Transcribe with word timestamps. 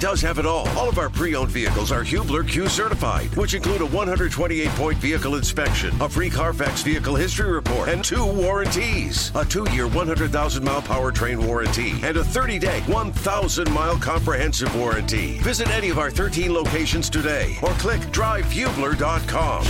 does 0.00 0.20
have 0.22 0.38
it 0.38 0.46
all. 0.46 0.68
All 0.70 0.88
of 0.88 0.98
our 0.98 1.08
pre-owned 1.10 1.50
vehicles 1.50 1.92
are 1.92 2.02
Hubler 2.02 2.44
Q 2.44 2.68
certified, 2.68 3.34
which 3.36 3.54
include 3.54 3.82
a 3.82 3.86
128-point 3.86 4.98
vehicle 4.98 5.34
inspection, 5.36 5.94
a 6.00 6.08
free 6.08 6.30
Carfax 6.30 6.82
vehicle 6.82 7.14
history 7.16 7.50
report, 7.50 7.88
and 7.88 8.04
two 8.04 8.24
warranties: 8.24 9.32
a 9.34 9.44
two-year 9.44 9.88
100,000-mile 9.88 10.82
powertrain 10.82 11.44
warranty 11.44 11.92
and 12.02 12.16
a 12.16 12.22
30-day 12.22 12.80
1,000-mile 12.86 13.98
comprehensive 13.98 14.74
warranty. 14.76 15.38
Visit 15.38 15.68
any 15.70 15.90
of 15.90 15.98
our 15.98 16.10
13 16.10 16.52
locations 16.52 17.10
today, 17.10 17.56
or 17.62 17.70
click 17.72 18.00
drivehubler.com. 18.12 19.64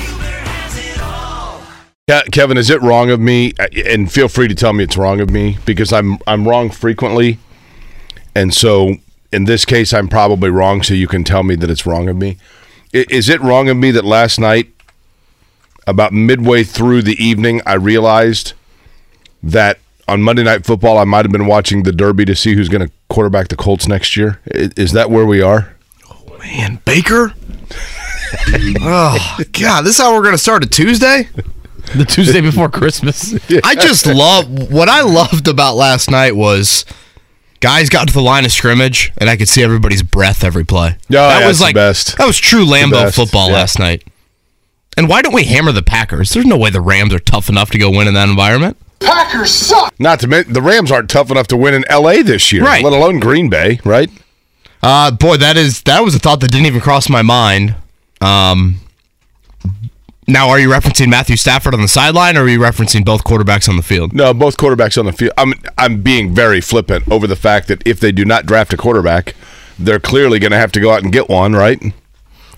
Ke- 2.09 2.31
Kevin, 2.33 2.57
is 2.57 2.71
it 2.71 2.81
wrong 2.81 3.11
of 3.11 3.21
me? 3.21 3.53
And 3.85 4.11
feel 4.11 4.29
free 4.29 4.49
to 4.49 4.55
tell 4.55 4.73
me 4.73 4.85
it's 4.85 4.97
wrong 4.97 5.21
of 5.21 5.31
me 5.31 5.59
because 5.67 5.93
I'm 5.93 6.19
I'm 6.27 6.49
wrong 6.49 6.71
frequently, 6.71 7.39
and 8.35 8.55
so 8.55 8.97
in 9.33 9.45
this 9.45 9.65
case 9.65 9.93
I'm 9.93 10.09
probably 10.09 10.51
wrong. 10.51 10.83
So 10.83 10.95
you 10.95 11.09
can 11.09 11.25
tell 11.25 11.43
me 11.43 11.55
that 11.57 11.71
it's 11.71 11.87
wrong 11.87 12.09
of 12.09 12.17
me. 12.17 12.39
Is 12.93 13.29
it 13.29 13.41
wrong 13.41 13.69
of 13.69 13.77
me 13.77 13.91
that 13.91 14.05
last 14.05 14.39
night, 14.39 14.71
about 15.87 16.13
midway 16.13 16.65
through 16.65 17.03
the 17.03 17.23
evening, 17.23 17.63
I 17.65 17.75
realized 17.75 18.53
that 19.43 19.79
on 20.07 20.23
Monday 20.23 20.43
Night 20.43 20.67
Football 20.67 20.99
I 20.99 21.05
might 21.05 21.25
have 21.25 21.33
been 21.33 21.47
watching 21.47 21.83
the 21.83 21.93
Derby 21.93 22.25
to 22.27 22.37
see 22.37 22.55
who's 22.55 22.69
going 22.69 22.87
to 22.87 22.93
quarterback 23.09 23.49
the 23.49 23.57
Colts 23.57 23.89
next 23.89 24.17
year. 24.17 24.41
Is 24.47 24.93
that 24.93 25.11
where 25.11 25.25
we 25.25 25.41
are? 25.41 25.75
Oh, 26.11 26.39
man, 26.39 26.81
Baker. 26.85 27.33
oh 28.81 29.39
God, 29.53 29.83
this 29.83 29.93
is 29.93 29.99
how 29.99 30.15
we're 30.15 30.23
gonna 30.23 30.37
start 30.37 30.63
a 30.63 30.69
Tuesday. 30.69 31.29
The 31.97 32.05
Tuesday 32.05 32.43
before 32.43 32.69
Christmas. 32.69 33.33
I 33.65 33.75
just 33.75 34.07
love 34.07 34.71
what 34.71 34.91
I 34.91 35.01
loved 35.01 35.49
about 35.49 35.77
last 35.77 36.11
night 36.11 36.37
was 36.37 36.85
guys 37.61 37.89
got 37.89 38.09
to 38.09 38.15
the 38.15 38.23
line 38.23 38.45
of 38.45 38.53
scrimmage 38.53 39.13
and 39.19 39.29
I 39.29 39.37
could 39.37 39.49
see 39.49 39.63
everybody's 39.63 40.03
breath 40.03 40.45
every 40.45 40.65
play. 40.65 40.97
Yeah, 41.09 41.23
that 41.29 41.39
that's 41.41 41.49
was 41.49 41.59
the 41.59 41.65
like 41.65 41.75
best. 41.75 42.17
that 42.19 42.27
was 42.27 42.39
true 42.39 42.65
Lambeau 42.65 43.15
football 43.15 43.49
yeah. 43.49 43.55
last 43.55 43.79
night. 43.79 44.05
And 44.97 45.09
why 45.09 45.23
don't 45.23 45.35
we 45.35 45.45
hammer 45.45 45.71
the 45.73 45.83
Packers? 45.83 46.31
There's 46.31 46.47
no 46.47 46.57
way 46.57 46.71
the 46.71 46.81
Rams 46.81 47.15
are 47.15 47.19
tough 47.21 47.49
enough 47.49 47.71
to 47.71 47.79
go 47.79 47.89
win 47.91 48.09
in 48.09 48.15
that 48.15 48.29
environment. 48.29 48.77
Packers 48.99 49.53
suck. 49.53 49.95
Not 50.01 50.19
to 50.21 50.27
mention 50.27 50.53
the 50.53 50.63
Rams 50.63 50.91
aren't 50.91 51.09
tough 51.09 51.31
enough 51.31 51.47
to 51.49 51.57
win 51.57 51.73
in 51.75 51.85
L.A. 51.89 52.23
this 52.23 52.53
year, 52.53 52.65
Right. 52.65 52.83
let 52.83 52.93
alone 52.93 53.21
Green 53.21 53.49
Bay, 53.49 53.79
right? 53.85 54.11
Uh, 54.83 55.11
boy, 55.13 55.37
that 55.37 55.57
is 55.57 55.83
that 55.83 56.01
was 56.05 56.15
a 56.17 56.19
thought 56.19 56.41
that 56.41 56.51
didn't 56.51 56.67
even 56.67 56.81
cross 56.81 57.09
my 57.09 57.23
mind. 57.23 57.77
Um, 58.21 58.81
now, 60.29 60.51
are 60.51 60.61
you 60.61 60.69
referencing 60.69 61.09
Matthew 61.09 61.37
Stafford 61.37 61.73
on 61.73 61.81
the 61.81 61.89
sideline, 61.89 62.37
or 62.37 62.43
are 62.43 62.49
you 62.49 62.61
referencing 62.61 63.03
both 63.03 63.25
quarterbacks 63.25 63.67
on 63.67 63.77
the 63.77 63.83
field? 63.83 64.13
No, 64.13 64.35
both 64.35 64.59
quarterbacks 64.59 64.99
on 64.99 65.07
the 65.07 65.13
field. 65.13 65.33
I'm 65.39 65.55
I'm 65.79 66.03
being 66.03 66.35
very 66.35 66.61
flippant 66.61 67.11
over 67.11 67.27
the 67.27 67.35
fact 67.35 67.67
that 67.69 67.85
if 67.87 67.99
they 67.99 68.13
do 68.13 68.27
not 68.27 68.45
draft 68.45 68.75
a 68.75 68.77
quarterback, 68.77 69.35
they're 69.79 69.99
clearly 69.99 70.39
going 70.39 70.53
to 70.53 70.59
have 70.59 70.71
to 70.73 70.81
go 70.81 70.93
out 70.93 71.03
and 71.03 71.11
get 71.11 71.31
one, 71.31 71.55
right? 71.55 71.83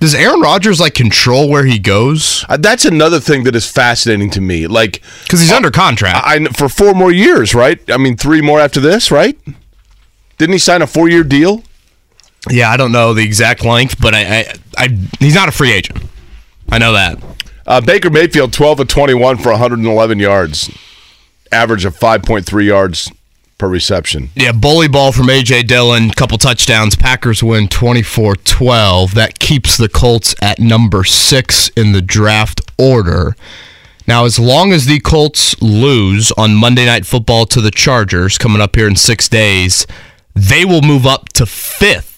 Does 0.00 0.16
Aaron 0.16 0.40
Rodgers 0.40 0.80
like 0.80 0.94
control 0.94 1.48
where 1.48 1.64
he 1.64 1.78
goes? 1.78 2.44
Uh, 2.48 2.56
that's 2.56 2.84
another 2.84 3.20
thing 3.20 3.44
that 3.44 3.54
is 3.54 3.70
fascinating 3.70 4.30
to 4.30 4.40
me. 4.40 4.66
Like 4.66 5.02
Because 5.22 5.40
he's 5.40 5.52
under 5.52 5.70
contract. 5.70 6.26
I 6.26 6.44
for 6.46 6.68
four 6.68 6.92
more 6.92 7.12
years, 7.12 7.54
right? 7.54 7.78
I 7.88 7.98
mean, 7.98 8.16
three 8.16 8.40
more 8.40 8.58
after 8.58 8.80
this, 8.80 9.12
right? 9.12 9.38
Didn't 10.38 10.54
he 10.54 10.58
sign 10.58 10.82
a 10.82 10.86
four-year 10.88 11.22
deal? 11.22 11.62
Yeah, 12.48 12.70
I 12.70 12.78
don't 12.78 12.92
know 12.92 13.12
the 13.12 13.22
exact 13.22 13.64
length, 13.64 14.00
but 14.00 14.14
I, 14.14 14.20
I, 14.22 14.54
I 14.78 14.88
he's 15.20 15.34
not 15.34 15.48
a 15.48 15.52
free 15.52 15.70
agent. 15.70 16.02
I 16.70 16.78
know 16.78 16.94
that. 16.94 17.18
Uh, 17.70 17.80
Baker 17.80 18.10
Mayfield, 18.10 18.52
twelve 18.52 18.80
of 18.80 18.88
twenty-one 18.88 19.36
for 19.36 19.50
111 19.50 20.18
yards, 20.18 20.76
average 21.52 21.84
of 21.84 21.96
5.3 21.96 22.64
yards 22.64 23.12
per 23.58 23.68
reception. 23.68 24.30
Yeah, 24.34 24.50
bully 24.50 24.88
ball 24.88 25.12
from 25.12 25.26
AJ 25.26 25.68
Dillon, 25.68 26.10
couple 26.10 26.36
touchdowns. 26.36 26.96
Packers 26.96 27.44
win 27.44 27.68
24-12. 27.68 29.12
That 29.12 29.38
keeps 29.38 29.76
the 29.76 29.88
Colts 29.88 30.34
at 30.42 30.58
number 30.58 31.04
6 31.04 31.68
in 31.76 31.92
the 31.92 32.02
draft 32.02 32.60
order. 32.76 33.36
Now, 34.04 34.24
as 34.24 34.40
long 34.40 34.72
as 34.72 34.86
the 34.86 34.98
Colts 34.98 35.54
lose 35.62 36.32
on 36.32 36.56
Monday 36.56 36.86
Night 36.86 37.06
Football 37.06 37.46
to 37.46 37.60
the 37.60 37.70
Chargers 37.70 38.36
coming 38.36 38.60
up 38.60 38.74
here 38.74 38.88
in 38.88 38.96
6 38.96 39.28
days, 39.28 39.86
they 40.34 40.64
will 40.64 40.82
move 40.82 41.06
up 41.06 41.28
to 41.34 41.44
5th 41.44 42.09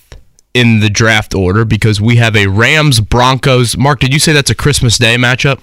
in 0.55 0.81
the 0.81 0.91
draft 0.91 1.35
order 1.35 1.65
because 1.65 2.01
we 2.01 2.17
have 2.17 2.37
a 2.37 2.47
Rams 2.47 3.01
Broncos. 3.01 3.77
Mark, 3.77 4.01
did 4.01 4.13
you 4.13 4.19
say 4.21 4.33
that's 4.33 4.51
a 4.51 4.55
Christmas 4.55 4.99
Day 4.99 5.17
matchup? 5.17 5.61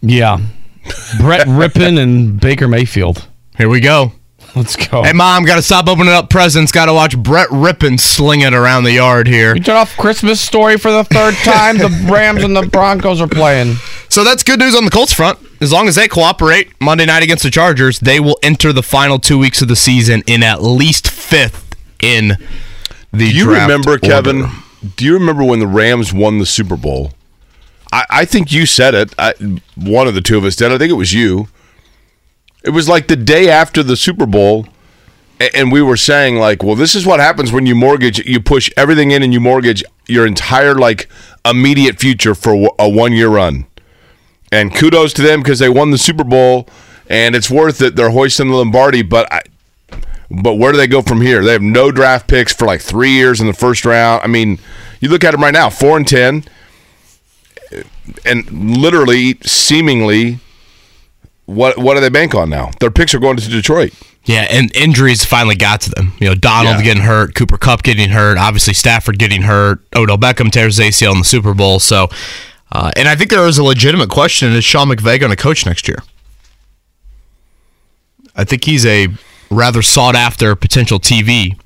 Yeah. 0.00 0.38
Brett 1.20 1.46
Rippin 1.48 1.98
and 1.98 2.40
Baker 2.40 2.68
Mayfield. 2.68 3.26
Here 3.56 3.68
we 3.68 3.80
go. 3.80 4.12
Let's 4.54 4.76
go. 4.76 5.02
Hey, 5.02 5.14
mom, 5.14 5.44
got 5.44 5.56
to 5.56 5.62
stop 5.62 5.88
opening 5.88 6.12
up 6.12 6.28
presents. 6.28 6.72
Got 6.72 6.86
to 6.86 6.92
watch 6.92 7.16
Brett 7.16 7.48
Rypien 7.48 7.98
sling 7.98 8.42
it 8.42 8.52
around 8.52 8.84
the 8.84 8.92
yard 8.92 9.26
here. 9.26 9.54
You 9.54 9.62
turn 9.62 9.76
off 9.76 9.96
Christmas 9.96 10.42
story 10.42 10.76
for 10.76 10.90
the 10.90 11.04
third 11.04 11.34
time. 11.36 11.78
the 11.78 11.88
Rams 12.12 12.44
and 12.44 12.54
the 12.54 12.66
Broncos 12.66 13.20
are 13.22 13.28
playing. 13.28 13.76
So 14.10 14.24
that's 14.24 14.42
good 14.42 14.58
news 14.60 14.74
on 14.74 14.84
the 14.84 14.90
Colts 14.90 15.12
front. 15.12 15.38
As 15.62 15.72
long 15.72 15.88
as 15.88 15.94
they 15.94 16.06
cooperate 16.06 16.70
Monday 16.82 17.06
night 17.06 17.22
against 17.22 17.44
the 17.44 17.50
Chargers, 17.50 17.98
they 18.00 18.20
will 18.20 18.36
enter 18.42 18.74
the 18.74 18.82
final 18.82 19.18
two 19.18 19.38
weeks 19.38 19.62
of 19.62 19.68
the 19.68 19.76
season 19.76 20.22
in 20.26 20.42
at 20.42 20.62
least 20.62 21.08
fifth 21.08 21.74
in 22.02 22.36
the 23.12 23.30
Do 23.30 23.36
you 23.36 23.50
remember, 23.50 23.92
order. 23.92 24.06
Kevin? 24.06 24.46
Do 24.96 25.04
you 25.04 25.14
remember 25.14 25.44
when 25.44 25.60
the 25.60 25.66
Rams 25.66 26.12
won 26.12 26.38
the 26.38 26.46
Super 26.46 26.76
Bowl? 26.76 27.12
I, 27.92 28.04
I 28.10 28.24
think 28.24 28.50
you 28.52 28.66
said 28.66 28.94
it. 28.94 29.14
I, 29.18 29.34
one 29.76 30.08
of 30.08 30.14
the 30.14 30.20
two 30.20 30.38
of 30.38 30.44
us 30.44 30.56
did. 30.56 30.72
I 30.72 30.78
think 30.78 30.90
it 30.90 30.94
was 30.94 31.12
you. 31.12 31.48
It 32.64 32.70
was 32.70 32.88
like 32.88 33.08
the 33.08 33.16
day 33.16 33.50
after 33.50 33.82
the 33.82 33.96
Super 33.96 34.26
Bowl, 34.26 34.66
and 35.54 35.70
we 35.70 35.82
were 35.82 35.96
saying 35.96 36.36
like, 36.36 36.62
"Well, 36.62 36.76
this 36.76 36.94
is 36.94 37.04
what 37.04 37.20
happens 37.20 37.52
when 37.52 37.66
you 37.66 37.74
mortgage. 37.74 38.24
You 38.24 38.40
push 38.40 38.70
everything 38.76 39.10
in, 39.10 39.22
and 39.22 39.32
you 39.32 39.40
mortgage 39.40 39.84
your 40.06 40.26
entire 40.26 40.74
like 40.74 41.08
immediate 41.44 41.98
future 41.98 42.34
for 42.34 42.72
a 42.78 42.88
one-year 42.88 43.28
run." 43.28 43.66
And 44.50 44.74
kudos 44.74 45.12
to 45.14 45.22
them 45.22 45.40
because 45.40 45.58
they 45.58 45.68
won 45.68 45.90
the 45.90 45.98
Super 45.98 46.24
Bowl, 46.24 46.68
and 47.08 47.34
it's 47.34 47.50
worth 47.50 47.82
it. 47.82 47.96
They're 47.96 48.10
hoisting 48.10 48.48
the 48.48 48.56
Lombardi, 48.56 49.02
but 49.02 49.32
I, 49.32 49.42
but 50.42 50.54
where 50.54 50.72
do 50.72 50.78
they 50.78 50.86
go 50.86 51.02
from 51.02 51.20
here? 51.20 51.44
They 51.44 51.52
have 51.52 51.62
no 51.62 51.90
draft 51.90 52.26
picks 52.28 52.52
for 52.54 52.64
like 52.66 52.80
three 52.80 53.10
years 53.12 53.40
in 53.40 53.46
the 53.46 53.52
first 53.52 53.84
round. 53.84 54.22
I 54.24 54.26
mean, 54.26 54.58
you 55.00 55.08
look 55.08 55.24
at 55.24 55.32
them 55.32 55.42
right 55.42 55.52
now, 55.52 55.68
four 55.68 55.96
and 55.96 56.06
ten, 56.08 56.44
and 58.24 58.50
literally, 58.50 59.38
seemingly, 59.42 60.38
what 61.46 61.78
what 61.78 61.94
do 61.94 62.00
they 62.00 62.08
bank 62.08 62.34
on 62.34 62.50
now? 62.50 62.70
Their 62.80 62.90
picks 62.90 63.14
are 63.14 63.18
going 63.18 63.36
to 63.36 63.48
Detroit. 63.48 63.92
Yeah, 64.24 64.46
and 64.50 64.74
injuries 64.76 65.24
finally 65.24 65.56
got 65.56 65.80
to 65.82 65.90
them. 65.90 66.12
You 66.20 66.28
know, 66.28 66.34
Donald 66.36 66.76
Yeah. 66.76 66.82
getting 66.82 67.02
hurt, 67.02 67.34
Cooper 67.34 67.58
Kupp 67.58 67.82
getting 67.82 68.10
hurt, 68.10 68.38
obviously 68.38 68.72
Stafford 68.72 69.18
getting 69.18 69.42
hurt, 69.42 69.80
Odell 69.96 70.16
Beckham 70.16 70.50
tears 70.52 70.78
ACL 70.78 71.12
in 71.12 71.18
the 71.18 71.24
Super 71.24 71.54
Bowl. 71.54 71.80
So, 71.80 72.08
uh, 72.70 72.92
and 72.96 73.08
I 73.08 73.16
think 73.16 73.30
there 73.30 73.46
is 73.48 73.58
a 73.58 73.64
legitimate 73.64 74.10
question: 74.10 74.52
Is 74.52 74.64
Sean 74.64 74.88
McVay 74.88 75.18
going 75.18 75.30
to 75.30 75.36
coach 75.36 75.66
next 75.66 75.88
year? 75.88 75.98
I 78.36 78.44
think 78.44 78.64
he's 78.64 78.86
a 78.86 79.08
rather 79.52 79.82
sought 79.82 80.14
after 80.14 80.54
potential 80.56 80.98
TV 80.98 81.58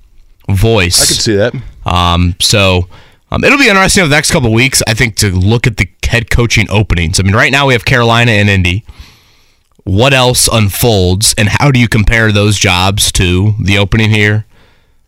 voice. 0.48 1.02
I 1.02 1.06
can 1.06 1.22
see 1.22 1.36
that. 1.36 1.54
Um, 1.84 2.34
so 2.41 2.88
um, 3.30 3.44
it'll 3.44 3.58
be 3.58 3.69
interesting 3.69 4.02
over 4.02 4.08
the 4.08 4.16
next 4.16 4.30
couple 4.30 4.48
of 4.48 4.54
weeks, 4.54 4.82
I 4.86 4.94
think, 4.94 5.16
to 5.16 5.30
look 5.30 5.66
at 5.66 5.76
the 5.76 5.88
head 6.04 6.30
coaching 6.30 6.66
openings. 6.70 7.19
I 7.19 7.22
mean, 7.22 7.34
right 7.34 7.52
now 7.52 7.66
we 7.66 7.74
have 7.74 7.84
Carolina 7.84 8.32
and 8.32 8.48
Indy. 8.48 8.84
What 9.84 10.12
else 10.12 10.48
unfolds, 10.52 11.34
and 11.38 11.48
how 11.48 11.70
do 11.70 11.78
you 11.78 11.88
compare 11.88 12.32
those 12.32 12.58
jobs 12.58 13.12
to 13.12 13.54
the 13.62 13.78
opening 13.78 14.10
here 14.10 14.44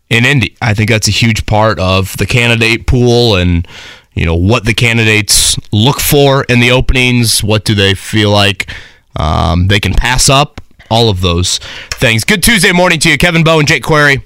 in 0.09 0.25
Indy? 0.25 0.55
I 0.61 0.73
think 0.73 0.89
that's 0.89 1.07
a 1.07 1.11
huge 1.11 1.45
part 1.45 1.79
of 1.79 2.15
the 2.17 2.25
candidate 2.25 2.87
pool 2.87 3.35
and 3.35 3.67
you 4.13 4.25
know 4.25 4.35
what 4.35 4.65
the 4.65 4.73
candidates 4.73 5.57
look 5.73 5.99
for 5.99 6.43
in 6.45 6.61
the 6.61 6.71
openings. 6.71 7.43
What 7.43 7.65
do 7.65 7.75
they 7.75 7.93
feel 7.93 8.31
like 8.31 8.73
um, 9.17 9.67
they 9.67 9.79
can 9.81 9.93
pass 9.93 10.29
up? 10.29 10.61
All 10.89 11.09
of 11.09 11.21
those 11.21 11.59
things. 11.91 12.23
Good 12.23 12.41
Tuesday 12.41 12.71
morning 12.71 12.99
to 13.01 13.09
you, 13.11 13.17
Kevin 13.17 13.43
Bowen 13.43 13.59
and 13.59 13.67
Jake 13.67 13.83
Query 13.83 14.23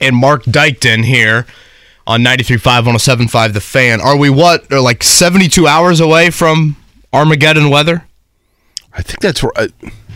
and 0.00 0.14
Mark 0.14 0.44
Dykton 0.44 1.04
here 1.04 1.46
on 2.06 2.22
93.5, 2.22 2.84
107.5 2.92 3.52
The 3.54 3.60
Fan. 3.60 4.00
Are 4.00 4.16
we 4.16 4.28
what? 4.28 4.70
Are 4.72 4.80
like 4.80 5.02
72 5.02 5.66
hours 5.66 6.00
away 6.00 6.30
from 6.30 6.76
Armageddon 7.12 7.70
weather? 7.70 8.04
I 8.92 9.00
think 9.02 9.20
that's 9.20 9.42
where, 9.42 9.52
uh, 9.56 9.68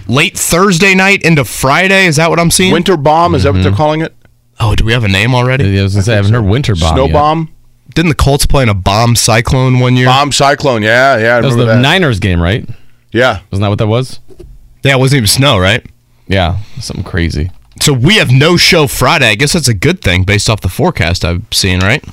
Late 0.09 0.37
Thursday 0.39 0.95
night 0.95 1.23
into 1.23 1.45
Friday? 1.45 2.07
Is 2.07 2.17
that 2.17 2.29
what 2.31 2.39
I'm 2.39 2.51
seeing? 2.51 2.73
winter 2.73 2.97
bomb. 2.97 3.35
Is 3.35 3.43
that 3.45 3.53
what 3.55 3.63
they're 3.63 3.73
calling 3.73 4.03
it? 4.03 4.15
oh, 4.61 4.75
do 4.75 4.85
we 4.85 4.93
have 4.93 5.05
a 5.05 5.09
name 5.09 5.35
already? 5.35 5.79
I 5.79 5.83
was 5.83 5.95
gonna 5.95 6.05
say 6.05 6.13
I 6.13 6.17
haven't 6.17 6.33
heard 6.33 6.45
Winter 6.45 6.75
Bomb. 6.75 6.95
Snow 6.95 7.05
yet. 7.07 7.13
bomb, 7.13 7.53
Didn't 7.95 8.11
the 8.11 8.15
Colts 8.15 8.47
play 8.47 8.63
in 8.63 8.69
a 8.69 8.75
bomb 8.75 9.17
cyclone 9.17 9.81
one 9.81 9.97
year? 9.97 10.07
bomb 10.07 10.31
cyclone. 10.33 10.83
Yeah, 10.83 11.17
yeah. 11.19 11.37
I 11.39 11.41
That 11.41 11.47
was 11.47 11.57
the 11.57 11.65
that. 11.65 11.81
Niners 11.81 12.21
game, 12.21 12.41
right? 12.41 12.69
Yeah, 13.11 13.41
Wasn't 13.51 13.63
that 13.63 13.69
what 13.69 13.79
that 13.79 13.87
was? 13.89 14.21
Yeah, 14.87 14.95
it 14.97 14.99
wasn't 14.99 15.19
even 15.19 15.27
snow, 15.29 15.59
right? 15.59 15.85
Yeah, 16.29 16.59
something 16.81 17.05
crazy. 17.05 17.51
So 17.81 17.93
we 17.93 18.17
have 18.17 18.31
no 18.31 18.57
show 18.57 18.87
Friday. 18.87 19.27
I 19.29 19.35
guess 19.35 19.53
that's 19.53 19.69
a 19.69 19.75
good 19.75 20.01
thing 20.01 20.25
based 20.25 20.49
off 20.49 20.61
the 20.61 20.69
forecast 20.69 21.25
I've 21.25 21.43
seen, 21.53 21.81
right? 21.81 22.05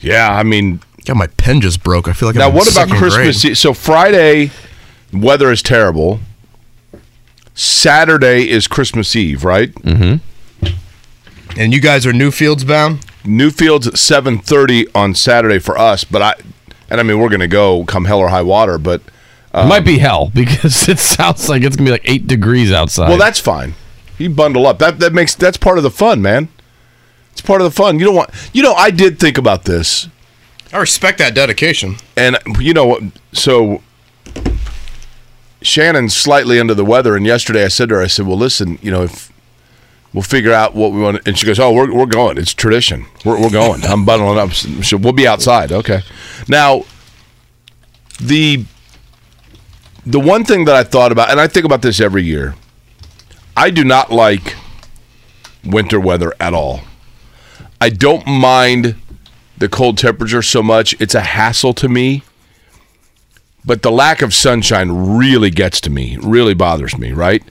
yeah. 0.00 0.30
I 0.32 0.42
mean, 0.42 0.80
Yeah, 1.06 1.14
my 1.14 1.26
pen 1.28 1.60
just 1.60 1.82
broke. 1.82 2.06
I 2.08 2.12
feel 2.12 2.28
like 2.28 2.36
now 2.36 2.48
I'm 2.48 2.54
what 2.54 2.70
about 2.70 2.88
Christmas? 2.88 3.42
grade. 3.42 3.52
Eve? 3.52 3.58
So 3.58 3.72
Friday, 3.72 4.50
weather 5.12 5.50
is 5.52 5.62
terrible. 5.62 6.20
Saturday 7.54 8.48
is 8.50 8.66
Christmas 8.68 9.14
Eve, 9.16 9.44
right? 9.44 9.72
Mm-hmm. 9.74 10.68
And 11.58 11.72
you 11.72 11.80
guys 11.80 12.06
are 12.06 12.12
Newfields 12.12 12.66
bound? 12.66 13.00
Newfields 13.24 13.86
at 13.86 13.98
seven 13.98 14.38
thirty 14.38 14.86
on 14.94 15.14
Saturday 15.14 15.58
for 15.58 15.76
us, 15.76 16.04
but 16.04 16.22
I 16.22 16.34
and 16.90 17.00
I 17.00 17.02
mean 17.02 17.18
we're 17.18 17.28
gonna 17.30 17.48
go 17.48 17.84
come 17.84 18.04
hell 18.04 18.18
or 18.20 18.28
high 18.28 18.42
water, 18.42 18.78
but 18.78 19.02
it 19.64 19.68
might 19.68 19.84
be 19.84 19.94
um, 19.94 20.00
hell 20.00 20.30
because 20.34 20.88
it 20.88 20.98
sounds 20.98 21.48
like 21.48 21.62
it's 21.62 21.76
gonna 21.76 21.88
be 21.88 21.92
like 21.92 22.08
eight 22.08 22.26
degrees 22.26 22.72
outside. 22.72 23.08
well 23.08 23.18
that's 23.18 23.40
fine. 23.40 23.74
You 24.18 24.30
bundle 24.30 24.66
up. 24.66 24.78
That 24.78 24.98
that 25.00 25.12
makes 25.12 25.34
that's 25.34 25.56
part 25.56 25.78
of 25.78 25.84
the 25.84 25.90
fun, 25.90 26.20
man. 26.20 26.48
It's 27.32 27.40
part 27.40 27.60
of 27.60 27.64
the 27.66 27.70
fun. 27.70 27.98
You 27.98 28.06
don't 28.06 28.16
want 28.16 28.30
you 28.52 28.62
know, 28.62 28.74
I 28.74 28.90
did 28.90 29.18
think 29.18 29.38
about 29.38 29.64
this. 29.64 30.08
I 30.72 30.78
respect 30.78 31.18
that 31.18 31.34
dedication. 31.34 31.96
And 32.16 32.36
you 32.58 32.74
know 32.74 32.86
what? 32.86 33.02
So 33.32 33.82
Shannon's 35.62 36.14
slightly 36.14 36.60
under 36.60 36.74
the 36.74 36.84
weather, 36.84 37.16
and 37.16 37.26
yesterday 37.26 37.64
I 37.64 37.68
said 37.68 37.88
to 37.88 37.96
her, 37.96 38.02
I 38.02 38.06
said, 38.06 38.26
"Well, 38.26 38.36
listen, 38.36 38.78
you 38.82 38.90
know, 38.90 39.02
if 39.02 39.32
we'll 40.12 40.22
figure 40.22 40.52
out 40.52 40.74
what 40.74 40.92
we 40.92 41.00
want," 41.00 41.26
and 41.26 41.38
she 41.38 41.46
goes, 41.46 41.58
"Oh, 41.58 41.72
we're 41.72 41.92
we're 41.92 42.06
going. 42.06 42.38
It's 42.38 42.54
tradition. 42.54 43.06
We're 43.24 43.40
we're 43.40 43.50
going. 43.50 43.82
I'm 43.84 44.04
bundling 44.04 44.38
up. 44.38 44.52
So 44.52 44.96
we'll 44.96 45.12
be 45.12 45.26
outside. 45.26 45.72
Okay. 45.72 46.02
Now, 46.48 46.84
the 48.20 48.64
the 50.06 50.20
one 50.20 50.44
thing 50.44 50.64
that 50.64 50.74
I 50.74 50.84
thought 50.84 51.12
about, 51.12 51.30
and 51.30 51.40
I 51.40 51.46
think 51.46 51.64
about 51.66 51.82
this 51.82 52.00
every 52.00 52.22
year, 52.24 52.54
I 53.56 53.70
do 53.70 53.84
not 53.84 54.10
like 54.12 54.54
winter 55.64 56.00
weather 56.00 56.32
at 56.40 56.54
all. 56.54 56.80
I 57.80 57.90
don't 57.90 58.26
mind 58.26 58.96
the 59.56 59.68
cold 59.68 59.98
temperature 59.98 60.42
so 60.42 60.62
much. 60.62 60.94
It's 61.00 61.14
a 61.14 61.20
hassle 61.20 61.74
to 61.74 61.88
me. 61.88 62.22
But 63.64 63.82
the 63.82 63.90
lack 63.90 64.22
of 64.22 64.32
sunshine 64.32 65.16
really 65.16 65.50
gets 65.50 65.80
to 65.82 65.90
me, 65.90 66.16
really 66.22 66.54
bothers 66.54 66.96
me, 66.96 67.12
right? 67.12 67.42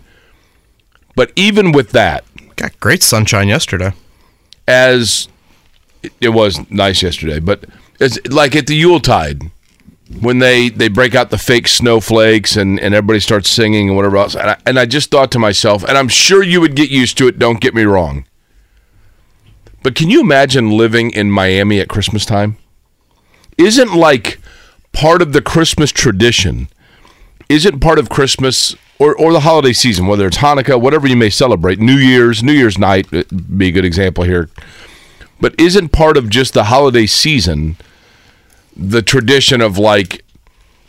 But 1.16 1.32
even 1.36 1.72
with 1.72 1.92
that, 1.92 2.24
Got 2.56 2.80
great 2.80 3.04
sunshine 3.04 3.50
yesterday. 3.50 3.92
as 4.68 5.28
it- 6.20 6.30
was 6.30 6.60
nice 6.72 7.04
yesterday, 7.04 7.40
but 7.40 7.66
it's 8.00 8.18
like 8.30 8.56
at 8.56 8.66
the 8.68 8.76
Yuletide 8.76 9.44
when 10.22 10.40
they 10.40 10.70
they 10.70 10.88
break 10.88 11.16
out 11.16 11.30
the 11.30 11.38
fake 11.38 11.68
snowflakes 11.68 12.56
and 12.56 12.80
and 12.80 12.94
everybody 12.94 13.20
starts 13.20 13.50
singing 13.50 13.90
and 13.90 13.98
whatever 13.98 14.18
else. 14.18 14.36
And 14.36 14.52
I, 14.52 14.58
and 14.66 14.80
I 14.80 14.86
just 14.86 15.12
thought 15.12 15.32
to 15.32 15.40
myself, 15.40 15.84
and 15.84 15.98
I'm 15.98 16.08
sure 16.08 16.44
you 16.44 16.62
would 16.62 16.76
get 16.76 16.90
used 16.90 17.18
to 17.20 17.28
it. 17.28 17.40
Don't 17.40 17.60
get 17.60 17.76
me 17.76 17.84
wrong. 17.84 18.26
But 19.84 19.96
can 19.96 20.10
you 20.10 20.22
imagine 20.22 20.72
living 20.72 21.12
in 21.12 21.32
Miami 21.32 21.80
at 21.80 21.88
Christmas 21.88 22.26
time? 22.26 22.58
Isn't 23.58 23.94
like 23.94 24.40
part 24.92 25.22
of 25.22 25.34
the 25.34 25.42
Christmas 25.42 25.92
tradition? 25.92 26.68
Isn't 27.50 27.80
part 27.80 28.00
of 28.00 28.10
Christmas 28.10 28.76
or, 29.00 29.16
or 29.16 29.32
the 29.32 29.42
holiday 29.42 29.74
season, 29.74 30.08
whether 30.08 30.28
it's 30.28 30.38
Hanukkah, 30.38 30.82
whatever 30.82 31.08
you 31.08 31.16
may 31.16 31.30
celebrate, 31.30 31.80
New 31.80 31.96
Year's, 31.96 32.44
New 32.44 32.52
Year's 32.54 32.78
night, 32.78 33.12
uh, 33.14 33.24
be 33.56 33.70
a 33.70 33.72
good 33.72 33.86
example 33.86 34.24
here. 34.24 34.50
But 35.40 35.60
isn't 35.60 35.90
part 35.90 36.18
of 36.18 36.30
just 36.30 36.54
the 36.54 36.66
holiday 36.66 37.06
season 37.06 37.78
the 38.78 39.02
tradition 39.02 39.62
of 39.62 39.78
like 39.78 40.24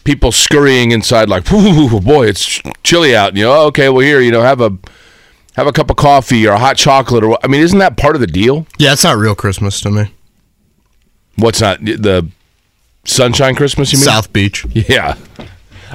people 0.04 0.32
scurrying 0.32 0.92
inside, 0.92 1.28
like, 1.28 1.48
"Whew, 1.48 2.00
boy, 2.00 2.26
it's 2.26 2.60
chilly 2.82 3.14
out. 3.16 3.30
And, 3.30 3.38
you 3.38 3.44
know, 3.44 3.52
"Oh, 3.52 3.66
okay, 3.66 3.88
well 3.88 4.00
here, 4.00 4.20
you 4.20 4.30
know, 4.30 4.42
have 4.42 4.60
a 4.60 4.70
have 5.56 5.66
a 5.66 5.72
cup 5.72 5.90
of 5.90 5.96
coffee 5.96 6.46
or 6.46 6.52
a 6.52 6.58
hot 6.58 6.76
chocolate, 6.76 7.24
or 7.24 7.38
I 7.42 7.48
mean, 7.48 7.60
isn't 7.60 7.78
that 7.78 7.96
part 7.96 8.14
of 8.14 8.20
the 8.20 8.26
deal? 8.26 8.66
Yeah, 8.78 8.92
it's 8.92 9.04
not 9.04 9.16
real 9.16 9.34
Christmas 9.34 9.80
to 9.80 9.90
me. 9.90 10.12
What's 11.36 11.60
not 11.60 11.84
the 11.84 12.28
sunshine 13.04 13.54
Christmas? 13.54 13.92
You 13.92 13.98
mean 13.98 14.04
South 14.04 14.32
Beach. 14.32 14.64
Yeah. 14.72 15.16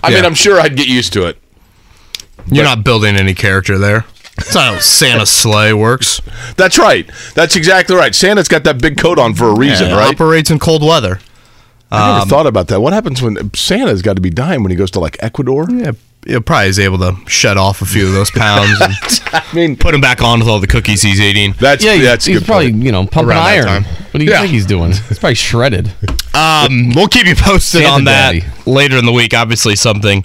I 0.04 0.10
mean, 0.10 0.26
I'm 0.26 0.34
sure 0.34 0.60
I'd 0.60 0.76
get 0.76 0.88
used 0.88 1.14
to 1.14 1.26
it. 1.28 1.38
You're 2.48 2.66
not 2.66 2.84
building 2.84 3.16
any 3.16 3.34
character 3.34 3.78
there. 3.78 4.06
That's 4.38 4.54
how 4.56 4.80
Santa's 4.80 5.32
sleigh 5.32 5.74
works. 5.74 6.20
That's 6.58 6.80
right. 6.80 7.10
That's 7.36 7.56
exactly 7.56 7.96
right. 7.96 8.14
Santa's 8.16 8.48
got 8.48 8.64
that 8.64 8.82
big 8.82 8.98
coat 8.98 9.20
on 9.20 9.34
for 9.36 9.50
a 9.50 9.56
reason, 9.56 9.92
It 9.92 9.94
right? 9.94 10.14
Operates 10.14 10.50
in 10.50 10.60
cold 10.60 10.84
weather. 10.84 11.20
I 11.94 12.18
never 12.20 12.30
thought 12.30 12.48
about 12.48 12.68
that. 12.70 12.80
What 12.82 12.94
happens 12.94 13.22
when 13.22 13.54
Santa's 13.54 14.02
got 14.02 14.16
to 14.16 14.22
be 14.22 14.30
dying 14.30 14.64
when 14.64 14.72
he 14.72 14.76
goes 14.76 14.92
to 14.92 15.00
like 15.00 15.18
Ecuador? 15.22 15.68
Yeah, 15.70 15.92
he 16.26 16.40
probably 16.40 16.68
is 16.70 16.80
able 16.80 16.98
to 17.00 17.16
shed 17.28 17.58
off 17.58 17.82
a 17.82 17.86
few 17.86 18.08
of 18.08 18.14
those 18.14 18.32
pounds 18.32 18.80
and 18.82 18.94
I 19.34 19.44
mean, 19.54 19.76
put 19.76 19.94
him 19.94 20.02
back 20.02 20.22
on 20.22 20.40
with 20.40 20.48
all 20.48 20.60
the 20.60 20.68
cookies 20.68 21.02
he's 21.02 21.20
eating. 21.22 21.54
that's 21.60 21.84
yeah, 21.84 21.98
that's 22.02 22.28
a 22.28 22.32
he's 22.32 22.40
good 22.40 22.46
probably 22.46 22.72
you 22.72 22.92
know 22.92 23.06
pumping 23.06 23.30
Around 23.32 23.44
that 23.46 23.68
iron. 23.68 23.84
time. 23.84 23.84
What 24.12 24.20
do 24.20 24.24
you 24.26 24.32
Yeah. 24.32 24.42
think 24.42 24.52
he's 24.54 24.66
doing? 24.66 24.92
He's 24.92 25.20
probably 25.20 25.36
shredded. 25.36 25.92
Um, 26.34 26.92
we'll 26.96 27.08
keep 27.08 27.26
you 27.28 27.36
posted 27.36 27.82
Santa 27.82 27.88
on 27.94 28.04
that 28.06 28.32
Daddy. 28.34 28.46
later 28.66 28.98
in 28.98 29.06
the 29.06 29.12
week. 29.12 29.34
Obviously, 29.34 29.76
something 29.76 30.24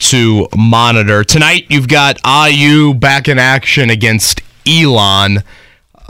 to 0.00 0.48
monitor. 0.56 1.24
Tonight, 1.24 1.66
you've 1.68 1.88
got 1.88 2.18
IU 2.26 2.94
back 2.94 3.28
in 3.28 3.38
action 3.38 3.90
against 3.90 4.40
Elon. 4.66 5.42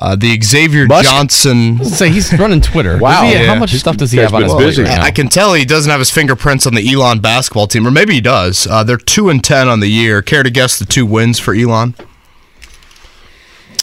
Uh, 0.03 0.17
the 0.17 0.41
Xavier 0.43 0.87
Musk? 0.87 1.05
Johnson. 1.11 1.85
Say 1.85 2.09
he's 2.09 2.33
running 2.39 2.63
Twitter. 2.63 2.97
Wow. 2.97 3.27
He- 3.27 3.33
Yeah. 3.35 3.47
How 3.53 3.55
much 3.57 3.75
stuff 3.75 3.99
does 3.99 4.11
he 4.11 4.19
have 4.19 4.33
on 4.33 4.43
his 4.43 4.53
plate 4.53 4.65
busy. 4.67 4.83
right 4.85 4.97
now? 4.97 5.03
I 5.05 5.11
can 5.11 5.29
tell 5.29 5.53
he 5.53 5.67
doesn't 5.67 5.91
have 5.91 6.01
his 6.01 6.11
fingerprints 6.11 6.67
on 6.67 6.75
the 6.75 6.91
Elon 6.91 7.21
basketball 7.21 7.67
team, 7.67 7.87
or 7.87 7.91
maybe 7.91 8.15
he 8.15 8.21
does. 8.23 8.67
Uh, 8.67 8.83
they're 8.83 8.97
two 8.97 9.29
and 9.29 9.45
ten 9.45 9.69
on 9.69 9.81
the 9.81 9.89
year. 9.89 10.23
Care 10.23 10.43
to 10.43 10.49
guess 10.51 10.79
the 10.79 10.87
two 10.87 11.05
wins 11.05 11.39
for 11.39 11.55
Elon? 11.55 11.95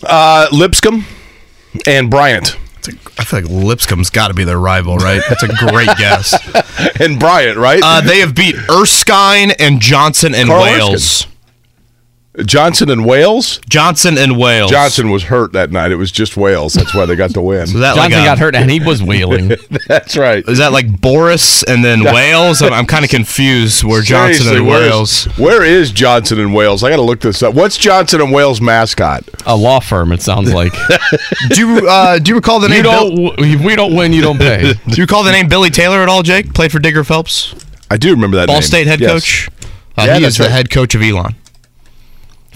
Uh, 0.04 0.48
Lipscomb 0.52 1.06
and 1.86 2.10
Bryant. 2.10 2.58
It's 2.80 2.88
a, 2.90 2.92
I 3.20 3.24
feel 3.24 3.42
like 3.42 3.50
Lipscomb's 3.50 4.10
got 4.10 4.28
to 4.30 4.34
be 4.34 4.44
their 4.44 4.60
rival, 4.60 4.98
right? 4.98 5.22
That's 5.28 5.44
a 5.44 5.48
great 5.48 5.88
guess. 5.98 6.34
And 7.00 7.20
Bryant, 7.20 7.58
right? 7.58 7.82
Uh, 7.84 8.02
they 8.02 8.20
have 8.20 8.36
beat 8.36 8.56
Erskine 8.70 9.52
and 9.60 9.80
Johnson 9.80 10.34
and 10.36 10.50
Carl 10.50 10.64
Wales. 10.64 11.28
Johnson 12.46 12.90
and 12.90 13.06
Wales. 13.06 13.60
Johnson 13.68 14.18
and 14.18 14.38
Wales. 14.38 14.70
Johnson 14.70 15.10
was 15.10 15.24
hurt 15.24 15.54
that 15.54 15.72
night. 15.72 15.92
It 15.92 15.96
was 15.96 16.12
just 16.12 16.38
Wales. 16.38 16.74
That's 16.74 16.94
why 16.94 17.06
they 17.06 17.16
got 17.16 17.34
the 17.34 17.42
win. 17.42 17.62
Is 17.64 17.74
that 17.74 17.96
like 17.98 18.12
Johnson 18.12 18.22
a- 18.22 18.26
got 18.26 18.40
hurt 18.40 18.56
and 18.56 18.70
he 18.70 18.80
was 18.80 19.02
wailing. 19.04 19.54
That's 19.88 20.16
right. 20.16 20.48
Is 20.48 20.60
that 20.60 20.72
like 20.72 21.02
Boris 21.02 21.64
and 21.64 21.84
then 21.84 22.04
Wales? 22.04 22.62
I'm, 22.62 22.74
I'm 22.74 22.86
kind 22.86 23.04
of 23.04 23.10
confused 23.12 23.84
where 23.84 24.02
Johnson 24.04 24.46
Seriously, 24.46 24.58
and 24.58 24.68
Wales. 24.68 25.26
Where 25.38 25.64
is 25.66 25.92
Johnson 25.92 26.40
and 26.40 26.54
Wales? 26.54 26.84
I 26.84 26.90
got 26.90 26.98
to 26.98 27.02
look 27.02 27.22
this 27.22 27.42
up. 27.42 27.56
What's 27.56 27.78
Johnson 27.78 28.22
and 28.22 28.32
Wales 28.32 28.62
mascot? 28.62 29.24
A 29.46 29.56
law 29.56 29.80
firm. 29.80 30.12
It 30.12 30.22
sounds 30.22 30.54
like. 30.54 30.74
Do 31.50 31.60
you 31.80 31.88
uh, 31.90 32.20
do 32.20 32.30
you 32.30 32.36
recall 32.36 32.60
the 32.60 32.68
you 32.68 32.76
name? 32.76 32.84
don't. 32.84 33.16
Bill- 33.38 33.66
we 33.66 33.76
don't 33.76 33.96
win, 33.96 34.14
you 34.14 34.22
don't 34.22 34.38
pay. 34.38 34.74
do 34.74 34.96
you 34.96 35.04
recall 35.04 35.24
the 35.24 35.32
name 35.32 35.48
Billy 35.48 35.70
Taylor 35.70 36.04
at 36.04 36.10
all? 36.10 36.22
Jake 36.24 36.54
played 36.54 36.72
for 36.72 36.80
Digger 36.80 37.04
Phelps, 37.04 37.56
I 37.90 37.98
do 37.98 38.12
remember 38.12 38.38
that. 38.38 38.48
Ball 38.48 38.58
name. 38.58 38.62
State 38.64 38.88
head 38.88 39.00
Yes. 39.00 39.12
coach. 39.12 39.50
Uh, 39.98 40.04
Yeah, 40.06 40.16
he 40.18 40.22
that's 40.22 40.34
is 40.34 40.38
the 40.38 40.44
right. 40.44 40.52
head 40.52 40.70
coach 40.70 40.94
of 40.94 41.02
Elon. 41.02 41.36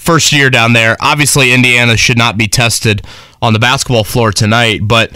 First 0.02 0.34
year 0.34 0.50
down 0.50 0.74
there. 0.74 0.98
Obviously, 1.00 1.54
Indiana 1.54 1.96
should 1.96 2.18
not 2.18 2.36
be 2.36 2.48
tested 2.48 3.06
on 3.40 3.54
the 3.54 3.60
basketball 3.60 4.04
floor 4.04 4.32
tonight, 4.32 4.82
but 4.84 5.12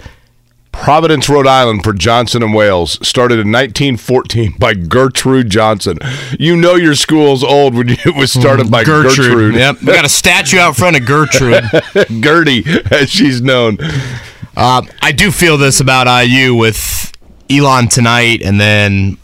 Providence, 0.70 1.28
Rhode 1.28 1.48
Island 1.48 1.82
for 1.82 1.92
Johnson 1.92 2.40
and 2.40 2.54
Wales 2.54 2.92
started 3.06 3.40
in 3.40 3.50
1914 3.50 4.54
by 4.60 4.74
Gertrude 4.74 5.50
Johnson. 5.50 5.98
You 6.38 6.56
know 6.56 6.76
your 6.76 6.94
school's 6.94 7.42
old 7.42 7.74
when 7.74 7.88
it 8.04 8.14
was 8.14 8.32
started 8.32 8.70
by 8.70 8.84
Gertrude. 8.84 9.16
Gertrude. 9.16 9.54
Yep, 9.56 9.80
we 9.80 9.86
got 9.86 10.04
a 10.04 10.08
statue 10.22 10.58
out 10.58 10.76
front 10.76 10.96
of 10.96 11.04
Gertrude. 11.04 11.64
Gertie, 12.22 12.62
as 12.92 13.10
she's 13.10 13.42
known. 13.42 13.78
Uh, 14.56 14.82
I 15.02 15.10
do 15.10 15.32
feel 15.32 15.58
this 15.58 15.80
about 15.80 16.06
IU 16.06 16.54
with 16.54 17.12
Elon 17.50 17.88
tonight, 17.88 18.40
and 18.40 18.60
then 18.60 19.18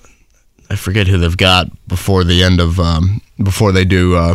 I 0.68 0.74
forget 0.74 1.06
who 1.06 1.18
they've 1.18 1.36
got 1.36 1.68
before 1.86 2.24
the 2.24 2.42
end 2.42 2.60
of 2.60 2.80
um, 2.80 3.20
before 3.40 3.70
they 3.70 3.84
do 3.84 4.16
uh, 4.16 4.34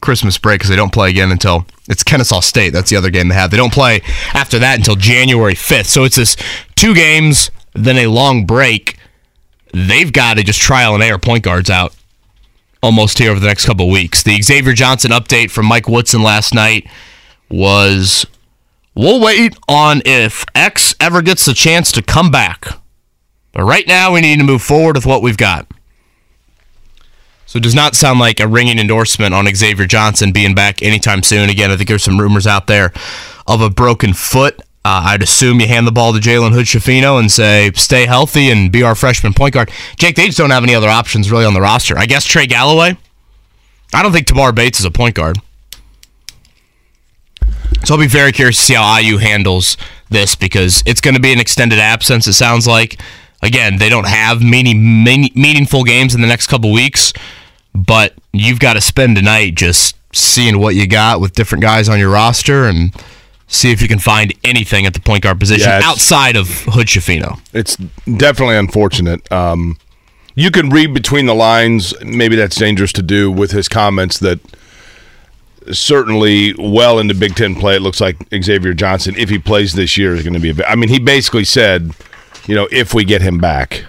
Christmas 0.00 0.38
break 0.38 0.60
because 0.60 0.70
they 0.70 0.76
don't 0.76 0.92
play 0.92 1.10
again 1.10 1.30
until 1.30 1.66
it's 1.88 2.02
Kennesaw 2.02 2.40
State. 2.40 2.72
That's 2.72 2.90
the 2.90 2.96
other 2.96 3.10
game 3.10 3.28
they 3.28 3.34
have. 3.34 3.50
They 3.50 3.56
don't 3.56 3.72
play 3.72 4.02
after 4.34 4.58
that 4.58 4.78
until 4.78 4.96
January 4.96 5.54
fifth. 5.54 5.86
So 5.86 6.04
it's 6.04 6.16
this 6.16 6.36
two 6.74 6.94
games, 6.94 7.50
then 7.74 7.96
a 7.96 8.06
long 8.06 8.46
break. 8.46 8.98
They've 9.72 10.12
got 10.12 10.36
to 10.36 10.42
just 10.42 10.60
trial 10.60 10.94
and 10.94 11.02
error 11.02 11.18
point 11.18 11.44
guards 11.44 11.70
out 11.70 11.94
almost 12.82 13.18
here 13.18 13.30
over 13.30 13.40
the 13.40 13.46
next 13.46 13.66
couple 13.66 13.90
weeks. 13.90 14.22
The 14.22 14.40
Xavier 14.42 14.72
Johnson 14.72 15.10
update 15.10 15.50
from 15.50 15.66
Mike 15.66 15.88
Woodson 15.88 16.22
last 16.22 16.54
night 16.54 16.88
was 17.48 18.26
We'll 18.96 19.20
wait 19.20 19.54
on 19.68 20.00
if 20.06 20.46
X 20.54 20.94
ever 20.98 21.20
gets 21.20 21.44
the 21.44 21.52
chance 21.52 21.92
to 21.92 22.02
come 22.02 22.30
back. 22.30 22.66
But 23.52 23.64
right 23.64 23.86
now, 23.86 24.14
we 24.14 24.22
need 24.22 24.38
to 24.38 24.44
move 24.44 24.62
forward 24.62 24.96
with 24.96 25.04
what 25.04 25.20
we've 25.20 25.36
got. 25.36 25.70
So 27.46 27.58
it 27.58 27.62
does 27.62 27.74
not 27.74 27.94
sound 27.94 28.18
like 28.18 28.40
a 28.40 28.48
ringing 28.48 28.78
endorsement 28.78 29.32
on 29.32 29.46
Xavier 29.54 29.86
Johnson 29.86 30.32
being 30.32 30.54
back 30.54 30.82
anytime 30.82 31.22
soon. 31.22 31.48
Again, 31.48 31.70
I 31.70 31.76
think 31.76 31.88
there's 31.88 32.02
some 32.02 32.20
rumors 32.20 32.46
out 32.46 32.66
there 32.66 32.92
of 33.46 33.60
a 33.60 33.70
broken 33.70 34.12
foot. 34.12 34.60
Uh, 34.84 35.02
I'd 35.06 35.22
assume 35.22 35.60
you 35.60 35.68
hand 35.68 35.86
the 35.86 35.92
ball 35.92 36.12
to 36.12 36.18
Jalen 36.18 36.52
Hood 36.52 36.66
Schifino 36.66 37.18
and 37.18 37.30
say, 37.30 37.70
stay 37.74 38.06
healthy 38.06 38.50
and 38.50 38.70
be 38.70 38.82
our 38.82 38.94
freshman 38.94 39.32
point 39.32 39.54
guard. 39.54 39.70
Jake, 39.96 40.16
they 40.16 40.26
just 40.26 40.38
don't 40.38 40.50
have 40.50 40.64
any 40.64 40.74
other 40.74 40.88
options 40.88 41.30
really 41.30 41.44
on 41.44 41.54
the 41.54 41.60
roster. 41.60 41.96
I 41.96 42.06
guess 42.06 42.24
Trey 42.24 42.46
Galloway. 42.46 42.96
I 43.94 44.02
don't 44.02 44.12
think 44.12 44.26
Tamar 44.26 44.52
Bates 44.52 44.80
is 44.80 44.84
a 44.84 44.90
point 44.90 45.14
guard. 45.14 45.38
So 47.84 47.94
I'll 47.94 48.00
be 48.00 48.08
very 48.08 48.32
curious 48.32 48.58
to 48.58 48.62
see 48.62 48.74
how 48.74 48.98
IU 48.98 49.18
handles 49.18 49.76
this 50.08 50.34
because 50.34 50.82
it's 50.86 51.00
going 51.00 51.14
to 51.14 51.20
be 51.20 51.32
an 51.32 51.38
extended 51.38 51.78
absence. 51.78 52.26
It 52.26 52.32
sounds 52.32 52.66
like. 52.66 53.00
Again, 53.42 53.76
they 53.76 53.90
don't 53.90 54.06
have 54.06 54.42
many, 54.42 54.72
many 54.72 55.30
meaningful 55.34 55.84
games 55.84 56.14
in 56.14 56.22
the 56.22 56.26
next 56.26 56.46
couple 56.46 56.72
weeks, 56.72 57.12
but 57.76 58.14
you've 58.32 58.60
got 58.60 58.74
to 58.74 58.80
spend 58.80 59.16
tonight 59.16 59.54
just 59.54 59.96
seeing 60.12 60.58
what 60.58 60.74
you 60.74 60.86
got 60.86 61.20
with 61.20 61.34
different 61.34 61.62
guys 61.62 61.88
on 61.88 61.98
your 61.98 62.10
roster 62.10 62.64
and 62.64 62.92
See 63.48 63.70
if 63.70 63.80
you 63.80 63.86
can 63.86 64.00
find 64.00 64.34
anything 64.42 64.86
at 64.86 64.94
the 64.94 65.00
point 65.00 65.22
guard 65.22 65.38
position 65.38 65.68
Yeah, 65.68 65.80
outside 65.84 66.34
of 66.34 66.48
Hood 66.64 66.88
Schifino. 66.88 67.40
It's 67.52 67.76
definitely 67.76 68.56
unfortunate. 68.56 69.30
Um, 69.30 69.78
you 70.34 70.50
can 70.50 70.68
read 70.68 70.92
between 70.92 71.26
the 71.26 71.34
lines. 71.34 71.94
Maybe 72.02 72.34
that's 72.34 72.56
dangerous 72.56 72.92
to 72.94 73.02
do 73.02 73.30
with 73.30 73.52
his 73.52 73.68
comments 73.68 74.18
that 74.18 74.40
certainly 75.70 76.54
well 76.58 76.98
into 76.98 77.14
Big 77.14 77.36
Ten 77.36 77.54
play. 77.54 77.76
It 77.76 77.82
looks 77.82 78.00
like 78.00 78.16
Xavier 78.34 78.74
Johnson, 78.74 79.14
if 79.16 79.28
he 79.28 79.38
plays 79.38 79.74
this 79.74 79.96
year, 79.96 80.14
is 80.14 80.24
going 80.24 80.34
to 80.34 80.40
be. 80.40 80.50
A, 80.50 80.66
I 80.66 80.74
mean, 80.74 80.88
he 80.88 80.98
basically 80.98 81.44
said, 81.44 81.92
you 82.48 82.56
know, 82.56 82.66
if 82.72 82.94
we 82.94 83.04
get 83.04 83.22
him 83.22 83.38
back. 83.38 83.84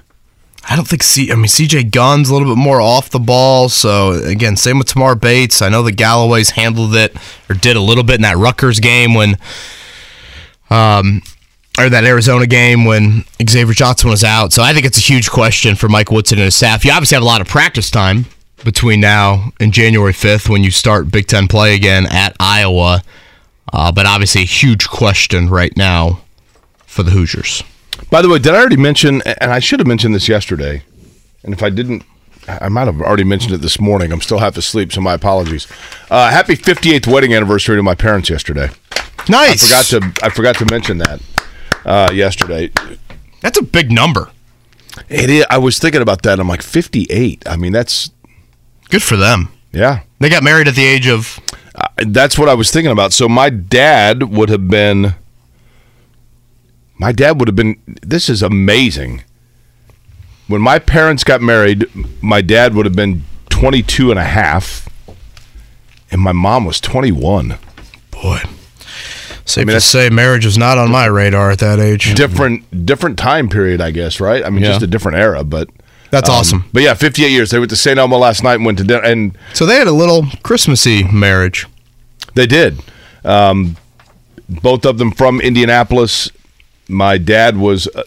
I 0.69 0.75
don't 0.75 0.88
think 0.88 1.01
C. 1.01 1.31
I 1.31 1.36
mean, 1.36 1.45
CJ 1.45 1.91
Gunn's 1.91 2.29
a 2.29 2.33
little 2.33 2.53
bit 2.53 2.59
more 2.59 2.81
off 2.81 3.09
the 3.09 3.19
ball. 3.19 3.69
So 3.69 4.12
again, 4.12 4.57
same 4.57 4.77
with 4.77 4.88
Tamar 4.88 5.15
Bates. 5.15 5.62
I 5.62 5.69
know 5.69 5.81
the 5.81 5.93
Galloway's 5.93 6.51
handled 6.51 6.93
it 6.95 7.15
or 7.50 7.55
did 7.55 7.77
a 7.77 7.81
little 7.81 8.03
bit 8.03 8.15
in 8.15 8.21
that 8.24 8.38
Rutgers 8.38 8.81
game 8.81 9.13
when, 9.13 9.38
um, 10.69 11.21
or 11.79 11.89
that 11.89 12.03
Arizona 12.03 12.47
game 12.47 12.83
when 12.83 13.24
Xavier 13.47 13.74
Johnson 13.74 14.09
was 14.09 14.25
out. 14.25 14.51
So 14.51 14.62
I 14.62 14.74
think 14.74 14.86
it's 14.86 14.97
a 14.97 15.01
huge 15.01 15.29
question 15.29 15.75
for 15.75 15.88
Mike 15.88 16.12
Woodson 16.12 16.38
and 16.38 16.45
his 16.45 16.55
staff. 16.55 16.83
You 16.83 16.91
obviously 16.91 17.15
have 17.15 17.24
a 17.24 17.27
lot 17.27 17.39
of 17.39 17.47
practice 17.47 17.89
time 17.89 18.25
between 18.65 19.00
now 19.00 19.51
and 19.62 19.71
January 19.71 20.13
fifth 20.13 20.50
when 20.50 20.63
you 20.63 20.71
start 20.71 21.12
Big 21.12 21.27
Ten 21.27 21.47
play 21.47 21.75
again 21.75 22.07
at 22.07 22.36
Iowa. 22.41 23.03
Uh, 23.71 23.91
but 23.91 24.05
obviously 24.05 24.41
a 24.41 24.45
huge 24.45 24.89
question 24.89 25.50
right 25.50 25.75
now 25.77 26.21
for 26.86 27.03
the 27.03 27.12
Hoosiers. 27.12 27.63
By 28.09 28.21
the 28.21 28.29
way, 28.29 28.39
did 28.39 28.53
I 28.53 28.57
already 28.59 28.77
mention? 28.77 29.21
And 29.41 29.51
I 29.51 29.59
should 29.59 29.79
have 29.79 29.87
mentioned 29.87 30.15
this 30.15 30.27
yesterday. 30.27 30.83
And 31.43 31.53
if 31.53 31.61
I 31.63 31.69
didn't, 31.69 32.03
I 32.47 32.69
might 32.69 32.85
have 32.85 33.01
already 33.01 33.23
mentioned 33.25 33.53
it 33.53 33.61
this 33.61 33.79
morning. 33.79 34.11
I'm 34.11 34.21
still 34.21 34.39
half 34.39 34.55
asleep, 34.57 34.91
so 34.93 35.01
my 35.01 35.13
apologies. 35.13 35.67
Uh, 36.09 36.29
happy 36.29 36.55
58th 36.55 37.07
wedding 37.11 37.33
anniversary 37.33 37.75
to 37.75 37.83
my 37.83 37.95
parents 37.95 38.29
yesterday. 38.29 38.69
Nice. 39.29 39.71
I 39.71 39.83
forgot 39.83 40.13
to 40.15 40.25
I 40.25 40.29
forgot 40.29 40.55
to 40.57 40.65
mention 40.71 40.97
that 40.99 41.21
uh, 41.85 42.09
yesterday. 42.13 42.71
That's 43.41 43.57
a 43.57 43.63
big 43.63 43.91
number. 43.91 44.31
It 45.09 45.29
is, 45.29 45.45
I 45.49 45.57
was 45.57 45.77
thinking 45.79 46.01
about 46.01 46.21
that. 46.23 46.39
I'm 46.39 46.47
like 46.47 46.61
58. 46.63 47.43
I 47.45 47.55
mean, 47.57 47.71
that's 47.73 48.09
Good 48.89 49.03
for 49.03 49.17
them. 49.17 49.49
yeah. 49.73 50.03
They 50.19 50.29
got 50.29 50.43
married 50.43 50.67
at 50.67 50.75
the 50.75 50.85
age 50.85 51.07
of 51.07 51.39
Uh, 51.75 51.87
that's 52.07 52.39
what 52.39 52.49
I 52.49 52.53
was 52.55 52.71
thinking 52.71 52.91
about. 52.91 53.13
So 53.13 53.27
my 53.29 53.49
dad 53.49 54.23
would 54.23 54.49
have 54.49 54.67
been. 54.69 55.13
My 56.97 57.11
dad 57.11 57.39
would 57.39 57.47
have 57.47 57.55
been. 57.55 57.79
This 58.01 58.29
is 58.29 58.41
amazing. 58.41 59.23
When 60.47 60.61
my 60.61 60.79
parents 60.79 61.23
got 61.23 61.41
married, 61.41 61.85
my 62.21 62.41
dad 62.41 62.73
would 62.73 62.85
have 62.85 62.95
been 62.95 63.23
22 63.49 64.11
and 64.11 64.19
a 64.19 64.23
half, 64.23 64.87
and 66.09 66.21
my 66.21 66.31
mom 66.31 66.65
was 66.65 66.79
21. 66.79 67.57
boy. 68.11 68.39
Safe 69.45 69.65
mean, 69.65 69.75
to 69.75 69.81
say, 69.81 70.09
marriage 70.09 70.45
was 70.45 70.57
not 70.57 70.77
on 70.77 70.91
my 70.91 71.05
radar 71.05 71.51
at 71.51 71.59
that 71.59 71.79
age. 71.79 72.13
Different, 72.15 72.85
different 72.85 73.17
time 73.17 73.47
period, 73.47 73.79
I 73.79 73.91
guess. 73.91 74.19
Right? 74.19 74.43
I 74.43 74.49
mean, 74.49 74.63
just 74.63 74.81
a 74.81 74.87
different 74.87 75.17
era, 75.17 75.43
but. 75.43 75.69
That's 76.09 76.29
um, 76.29 76.35
awesome. 76.35 76.65
But 76.71 76.83
yeah, 76.83 76.93
58 76.93 77.29
years. 77.29 77.51
They 77.51 77.59
went 77.59 77.69
to 77.71 77.75
St. 77.75 77.97
Elmo 77.99 78.17
last 78.17 78.41
night 78.41 78.55
and 78.55 78.65
went 78.65 78.77
to 78.77 78.83
dinner, 78.85 79.03
and 79.03 79.37
So 79.53 79.65
they 79.65 79.75
had 79.75 79.87
a 79.87 79.91
little 79.91 80.25
Christmassy 80.43 81.03
marriage. 81.03 81.65
They 82.33 82.45
did. 82.45 82.79
Um, 83.25 83.75
both 84.47 84.85
of 84.85 84.97
them 84.97 85.11
from 85.11 85.41
Indianapolis. 85.41 86.29
My 86.89 87.17
dad 87.17 87.58
was 87.58 87.88
uh, 87.88 88.03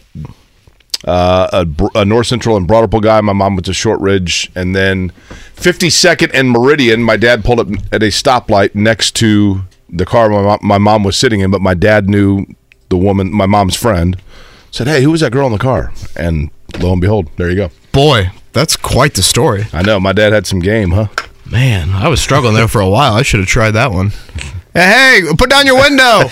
uh, 1.05 1.65
a, 1.65 1.99
a 1.99 2.05
North 2.05 2.27
Central 2.27 2.57
and 2.57 2.67
Broad 2.67 2.81
Ripple 2.81 2.99
guy. 2.99 3.21
My 3.21 3.33
mom 3.33 3.55
went 3.55 3.65
to 3.65 3.73
Shortridge, 3.73 4.51
and 4.55 4.75
then 4.75 5.11
52nd 5.55 6.31
and 6.33 6.51
Meridian. 6.51 7.03
My 7.03 7.17
dad 7.17 7.43
pulled 7.43 7.59
up 7.59 7.67
at 7.91 8.03
a 8.03 8.07
stoplight 8.07 8.75
next 8.75 9.15
to 9.15 9.61
the 9.91 10.05
car 10.05 10.29
my 10.29 10.41
mom, 10.41 10.59
my 10.61 10.77
mom 10.77 11.03
was 11.03 11.17
sitting 11.17 11.41
in, 11.41 11.51
but 11.51 11.61
my 11.61 11.73
dad 11.73 12.09
knew 12.09 12.45
the 12.89 12.97
woman, 12.97 13.31
my 13.31 13.45
mom's 13.45 13.75
friend. 13.75 14.21
Said, 14.71 14.87
"Hey, 14.87 15.03
who 15.03 15.11
was 15.11 15.19
that 15.21 15.33
girl 15.33 15.47
in 15.47 15.51
the 15.51 15.57
car?" 15.57 15.91
And 16.15 16.49
lo 16.79 16.93
and 16.93 17.01
behold, 17.01 17.29
there 17.35 17.49
you 17.49 17.55
go. 17.55 17.71
Boy, 17.91 18.31
that's 18.53 18.77
quite 18.77 19.15
the 19.15 19.23
story. 19.23 19.65
I 19.73 19.81
know 19.81 19.99
my 19.99 20.13
dad 20.13 20.31
had 20.31 20.47
some 20.47 20.59
game, 20.59 20.91
huh? 20.91 21.07
Man, 21.45 21.89
I 21.89 22.07
was 22.07 22.21
struggling 22.21 22.53
there 22.53 22.69
for 22.69 22.79
a 22.79 22.87
while. 22.89 23.13
I 23.13 23.21
should 23.21 23.41
have 23.41 23.49
tried 23.49 23.71
that 23.71 23.91
one. 23.91 24.11
Hey, 24.73 25.21
hey, 25.21 25.33
put 25.37 25.49
down 25.49 25.65
your 25.65 25.75
window. 25.75 26.19
You 26.19 26.27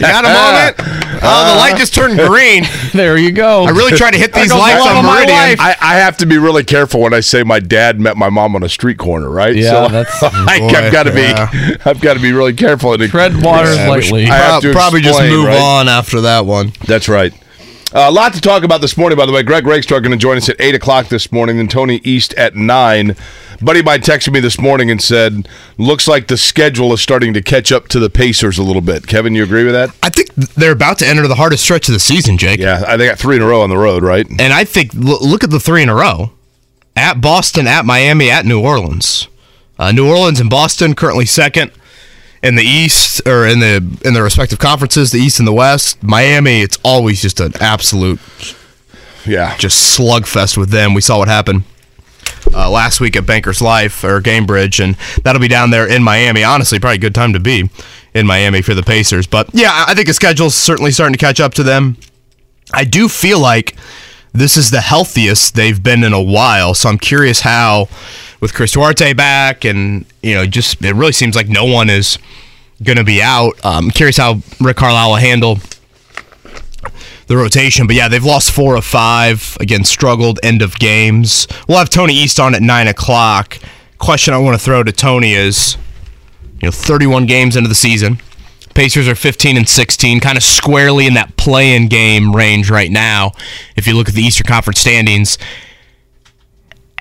got 0.00 0.24
a 0.24 0.28
uh, 0.30 0.32
moment? 0.32 0.76
Oh, 1.22 1.52
the 1.52 1.58
light 1.58 1.74
just 1.76 1.92
turned 1.92 2.18
green. 2.28 2.62
There 2.92 3.18
you 3.18 3.32
go. 3.32 3.64
I 3.64 3.70
really 3.70 3.96
tried 3.96 4.12
to 4.12 4.18
hit 4.18 4.32
these 4.34 4.52
lights 4.52 4.84
love 4.84 4.96
on 4.98 5.04
my 5.04 5.14
Meridian. 5.16 5.36
life. 5.36 5.60
I, 5.60 5.76
I 5.80 5.94
have 5.98 6.16
to 6.18 6.26
be 6.26 6.38
really 6.38 6.62
careful 6.62 7.00
when 7.00 7.12
I 7.12 7.18
say 7.20 7.42
my 7.42 7.58
dad 7.58 7.98
met 8.00 8.16
my 8.16 8.28
mom 8.30 8.54
on 8.54 8.62
a 8.62 8.68
street 8.68 8.96
corner, 8.98 9.28
right? 9.28 9.56
Yeah, 9.56 9.88
that's- 9.88 10.22
I, 10.22 10.58
oh, 10.62 10.68
Boy, 10.68 10.74
have 10.74 10.92
got 10.92 11.02
to 11.04 11.12
be, 11.12 11.20
yeah. 11.22 11.76
I've 11.84 12.00
got 12.00 12.14
to 12.14 12.20
be 12.20 12.32
really 12.32 12.52
careful. 12.54 12.92
And 12.94 13.02
Tread 13.10 13.42
waters 13.42 13.76
Yeah, 13.76 13.88
lightly. 13.88 14.26
I 14.26 14.36
have 14.36 14.62
to 14.62 14.72
Probably 14.72 15.00
just 15.00 15.20
move 15.22 15.46
right? 15.46 15.60
on 15.60 15.88
after 15.88 16.20
that 16.22 16.46
one. 16.46 16.72
That's 16.86 17.08
right. 17.08 17.34
Uh, 17.92 18.06
a 18.08 18.10
lot 18.10 18.32
to 18.32 18.40
talk 18.40 18.62
about 18.62 18.80
this 18.80 18.96
morning, 18.96 19.18
by 19.18 19.26
the 19.26 19.32
way. 19.32 19.42
Greg 19.42 19.66
Rakestraw 19.66 19.98
going 19.98 20.12
to 20.12 20.16
join 20.16 20.36
us 20.36 20.48
at 20.48 20.54
8 20.60 20.76
o'clock 20.76 21.08
this 21.08 21.32
morning, 21.32 21.56
then 21.56 21.66
Tony 21.66 22.00
East 22.04 22.32
at 22.34 22.54
9. 22.54 23.16
Buddy 23.60 23.82
mine 23.82 24.00
texted 24.00 24.32
me 24.32 24.38
this 24.38 24.60
morning 24.60 24.92
and 24.92 25.02
said, 25.02 25.48
looks 25.76 26.06
like 26.06 26.28
the 26.28 26.36
schedule 26.36 26.92
is 26.92 27.00
starting 27.00 27.34
to 27.34 27.42
catch 27.42 27.72
up 27.72 27.88
to 27.88 27.98
the 27.98 28.08
Pacers 28.08 28.58
a 28.58 28.62
little 28.62 28.80
bit. 28.80 29.08
Kevin, 29.08 29.34
you 29.34 29.42
agree 29.42 29.64
with 29.64 29.72
that? 29.74 29.90
I 30.04 30.08
think 30.08 30.32
they're 30.34 30.70
about 30.72 30.98
to 31.00 31.06
enter 31.06 31.26
the 31.26 31.34
hardest 31.34 31.64
stretch 31.64 31.88
of 31.88 31.92
the 31.94 31.98
season, 32.00 32.38
Jake. 32.38 32.60
Yeah, 32.60 32.96
they 32.96 33.06
got 33.08 33.18
three 33.18 33.36
in 33.36 33.42
a 33.42 33.46
row 33.46 33.60
on 33.62 33.70
the 33.70 33.76
road, 33.76 34.04
right? 34.04 34.24
And 34.38 34.52
I 34.52 34.64
think 34.64 34.94
l- 34.94 35.18
look 35.20 35.42
at 35.42 35.50
the 35.50 35.60
three 35.60 35.82
in 35.82 35.88
a 35.88 35.94
row: 35.94 36.30
at 36.94 37.20
Boston, 37.20 37.66
at 37.66 37.84
Miami, 37.84 38.30
at 38.30 38.46
New 38.46 38.60
Orleans. 38.60 39.26
Uh, 39.80 39.90
New 39.90 40.08
Orleans 40.08 40.38
and 40.38 40.48
Boston 40.48 40.94
currently 40.94 41.26
second 41.26 41.72
in 42.42 42.54
the 42.54 42.62
East 42.64 43.20
or 43.26 43.46
in 43.46 43.60
the 43.60 43.76
in 44.04 44.14
their 44.14 44.22
respective 44.24 44.58
conferences, 44.58 45.10
the 45.10 45.18
East 45.18 45.38
and 45.38 45.46
the 45.48 45.52
West. 45.52 46.02
Miami, 46.02 46.60
it's 46.62 46.78
always 46.82 47.20
just 47.22 47.40
an 47.40 47.52
absolute 47.60 48.18
Yeah. 49.26 49.56
just 49.58 49.98
slugfest 49.98 50.56
with 50.56 50.70
them. 50.70 50.94
We 50.94 51.00
saw 51.00 51.18
what 51.18 51.28
happened 51.28 51.64
uh, 52.54 52.70
last 52.70 53.00
week 53.00 53.16
at 53.16 53.26
Bankers 53.26 53.60
Life 53.60 54.02
or 54.02 54.20
Gainbridge, 54.20 54.82
and 54.82 54.96
that'll 55.22 55.40
be 55.40 55.48
down 55.48 55.70
there 55.70 55.86
in 55.86 56.02
Miami. 56.02 56.42
Honestly, 56.42 56.78
probably 56.80 56.96
a 56.96 57.00
good 57.00 57.14
time 57.14 57.32
to 57.34 57.40
be 57.40 57.68
in 58.14 58.26
Miami 58.26 58.62
for 58.62 58.74
the 58.74 58.82
Pacers. 58.82 59.26
But 59.26 59.48
yeah, 59.52 59.70
I 59.72 59.90
I 59.92 59.94
think 59.94 60.06
the 60.08 60.14
schedule's 60.14 60.54
certainly 60.54 60.90
starting 60.90 61.12
to 61.12 61.18
catch 61.18 61.40
up 61.40 61.54
to 61.54 61.62
them. 61.62 61.96
I 62.72 62.84
do 62.84 63.08
feel 63.08 63.38
like 63.40 63.76
this 64.32 64.56
is 64.56 64.70
the 64.70 64.80
healthiest 64.80 65.56
they've 65.56 65.82
been 65.82 66.04
in 66.04 66.12
a 66.12 66.22
while. 66.22 66.72
So 66.74 66.88
I'm 66.88 66.98
curious 66.98 67.40
how, 67.40 67.88
with 68.40 68.54
Chris 68.54 68.72
Duarte 68.72 69.12
back, 69.12 69.64
and 69.64 70.06
you 70.22 70.34
know, 70.34 70.46
just 70.46 70.84
it 70.84 70.94
really 70.94 71.12
seems 71.12 71.36
like 71.36 71.48
no 71.48 71.64
one 71.64 71.90
is 71.90 72.18
going 72.82 72.98
to 72.98 73.04
be 73.04 73.22
out. 73.22 73.62
Um, 73.64 73.90
curious 73.90 74.16
how 74.16 74.40
Rick 74.60 74.78
Carlisle 74.78 75.10
will 75.10 75.16
handle 75.16 75.58
the 77.26 77.36
rotation. 77.36 77.86
But 77.86 77.96
yeah, 77.96 78.08
they've 78.08 78.24
lost 78.24 78.50
four 78.50 78.74
of 78.76 78.84
five. 78.84 79.56
Again, 79.60 79.84
struggled 79.84 80.40
end 80.42 80.62
of 80.62 80.78
games. 80.78 81.46
We'll 81.68 81.78
have 81.78 81.90
Tony 81.90 82.14
East 82.14 82.40
on 82.40 82.54
at 82.54 82.62
nine 82.62 82.88
o'clock. 82.88 83.58
Question 83.98 84.34
I 84.34 84.38
want 84.38 84.58
to 84.58 84.64
throw 84.64 84.82
to 84.82 84.92
Tony 84.92 85.34
is, 85.34 85.76
you 86.60 86.66
know, 86.66 86.72
31 86.72 87.26
games 87.26 87.54
into 87.54 87.68
the 87.68 87.74
season. 87.74 88.20
Pacers 88.74 89.08
are 89.08 89.14
15 89.14 89.56
and 89.56 89.68
16, 89.68 90.20
kind 90.20 90.36
of 90.38 90.42
squarely 90.42 91.06
in 91.06 91.14
that 91.14 91.36
play-in 91.36 91.88
game 91.88 92.34
range 92.34 92.70
right 92.70 92.90
now. 92.90 93.32
If 93.76 93.86
you 93.86 93.94
look 93.94 94.08
at 94.08 94.14
the 94.14 94.22
Eastern 94.22 94.46
Conference 94.46 94.80
standings, 94.80 95.38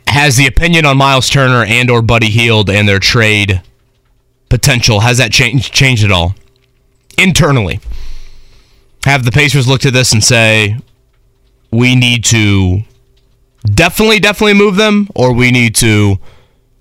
has 0.09 0.37
the 0.37 0.47
opinion 0.47 0.85
on 0.85 0.97
Myles 0.97 1.29
Turner 1.29 1.63
and 1.63 1.89
or 1.89 2.01
Buddy 2.01 2.29
Hield 2.29 2.69
and 2.69 2.87
their 2.87 2.99
trade 2.99 3.61
potential 4.49 5.01
has 5.01 5.19
that 5.19 5.31
changed 5.31 5.73
changed 5.73 6.03
at 6.03 6.11
all 6.11 6.35
internally? 7.17 7.79
Have 9.05 9.23
the 9.23 9.31
Pacers 9.31 9.67
looked 9.67 9.85
at 9.85 9.93
this 9.93 10.11
and 10.11 10.23
say, 10.23 10.77
we 11.71 11.95
need 11.95 12.25
to 12.25 12.81
definitely, 13.65 14.19
definitely 14.19 14.55
move 14.55 14.75
them, 14.75 15.07
or 15.15 15.33
we 15.33 15.51
need 15.51 15.75
to 15.75 16.19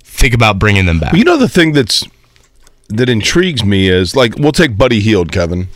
think 0.02 0.35
about 0.35 0.58
bringing 0.58 0.87
them 0.87 0.99
back? 0.99 1.14
You 1.14 1.25
know 1.25 1.37
the 1.37 1.49
thing 1.49 1.73
that's 1.73 2.04
that 2.88 3.08
intrigues 3.08 3.64
me 3.64 3.88
is 3.88 4.16
like 4.16 4.37
we'll 4.37 4.52
take 4.52 4.76
Buddy 4.76 5.00
Hield, 5.00 5.30
Kevin. 5.30 5.68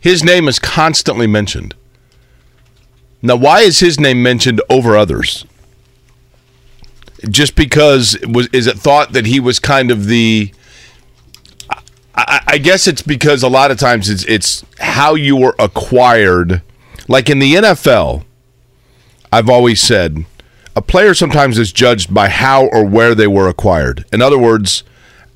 His 0.00 0.24
name 0.24 0.48
is 0.48 0.58
constantly 0.58 1.26
mentioned. 1.26 1.74
Now, 3.20 3.36
why 3.36 3.60
is 3.60 3.78
his 3.78 4.00
name 4.00 4.20
mentioned 4.22 4.60
over 4.68 4.96
others? 4.96 5.44
Just 7.28 7.54
because 7.54 8.16
was 8.26 8.48
is 8.52 8.66
it 8.66 8.78
thought 8.78 9.12
that 9.12 9.26
he 9.26 9.38
was 9.38 9.58
kind 9.58 9.90
of 9.90 10.06
the 10.06 10.52
I, 12.14 12.40
I 12.46 12.58
guess 12.58 12.86
it's 12.86 13.02
because 13.02 13.42
a 13.42 13.48
lot 13.48 13.70
of 13.70 13.78
times 13.78 14.10
it's 14.10 14.24
it's 14.24 14.64
how 14.78 15.14
you 15.14 15.36
were 15.36 15.54
acquired. 15.58 16.62
Like 17.08 17.30
in 17.30 17.38
the 17.38 17.54
NFL, 17.54 18.24
I've 19.32 19.48
always 19.48 19.80
said 19.80 20.24
a 20.74 20.82
player 20.82 21.14
sometimes 21.14 21.58
is 21.58 21.72
judged 21.72 22.12
by 22.12 22.28
how 22.28 22.66
or 22.66 22.84
where 22.84 23.14
they 23.14 23.26
were 23.26 23.48
acquired. 23.48 24.04
In 24.12 24.22
other 24.22 24.38
words, 24.38 24.84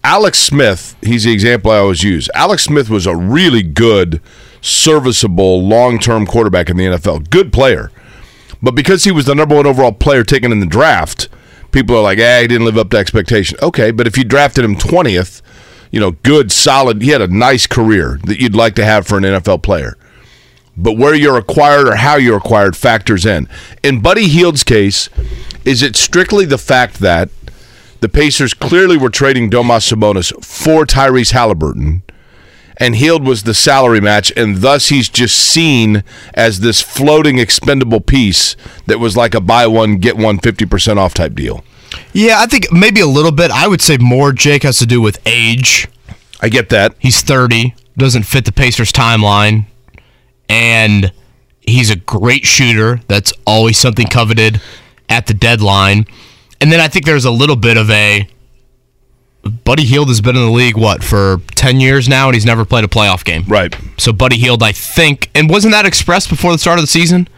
Alex 0.02 0.38
Smith, 0.38 0.96
he's 1.02 1.24
the 1.24 1.32
example 1.32 1.70
I 1.70 1.78
always 1.78 2.02
use. 2.02 2.28
Alex 2.34 2.64
Smith 2.64 2.88
was 2.88 3.06
a 3.06 3.16
really 3.16 3.62
good, 3.62 4.20
serviceable, 4.60 5.66
long 5.66 5.98
term 5.98 6.26
quarterback 6.26 6.70
in 6.70 6.76
the 6.76 6.84
NFL. 6.84 7.30
Good 7.30 7.52
player. 7.52 7.90
But 8.62 8.74
because 8.74 9.04
he 9.04 9.10
was 9.10 9.26
the 9.26 9.34
number 9.34 9.56
one 9.56 9.66
overall 9.66 9.92
player 9.92 10.24
taken 10.24 10.52
in 10.52 10.60
the 10.60 10.66
draft, 10.66 11.28
people 11.76 11.94
are 11.94 12.02
like, 12.02 12.18
eh, 12.18 12.40
he 12.40 12.48
didn't 12.48 12.64
live 12.64 12.78
up 12.78 12.88
to 12.88 12.96
expectation. 12.96 13.58
Okay, 13.62 13.90
but 13.90 14.06
if 14.06 14.16
you 14.16 14.24
drafted 14.24 14.64
him 14.64 14.76
20th, 14.76 15.42
you 15.90 16.00
know, 16.00 16.12
good, 16.12 16.50
solid. 16.50 17.02
He 17.02 17.10
had 17.10 17.20
a 17.20 17.28
nice 17.28 17.66
career 17.66 18.18
that 18.24 18.40
you'd 18.40 18.54
like 18.54 18.74
to 18.76 18.84
have 18.84 19.06
for 19.06 19.18
an 19.18 19.24
NFL 19.24 19.62
player. 19.62 19.98
But 20.74 20.96
where 20.96 21.14
you're 21.14 21.36
acquired 21.36 21.86
or 21.86 21.96
how 21.96 22.16
you're 22.16 22.38
acquired 22.38 22.76
factors 22.76 23.26
in. 23.26 23.46
In 23.84 24.00
Buddy 24.00 24.26
Hield's 24.26 24.64
case, 24.64 25.10
is 25.66 25.82
it 25.82 25.96
strictly 25.96 26.46
the 26.46 26.58
fact 26.58 27.00
that 27.00 27.28
the 28.00 28.08
Pacers 28.08 28.54
clearly 28.54 28.96
were 28.96 29.10
trading 29.10 29.50
Domas 29.50 29.92
Sabonis 29.92 30.32
for 30.42 30.86
Tyrese 30.86 31.32
Halliburton, 31.32 32.02
and 32.78 32.96
Hield 32.96 33.26
was 33.26 33.42
the 33.42 33.54
salary 33.54 34.00
match, 34.00 34.32
and 34.36 34.58
thus 34.58 34.88
he's 34.88 35.08
just 35.08 35.36
seen 35.36 36.04
as 36.34 36.60
this 36.60 36.80
floating 36.80 37.38
expendable 37.38 38.00
piece 38.00 38.56
that 38.86 38.98
was 38.98 39.16
like 39.16 39.34
a 39.34 39.40
buy 39.40 39.66
one, 39.66 39.96
get 39.96 40.16
one 40.16 40.38
50% 40.38 40.96
off 40.96 41.14
type 41.14 41.34
deal? 41.34 41.64
Yeah, 42.12 42.36
I 42.38 42.46
think 42.46 42.70
maybe 42.72 43.00
a 43.00 43.06
little 43.06 43.32
bit. 43.32 43.50
I 43.50 43.66
would 43.66 43.80
say 43.80 43.96
more, 43.98 44.32
Jake, 44.32 44.62
has 44.64 44.78
to 44.78 44.86
do 44.86 45.00
with 45.00 45.18
age. 45.26 45.88
I 46.40 46.48
get 46.48 46.68
that. 46.68 46.94
He's 46.98 47.22
30, 47.22 47.74
doesn't 47.96 48.24
fit 48.24 48.44
the 48.44 48.52
Pacers 48.52 48.92
timeline, 48.92 49.66
and 50.48 51.12
he's 51.62 51.90
a 51.90 51.96
great 51.96 52.44
shooter. 52.44 53.00
That's 53.08 53.32
always 53.46 53.78
something 53.78 54.06
coveted 54.06 54.60
at 55.08 55.26
the 55.26 55.34
deadline. 55.34 56.06
And 56.60 56.72
then 56.72 56.80
I 56.80 56.88
think 56.88 57.06
there's 57.06 57.24
a 57.24 57.30
little 57.30 57.56
bit 57.56 57.76
of 57.76 57.90
a 57.90 58.28
Buddy 59.48 59.84
Hield 59.84 60.08
has 60.08 60.20
been 60.20 60.36
in 60.36 60.42
the 60.42 60.50
league 60.50 60.76
what 60.76 61.02
for 61.04 61.40
10 61.54 61.80
years 61.80 62.08
now 62.08 62.26
and 62.28 62.34
he's 62.34 62.46
never 62.46 62.64
played 62.64 62.84
a 62.84 62.88
playoff 62.88 63.24
game. 63.24 63.44
Right. 63.46 63.74
So 63.98 64.12
Buddy 64.12 64.36
Hield 64.38 64.62
I 64.62 64.72
think 64.72 65.30
and 65.34 65.48
wasn't 65.50 65.72
that 65.72 65.86
expressed 65.86 66.28
before 66.28 66.52
the 66.52 66.58
start 66.58 66.78
of 66.78 66.82
the 66.82 66.88
season? 66.88 67.28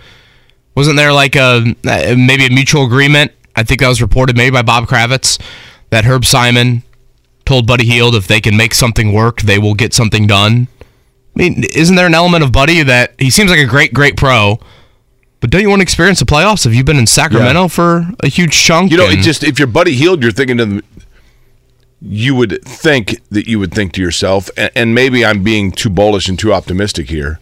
Wasn't 0.75 0.97
there 0.97 1.13
like 1.13 1.35
a 1.37 1.75
uh, 1.87 2.15
maybe 2.17 2.47
a 2.47 2.51
mutual 2.51 2.85
agreement? 2.85 3.33
I 3.57 3.63
think 3.65 3.81
that 3.81 3.89
was 3.89 4.01
reported 4.01 4.37
maybe 4.37 4.53
by 4.55 4.63
Bob 4.63 4.87
Kravitz 4.87 5.41
that 5.91 6.05
Herb 6.05 6.25
Simon 6.25 6.83
told 7.45 7.67
Buddy 7.67 7.85
Hield 7.87 8.15
if 8.15 8.27
they 8.29 8.41
can 8.41 8.57
make 8.57 8.75
something 8.75 9.13
work, 9.13 9.41
they 9.41 9.59
will 9.59 9.75
get 9.75 9.95
something 9.95 10.27
done. 10.27 10.69
I 10.83 10.85
mean, 11.35 11.65
isn't 11.75 11.97
there 11.97 12.07
an 12.07 12.15
element 12.15 12.45
of 12.45 12.53
Buddy 12.53 12.83
that 12.83 13.15
he 13.19 13.31
seems 13.31 13.51
like 13.51 13.59
a 13.61 13.65
great, 13.67 13.95
great 13.95 14.17
pro, 14.17 14.59
but 15.41 15.51
don't 15.51 15.63
you 15.63 15.69
want 15.69 15.81
to 15.81 15.85
experience 15.85 16.19
the 16.19 16.27
playoffs? 16.27 16.65
Have 16.65 16.75
you 16.75 16.85
been 16.85 16.97
in 16.99 17.07
Sacramento 17.07 17.63
Yeah. 17.63 17.69
for 17.69 18.07
a 18.21 18.29
huge 18.29 18.53
chunk? 18.61 18.91
You 18.91 18.99
know, 18.99 19.07
it 19.07 19.19
just 19.21 19.43
if 19.45 19.59
you're 19.59 19.69
Buddy 19.69 19.95
Hield, 19.95 20.23
you're 20.23 20.33
thinking 20.33 20.59
to. 20.59 20.83
You 22.01 22.35
would 22.37 22.63
think 22.65 23.21
that 23.31 23.49
you 23.49 23.59
would 23.59 23.75
think 23.75 23.93
to 23.95 24.03
yourself, 24.03 24.51
and, 24.57 24.71
and 24.75 24.95
maybe 24.95 25.25
I'm 25.25 25.43
being 25.43 25.73
too 25.73 25.91
bullish 25.91 26.29
and 26.29 26.39
too 26.39 26.53
optimistic 26.53 27.11
here, 27.11 27.41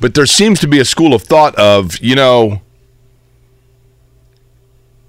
but 0.00 0.14
there 0.14 0.26
seems 0.26 0.60
to 0.60 0.68
be 0.68 0.78
a 0.78 0.84
school 0.84 1.14
of 1.14 1.22
thought 1.22 1.54
of 1.56 1.98
you 1.98 2.14
know. 2.14 2.60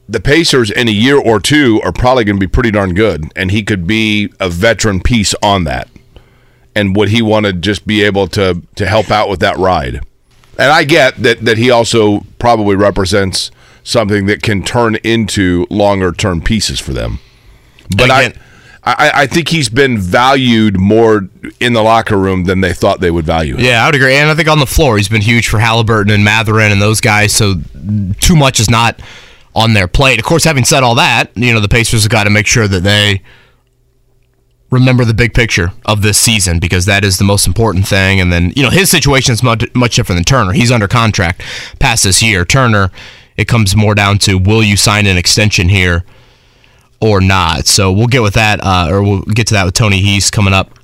The 0.08 0.20
Pacers 0.20 0.70
in 0.70 0.88
a 0.88 0.92
year 0.92 1.18
or 1.18 1.39
two 1.39 1.82
are 1.84 1.92
probably 1.92 2.25
going 2.25 2.36
to 2.36 2.39
be 2.39 2.51
pretty 2.51 2.70
darn 2.70 2.94
good, 2.94 3.32
and 3.36 3.50
he 3.50 3.63
could 3.63 3.88
be 3.88 4.32
a 4.39 4.50
veteran 4.50 5.01
piece 5.01 5.34
on 5.42 5.63
that. 5.63 5.89
And 6.75 6.96
would 6.96 7.10
he 7.10 7.24
want 7.24 7.48
to 7.48 7.54
just 7.54 7.88
be 7.88 8.04
able 8.04 8.27
to 8.27 8.62
to 8.75 8.86
help 8.86 9.10
out 9.10 9.30
with 9.30 9.39
that 9.39 9.58
ride? 9.58 10.01
And 10.60 10.72
I 10.72 10.84
get 10.84 11.15
that 11.24 11.44
that 11.46 11.58
he 11.58 11.72
also 11.72 12.25
probably 12.38 12.75
represents 12.75 13.50
something 13.84 14.25
that 14.25 14.42
can 14.42 14.63
turn 14.63 14.96
into 14.98 15.65
longer 15.70 16.12
term 16.12 16.42
pieces 16.42 16.80
for 16.80 16.92
them. 16.92 17.20
But 17.96 18.12
I, 18.12 18.34
I 18.84 19.12
I 19.13 19.27
think 19.27 19.50
he's 19.50 19.70
been 19.70 19.98
valued 19.98 20.80
more 20.80 21.27
in 21.60 21.74
the 21.74 21.82
locker 21.82 22.18
room 22.18 22.46
than 22.46 22.62
they 22.62 22.74
thought 22.74 23.00
they 23.00 23.12
would 23.12 23.25
value 23.25 23.56
him. 23.56 23.65
Yeah, 23.65 23.84
I 23.84 23.88
would 23.88 23.96
agree. 23.96 24.15
And 24.15 24.30
I 24.30 24.36
think 24.36 24.48
on 24.48 24.60
the 24.60 24.65
floor, 24.68 24.98
he's 24.98 25.10
been 25.10 25.22
huge 25.22 25.48
for 25.48 25.60
Halliburton 25.60 26.13
and 26.13 26.24
Mathurin 26.24 26.72
and 26.72 26.82
those 26.82 27.01
guys. 27.01 27.34
So 27.34 27.56
too 28.20 28.36
much 28.36 28.60
is 28.60 28.70
not 28.70 29.01
on 29.56 29.74
their 29.74 29.88
plate. 29.88 30.20
Of 30.20 30.25
course, 30.25 30.44
having 30.44 30.65
said 30.65 30.84
all 30.84 30.96
that, 30.96 31.32
you 31.36 31.54
know, 31.54 31.60
the 31.60 31.70
Pacers 31.70 32.04
have 32.04 32.12
got 32.12 32.25
to 32.25 32.30
make 32.30 32.46
sure 32.46 32.68
that 32.68 32.84
they 32.84 33.22
remember 34.70 35.06
the 35.06 35.13
big 35.13 35.34
picture 35.34 35.72
of 35.86 36.01
this 36.01 36.20
season 36.20 36.60
because 36.60 36.86
that 36.86 37.05
is 37.05 37.18
the 37.18 37.24
most 37.24 37.48
important 37.48 37.88
thing. 37.88 38.20
And 38.20 38.31
then, 38.31 38.51
you 38.55 38.64
know, 38.64 38.70
his 38.70 38.90
situation 38.92 39.33
is 39.33 39.42
much, 39.42 39.64
much 39.74 39.96
different 39.96 40.18
than 40.18 40.25
Turner. 40.25 40.51
He's 40.51 40.72
under 40.72 40.88
contract 40.88 41.42
past 41.79 42.03
this 42.03 42.22
year. 42.22 42.44
Turner, 42.44 42.92
it 43.38 43.48
comes 43.48 43.75
more 43.75 43.96
down 43.96 44.18
to 44.20 44.38
will 44.38 44.64
you 44.64 44.75
sign 44.75 45.05
an 45.05 45.18
extension 45.18 45.70
here 45.70 46.03
or 47.00 47.22
not? 47.22 47.66
So 47.68 47.92
we'll 47.92 48.08
get 48.08 48.22
with 48.22 48.34
that, 48.36 48.60
uh, 48.64 48.88
or 48.90 49.03
we'll 49.03 49.22
get 49.22 49.48
to 49.48 49.53
that 49.55 49.66
with 49.66 49.74
Tony 49.74 49.98
East 50.00 50.31
coming 50.31 50.53
up 50.53 50.77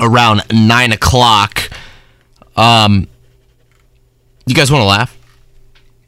around 0.00 0.42
nine 0.52 0.92
o'clock. 0.92 1.70
Um, 2.56 3.08
you 4.46 4.54
guys 4.54 4.70
want 4.70 4.82
to 4.82 4.86
laugh? 4.86 5.16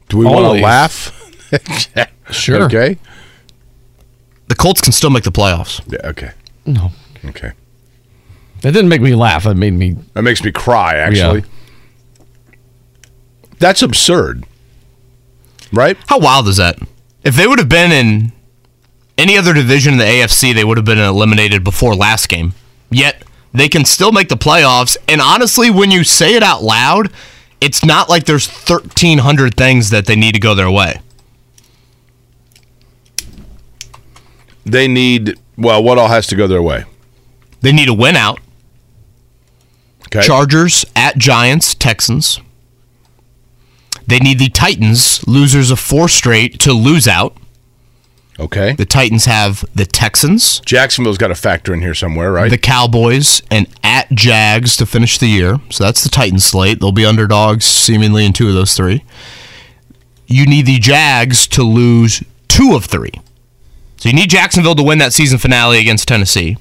Do 0.09 0.17
we 0.17 0.25
want 0.25 0.57
to 0.57 0.63
laugh? 0.63 1.11
Sure. 2.31 2.63
Okay. 2.63 2.97
The 4.47 4.55
Colts 4.55 4.81
can 4.81 4.91
still 4.91 5.11
make 5.11 5.23
the 5.23 5.31
playoffs. 5.31 5.81
Yeah, 5.85 6.09
okay. 6.09 6.31
No. 6.65 6.91
Okay. 7.23 7.51
That 8.61 8.71
didn't 8.71 8.89
make 8.89 9.01
me 9.01 9.13
laugh. 9.13 9.45
It 9.45 9.53
made 9.53 9.73
me. 9.73 9.95
That 10.13 10.23
makes 10.23 10.43
me 10.43 10.51
cry. 10.51 10.95
Actually, 10.95 11.43
that's 13.59 13.83
absurd. 13.83 14.43
Right? 15.71 15.97
How 16.07 16.19
wild 16.19 16.47
is 16.47 16.57
that? 16.57 16.79
If 17.23 17.35
they 17.35 17.45
would 17.47 17.59
have 17.59 17.69
been 17.69 17.91
in 17.91 18.31
any 19.17 19.37
other 19.37 19.53
division 19.53 19.93
in 19.93 19.99
the 19.99 20.05
AFC, 20.05 20.53
they 20.53 20.63
would 20.63 20.77
have 20.77 20.85
been 20.85 20.99
eliminated 20.99 21.63
before 21.63 21.95
last 21.95 22.27
game. 22.27 22.53
Yet 22.89 23.23
they 23.53 23.69
can 23.69 23.85
still 23.85 24.11
make 24.11 24.29
the 24.29 24.35
playoffs. 24.35 24.97
And 25.07 25.21
honestly, 25.21 25.69
when 25.69 25.91
you 25.91 26.03
say 26.03 26.35
it 26.35 26.43
out 26.43 26.63
loud, 26.63 27.11
it's 27.61 27.85
not 27.85 28.09
like 28.09 28.25
there's 28.25 28.47
1,300 28.47 29.55
things 29.55 29.89
that 29.89 30.05
they 30.05 30.15
need 30.15 30.33
to 30.33 30.39
go 30.39 30.53
their 30.53 30.69
way. 30.69 30.99
They 34.65 34.87
need 34.87 35.39
well, 35.57 35.81
what 35.81 35.97
all 35.97 36.09
has 36.09 36.27
to 36.27 36.35
go 36.35 36.47
their 36.47 36.61
way? 36.61 36.83
They 37.61 37.71
need 37.71 37.87
a 37.87 37.93
win 37.93 38.15
out. 38.15 38.39
Okay. 40.07 40.21
Chargers 40.21 40.85
at 40.95 41.17
Giants, 41.17 41.73
Texans. 41.73 42.39
They 44.07 44.19
need 44.19 44.37
the 44.37 44.49
Titans, 44.49 45.25
losers 45.27 45.71
of 45.71 45.79
four 45.79 46.07
straight, 46.07 46.59
to 46.59 46.73
lose 46.73 47.07
out. 47.07 47.35
Okay. 48.39 48.73
The 48.73 48.85
Titans 48.85 49.25
have 49.25 49.65
the 49.75 49.85
Texans, 49.85 50.59
Jacksonville's 50.61 51.17
got 51.17 51.31
a 51.31 51.35
factor 51.35 51.73
in 51.73 51.81
here 51.81 51.93
somewhere, 51.93 52.31
right? 52.31 52.49
the 52.49 52.57
Cowboys, 52.57 53.41
and 53.49 53.67
at 53.83 54.09
Jags 54.11 54.77
to 54.77 54.85
finish 54.85 55.17
the 55.17 55.27
year. 55.27 55.59
So 55.69 55.83
that's 55.83 56.03
the 56.03 56.09
Titans 56.09 56.43
slate. 56.43 56.79
They'll 56.79 56.91
be 56.91 57.05
underdogs 57.05 57.65
seemingly 57.65 58.25
in 58.25 58.33
two 58.33 58.47
of 58.47 58.53
those 58.53 58.75
three. 58.75 59.03
You 60.27 60.45
need 60.45 60.65
the 60.65 60.79
Jags 60.79 61.47
to 61.49 61.63
lose 61.63 62.23
two 62.47 62.75
of 62.75 62.85
three. 62.85 63.11
So 63.97 64.09
you 64.09 64.15
need 64.15 64.29
Jacksonville 64.29 64.75
to 64.75 64.83
win 64.83 64.97
that 64.99 65.13
season 65.13 65.37
finale 65.37 65.79
against 65.79 66.07
Tennessee. 66.07 66.57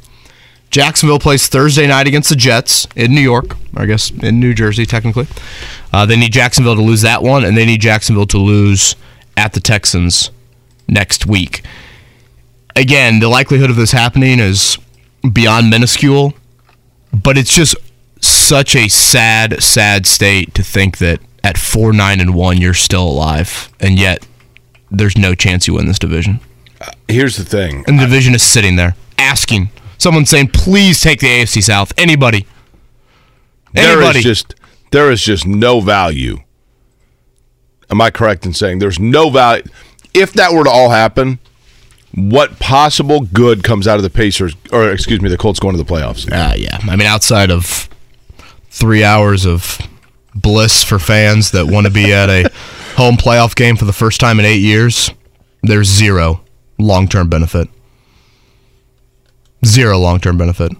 Jacksonville 0.70 1.18
plays 1.20 1.46
Thursday 1.46 1.86
night 1.86 2.08
against 2.08 2.30
the 2.30 2.36
Jets 2.36 2.86
in 2.96 3.14
New 3.14 3.20
York, 3.20 3.56
or 3.76 3.82
I 3.82 3.86
guess 3.86 4.10
in 4.10 4.40
New 4.40 4.54
Jersey, 4.54 4.84
technically. 4.86 5.28
Uh, 5.92 6.04
they 6.04 6.16
need 6.16 6.32
Jacksonville 6.32 6.74
to 6.74 6.82
lose 6.82 7.02
that 7.02 7.22
one, 7.22 7.44
and 7.44 7.56
they 7.56 7.64
need 7.64 7.80
Jacksonville 7.80 8.26
to 8.26 8.38
lose 8.38 8.96
at 9.36 9.52
the 9.52 9.60
Texans 9.60 10.30
next 10.88 11.26
week. 11.26 11.62
Again, 12.76 13.20
the 13.20 13.28
likelihood 13.28 13.70
of 13.70 13.76
this 13.76 13.92
happening 13.92 14.40
is 14.40 14.78
beyond 15.32 15.70
minuscule, 15.70 16.34
but 17.12 17.38
it's 17.38 17.54
just 17.54 17.76
such 18.20 18.74
a 18.74 18.88
sad, 18.88 19.62
sad 19.62 20.06
state 20.06 20.54
to 20.54 20.62
think 20.62 20.98
that 20.98 21.20
at 21.42 21.58
four, 21.58 21.92
nine, 21.92 22.20
and 22.20 22.34
one, 22.34 22.58
you're 22.58 22.74
still 22.74 23.06
alive, 23.06 23.70
and 23.78 23.98
yet 23.98 24.26
there's 24.90 25.16
no 25.16 25.34
chance 25.34 25.66
you 25.66 25.74
win 25.74 25.86
this 25.86 25.98
division. 25.98 26.40
Uh, 26.80 26.90
here's 27.06 27.36
the 27.36 27.44
thing. 27.44 27.84
And 27.86 27.98
the 27.98 28.04
division 28.04 28.34
is 28.34 28.42
sitting 28.42 28.76
there 28.76 28.96
asking 29.18 29.70
someone 29.98 30.24
saying, 30.26 30.48
"Please 30.48 31.00
take 31.00 31.20
the 31.20 31.28
AFC 31.28 31.60
South." 31.62 31.92
Anybody, 31.98 32.46
anybody. 33.74 34.18
is 34.20 34.24
just 34.24 34.54
there 34.90 35.10
is 35.10 35.22
just 35.22 35.46
no 35.46 35.80
value. 35.80 36.38
Am 37.90 38.00
I 38.00 38.10
correct 38.10 38.46
in 38.46 38.54
saying 38.54 38.78
there's 38.78 38.98
no 38.98 39.28
value? 39.30 39.64
If 40.14 40.32
that 40.34 40.52
were 40.52 40.64
to 40.64 40.70
all 40.70 40.90
happen, 40.90 41.38
what 42.14 42.58
possible 42.60 43.20
good 43.20 43.64
comes 43.64 43.88
out 43.88 43.96
of 43.96 44.02
the 44.04 44.10
Pacers 44.10 44.54
or 44.72 44.90
excuse 44.90 45.20
me, 45.20 45.28
the 45.28 45.36
Colts 45.36 45.58
going 45.58 45.76
to 45.76 45.82
the 45.82 45.88
playoffs? 45.90 46.30
Uh, 46.30 46.54
yeah, 46.56 46.78
I 46.82 46.96
mean, 46.96 47.06
outside 47.06 47.50
of 47.50 47.88
three 48.70 49.02
hours 49.04 49.44
of 49.44 49.78
bliss 50.34 50.82
for 50.84 50.98
fans 50.98 51.50
that 51.52 51.66
want 51.66 51.86
to 51.86 51.92
be 51.92 52.12
at 52.12 52.28
a 52.28 52.48
home 52.96 53.16
playoff 53.16 53.54
game 53.56 53.76
for 53.76 53.84
the 53.84 53.92
first 53.92 54.20
time 54.20 54.38
in 54.38 54.46
eight 54.46 54.60
years, 54.60 55.10
there's 55.62 55.88
zero 55.88 56.42
long 56.78 57.08
term 57.08 57.28
benefit. 57.28 57.68
Zero 59.64 59.98
long 59.98 60.20
term 60.20 60.36
benefit. 60.38 60.72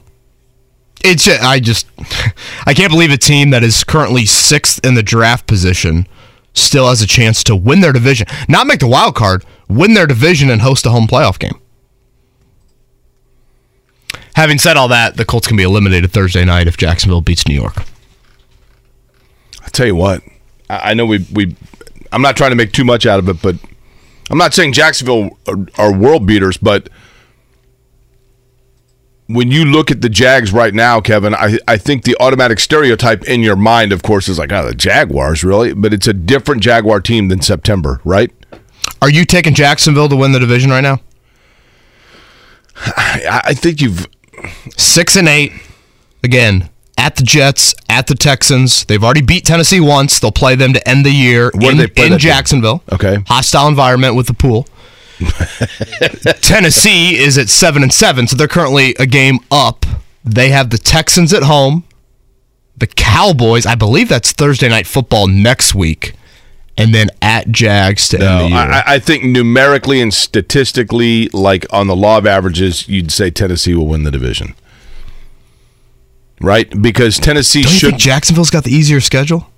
It's 1.02 1.24
ju- 1.24 1.36
I 1.40 1.58
just 1.60 1.86
I 2.66 2.74
can't 2.74 2.90
believe 2.92 3.10
a 3.10 3.16
team 3.18 3.50
that 3.50 3.64
is 3.64 3.82
currently 3.82 4.26
sixth 4.26 4.84
in 4.84 4.94
the 4.94 5.02
draft 5.02 5.46
position 5.46 6.06
still 6.54 6.88
has 6.88 7.02
a 7.02 7.06
chance 7.06 7.44
to 7.44 7.54
win 7.54 7.80
their 7.80 7.92
division, 7.92 8.26
not 8.48 8.66
make 8.66 8.80
the 8.80 8.86
wild 8.86 9.14
card, 9.14 9.44
win 9.68 9.94
their 9.94 10.06
division 10.06 10.48
and 10.48 10.62
host 10.62 10.86
a 10.86 10.90
home 10.90 11.06
playoff 11.06 11.38
game. 11.38 11.60
Having 14.36 14.58
said 14.58 14.76
all 14.76 14.88
that, 14.88 15.16
the 15.16 15.24
Colts 15.24 15.46
can 15.46 15.56
be 15.56 15.62
eliminated 15.62 16.10
Thursday 16.10 16.44
night 16.44 16.66
if 16.66 16.76
Jacksonville 16.76 17.20
beats 17.20 17.46
New 17.46 17.54
York. 17.54 17.84
I 19.62 19.68
tell 19.68 19.86
you 19.86 19.94
what, 19.94 20.22
I, 20.68 20.94
know 20.94 21.06
we 21.06 21.26
we. 21.32 21.56
I'm 22.12 22.22
not 22.22 22.36
trying 22.36 22.50
to 22.50 22.56
make 22.56 22.72
too 22.72 22.84
much 22.84 23.06
out 23.06 23.18
of 23.18 23.28
it, 23.28 23.40
but 23.40 23.56
I'm 24.30 24.38
not 24.38 24.54
saying 24.54 24.72
Jacksonville 24.72 25.38
are, 25.46 25.66
are 25.78 25.92
world 25.92 26.26
beaters, 26.26 26.56
but 26.56 26.88
when 29.26 29.50
you 29.50 29.64
look 29.64 29.90
at 29.90 30.02
the 30.02 30.08
Jags 30.08 30.52
right 30.52 30.74
now, 30.74 31.00
Kevin, 31.00 31.34
I, 31.34 31.58
I 31.66 31.76
think 31.78 32.04
the 32.04 32.16
automatic 32.20 32.60
stereotype 32.60 33.24
in 33.24 33.42
your 33.42 33.56
mind, 33.56 33.92
of 33.92 34.02
course, 34.02 34.28
is 34.28 34.38
like, 34.38 34.52
oh, 34.52 34.66
the 34.66 34.74
Jaguars, 34.74 35.42
really? 35.42 35.72
But 35.72 35.94
it's 35.94 36.06
a 36.06 36.12
different 36.12 36.62
Jaguar 36.62 37.00
team 37.00 37.28
than 37.28 37.40
September, 37.40 38.00
right? 38.04 38.30
Are 39.00 39.10
you 39.10 39.24
taking 39.24 39.54
Jacksonville 39.54 40.08
to 40.08 40.16
win 40.16 40.32
the 40.32 40.40
division 40.40 40.70
right 40.70 40.82
now? 40.82 41.00
I, 42.76 43.40
I 43.44 43.54
think 43.54 43.80
you've. 43.80 44.06
Six 44.76 45.16
and 45.16 45.28
eight. 45.28 45.52
Again, 46.22 46.68
at 46.98 47.16
the 47.16 47.22
Jets, 47.22 47.74
at 47.88 48.06
the 48.06 48.14
Texans. 48.14 48.84
They've 48.84 49.02
already 49.02 49.22
beat 49.22 49.44
Tennessee 49.44 49.80
once. 49.80 50.18
They'll 50.20 50.32
play 50.32 50.54
them 50.54 50.72
to 50.72 50.88
end 50.88 51.04
the 51.04 51.10
year 51.10 51.50
Where 51.54 51.70
in, 51.70 51.78
in 51.78 51.78
that 51.78 51.94
game? 51.94 52.18
Jacksonville. 52.18 52.82
Okay. 52.92 53.18
Hostile 53.26 53.68
environment 53.68 54.16
with 54.16 54.26
the 54.26 54.34
pool. 54.34 54.66
Tennessee 56.40 57.16
is 57.16 57.38
at 57.38 57.48
seven 57.48 57.82
and 57.82 57.92
seven, 57.92 58.26
so 58.26 58.36
they're 58.36 58.48
currently 58.48 58.94
a 58.98 59.06
game 59.06 59.38
up. 59.50 59.84
They 60.24 60.50
have 60.50 60.70
the 60.70 60.78
Texans 60.78 61.32
at 61.32 61.42
home, 61.44 61.84
the 62.76 62.86
Cowboys. 62.86 63.66
I 63.66 63.74
believe 63.74 64.08
that's 64.08 64.32
Thursday 64.32 64.68
night 64.68 64.86
football 64.86 65.26
next 65.26 65.74
week, 65.74 66.14
and 66.78 66.94
then 66.94 67.10
at 67.20 67.48
Jags 67.50 68.08
to 68.08 68.18
No, 68.18 68.26
end 68.26 68.44
the 68.44 68.48
year. 68.56 68.58
I, 68.58 68.82
I 68.86 68.98
think 68.98 69.24
numerically 69.24 70.00
and 70.00 70.12
statistically, 70.12 71.28
like 71.28 71.66
on 71.72 71.86
the 71.86 71.96
law 71.96 72.18
of 72.18 72.26
averages, 72.26 72.88
you'd 72.88 73.10
say 73.12 73.30
Tennessee 73.30 73.74
will 73.74 73.86
win 73.86 74.04
the 74.04 74.10
division. 74.10 74.54
Right? 76.40 76.70
Because 76.82 77.18
Tennessee 77.18 77.62
Don't 77.62 77.72
should. 77.72 77.90
think 77.90 78.00
Jacksonville's 78.00 78.50
got 78.50 78.64
the 78.64 78.72
easier 78.72 79.00
schedule? 79.00 79.48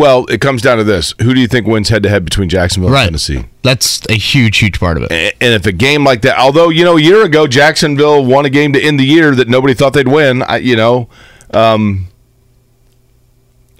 Well, 0.00 0.24
it 0.26 0.40
comes 0.40 0.62
down 0.62 0.78
to 0.78 0.84
this. 0.84 1.14
Who 1.22 1.34
do 1.34 1.40
you 1.40 1.46
think 1.46 1.66
wins 1.66 1.90
head 1.90 2.02
to 2.04 2.08
head 2.08 2.24
between 2.24 2.48
Jacksonville 2.48 2.90
Right. 2.90 3.02
and 3.02 3.08
Tennessee? 3.10 3.44
That's 3.62 4.00
a 4.08 4.14
huge, 4.14 4.58
huge 4.58 4.80
part 4.80 4.96
of 4.96 5.04
it. 5.10 5.36
And 5.40 5.54
if 5.54 5.66
a 5.66 5.72
game 5.72 6.02
like 6.04 6.22
that, 6.22 6.38
although 6.38 6.70
you 6.70 6.84
know, 6.84 6.96
a 6.96 7.00
year 7.00 7.22
ago 7.24 7.46
Jacksonville 7.46 8.24
won 8.24 8.44
a 8.46 8.50
game 8.50 8.72
to 8.72 8.80
end 8.80 8.98
the 8.98 9.04
year 9.04 9.34
that 9.34 9.48
nobody 9.48 9.74
thought 9.74 9.92
they'd 9.92 10.08
win, 10.08 10.42
I, 10.42 10.56
you 10.56 10.74
know, 10.76 11.08
um, 11.52 12.06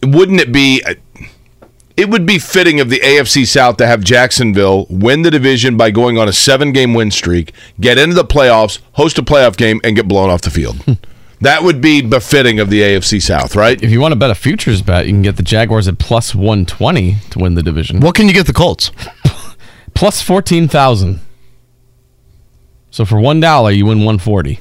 wouldn't 0.03 0.41
it 0.41 0.53
be? 0.53 0.83
It 1.97 2.09
would 2.09 2.25
be 2.25 2.39
fitting 2.39 2.81
of 2.81 2.89
the 2.89 2.99
AFC 3.01 3.47
South 3.47 3.77
to 3.79 3.87
have 3.87 4.03
Jacksonville 4.03 4.87
win 4.89 5.23
the 5.23 5.31
division 5.31 5.77
by 5.77 5.91
going 5.91 6.17
on 6.17 6.29
a 6.29 6.33
seven-game 6.33 6.95
win 6.95 7.11
streak, 7.11 7.53
get 7.79 7.99
into 7.99 8.15
the 8.15 8.25
playoffs, 8.25 8.79
host 8.93 9.19
a 9.19 9.23
playoff 9.23 9.57
game, 9.57 9.81
and 9.85 9.97
get 9.97 10.09
blown 10.09 10.31
off 10.31 10.41
the 10.41 10.51
field. 10.51 10.77
that 11.41 11.63
would 11.63 11.81
be 11.81 12.03
befitting 12.03 12.61
of 12.61 12.71
the 12.71 12.81
AFC 12.81 13.21
South, 13.21 13.57
right? 13.57 13.83
If 13.83 13.91
you 13.91 14.01
want 14.01 14.13
to 14.13 14.17
bet 14.17 14.31
a 14.31 14.35
futures 14.35 14.83
bet, 14.83 15.07
you 15.07 15.13
can 15.13 15.23
get 15.23 15.37
the 15.37 15.43
Jaguars 15.43 15.89
at 15.89 15.99
plus 15.99 16.35
120 16.35 17.17
to 17.31 17.39
win 17.39 17.55
the 17.55 17.63
division. 17.63 18.01
What 18.01 18.15
can 18.15 18.29
you 18.29 18.35
get 18.35 18.47
the 18.47 18.53
Colts? 18.53 18.91
Plus 19.95 20.23
14,000. 20.23 21.21
So 22.91 23.05
for 23.05 23.17
$1, 23.17 23.77
you 23.77 23.87
win 23.87 23.99
140. 23.99 24.61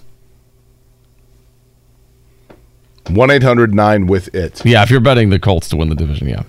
One 3.09 3.31
eight 3.31 3.41
hundred 3.41 3.73
nine 3.73 4.05
with 4.05 4.33
it. 4.35 4.63
Yeah, 4.63 4.83
if 4.83 4.91
you're 4.91 4.99
betting 4.99 5.29
the 5.29 5.39
Colts 5.39 5.67
to 5.69 5.77
win 5.77 5.89
the 5.89 5.95
division, 5.95 6.27
yeah. 6.29 6.43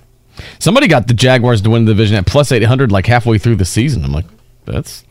Somebody 0.59 0.89
got 0.89 1.07
the 1.07 1.15
Jaguars 1.15 1.63
to 1.63 1.71
win 1.71 1.87
the 1.87 1.93
division 1.93 2.17
at 2.17 2.27
plus 2.27 2.53
800 2.53 2.93
like 2.93 3.07
halfway 3.07 3.39
through 3.39 3.57
the 3.57 3.65
season. 3.65 4.05
I'm 4.05 4.13
like, 4.13 4.27
that's 4.67 5.05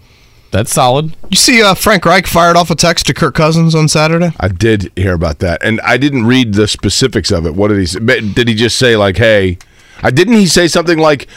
that's 0.52 0.74
solid. 0.74 1.16
You 1.30 1.38
see, 1.38 1.62
uh, 1.62 1.76
Frank 1.76 2.06
Reich 2.06 2.26
fired 2.28 2.56
off 2.56 2.72
a 2.72 2.76
text 2.76 3.06
to 3.08 3.14
Kirk 3.14 3.36
Cousins 3.36 3.76
on 3.76 3.88
Saturday. 3.88 4.32
I 4.40 4.48
did 4.48 4.92
hear 4.96 5.14
about 5.14 5.40
that, 5.40 5.64
and 5.64 5.80
I 5.82 5.98
didn't 5.98 6.26
read 6.26 6.54
the 6.54 6.68
specifics 6.68 7.32
of 7.32 7.46
it. 7.46 7.56
What 7.56 7.68
did 7.70 7.80
he 7.80 7.86
say? 7.86 8.00
Did 8.00 8.48
he 8.48 8.56
just 8.56 8.78
say 8.78 8.96
like, 8.98 9.18
"Hey"? 9.18 9.58
I 10.02 10.12
didn't 10.12 10.36
he 10.36 10.48
say 10.48 10.68
something 10.68 10.98
like, 10.98 11.28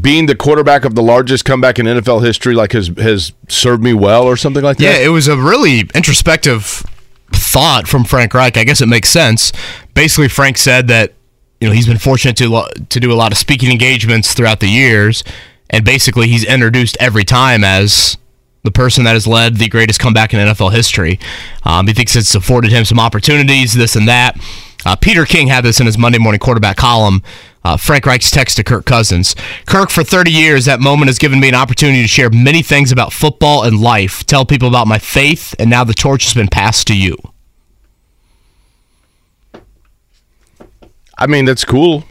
"Being 0.00 0.26
the 0.26 0.34
quarterback 0.34 0.84
of 0.84 0.94
the 0.94 1.02
largest 1.02 1.44
comeback 1.44 1.78
in 1.78 1.86
NFL 1.86 2.24
history, 2.24 2.54
like 2.54 2.72
has 2.72 2.88
has 2.98 3.32
served 3.48 3.82
me 3.82 3.92
well," 3.92 4.24
or 4.24 4.36
something 4.36 4.62
like 4.62 4.78
that. 4.78 4.84
Yeah, 4.84 4.96
it 5.04 5.08
was 5.08 5.28
a 5.28 5.36
really 5.36 5.80
introspective 5.94 6.84
thought 7.32 7.86
from 7.86 8.04
Frank 8.04 8.34
Reich. 8.34 8.56
I 8.56 8.64
guess 8.64 8.80
it 8.80 8.88
makes 8.88 9.08
sense. 9.10 9.52
Basically, 9.94 10.28
Frank 10.28 10.56
said 10.56 10.88
that 10.88 11.12
you 11.60 11.68
know 11.68 11.74
he's 11.74 11.86
been 11.86 11.98
fortunate 11.98 12.36
to 12.38 12.48
lo- 12.48 12.68
to 12.88 13.00
do 13.00 13.12
a 13.12 13.14
lot 13.14 13.30
of 13.32 13.38
speaking 13.38 13.70
engagements 13.70 14.32
throughout 14.32 14.60
the 14.60 14.68
years, 14.68 15.22
and 15.68 15.84
basically 15.84 16.28
he's 16.28 16.44
introduced 16.44 16.96
every 16.98 17.24
time 17.24 17.62
as 17.62 18.16
the 18.62 18.70
person 18.70 19.04
that 19.04 19.14
has 19.14 19.26
led 19.26 19.56
the 19.56 19.68
greatest 19.68 19.98
comeback 19.98 20.32
in 20.32 20.40
NFL 20.40 20.72
history. 20.72 21.18
Um, 21.64 21.86
he 21.86 21.92
thinks 21.92 22.14
it's 22.14 22.34
afforded 22.34 22.70
him 22.70 22.84
some 22.84 23.00
opportunities, 23.00 23.74
this 23.74 23.96
and 23.96 24.06
that. 24.08 24.38
Uh, 24.84 24.96
Peter 24.96 25.24
King 25.24 25.48
had 25.48 25.64
this 25.64 25.80
in 25.80 25.86
his 25.86 25.98
Monday 25.98 26.18
morning 26.18 26.38
quarterback 26.38 26.76
column. 26.76 27.22
Uh, 27.64 27.76
Frank 27.76 28.06
Reich's 28.06 28.30
text 28.30 28.56
to 28.56 28.64
Kirk 28.64 28.84
Cousins. 28.84 29.36
Kirk, 29.66 29.90
for 29.90 30.02
30 30.02 30.32
years, 30.32 30.64
that 30.64 30.80
moment 30.80 31.08
has 31.08 31.18
given 31.18 31.38
me 31.38 31.48
an 31.48 31.54
opportunity 31.54 32.02
to 32.02 32.08
share 32.08 32.30
many 32.30 32.62
things 32.62 32.90
about 32.90 33.12
football 33.12 33.62
and 33.62 33.80
life, 33.80 34.24
tell 34.26 34.44
people 34.44 34.68
about 34.68 34.88
my 34.88 34.98
faith, 34.98 35.54
and 35.58 35.70
now 35.70 35.84
the 35.84 35.94
torch 35.94 36.24
has 36.24 36.34
been 36.34 36.48
passed 36.48 36.88
to 36.88 36.96
you. 36.96 37.16
I 41.16 41.26
mean, 41.28 41.44
that's 41.44 41.64
cool. 41.64 42.04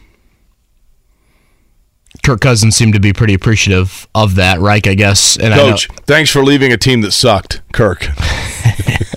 Kirk 2.24 2.40
Cousins 2.40 2.76
seemed 2.76 2.94
to 2.94 3.00
be 3.00 3.12
pretty 3.12 3.34
appreciative 3.34 4.06
of 4.14 4.36
that, 4.36 4.60
Reich, 4.60 4.86
I 4.86 4.94
guess. 4.94 5.36
And 5.36 5.52
I 5.52 5.56
know- 5.56 5.70
Coach, 5.70 5.88
thanks 6.06 6.30
for 6.30 6.44
leaving 6.44 6.72
a 6.72 6.76
team 6.76 7.00
that 7.00 7.10
sucked, 7.12 7.60
Kirk. 7.72 8.02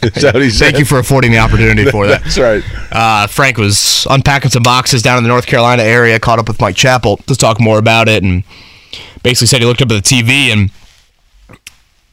Is 0.04 0.22
that 0.24 0.34
what 0.34 0.42
he 0.44 0.50
said? 0.52 0.66
thank 0.66 0.80
you 0.80 0.86
for 0.86 0.98
affording 1.00 1.32
the 1.32 1.38
opportunity 1.38 1.90
for 1.90 2.08
that. 2.08 2.24
That's 2.24 2.38
right. 2.40 2.64
Uh, 2.92 3.28
Frank 3.28 3.58
was 3.58 4.06
unpacking 4.10 4.50
some 4.52 4.64
boxes 4.64 5.02
down 5.02 5.18
in 5.18 5.24
the 5.24 5.28
North 5.30 5.46
Carolina 5.46 5.84
area, 5.84 6.20
caught 6.20 6.40
up 6.40 6.48
with 6.48 6.60
Mike 6.60 6.76
Chappell 6.76 7.18
to 7.18 7.36
talk 7.36 7.60
more 7.60 7.78
about 7.78 8.08
it, 8.08 8.24
and 8.24 8.44
basically 9.24 9.48
said 9.48 9.62
he 9.62 9.66
looked 9.68 9.82
up 9.82 9.92
at 9.92 10.04
the 10.04 10.16
TV 10.16 10.52
and, 10.52 10.72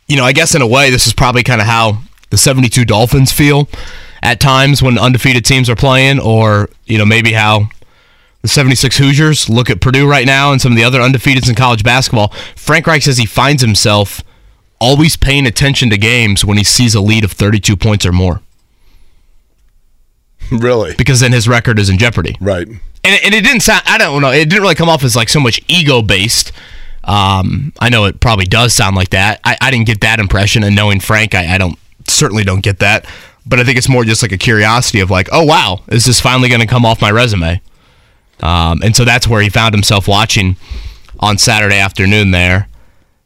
you 0.08 0.16
know, 0.16 0.24
I 0.24 0.32
guess 0.32 0.54
in 0.54 0.62
a 0.62 0.66
way, 0.66 0.90
this 0.90 1.06
is 1.06 1.12
probably 1.14 1.42
kind 1.42 1.60
of 1.60 1.66
how 1.66 2.02
the 2.30 2.36
72 2.38 2.84
Dolphins 2.84 3.32
feel 3.32 3.68
at 4.22 4.40
times 4.40 4.82
when 4.82 4.98
undefeated 4.98 5.44
teams 5.44 5.68
are 5.70 5.76
playing, 5.76 6.18
or, 6.20 6.68
you 6.86 6.98
know, 6.98 7.04
maybe 7.06 7.32
how 7.32 7.68
the 8.42 8.48
76 8.48 8.98
Hoosiers 8.98 9.48
look 9.48 9.70
at 9.70 9.80
Purdue 9.80 10.08
right 10.08 10.26
now 10.26 10.52
and 10.52 10.60
some 10.60 10.72
of 10.72 10.76
the 10.76 10.84
other 10.84 11.00
undefeateds 11.00 11.48
in 11.48 11.54
college 11.54 11.84
basketball. 11.84 12.28
Frank 12.56 12.86
Reich 12.86 13.02
says 13.02 13.18
he 13.18 13.26
finds 13.26 13.62
himself 13.62 14.22
always 14.80 15.16
paying 15.16 15.46
attention 15.46 15.90
to 15.90 15.96
games 15.96 16.44
when 16.44 16.58
he 16.58 16.64
sees 16.64 16.94
a 16.94 17.00
lead 17.00 17.24
of 17.24 17.32
32 17.32 17.76
points 17.76 18.04
or 18.04 18.12
more 18.12 18.40
Really? 20.50 20.94
because 20.96 21.20
then 21.20 21.32
his 21.32 21.48
record 21.48 21.78
is 21.78 21.88
in 21.88 21.98
jeopardy. 21.98 22.36
Right. 22.40 22.66
and 22.66 22.80
it, 23.04 23.24
and 23.24 23.34
it 23.34 23.42
didn't 23.44 23.60
sound 23.60 23.82
i 23.86 23.96
don't 23.96 24.20
know 24.20 24.30
it 24.32 24.48
didn't 24.48 24.62
really 24.62 24.74
come 24.74 24.88
off 24.88 25.02
as 25.04 25.14
like 25.16 25.28
so 25.28 25.40
much 25.40 25.60
ego 25.68 26.02
based 26.02 26.52
um, 27.04 27.72
i 27.80 27.88
know 27.88 28.04
it 28.04 28.20
probably 28.20 28.44
does 28.44 28.74
sound 28.74 28.94
like 28.96 29.10
that 29.10 29.40
i, 29.44 29.56
I 29.60 29.70
didn't 29.70 29.86
get 29.86 30.00
that 30.02 30.18
impression 30.20 30.62
and 30.64 30.74
knowing 30.76 31.00
frank 31.00 31.34
I, 31.34 31.54
I 31.54 31.58
don't 31.58 31.78
certainly 32.08 32.42
don't 32.44 32.62
get 32.62 32.80
that 32.80 33.06
but 33.46 33.58
i 33.60 33.64
think 33.64 33.78
it's 33.78 33.88
more 33.88 34.04
just 34.04 34.22
like 34.22 34.32
a 34.32 34.38
curiosity 34.38 35.00
of 35.00 35.10
like 35.10 35.28
oh 35.32 35.44
wow 35.44 35.82
is 35.88 36.04
this 36.04 36.20
finally 36.20 36.48
going 36.48 36.60
to 36.60 36.66
come 36.66 36.84
off 36.84 37.00
my 37.00 37.10
resume 37.10 37.60
um, 38.42 38.80
and 38.82 38.94
so 38.96 39.04
that's 39.04 39.26
where 39.28 39.40
he 39.42 39.48
found 39.48 39.74
himself 39.74 40.06
watching 40.08 40.56
on 41.20 41.38
saturday 41.38 41.78
afternoon 41.78 42.30
there 42.30 42.68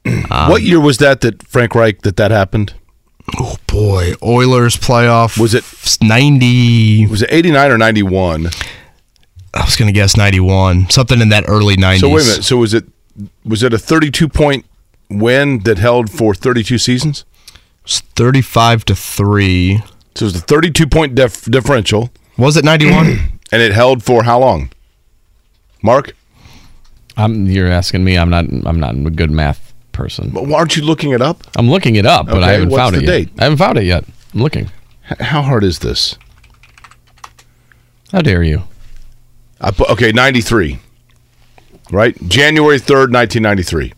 what 0.28 0.62
year 0.62 0.80
was 0.80 0.98
that 0.98 1.20
that 1.22 1.42
Frank 1.42 1.74
Reich 1.74 2.02
that 2.02 2.16
that 2.16 2.30
happened? 2.30 2.74
oh 3.38 3.56
boy 3.66 4.12
oilers 4.22 4.76
playoff 4.76 5.36
Was 5.38 5.52
it 5.54 5.64
90 6.00 7.06
was 7.08 7.22
it 7.22 7.28
89 7.32 7.70
or 7.72 7.78
91? 7.78 8.46
i 9.54 9.64
was 9.64 9.74
going 9.74 9.88
to 9.88 9.92
guess 9.92 10.16
91 10.16 10.90
something 10.90 11.20
in 11.20 11.30
that 11.30 11.44
early 11.48 11.76
90s 11.76 11.98
So 12.00 12.08
wait 12.08 12.22
a 12.22 12.28
minute. 12.28 12.44
So 12.44 12.56
was 12.58 12.72
it 12.74 12.84
was 13.44 13.62
it 13.62 13.72
a 13.72 13.78
32 13.78 14.28
point 14.28 14.64
win 15.10 15.60
that 15.60 15.78
held 15.78 16.10
for 16.10 16.34
32 16.34 16.78
seasons? 16.78 17.24
It's 17.84 18.00
35 18.00 18.84
to 18.86 18.94
3 18.94 19.78
So 20.14 20.24
it 20.24 20.32
was 20.32 20.36
a 20.36 20.40
32 20.40 20.86
point 20.86 21.14
dif- 21.14 21.44
differential, 21.46 22.10
was 22.36 22.56
it 22.56 22.64
91 22.64 23.06
and 23.52 23.62
it 23.62 23.72
held 23.72 24.02
for 24.04 24.22
how 24.24 24.38
long? 24.40 24.70
Mark, 25.82 26.12
I'm, 27.16 27.46
you're 27.46 27.68
asking 27.68 28.04
me. 28.04 28.16
I'm 28.18 28.30
not. 28.30 28.44
I'm 28.66 28.78
not 28.80 28.94
a 28.94 29.10
good 29.10 29.30
math 29.30 29.72
person. 29.92 30.30
but 30.30 30.46
why 30.46 30.58
aren't 30.58 30.76
you 30.76 30.82
looking 30.84 31.12
it 31.12 31.22
up? 31.22 31.42
I'm 31.56 31.70
looking 31.70 31.96
it 31.96 32.04
up, 32.06 32.26
but 32.26 32.36
Okay, 32.36 32.44
I 32.44 32.52
haven't 32.52 32.70
found 32.70 32.94
the 32.94 33.02
it 33.02 33.06
date? 33.06 33.28
yet. 33.32 33.40
I 33.40 33.44
haven't 33.44 33.58
found 33.58 33.78
it 33.78 33.84
yet. 33.84 34.04
I'm 34.34 34.42
looking. 34.42 34.70
H- 35.10 35.18
How 35.20 35.42
hard 35.42 35.64
is 35.64 35.78
this? 35.78 36.18
How 38.12 38.20
dare 38.20 38.42
you? 38.42 38.62
I 39.60 39.70
put, 39.70 39.88
okay, 39.90 40.12
93. 40.12 40.78
Right? 41.90 42.16
January 42.28 42.78
3rd, 42.78 43.12
1993. 43.12 43.92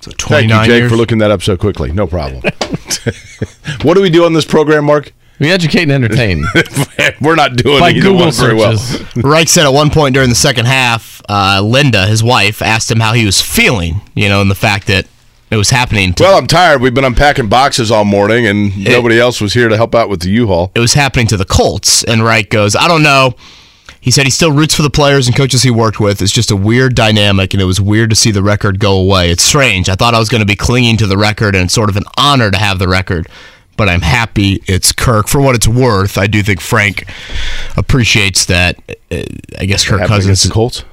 So 0.00 0.10
Thank 0.10 0.18
29 0.18 0.48
you, 0.64 0.66
Jake, 0.72 0.80
years. 0.80 0.90
for 0.90 0.96
looking 0.96 1.18
that 1.18 1.30
up 1.30 1.42
so 1.42 1.56
quickly. 1.56 1.92
No 1.92 2.06
problem. 2.06 2.42
what 3.82 3.94
do 3.94 4.02
we 4.02 4.10
do 4.10 4.24
on 4.24 4.32
this 4.32 4.44
program, 4.44 4.84
Mark? 4.84 5.12
We 5.40 5.50
educate 5.50 5.82
and 5.82 5.92
entertain 5.92 6.44
We're 7.20 7.34
not 7.34 7.56
doing 7.56 7.80
by 7.80 7.90
either 7.90 8.00
Google 8.02 8.20
one 8.20 8.32
very 8.32 8.54
well. 8.54 8.76
searches. 8.78 9.16
Reich 9.24 9.48
said 9.48 9.66
at 9.66 9.72
one 9.72 9.90
point 9.90 10.14
during 10.14 10.28
the 10.28 10.34
second 10.34 10.66
half, 10.66 11.20
uh, 11.28 11.60
Linda, 11.62 12.06
his 12.06 12.22
wife, 12.22 12.62
asked 12.62 12.90
him 12.90 13.00
how 13.00 13.12
he 13.14 13.26
was 13.26 13.40
feeling, 13.40 14.00
you 14.14 14.28
know, 14.28 14.40
and 14.40 14.50
the 14.50 14.54
fact 14.54 14.86
that 14.86 15.06
it 15.50 15.56
was 15.56 15.70
happening. 15.70 16.12
To, 16.14 16.22
Well, 16.22 16.38
I'm 16.38 16.46
tired. 16.46 16.80
We've 16.80 16.94
been 16.94 17.04
unpacking 17.04 17.48
boxes 17.48 17.90
all 17.90 18.04
morning, 18.04 18.46
and 18.46 18.76
nobody 18.84 19.18
else 19.18 19.40
was 19.40 19.52
here 19.54 19.68
to 19.68 19.76
help 19.76 19.94
out 19.94 20.08
with 20.08 20.20
the 20.20 20.30
U-Haul. 20.30 20.70
it 20.74 20.80
was 20.80 20.94
happening 20.94 21.26
to 21.28 21.36
the 21.36 21.44
Colts. 21.44 22.04
And 22.04 22.22
Reich 22.24 22.48
goes, 22.50 22.74
I 22.76 22.86
don't 22.88 23.02
know. 23.02 23.34
He 24.00 24.10
said 24.10 24.24
he 24.26 24.30
still 24.30 24.52
roots 24.52 24.74
for 24.74 24.82
the 24.82 24.90
players 24.90 25.26
and 25.26 25.34
coaches 25.34 25.62
he 25.62 25.70
worked 25.70 25.98
with. 25.98 26.20
It's 26.20 26.30
just 26.30 26.50
a 26.50 26.56
weird 26.56 26.94
dynamic, 26.94 27.54
and 27.54 27.62
it 27.62 27.64
was 27.64 27.80
weird 27.80 28.10
to 28.10 28.16
see 28.16 28.30
the 28.30 28.42
record 28.42 28.78
go 28.78 28.98
away. 28.98 29.30
It's 29.30 29.42
strange. 29.42 29.88
I 29.88 29.94
thought 29.94 30.12
I 30.12 30.18
was 30.18 30.28
going 30.28 30.42
to 30.42 30.46
be 30.46 30.56
clinging 30.56 30.98
to 30.98 31.06
the 31.06 31.16
record, 31.16 31.54
and 31.54 31.64
it's 31.64 31.74
sort 31.74 31.88
of 31.88 31.96
an 31.96 32.04
honor 32.18 32.50
to 32.50 32.58
have 32.58 32.78
the 32.78 32.86
record. 32.88 33.28
But 33.76 33.88
I'm 33.88 34.00
happy 34.02 34.62
it's 34.66 34.92
Kirk. 34.92 35.28
For 35.28 35.40
what 35.40 35.54
it's 35.54 35.68
worth, 35.68 36.18
I 36.18 36.26
do 36.26 36.42
think 36.42 36.60
Frank 36.60 37.06
appreciates 37.76 38.46
that. 38.46 38.78
Uh, 39.10 39.22
I 39.58 39.66
guess 39.66 39.86
Kirk 39.86 40.06
Cousins. 40.06 40.42
the 40.42 40.50
Colts. 40.50 40.84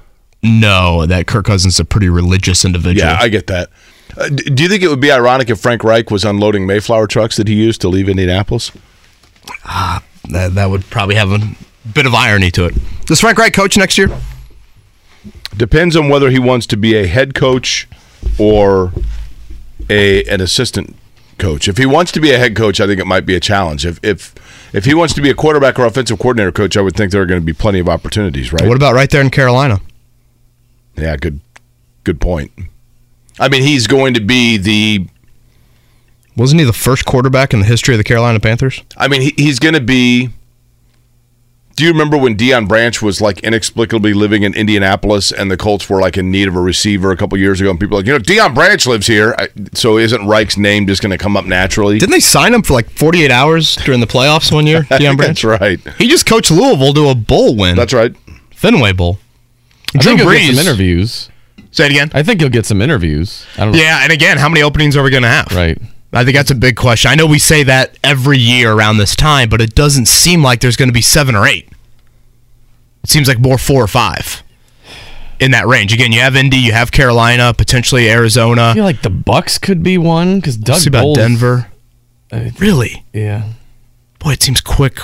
No, 0.43 1.05
that 1.05 1.27
Kirk 1.27 1.45
Cousins 1.45 1.75
is 1.75 1.79
a 1.79 1.85
pretty 1.85 2.09
religious 2.09 2.65
individual. 2.65 3.07
Yeah, 3.07 3.17
I 3.19 3.29
get 3.29 3.47
that. 3.47 3.69
Uh, 4.17 4.27
do 4.27 4.63
you 4.63 4.69
think 4.69 4.83
it 4.83 4.89
would 4.89 4.99
be 4.99 5.11
ironic 5.11 5.49
if 5.49 5.59
Frank 5.59 5.83
Reich 5.83 6.11
was 6.11 6.25
unloading 6.25 6.65
Mayflower 6.65 7.07
trucks 7.07 7.37
that 7.37 7.47
he 7.47 7.53
used 7.53 7.79
to 7.81 7.89
leave 7.89 8.09
Indianapolis? 8.09 8.71
that, 9.65 10.53
that 10.53 10.69
would 10.69 10.83
probably 10.89 11.15
have 11.15 11.31
a 11.31 11.39
bit 11.93 12.05
of 12.05 12.13
irony 12.13 12.51
to 12.51 12.65
it. 12.65 12.73
Does 13.05 13.21
Frank 13.21 13.37
Reich 13.37 13.53
coach 13.53 13.77
next 13.77 13.97
year? 13.97 14.09
Depends 15.55 15.95
on 15.95 16.09
whether 16.09 16.29
he 16.29 16.39
wants 16.39 16.65
to 16.67 16.77
be 16.77 16.95
a 16.95 17.05
head 17.05 17.35
coach 17.35 17.87
or 18.39 18.91
a 19.89 20.23
an 20.25 20.41
assistant 20.41 20.95
coach. 21.41 21.67
If 21.67 21.77
he 21.77 21.85
wants 21.85 22.11
to 22.13 22.21
be 22.21 22.31
a 22.31 22.37
head 22.37 22.55
coach, 22.55 22.79
I 22.79 22.87
think 22.87 23.01
it 23.01 23.07
might 23.07 23.25
be 23.25 23.35
a 23.35 23.39
challenge. 23.39 23.85
If 23.85 23.99
if 24.03 24.33
if 24.73 24.85
he 24.85 24.93
wants 24.93 25.13
to 25.15 25.21
be 25.21 25.29
a 25.29 25.33
quarterback 25.33 25.77
or 25.77 25.85
offensive 25.85 26.19
coordinator 26.19 26.51
coach, 26.51 26.77
I 26.77 26.81
would 26.81 26.95
think 26.95 27.11
there 27.11 27.21
are 27.21 27.25
going 27.25 27.41
to 27.41 27.45
be 27.45 27.53
plenty 27.53 27.79
of 27.79 27.89
opportunities, 27.89 28.53
right? 28.53 28.65
What 28.65 28.77
about 28.77 28.93
right 28.93 29.09
there 29.09 29.21
in 29.21 29.29
Carolina? 29.29 29.81
Yeah, 30.95 31.17
good 31.17 31.41
good 32.03 32.21
point. 32.21 32.51
I 33.39 33.49
mean, 33.49 33.63
he's 33.63 33.87
going 33.87 34.13
to 34.13 34.21
be 34.21 34.57
the 34.57 35.07
Wasn't 36.37 36.59
he 36.59 36.65
the 36.65 36.73
first 36.73 37.05
quarterback 37.05 37.53
in 37.53 37.59
the 37.59 37.65
history 37.65 37.93
of 37.93 37.97
the 37.97 38.03
Carolina 38.03 38.39
Panthers? 38.39 38.83
I 38.95 39.07
mean, 39.07 39.21
he, 39.21 39.33
he's 39.35 39.59
going 39.59 39.73
to 39.73 39.81
be. 39.81 40.29
Do 41.75 41.85
you 41.85 41.91
remember 41.91 42.17
when 42.17 42.35
Deion 42.35 42.67
Branch 42.67 43.01
was 43.01 43.21
like 43.21 43.39
inexplicably 43.39 44.13
living 44.13 44.43
in 44.43 44.53
Indianapolis 44.53 45.31
and 45.31 45.49
the 45.49 45.57
Colts 45.57 45.89
were 45.89 45.99
like 46.01 46.17
in 46.17 46.29
need 46.29 46.47
of 46.47 46.55
a 46.55 46.59
receiver 46.61 47.11
a 47.11 47.17
couple 47.17 47.37
years 47.37 47.59
ago? 47.61 47.69
And 47.71 47.79
people 47.79 47.95
were 47.95 48.01
like, 48.03 48.07
you 48.07 48.13
know, 48.13 48.19
Deion 48.19 48.53
Branch 48.53 48.85
lives 48.85 49.07
here. 49.07 49.33
I, 49.37 49.47
so 49.73 49.97
isn't 49.97 50.27
Reich's 50.27 50.57
name 50.57 50.85
just 50.85 51.01
going 51.01 51.11
to 51.11 51.17
come 51.17 51.35
up 51.37 51.45
naturally? 51.45 51.97
Didn't 51.97 52.11
they 52.11 52.19
sign 52.19 52.53
him 52.53 52.61
for 52.61 52.73
like 52.73 52.89
48 52.89 53.31
hours 53.31 53.75
during 53.77 53.99
the 54.01 54.07
playoffs 54.07 54.51
one 54.51 54.67
year? 54.67 54.85
I 54.89 54.97
Deion 54.99 54.99
think 54.99 55.17
Branch. 55.17 55.41
That's 55.41 55.61
right. 55.61 55.79
He 55.97 56.07
just 56.07 56.25
coached 56.25 56.51
Louisville 56.51 56.93
to 56.93 57.09
a 57.09 57.15
bowl 57.15 57.55
win. 57.55 57.75
That's 57.75 57.93
right. 57.93 58.15
Fenway 58.53 58.93
Bowl. 58.93 59.17
I 59.95 59.99
Drew 59.99 60.01
think 60.17 60.19
he'll 60.21 60.29
Brees. 60.29 60.47
get 60.47 60.55
some 60.55 60.67
interviews. 60.67 61.29
Say 61.71 61.85
it 61.85 61.91
again. 61.91 62.11
I 62.13 62.21
think 62.21 62.41
he'll 62.41 62.49
get 62.49 62.65
some 62.65 62.81
interviews. 62.81 63.45
I 63.57 63.63
don't 63.65 63.71
know. 63.73 63.79
Yeah, 63.79 64.03
and 64.03 64.11
again, 64.11 64.37
how 64.37 64.49
many 64.49 64.61
openings 64.61 64.97
are 64.97 65.03
we 65.03 65.09
going 65.09 65.23
to 65.23 65.29
have? 65.29 65.47
Right. 65.53 65.77
I 66.13 66.25
think 66.25 66.35
that's 66.35 66.51
a 66.51 66.55
big 66.55 66.75
question. 66.75 67.09
I 67.09 67.15
know 67.15 67.25
we 67.25 67.39
say 67.39 67.63
that 67.63 67.97
every 68.03 68.37
year 68.37 68.73
around 68.73 68.97
this 68.97 69.15
time, 69.15 69.47
but 69.49 69.61
it 69.61 69.73
doesn't 69.75 70.07
seem 70.07 70.43
like 70.43 70.59
there's 70.59 70.75
going 70.75 70.89
to 70.89 70.93
be 70.93 71.01
seven 71.01 71.35
or 71.35 71.47
eight. 71.47 71.69
It 73.03 73.09
seems 73.09 73.27
like 73.27 73.39
more 73.39 73.57
four 73.57 73.81
or 73.83 73.87
five 73.87 74.43
in 75.39 75.51
that 75.51 75.65
range. 75.67 75.93
Again, 75.93 76.11
you 76.11 76.19
have 76.19 76.35
Indy, 76.35 76.57
you 76.57 76.73
have 76.73 76.91
Carolina, 76.91 77.53
potentially 77.53 78.09
Arizona. 78.09 78.69
I 78.69 78.73
feel 78.73 78.83
like 78.83 79.01
the 79.01 79.09
Bucs 79.09 79.59
could 79.59 79.81
be 79.83 79.97
one 79.97 80.35
because 80.39 80.57
Doug 80.57 80.81
See 80.81 80.89
about 80.89 81.03
Bowles- 81.03 81.17
Denver. 81.17 81.67
Uh, 82.31 82.49
Really? 82.59 83.03
Yeah. 83.13 83.43
Boy, 84.19 84.31
it 84.33 84.43
seems 84.43 84.61
quick 84.61 84.99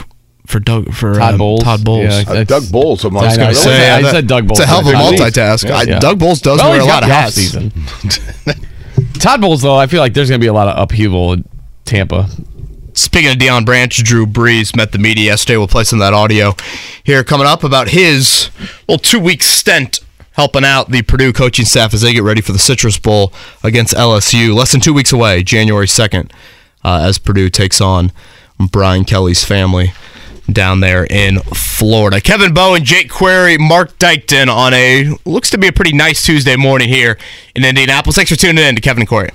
for 0.46 0.60
Doug 0.60 0.94
for 0.94 1.16
Todd 1.16 1.34
um, 1.34 1.38
Bowles. 1.40 1.64
Todd 1.64 1.84
Bowles. 1.84 2.04
Yeah, 2.06 2.24
Uh, 2.28 2.44
Doug 2.44 2.72
Bowles. 2.72 3.04
I'm 3.04 3.18
I 3.18 3.22
like, 3.22 3.38
know, 3.38 3.44
I 3.46 3.48
really? 3.48 3.56
said- 3.60 3.92
I 3.92 4.02
that- 4.02 4.12
said 4.12 4.28
Doug 4.28 4.48
Bowles. 4.48 4.60
It's 4.60 4.66
a 4.68 4.70
hell 4.70 4.80
of 4.82 4.88
a 4.88 4.92
Todd 4.92 5.18
Bowles. 5.18 5.32
multitask. 5.32 5.72
I- 5.72 6.00
Doug 6.00 6.20
Bowles 6.20 6.42
does 6.42 6.60
Well, 6.60 6.70
wear 6.72 6.82
a 6.82 6.86
lot 6.86 7.04
of 7.04 7.10
hats. 7.10 7.36
season. 7.36 7.72
Todd 9.28 9.42
Bowles, 9.42 9.62
though, 9.62 9.76
I 9.76 9.88
feel 9.88 10.00
like 10.00 10.14
there's 10.14 10.30
going 10.30 10.40
to 10.40 10.44
be 10.44 10.48
a 10.48 10.54
lot 10.54 10.70
of 10.70 10.82
upheaval 10.82 11.34
in 11.34 11.44
Tampa. 11.84 12.30
Speaking 12.94 13.30
of 13.30 13.36
Deion 13.36 13.66
Branch, 13.66 13.94
Drew 13.94 14.26
Brees 14.26 14.74
met 14.74 14.94
the 14.94 15.00
media 15.00 15.26
yesterday. 15.26 15.58
We'll 15.58 15.68
play 15.68 15.84
some 15.84 16.00
of 16.00 16.06
that 16.06 16.14
audio 16.14 16.56
here 17.04 17.26
coming 17.26 17.46
up 17.46 17.66
about 17.66 17.90
his 17.90 18.50
well 18.88 18.98
two 18.98 19.20
week 19.20 19.44
stint 19.44 20.00
helping 20.32 20.64
out 20.64 20.92
the 20.92 21.02
Purdue 21.02 21.34
coaching 21.34 21.66
staff 21.66 21.94
as 21.94 22.04
they 22.04 22.14
get 22.14 22.24
ready 22.24 22.40
for 22.40 22.54
the 22.54 22.58
Citrus 22.58 22.98
Bowl 22.98 23.34
against 23.66 23.94
LSU. 23.96 24.56
Less 24.56 24.72
than 24.72 24.80
two 24.80 24.94
weeks 24.94 25.12
away, 25.12 25.44
January 25.44 25.90
second, 25.90 26.32
uh, 26.86 27.02
as 27.04 27.20
Purdue 27.20 27.50
takes 27.50 27.82
on 27.82 28.14
Brian 28.72 29.04
Kelly's 29.04 29.44
family 29.44 29.92
down 30.52 30.80
there 30.80 31.06
in 31.10 31.40
Florida. 31.54 32.22
Kevin 32.22 32.54
Bowen, 32.54 32.84
Jake 32.84 33.10
Query, 33.10 33.58
Mark 33.58 33.98
Dykton 34.00 34.48
on 34.54 34.74
a 34.74 35.10
looks 35.26 35.50
to 35.52 35.58
be 35.58 35.68
a 35.68 35.72
pretty 35.72 35.94
nice 35.94 36.26
Tuesday 36.26 36.56
morning 36.56 36.90
here 36.90 37.18
in 37.56 37.64
Indianapolis. 37.64 38.16
Thanks 38.16 38.32
for 38.32 38.38
tuning 38.38 38.64
in 38.64 38.76
to 38.76 38.82
Kevin 38.82 39.02
and 39.02 39.10
Query. 39.10 39.30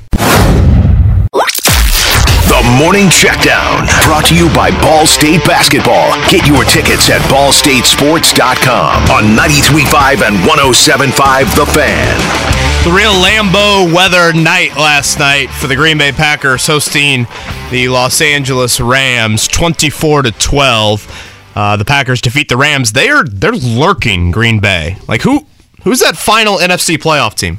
The 2.53 2.79
Morning 2.79 3.09
Checkdown, 3.09 3.89
brought 4.05 4.27
to 4.27 4.37
you 4.37 4.49
by 4.55 4.71
Ball 4.83 5.07
State 5.07 5.45
Basketball. 5.45 6.13
Get 6.29 6.47
your 6.47 6.65
tickets 6.65 7.09
at 7.09 7.21
ballstatesports.com 7.31 9.11
on 9.11 9.25
93.5 9.37 10.29
and 10.29 10.37
107.5 10.37 11.57
The 11.57 11.67
Fan. 11.67 12.62
The 12.85 12.91
real 12.91 13.13
Lambeau 13.13 13.95
weather 13.95 14.33
night 14.33 14.75
last 14.77 15.21
night 15.21 15.51
for 15.51 15.69
the 15.69 15.77
Green 15.77 15.99
Bay 15.99 16.11
Packers 16.11 16.67
hosting 16.67 17.29
the 17.71 17.87
Los 17.89 18.21
Angeles 18.21 18.81
Rams, 18.81 19.47
twenty-four 19.47 20.23
to 20.23 20.33
twelve. 20.33 21.07
Uh, 21.55 21.77
the 21.77 21.85
Packers 21.85 22.21
defeat 22.21 22.49
the 22.49 22.57
Rams. 22.57 22.91
They're 22.91 23.23
they're 23.23 23.53
lurking 23.53 24.33
Green 24.33 24.59
Bay. 24.59 24.97
Like 25.07 25.23
who 25.23 25.47
who's 25.85 26.01
that 26.01 26.17
final 26.17 26.57
NFC 26.57 26.97
playoff 26.97 27.35
team? 27.35 27.59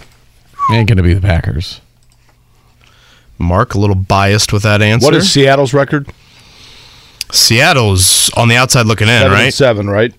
Ain't 0.69 0.89
going 0.89 0.97
to 0.97 1.03
be 1.03 1.13
the 1.13 1.21
Packers. 1.21 1.79
Mark, 3.37 3.75
a 3.75 3.79
little 3.79 3.95
biased 3.95 4.51
with 4.51 4.63
that 4.63 4.81
answer. 4.81 5.05
What 5.05 5.15
is 5.15 5.31
Seattle's 5.31 5.73
record? 5.73 6.09
Seattle's 7.31 8.29
on 8.33 8.49
the 8.49 8.57
outside 8.57 8.87
looking 8.87 9.07
in, 9.07 9.13
Seven 9.19 9.31
and 9.31 9.41
right? 9.41 9.53
seven, 9.53 9.89
right? 9.89 10.13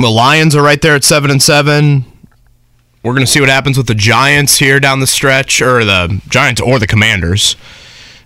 The 0.00 0.08
Lions 0.08 0.56
are 0.56 0.62
right 0.62 0.80
there 0.80 0.94
at 0.94 1.04
seven 1.04 1.30
and 1.30 1.42
seven. 1.42 2.06
We're 3.02 3.12
going 3.12 3.24
to 3.24 3.30
see 3.30 3.40
what 3.40 3.48
happens 3.48 3.76
with 3.76 3.86
the 3.86 3.94
Giants 3.94 4.58
here 4.58 4.80
down 4.80 5.00
the 5.00 5.06
stretch, 5.06 5.62
or 5.62 5.84
the 5.84 6.20
Giants 6.28 6.60
or 6.60 6.78
the 6.78 6.86
Commanders. 6.86 7.56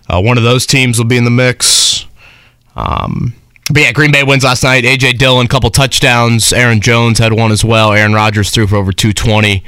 Uh, 0.09 0.21
one 0.21 0.37
of 0.37 0.43
those 0.43 0.65
teams 0.65 0.97
will 0.97 1.05
be 1.05 1.17
in 1.17 1.25
the 1.25 1.31
mix. 1.31 2.05
Um, 2.75 3.35
but 3.71 3.83
yeah, 3.83 3.91
Green 3.91 4.11
Bay 4.11 4.23
wins 4.23 4.43
last 4.43 4.63
night. 4.63 4.83
AJ 4.83 5.19
Dillon, 5.19 5.47
couple 5.47 5.69
touchdowns. 5.69 6.51
Aaron 6.51 6.81
Jones 6.81 7.19
had 7.19 7.33
one 7.33 7.51
as 7.51 7.63
well. 7.63 7.93
Aaron 7.93 8.13
Rodgers 8.13 8.49
threw 8.49 8.67
for 8.67 8.75
over 8.75 8.91
220. 8.91 9.63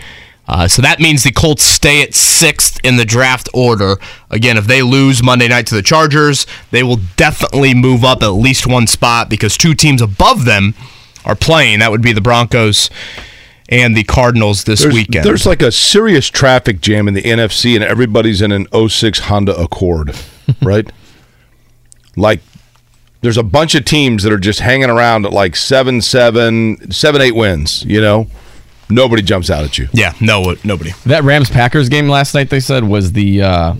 Uh, 0.48 0.68
so 0.68 0.82
that 0.82 1.00
means 1.00 1.24
the 1.24 1.32
Colts 1.32 1.64
stay 1.64 2.04
at 2.04 2.14
sixth 2.14 2.80
in 2.84 2.98
the 2.98 3.06
draft 3.06 3.50
order. 3.54 3.98
Again, 4.30 4.58
if 4.58 4.66
they 4.66 4.82
lose 4.82 5.24
Monday 5.24 5.48
night 5.48 5.66
to 5.68 5.76
the 5.76 5.82
Chargers, 5.82 6.46
they 6.72 6.84
will 6.84 7.00
definitely 7.16 7.74
move 7.74 8.04
up 8.04 8.22
at 8.22 8.30
least 8.30 8.68
one 8.68 8.86
spot 8.86 9.30
because 9.30 9.58
two 9.58 9.74
teams 9.74 10.02
above 10.02 10.46
them 10.46 10.76
are 11.24 11.36
playing. 11.36 11.80
That 11.80 11.90
would 11.90 12.02
be 12.02 12.14
the 12.14 12.22
Broncos 12.22 12.90
and 13.70 13.96
the 13.98 14.04
Cardinals 14.04 14.64
this 14.66 14.82
There's, 14.84 14.94
weekend. 14.94 15.26
there's 15.26 15.46
like 15.46 15.62
a 15.62 15.72
serious 15.72 16.28
traffic 16.28 16.82
jam 16.82 17.08
in 17.08 17.14
the 17.14 17.24
NFC, 17.24 17.76
and 17.76 17.84
everybody's 17.84 18.42
in 18.42 18.52
an 18.52 18.68
06 18.90 19.20
Honda 19.20 19.56
Accord, 19.60 20.16
right? 20.62 20.90
like, 22.16 22.42
there's 23.22 23.38
a 23.38 23.44
bunch 23.44 23.74
of 23.76 23.86
teams 23.86 24.24
that 24.24 24.32
are 24.32 24.38
just 24.38 24.60
hanging 24.60 24.90
around 24.90 25.26
at 25.26 25.34
like 25.34 25.56
seven, 25.56 26.00
seven, 26.02 26.92
seven, 26.92 27.22
eight 27.22 27.36
wins. 27.36 27.84
You 27.84 28.00
know, 28.00 28.28
nobody 28.90 29.22
jumps 29.24 29.50
out 29.50 29.64
at 29.64 29.78
you. 29.80 29.88
yeah, 29.94 30.14
no, 30.22 30.56
nobody. 30.64 30.92
That 31.08 31.24
Rams 31.24 31.50
Packers 31.50 31.90
game 31.90 32.08
last 32.08 32.36
night, 32.36 32.50
they 32.52 32.60
said, 32.60 32.84
was 32.84 33.14
the, 33.14 33.42
uh, 33.42 33.74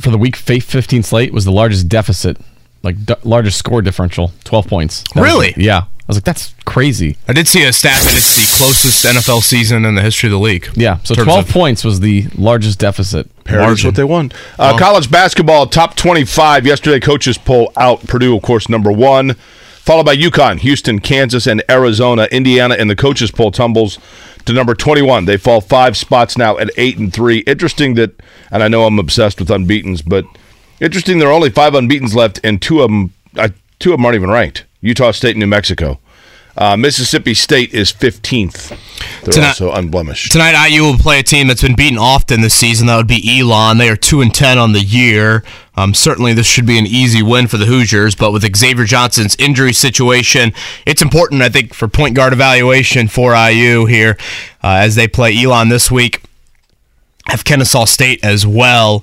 for 0.00 0.10
the 0.10 0.18
week 0.18 0.34
15 0.36 1.02
slate, 1.04 1.32
was 1.32 1.44
the 1.44 1.52
largest 1.52 1.88
deficit, 1.88 2.36
like 2.82 3.04
d- 3.06 3.14
largest 3.22 3.56
score 3.58 3.82
differential, 3.82 4.32
12 4.44 4.66
points. 4.66 5.04
That 5.14 5.20
was- 5.20 5.30
Really? 5.30 5.54
yeah. 5.56 5.84
I 6.06 6.08
was 6.08 6.18
like, 6.18 6.24
that's 6.24 6.54
crazy. 6.66 7.16
I 7.26 7.32
did 7.32 7.48
see 7.48 7.64
a 7.64 7.72
stat 7.72 8.02
that 8.02 8.14
it's 8.14 8.36
the 8.36 8.58
closest 8.58 9.06
NFL 9.06 9.40
season 9.40 9.86
in 9.86 9.94
the 9.94 10.02
history 10.02 10.26
of 10.26 10.32
the 10.32 10.38
league. 10.38 10.68
Yeah. 10.74 10.98
So 11.02 11.14
12 11.14 11.46
of- 11.46 11.50
points 11.50 11.82
was 11.82 12.00
the 12.00 12.26
largest 12.34 12.78
deficit. 12.78 13.30
Parity 13.44 13.86
what 13.86 13.94
they 13.94 14.04
won. 14.04 14.30
Uh, 14.58 14.76
college 14.76 15.10
basketball 15.10 15.66
top 15.66 15.96
25 15.96 16.66
yesterday. 16.66 17.00
Coaches 17.00 17.38
poll 17.38 17.72
out. 17.76 18.06
Purdue, 18.06 18.36
of 18.36 18.42
course, 18.42 18.68
number 18.68 18.92
one, 18.92 19.32
followed 19.32 20.04
by 20.04 20.14
UConn, 20.14 20.58
Houston, 20.58 20.98
Kansas, 20.98 21.46
and 21.46 21.62
Arizona. 21.70 22.28
Indiana 22.30 22.74
in 22.74 22.88
the 22.88 22.96
coaches 22.96 23.30
poll 23.30 23.50
tumbles 23.50 23.98
to 24.44 24.52
number 24.52 24.74
21. 24.74 25.24
They 25.24 25.38
fall 25.38 25.62
five 25.62 25.96
spots 25.96 26.36
now 26.36 26.58
at 26.58 26.70
eight 26.76 26.98
and 26.98 27.12
three. 27.12 27.38
Interesting 27.40 27.94
that, 27.94 28.12
and 28.50 28.62
I 28.62 28.68
know 28.68 28.84
I'm 28.84 28.98
obsessed 28.98 29.38
with 29.38 29.48
unbeaten's, 29.50 30.02
but 30.02 30.26
interesting 30.80 31.18
there 31.18 31.28
are 31.28 31.32
only 31.32 31.50
five 31.50 31.74
unbeaten's 31.74 32.14
left, 32.14 32.40
and 32.44 32.60
two 32.60 32.82
of 32.82 32.90
them, 32.90 33.12
uh, 33.38 33.48
two 33.78 33.92
of 33.92 33.98
them 33.98 34.04
aren't 34.04 34.16
even 34.16 34.30
ranked. 34.30 34.64
Utah 34.84 35.12
State 35.12 35.30
and 35.30 35.40
New 35.40 35.46
Mexico. 35.46 35.98
Uh, 36.56 36.76
Mississippi 36.76 37.34
State 37.34 37.74
is 37.74 37.90
15th. 37.92 38.68
They're 39.24 39.32
Tonight- 39.32 39.46
also 39.48 39.72
unblemished. 39.72 40.30
Tonight, 40.30 40.54
IU 40.68 40.82
will 40.84 40.98
play 40.98 41.18
a 41.18 41.22
team 41.24 41.48
that's 41.48 41.62
been 41.62 41.74
beaten 41.74 41.98
often 41.98 42.42
this 42.42 42.54
season. 42.54 42.86
That 42.86 42.96
would 42.96 43.08
be 43.08 43.40
Elon. 43.40 43.78
They 43.78 43.88
are 43.88 43.96
two 43.96 44.20
and 44.20 44.32
ten 44.32 44.56
on 44.56 44.72
the 44.72 44.80
year. 44.82 45.42
Um, 45.76 45.94
certainly, 45.94 46.32
this 46.32 46.46
should 46.46 46.66
be 46.66 46.78
an 46.78 46.86
easy 46.86 47.22
win 47.24 47.48
for 47.48 47.56
the 47.56 47.64
Hoosiers. 47.66 48.14
But 48.14 48.30
with 48.30 48.44
Xavier 48.56 48.84
Johnson's 48.84 49.34
injury 49.36 49.72
situation, 49.72 50.52
it's 50.86 51.02
important, 51.02 51.42
I 51.42 51.48
think, 51.48 51.74
for 51.74 51.88
point 51.88 52.14
guard 52.14 52.32
evaluation 52.32 53.08
for 53.08 53.34
IU 53.34 53.86
here 53.86 54.16
uh, 54.62 54.76
as 54.78 54.94
they 54.94 55.08
play 55.08 55.36
Elon 55.36 55.70
this 55.70 55.90
week. 55.90 56.22
Have 57.26 57.42
Kennesaw 57.44 57.86
State 57.86 58.22
as 58.24 58.46
well. 58.46 59.02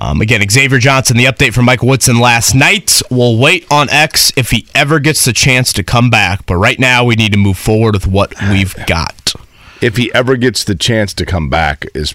Um, 0.00 0.22
again, 0.22 0.40
Xavier 0.48 0.78
Johnson, 0.78 1.18
the 1.18 1.26
update 1.26 1.52
from 1.52 1.66
Michael 1.66 1.88
Woodson 1.88 2.18
last 2.18 2.54
night. 2.54 3.02
We'll 3.10 3.36
wait 3.36 3.66
on 3.70 3.90
X 3.90 4.32
if 4.34 4.50
he 4.50 4.66
ever 4.74 4.98
gets 4.98 5.26
the 5.26 5.34
chance 5.34 5.74
to 5.74 5.84
come 5.84 6.08
back. 6.08 6.46
But 6.46 6.56
right 6.56 6.78
now, 6.78 7.04
we 7.04 7.16
need 7.16 7.32
to 7.32 7.38
move 7.38 7.58
forward 7.58 7.94
with 7.94 8.06
what 8.06 8.32
we've 8.50 8.74
got. 8.86 9.34
if 9.82 9.96
he 9.98 10.10
ever 10.14 10.36
gets 10.36 10.64
the 10.64 10.74
chance 10.74 11.12
to 11.14 11.26
come 11.26 11.50
back 11.50 11.84
is 11.94 12.14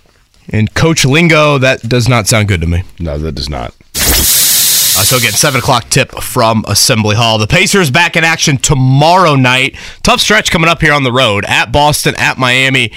in 0.49 0.67
coach 0.69 1.05
lingo, 1.05 1.59
that 1.59 1.87
does 1.87 2.09
not 2.09 2.25
sound 2.27 2.47
good 2.47 2.61
to 2.61 2.67
me. 2.67 2.83
No, 2.99 3.19
that 3.19 3.33
does 3.33 3.49
not. 3.49 3.75
Uh, 4.97 5.03
so 5.03 5.17
again, 5.17 5.31
seven 5.33 5.59
o'clock 5.59 5.89
tip 5.89 6.09
from 6.21 6.63
Assembly 6.69 7.15
Hall. 7.17 7.37
The 7.37 7.47
Pacers 7.47 7.91
back 7.91 8.15
in 8.15 8.23
action 8.23 8.57
tomorrow 8.57 9.35
night. 9.35 9.75
Tough 10.03 10.21
stretch 10.21 10.51
coming 10.51 10.69
up 10.69 10.79
here 10.81 10.93
on 10.93 11.03
the 11.03 11.11
road 11.11 11.43
at 11.45 11.71
Boston, 11.71 12.15
at 12.17 12.37
Miami, 12.37 12.91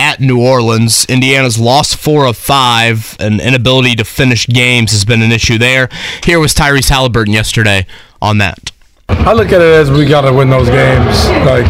at 0.00 0.18
New 0.18 0.40
Orleans. 0.40 1.04
Indiana's 1.04 1.58
lost 1.60 1.96
four 1.96 2.24
of 2.24 2.36
five, 2.36 3.16
and 3.20 3.38
inability 3.38 3.94
to 3.96 4.04
finish 4.04 4.46
games 4.46 4.92
has 4.92 5.04
been 5.04 5.20
an 5.20 5.30
issue 5.30 5.58
there. 5.58 5.90
Here 6.24 6.40
was 6.40 6.54
Tyrese 6.54 6.88
Halliburton 6.88 7.34
yesterday 7.34 7.86
on 8.22 8.38
that. 8.38 8.72
I 9.10 9.34
look 9.34 9.48
at 9.48 9.60
it 9.60 9.72
as 9.74 9.90
we 9.90 10.06
got 10.06 10.22
to 10.22 10.32
win 10.32 10.48
those 10.48 10.68
games. 10.68 11.28
Like 11.44 11.66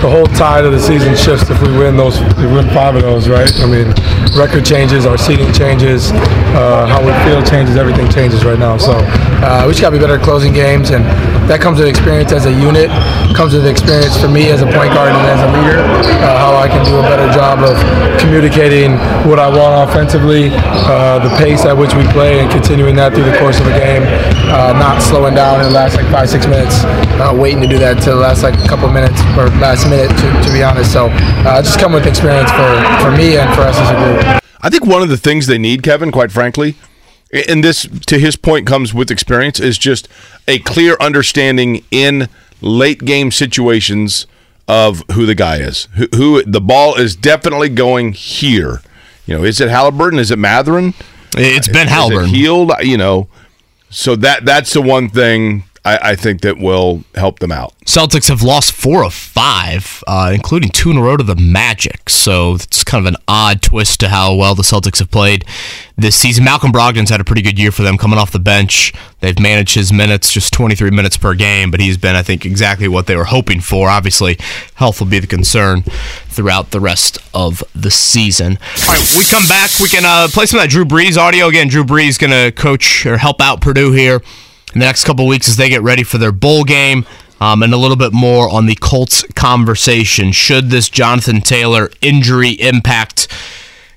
the 0.00 0.08
whole 0.08 0.26
tide 0.38 0.64
of 0.64 0.70
the 0.70 0.78
season 0.78 1.16
shifts 1.16 1.50
if 1.50 1.60
we 1.60 1.76
win 1.76 1.96
those, 1.96 2.20
we 2.38 2.46
win 2.46 2.68
five 2.70 2.94
of 2.94 3.02
those, 3.02 3.28
right? 3.28 3.50
I 3.58 3.66
mean, 3.66 3.90
record 4.38 4.64
changes, 4.64 5.06
our 5.06 5.18
seating 5.18 5.52
changes, 5.52 6.12
uh, 6.54 6.86
how 6.86 7.02
we 7.02 7.10
feel 7.26 7.42
changes, 7.42 7.76
everything 7.76 8.08
changes 8.08 8.44
right 8.44 8.58
now. 8.58 8.76
So 8.78 8.94
uh, 9.42 9.64
we 9.66 9.72
just 9.74 9.82
got 9.82 9.90
to 9.90 9.96
be 9.96 10.00
better 10.00 10.14
at 10.14 10.22
closing 10.22 10.52
games, 10.52 10.90
and 10.90 11.02
that 11.50 11.60
comes 11.60 11.78
with 11.80 11.88
experience 11.88 12.30
as 12.30 12.46
a 12.46 12.52
unit. 12.52 12.90
Comes 13.34 13.54
with 13.54 13.66
experience 13.66 14.14
for 14.16 14.28
me 14.28 14.50
as 14.50 14.62
a 14.62 14.70
point 14.70 14.94
guard 14.94 15.10
and 15.10 15.26
as 15.26 15.42
a 15.42 15.50
leader, 15.50 15.82
uh, 16.22 16.38
how 16.38 16.54
I 16.54 16.68
can 16.70 16.86
do 16.86 16.94
a 16.98 17.02
better 17.02 17.26
job 17.34 17.58
of 17.66 17.74
communicating 18.22 18.94
what 19.26 19.38
I 19.38 19.50
want 19.50 19.90
offensively, 19.90 20.50
uh, 20.86 21.18
the 21.18 21.30
pace 21.42 21.64
at 21.66 21.76
which 21.76 21.94
we 21.94 22.06
play, 22.14 22.38
and 22.38 22.50
continuing 22.50 22.94
that 22.96 23.14
through 23.14 23.26
the 23.26 23.38
course 23.38 23.58
of 23.58 23.66
a 23.66 23.74
game, 23.74 24.02
uh, 24.50 24.78
not 24.78 25.02
slowing 25.02 25.34
down 25.34 25.58
in 25.58 25.66
the 25.66 25.74
last 25.74 25.96
like 25.96 26.06
five 26.10 26.30
six 26.30 26.46
minutes, 26.46 26.86
uh, 27.18 27.34
waiting 27.34 27.60
to 27.62 27.68
do 27.68 27.78
that 27.78 27.98
to 28.06 28.10
the 28.10 28.16
last 28.16 28.42
like 28.42 28.54
couple 28.68 28.86
minutes 28.90 29.18
or 29.34 29.50
last 29.58 29.87
minute 29.88 30.10
to, 30.10 30.42
to 30.46 30.52
be 30.52 30.62
honest. 30.62 30.92
So 30.92 31.08
uh, 31.10 31.62
just 31.62 31.78
come 31.78 31.92
with 31.92 32.06
experience 32.06 32.50
for, 32.50 32.70
for 33.02 33.10
me 33.10 33.36
and 33.36 33.52
for 33.54 33.62
us 33.62 33.76
as 33.78 33.90
a 33.90 33.94
group. 33.94 34.42
I 34.60 34.70
think 34.70 34.84
one 34.84 35.02
of 35.02 35.08
the 35.08 35.16
things 35.16 35.46
they 35.46 35.58
need, 35.58 35.82
Kevin, 35.82 36.10
quite 36.10 36.32
frankly, 36.32 36.76
and 37.48 37.62
this, 37.62 37.86
to 38.06 38.18
his 38.18 38.36
point, 38.36 38.66
comes 38.66 38.94
with 38.94 39.10
experience, 39.10 39.60
is 39.60 39.78
just 39.78 40.08
a 40.46 40.58
clear 40.60 40.96
understanding 41.00 41.84
in 41.90 42.28
late 42.60 43.04
game 43.04 43.30
situations 43.30 44.26
of 44.66 45.02
who 45.12 45.26
the 45.26 45.34
guy 45.34 45.56
is. 45.56 45.88
Who, 45.94 46.08
who 46.14 46.42
the 46.42 46.60
ball 46.60 46.96
is 46.96 47.14
definitely 47.14 47.68
going 47.68 48.12
here. 48.12 48.80
You 49.26 49.36
know, 49.36 49.44
is 49.44 49.60
it 49.60 49.68
Halliburton? 49.68 50.18
Is 50.18 50.30
it 50.30 50.38
Mathurin? 50.38 50.94
It's 51.36 51.68
Ben 51.68 51.86
Is 51.86 51.92
it 51.92 51.94
Halliburton. 51.94 52.28
Hield? 52.30 52.72
You 52.80 52.96
know, 52.96 53.28
so 53.90 54.16
that 54.16 54.44
that's 54.44 54.72
the 54.72 54.82
one 54.82 55.08
thing 55.08 55.64
I, 55.84 56.10
I 56.10 56.16
think 56.16 56.40
that 56.42 56.58
will 56.58 57.04
help 57.14 57.38
them 57.38 57.52
out. 57.52 57.74
Celtics 57.84 58.28
have 58.28 58.42
lost 58.42 58.72
four 58.72 59.04
of 59.04 59.14
five, 59.14 60.02
uh, 60.06 60.30
including 60.34 60.70
two 60.70 60.90
in 60.90 60.98
a 60.98 61.02
row 61.02 61.16
to 61.16 61.24
the 61.24 61.36
Magic. 61.36 62.10
So 62.10 62.54
it's 62.54 62.84
kind 62.84 63.06
of 63.06 63.12
an 63.12 63.20
odd 63.26 63.62
twist 63.62 64.00
to 64.00 64.08
how 64.08 64.34
well 64.34 64.54
the 64.54 64.62
Celtics 64.62 64.98
have 64.98 65.10
played 65.10 65.44
this 65.96 66.16
season. 66.16 66.44
Malcolm 66.44 66.72
Brogdon's 66.72 67.10
had 67.10 67.20
a 67.20 67.24
pretty 67.24 67.42
good 67.42 67.58
year 67.58 67.72
for 67.72 67.82
them 67.82 67.96
coming 67.96 68.18
off 68.18 68.30
the 68.30 68.38
bench. 68.38 68.92
They've 69.20 69.38
managed 69.38 69.74
his 69.74 69.92
minutes, 69.92 70.32
just 70.32 70.52
23 70.52 70.90
minutes 70.90 71.16
per 71.16 71.34
game, 71.34 71.70
but 71.70 71.80
he's 71.80 71.96
been, 71.96 72.14
I 72.14 72.22
think, 72.22 72.44
exactly 72.44 72.88
what 72.88 73.06
they 73.06 73.16
were 73.16 73.24
hoping 73.24 73.60
for. 73.60 73.88
Obviously, 73.88 74.36
health 74.74 75.00
will 75.00 75.08
be 75.08 75.18
the 75.18 75.26
concern 75.26 75.82
throughout 75.82 76.70
the 76.70 76.80
rest 76.80 77.18
of 77.34 77.64
the 77.74 77.90
season. 77.90 78.58
All 78.86 78.94
right, 78.94 79.14
we 79.16 79.24
come 79.24 79.46
back. 79.46 79.70
We 79.80 79.88
can 79.88 80.04
uh, 80.04 80.28
play 80.30 80.46
some 80.46 80.60
of 80.60 80.64
that 80.64 80.70
Drew 80.70 80.84
Brees 80.84 81.16
audio. 81.16 81.48
Again, 81.48 81.68
Drew 81.68 81.84
Brees 81.84 82.18
going 82.18 82.30
to 82.30 82.52
coach 82.52 83.06
or 83.06 83.16
help 83.16 83.40
out 83.40 83.60
Purdue 83.60 83.92
here 83.92 84.20
in 84.74 84.80
the 84.80 84.86
next 84.86 85.04
couple 85.04 85.26
weeks 85.26 85.48
as 85.48 85.56
they 85.56 85.68
get 85.68 85.82
ready 85.82 86.02
for 86.02 86.18
their 86.18 86.32
bowl 86.32 86.64
game. 86.64 87.06
Um, 87.40 87.62
and 87.62 87.72
a 87.72 87.76
little 87.76 87.96
bit 87.96 88.12
more 88.12 88.50
on 88.50 88.66
the 88.66 88.74
Colts 88.74 89.22
conversation. 89.34 90.32
Should 90.32 90.70
this 90.70 90.88
Jonathan 90.88 91.40
Taylor 91.40 91.88
injury 92.00 92.50
impact 92.50 93.28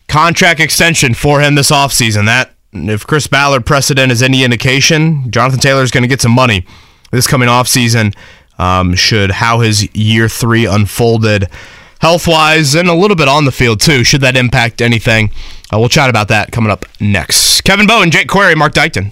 contract 0.08 0.60
extension 0.60 1.16
for 1.16 1.42
him 1.42 1.56
this 1.56 1.72
offseason? 1.72 2.26
That, 2.26 2.52
if 2.72 3.08
Chris 3.08 3.26
Ballard 3.26 3.66
precedent 3.66 4.12
is 4.12 4.22
any 4.22 4.44
indication, 4.44 5.32
Jonathan 5.32 5.60
Taylor 5.60 5.82
is 5.82 5.90
going 5.90 6.04
to 6.04 6.08
get 6.08 6.22
some 6.22 6.34
money 6.34 6.68
this 7.12 7.26
coming 7.26 7.50
offseason. 7.50 8.16
Um, 8.60 8.94
should 8.94 9.32
how 9.32 9.62
his 9.62 9.94
year 9.96 10.30
three 10.30 10.68
unfolded 10.68 11.48
health 12.00 12.28
wise 12.28 12.76
and 12.76 12.90
a 12.90 12.94
little 12.94 13.16
bit 13.16 13.28
on 13.28 13.46
the 13.46 13.52
field 13.52 13.80
too. 13.80 14.04
Should 14.04 14.22
that 14.22 14.36
impact 14.36 14.82
anything? 14.82 15.32
Uh, 15.74 15.80
we'll 15.80 15.90
chat 15.90 16.12
about 16.12 16.28
that 16.28 16.52
coming 16.52 16.72
up 16.72 16.86
next. 17.00 17.62
Kevin 17.62 17.88
Bowen, 17.88 18.12
Jake 18.12 18.28
Query, 18.28 18.54
Mark 18.56 18.74
Dykton. 18.74 19.12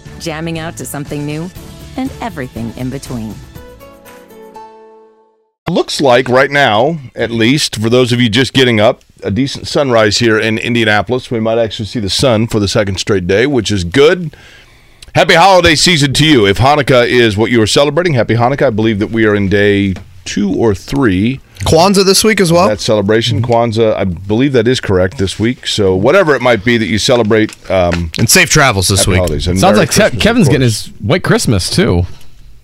jamming 0.21 0.59
out 0.59 0.77
to 0.77 0.85
something 0.85 1.25
new, 1.25 1.49
and 1.97 2.11
everything 2.21 2.73
in 2.77 2.89
between. 2.89 3.33
looks 5.67 6.01
like 6.01 6.29
right 6.29 6.51
now, 6.51 6.97
at 7.15 7.31
least 7.31 7.77
for 7.77 7.89
those 7.89 8.11
of 8.11 8.21
you 8.21 8.29
just 8.29 8.53
getting 8.53 8.79
up, 8.79 9.03
a 9.23 9.31
decent 9.31 9.67
sunrise 9.67 10.17
here 10.19 10.37
in 10.37 10.57
Indianapolis. 10.57 11.31
We 11.31 11.39
might 11.39 11.57
actually 11.57 11.85
see 11.85 11.99
the 11.99 12.09
sun 12.09 12.47
for 12.47 12.59
the 12.59 12.67
second 12.67 12.99
straight 12.99 13.27
day, 13.27 13.47
which 13.47 13.71
is 13.71 13.83
good. 13.83 14.35
Happy 15.15 15.33
holiday 15.33 15.75
season 15.75 16.13
to 16.13 16.25
you. 16.25 16.45
If 16.45 16.57
Hanukkah 16.57 17.07
is 17.07 17.35
what 17.35 17.51
you 17.51 17.61
are 17.61 17.67
celebrating, 17.67 18.13
happy 18.13 18.35
Hanukkah. 18.35 18.67
I 18.67 18.69
believe 18.69 18.99
that 18.99 19.11
we 19.11 19.25
are 19.25 19.35
in 19.35 19.49
day 19.49 19.93
two 20.25 20.53
or 20.53 20.73
three. 20.75 21.39
Kwanzaa 21.61 22.03
this 22.05 22.23
week 22.23 22.41
as 22.41 22.51
well. 22.51 22.67
that 22.67 22.79
celebration, 22.79 23.41
Kwanzaa, 23.43 23.95
I 23.95 24.03
believe 24.05 24.53
that 24.53 24.67
is 24.67 24.79
correct 24.79 25.19
this 25.19 25.37
week. 25.39 25.67
So 25.67 25.95
whatever 25.95 26.33
it 26.33 26.41
might 26.41 26.65
be 26.65 26.77
that 26.77 26.87
you 26.87 26.97
celebrate, 26.97 27.51
um, 27.69 28.11
and 28.17 28.27
safe 28.27 28.49
travels 28.49 28.87
this 28.87 29.05
week. 29.05 29.17
holidays. 29.17 29.45
Sounds 29.45 29.61
Merry 29.61 29.77
like 29.77 29.91
Christmas, 29.91 30.23
Kevin's 30.23 30.47
getting 30.47 30.61
his 30.61 30.87
white 30.99 31.23
Christmas 31.23 31.69
too. 31.69 32.03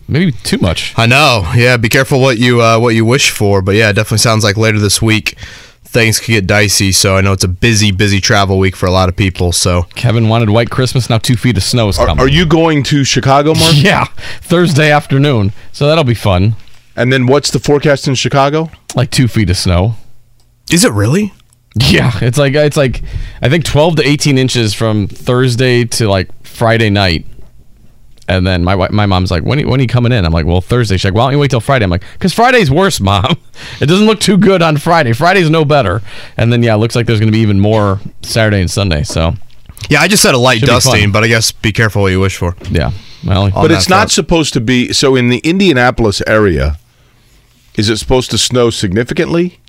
Maybe 0.07 0.31
too 0.31 0.57
much. 0.57 0.93
I 0.97 1.05
know. 1.05 1.51
Yeah, 1.55 1.77
be 1.77 1.89
careful 1.89 2.21
what 2.21 2.37
you 2.39 2.61
uh, 2.61 2.79
what 2.79 2.95
you 2.95 3.05
wish 3.05 3.29
for. 3.29 3.61
But 3.61 3.75
yeah, 3.75 3.89
it 3.89 3.93
definitely 3.93 4.19
sounds 4.19 4.43
like 4.43 4.57
later 4.57 4.79
this 4.79 5.01
week 5.01 5.37
things 5.87 6.19
could 6.19 6.27
get 6.27 6.47
dicey. 6.47 6.91
So 6.91 7.15
I 7.15 7.21
know 7.21 7.31
it's 7.33 7.43
a 7.43 7.47
busy, 7.47 7.91
busy 7.91 8.19
travel 8.19 8.59
week 8.59 8.75
for 8.75 8.85
a 8.85 8.91
lot 8.91 9.09
of 9.09 9.15
people. 9.15 9.51
So 9.51 9.83
Kevin 9.95 10.27
wanted 10.29 10.49
white 10.49 10.69
Christmas. 10.69 11.09
Now 11.09 11.17
two 11.17 11.35
feet 11.37 11.57
of 11.57 11.63
snow 11.63 11.89
is 11.89 11.97
Are, 11.97 12.05
coming. 12.05 12.23
are 12.23 12.27
you 12.27 12.45
going 12.45 12.83
to 12.83 13.03
Chicago, 13.03 13.53
Mark? 13.53 13.73
Yeah, 13.75 14.05
Thursday 14.41 14.91
afternoon. 14.91 15.53
So 15.71 15.87
that'll 15.87 16.03
be 16.03 16.13
fun. 16.13 16.55
And 16.97 17.13
then 17.13 17.27
what's 17.27 17.51
the 17.51 17.59
forecast 17.59 18.07
in 18.07 18.15
Chicago? 18.15 18.69
Like 18.95 19.11
two 19.11 19.27
feet 19.29 19.49
of 19.49 19.55
snow. 19.57 19.95
is 20.71 20.83
it 20.83 20.91
really? 20.91 21.31
Yeah, 21.75 22.11
it's 22.21 22.37
like 22.39 22.55
it's 22.55 22.75
like 22.75 23.03
I 23.41 23.49
think 23.49 23.63
12 23.63 23.97
to 23.97 24.07
18 24.07 24.37
inches 24.39 24.73
from 24.73 25.07
Thursday 25.07 25.85
to 25.85 26.09
like 26.09 26.29
Friday 26.45 26.89
night. 26.89 27.25
And 28.29 28.45
then 28.45 28.63
my 28.63 28.73
wi- 28.73 28.89
my 28.91 29.05
mom's 29.05 29.31
like, 29.31 29.43
when, 29.43 29.57
are 29.57 29.61
you- 29.61 29.67
when 29.69 29.79
are 29.79 29.83
you 29.83 29.87
coming 29.87 30.11
in? 30.11 30.25
I'm 30.25 30.33
like, 30.33 30.45
well, 30.45 30.59
Thursday. 30.59 30.97
She's 30.97 31.05
like, 31.05 31.13
why 31.13 31.21
don't 31.25 31.31
you 31.33 31.39
wait 31.39 31.49
till 31.51 31.61
Friday? 31.61 31.85
I'm 31.85 31.89
like, 31.91 32.03
because 32.13 32.33
Friday's 32.33 32.69
worse, 32.71 32.99
mom. 32.99 33.37
It 33.81 33.85
doesn't 33.85 34.05
look 34.05 34.19
too 34.19 34.37
good 34.37 34.61
on 34.61 34.77
Friday. 34.77 35.13
Friday's 35.13 35.49
no 35.49 35.63
better. 35.65 36.01
And 36.35 36.51
then, 36.51 36.61
yeah, 36.63 36.73
it 36.75 36.77
looks 36.77 36.95
like 36.95 37.05
there's 37.05 37.19
going 37.19 37.31
to 37.31 37.35
be 37.35 37.39
even 37.41 37.59
more 37.59 37.99
Saturday 38.23 38.59
and 38.59 38.69
Sunday. 38.69 39.03
So, 39.03 39.33
Yeah, 39.89 40.01
I 40.01 40.07
just 40.09 40.21
said 40.23 40.33
a 40.35 40.37
light 40.37 40.59
Should 40.59 40.65
dusting, 40.67 41.11
but 41.11 41.23
I 41.23 41.27
guess 41.27 41.51
be 41.53 41.71
careful 41.71 42.01
what 42.01 42.11
you 42.11 42.19
wish 42.19 42.35
for. 42.37 42.55
yeah. 42.69 42.91
Well, 43.25 43.49
But 43.49 43.69
that 43.69 43.77
it's 43.77 43.87
not 43.89 44.11
supposed 44.11 44.53
to 44.53 44.61
be. 44.61 44.91
So 44.93 45.15
in 45.15 45.29
the 45.29 45.37
Indianapolis 45.39 46.21
area, 46.27 46.77
is 47.77 47.89
it 47.89 47.97
supposed 47.97 48.31
to 48.31 48.37
snow 48.37 48.69
significantly 48.69 49.59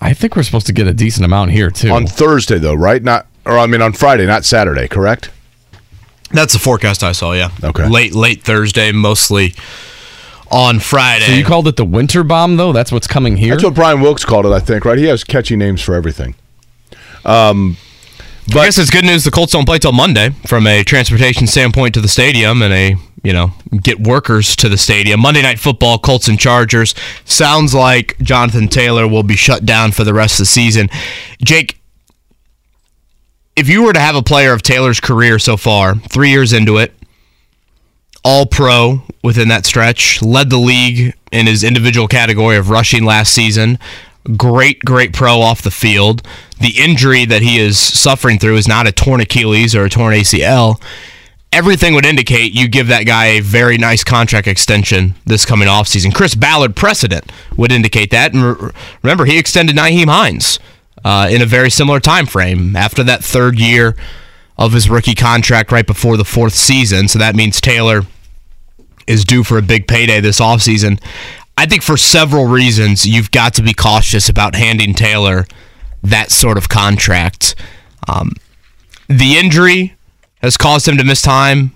I 0.00 0.14
think 0.14 0.36
we're 0.36 0.42
supposed 0.42 0.66
to 0.66 0.72
get 0.72 0.86
a 0.86 0.94
decent 0.94 1.24
amount 1.24 1.50
here, 1.50 1.70
too. 1.70 1.90
on 1.90 2.06
Thursday, 2.06 2.58
though, 2.58 2.74
right? 2.74 3.02
Not, 3.02 3.26
or 3.44 3.58
I 3.58 3.66
mean 3.66 3.82
on 3.82 3.92
Friday, 3.92 4.26
not 4.26 4.44
Saturday, 4.44 4.88
correct? 4.88 5.30
That's 6.32 6.52
the 6.52 6.58
forecast 6.58 7.02
I 7.02 7.12
saw. 7.12 7.32
Yeah. 7.32 7.50
Okay. 7.62 7.88
Late 7.88 8.14
late 8.14 8.42
Thursday, 8.42 8.92
mostly 8.92 9.54
on 10.50 10.78
Friday. 10.78 11.26
so 11.26 11.32
you 11.32 11.44
called 11.44 11.66
it 11.66 11.76
the 11.76 11.84
winter 11.84 12.22
bomb, 12.22 12.56
though? 12.56 12.72
That's 12.72 12.92
what's 12.92 13.06
coming 13.08 13.36
here? 13.36 13.50
That's 13.50 13.64
what 13.64 13.74
Brian 13.74 14.00
Wilkes 14.00 14.24
called 14.24 14.46
it, 14.46 14.52
I 14.52 14.60
think, 14.60 14.84
right? 14.84 14.98
He 14.98 15.06
has 15.06 15.24
catchy 15.24 15.56
names 15.56 15.82
for 15.82 15.94
everything. 15.94 16.34
Um, 17.24 17.76
I 18.48 18.64
guess 18.64 18.78
it's 18.78 18.90
good 18.90 19.04
news 19.04 19.24
the 19.24 19.30
Colts 19.30 19.52
don't 19.52 19.64
play 19.64 19.78
till 19.78 19.92
Monday 19.92 20.30
from 20.46 20.66
a 20.66 20.82
transportation 20.82 21.46
standpoint 21.46 21.94
to 21.94 22.00
the 22.00 22.08
stadium 22.08 22.62
and 22.62 22.72
a, 22.72 22.96
you 23.22 23.32
know, 23.32 23.52
get 23.80 24.00
workers 24.00 24.56
to 24.56 24.68
the 24.68 24.76
stadium. 24.76 25.20
Monday 25.20 25.42
Night 25.42 25.58
Football, 25.60 25.98
Colts 25.98 26.26
and 26.26 26.38
Chargers. 26.38 26.94
Sounds 27.24 27.74
like 27.74 28.18
Jonathan 28.18 28.66
Taylor 28.66 29.06
will 29.06 29.22
be 29.22 29.36
shut 29.36 29.64
down 29.64 29.92
for 29.92 30.04
the 30.04 30.14
rest 30.14 30.34
of 30.34 30.38
the 30.38 30.46
season. 30.46 30.88
Jake, 31.42 31.80
if 33.54 33.68
you 33.68 33.84
were 33.84 33.92
to 33.92 34.00
have 34.00 34.16
a 34.16 34.22
player 34.22 34.52
of 34.52 34.62
Taylor's 34.62 35.00
career 35.00 35.38
so 35.38 35.56
far, 35.56 35.94
three 35.94 36.30
years 36.30 36.52
into 36.52 36.78
it, 36.78 36.92
all 38.24 38.46
pro 38.46 39.02
within 39.22 39.48
that 39.48 39.64
stretch, 39.64 40.22
led 40.22 40.50
the 40.50 40.58
league 40.58 41.14
in 41.30 41.46
his 41.46 41.62
individual 41.62 42.08
category 42.08 42.56
of 42.56 42.68
rushing 42.68 43.04
last 43.04 43.32
season, 43.32 43.78
great, 44.36 44.80
great 44.84 45.12
pro 45.12 45.40
off 45.40 45.62
the 45.62 45.70
field. 45.70 46.22
The 46.60 46.74
injury 46.78 47.24
that 47.24 47.42
he 47.42 47.58
is 47.58 47.78
suffering 47.78 48.38
through 48.38 48.56
is 48.56 48.68
not 48.68 48.86
a 48.86 48.92
torn 48.92 49.20
Achilles 49.20 49.74
or 49.74 49.84
a 49.84 49.90
torn 49.90 50.14
ACL. 50.14 50.80
Everything 51.52 51.94
would 51.94 52.06
indicate 52.06 52.52
you 52.52 52.68
give 52.68 52.86
that 52.88 53.06
guy 53.06 53.26
a 53.26 53.40
very 53.40 53.76
nice 53.76 54.04
contract 54.04 54.46
extension 54.46 55.14
this 55.26 55.44
coming 55.44 55.66
offseason. 55.66 56.14
Chris 56.14 56.34
Ballard 56.34 56.76
precedent 56.76 57.32
would 57.56 57.72
indicate 57.72 58.10
that. 58.12 58.32
And 58.32 58.44
re- 58.44 58.70
remember, 59.02 59.24
he 59.24 59.38
extended 59.38 59.74
Nyheim 59.74 60.08
Hines 60.08 60.60
uh, 61.04 61.28
in 61.30 61.42
a 61.42 61.46
very 61.46 61.70
similar 61.70 61.98
time 61.98 62.26
frame 62.26 62.76
after 62.76 63.02
that 63.02 63.24
third 63.24 63.58
year 63.58 63.96
of 64.56 64.74
his 64.74 64.90
rookie 64.90 65.14
contract 65.14 65.72
right 65.72 65.86
before 65.86 66.16
the 66.16 66.24
fourth 66.24 66.54
season. 66.54 67.08
So 67.08 67.18
that 67.18 67.34
means 67.34 67.60
Taylor 67.60 68.02
is 69.06 69.24
due 69.24 69.42
for 69.42 69.58
a 69.58 69.62
big 69.62 69.88
payday 69.88 70.20
this 70.20 70.38
offseason. 70.38 71.00
I 71.60 71.66
think 71.66 71.82
for 71.82 71.98
several 71.98 72.46
reasons, 72.46 73.06
you've 73.06 73.30
got 73.30 73.52
to 73.52 73.62
be 73.62 73.74
cautious 73.74 74.30
about 74.30 74.54
handing 74.54 74.94
Taylor 74.94 75.44
that 76.02 76.30
sort 76.30 76.56
of 76.56 76.70
contract. 76.70 77.54
Um, 78.08 78.32
the 79.08 79.36
injury 79.36 79.94
has 80.40 80.56
caused 80.56 80.88
him 80.88 80.96
to 80.96 81.04
miss 81.04 81.20
time 81.20 81.72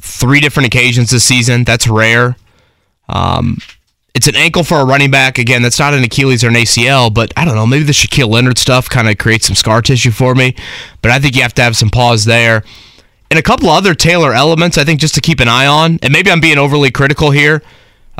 three 0.00 0.38
different 0.38 0.68
occasions 0.68 1.10
this 1.10 1.24
season. 1.24 1.64
That's 1.64 1.88
rare. 1.88 2.36
Um, 3.08 3.58
it's 4.14 4.28
an 4.28 4.36
ankle 4.36 4.62
for 4.62 4.78
a 4.78 4.84
running 4.84 5.10
back. 5.10 5.38
Again, 5.38 5.62
that's 5.62 5.80
not 5.80 5.92
an 5.92 6.04
Achilles 6.04 6.44
or 6.44 6.48
an 6.48 6.54
ACL, 6.54 7.12
but 7.12 7.32
I 7.36 7.44
don't 7.44 7.56
know. 7.56 7.66
Maybe 7.66 7.82
the 7.82 7.90
Shaquille 7.90 8.28
Leonard 8.28 8.58
stuff 8.58 8.88
kind 8.88 9.08
of 9.08 9.18
creates 9.18 9.48
some 9.48 9.56
scar 9.56 9.82
tissue 9.82 10.12
for 10.12 10.36
me. 10.36 10.54
But 11.02 11.10
I 11.10 11.18
think 11.18 11.34
you 11.34 11.42
have 11.42 11.54
to 11.54 11.62
have 11.62 11.76
some 11.76 11.90
pause 11.90 12.26
there. 12.26 12.62
And 13.28 13.40
a 13.40 13.42
couple 13.42 13.70
other 13.70 13.96
Taylor 13.96 14.32
elements, 14.32 14.78
I 14.78 14.84
think, 14.84 15.00
just 15.00 15.16
to 15.16 15.20
keep 15.20 15.40
an 15.40 15.48
eye 15.48 15.66
on. 15.66 15.98
And 16.00 16.12
maybe 16.12 16.30
I'm 16.30 16.40
being 16.40 16.58
overly 16.58 16.92
critical 16.92 17.32
here. 17.32 17.60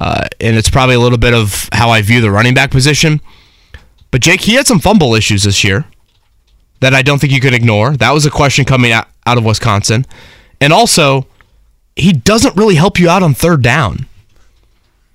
Uh, 0.00 0.26
and 0.40 0.56
it's 0.56 0.70
probably 0.70 0.94
a 0.94 1.00
little 1.00 1.18
bit 1.18 1.34
of 1.34 1.68
how 1.72 1.90
I 1.90 2.00
view 2.00 2.22
the 2.22 2.30
running 2.30 2.54
back 2.54 2.70
position. 2.70 3.20
But 4.10 4.22
Jake, 4.22 4.40
he 4.40 4.54
had 4.54 4.66
some 4.66 4.80
fumble 4.80 5.14
issues 5.14 5.44
this 5.44 5.62
year 5.62 5.84
that 6.80 6.94
I 6.94 7.02
don't 7.02 7.20
think 7.20 7.32
you 7.32 7.40
could 7.40 7.52
ignore. 7.52 7.96
That 7.96 8.12
was 8.12 8.24
a 8.24 8.30
question 8.30 8.64
coming 8.64 8.92
out, 8.92 9.08
out 9.26 9.36
of 9.36 9.44
Wisconsin. 9.44 10.06
And 10.60 10.72
also, 10.72 11.26
he 11.94 12.12
doesn't 12.12 12.56
really 12.56 12.76
help 12.76 12.98
you 12.98 13.10
out 13.10 13.22
on 13.22 13.34
third 13.34 13.62
down. 13.62 14.06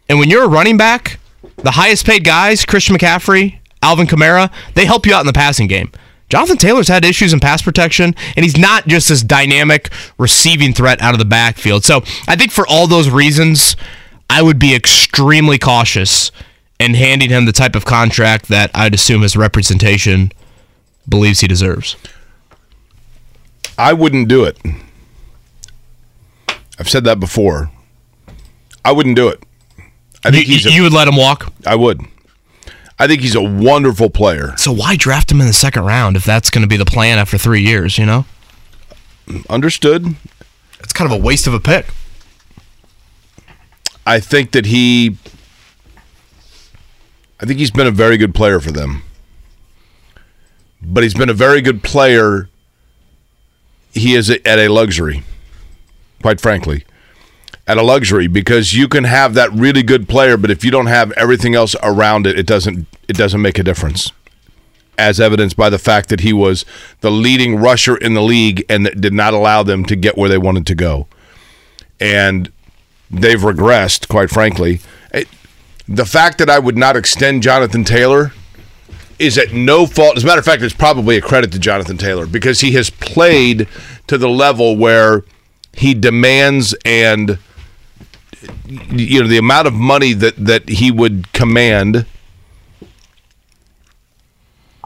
And 0.07 0.19
when 0.19 0.29
you're 0.29 0.43
a 0.43 0.47
running 0.47 0.77
back, 0.77 1.19
the 1.57 1.71
highest 1.71 2.05
paid 2.05 2.23
guys, 2.23 2.63
Christian 2.63 2.95
McCaffrey, 2.95 3.57
Alvin 3.81 4.05
Kamara, 4.05 4.51
they 4.75 4.86
help 4.86 5.07
you 5.07 5.15
out 5.15 5.21
in 5.21 5.27
the 5.27 5.33
passing 5.33 5.67
game. 5.67 5.91
Jonathan 6.29 6.57
Taylor's 6.57 6.88
had 6.88 7.05
issues 7.05 7.33
in 7.33 7.39
pass 7.39 7.61
protection, 7.61 8.15
and 8.36 8.43
he's 8.43 8.57
not 8.57 8.88
just 8.88 9.09
this 9.09 9.21
dynamic 9.21 9.91
receiving 10.17 10.73
threat 10.73 11.01
out 11.01 11.13
of 11.13 11.19
the 11.19 11.25
backfield. 11.25 11.83
So 11.83 12.01
I 12.27 12.36
think 12.36 12.51
for 12.51 12.67
all 12.67 12.88
those 12.88 13.09
reasons, 13.09 13.75
I 14.30 14.41
would 14.41 14.59
be 14.59 14.76
extremely 14.76 15.57
cautious 15.57 16.32
in 16.80 16.93
handing 16.95 17.30
him 17.30 17.45
the 17.45 17.51
type 17.53 17.76
of 17.76 17.86
contract 17.86 18.47
that 18.49 18.71
I'd 18.73 18.93
assume 18.93 19.21
his 19.21 19.38
representation 19.38 20.32
believes 21.07 21.39
he 21.39 21.47
deserves. 21.47 21.95
I 23.78 23.93
wouldn't 23.93 24.28
do 24.28 24.43
it. 24.43 24.57
I've 26.80 26.89
said 26.89 27.03
that 27.05 27.19
before. 27.19 27.69
I 28.84 28.91
wouldn't 28.91 29.15
do 29.15 29.28
it. 29.30 29.41
I 30.23 30.30
You, 30.30 30.32
think 30.34 30.45
he's. 30.47 30.65
A, 30.65 30.71
you 30.71 30.84
would 30.84 30.93
let 30.93 31.07
him 31.07 31.15
walk? 31.15 31.51
I 31.65 31.76
would. 31.76 32.01
I 32.97 33.07
think 33.07 33.21
he's 33.21 33.36
a 33.36 33.41
wonderful 33.41 34.09
player. 34.09 34.53
So 34.57 34.71
why 34.71 34.95
draft 34.95 35.32
him 35.32 35.41
in 35.41 35.47
the 35.47 35.53
second 35.53 35.84
round 35.84 36.15
if 36.15 36.23
that's 36.23 36.49
going 36.49 36.61
to 36.61 36.67
be 36.67 36.78
the 36.78 36.86
plan 36.86 37.17
after 37.17 37.38
three 37.38 37.61
years, 37.61 37.97
you 37.97 38.05
know? 38.05 38.26
Understood. 39.49 40.15
It's 40.80 40.93
kind 40.93 41.11
of 41.11 41.17
a 41.19 41.21
waste 41.21 41.45
of 41.47 41.53
a 41.53 41.59
pick. 41.59 41.88
I 44.06 44.20
think 44.20 44.51
that 44.51 44.66
he. 44.66 45.18
I 47.39 47.45
think 47.45 47.60
he's 47.60 47.72
been 47.72 47.88
a 47.88 47.91
very 47.91 48.18
good 48.18 48.34
player 48.34 48.60
for 48.60 48.72
them. 48.72 49.03
But 50.82 51.03
he's 51.03 51.14
been 51.14 51.30
a 51.30 51.34
very 51.34 51.62
good 51.62 51.84
player. 51.84 52.49
He 53.93 54.14
is 54.14 54.30
at 54.30 54.45
a 54.45 54.68
luxury, 54.68 55.24
quite 56.22 56.39
frankly. 56.39 56.86
At 57.68 57.78
a 57.78 57.82
luxury 57.82 58.28
because 58.28 58.76
you 58.76 58.88
can 58.88 59.06
have 59.06 59.34
that 59.34 59.51
really 59.51 59.82
good 59.82 60.08
player, 60.08 60.38
but 60.38 60.51
if 60.51 60.64
you 60.64 60.70
don't 60.70 60.86
have 60.86 61.12
everything 61.14 61.56
else 61.56 61.76
around 61.82 62.28
it, 62.28 62.38
it 62.38 62.45
doesn't 62.45 62.88
it 63.08 63.18
doesn't 63.18 63.41
make 63.41 63.58
a 63.58 63.64
difference. 63.64 64.12
As 64.97 65.20
evidenced 65.20 65.58
by 65.58 65.70
the 65.70 65.80
fact 65.80 66.10
that 66.10 66.20
he 66.20 66.32
was 66.32 66.64
the 67.01 67.12
leading 67.12 67.56
rusher 67.56 67.97
in 67.97 68.14
the 68.14 68.22
league 68.22 68.64
and 68.70 68.86
did 69.01 69.14
not 69.14 69.34
allow 69.34 69.64
them 69.64 69.84
to 69.86 69.95
get 69.95 70.18
where 70.18 70.30
they 70.30 70.38
wanted 70.38 70.68
to 70.68 70.76
go. 70.76 71.08
And 71.99 72.51
they've 73.10 73.39
regressed, 73.39 74.08
quite 74.08 74.30
frankly. 74.30 74.80
It, 75.14 75.28
the 75.88 76.06
fact 76.06 76.38
that 76.39 76.49
I 76.49 76.60
would 76.60 76.78
not 76.78 76.95
extend 76.95 77.43
Jonathan 77.43 77.84
Taylor 77.84 78.34
is 79.20 79.38
at 79.38 79.53
no 79.53 79.86
fault. 79.86 80.18
As 80.18 80.24
a 80.24 80.28
matter 80.28 80.39
of 80.39 80.45
fact, 80.45 80.62
it's 80.62 80.74
probably 80.74 81.18
a 81.18 81.22
credit 81.22 81.51
to 81.53 81.60
Jonathan 81.60 81.97
Taylor 81.97 82.26
because 82.26 82.62
he 82.62 82.72
has 82.72 82.89
played 82.89 83.68
to 84.08 84.18
the 84.18 84.30
level 84.30 84.76
where 84.76 85.24
he 85.74 85.93
demands 85.93 86.76
and 86.86 87.38
you 88.89 89.22
know 89.22 89.28
the 89.28 89.38
amount 89.38 89.68
of 89.68 89.74
money 89.74 90.14
that 90.14 90.36
that 90.38 90.70
he 90.70 90.91
would 90.91 91.32
command 91.34 92.06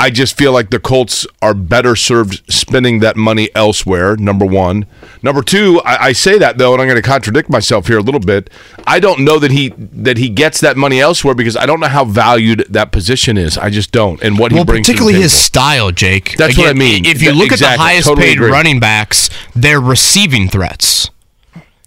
I 0.01 0.09
just 0.09 0.37
feel 0.37 0.53
like 0.53 0.69
the 0.69 0.79
Colts 0.79 1.27
are 1.41 1.53
better 1.53 1.93
served 1.93 2.41
spending 2.51 2.99
that 3.01 3.17
money 3.17 3.49
elsewhere. 3.53 4.15
Number 4.15 4.45
one, 4.45 4.85
number 5.21 5.41
two. 5.41 5.81
I, 5.83 6.05
I 6.07 6.11
say 6.13 6.37
that 6.37 6.57
though, 6.57 6.71
and 6.71 6.81
I'm 6.81 6.87
going 6.87 6.95
to 7.01 7.07
contradict 7.07 7.49
myself 7.49 7.87
here 7.87 7.97
a 7.97 8.01
little 8.01 8.21
bit. 8.21 8.49
I 8.87 9.01
don't 9.01 9.19
know 9.25 9.39
that 9.39 9.51
he 9.51 9.73
that 9.77 10.17
he 10.17 10.29
gets 10.29 10.61
that 10.61 10.77
money 10.77 11.01
elsewhere 11.01 11.35
because 11.35 11.57
I 11.57 11.65
don't 11.65 11.81
know 11.81 11.87
how 11.89 12.05
valued 12.05 12.65
that 12.69 12.93
position 12.93 13.37
is. 13.37 13.57
I 13.57 13.69
just 13.69 13.91
don't, 13.91 14.21
and 14.23 14.39
what 14.39 14.51
he 14.53 14.55
Well, 14.55 14.63
brings. 14.65 14.87
to 14.87 14.93
the 14.93 14.95
particularly 14.95 15.21
his 15.21 15.33
style, 15.33 15.91
Jake. 15.91 16.37
That's 16.37 16.57
what 16.57 16.69
I 16.69 16.73
mean. 16.73 17.05
If 17.05 17.21
you 17.21 17.33
look 17.33 17.51
at 17.51 17.59
the 17.59 17.67
highest 17.67 18.07
Totally 18.07 18.27
paid 18.27 18.37
agree. 18.37 18.51
running 18.51 18.79
backs, 18.79 19.29
they're 19.53 19.81
receiving 19.81 20.47
threats. 20.47 21.09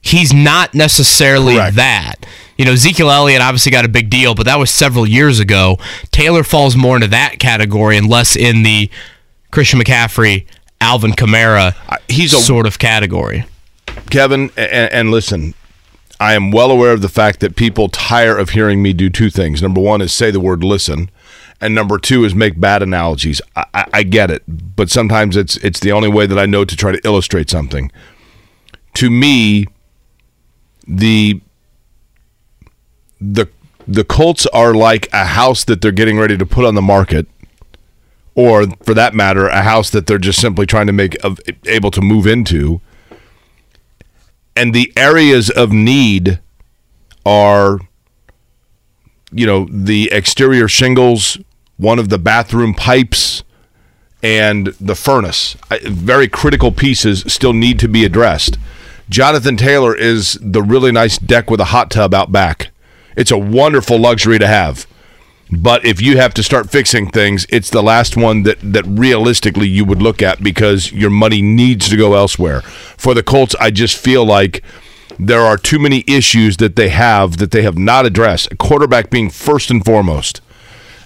He's 0.03 0.33
not 0.35 0.75
necessarily 0.75 1.55
Correct. 1.55 1.77
that. 1.77 2.15
You 2.63 2.67
know, 2.67 2.75
Ezekiel 2.75 3.11
Elliott 3.11 3.43
obviously 3.43 3.73
got 3.73 3.85
a 3.85 3.89
big 3.89 4.09
deal, 4.09 4.37
but 4.37 4.47
that 4.47 4.57
was 4.57 4.71
several 4.71 5.05
years 5.05 5.41
ago. 5.41 5.79
Taylor 6.13 6.45
falls 6.45 6.77
more 6.77 6.95
into 6.95 7.09
that 7.09 7.41
category 7.41 7.97
and 7.97 8.09
less 8.09 8.37
in 8.37 8.63
the 8.63 8.89
Christian 9.51 9.81
McCaffrey, 9.81 10.47
Alvin 10.81 11.11
Kamara 11.11 11.75
he's 12.09 12.33
a- 12.33 12.37
sort 12.37 12.69
of 12.69 12.79
category. 12.79 13.47
Kevin, 14.11 14.53
and, 14.57 14.93
and 14.93 15.11
listen, 15.11 15.55
I 16.21 16.35
am 16.35 16.53
well 16.53 16.71
aware 16.71 16.93
of 16.93 17.03
the 17.03 17.09
fact 17.09 17.41
that 17.41 17.57
people 17.57 17.89
tire 17.89 18.39
of 18.39 18.51
hearing 18.51 18.81
me 18.81 18.93
do 18.93 19.11
two 19.11 19.29
things. 19.29 19.61
Number 19.61 19.81
one 19.81 20.01
is 20.01 20.13
say 20.13 20.31
the 20.31 20.39
word 20.39 20.63
listen, 20.63 21.11
and 21.61 21.75
number 21.75 21.99
two 21.99 22.25
is 22.25 22.33
make 22.33 22.61
bad 22.61 22.81
analogies. 22.81 23.43
I, 23.57 23.65
I, 23.75 23.87
I 23.93 24.03
get 24.05 24.31
it, 24.31 24.45
but 24.47 24.89
sometimes 24.89 25.37
it's 25.37 25.57
it's 25.57 25.81
the 25.81 25.91
only 25.91 26.09
way 26.09 26.27
that 26.27 26.39
I 26.39 26.47
know 26.47 26.65
to 26.65 26.77
try 26.77 26.93
to 26.93 27.01
illustrate 27.05 27.51
something. 27.51 27.91
To 28.95 29.11
me, 29.11 29.67
the 30.87 31.41
the 33.23 33.49
the 33.87 34.05
Colts 34.05 34.47
are 34.47 34.75
like 34.75 35.09
a 35.13 35.25
house 35.25 35.65
that 35.65 35.81
they're 35.81 35.93
getting 35.93 36.19
ready 36.19 36.37
to 36.37 36.47
put 36.47 36.65
on 36.65 36.75
the 36.75 36.83
market, 36.83 37.27
or 38.35 38.67
for 38.83 38.95
that 38.95 39.15
matter, 39.15 39.47
a 39.47 39.63
house 39.63 39.91
that 39.91 40.07
they're 40.07 40.19
just 40.19 40.41
simply 40.41 40.67
trying 40.67 40.87
to 40.87 40.93
make 40.93 41.17
able 41.67 41.91
to 41.91 42.01
move 42.01 42.27
into. 42.27 42.81
And 44.55 44.75
the 44.75 44.93
areas 44.97 45.51
of 45.51 45.73
need 45.73 46.41
are 47.25 47.81
you 49.31 49.47
know 49.47 49.67
the 49.71 50.11
exterior 50.13 50.69
shingles 50.69 51.39
one 51.77 51.99
of 51.99 52.09
the 52.09 52.19
bathroom 52.19 52.75
pipes 52.75 53.43
and 54.23 54.69
the 54.81 54.95
furnace. 54.95 55.57
Very 55.83 56.29
critical 56.29 56.71
pieces 56.71 57.25
still 57.33 57.53
need 57.53 57.81
to 57.81 57.89
be 57.89 58.05
addressed. 58.05 58.57
Jonathan 59.09 59.57
taylor 59.57 59.97
is 59.97 60.39
the 60.41 60.63
really 60.63 60.93
nice 60.93 61.19
deck 61.19 61.51
with 61.51 61.61
a 61.61 61.67
hot 61.67 61.91
tub 61.91 62.15
out 62.15 62.31
back 62.31 62.72
it's 63.17 63.31
a 63.31 63.39
wonderful 63.39 63.99
luxury 63.99 64.39
to 64.39 64.47
have 64.47 64.87
but 65.53 65.85
if 65.85 66.01
you 66.01 66.17
have 66.17 66.33
to 66.35 66.43
start 66.43 66.71
fixing 66.71 67.11
things, 67.11 67.47
it's 67.51 67.69
the 67.69 67.83
last 67.83 68.17
one 68.17 68.45
that, 68.45 68.57
that 68.63 68.87
realistically 68.87 69.69
you 69.69 69.85
would 69.85 70.01
look 70.01 70.23
at 70.23 70.43
because 70.43 70.91
your 70.93 71.11
money 71.11 71.43
needs 71.43 71.91
to 71.91 71.97
go 71.97 72.15
elsewhere. 72.15 72.63
For 72.63 73.13
the 73.13 73.23
Colts, 73.23 73.55
I 73.61 73.71
just 73.71 73.99
feel 73.99 74.25
like 74.25 74.65
there 75.19 75.43
are 75.43 75.59
too 75.59 75.79
many 75.79 76.05
issues 76.09 76.57
that 76.57 76.77
they 76.77 76.89
have 76.89 77.37
that 77.37 77.51
they 77.51 77.63
have 77.63 77.77
not 77.77 78.07
addressed. 78.07 78.57
Quarterback 78.57 79.11
being 79.11 79.29
first 79.29 79.71
and 79.71 79.85
foremost. 79.85 80.41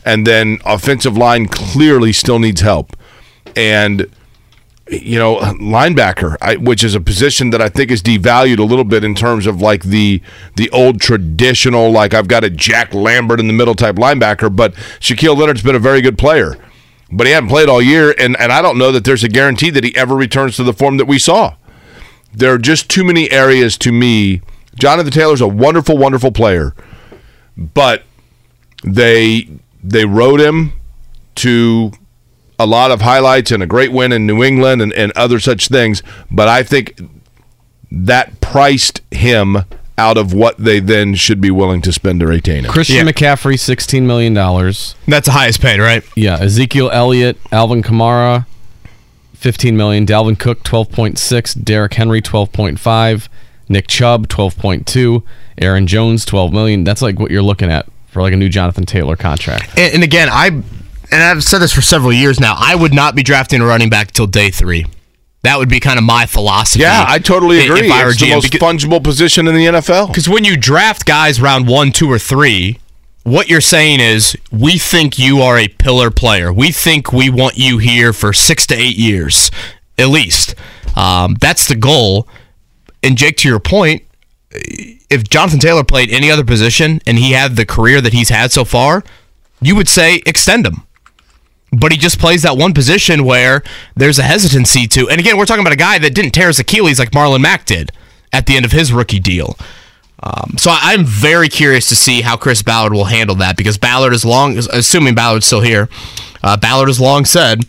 And 0.04 0.24
then 0.24 0.58
offensive 0.64 1.16
line 1.16 1.48
clearly 1.48 2.12
still 2.12 2.38
needs 2.38 2.60
help. 2.60 2.96
And 3.56 4.06
you 4.88 5.18
know, 5.18 5.36
linebacker, 5.36 6.36
I, 6.40 6.56
which 6.56 6.84
is 6.84 6.94
a 6.94 7.00
position 7.00 7.50
that 7.50 7.60
I 7.60 7.68
think 7.68 7.90
is 7.90 8.02
devalued 8.02 8.58
a 8.58 8.62
little 8.62 8.84
bit 8.84 9.02
in 9.02 9.14
terms 9.14 9.46
of 9.46 9.60
like 9.60 9.82
the 9.82 10.22
the 10.56 10.70
old 10.70 11.00
traditional, 11.00 11.90
like 11.90 12.14
I've 12.14 12.28
got 12.28 12.44
a 12.44 12.50
Jack 12.50 12.94
Lambert 12.94 13.40
in 13.40 13.48
the 13.48 13.52
middle 13.52 13.74
type 13.74 13.96
linebacker, 13.96 14.54
but 14.54 14.74
Shaquille 15.00 15.36
Leonard's 15.36 15.62
been 15.62 15.74
a 15.74 15.80
very 15.80 16.00
good 16.00 16.16
player, 16.16 16.56
but 17.10 17.26
he 17.26 17.32
hadn't 17.32 17.48
played 17.48 17.68
all 17.68 17.82
year, 17.82 18.14
and 18.16 18.38
and 18.38 18.52
I 18.52 18.62
don't 18.62 18.78
know 18.78 18.92
that 18.92 19.04
there's 19.04 19.24
a 19.24 19.28
guarantee 19.28 19.70
that 19.70 19.82
he 19.82 19.96
ever 19.96 20.14
returns 20.14 20.56
to 20.56 20.62
the 20.62 20.72
form 20.72 20.98
that 20.98 21.06
we 21.06 21.18
saw. 21.18 21.56
There 22.32 22.52
are 22.52 22.58
just 22.58 22.88
too 22.88 23.02
many 23.02 23.30
areas 23.30 23.76
to 23.78 23.90
me. 23.90 24.42
Jonathan 24.76 25.12
Taylor's 25.12 25.40
a 25.40 25.48
wonderful, 25.48 25.98
wonderful 25.98 26.30
player, 26.30 26.74
but 27.56 28.04
they 28.84 29.48
they 29.82 30.04
rode 30.04 30.40
him 30.40 30.74
to 31.36 31.92
a 32.58 32.66
lot 32.66 32.90
of 32.90 33.02
highlights 33.02 33.50
and 33.50 33.62
a 33.62 33.66
great 33.66 33.92
win 33.92 34.12
in 34.12 34.26
New 34.26 34.42
England 34.42 34.82
and, 34.82 34.92
and 34.94 35.12
other 35.12 35.38
such 35.40 35.68
things. 35.68 36.02
But 36.30 36.48
I 36.48 36.62
think 36.62 37.00
that 37.90 38.40
priced 38.40 39.00
him 39.10 39.58
out 39.98 40.18
of 40.18 40.34
what 40.34 40.58
they 40.58 40.78
then 40.78 41.14
should 41.14 41.40
be 41.40 41.50
willing 41.50 41.80
to 41.80 41.92
spend 41.92 42.20
to 42.20 42.26
retain 42.26 42.64
him. 42.64 42.70
Christian 42.70 43.06
McCaffrey, 43.06 43.58
sixteen 43.58 44.06
million 44.06 44.34
dollars. 44.34 44.94
That's 45.08 45.26
the 45.26 45.32
highest 45.32 45.60
paid, 45.60 45.80
right? 45.80 46.04
Yeah, 46.14 46.36
Ezekiel 46.38 46.90
Elliott, 46.92 47.38
Alvin 47.50 47.82
Kamara, 47.82 48.46
fifteen 49.32 49.76
million. 49.76 50.04
Dalvin 50.04 50.38
Cook, 50.38 50.62
twelve 50.64 50.90
point 50.90 51.18
six. 51.18 51.54
Derrick 51.54 51.94
Henry, 51.94 52.20
twelve 52.20 52.52
point 52.52 52.78
five. 52.78 53.28
Nick 53.68 53.86
Chubb, 53.88 54.28
twelve 54.28 54.56
point 54.58 54.86
two. 54.86 55.22
Aaron 55.58 55.86
Jones, 55.86 56.24
twelve 56.26 56.52
million. 56.52 56.84
That's 56.84 57.00
like 57.00 57.18
what 57.18 57.30
you're 57.30 57.42
looking 57.42 57.70
at 57.70 57.86
for 58.08 58.20
like 58.20 58.34
a 58.34 58.36
new 58.36 58.48
Jonathan 58.50 58.84
Taylor 58.84 59.16
contract. 59.16 59.70
And, 59.78 59.94
and 59.94 60.04
again, 60.04 60.28
I 60.30 60.62
and 61.10 61.22
I've 61.22 61.42
said 61.44 61.58
this 61.58 61.72
for 61.72 61.82
several 61.82 62.12
years 62.12 62.40
now. 62.40 62.54
I 62.58 62.74
would 62.74 62.94
not 62.94 63.14
be 63.14 63.22
drafting 63.22 63.60
a 63.60 63.66
running 63.66 63.90
back 63.90 64.12
till 64.12 64.26
day 64.26 64.50
three. 64.50 64.86
That 65.42 65.58
would 65.58 65.68
be 65.68 65.78
kind 65.78 65.98
of 65.98 66.04
my 66.04 66.26
philosophy. 66.26 66.80
Yeah, 66.82 67.04
I 67.06 67.18
totally 67.20 67.60
agree. 67.64 67.86
If 67.86 67.92
I 67.92 68.04
were 68.04 68.10
it's 68.10 68.20
the 68.20 68.26
GM, 68.26 68.34
most 68.34 68.50
because- 68.52 68.60
fungible 68.60 69.02
position 69.02 69.46
in 69.46 69.54
the 69.54 69.66
NFL. 69.66 70.08
Because 70.08 70.28
when 70.28 70.44
you 70.44 70.56
draft 70.56 71.06
guys 71.06 71.40
round 71.40 71.68
one, 71.68 71.92
two, 71.92 72.10
or 72.10 72.18
three, 72.18 72.80
what 73.22 73.48
you're 73.48 73.60
saying 73.60 74.00
is 74.00 74.36
we 74.50 74.78
think 74.78 75.18
you 75.18 75.40
are 75.42 75.58
a 75.58 75.68
pillar 75.68 76.10
player. 76.10 76.52
We 76.52 76.72
think 76.72 77.12
we 77.12 77.30
want 77.30 77.56
you 77.58 77.78
here 77.78 78.12
for 78.12 78.32
six 78.32 78.66
to 78.68 78.74
eight 78.74 78.96
years, 78.96 79.50
at 79.98 80.08
least. 80.08 80.54
Um, 80.96 81.36
that's 81.40 81.68
the 81.68 81.76
goal. 81.76 82.26
And 83.02 83.16
Jake, 83.16 83.36
to 83.38 83.48
your 83.48 83.60
point, 83.60 84.02
if 84.50 85.28
Jonathan 85.28 85.60
Taylor 85.60 85.84
played 85.84 86.10
any 86.10 86.30
other 86.30 86.44
position 86.44 87.00
and 87.06 87.18
he 87.18 87.32
had 87.32 87.54
the 87.56 87.66
career 87.66 88.00
that 88.00 88.12
he's 88.12 88.30
had 88.30 88.50
so 88.50 88.64
far, 88.64 89.04
you 89.60 89.76
would 89.76 89.88
say 89.88 90.22
extend 90.26 90.66
him. 90.66 90.82
But 91.78 91.92
he 91.92 91.98
just 91.98 92.18
plays 92.18 92.42
that 92.42 92.56
one 92.56 92.72
position 92.74 93.24
where 93.24 93.62
there's 93.94 94.18
a 94.18 94.22
hesitancy 94.22 94.86
to. 94.88 95.08
And 95.08 95.20
again, 95.20 95.36
we're 95.36 95.46
talking 95.46 95.62
about 95.62 95.72
a 95.72 95.76
guy 95.76 95.98
that 95.98 96.14
didn't 96.14 96.30
tear 96.32 96.46
his 96.48 96.58
Achilles 96.58 96.98
like 96.98 97.10
Marlon 97.10 97.40
Mack 97.40 97.64
did 97.66 97.92
at 98.32 98.46
the 98.46 98.56
end 98.56 98.64
of 98.64 98.72
his 98.72 98.92
rookie 98.92 99.18
deal. 99.20 99.56
Um, 100.22 100.54
so 100.56 100.70
I- 100.70 100.80
I'm 100.94 101.04
very 101.04 101.48
curious 101.48 101.88
to 101.90 101.96
see 101.96 102.22
how 102.22 102.36
Chris 102.36 102.62
Ballard 102.62 102.92
will 102.94 103.04
handle 103.04 103.36
that 103.36 103.56
because 103.56 103.76
Ballard 103.78 104.14
is 104.14 104.24
long, 104.24 104.56
assuming 104.72 105.14
Ballard's 105.14 105.46
still 105.46 105.60
here, 105.60 105.88
uh, 106.42 106.56
Ballard 106.56 106.88
has 106.88 106.98
long 107.00 107.24
said 107.24 107.64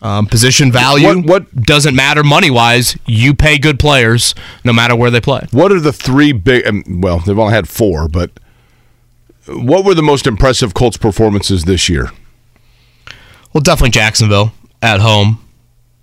um, 0.00 0.26
position 0.26 0.70
value 0.72 1.06
What- 1.08 1.24
what- 1.26 1.62
doesn't 1.66 1.94
matter 1.94 2.22
money 2.22 2.50
wise. 2.50 2.96
You 3.04 3.34
pay 3.34 3.58
good 3.58 3.78
players 3.80 4.34
no 4.64 4.72
matter 4.72 4.94
where 4.96 5.10
they 5.10 5.20
play. 5.20 5.46
What 5.50 5.72
are 5.72 5.80
the 5.80 5.92
three 5.92 6.32
big? 6.32 6.66
um, 6.66 6.84
Well, 7.02 7.18
they've 7.18 7.38
only 7.38 7.52
had 7.52 7.68
four, 7.68 8.06
but 8.08 8.30
what 9.46 9.84
were 9.84 9.94
the 9.94 10.02
most 10.02 10.26
impressive 10.26 10.72
Colts 10.72 10.96
performances 10.96 11.64
this 11.64 11.88
year? 11.88 12.10
Well, 13.52 13.60
definitely 13.62 13.90
Jacksonville 13.90 14.52
at 14.82 15.00
home, 15.00 15.42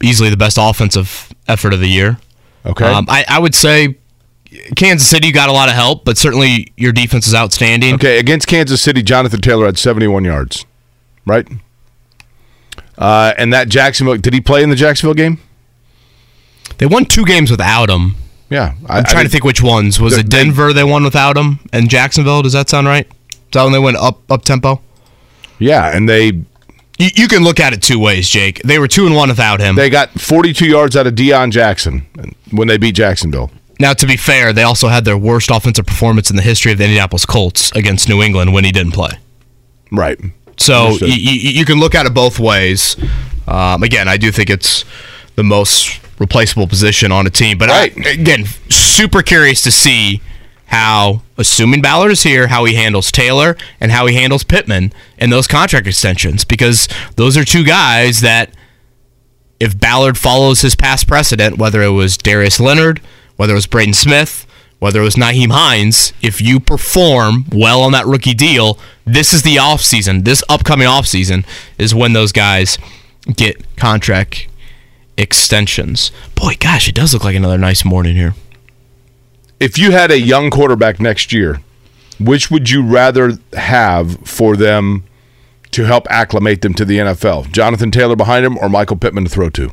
easily 0.04 0.30
the 0.30 0.38
best 0.38 0.58
offensive 0.60 1.32
effort 1.48 1.74
of 1.74 1.80
the 1.80 1.88
year. 1.88 2.18
Okay, 2.66 2.86
Um, 2.86 3.06
I, 3.10 3.24
I 3.28 3.40
would 3.40 3.54
say 3.54 3.98
Kansas 4.76 5.08
City 5.08 5.32
got 5.32 5.50
a 5.50 5.52
lot 5.52 5.70
of 5.70 5.76
help, 5.76 6.04
but 6.06 6.18
certainly 6.18 6.72
your 6.78 6.92
defense 6.92 7.28
is 7.28 7.36
outstanding. 7.36 7.94
okay. 7.96 8.18
Against 8.20 8.48
Kansas 8.48 8.82
City, 8.82 9.04
Jonathan 9.04 9.42
Taylor 9.42 9.66
had 9.68 9.78
seventy-one 9.78 10.26
yards, 10.26 10.66
right? 11.26 11.48
Uh, 12.98 13.34
and 13.38 13.54
that 13.54 13.70
Jacksonville, 13.70 14.18
did 14.18 14.34
he 14.34 14.42
play 14.42 14.64
in 14.64 14.70
the 14.70 14.76
Jacksonville 14.76 15.14
game? 15.14 15.40
They 16.78 16.86
won 16.86 17.06
two 17.06 17.26
games 17.26 17.52
without 17.52 17.90
him. 17.90 18.16
Yeah, 18.50 18.74
I, 18.88 19.00
I'm 19.00 19.04
trying 19.06 19.26
to 19.26 19.30
think 19.30 19.44
which 19.44 19.62
ones. 19.62 20.00
Was 20.00 20.14
The- 20.14 20.20
it 20.22 20.30
Denver 20.30 20.72
they 20.74 20.84
won 20.84 21.04
without 21.04 21.36
him 21.38 21.60
and 21.74 21.90
Jacksonville? 21.90 22.42
Does 22.42 22.54
that 22.54 22.70
sound 22.70 22.88
right? 22.88 23.08
Is 23.32 23.38
that 23.54 23.64
when 23.64 23.72
they 23.74 23.80
went 23.80 23.98
up 23.98 24.30
up 24.32 24.44
tempo? 24.44 24.82
Yeah, 25.60 25.96
and 25.96 26.08
they 26.08 26.42
You, 26.98 27.10
you 27.16 27.28
can 27.28 27.44
look 27.44 27.60
at 27.60 27.74
it 27.74 27.82
two 27.82 28.00
ways, 28.00 28.30
Jake. 28.30 28.62
They 28.64 28.80
were 28.80 28.88
two 28.88 29.06
and 29.06 29.16
one 29.16 29.30
without 29.30 29.60
him. 29.60 29.76
they 29.76 29.90
got 29.90 30.10
forty-two 30.12 30.68
yards 30.68 30.96
out 30.96 31.08
of 31.08 31.14
Deon 31.16 31.52
Jackson 31.52 32.06
when 32.52 32.68
they 32.68 32.78
beat 32.78 32.96
Jacksonville. 32.96 33.52
now, 33.80 33.94
to 33.94 34.08
be 34.08 34.16
fair, 34.18 34.54
they 34.54 34.64
also 34.64 34.88
had 34.88 35.04
their 35.06 35.18
worst 35.18 35.50
offensive 35.52 35.86
performance 35.86 36.30
in 36.30 36.36
the 36.36 36.42
history 36.42 36.72
of 36.72 36.78
the 36.78 36.86
Indianapolis 36.86 37.26
Colts 37.26 37.72
against 37.76 38.08
New 38.08 38.22
England 38.22 38.54
when 38.54 38.64
he 38.64 38.72
didn't 38.72 38.94
play. 38.94 39.12
Right. 39.92 40.20
So 40.58 40.92
you, 41.02 41.08
you, 41.08 41.50
you 41.52 41.66
can 41.66 41.80
look 41.80 41.96
at 41.96 42.06
it 42.06 42.14
both 42.14 42.40
ways. 42.40 42.96
Um, 43.48 43.84
again, 43.84 44.08
I 44.08 44.16
do 44.18 44.32
think 44.32 44.50
it's 44.50 44.86
the 45.36 45.44
most 45.44 46.00
replaceable 46.18 46.66
position 46.66 47.12
on 47.12 47.28
a 47.28 47.30
team. 47.30 47.58
But 47.58 47.70
I, 47.70 47.86
again, 48.10 48.46
super 48.70 49.22
curious 49.22 49.62
to 49.64 49.72
see 49.72 50.22
how, 50.68 51.22
assuming 51.38 51.82
Ballard 51.82 52.12
is 52.12 52.24
here, 52.24 52.48
how 52.48 52.66
he 52.66 52.76
handles 52.76 53.12
Taylor 53.12 53.56
and 53.80 53.92
how 53.92 54.08
he 54.08 54.16
handles 54.16 54.44
Pittman 54.44 54.92
and 55.18 55.32
those 55.32 55.48
contract 55.48 55.88
extensions 55.88 56.44
because 56.44 56.88
those 57.16 57.38
are 57.38 57.46
two 57.46 57.64
guys 57.64 58.22
that 58.22 58.52
if 59.60 59.80
Ballard 59.80 60.18
follows 60.18 60.62
his 60.62 60.76
past 60.76 61.08
precedent, 61.08 61.58
whether 61.58 61.82
it 61.82 61.90
was 61.90 62.18
Darius 62.18 62.60
Leonard, 62.60 63.00
whether 63.38 63.54
it 63.54 63.58
was 63.58 63.68
Braden 63.68 63.94
Smith, 63.94 64.46
whether 64.80 65.02
it 65.02 65.06
was 65.06 65.16
Nyheim 65.16 65.52
Hines, 65.52 66.14
if 66.22 66.42
you 66.42 66.60
perform 66.60 67.46
well 67.52 67.82
on 67.82 67.92
that 67.94 68.06
rookie 68.06 68.34
deal, 68.34 68.78
this 69.06 69.34
is 69.34 69.44
the 69.44 69.56
offseason. 69.56 70.26
This 70.26 70.44
upcoming 70.50 70.88
offseason 70.88 71.46
is 71.78 71.96
when 71.96 72.14
those 72.14 72.32
guys 72.32 72.78
get 73.36 73.78
contract 73.78 74.48
extensions. 75.18 76.12
Boy, 76.36 76.56
gosh, 76.60 76.88
it 76.88 76.96
does 76.96 77.14
look 77.14 77.24
like 77.24 77.36
another 77.36 77.58
nice 77.58 77.86
morning 77.86 78.16
here. 78.16 78.36
If 79.60 79.78
you 79.78 79.92
had 79.92 80.12
a 80.12 80.20
young 80.20 80.50
quarterback 80.50 81.00
next 81.00 81.32
year, 81.32 81.62
which 82.20 82.52
would 82.52 82.70
you 82.70 82.84
rather 82.84 83.34
have 83.54 84.18
for 84.28 84.56
them 84.56 85.04
to 85.72 85.84
help 85.84 86.08
acclimate 86.10 86.62
them 86.62 86.74
to 86.76 86.86
the 86.86 86.98
NFL? 86.98 87.52
Jonathan 87.52 87.92
Taylor 87.92 88.16
behind 88.16 88.46
him 88.46 88.58
or 88.58 88.70
Michael 88.70 88.98
Pittman 88.98 89.26
to 89.26 89.30
throw 89.30 89.50
to? 89.52 89.72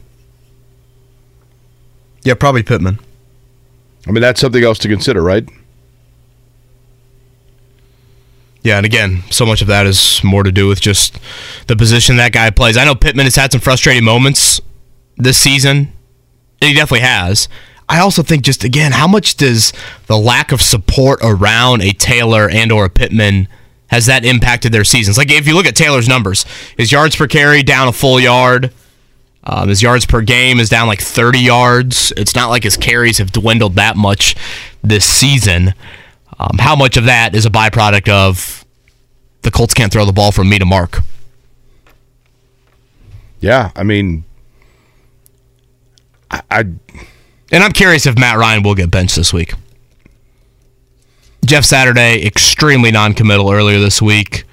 Yeah, 2.22 2.34
probably 2.34 2.62
Pittman. 2.62 2.98
I 4.06 4.12
mean, 4.12 4.22
that's 4.22 4.40
something 4.40 4.62
else 4.62 4.78
to 4.80 4.88
consider, 4.88 5.22
right? 5.22 5.48
Yeah, 8.62 8.76
and 8.76 8.86
again, 8.86 9.24
so 9.30 9.44
much 9.44 9.60
of 9.60 9.68
that 9.68 9.86
is 9.86 10.22
more 10.22 10.44
to 10.44 10.52
do 10.52 10.68
with 10.68 10.80
just 10.80 11.18
the 11.66 11.74
position 11.74 12.16
that 12.16 12.32
guy 12.32 12.50
plays. 12.50 12.76
I 12.76 12.84
know 12.84 12.94
Pittman 12.94 13.26
has 13.26 13.34
had 13.34 13.50
some 13.50 13.60
frustrating 13.60 14.04
moments 14.04 14.60
this 15.16 15.36
season. 15.36 15.92
He 16.60 16.72
definitely 16.74 17.00
has. 17.00 17.48
I 17.88 18.00
also 18.00 18.22
think 18.22 18.42
just 18.42 18.64
again, 18.64 18.92
how 18.92 19.06
much 19.06 19.36
does 19.36 19.72
the 20.06 20.16
lack 20.16 20.52
of 20.52 20.62
support 20.62 21.20
around 21.22 21.82
a 21.82 21.92
Taylor 21.92 22.48
and 22.48 22.72
or 22.72 22.84
a 22.84 22.90
Pittman 22.90 23.48
has 23.88 24.06
that 24.06 24.24
impacted 24.24 24.72
their 24.72 24.84
seasons? 24.84 25.18
Like 25.18 25.30
if 25.30 25.46
you 25.46 25.54
look 25.54 25.66
at 25.66 25.76
Taylor's 25.76 26.08
numbers, 26.08 26.44
his 26.76 26.90
yards 26.92 27.16
per 27.16 27.26
carry 27.26 27.62
down 27.62 27.88
a 27.88 27.92
full 27.92 28.20
yard. 28.20 28.72
Um, 29.44 29.68
his 29.68 29.82
yards 29.82 30.06
per 30.06 30.22
game 30.22 30.60
is 30.60 30.68
down 30.68 30.86
like 30.86 31.00
30 31.00 31.40
yards. 31.40 32.12
It's 32.16 32.34
not 32.34 32.48
like 32.48 32.62
his 32.62 32.76
carries 32.76 33.18
have 33.18 33.32
dwindled 33.32 33.74
that 33.74 33.96
much 33.96 34.36
this 34.82 35.04
season. 35.04 35.74
Um, 36.38 36.58
how 36.58 36.76
much 36.76 36.96
of 36.96 37.04
that 37.06 37.34
is 37.34 37.44
a 37.44 37.50
byproduct 37.50 38.08
of 38.08 38.64
the 39.42 39.50
Colts 39.50 39.74
can't 39.74 39.92
throw 39.92 40.04
the 40.04 40.12
ball 40.12 40.30
from 40.30 40.48
me 40.48 40.58
to 40.60 40.64
Mark? 40.64 41.00
Yeah, 43.40 43.72
I 43.74 43.82
mean, 43.82 44.22
I, 46.30 46.42
I 46.48 46.64
And 47.52 47.62
I'm 47.62 47.72
curious 47.72 48.06
if 48.06 48.18
Matt 48.18 48.38
Ryan 48.38 48.62
will 48.62 48.74
get 48.74 48.90
benched 48.90 49.14
this 49.14 49.32
week. 49.32 49.52
Jeff 51.44 51.64
Saturday, 51.64 52.24
extremely 52.26 52.90
non-committal 52.90 53.50
earlier 53.52 53.78
this 53.78 54.00
week. 54.00 54.44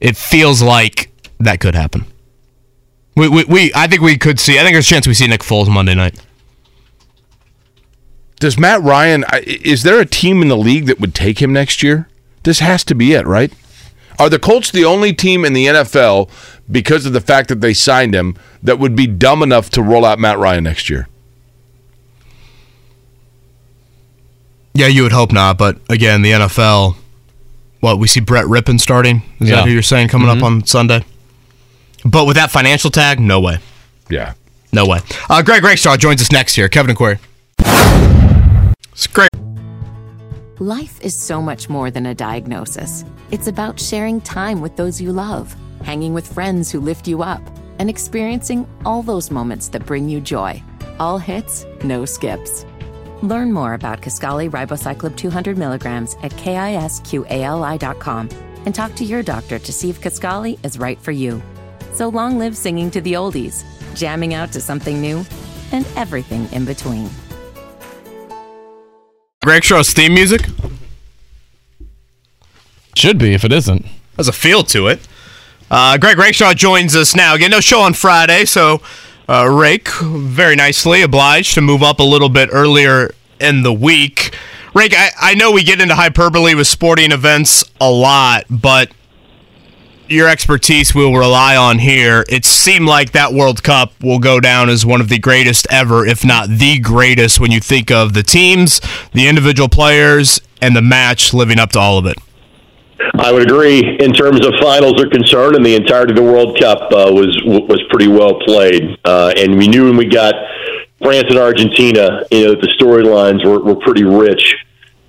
It 0.00 0.16
feels 0.16 0.62
like 0.62 1.10
that 1.38 1.60
could 1.60 1.74
happen. 1.74 2.06
We, 3.16 3.28
we, 3.28 3.44
we 3.44 3.72
I 3.74 3.86
think 3.86 4.00
we 4.00 4.16
could 4.16 4.40
see. 4.40 4.58
I 4.58 4.62
think 4.62 4.74
there's 4.74 4.86
a 4.86 4.88
chance 4.88 5.06
we 5.06 5.14
see 5.14 5.26
Nick 5.26 5.42
Foles 5.42 5.68
Monday 5.68 5.94
night. 5.94 6.18
does 8.40 8.58
Matt 8.58 8.82
Ryan? 8.82 9.24
Is 9.44 9.82
there 9.82 10.00
a 10.00 10.06
team 10.06 10.40
in 10.42 10.48
the 10.48 10.56
league 10.56 10.86
that 10.86 11.00
would 11.00 11.14
take 11.14 11.40
him 11.42 11.52
next 11.52 11.82
year? 11.82 12.08
This 12.42 12.60
has 12.60 12.84
to 12.84 12.94
be 12.94 13.12
it, 13.12 13.26
right? 13.26 13.52
Are 14.18 14.30
the 14.30 14.38
Colts 14.38 14.70
the 14.70 14.84
only 14.84 15.12
team 15.12 15.44
in 15.44 15.52
the 15.52 15.66
NFL 15.66 16.30
because 16.70 17.06
of 17.06 17.12
the 17.12 17.20
fact 17.20 17.48
that 17.48 17.60
they 17.60 17.74
signed 17.74 18.14
him 18.14 18.36
that 18.62 18.78
would 18.78 18.94
be 18.96 19.06
dumb 19.06 19.42
enough 19.42 19.70
to 19.70 19.82
roll 19.82 20.04
out 20.04 20.18
Matt 20.18 20.38
Ryan 20.38 20.64
next 20.64 20.88
year? 20.88 21.08
Yeah, 24.74 24.88
you 24.88 25.02
would 25.04 25.12
hope 25.12 25.32
not, 25.32 25.56
but 25.56 25.78
again, 25.88 26.22
the 26.22 26.32
NFL. 26.32 26.96
What 27.80 27.98
we 27.98 28.08
see 28.08 28.20
Brett 28.20 28.46
Rypien 28.46 28.80
starting? 28.80 29.22
Is 29.40 29.48
Yeah. 29.50 29.56
that 29.56 29.66
who 29.66 29.70
you're 29.70 29.82
saying 29.82 30.08
coming 30.08 30.28
up 30.28 30.42
on 30.42 30.66
Sunday? 30.66 31.04
But 32.04 32.26
with 32.26 32.36
that 32.36 32.50
financial 32.50 32.90
tag, 32.90 33.20
no 33.20 33.40
way. 33.40 33.58
Yeah. 34.10 34.32
No 34.72 34.86
way. 34.86 35.00
Uh, 35.30 35.42
Greg 35.42 35.62
Rakestraw 35.62 35.96
joins 35.96 36.20
us 36.20 36.32
next 36.32 36.56
year. 36.58 36.68
Kevin 36.68 36.90
and 36.90 36.96
Query. 36.96 37.18
It's 38.92 39.06
great. 39.06 39.28
Life 40.58 41.00
is 41.02 41.14
so 41.14 41.40
much 41.42 41.68
more 41.68 41.90
than 41.90 42.06
a 42.06 42.14
diagnosis. 42.14 43.04
It's 43.30 43.46
about 43.48 43.78
sharing 43.78 44.20
time 44.20 44.60
with 44.60 44.76
those 44.76 45.00
you 45.00 45.12
love, 45.12 45.54
hanging 45.82 46.14
with 46.14 46.26
friends 46.32 46.70
who 46.70 46.80
lift 46.80 47.06
you 47.06 47.22
up, 47.22 47.40
and 47.78 47.88
experiencing 47.90 48.66
all 48.84 49.02
those 49.02 49.30
moments 49.30 49.68
that 49.68 49.84
bring 49.86 50.08
you 50.08 50.20
joy. 50.20 50.62
All 51.00 51.18
hits, 51.18 51.66
no 51.82 52.04
skips. 52.04 52.64
Learn 53.24 53.54
more 53.54 53.72
about 53.72 54.02
Kisqali 54.02 54.50
Ribociclib 54.50 55.16
200 55.16 55.56
milligrams 55.56 56.14
at 56.22 56.32
kisqali.com 56.32 58.28
and 58.66 58.74
talk 58.74 58.94
to 58.96 59.04
your 59.04 59.22
doctor 59.22 59.58
to 59.58 59.72
see 59.72 59.88
if 59.88 59.98
Kisqali 60.02 60.62
is 60.62 60.78
right 60.78 60.98
for 61.00 61.10
you. 61.10 61.42
So 61.94 62.08
long 62.08 62.38
live 62.38 62.54
singing 62.54 62.90
to 62.90 63.00
the 63.00 63.14
oldies, 63.14 63.64
jamming 63.94 64.34
out 64.34 64.52
to 64.52 64.60
something 64.60 65.00
new, 65.00 65.24
and 65.72 65.86
everything 65.96 66.52
in 66.52 66.66
between. 66.66 67.08
Greg 69.42 69.64
Shaw's 69.64 69.90
theme 69.94 70.12
music 70.12 70.42
Should 72.94 73.16
be 73.16 73.32
if 73.32 73.42
it 73.44 73.52
isn't. 73.52 73.86
has 74.18 74.28
a 74.28 74.32
feel 74.32 74.64
to 74.64 74.88
it. 74.88 75.00
Uh, 75.70 75.96
Greg 75.96 76.18
Rakestraw 76.18 76.52
joins 76.52 76.94
us 76.94 77.16
now. 77.16 77.34
Again, 77.34 77.50
no 77.50 77.60
show 77.60 77.80
on 77.80 77.94
Friday, 77.94 78.44
so 78.44 78.82
uh, 79.28 79.48
Rake, 79.48 79.88
very 79.88 80.56
nicely 80.56 81.02
obliged 81.02 81.54
to 81.54 81.60
move 81.60 81.82
up 81.82 81.98
a 81.98 82.04
little 82.04 82.28
bit 82.28 82.48
earlier 82.52 83.14
in 83.40 83.62
the 83.62 83.72
week. 83.72 84.36
Rake, 84.74 84.92
I, 84.96 85.10
I 85.20 85.34
know 85.34 85.52
we 85.52 85.62
get 85.62 85.80
into 85.80 85.94
hyperbole 85.94 86.54
with 86.54 86.66
sporting 86.66 87.12
events 87.12 87.64
a 87.80 87.90
lot, 87.90 88.44
but 88.50 88.90
your 90.08 90.28
expertise 90.28 90.94
we'll 90.94 91.14
rely 91.14 91.56
on 91.56 91.78
here. 91.78 92.24
It 92.28 92.44
seemed 92.44 92.86
like 92.86 93.12
that 93.12 93.32
World 93.32 93.62
Cup 93.62 93.92
will 94.02 94.18
go 94.18 94.40
down 94.40 94.68
as 94.68 94.84
one 94.84 95.00
of 95.00 95.08
the 95.08 95.18
greatest 95.18 95.66
ever, 95.70 96.04
if 96.06 96.24
not 96.24 96.48
the 96.48 96.78
greatest, 96.78 97.40
when 97.40 97.50
you 97.50 97.60
think 97.60 97.90
of 97.90 98.12
the 98.12 98.22
teams, 98.22 98.80
the 99.12 99.28
individual 99.28 99.68
players, 99.68 100.40
and 100.60 100.76
the 100.76 100.82
match 100.82 101.32
living 101.32 101.58
up 101.58 101.70
to 101.72 101.78
all 101.78 101.98
of 101.98 102.06
it. 102.06 102.16
I 103.18 103.32
would 103.32 103.42
agree. 103.42 103.98
In 103.98 104.12
terms 104.12 104.46
of 104.46 104.52
finals 104.60 105.02
are 105.02 105.08
concerned, 105.08 105.56
and 105.56 105.64
the 105.64 105.74
entirety 105.74 106.12
of 106.12 106.16
the 106.16 106.22
World 106.22 106.58
Cup 106.58 106.92
uh, 106.92 107.10
was 107.12 107.40
was 107.44 107.80
pretty 107.90 108.08
well 108.08 108.40
played. 108.40 108.98
Uh, 109.04 109.32
and 109.36 109.56
we 109.56 109.68
knew 109.68 109.86
when 109.86 109.96
we 109.96 110.06
got 110.06 110.34
France 111.02 111.26
and 111.28 111.38
Argentina, 111.38 112.24
you 112.30 112.44
know, 112.44 112.50
that 112.52 112.60
the 112.60 112.74
storylines 112.78 113.44
were, 113.44 113.60
were 113.60 113.76
pretty 113.76 114.04
rich. 114.04 114.56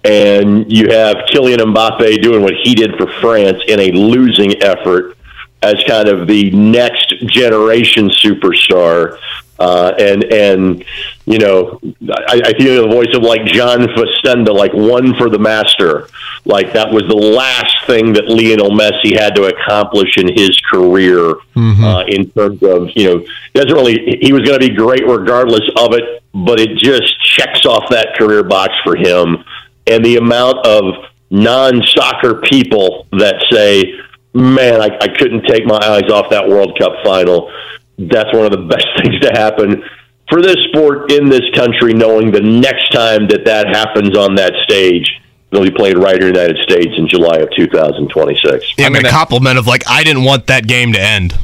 And 0.03 0.71
you 0.71 0.89
have 0.89 1.17
Kylian 1.31 1.57
Mbappe 1.57 2.21
doing 2.21 2.43
what 2.43 2.53
he 2.63 2.75
did 2.75 2.95
for 2.95 3.07
France 3.21 3.59
in 3.67 3.79
a 3.79 3.91
losing 3.91 4.61
effort 4.61 5.17
as 5.61 5.75
kind 5.87 6.07
of 6.07 6.27
the 6.27 6.51
next 6.51 7.13
generation 7.27 8.09
superstar. 8.09 9.17
Uh, 9.57 9.93
and 9.97 10.23
and 10.25 10.83
you 11.25 11.39
know, 11.39 11.79
I, 12.27 12.41
I 12.45 12.53
feel 12.57 12.87
the 12.87 12.93
voice 12.93 13.15
of 13.15 13.23
like 13.23 13.45
John 13.45 13.79
Facenda, 13.87 14.53
like 14.53 14.73
one 14.73 15.15
for 15.15 15.29
the 15.29 15.39
master. 15.39 16.07
Like 16.43 16.73
that 16.73 16.91
was 16.91 17.03
the 17.07 17.15
last 17.15 17.87
thing 17.87 18.13
that 18.13 18.25
Lionel 18.27 18.71
Messi 18.71 19.17
had 19.17 19.35
to 19.35 19.45
accomplish 19.45 20.17
in 20.17 20.27
his 20.27 20.59
career. 20.69 21.35
Uh, 21.83 22.03
in 22.07 22.29
terms 22.31 22.61
of 22.63 22.89
you 22.95 23.05
know, 23.05 23.25
doesn't 23.53 23.73
really. 23.73 24.19
He 24.21 24.33
was 24.33 24.41
going 24.43 24.59
to 24.59 24.67
be 24.67 24.75
great 24.75 25.07
regardless 25.07 25.67
of 25.77 25.93
it, 25.93 26.21
but 26.33 26.59
it 26.59 26.77
just 26.77 27.13
checks 27.23 27.65
off 27.65 27.89
that 27.91 28.15
career 28.17 28.43
box 28.43 28.73
for 28.83 28.95
him. 28.95 29.43
And 29.87 30.03
the 30.03 30.17
amount 30.17 30.65
of 30.65 30.83
non-soccer 31.29 32.41
people 32.41 33.07
that 33.13 33.35
say, 33.51 33.93
"Man, 34.33 34.81
I, 34.81 34.97
I 34.99 35.07
couldn't 35.07 35.43
take 35.47 35.65
my 35.65 35.77
eyes 35.77 36.11
off 36.11 36.29
that 36.31 36.47
World 36.47 36.77
Cup 36.77 36.93
final." 37.05 37.51
That's 37.97 38.33
one 38.33 38.45
of 38.45 38.51
the 38.51 38.57
best 38.69 38.87
things 39.01 39.19
to 39.21 39.31
happen 39.31 39.83
for 40.29 40.41
this 40.41 40.57
sport 40.69 41.11
in 41.11 41.29
this 41.29 41.43
country. 41.53 41.93
Knowing 41.93 42.31
the 42.31 42.41
next 42.41 42.91
time 42.91 43.27
that 43.27 43.45
that 43.45 43.67
happens 43.67 44.17
on 44.17 44.35
that 44.35 44.53
stage, 44.63 45.09
it'll 45.51 45.63
be 45.63 45.71
played 45.71 45.97
right 45.97 46.17
here 46.19 46.29
in 46.29 46.33
the 46.33 46.41
United 46.41 46.63
States 46.63 46.93
in 46.97 47.07
July 47.07 47.37
of 47.37 47.49
2026. 47.55 48.73
Yeah, 48.77 48.87
and 48.87 48.95
the 48.95 49.09
compliment 49.09 49.57
of 49.57 49.67
like, 49.67 49.83
I 49.87 50.03
didn't 50.03 50.23
want 50.23 50.47
that 50.47 50.67
game 50.67 50.93
to 50.93 51.01
end. 51.01 51.37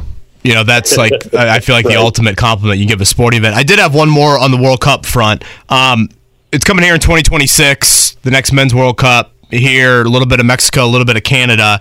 You 0.44 0.56
know, 0.56 0.64
that's 0.64 0.98
like 0.98 1.14
I 1.36 1.58
I 1.58 1.60
feel 1.60 1.76
like 1.76 1.86
the 1.86 1.98
ultimate 1.98 2.36
compliment 2.36 2.80
you 2.80 2.88
give 2.88 3.02
a 3.02 3.06
sporting 3.06 3.40
event. 3.40 3.56
I 3.56 3.64
did 3.64 3.80
have 3.80 3.94
one 3.94 4.10
more 4.10 4.40
on 4.40 4.52
the 4.52 4.58
World 4.58 4.82
Cup 4.82 5.06
front. 5.06 5.44
Um, 5.70 6.10
it's 6.52 6.66
coming 6.66 6.84
here 6.84 6.96
in 6.96 7.00
2026, 7.00 8.18
the 8.24 8.32
next 8.32 8.52
Men's 8.52 8.76
World 8.76 8.98
Cup 8.98 9.34
here, 9.52 10.02
a 10.02 10.10
little 10.10 10.28
bit 10.28 10.40
of 10.40 10.46
Mexico, 10.46 10.86
a 10.86 10.88
little 10.88 11.06
bit 11.06 11.16
of 11.16 11.24
Canada. 11.24 11.80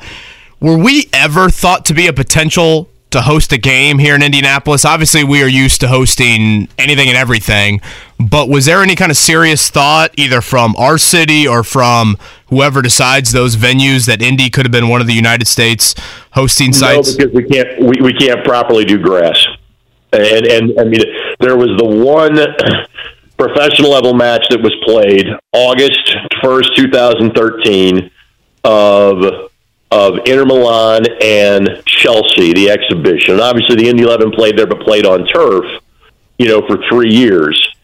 Were 0.60 0.76
we 0.76 1.08
ever 1.12 1.48
thought 1.48 1.86
to 1.86 1.94
be 1.94 2.06
a 2.06 2.12
potential 2.12 2.88
to 3.10 3.22
host 3.22 3.52
a 3.52 3.58
game 3.58 3.98
here 3.98 4.14
in 4.14 4.22
Indianapolis? 4.22 4.84
Obviously, 4.84 5.24
we 5.24 5.42
are 5.42 5.48
used 5.48 5.80
to 5.80 5.88
hosting 5.88 6.68
anything 6.78 7.08
and 7.08 7.16
everything, 7.16 7.80
but 8.18 8.48
was 8.48 8.66
there 8.66 8.82
any 8.82 8.94
kind 8.94 9.10
of 9.10 9.16
serious 9.16 9.70
thought, 9.70 10.12
either 10.16 10.40
from 10.40 10.74
our 10.76 10.98
city 10.98 11.46
or 11.46 11.62
from 11.62 12.18
whoever 12.48 12.82
decides 12.82 13.32
those 13.32 13.56
venues, 13.56 14.06
that 14.06 14.20
Indy 14.20 14.50
could 14.50 14.66
have 14.66 14.72
been 14.72 14.88
one 14.88 15.00
of 15.00 15.06
the 15.06 15.14
United 15.14 15.46
States 15.46 15.94
hosting 16.32 16.72
sites? 16.72 17.16
No, 17.16 17.26
because 17.26 17.34
we 17.34 17.44
can't 17.44 17.80
we, 17.80 18.00
we 18.00 18.12
can't 18.12 18.44
properly 18.44 18.84
do 18.84 18.98
grass. 18.98 19.44
And 20.12 20.46
and 20.46 20.80
I 20.80 20.84
mean 20.84 21.00
there 21.40 21.56
was 21.56 21.70
the 21.78 21.84
one 21.84 22.36
professional 23.38 23.90
level 23.90 24.14
match 24.14 24.44
that 24.50 24.60
was 24.62 24.74
played 24.84 25.26
August 25.52 26.16
first, 26.42 26.76
two 26.76 26.90
thousand 26.90 27.32
thirteen, 27.32 28.10
of 28.64 29.49
of 29.90 30.18
Inter 30.18 30.44
Milan 30.44 31.04
and 31.20 31.82
Chelsea, 31.84 32.52
the 32.52 32.70
exhibition. 32.70 33.34
And 33.34 33.40
obviously 33.40 33.76
the 33.76 33.88
Indy 33.88 34.04
Eleven 34.04 34.30
played 34.30 34.56
there 34.56 34.66
but 34.66 34.80
played 34.80 35.06
on 35.06 35.26
turf, 35.26 35.64
you 36.38 36.46
know, 36.46 36.66
for 36.66 36.78
three 36.88 37.12
years. 37.12 37.74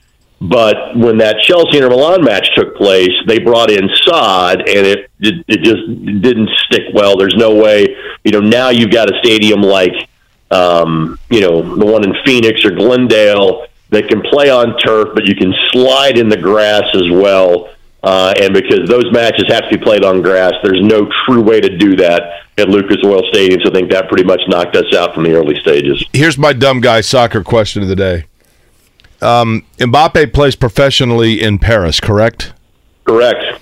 But 0.40 0.96
when 0.96 1.18
that 1.18 1.36
Chelsea 1.42 1.78
Inter 1.78 1.88
Milan 1.88 2.22
match 2.22 2.54
took 2.54 2.76
place, 2.76 3.10
they 3.26 3.38
brought 3.38 3.70
in 3.70 3.88
sod, 4.02 4.60
and 4.60 4.86
it, 4.86 5.10
it 5.18 5.44
it 5.48 5.62
just 5.62 6.22
didn't 6.22 6.50
stick 6.66 6.82
well. 6.92 7.16
There's 7.16 7.34
no 7.34 7.54
way, 7.54 7.96
you 8.22 8.32
know. 8.32 8.40
Now 8.40 8.68
you've 8.68 8.90
got 8.90 9.10
a 9.10 9.18
stadium 9.20 9.62
like, 9.62 9.94
um, 10.50 11.18
you 11.30 11.40
know, 11.40 11.62
the 11.76 11.86
one 11.86 12.04
in 12.04 12.14
Phoenix 12.26 12.66
or 12.66 12.70
Glendale 12.70 13.66
that 13.88 14.08
can 14.08 14.20
play 14.20 14.50
on 14.50 14.76
turf, 14.76 15.08
but 15.14 15.26
you 15.26 15.34
can 15.34 15.54
slide 15.70 16.18
in 16.18 16.28
the 16.28 16.36
grass 16.36 16.84
as 16.94 17.08
well. 17.10 17.70
Uh, 18.06 18.32
and 18.40 18.54
because 18.54 18.88
those 18.88 19.10
matches 19.10 19.46
have 19.48 19.68
to 19.68 19.76
be 19.76 19.84
played 19.84 20.04
on 20.04 20.22
grass, 20.22 20.52
there's 20.62 20.80
no 20.80 21.08
true 21.26 21.42
way 21.42 21.60
to 21.60 21.76
do 21.76 21.96
that 21.96 22.44
at 22.56 22.68
Lucas 22.68 22.98
Oil 23.04 23.20
Stadium. 23.32 23.60
So 23.64 23.70
I 23.70 23.74
think 23.74 23.90
that 23.90 24.08
pretty 24.08 24.22
much 24.22 24.40
knocked 24.46 24.76
us 24.76 24.94
out 24.94 25.12
from 25.12 25.24
the 25.24 25.34
early 25.34 25.58
stages. 25.60 26.04
Here's 26.12 26.38
my 26.38 26.52
dumb 26.52 26.80
guy 26.80 27.00
soccer 27.00 27.42
question 27.42 27.82
of 27.82 27.88
the 27.88 27.96
day. 27.96 28.26
Um, 29.20 29.66
Mbappe 29.78 30.32
plays 30.32 30.54
professionally 30.54 31.42
in 31.42 31.58
Paris, 31.58 31.98
correct? 31.98 32.52
Correct. 33.06 33.60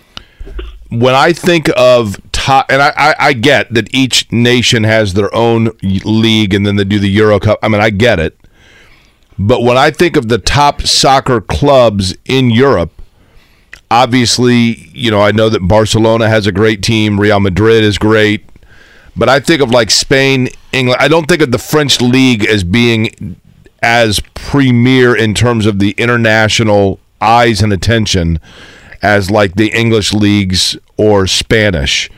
When 0.90 1.14
I 1.14 1.32
think 1.32 1.70
of 1.74 2.20
top, 2.32 2.66
and 2.68 2.82
I, 2.82 2.92
I, 2.98 3.14
I 3.18 3.32
get 3.32 3.72
that 3.72 3.94
each 3.94 4.30
nation 4.30 4.84
has 4.84 5.14
their 5.14 5.34
own 5.34 5.70
league, 5.82 6.52
and 6.52 6.66
then 6.66 6.76
they 6.76 6.84
do 6.84 6.98
the 6.98 7.08
Euro 7.08 7.40
Cup. 7.40 7.60
I 7.62 7.68
mean, 7.68 7.80
I 7.80 7.88
get 7.88 8.20
it. 8.20 8.38
But 9.38 9.62
when 9.62 9.78
I 9.78 9.90
think 9.90 10.16
of 10.16 10.28
the 10.28 10.36
top 10.36 10.82
soccer 10.82 11.40
clubs 11.40 12.14
in 12.26 12.50
Europe, 12.50 12.92
obviously, 13.94 14.88
you 14.92 15.08
know, 15.10 15.20
I 15.20 15.30
know 15.30 15.48
that 15.48 15.60
Barcelona 15.60 16.28
has 16.28 16.48
a 16.48 16.52
great 16.52 16.82
team, 16.82 17.20
Real 17.20 17.38
Madrid 17.38 17.84
is 17.84 17.96
great, 17.96 18.44
but 19.16 19.28
I 19.28 19.38
think 19.38 19.62
of 19.62 19.70
like 19.70 19.90
Spain, 19.90 20.48
England. 20.72 21.00
I 21.00 21.06
don't 21.06 21.26
think 21.26 21.40
of 21.42 21.52
the 21.52 21.58
French 21.58 22.00
league 22.00 22.44
as 22.44 22.64
being 22.64 23.36
as 23.82 24.18
premier 24.34 25.14
in 25.16 25.32
terms 25.34 25.64
of 25.66 25.78
the 25.78 25.92
international 25.92 26.98
eyes 27.20 27.62
and 27.62 27.72
attention 27.72 28.40
as 29.00 29.30
like 29.30 29.54
the 29.54 29.68
English 29.68 30.12
leagues 30.12 30.76
or 30.96 31.28
Spanish. 31.28 32.10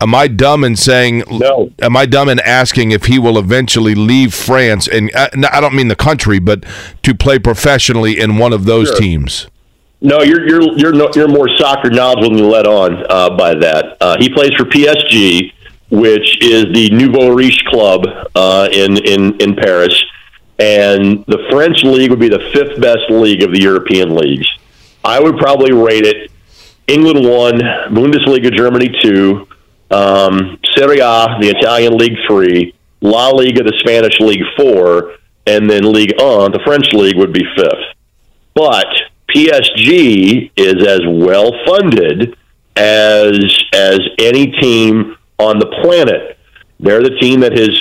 Am 0.00 0.12
I 0.14 0.26
dumb 0.26 0.64
in 0.64 0.74
saying 0.74 1.22
No. 1.30 1.70
Am 1.80 1.96
I 1.96 2.04
dumb 2.06 2.28
in 2.28 2.40
asking 2.40 2.90
if 2.90 3.04
he 3.04 3.18
will 3.18 3.38
eventually 3.38 3.94
leave 3.94 4.34
France 4.34 4.88
and 4.88 5.14
uh, 5.14 5.28
I 5.52 5.60
don't 5.60 5.74
mean 5.74 5.88
the 5.88 5.96
country, 5.96 6.40
but 6.40 6.64
to 7.04 7.14
play 7.14 7.38
professionally 7.38 8.18
in 8.18 8.38
one 8.38 8.52
of 8.52 8.64
those 8.64 8.88
Sure. 8.88 8.98
teams? 8.98 9.46
No, 10.00 10.22
you're 10.22 10.46
you're 10.46 10.78
you're 10.78 10.92
no, 10.92 11.10
you're 11.14 11.28
more 11.28 11.48
soccer 11.56 11.90
knowledgeable 11.90 12.30
than 12.30 12.38
you 12.38 12.46
let 12.46 12.66
on 12.66 13.04
uh, 13.08 13.30
by 13.36 13.54
that. 13.54 13.96
Uh, 14.00 14.16
he 14.18 14.28
plays 14.28 14.52
for 14.54 14.64
PSG, 14.64 15.52
which 15.90 16.42
is 16.42 16.64
the 16.74 16.90
Nouveau 16.90 17.30
Riche 17.30 17.64
club 17.66 18.06
uh, 18.34 18.68
in 18.70 18.98
in 18.98 19.40
in 19.40 19.56
Paris, 19.56 19.94
and 20.58 21.24
the 21.26 21.46
French 21.50 21.82
league 21.82 22.10
would 22.10 22.20
be 22.20 22.28
the 22.28 22.50
fifth 22.52 22.80
best 22.80 23.10
league 23.10 23.42
of 23.42 23.52
the 23.52 23.60
European 23.60 24.14
leagues. 24.14 24.46
I 25.02 25.18
would 25.20 25.38
probably 25.38 25.72
rate 25.72 26.04
it 26.04 26.30
England 26.86 27.26
one, 27.26 27.58
Bundesliga 27.90 28.54
Germany 28.54 28.94
two, 29.02 29.48
um, 29.90 30.58
Serie 30.76 30.98
A 30.98 31.38
the 31.40 31.54
Italian 31.56 31.96
league 31.96 32.18
three, 32.28 32.74
La 33.00 33.30
Liga 33.30 33.62
the 33.62 33.74
Spanish 33.78 34.20
league 34.20 34.44
four, 34.58 35.14
and 35.46 35.70
then 35.70 35.90
League 35.92 36.12
1 36.18 36.52
the 36.52 36.60
French 36.64 36.92
league 36.92 37.16
would 37.16 37.32
be 37.32 37.44
fifth 37.56 37.94
but 38.54 38.86
PSG 39.34 40.50
is 40.56 40.86
as 40.86 41.00
well 41.06 41.52
funded 41.66 42.36
as 42.76 43.38
as 43.72 44.00
any 44.20 44.52
team 44.52 45.16
on 45.38 45.58
the 45.58 45.66
planet. 45.82 46.38
They're 46.78 47.02
the 47.02 47.16
team 47.20 47.40
that 47.40 47.56
has 47.56 47.72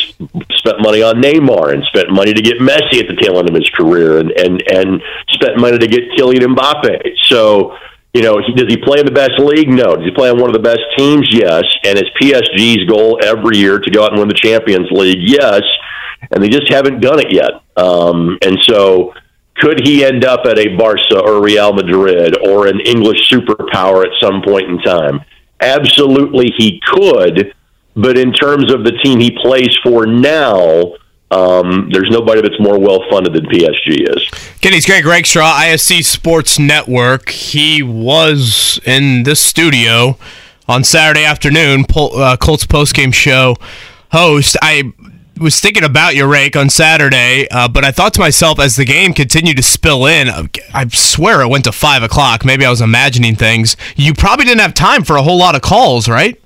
spent 0.57 0.79
money 0.79 1.03
on 1.03 1.21
Neymar 1.21 1.73
and 1.73 1.83
spent 1.85 2.11
money 2.11 2.33
to 2.33 2.41
get 2.41 2.59
Messi 2.59 3.01
at 3.01 3.07
the 3.07 3.17
tail 3.19 3.37
end 3.37 3.49
of 3.49 3.55
his 3.55 3.69
career 3.69 4.19
and 4.19 4.31
and 4.31 4.63
and 4.71 5.01
spent 5.29 5.59
money 5.59 5.77
to 5.77 5.87
get 5.87 6.11
Kylian 6.17 6.55
Mbappe. 6.55 7.11
So, 7.23 7.75
you 8.13 8.21
know, 8.21 8.39
he, 8.45 8.53
does 8.53 8.67
he 8.69 8.77
play 8.77 8.99
in 8.99 9.05
the 9.05 9.11
best 9.11 9.37
league? 9.37 9.67
No. 9.67 9.97
Does 9.97 10.05
he 10.05 10.11
play 10.11 10.29
on 10.29 10.39
one 10.39 10.49
of 10.49 10.53
the 10.53 10.63
best 10.63 10.81
teams? 10.97 11.27
Yes. 11.29 11.63
And 11.83 11.97
is 11.97 12.05
PSG's 12.21 12.89
goal 12.89 13.19
every 13.21 13.57
year 13.57 13.79
to 13.79 13.91
go 13.91 14.05
out 14.05 14.11
and 14.11 14.19
win 14.19 14.29
the 14.29 14.33
Champions 14.33 14.89
League? 14.91 15.19
Yes. 15.19 15.61
And 16.31 16.41
they 16.41 16.49
just 16.49 16.71
haven't 16.71 17.01
done 17.01 17.19
it 17.19 17.31
yet. 17.33 17.51
Um, 17.75 18.37
and 18.41 18.57
so, 18.61 19.13
could 19.57 19.85
he 19.85 20.03
end 20.03 20.25
up 20.25 20.41
at 20.45 20.59
a 20.59 20.75
Barca 20.75 21.19
or 21.19 21.41
Real 21.41 21.73
Madrid 21.73 22.37
or 22.47 22.67
an 22.67 22.79
English 22.81 23.29
superpower 23.31 24.03
at 24.03 24.11
some 24.21 24.41
point 24.41 24.69
in 24.69 24.79
time? 24.79 25.21
Absolutely, 25.61 26.51
he 26.57 26.81
could 26.85 27.53
but 27.95 28.17
in 28.17 28.33
terms 28.33 28.73
of 28.73 28.83
the 28.83 28.91
team 29.03 29.19
he 29.19 29.31
plays 29.41 29.75
for 29.81 30.05
now, 30.05 30.95
um, 31.31 31.89
there's 31.91 32.09
nobody 32.09 32.41
that's 32.41 32.59
more 32.59 32.77
well 32.77 33.03
funded 33.09 33.33
than 33.33 33.45
PSG 33.45 34.15
is. 34.15 34.29
Kenny's 34.59 34.85
Greg 34.85 35.05
Rakestraw, 35.05 35.49
ISC 35.59 36.03
Sports 36.03 36.59
Network. 36.59 37.29
He 37.29 37.81
was 37.81 38.79
in 38.85 39.23
this 39.23 39.39
studio 39.39 40.17
on 40.67 40.83
Saturday 40.83 41.23
afternoon, 41.23 41.85
uh, 41.95 42.37
Colts 42.37 42.65
postgame 42.65 43.13
show 43.13 43.55
host. 44.11 44.57
I 44.61 44.91
was 45.39 45.59
thinking 45.59 45.83
about 45.83 46.15
your 46.15 46.27
rake 46.27 46.55
on 46.55 46.69
Saturday, 46.69 47.47
uh, 47.49 47.67
but 47.67 47.83
I 47.83 47.91
thought 47.91 48.13
to 48.13 48.19
myself 48.19 48.59
as 48.59 48.75
the 48.75 48.85
game 48.85 49.13
continued 49.13 49.57
to 49.57 49.63
spill 49.63 50.05
in, 50.05 50.29
I 50.73 50.87
swear 50.89 51.41
it 51.41 51.47
went 51.47 51.65
to 51.65 51.71
five 51.71 52.03
o'clock. 52.03 52.45
Maybe 52.45 52.65
I 52.65 52.69
was 52.69 52.81
imagining 52.81 53.35
things. 53.35 53.75
You 53.95 54.13
probably 54.13 54.45
didn't 54.45 54.61
have 54.61 54.73
time 54.73 55.03
for 55.03 55.17
a 55.17 55.21
whole 55.21 55.37
lot 55.37 55.55
of 55.55 55.61
calls, 55.61 56.07
right? 56.07 56.41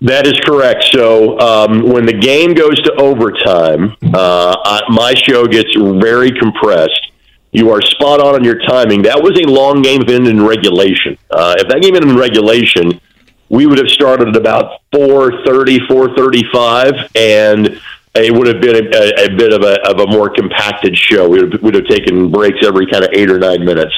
That 0.00 0.26
is 0.26 0.34
correct. 0.44 0.84
So 0.92 1.38
um, 1.40 1.88
when 1.88 2.06
the 2.06 2.12
game 2.12 2.54
goes 2.54 2.80
to 2.82 2.92
overtime, 2.94 3.96
uh, 4.14 4.80
my 4.90 5.14
show 5.14 5.46
gets 5.46 5.74
very 5.76 6.30
compressed. 6.30 7.10
You 7.50 7.70
are 7.70 7.80
spot 7.82 8.20
on 8.20 8.36
on 8.36 8.44
your 8.44 8.60
timing. 8.66 9.02
That 9.02 9.20
was 9.20 9.38
a 9.40 9.48
long 9.48 9.82
game 9.82 10.02
ended 10.02 10.28
in 10.28 10.44
regulation. 10.44 11.18
Uh, 11.30 11.56
if 11.58 11.68
that 11.68 11.82
game 11.82 11.96
ended 11.96 12.10
in 12.10 12.16
regulation, 12.16 13.00
we 13.48 13.66
would 13.66 13.78
have 13.78 13.88
started 13.88 14.28
at 14.28 14.36
about 14.36 14.82
4.30, 14.92 15.88
4.35, 15.88 17.16
and 17.16 17.80
it 18.24 18.32
would 18.32 18.46
have 18.46 18.60
been 18.60 18.76
a, 18.76 19.24
a 19.24 19.36
bit 19.36 19.52
of 19.52 19.62
a, 19.62 19.80
of 19.88 20.00
a 20.00 20.06
more 20.06 20.30
compacted 20.30 20.96
show. 20.96 21.28
We 21.28 21.42
would, 21.42 21.62
would 21.62 21.74
have 21.74 21.86
taken 21.86 22.30
breaks 22.30 22.58
every 22.64 22.86
kind 22.86 23.04
of 23.04 23.10
eight 23.12 23.30
or 23.30 23.38
nine 23.38 23.64
minutes. 23.64 23.94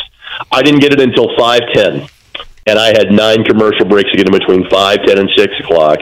I 0.52 0.62
didn't 0.62 0.80
get 0.80 0.92
it 0.92 1.00
until 1.00 1.28
5.10 1.36 2.08
and 2.66 2.78
I 2.78 2.88
had 2.88 3.10
nine 3.10 3.42
commercial 3.44 3.84
breaks 3.86 4.10
to 4.10 4.16
get 4.16 4.26
in 4.26 4.32
between 4.32 4.68
five, 4.68 5.02
ten, 5.04 5.18
and 5.18 5.30
six 5.36 5.52
o'clock. 5.60 5.98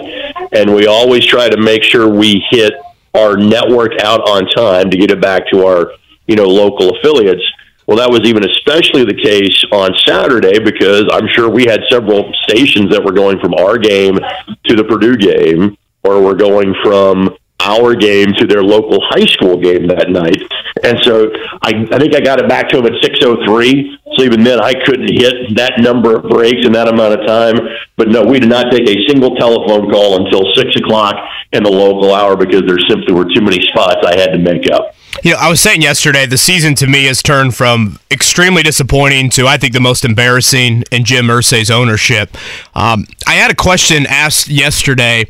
And 0.53 0.75
we 0.75 0.87
always 0.87 1.25
try 1.25 1.49
to 1.49 1.57
make 1.57 1.83
sure 1.83 2.09
we 2.09 2.45
hit 2.51 2.75
our 3.15 3.37
network 3.37 3.93
out 4.03 4.21
on 4.29 4.47
time 4.49 4.91
to 4.91 4.97
get 4.97 5.11
it 5.11 5.21
back 5.21 5.49
to 5.53 5.65
our, 5.65 5.93
you 6.27 6.37
know, 6.37 6.47
local 6.47 6.97
affiliates. 6.97 7.43
Well, 7.87 7.97
that 7.97 8.11
was 8.11 8.21
even 8.25 8.45
especially 8.45 9.05
the 9.05 9.15
case 9.15 9.65
on 9.73 9.97
Saturday 10.07 10.59
because 10.59 11.05
I'm 11.11 11.27
sure 11.33 11.49
we 11.49 11.65
had 11.65 11.81
several 11.89 12.31
stations 12.43 12.91
that 12.91 13.03
were 13.03 13.13
going 13.13 13.41
from 13.41 13.55
our 13.55 13.79
game 13.79 14.19
to 14.65 14.77
the 14.77 14.85
Purdue 14.85 15.17
game, 15.17 15.79
or 16.03 16.23
we're 16.23 16.35
going 16.35 16.75
from 16.83 17.35
our 17.61 17.95
game 17.95 18.33
to 18.39 18.47
their 18.47 18.63
local 18.63 18.99
high 19.11 19.27
school 19.27 19.57
game 19.57 19.89
that 19.89 20.11
night. 20.11 20.41
And 20.85 20.99
so 21.03 21.31
I, 21.63 21.87
I 21.91 21.99
think 21.99 22.15
I 22.15 22.21
got 22.21 22.41
it 22.41 22.49
back 22.49 22.69
to 22.71 22.77
them 22.81 22.87
at 22.87 23.03
6.03. 23.03 23.99
So 24.17 24.25
even 24.25 24.45
then, 24.45 24.61
I 24.61 24.75
couldn't 24.85 25.13
hit 25.13 25.57
that 25.57 25.75
number 25.79 26.17
of 26.17 26.31
breaks 26.31 26.65
in 26.65 26.73
that 26.73 26.89
amount 26.89 27.21
of 27.21 27.27
time. 27.27 27.59
But 27.97 28.09
no, 28.09 28.23
we 28.23 28.39
did 28.39 28.49
not 28.49 28.71
take 28.71 28.89
a 28.89 28.97
single 29.09 29.35
telephone 29.37 29.91
call 29.91 30.25
until 30.25 30.43
6 30.55 30.77
o'clock 30.77 31.17
in 31.53 31.63
the 31.63 31.71
local 31.71 32.15
hour 32.15 32.37
because 32.37 32.63
there 32.67 32.79
simply 32.89 33.13
were 33.13 33.25
too 33.25 33.41
many 33.41 33.61
spots 33.69 34.07
I 34.07 34.17
had 34.19 34.33
to 34.33 34.39
make 34.39 34.71
up. 34.71 34.95
You 35.25 35.33
know, 35.33 35.39
I 35.39 35.49
was 35.49 35.61
saying 35.61 35.83
yesterday, 35.83 36.27
the 36.27 36.39
season 36.39 36.75
to 36.77 36.87
me 36.87 37.05
has 37.07 37.23
turned 37.23 37.55
from 37.55 37.99
extremely 38.11 38.63
disappointing 38.63 39.31
to, 39.31 39.47
I 39.47 39.57
think, 39.57 39.73
the 39.73 39.81
most 39.81 40.05
embarrassing 40.05 40.85
in 40.93 41.05
Jim 41.05 41.27
Irsay's 41.27 41.71
ownership. 41.71 42.37
Um, 42.75 43.07
I 43.27 43.35
had 43.35 43.51
a 43.51 43.55
question 43.55 44.07
asked 44.07 44.49
yesterday, 44.49 45.27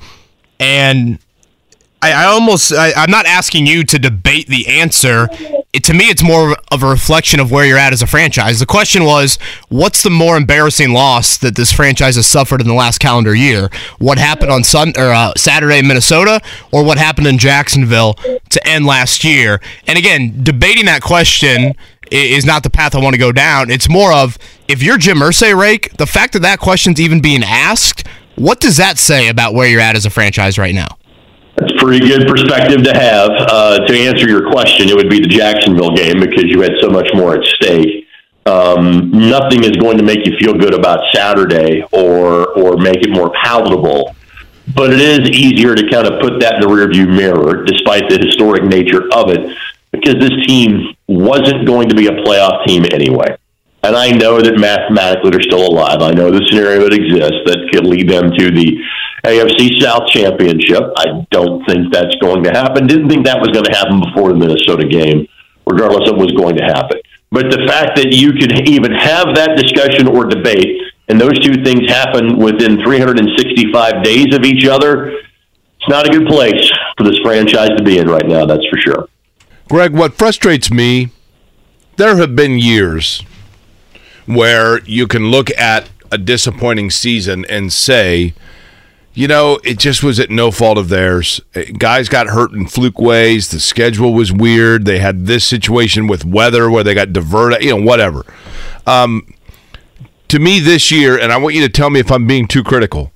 and 0.60 1.18
I, 2.00 2.12
I 2.12 2.24
almost 2.26 2.72
I, 2.72 2.90
am 3.02 3.10
not 3.10 3.26
asking 3.26 3.66
you 3.66 3.84
to 3.84 3.98
debate 3.98 4.46
the 4.46 4.66
answer. 4.66 5.28
It, 5.72 5.84
to 5.84 5.94
me, 5.94 6.04
it's 6.04 6.22
more 6.22 6.56
of 6.70 6.82
a 6.82 6.88
reflection 6.88 7.40
of 7.40 7.50
where 7.50 7.64
you're 7.64 7.78
at 7.78 7.92
as 7.92 8.02
a 8.02 8.06
franchise. 8.06 8.60
The 8.60 8.66
question 8.66 9.04
was, 9.04 9.38
what's 9.68 10.02
the 10.02 10.10
more 10.10 10.36
embarrassing 10.36 10.92
loss 10.92 11.36
that 11.38 11.56
this 11.56 11.72
franchise 11.72 12.16
has 12.16 12.26
suffered 12.26 12.60
in 12.60 12.68
the 12.68 12.74
last 12.74 12.98
calendar 12.98 13.34
year? 13.34 13.68
What 13.98 14.18
happened 14.18 14.50
on 14.50 14.64
Sun 14.64 14.92
or 14.96 15.10
uh, 15.12 15.32
Saturday 15.36 15.78
in 15.78 15.88
Minnesota, 15.88 16.40
or 16.72 16.84
what 16.84 16.98
happened 16.98 17.26
in 17.26 17.38
Jacksonville 17.38 18.14
to 18.14 18.66
end 18.66 18.86
last 18.86 19.24
year? 19.24 19.60
And 19.86 19.98
again, 19.98 20.42
debating 20.42 20.86
that 20.86 21.02
question 21.02 21.74
is 22.10 22.46
not 22.46 22.62
the 22.62 22.70
path 22.70 22.94
I 22.94 23.00
want 23.00 23.14
to 23.14 23.18
go 23.18 23.32
down. 23.32 23.70
It's 23.70 23.88
more 23.88 24.12
of 24.12 24.38
if 24.68 24.82
you're 24.82 24.98
Jim 24.98 25.18
Irsay, 25.18 25.58
Rake, 25.58 25.96
the 25.96 26.06
fact 26.06 26.32
that 26.34 26.40
that 26.40 26.58
question's 26.60 27.00
even 27.00 27.20
being 27.20 27.42
asked, 27.42 28.06
what 28.36 28.60
does 28.60 28.76
that 28.76 28.98
say 28.98 29.28
about 29.28 29.52
where 29.52 29.68
you're 29.68 29.80
at 29.80 29.96
as 29.96 30.06
a 30.06 30.10
franchise 30.10 30.58
right 30.58 30.74
now? 30.74 30.97
That's 31.58 31.72
pretty 31.82 32.06
good 32.06 32.28
perspective 32.28 32.84
to 32.84 32.94
have. 32.94 33.30
Uh, 33.30 33.78
to 33.84 33.98
answer 33.98 34.28
your 34.28 34.48
question, 34.48 34.88
it 34.88 34.94
would 34.94 35.10
be 35.10 35.18
the 35.18 35.26
Jacksonville 35.26 35.92
game 35.92 36.20
because 36.20 36.44
you 36.44 36.60
had 36.60 36.72
so 36.80 36.88
much 36.88 37.08
more 37.14 37.34
at 37.34 37.44
stake. 37.44 38.06
Um, 38.46 39.10
nothing 39.10 39.64
is 39.64 39.72
going 39.72 39.98
to 39.98 40.04
make 40.04 40.24
you 40.24 40.36
feel 40.38 40.54
good 40.54 40.72
about 40.72 41.00
Saturday 41.12 41.82
or 41.92 42.48
or 42.56 42.76
make 42.76 42.98
it 42.98 43.10
more 43.10 43.30
palatable. 43.42 44.14
But 44.74 44.92
it 44.92 45.00
is 45.00 45.30
easier 45.30 45.74
to 45.74 45.90
kind 45.90 46.06
of 46.06 46.20
put 46.20 46.40
that 46.40 46.54
in 46.54 46.60
the 46.60 46.68
rearview 46.68 47.08
mirror, 47.08 47.64
despite 47.64 48.08
the 48.08 48.18
historic 48.18 48.62
nature 48.62 49.02
of 49.12 49.30
it, 49.30 49.56
because 49.90 50.14
this 50.14 50.46
team 50.46 50.94
wasn't 51.08 51.66
going 51.66 51.88
to 51.88 51.94
be 51.94 52.06
a 52.06 52.12
playoff 52.12 52.64
team 52.66 52.84
anyway. 52.92 53.36
And 53.82 53.94
I 53.94 54.10
know 54.10 54.40
that 54.40 54.58
mathematically 54.58 55.30
they're 55.30 55.42
still 55.42 55.66
alive. 55.66 56.02
I 56.02 56.10
know 56.10 56.30
the 56.30 56.44
scenario 56.50 56.82
that 56.82 56.92
exists 56.92 57.46
that 57.46 57.68
could 57.72 57.86
lead 57.86 58.10
them 58.10 58.30
to 58.36 58.50
the 58.50 58.76
AFC 59.24 59.80
South 59.80 60.08
Championship. 60.08 60.82
I 60.96 61.26
don't 61.30 61.64
think 61.66 61.92
that's 61.92 62.14
going 62.16 62.42
to 62.44 62.50
happen. 62.50 62.86
Didn't 62.86 63.08
think 63.08 63.24
that 63.26 63.38
was 63.38 63.48
going 63.48 63.64
to 63.64 63.74
happen 63.74 64.00
before 64.00 64.32
the 64.32 64.38
Minnesota 64.38 64.86
game, 64.86 65.28
regardless 65.66 66.10
of 66.10 66.16
what 66.16 66.26
was 66.26 66.36
going 66.36 66.56
to 66.56 66.64
happen. 66.64 67.00
But 67.30 67.50
the 67.50 67.64
fact 67.68 67.94
that 67.96 68.10
you 68.10 68.32
could 68.32 68.68
even 68.68 68.92
have 68.92 69.34
that 69.36 69.54
discussion 69.56 70.08
or 70.08 70.24
debate, 70.24 70.80
and 71.08 71.20
those 71.20 71.38
two 71.38 71.62
things 71.62 71.88
happen 71.90 72.38
within 72.38 72.82
365 72.82 74.02
days 74.02 74.34
of 74.34 74.44
each 74.44 74.66
other, 74.66 75.10
it's 75.10 75.88
not 75.88 76.08
a 76.08 76.10
good 76.10 76.26
place 76.26 76.70
for 76.96 77.04
this 77.04 77.18
franchise 77.22 77.70
to 77.76 77.82
be 77.82 77.98
in 77.98 78.08
right 78.08 78.26
now, 78.26 78.44
that's 78.44 78.66
for 78.66 78.78
sure. 78.78 79.08
Greg, 79.68 79.92
what 79.92 80.14
frustrates 80.14 80.70
me, 80.70 81.10
there 81.96 82.16
have 82.16 82.34
been 82.34 82.58
years 82.58 83.22
where 84.28 84.80
you 84.84 85.06
can 85.06 85.30
look 85.30 85.50
at 85.58 85.88
a 86.12 86.18
disappointing 86.18 86.90
season 86.90 87.44
and 87.46 87.72
say, 87.72 88.34
you 89.14 89.26
know, 89.26 89.58
it 89.64 89.78
just 89.78 90.02
was 90.02 90.20
at 90.20 90.30
no 90.30 90.50
fault 90.50 90.78
of 90.78 90.90
theirs. 90.90 91.40
Guys 91.76 92.08
got 92.08 92.28
hurt 92.28 92.52
in 92.52 92.66
fluke 92.66 93.00
ways. 93.00 93.48
The 93.48 93.58
schedule 93.58 94.14
was 94.14 94.32
weird. 94.32 94.84
They 94.84 95.00
had 95.00 95.26
this 95.26 95.44
situation 95.44 96.06
with 96.06 96.24
weather 96.24 96.70
where 96.70 96.84
they 96.84 96.94
got 96.94 97.12
diverted, 97.12 97.64
you 97.64 97.76
know, 97.76 97.84
whatever. 97.84 98.24
Um, 98.86 99.34
to 100.28 100.38
me, 100.38 100.60
this 100.60 100.92
year, 100.92 101.18
and 101.18 101.32
I 101.32 101.36
want 101.38 101.54
you 101.54 101.62
to 101.62 101.68
tell 101.68 101.90
me 101.90 102.00
if 102.00 102.12
I'm 102.12 102.26
being 102.26 102.46
too 102.46 102.62
critical, 102.62 103.10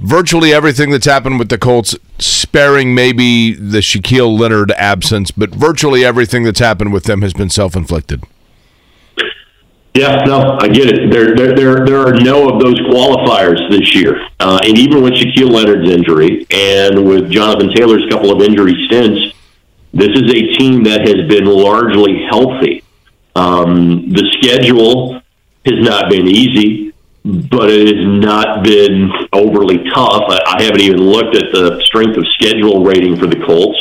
virtually 0.00 0.52
everything 0.52 0.90
that's 0.90 1.06
happened 1.06 1.38
with 1.38 1.48
the 1.48 1.58
Colts, 1.58 1.96
sparing 2.18 2.94
maybe 2.94 3.54
the 3.54 3.78
Shaquille 3.78 4.38
Leonard 4.38 4.72
absence, 4.72 5.30
but 5.30 5.50
virtually 5.50 6.04
everything 6.04 6.42
that's 6.42 6.60
happened 6.60 6.92
with 6.92 7.04
them 7.04 7.22
has 7.22 7.32
been 7.32 7.48
self 7.48 7.76
inflicted. 7.76 8.24
Yeah, 9.94 10.22
no, 10.24 10.56
I 10.60 10.68
get 10.68 10.86
it. 10.86 11.10
There, 11.10 11.34
there, 11.34 11.54
there, 11.54 11.84
there 11.84 12.00
are 12.06 12.14
no 12.14 12.48
of 12.48 12.60
those 12.60 12.78
qualifiers 12.80 13.58
this 13.70 13.94
year, 13.94 14.24
uh, 14.38 14.60
and 14.62 14.78
even 14.78 15.02
with 15.02 15.14
Shaquille 15.14 15.50
Leonard's 15.50 15.90
injury 15.90 16.46
and 16.50 17.04
with 17.04 17.28
Jonathan 17.30 17.74
Taylor's 17.74 18.08
couple 18.08 18.30
of 18.30 18.40
injury 18.40 18.86
stints, 18.86 19.36
this 19.92 20.10
is 20.10 20.30
a 20.30 20.54
team 20.54 20.84
that 20.84 21.00
has 21.08 21.28
been 21.28 21.44
largely 21.44 22.24
healthy. 22.30 22.84
Um, 23.34 24.10
the 24.10 24.30
schedule 24.40 25.20
has 25.66 25.84
not 25.84 26.08
been 26.08 26.28
easy, 26.28 26.94
but 27.24 27.68
it 27.68 27.96
has 27.96 28.06
not 28.06 28.62
been 28.62 29.10
overly 29.32 29.90
tough. 29.90 30.22
I, 30.28 30.56
I 30.56 30.62
haven't 30.62 30.82
even 30.82 31.00
looked 31.00 31.36
at 31.36 31.52
the 31.52 31.82
strength 31.82 32.16
of 32.16 32.26
schedule 32.28 32.84
rating 32.84 33.16
for 33.16 33.26
the 33.26 33.44
Colts. 33.44 33.78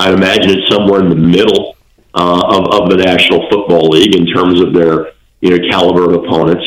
I 0.00 0.12
imagine 0.12 0.58
it's 0.58 0.74
somewhere 0.74 1.00
in 1.00 1.08
the 1.08 1.14
middle 1.14 1.76
uh, 2.14 2.42
of, 2.44 2.82
of 2.82 2.90
the 2.90 2.96
National 2.96 3.48
Football 3.48 3.88
League 3.90 4.16
in 4.16 4.26
terms 4.26 4.60
of 4.60 4.74
their 4.74 5.13
you 5.44 5.50
know, 5.50 5.68
caliber 5.68 6.04
of 6.04 6.24
opponents. 6.24 6.64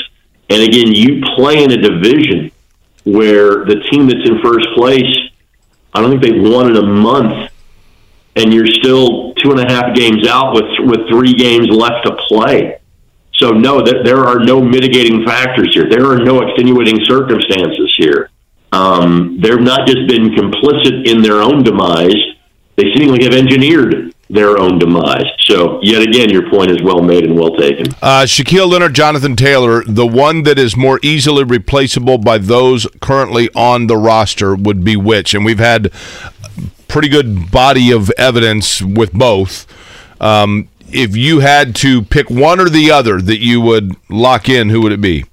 And 0.50 0.62
again, 0.62 0.94
you 0.94 1.22
play 1.36 1.64
in 1.64 1.72
a 1.72 1.78
division 1.78 2.52
where 3.06 3.66
the 3.66 3.82
team 3.90 4.08
that's 4.08 4.30
in 4.30 4.40
first 4.44 4.68
place, 4.76 5.18
I 5.96 6.00
don't 6.00 6.12
think 6.12 6.22
they've 6.22 6.54
won 6.54 6.70
in 6.70 6.78
a 6.78 6.86
month, 6.86 7.52
and 8.36 8.54
you're 8.54 8.68
still 8.68 9.34
two 9.34 9.50
and 9.50 9.60
a 9.60 9.68
half 9.68 9.96
games 9.96 10.28
out 10.28 10.54
with 10.54 10.66
with 10.80 11.10
three 11.10 11.34
games 11.34 11.68
left 11.70 12.06
to 12.06 12.16
play. 12.28 12.78
So 13.34 13.50
no, 13.50 13.82
there, 13.82 14.04
there 14.04 14.26
are 14.26 14.40
no 14.40 14.62
mitigating 14.62 15.26
factors 15.26 15.74
here. 15.74 15.90
There 15.90 16.06
are 16.06 16.18
no 16.18 16.42
extenuating 16.42 17.00
circumstances 17.06 17.94
here. 17.98 18.30
Um, 18.72 19.40
they've 19.42 19.60
not 19.60 19.88
just 19.88 20.08
been 20.08 20.30
complicit 20.36 21.08
in 21.08 21.24
their 21.24 21.42
own 21.42 21.64
demise, 21.64 22.14
they 22.76 22.94
seemingly 22.94 23.24
have 23.24 23.34
engineered 23.34 24.07
their 24.30 24.60
own 24.60 24.80
demise. 24.80 25.26
So, 25.42 25.80
yet 25.82 26.02
again, 26.02 26.30
your 26.30 26.50
point 26.50 26.72
is 26.72 26.82
well 26.82 27.02
made 27.02 27.24
and 27.24 27.40
well 27.40 27.56
taken. 27.56 27.88
Uh, 28.02 28.26
Shaquille 28.26 28.70
Leonard, 28.70 28.94
Jonathan 28.94 29.36
Taylor, 29.36 29.84
the 29.86 30.06
one 30.06 30.44
that 30.44 30.60
is 30.60 30.76
more 30.76 31.00
easily 31.02 31.44
replaceable 31.44 32.18
by 32.18 32.38
those 32.38 32.88
currently 33.00 33.50
on 33.56 33.88
the 33.88 33.98
roster 33.98 34.56
would 34.56 34.84
be 34.84 34.98
which? 34.98 35.34
And 35.34 35.46
we've 35.46 35.60
had 35.60 35.92
pretty 36.88 37.10
good 37.10 37.52
body 37.52 37.92
of 37.92 38.12
evidence 38.18 38.82
with 38.82 39.14
both. 39.14 39.66
Um, 40.22 40.68
if 40.92 41.16
you 41.16 41.40
had 41.40 41.76
to 41.78 42.02
pick 42.02 42.30
one 42.30 42.60
or 42.60 42.70
the 42.70 42.92
other 42.92 43.22
that 43.22 43.40
you 43.40 43.62
would 43.62 43.96
lock 44.10 44.50
in, 44.50 44.70
who 44.70 44.82
would 44.82 44.92
it 44.92 45.02
be? 45.02 45.26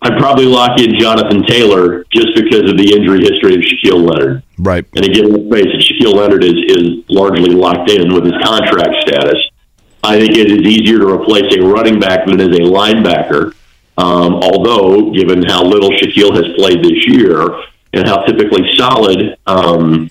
I'd 0.00 0.18
probably 0.18 0.46
lock 0.46 0.80
in 0.80 0.98
Jonathan 0.98 1.42
Taylor 1.44 2.04
just 2.12 2.28
because 2.36 2.70
of 2.70 2.78
the 2.78 2.94
injury 2.94 3.20
history 3.20 3.54
of 3.54 3.60
Shaquille 3.60 4.08
Leonard. 4.08 4.42
Right. 4.58 4.86
And 4.94 5.04
again, 5.04 5.32
let's 5.32 5.50
face 5.50 5.74
it, 5.74 5.82
Shaquille 5.82 6.14
Leonard 6.14 6.44
is, 6.44 6.54
is 6.54 7.04
largely 7.08 7.50
locked 7.50 7.90
in 7.90 8.14
with 8.14 8.24
his 8.24 8.34
contract 8.42 8.94
status. 9.06 9.38
I 10.04 10.18
think 10.18 10.36
it 10.36 10.50
is 10.50 10.60
easier 10.60 10.98
to 10.98 11.08
replace 11.08 11.52
a 11.56 11.60
running 11.60 11.98
back 11.98 12.26
than 12.26 12.40
it 12.40 12.50
is 12.52 12.58
a 12.58 12.70
linebacker. 12.70 13.54
Um, 13.96 14.34
although, 14.34 15.10
given 15.10 15.42
how 15.44 15.64
little 15.64 15.90
Shaquille 15.90 16.34
has 16.36 16.54
played 16.56 16.84
this 16.84 17.06
year 17.08 17.42
and 17.92 18.06
how 18.06 18.22
typically 18.24 18.62
solid 18.76 19.36
um, 19.46 20.08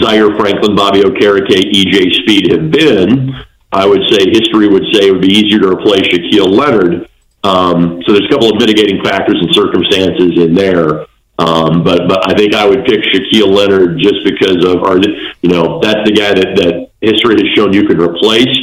Zaire 0.00 0.36
Franklin, 0.36 0.76
Bobby 0.76 1.00
Okereke, 1.00 1.72
EJ 1.72 2.14
Speed 2.22 2.52
have 2.52 2.70
been, 2.70 3.34
I 3.72 3.84
would 3.84 4.02
say 4.10 4.30
history 4.30 4.68
would 4.68 4.84
say 4.92 5.08
it 5.08 5.12
would 5.12 5.22
be 5.22 5.34
easier 5.34 5.58
to 5.60 5.70
replace 5.70 6.02
Shaquille 6.02 6.48
Leonard. 6.48 7.08
Um, 7.44 8.02
so 8.06 8.12
there's 8.12 8.26
a 8.26 8.30
couple 8.30 8.50
of 8.50 8.58
mitigating 8.58 9.02
factors 9.04 9.36
and 9.40 9.54
circumstances 9.54 10.38
in 10.38 10.54
there. 10.54 11.06
Um, 11.38 11.84
but 11.84 12.08
but 12.08 12.30
I 12.30 12.34
think 12.34 12.54
I 12.54 12.66
would 12.66 12.84
pick 12.86 13.00
Shaquille 13.02 13.52
Leonard 13.52 13.98
just 13.98 14.24
because 14.24 14.64
of, 14.64 14.82
or 14.82 14.98
you 14.98 15.50
know, 15.50 15.80
that's 15.80 16.08
the 16.08 16.12
guy 16.12 16.32
that 16.32 16.56
that 16.56 16.90
history 17.00 17.34
has 17.34 17.52
shown 17.54 17.72
you 17.72 17.86
can 17.86 18.00
replace. 18.00 18.56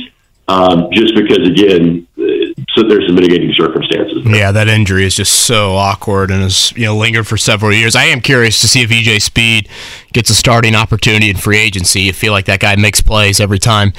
Um, 0.47 0.89
just 0.91 1.15
because 1.15 1.47
again, 1.47 2.07
so 2.75 2.83
there's 2.83 3.05
some 3.05 3.15
mitigating 3.15 3.53
circumstances. 3.53 4.23
There. 4.23 4.35
Yeah, 4.35 4.51
that 4.51 4.67
injury 4.67 5.05
is 5.05 5.15
just 5.15 5.45
so 5.45 5.75
awkward 5.75 6.31
and 6.31 6.41
has 6.41 6.71
you 6.75 6.85
know 6.85 6.97
lingered 6.97 7.27
for 7.27 7.37
several 7.37 7.71
years. 7.73 7.95
I 7.95 8.05
am 8.05 8.19
curious 8.19 8.61
to 8.61 8.67
see 8.67 8.81
if 8.81 8.89
EJ 8.89 9.21
Speed 9.21 9.69
gets 10.11 10.29
a 10.29 10.35
starting 10.35 10.75
opportunity 10.75 11.29
in 11.29 11.37
free 11.37 11.57
agency. 11.57 12.01
You 12.01 12.13
feel 12.13 12.31
like 12.31 12.45
that 12.45 12.59
guy 12.59 12.75
makes 12.75 13.01
plays 13.01 13.39
every 13.39 13.59
time 13.59 13.93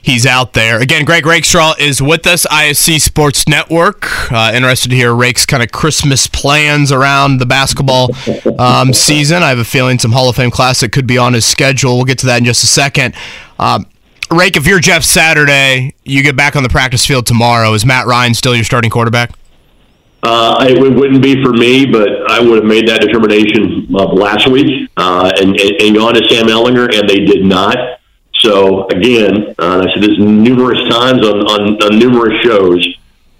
he's 0.00 0.26
out 0.26 0.52
there. 0.52 0.80
Again, 0.80 1.04
Greg 1.04 1.26
Rakestraw 1.26 1.74
is 1.78 2.00
with 2.00 2.26
us, 2.26 2.46
ISC 2.46 3.00
Sports 3.00 3.48
Network. 3.48 4.30
Uh, 4.30 4.52
interested 4.54 4.90
to 4.90 4.96
hear 4.96 5.14
Rake's 5.14 5.46
kind 5.46 5.62
of 5.62 5.72
Christmas 5.72 6.26
plans 6.26 6.92
around 6.92 7.38
the 7.38 7.46
basketball 7.46 8.10
um, 8.58 8.92
season. 8.92 9.42
I 9.42 9.48
have 9.48 9.58
a 9.58 9.64
feeling 9.64 9.98
some 9.98 10.12
Hall 10.12 10.28
of 10.28 10.36
Fame 10.36 10.50
Classic 10.50 10.92
could 10.92 11.06
be 11.06 11.18
on 11.18 11.32
his 11.32 11.44
schedule. 11.44 11.96
We'll 11.96 12.04
get 12.04 12.18
to 12.20 12.26
that 12.26 12.38
in 12.38 12.44
just 12.44 12.62
a 12.62 12.68
second. 12.68 13.14
Um, 13.58 13.86
Rake, 14.30 14.56
if 14.56 14.66
you're 14.66 14.80
Jeff 14.80 15.04
Saturday, 15.04 15.94
you 16.04 16.22
get 16.22 16.36
back 16.36 16.56
on 16.56 16.62
the 16.62 16.68
practice 16.68 17.04
field 17.04 17.26
tomorrow. 17.26 17.74
Is 17.74 17.84
Matt 17.84 18.06
Ryan 18.06 18.34
still 18.34 18.54
your 18.54 18.64
starting 18.64 18.90
quarterback? 18.90 19.32
Uh, 20.22 20.64
it 20.68 20.78
wouldn't 20.78 21.22
be 21.22 21.42
for 21.42 21.52
me, 21.52 21.84
but 21.84 22.08
I 22.30 22.40
would 22.40 22.58
have 22.58 22.64
made 22.64 22.86
that 22.88 23.00
determination 23.00 23.88
uh, 23.92 24.06
last 24.06 24.48
week 24.48 24.88
uh, 24.96 25.32
and, 25.36 25.58
and, 25.58 25.96
gone 25.96 26.14
to 26.14 26.28
Sam 26.28 26.46
Ehlinger, 26.46 26.96
and 26.96 27.08
they 27.08 27.24
did 27.24 27.44
not. 27.44 27.76
So 28.38 28.86
again, 28.86 29.54
uh, 29.58 29.84
I 29.84 29.92
said 29.92 30.02
this 30.02 30.18
numerous 30.18 30.78
times 30.88 31.26
on, 31.26 31.40
on, 31.40 31.82
on 31.82 31.98
numerous 31.98 32.40
shows. 32.44 32.86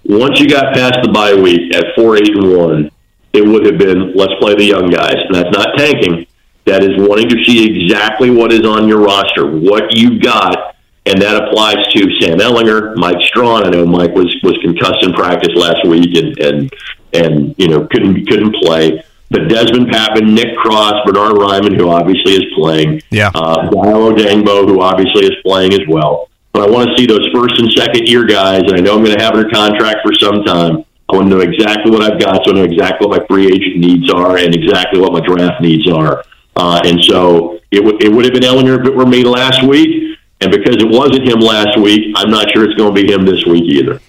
Once 0.03 0.41
you 0.41 0.49
got 0.49 0.73
past 0.73 0.99
the 1.01 1.09
bye 1.09 1.33
week 1.33 1.73
at 1.73 1.95
four, 1.95 2.17
eight, 2.17 2.35
and 2.35 2.57
one, 2.57 2.91
it 3.31 3.47
would 3.47 3.65
have 3.65 3.77
been 3.77 4.13
let's 4.13 4.33
play 4.41 4.53
the 4.53 4.65
young 4.65 4.89
guys, 4.89 5.15
and 5.15 5.33
that's 5.33 5.51
not 5.51 5.77
tanking. 5.77 6.27
That 6.65 6.83
is 6.83 6.91
wanting 6.97 7.29
to 7.29 7.43
see 7.45 7.65
exactly 7.65 8.29
what 8.29 8.51
is 8.51 8.65
on 8.65 8.89
your 8.89 8.99
roster, 8.99 9.49
what 9.49 9.95
you 9.95 10.19
got 10.19 10.72
and 11.05 11.21
that 11.21 11.43
applies 11.43 11.85
to 11.93 11.99
Sam 12.19 12.39
Ehlinger, 12.39 12.95
Mike 12.95 13.21
Strachan. 13.21 13.67
I 13.67 13.69
know 13.69 13.85
Mike 13.85 14.13
was 14.13 14.33
was 14.43 14.57
concussed 14.61 15.03
in 15.03 15.13
practice 15.13 15.53
last 15.55 15.85
week 15.85 16.15
and 16.15 16.39
and 16.39 16.73
and 17.13 17.55
you 17.57 17.67
know 17.67 17.85
couldn't 17.87 18.25
couldn't 18.27 18.55
play. 18.55 19.03
But 19.29 19.47
Dezmon 19.47 19.89
Patmon, 19.89 20.33
Nick 20.33 20.55
Cross, 20.57 21.05
Bernhard 21.07 21.37
Raimann, 21.37 21.75
who 21.75 21.89
obviously 21.89 22.33
is 22.33 22.43
playing, 22.53 23.01
yeah, 23.09 23.31
uh, 23.33 23.67
Dayo 23.71 24.13
Odeyingbo, 24.13 24.67
who 24.67 24.79
obviously 24.79 25.25
is 25.25 25.33
playing 25.43 25.73
as 25.73 25.81
well. 25.87 26.29
But 26.51 26.69
I 26.69 26.71
want 26.71 26.89
to 26.89 26.97
see 26.97 27.07
those 27.07 27.27
first 27.33 27.59
and 27.59 27.71
second 27.73 28.07
year 28.07 28.25
guys, 28.25 28.61
and 28.61 28.75
I 28.75 28.79
know 28.79 28.95
I'm 28.95 29.03
going 29.03 29.17
to 29.17 29.23
have 29.23 29.33
their 29.33 29.49
contract 29.49 30.05
for 30.05 30.13
some 30.13 30.43
time. 30.43 30.85
I 31.09 31.15
want 31.15 31.29
to 31.29 31.35
know 31.35 31.39
exactly 31.39 31.91
what 31.91 32.03
I've 32.03 32.19
got, 32.19 32.45
so 32.45 32.51
I 32.51 32.53
know 32.53 32.63
exactly 32.63 33.07
what 33.07 33.19
my 33.19 33.25
free 33.27 33.47
agent 33.47 33.77
needs 33.77 34.11
are, 34.11 34.37
and 34.37 34.53
exactly 34.53 35.01
what 35.01 35.13
my 35.13 35.19
draft 35.19 35.61
needs 35.61 35.91
are. 35.91 36.23
Uh, 36.55 36.81
and 36.85 37.03
so 37.03 37.59
it 37.71 37.83
would 37.83 38.03
it 38.03 38.11
would 38.11 38.25
have 38.25 38.33
been 38.35 38.43
Ehlinger 38.43 38.81
if 38.81 38.85
it 38.85 38.95
were 38.95 39.07
me 39.07 39.23
last 39.23 39.63
week. 39.63 40.12
And 40.43 40.51
because 40.51 40.75
it 40.75 40.89
wasn't 40.89 41.25
him 41.25 41.39
last 41.39 41.79
week, 41.79 42.13
I'm 42.17 42.29
not 42.29 42.51
sure 42.51 42.65
it's 42.65 42.73
going 42.73 42.93
to 42.93 43.01
be 43.01 43.09
him 43.09 43.25
this 43.25 43.45
week 43.45 43.63
either. 43.63 44.01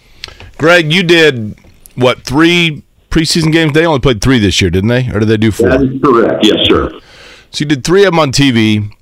Greg, 0.58 0.92
you 0.92 1.04
did 1.04 1.56
what 1.94 2.24
three 2.24 2.82
preseason 3.08 3.52
games? 3.52 3.72
They 3.72 3.86
only 3.86 4.00
played 4.00 4.20
three 4.20 4.40
this 4.40 4.60
year, 4.60 4.68
didn't 4.68 4.88
they? 4.88 5.08
Or 5.10 5.20
did 5.20 5.28
they 5.28 5.36
do 5.36 5.52
four? 5.52 5.68
That 5.68 5.82
is 5.82 6.02
correct. 6.02 6.44
Yes, 6.44 6.66
sir. 6.66 6.90
So 7.50 7.60
you 7.60 7.66
did 7.66 7.84
three 7.84 8.02
of 8.04 8.10
them 8.10 8.18
on 8.18 8.32
TV. 8.32 8.92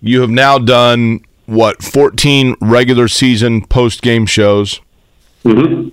You 0.00 0.20
have 0.20 0.30
now 0.30 0.58
done 0.58 1.20
what 1.46 1.82
14 1.82 2.54
regular 2.60 3.08
season 3.08 3.66
post 3.66 4.00
game 4.00 4.26
shows. 4.26 4.80
Mm-hmm. 5.44 5.88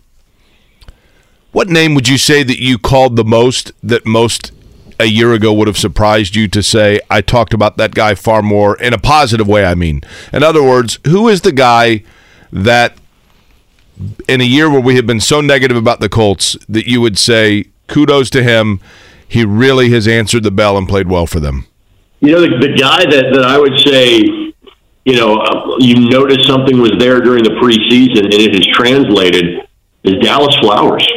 What 1.51 1.67
name 1.67 1.95
would 1.95 2.07
you 2.07 2.19
say 2.19 2.43
that 2.43 2.59
you 2.59 2.77
called 2.77 3.15
the 3.15 3.23
most 3.23 3.71
that 3.81 4.05
most 4.05 4.51
a 4.99 5.05
year 5.05 5.33
ago 5.33 5.53
would 5.53 5.67
have 5.67 5.77
surprised 5.77 6.35
you 6.35 6.47
to 6.47 6.63
say 6.63 6.99
I 7.09 7.21
talked 7.21 7.53
about 7.53 7.77
that 7.77 7.93
guy 7.93 8.15
far 8.15 8.41
more 8.41 8.77
in 8.77 8.93
a 8.93 8.97
positive 8.97 9.47
way 9.47 9.65
I 9.65 9.75
mean. 9.75 10.01
In 10.31 10.43
other 10.43 10.63
words 10.63 10.99
who 11.05 11.27
is 11.27 11.41
the 11.41 11.51
guy 11.51 12.03
that 12.51 12.97
in 14.27 14.41
a 14.41 14.45
year 14.45 14.69
where 14.69 14.81
we 14.81 14.95
have 14.95 15.07
been 15.07 15.19
so 15.19 15.41
negative 15.41 15.77
about 15.77 15.99
the 15.99 16.09
Colts 16.09 16.57
that 16.67 16.87
you 16.87 17.01
would 17.01 17.17
say 17.17 17.65
kudos 17.87 18.29
to 18.31 18.43
him. 18.43 18.79
He 19.27 19.43
really 19.45 19.89
has 19.91 20.07
answered 20.07 20.43
the 20.43 20.51
bell 20.51 20.77
and 20.77 20.87
played 20.87 21.07
well 21.07 21.25
for 21.25 21.39
them. 21.39 21.65
You 22.19 22.31
know 22.31 22.41
the, 22.41 22.67
the 22.67 22.77
guy 22.77 23.05
that, 23.05 23.25
that 23.33 23.45
I 23.45 23.57
would 23.59 23.77
say 23.79 24.17
you 25.05 25.15
know 25.15 25.37
uh, 25.37 25.77
you 25.79 26.09
noticed 26.09 26.45
something 26.47 26.79
was 26.79 26.93
there 26.99 27.21
during 27.21 27.43
the 27.43 27.51
preseason 27.51 28.25
and 28.25 28.33
it 28.33 28.53
has 28.53 28.65
translated 28.67 29.61
is 30.03 30.15
Dallas 30.21 30.55
Flowers 30.61 31.07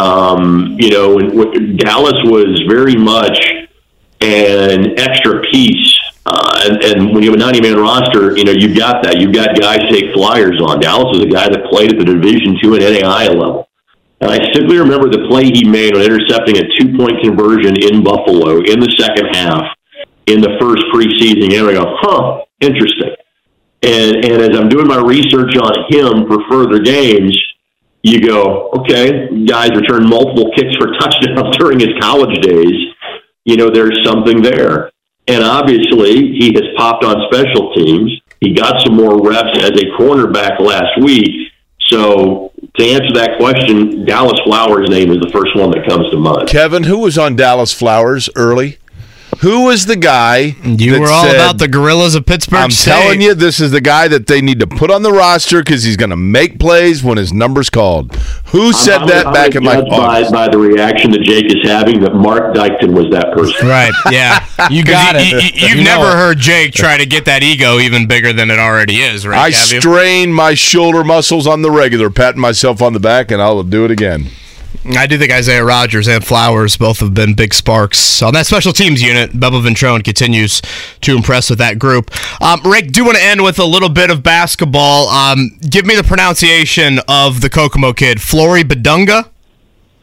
um, 0.00 0.76
you 0.78 0.90
know, 0.90 1.14
when, 1.14 1.36
when 1.36 1.76
Dallas 1.76 2.16
was 2.24 2.62
very 2.68 2.96
much 2.96 3.38
an 4.20 4.98
extra 4.98 5.42
piece. 5.42 5.98
Uh, 6.24 6.64
and, 6.64 6.84
and 6.84 7.14
when 7.14 7.22
you 7.22 7.30
have 7.30 7.40
a 7.40 7.42
90 7.42 7.60
man 7.60 7.76
roster, 7.76 8.36
you 8.36 8.44
know, 8.44 8.52
you've 8.52 8.76
got 8.76 9.02
that. 9.02 9.20
You've 9.20 9.32
got 9.32 9.58
guys 9.58 9.80
take 9.90 10.12
flyers 10.14 10.60
on. 10.62 10.80
Dallas 10.80 11.16
was 11.16 11.20
a 11.20 11.28
guy 11.28 11.48
that 11.48 11.64
played 11.70 11.92
at 11.92 11.98
the 11.98 12.04
Division 12.04 12.56
two 12.62 12.74
and 12.74 12.82
NAI 12.82 13.28
level. 13.28 13.68
And 14.20 14.30
I 14.30 14.38
simply 14.52 14.78
remember 14.78 15.08
the 15.08 15.26
play 15.28 15.44
he 15.44 15.64
made 15.64 15.94
on 15.94 16.02
intercepting 16.02 16.56
a 16.58 16.64
two 16.78 16.96
point 16.96 17.20
conversion 17.22 17.76
in 17.80 18.04
Buffalo 18.04 18.60
in 18.60 18.80
the 18.80 18.92
second 18.98 19.34
half 19.34 19.64
in 20.26 20.40
the 20.40 20.56
first 20.60 20.84
preseason 20.92 21.48
game. 21.48 21.66
I 21.66 21.72
go, 21.72 21.96
huh, 22.00 22.44
interesting. 22.60 23.16
And, 23.82 24.16
and 24.24 24.42
as 24.42 24.60
I'm 24.60 24.68
doing 24.68 24.86
my 24.86 25.00
research 25.00 25.56
on 25.56 25.72
him 25.88 26.28
for 26.28 26.44
further 26.50 26.80
games, 26.80 27.34
you 28.02 28.26
go, 28.26 28.70
okay, 28.70 29.44
guys 29.44 29.70
returned 29.70 30.08
multiple 30.08 30.50
kicks 30.56 30.74
for 30.76 30.92
touchdowns 31.00 31.56
during 31.58 31.80
his 31.80 31.90
college 32.00 32.40
days. 32.40 32.94
You 33.44 33.56
know, 33.56 33.70
there's 33.70 33.98
something 34.04 34.42
there. 34.42 34.90
And 35.26 35.44
obviously, 35.44 36.32
he 36.38 36.52
has 36.54 36.64
popped 36.76 37.04
on 37.04 37.28
special 37.30 37.72
teams. 37.74 38.20
He 38.40 38.54
got 38.54 38.82
some 38.82 38.96
more 38.96 39.22
reps 39.22 39.58
as 39.58 39.70
a 39.70 39.84
cornerback 39.98 40.60
last 40.60 41.00
week. 41.00 41.52
So, 41.86 42.52
to 42.76 42.84
answer 42.84 43.12
that 43.14 43.36
question, 43.38 44.04
Dallas 44.04 44.40
Flowers' 44.44 44.88
name 44.88 45.10
is 45.10 45.18
the 45.18 45.30
first 45.30 45.56
one 45.56 45.70
that 45.72 45.86
comes 45.88 46.10
to 46.10 46.16
mind. 46.16 46.48
Kevin, 46.48 46.84
who 46.84 46.98
was 46.98 47.18
on 47.18 47.36
Dallas 47.36 47.72
Flowers 47.72 48.28
early? 48.36 48.78
Who 49.40 49.64
was 49.64 49.86
the 49.86 49.96
guy? 49.96 50.54
You 50.64 51.00
were 51.00 51.08
all 51.08 51.24
said, 51.24 51.36
about 51.36 51.58
the 51.58 51.66
Gorillas 51.66 52.14
of 52.14 52.26
Pittsburg. 52.26 52.58
I'm 52.58 52.70
State. 52.70 52.90
telling 52.90 53.20
you, 53.22 53.32
this 53.32 53.58
is 53.58 53.70
the 53.70 53.80
guy 53.80 54.06
that 54.06 54.26
they 54.26 54.42
need 54.42 54.60
to 54.60 54.66
put 54.66 54.90
on 54.90 55.02
the 55.02 55.12
roster 55.12 55.60
because 55.60 55.82
he's 55.82 55.96
going 55.96 56.10
to 56.10 56.16
make 56.16 56.58
plays 56.58 57.02
when 57.02 57.16
his 57.16 57.32
number's 57.32 57.70
called. 57.70 58.14
Who 58.48 58.74
said 58.74 59.00
I'm, 59.00 59.08
that 59.08 59.26
I'm 59.28 59.32
back 59.32 59.54
in 59.54 59.64
my 59.64 59.80
by, 59.80 60.28
by 60.30 60.48
the 60.48 60.58
reaction 60.58 61.10
that 61.12 61.22
Jake 61.22 61.46
is 61.46 61.62
having 61.64 62.00
that 62.00 62.14
Mark 62.14 62.54
Dykton 62.54 62.92
was 62.92 63.10
that 63.12 63.32
person. 63.34 63.66
Right? 63.66 63.94
Yeah, 64.10 64.46
you 64.70 64.84
got 64.84 65.14
you, 65.14 65.38
it. 65.38 65.54
You, 65.54 65.68
have 65.68 65.78
you 65.78 65.84
never 65.84 66.10
heard 66.10 66.36
Jake 66.36 66.74
try 66.74 66.98
to 66.98 67.06
get 67.06 67.24
that 67.24 67.42
ego 67.42 67.78
even 67.78 68.06
bigger 68.06 68.34
than 68.34 68.50
it 68.50 68.58
already 68.58 68.96
is, 68.96 69.26
right? 69.26 69.38
I 69.38 69.50
strain 69.50 70.34
my 70.34 70.52
shoulder 70.52 71.02
muscles 71.02 71.46
on 71.46 71.62
the 71.62 71.70
regular, 71.70 72.10
patting 72.10 72.42
myself 72.42 72.82
on 72.82 72.92
the 72.92 73.00
back, 73.00 73.30
and 73.30 73.40
I'll 73.40 73.62
do 73.62 73.86
it 73.86 73.90
again. 73.90 74.26
I 74.84 75.06
do 75.06 75.18
think 75.18 75.30
Isaiah 75.30 75.64
Rodgers 75.64 76.08
and 76.08 76.24
Flowers 76.24 76.76
both 76.76 77.00
have 77.00 77.12
been 77.12 77.34
big 77.34 77.52
sparks 77.52 78.22
on 78.22 78.32
that 78.32 78.46
special 78.46 78.72
teams 78.72 79.02
unit. 79.02 79.32
Bubba 79.32 79.62
Ventrone 79.62 80.02
continues 80.02 80.62
to 81.02 81.14
impress 81.14 81.50
with 81.50 81.58
that 81.58 81.78
group. 81.78 82.10
Um, 82.40 82.60
Rick, 82.64 82.92
do 82.92 83.04
want 83.04 83.18
to 83.18 83.22
end 83.22 83.42
with 83.42 83.58
a 83.58 83.64
little 83.64 83.90
bit 83.90 84.10
of 84.10 84.22
basketball. 84.22 85.08
Um, 85.08 85.58
give 85.68 85.84
me 85.84 85.96
the 85.96 86.02
pronunciation 86.02 86.98
of 87.08 87.42
the 87.42 87.50
Kokomo 87.50 87.92
kid, 87.92 88.22
Flory 88.22 88.64
Bidunga. 88.64 89.28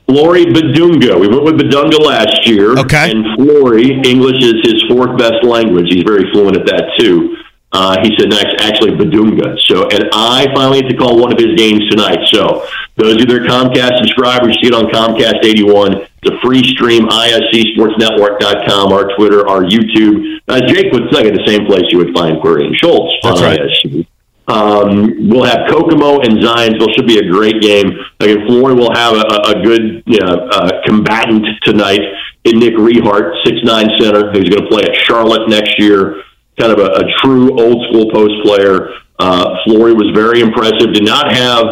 Flory 0.07 0.45
Badunga. 0.45 1.19
We 1.19 1.27
went 1.27 1.43
with 1.43 1.55
Badunga 1.59 1.99
last 1.99 2.47
year. 2.47 2.77
Okay. 2.79 3.11
And 3.11 3.25
Flory, 3.35 3.91
English 4.05 4.41
is 4.41 4.55
his 4.63 4.83
fourth 4.87 5.17
best 5.17 5.43
language. 5.43 5.87
He's 5.89 6.03
very 6.03 6.31
fluent 6.31 6.55
at 6.55 6.65
that 6.67 6.91
too. 6.97 7.35
Uh, 7.73 7.97
he 8.01 8.15
said 8.17 8.29
next, 8.29 8.55
actually 8.61 8.91
Badunga. 8.91 9.59
So, 9.67 9.87
and 9.89 10.09
I 10.13 10.47
finally 10.55 10.81
had 10.81 10.89
to 10.89 10.95
call 10.95 11.19
one 11.19 11.33
of 11.33 11.37
his 11.39 11.55
games 11.55 11.81
tonight. 11.89 12.19
So, 12.31 12.65
those 12.95 13.21
of 13.21 13.27
their 13.27 13.45
Comcast 13.45 13.97
subscribers, 13.97 14.57
see 14.61 14.67
it 14.67 14.73
on 14.73 14.85
Comcast 14.85 15.43
81. 15.43 16.07
It's 16.23 16.35
a 16.35 16.39
free 16.39 16.63
stream, 16.63 17.03
ISCSportsNetwork.com, 17.07 18.93
our 18.93 19.15
Twitter, 19.15 19.47
our 19.47 19.61
YouTube. 19.61 20.39
As 20.47 20.61
Jake 20.71 20.91
would 20.93 21.13
say, 21.13 21.27
at 21.27 21.33
the 21.33 21.43
same 21.45 21.65
place 21.65 21.83
you 21.89 21.97
would 21.97 22.13
find 22.15 22.39
Query 22.41 22.67
and 22.67 22.75
Schultz 22.77 23.13
That's 23.21 23.41
on 23.41 23.43
right. 23.43 23.59
ISC. 23.59 24.07
Um, 24.47 25.27
we'll 25.27 25.43
have 25.43 25.67
Kokomo 25.69 26.21
and 26.21 26.39
Zionsville. 26.39 26.95
Should 26.95 27.05
be 27.05 27.19
a 27.19 27.29
great 27.29 27.61
game. 27.61 27.91
Again, 28.21 28.47
Flory 28.47 28.75
will 28.75 28.93
have 28.93 29.13
a, 29.13 29.19
a 29.19 29.59
a 29.59 29.63
good 29.63 30.03
you 30.05 30.19
know, 30.19 30.47
uh, 30.49 30.81
combatant 30.85 31.45
tonight 31.63 31.99
in 32.45 32.59
Nick 32.59 32.75
Rehart, 32.75 33.33
six 33.43 33.57
nine 33.63 33.89
center, 33.99 34.31
who's 34.31 34.47
going 34.47 34.63
to 34.63 34.67
play 34.69 34.83
at 34.83 34.95
Charlotte 34.95 35.49
next 35.49 35.77
year. 35.77 36.23
Kind 36.59 36.71
of 36.71 36.79
a, 36.79 36.89
a 36.91 37.03
true 37.21 37.51
old 37.59 37.85
school 37.89 38.09
post 38.11 38.33
player. 38.43 38.89
Uh, 39.19 39.55
Flory 39.65 39.93
was 39.93 40.09
very 40.15 40.41
impressive. 40.41 40.93
Did 40.93 41.05
not 41.05 41.31
have 41.31 41.63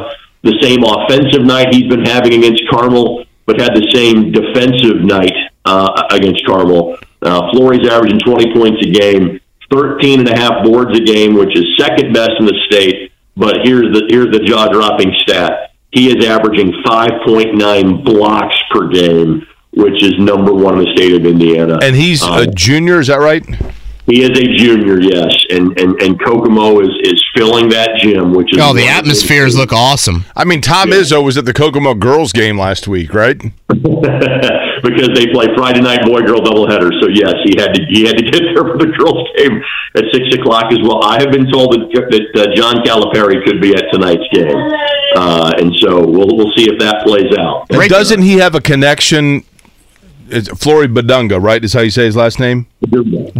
the 0.43 0.55
same 0.61 0.83
offensive 0.83 1.41
night 1.45 1.73
he's 1.73 1.87
been 1.87 2.05
having 2.05 2.33
against 2.33 2.63
Carmel, 2.69 3.25
but 3.45 3.59
had 3.59 3.73
the 3.75 3.89
same 3.93 4.31
defensive 4.31 5.01
night 5.01 5.33
uh, 5.65 6.03
against 6.11 6.45
Carmel. 6.45 6.97
Uh, 7.21 7.51
Flory's 7.53 7.87
averaging 7.89 8.19
20 8.19 8.53
points 8.53 8.85
a 8.85 8.89
game. 8.91 9.39
13 9.71 10.19
and 10.19 10.29
a 10.29 10.35
half 10.37 10.63
boards 10.63 10.95
a 10.95 11.03
game, 11.03 11.33
which 11.33 11.57
is 11.57 11.65
second 11.79 12.13
best 12.13 12.31
in 12.39 12.45
the 12.45 12.55
state. 12.67 13.11
But 13.35 13.57
here's 13.63 13.91
the 13.91 14.05
here's 14.09 14.31
the 14.31 14.39
jaw 14.45 14.67
dropping 14.67 15.11
stat. 15.21 15.71
He 15.91 16.09
is 16.15 16.23
averaging 16.25 16.71
5.9 16.85 18.03
blocks 18.05 18.55
per 18.69 18.87
game, 18.89 19.47
which 19.71 20.03
is 20.03 20.13
number 20.19 20.53
one 20.53 20.77
in 20.77 20.85
the 20.85 20.91
state 20.95 21.13
of 21.15 21.25
Indiana. 21.25 21.79
And 21.81 21.95
he's 21.95 22.21
Um, 22.21 22.37
a 22.39 22.47
junior, 22.47 22.99
is 22.99 23.07
that 23.07 23.19
right? 23.19 23.43
He 24.05 24.21
is 24.21 24.29
a 24.29 24.43
junior, 24.57 24.99
yes, 25.01 25.33
and 25.49 25.79
and 25.79 26.01
and 26.01 26.19
Kokomo 26.23 26.79
is 26.79 26.89
is 27.03 27.23
filling 27.35 27.69
that 27.69 27.91
gym, 28.01 28.33
which 28.33 28.53
is 28.53 28.59
Oh, 28.61 28.73
the 28.73 28.87
atmospheres 28.87 29.57
look 29.57 29.73
awesome. 29.73 30.25
I 30.35 30.45
mean, 30.45 30.61
Tom 30.61 30.89
Izzo 30.89 31.23
was 31.23 31.37
at 31.37 31.45
the 31.45 31.53
Kokomo 31.53 31.93
girls 31.93 32.31
game 32.31 32.57
last 32.57 32.87
week, 32.87 33.13
right? 33.13 33.41
because 34.85 35.09
they 35.17 35.27
play 35.33 35.47
Friday 35.57 35.81
night 35.81 36.05
boy 36.05 36.21
girl 36.21 36.39
doubleheader. 36.39 36.91
So 37.01 37.09
yes, 37.09 37.33
he 37.45 37.57
had 37.57 37.73
to 37.73 37.81
he 37.89 38.05
had 38.05 38.17
to 38.17 38.23
get 38.23 38.41
there 38.53 38.63
for 38.63 38.77
the 38.77 38.93
girls 38.97 39.27
game 39.37 39.61
at 39.95 40.05
six 40.13 40.35
o'clock 40.35 40.71
as 40.71 40.79
well. 40.81 41.03
I 41.03 41.19
have 41.19 41.31
been 41.31 41.49
told 41.51 41.73
that 41.73 41.89
that 41.91 42.27
uh, 42.37 42.55
John 42.55 42.83
Calipari 42.85 43.43
could 43.43 43.61
be 43.61 43.73
at 43.73 43.85
tonight's 43.91 44.27
game, 44.31 44.55
uh, 45.15 45.53
and 45.57 45.75
so 45.81 46.05
we'll 46.05 46.29
we'll 46.37 46.53
see 46.55 46.69
if 46.69 46.79
that 46.79 47.03
plays 47.05 47.31
out. 47.37 47.65
And 47.69 47.89
doesn't 47.89 48.21
he 48.21 48.37
have 48.37 48.55
a 48.55 48.61
connection? 48.61 49.43
It's 50.27 50.47
Flory 50.49 50.87
Bidunga, 50.87 51.41
right? 51.41 51.63
Is 51.63 51.73
how 51.73 51.81
you 51.81 51.91
say 51.91 52.05
his 52.05 52.15
last 52.15 52.39
name? 52.39 52.67
Dunga. 52.83 53.31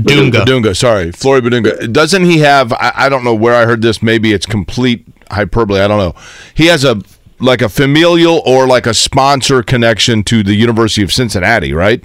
Bidunga, 0.46 0.76
sorry. 0.76 1.12
Flory 1.12 1.42
Bidunga. 1.42 1.92
Doesn't 1.92 2.26
he 2.26 2.40
have, 2.40 2.74
I, 2.74 2.92
I 2.96 3.10
don't 3.10 3.24
know 3.24 3.36
where 3.36 3.56
I 3.56 3.66
heard 3.66 3.82
this, 3.82 4.02
maybe 4.02 4.34
it's 4.34 4.46
complete 4.46 5.06
hyperbole, 5.32 5.80
I 5.80 5.88
don't 5.88 5.98
know. 6.00 6.14
He 6.54 6.68
has 6.68 6.84
a, 6.84 7.02
like 7.40 7.62
a 7.62 7.70
familial 7.70 8.42
or 8.46 8.68
like 8.68 8.86
a 8.86 8.94
sponsor 8.94 9.64
connection 9.64 10.24
to 10.24 10.44
the 10.44 10.54
University 10.54 11.04
of 11.04 11.12
Cincinnati, 11.12 11.74
right? 11.74 12.04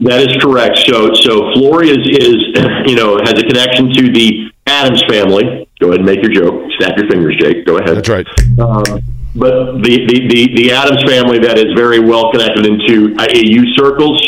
That 0.00 0.20
is 0.20 0.36
correct. 0.42 0.78
So, 0.86 1.14
so 1.14 1.52
Flory 1.54 1.88
is, 1.88 1.98
is, 1.98 2.36
you 2.86 2.96
know, 2.96 3.18
has 3.18 3.32
a 3.32 3.46
connection 3.46 3.92
to 3.94 4.12
the 4.12 4.50
Adams 4.66 5.02
family. 5.08 5.68
Go 5.80 5.88
ahead 5.88 6.00
and 6.00 6.06
make 6.06 6.22
your 6.22 6.32
joke. 6.32 6.70
Snap 6.78 6.98
your 6.98 7.08
fingers, 7.08 7.36
Jake. 7.38 7.64
Go 7.64 7.78
ahead. 7.78 7.96
That's 7.96 8.08
right. 8.08 8.26
Um, 8.58 9.02
but 9.36 9.82
the, 9.82 10.06
the, 10.06 10.28
the, 10.28 10.56
the 10.56 10.72
Adams 10.72 11.02
family 11.04 11.38
that 11.40 11.58
is 11.58 11.72
very 11.76 12.00
well 12.00 12.32
connected 12.32 12.66
into 12.66 13.14
AAU 13.14 13.74
circles. 13.76 14.20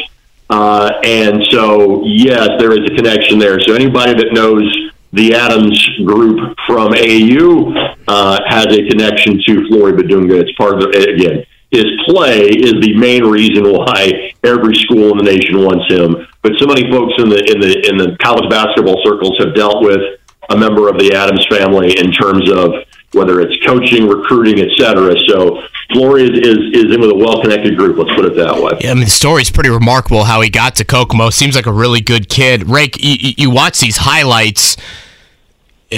Uh, 0.51 0.93
and 1.05 1.45
so, 1.51 2.03
yes, 2.05 2.49
there 2.59 2.73
is 2.73 2.91
a 2.91 2.95
connection 2.95 3.39
there. 3.39 3.59
So 3.61 3.75
anybody 3.75 4.15
that 4.15 4.33
knows 4.33 4.65
the 5.13 5.35
Adams 5.35 5.83
group 6.05 6.57
from 6.67 6.93
AAU 6.93 7.97
uh, 8.09 8.41
has 8.47 8.67
a 8.67 8.89
connection 8.89 9.41
to 9.47 9.69
Flory 9.69 9.93
Bidunga. 9.93 10.41
It's 10.41 10.53
part 10.57 10.75
of 10.75 10.93
the, 10.93 11.15
again, 11.15 11.45
his 11.71 11.85
play 12.07 12.49
is 12.49 12.75
the 12.81 12.95
main 12.97 13.25
reason 13.25 13.73
why 13.73 14.33
every 14.45 14.75
school 14.77 15.13
in 15.13 15.19
the 15.19 15.25
nation 15.25 15.65
wants 15.65 15.85
him. 15.93 16.27
But 16.43 16.53
so 16.59 16.67
many 16.67 16.91
folks 16.91 17.13
in 17.19 17.29
the 17.29 17.45
in 17.45 17.61
the 17.61 17.89
in 17.89 17.97
the 17.99 18.17
college 18.23 18.49
basketball 18.49 19.03
circles 19.05 19.37
have 19.39 19.55
dealt 19.55 19.85
with 19.85 20.18
a 20.49 20.57
member 20.57 20.89
of 20.89 20.99
the 20.99 21.13
Adams 21.15 21.47
family 21.51 21.99
in 21.99 22.11
terms 22.13 22.51
of 22.51 22.73
whether 23.13 23.41
it's 23.41 23.57
coaching, 23.67 24.07
recruiting, 24.07 24.61
et 24.61 24.69
cetera. 24.77 25.15
So 25.29 25.63
Flory 25.93 26.25
is, 26.25 26.31
is, 26.31 26.59
is 26.85 26.95
in 26.95 27.01
with 27.01 27.11
a 27.11 27.15
well 27.15 27.41
connected 27.41 27.77
group. 27.77 27.97
Let's 27.97 28.15
put 28.15 28.27
it 28.27 28.37
that 28.37 28.55
way. 28.61 28.73
Yeah, 28.81 28.91
I 28.91 28.95
mean, 28.95 29.05
the 29.05 29.11
story's 29.11 29.51
pretty 29.51 29.71
remarkable 29.71 30.25
how 30.25 30.41
he 30.43 30.51
got 30.51 30.77
to 30.77 30.85
Kokomo. 30.85 31.31
Seems 31.31 31.55
like 31.57 31.67
a 31.67 31.73
really 31.73 32.01
good 32.01 32.29
kid. 32.29 32.69
Rake, 32.69 32.97
you, 33.03 33.33
you- 33.37 33.51
watch 33.51 33.81
these 33.81 33.97
highlights. 33.99 34.77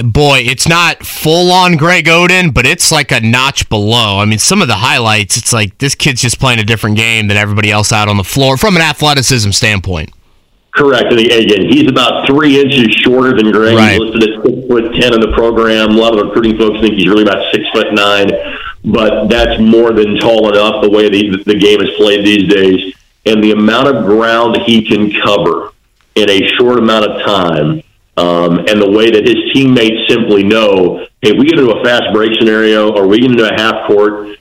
Boy, 0.05 0.43
it's 0.45 0.69
not 0.69 1.05
full 1.05 1.51
on 1.51 1.77
Greg 1.77 2.05
Oden, 2.05 2.55
but 2.55 2.65
it's 2.65 2.93
like 2.93 3.11
a 3.11 3.19
notch 3.21 3.69
below. 3.69 4.21
I 4.21 4.25
mean, 4.25 4.39
some 4.39 4.63
of 4.63 4.69
the 4.69 4.77
highlights, 4.77 5.37
it's 5.37 5.53
like 5.53 5.77
this 5.79 5.97
kid's 5.97 6.23
just 6.23 6.39
playing 6.39 6.61
a 6.61 6.65
different 6.65 6.97
game 6.97 7.27
than 7.27 7.37
everybody 7.37 7.73
else 7.73 7.91
out 7.91 8.09
on 8.09 8.17
the 8.17 8.23
floor 8.23 8.57
from 8.57 8.77
an 8.77 8.83
athleticism 8.83 9.51
standpoint. 9.51 10.11
Correct. 10.73 11.07
And 11.11 11.19
again, 11.19 11.67
he's 11.69 11.91
about 11.91 12.27
three 12.27 12.61
inches 12.61 12.95
shorter 12.95 13.37
than 13.37 13.51
Greg. 13.51 13.77
Right. 13.77 13.93
He's 13.93 14.01
listed 14.01 14.23
at 14.23 14.45
six 14.45 14.69
foot 14.69 14.95
ten 14.95 15.15
in 15.15 15.21
the 15.21 15.33
program. 15.35 15.91
A 15.91 15.93
lot 15.93 16.13
of 16.13 16.21
the 16.21 16.27
recruiting 16.27 16.57
folks 16.59 16.81
think 16.81 16.95
he's 16.95 17.09
really 17.09 17.23
about 17.23 17.53
six 17.53 17.65
foot 17.75 17.93
nine, 17.93 18.31
but 18.85 19.29
that's 19.29 19.61
more 19.61 19.93
than 19.93 20.17
tall 20.19 20.49
enough 20.49 20.83
the 20.83 20.89
way 20.89 21.09
the, 21.09 21.43
the 21.45 21.59
game 21.59 21.81
is 21.81 21.91
played 21.97 22.25
these 22.25 22.49
days. 22.49 22.95
And 23.27 23.43
the 23.43 23.51
amount 23.51 23.89
of 23.89 24.05
ground 24.07 24.59
he 24.65 24.83
can 24.83 25.11
cover 25.21 25.73
in 26.15 26.31
a 26.31 26.47
short 26.57 26.79
amount 26.79 27.05
of 27.05 27.23
time, 27.23 27.83
um, 28.17 28.61
and 28.61 28.81
the 28.81 28.91
way 28.91 29.11
that 29.11 29.27
his 29.27 29.53
teammates 29.53 30.09
simply 30.09 30.43
know, 30.43 31.07
hey, 31.21 31.33
we 31.33 31.45
get 31.47 31.59
into 31.59 31.73
a 31.73 31.85
fast 31.85 32.13
break 32.13 32.31
scenario, 32.39 32.93
or 32.95 33.07
we 33.07 33.19
get 33.19 33.31
into 33.31 33.49
a 33.49 33.55
half 33.55 33.87
court, 33.87 34.39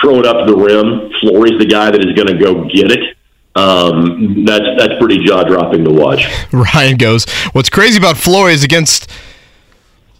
throw 0.00 0.20
it 0.20 0.26
up 0.26 0.46
to 0.46 0.52
the 0.52 0.56
rim. 0.56 1.10
Flory's 1.20 1.58
the 1.58 1.66
guy 1.66 1.90
that 1.90 2.00
is 2.00 2.14
going 2.14 2.28
to 2.28 2.38
go 2.38 2.64
get 2.64 2.90
it. 2.90 3.16
Um, 3.56 4.44
that's 4.44 4.64
that's 4.78 4.94
pretty 4.98 5.24
jaw 5.24 5.44
dropping 5.44 5.84
to 5.84 5.90
watch. 5.90 6.26
Ryan 6.52 6.96
goes, 6.96 7.24
What's 7.52 7.70
crazy 7.70 7.98
about 7.98 8.16
Flory 8.16 8.52
is 8.52 8.64
against 8.64 9.08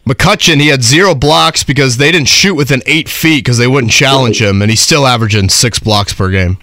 McCutcheon, 0.06 0.60
he 0.60 0.68
had 0.68 0.82
zero 0.82 1.14
blocks 1.14 1.64
because 1.64 1.96
they 1.96 2.12
didn't 2.12 2.28
shoot 2.28 2.54
within 2.54 2.82
eight 2.86 3.08
feet 3.08 3.42
because 3.42 3.56
they 3.56 3.66
wouldn't 3.66 3.92
challenge 3.92 4.40
him, 4.40 4.60
and 4.60 4.70
he's 4.70 4.80
still 4.80 5.06
averaging 5.06 5.48
six 5.48 5.78
blocks 5.78 6.12
per 6.12 6.30
game. 6.30 6.58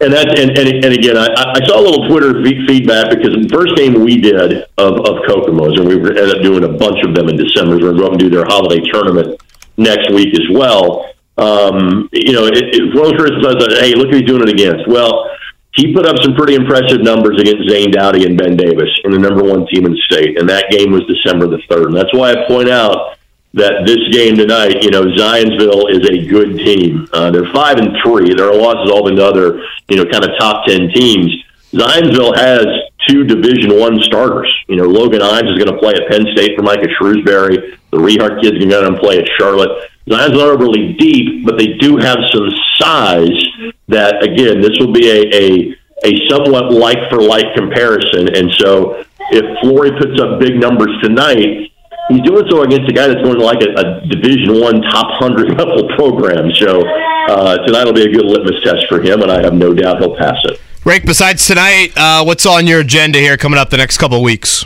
And 0.00 0.12
that, 0.12 0.36
and, 0.38 0.50
and, 0.58 0.84
and 0.84 0.92
again, 0.92 1.16
I, 1.16 1.28
I 1.30 1.64
saw 1.66 1.78
a 1.78 1.80
little 1.80 2.08
Twitter 2.08 2.42
fe- 2.42 2.66
feedback 2.66 3.10
because 3.10 3.32
the 3.38 3.48
first 3.48 3.76
game 3.76 4.02
we 4.02 4.20
did 4.20 4.66
of, 4.76 4.92
of 4.98 5.22
Kokomo's, 5.24 5.78
and 5.78 5.86
we 5.88 5.96
were- 5.96 6.08
ended 6.08 6.36
up 6.36 6.42
doing 6.42 6.64
a 6.64 6.68
bunch 6.68 6.98
of 7.06 7.14
them 7.14 7.28
in 7.28 7.36
December. 7.36 7.76
We're 7.76 7.94
going 7.94 7.96
to 7.96 8.00
go 8.00 8.06
up 8.06 8.12
and 8.12 8.20
do 8.20 8.28
their 8.28 8.44
holiday 8.44 8.82
tournament 8.90 9.40
next 9.76 10.10
week 10.12 10.34
as 10.34 10.46
well. 10.50 11.06
Um, 11.38 12.10
you 12.12 12.32
know, 12.32 12.46
it, 12.46 12.58
it, 12.58 12.94
one 12.94 13.06
of 13.06 13.12
the 13.12 13.18
first 13.18 13.78
I 13.78 13.86
hey, 13.86 13.94
look 13.94 14.10
who 14.10 14.18
he's 14.18 14.26
doing 14.26 14.42
it 14.42 14.50
against. 14.50 14.86
Well, 14.86 15.30
he 15.74 15.94
put 15.94 16.06
up 16.06 16.16
some 16.22 16.34
pretty 16.34 16.54
impressive 16.54 17.00
numbers 17.00 17.40
against 17.40 17.68
Zane 17.68 17.90
Dowdy 17.90 18.26
and 18.26 18.36
Ben 18.36 18.56
Davis 18.56 18.90
in 19.04 19.10
the 19.10 19.18
number 19.18 19.42
one 19.42 19.66
team 19.66 19.86
in 19.86 19.96
state, 19.96 20.38
and 20.38 20.48
that 20.48 20.70
game 20.70 20.92
was 20.92 21.02
December 21.06 21.46
the 21.46 21.62
third. 21.68 21.86
And 21.86 21.96
that's 21.96 22.12
why 22.12 22.32
I 22.32 22.46
point 22.46 22.68
out 22.68 23.16
that 23.54 23.84
this 23.86 24.00
game 24.12 24.36
tonight, 24.36 24.82
you 24.82 24.90
know, 24.90 25.02
Zionsville 25.02 25.90
is 25.90 26.08
a 26.08 26.26
good 26.26 26.58
team. 26.58 27.08
Uh, 27.12 27.30
they're 27.30 27.50
five 27.52 27.78
and 27.78 27.96
three. 28.02 28.34
Their 28.34 28.52
losses 28.52 28.90
all 28.90 29.04
been 29.04 29.16
to 29.16 29.24
other, 29.24 29.62
you 29.88 29.96
know, 29.96 30.04
kind 30.04 30.24
of 30.24 30.30
top 30.38 30.66
ten 30.66 30.88
teams. 30.90 31.32
Zionsville 31.72 32.36
has 32.36 32.66
two 33.08 33.24
Division 33.24 33.78
One 33.78 34.00
starters. 34.02 34.52
You 34.68 34.76
know, 34.76 34.84
Logan 34.84 35.22
Ives 35.22 35.48
is 35.48 35.58
going 35.58 35.72
to 35.72 35.78
play 35.78 35.94
at 35.94 36.08
Penn 36.08 36.26
State 36.32 36.56
for 36.56 36.62
Micah 36.62 36.88
Shrewsberry. 37.00 37.78
The 37.90 37.96
Rehart 37.96 38.42
kid's 38.42 38.62
going 38.62 38.92
to 38.92 39.00
play 39.00 39.18
at 39.18 39.28
Charlotte. 39.38 39.90
Zionsville 40.06 40.54
are 40.54 40.58
really 40.58 40.94
deep, 40.94 41.44
but 41.44 41.58
they 41.58 41.74
do 41.78 41.96
have 41.96 42.18
some 42.32 42.48
size. 42.78 43.51
That 43.88 44.22
again, 44.22 44.60
this 44.60 44.72
will 44.78 44.92
be 44.92 45.08
a 45.08 45.20
a, 45.32 46.08
a 46.08 46.28
somewhat 46.28 46.72
like 46.72 46.98
for 47.10 47.20
like 47.20 47.54
comparison. 47.54 48.34
And 48.34 48.52
so, 48.58 49.04
if 49.30 49.44
Flory 49.60 49.90
puts 49.98 50.20
up 50.20 50.40
big 50.40 50.56
numbers 50.58 50.90
tonight, 51.02 51.72
he's 52.08 52.22
doing 52.22 52.44
so 52.50 52.62
against 52.62 52.90
a 52.90 52.92
guy 52.92 53.08
that's 53.08 53.22
going 53.22 53.38
to 53.38 53.44
like 53.44 53.62
a, 53.62 53.70
a 53.74 54.06
Division 54.06 54.60
One 54.60 54.82
top 54.82 55.10
hundred 55.18 55.50
level 55.58 55.88
program. 55.96 56.50
So 56.56 56.82
uh, 57.28 57.58
tonight 57.66 57.84
will 57.84 57.92
be 57.92 58.02
a 58.02 58.12
good 58.12 58.26
litmus 58.26 58.62
test 58.62 58.86
for 58.88 59.00
him, 59.00 59.22
and 59.22 59.30
I 59.30 59.42
have 59.42 59.54
no 59.54 59.74
doubt 59.74 59.98
he'll 60.00 60.16
pass 60.16 60.38
it. 60.44 60.60
Rick, 60.84 61.04
besides 61.04 61.46
tonight, 61.46 61.92
uh, 61.96 62.24
what's 62.24 62.44
on 62.44 62.66
your 62.66 62.80
agenda 62.80 63.18
here 63.18 63.36
coming 63.36 63.58
up 63.58 63.70
the 63.70 63.76
next 63.76 63.98
couple 63.98 64.16
of 64.16 64.22
weeks? 64.22 64.64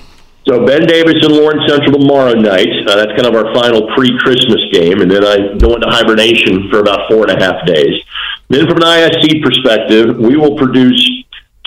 So 0.48 0.64
Ben 0.64 0.86
Davis 0.86 1.16
and 1.22 1.32
Lawrence 1.32 1.68
Central 1.68 1.98
tomorrow 1.98 2.32
night. 2.32 2.68
Uh, 2.86 2.96
that's 2.96 3.10
kind 3.20 3.26
of 3.26 3.34
our 3.34 3.52
final 3.52 3.92
pre-Christmas 3.96 4.60
game, 4.72 5.00
and 5.00 5.10
then 5.10 5.24
I 5.26 5.58
go 5.58 5.74
into 5.74 5.88
hibernation 5.88 6.70
for 6.70 6.78
about 6.78 7.10
four 7.10 7.28
and 7.28 7.32
a 7.32 7.44
half 7.44 7.66
days. 7.66 8.00
Then, 8.48 8.68
from 8.68 8.76
an 8.78 8.82
ISC 8.82 9.42
perspective, 9.42 10.16
we 10.18 10.36
will 10.36 10.56
produce 10.56 11.24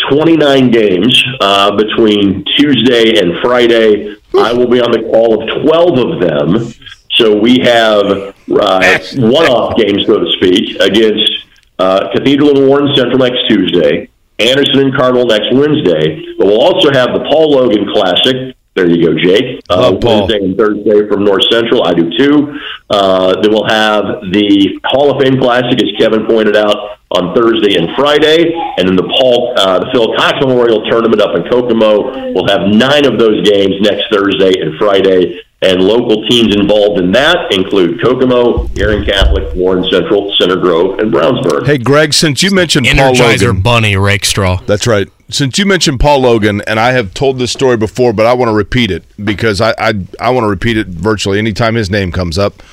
29 0.10 0.72
games 0.72 1.24
uh, 1.42 1.76
between 1.76 2.46
Tuesday 2.58 3.20
and 3.20 3.34
Friday. 3.42 4.16
I 4.38 4.54
will 4.54 4.68
be 4.68 4.80
on 4.80 4.92
the 4.92 5.02
call 5.12 5.42
of 5.42 5.64
12 5.64 6.00
of 6.00 6.22
them. 6.22 6.74
So 7.16 7.38
we 7.38 7.60
have 7.60 8.06
uh, 8.06 9.00
one-off 9.18 9.76
games, 9.76 10.06
so 10.06 10.20
to 10.20 10.32
speak, 10.34 10.80
against 10.80 11.46
uh, 11.80 12.10
Cathedral 12.14 12.58
and 12.58 12.68
Warren 12.68 12.96
Central 12.96 13.18
next 13.20 13.40
Tuesday, 13.50 14.10
Anderson 14.38 14.80
and 14.80 14.96
Cardinal 14.96 15.26
next 15.26 15.54
Wednesday. 15.54 16.26
But 16.38 16.48
we'll 16.48 16.62
also 16.62 16.92
have 16.94 17.10
the 17.14 17.26
Paul 17.30 17.52
Logan 17.52 17.88
Classic. 17.94 18.56
There 18.80 18.90
you 18.90 19.06
go, 19.06 19.14
Jake. 19.14 19.62
Uh, 19.70 19.92
Love 19.92 20.00
Paul. 20.00 20.20
Wednesday 20.22 20.46
and 20.46 20.58
Thursday 20.58 21.06
from 21.10 21.26
North 21.26 21.44
Central. 21.52 21.84
I 21.84 21.94
do 21.94 22.10
too. 22.18 22.58
Uh, 22.90 23.42
then 23.42 23.52
we'll 23.52 23.68
have 23.68 24.24
the 24.32 24.80
Hall 24.86 25.12
of 25.12 25.22
Fame 25.22 25.38
Classic, 25.38 25.84
as 25.84 25.92
Kevin 26.00 26.26
pointed 26.26 26.56
out, 26.56 26.98
on 27.12 27.36
Thursday 27.36 27.76
and 27.76 27.90
Friday, 27.98 28.54
and 28.78 28.88
then 28.88 28.96
the 28.96 29.04
Paul, 29.04 29.54
uh, 29.58 29.80
the 29.80 29.90
Phil 29.92 30.16
Cox 30.16 30.38
Memorial 30.40 30.90
Tournament 30.90 31.22
up 31.22 31.36
in 31.36 31.44
Kokomo. 31.50 32.32
We'll 32.34 32.48
have 32.48 32.70
nine 32.70 33.04
of 33.06 33.20
those 33.20 33.44
games 33.50 33.82
next 33.82 34.06
Thursday 34.14 34.62
and 34.62 34.78
Friday. 34.78 35.42
And 35.62 35.84
local 35.84 36.26
teams 36.30 36.56
involved 36.56 37.02
in 37.02 37.12
that 37.12 37.52
include 37.52 38.02
Kokomo, 38.02 38.70
Aaron 38.78 39.04
Catholic, 39.04 39.54
Warren 39.56 39.84
Central, 39.92 40.34
Center 40.40 40.56
Grove, 40.56 41.00
and 41.00 41.12
Brownsburg. 41.12 41.66
Hey, 41.66 41.78
Greg, 41.78 42.14
since 42.14 42.42
you 42.42 42.52
mentioned 42.52 42.88
Paul 42.88 43.14
Energizer 43.14 43.48
Logan, 43.48 43.62
Bunny 43.62 43.98
Rakestraw. 43.98 44.62
That's 44.66 44.88
right. 44.88 45.10
Since 45.32 45.60
you 45.60 45.66
mentioned 45.66 46.00
Paul 46.00 46.22
Logan, 46.22 46.62
and 46.66 46.80
I 46.80 46.92
have 46.94 47.14
told 47.14 47.38
this 47.38 47.52
story 47.52 47.78
before, 47.78 48.14
but 48.14 48.26
I 48.26 48.34
want 48.34 48.50
to 48.50 48.54
repeat 48.54 48.90
it 48.90 49.04
because 49.24 49.62
I 49.62 49.74
I, 49.78 49.94
I 50.20 50.30
want 50.32 50.44
to 50.44 50.50
repeat 50.50 50.78
it 50.78 50.88
virtually 50.88 51.38
anytime 51.38 51.76
his 51.76 51.90
name 51.90 52.12
comes 52.12 52.38
up. 52.38 52.64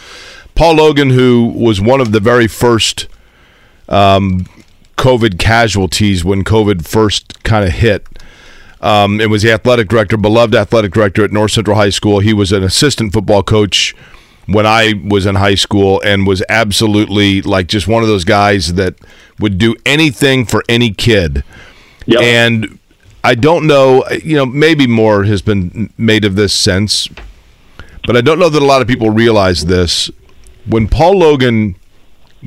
Paul 0.54 0.76
Logan, 0.76 1.10
who 1.10 1.52
was 1.54 1.80
one 1.82 2.00
of 2.00 2.12
the 2.12 2.20
very 2.20 2.46
first 2.46 3.08
um, 3.90 4.46
COVID 4.96 5.38
casualties 5.38 6.24
when 6.24 6.44
COVID 6.44 6.86
first 6.86 7.42
kind 7.44 7.64
of 7.64 7.72
hit. 7.72 8.06
Um, 8.80 9.20
and 9.20 9.30
was 9.30 9.42
the 9.42 9.52
athletic 9.52 9.88
director, 9.88 10.16
beloved 10.16 10.54
athletic 10.54 10.92
director 10.92 11.24
at 11.24 11.32
North 11.32 11.52
Central 11.52 11.76
High 11.76 11.90
School. 11.90 12.20
He 12.20 12.32
was 12.32 12.52
an 12.52 12.62
assistant 12.62 13.12
football 13.12 13.42
coach 13.42 13.94
when 14.46 14.66
I 14.66 14.94
was 15.04 15.26
in 15.26 15.34
high 15.34 15.54
school 15.56 16.00
and 16.04 16.26
was 16.26 16.42
absolutely 16.48 17.42
like 17.42 17.66
just 17.66 17.88
one 17.88 18.02
of 18.02 18.08
those 18.08 18.24
guys 18.24 18.74
that 18.74 18.94
would 19.38 19.58
do 19.58 19.74
anything 19.84 20.44
for 20.46 20.62
any 20.68 20.92
kid. 20.92 21.42
Yep. 22.06 22.22
And 22.22 22.78
I 23.24 23.34
don't 23.34 23.66
know, 23.66 24.06
you 24.22 24.36
know, 24.36 24.46
maybe 24.46 24.86
more 24.86 25.24
has 25.24 25.42
been 25.42 25.92
made 25.98 26.24
of 26.24 26.36
this 26.36 26.54
since, 26.54 27.08
but 28.06 28.16
I 28.16 28.20
don't 28.20 28.38
know 28.38 28.48
that 28.48 28.62
a 28.62 28.64
lot 28.64 28.82
of 28.82 28.88
people 28.88 29.10
realize 29.10 29.66
this. 29.66 30.10
When 30.66 30.88
Paul 30.88 31.18
Logan 31.18 31.76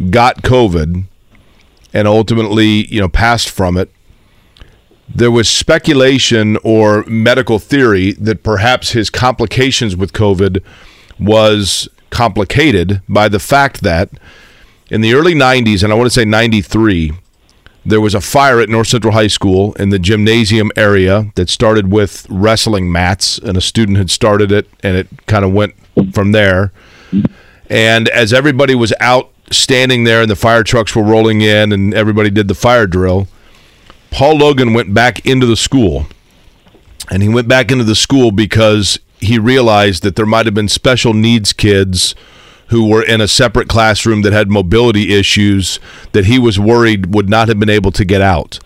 got 0.10 0.42
COVID 0.42 1.04
and 1.94 2.08
ultimately, 2.08 2.88
you 2.88 3.02
know, 3.02 3.10
passed 3.10 3.50
from 3.50 3.78
it, 3.78 3.92
there 5.14 5.32
was 5.32 5.50
speculation 5.50 6.58
or 6.64 7.04
medical 7.06 7.60
theory 7.60 8.14
that 8.14 8.44
perhaps 8.44 8.92
his 8.92 9.10
complications 9.10 9.96
with 9.96 10.14
COVID 10.14 10.64
was 11.20 11.90
complicated 12.10 13.02
by 13.10 13.28
the 13.28 13.40
fact 13.40 13.82
that 13.82 14.10
in 14.90 15.02
the 15.02 15.14
early 15.14 15.34
90s, 15.34 15.84
and 15.84 15.92
I 15.92 15.96
want 15.96 16.08
to 16.08 16.12
say 16.12 16.26
93, 16.26 17.12
there 17.90 18.02
was 18.02 18.16
a 18.16 18.22
fire 18.22 18.60
at 18.60 18.70
North 18.70 18.88
Central 18.88 19.14
High 19.14 19.28
School 19.28 19.74
in 19.74 19.90
the 19.90 20.00
gymnasium 20.00 20.72
area 20.76 21.32
that 21.36 21.50
started 21.50 21.92
with 21.92 22.26
wrestling 22.30 22.92
mats, 22.92 23.38
and 23.38 23.58
a 23.58 23.62
student 23.62 23.98
had 23.98 24.10
started 24.10 24.52
it, 24.52 24.68
and 24.84 24.96
it 24.96 25.08
kind 25.26 25.44
of 25.44 25.54
went 25.54 25.76
from 26.14 26.32
there. 26.32 26.72
And 27.70 28.10
as 28.10 28.34
everybody 28.34 28.76
was 28.76 28.94
out 29.00 29.32
standing 29.52 30.04
there 30.04 30.22
and 30.22 30.30
the 30.30 30.36
fire 30.36 30.64
trucks 30.64 30.96
were 30.96 31.04
rolling 31.04 31.42
in 31.42 31.72
and 31.72 31.94
everybody 31.94 32.30
did 32.30 32.48
the 32.48 32.56
fire 32.56 32.88
drill, 32.88 33.28
Paul 34.12 34.38
Logan 34.38 34.74
went 34.74 34.94
back 34.94 35.26
into 35.26 35.46
the 35.46 35.56
school. 35.56 36.08
And 37.12 37.24
he 37.24 37.30
went 37.30 37.48
back 37.48 37.72
into 37.72 37.84
the 37.84 37.96
school 37.96 38.32
because 38.32 39.00
he 39.20 39.40
realized 39.40 40.04
that 40.04 40.16
there 40.16 40.26
might 40.26 40.46
have 40.46 40.56
been 40.56 40.68
special 40.68 41.14
needs 41.14 41.54
kids 41.54 42.16
who 42.70 42.88
were 42.88 43.04
in 43.04 43.20
a 43.22 43.28
separate 43.28 43.68
classroom 43.68 44.22
that 44.22 44.34
had 44.34 44.50
mobility 44.50 45.14
issues 45.14 45.80
that 46.12 46.26
he 46.26 46.40
was 46.40 46.60
worried 46.60 47.14
would 47.14 47.30
not 47.30 47.48
have 47.48 47.60
been 47.60 47.70
able 47.70 47.92
to 47.92 48.06
get 48.06 48.22
out. 48.22 48.60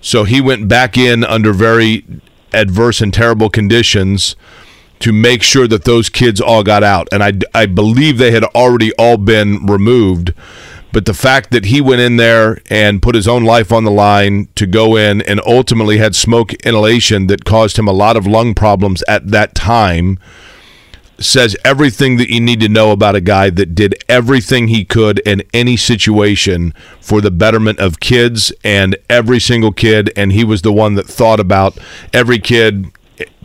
So 0.00 0.24
he 0.24 0.40
went 0.40 0.68
back 0.68 0.96
in 0.96 1.24
under 1.24 1.52
very 1.52 2.04
adverse 2.52 3.00
and 3.00 3.12
terrible 3.12 3.50
conditions 3.50 4.36
to 5.00 5.12
make 5.12 5.42
sure 5.42 5.68
that 5.68 5.84
those 5.84 6.08
kids 6.08 6.40
all 6.40 6.62
got 6.62 6.82
out. 6.82 7.08
And 7.12 7.22
I, 7.22 7.32
I 7.54 7.66
believe 7.66 8.18
they 8.18 8.32
had 8.32 8.44
already 8.44 8.92
all 8.94 9.16
been 9.16 9.66
removed. 9.66 10.34
But 10.92 11.04
the 11.04 11.14
fact 11.14 11.50
that 11.50 11.66
he 11.66 11.80
went 11.80 12.00
in 12.00 12.16
there 12.16 12.60
and 12.70 13.02
put 13.02 13.14
his 13.14 13.28
own 13.28 13.44
life 13.44 13.72
on 13.72 13.84
the 13.84 13.90
line 13.90 14.48
to 14.56 14.66
go 14.66 14.96
in 14.96 15.22
and 15.22 15.40
ultimately 15.46 15.98
had 15.98 16.14
smoke 16.14 16.54
inhalation 16.64 17.26
that 17.28 17.44
caused 17.44 17.78
him 17.78 17.86
a 17.86 17.92
lot 17.92 18.16
of 18.16 18.26
lung 18.26 18.54
problems 18.54 19.02
at 19.06 19.28
that 19.28 19.54
time 19.54 20.18
says 21.20 21.56
everything 21.64 22.16
that 22.16 22.30
you 22.30 22.40
need 22.40 22.60
to 22.60 22.68
know 22.68 22.92
about 22.92 23.14
a 23.14 23.20
guy 23.20 23.50
that 23.50 23.74
did 23.74 23.94
everything 24.08 24.68
he 24.68 24.84
could 24.84 25.18
in 25.20 25.42
any 25.52 25.76
situation 25.76 26.72
for 27.00 27.20
the 27.20 27.30
betterment 27.30 27.78
of 27.78 28.00
kids 28.00 28.52
and 28.62 28.96
every 29.10 29.40
single 29.40 29.72
kid 29.72 30.12
and 30.16 30.32
he 30.32 30.44
was 30.44 30.62
the 30.62 30.72
one 30.72 30.94
that 30.94 31.06
thought 31.06 31.40
about 31.40 31.76
every 32.12 32.38
kid 32.38 32.86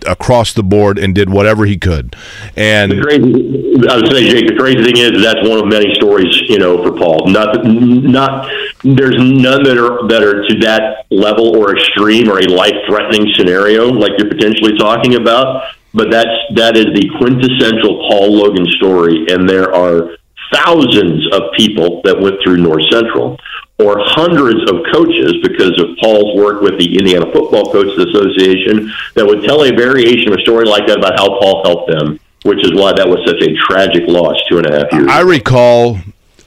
across 0.06 0.54
the 0.54 0.62
board 0.62 1.00
and 1.00 1.16
did 1.16 1.32
whatever 1.32 1.66
he 1.66 1.78
could 1.78 2.16
and 2.56 2.92
The 2.92 3.54
I 3.90 3.96
would 3.96 4.12
say, 4.12 4.30
Jake. 4.30 4.48
The 4.48 4.56
crazy 4.56 4.84
thing 4.84 4.98
is 4.98 5.24
that's 5.24 5.48
one 5.48 5.60
of 5.60 5.68
many 5.68 5.94
stories, 5.96 6.42
you 6.48 6.60
know, 6.60 6.84
for 6.84 6.96
Paul. 6.96 7.28
Not, 7.28 7.66
not 7.66 8.50
there's 8.84 9.18
none 9.18 9.64
that 9.64 9.78
are 9.78 10.08
that 10.08 10.24
are 10.24 10.48
to 10.48 10.60
that 10.60 11.06
level 11.10 11.58
or 11.58 11.76
extreme 11.76 12.30
or 12.30 12.40
a 12.40 12.46
life 12.46 12.76
threatening 12.88 13.34
scenario 13.34 13.88
like 13.88 14.12
you're 14.18 14.30
potentially 14.30 14.78
talking 14.78 15.16
about. 15.16 15.74
But 15.94 16.10
that's 16.10 16.34
that 16.56 16.76
is 16.76 16.86
the 16.86 17.10
quintessential 17.18 18.08
Paul 18.10 18.34
Logan 18.38 18.66
story, 18.78 19.26
and 19.30 19.48
there 19.48 19.74
are 19.74 20.18
thousands 20.52 21.28
of 21.34 21.52
people 21.58 22.02
that 22.04 22.20
went 22.20 22.36
through 22.44 22.58
North 22.58 22.84
Central, 22.92 23.38
or 23.80 23.98
hundreds 24.00 24.62
of 24.70 24.82
coaches 24.94 25.34
because 25.42 25.80
of 25.80 25.98
Paul's 26.02 26.38
work 26.38 26.62
with 26.62 26.80
the 26.80 26.98
Indiana 26.98 27.26
Football 27.32 27.72
Coaches 27.72 27.98
Association 27.98 28.92
that 29.16 29.26
would 29.26 29.44
tell 29.44 29.64
a 29.64 29.72
variation 29.72 30.30
of 30.30 30.40
a 30.40 30.42
story 30.42 30.66
like 30.66 30.88
that 30.88 30.98
about 30.98 31.18
how 31.18 31.40
Paul 31.40 31.64
helped 31.64 31.92
them, 31.92 32.20
which 32.44 32.64
is 32.64 32.74
why 32.74 32.94
that 32.94 33.08
was 33.08 33.20
such 33.26 33.42
a 33.42 33.54
tragic 33.68 34.04
loss 34.08 34.38
two 34.50 34.58
and 34.58 34.68
a 34.68 34.74
half 34.74 34.92
years. 34.94 35.08
I 35.10 35.22
recall 35.22 35.98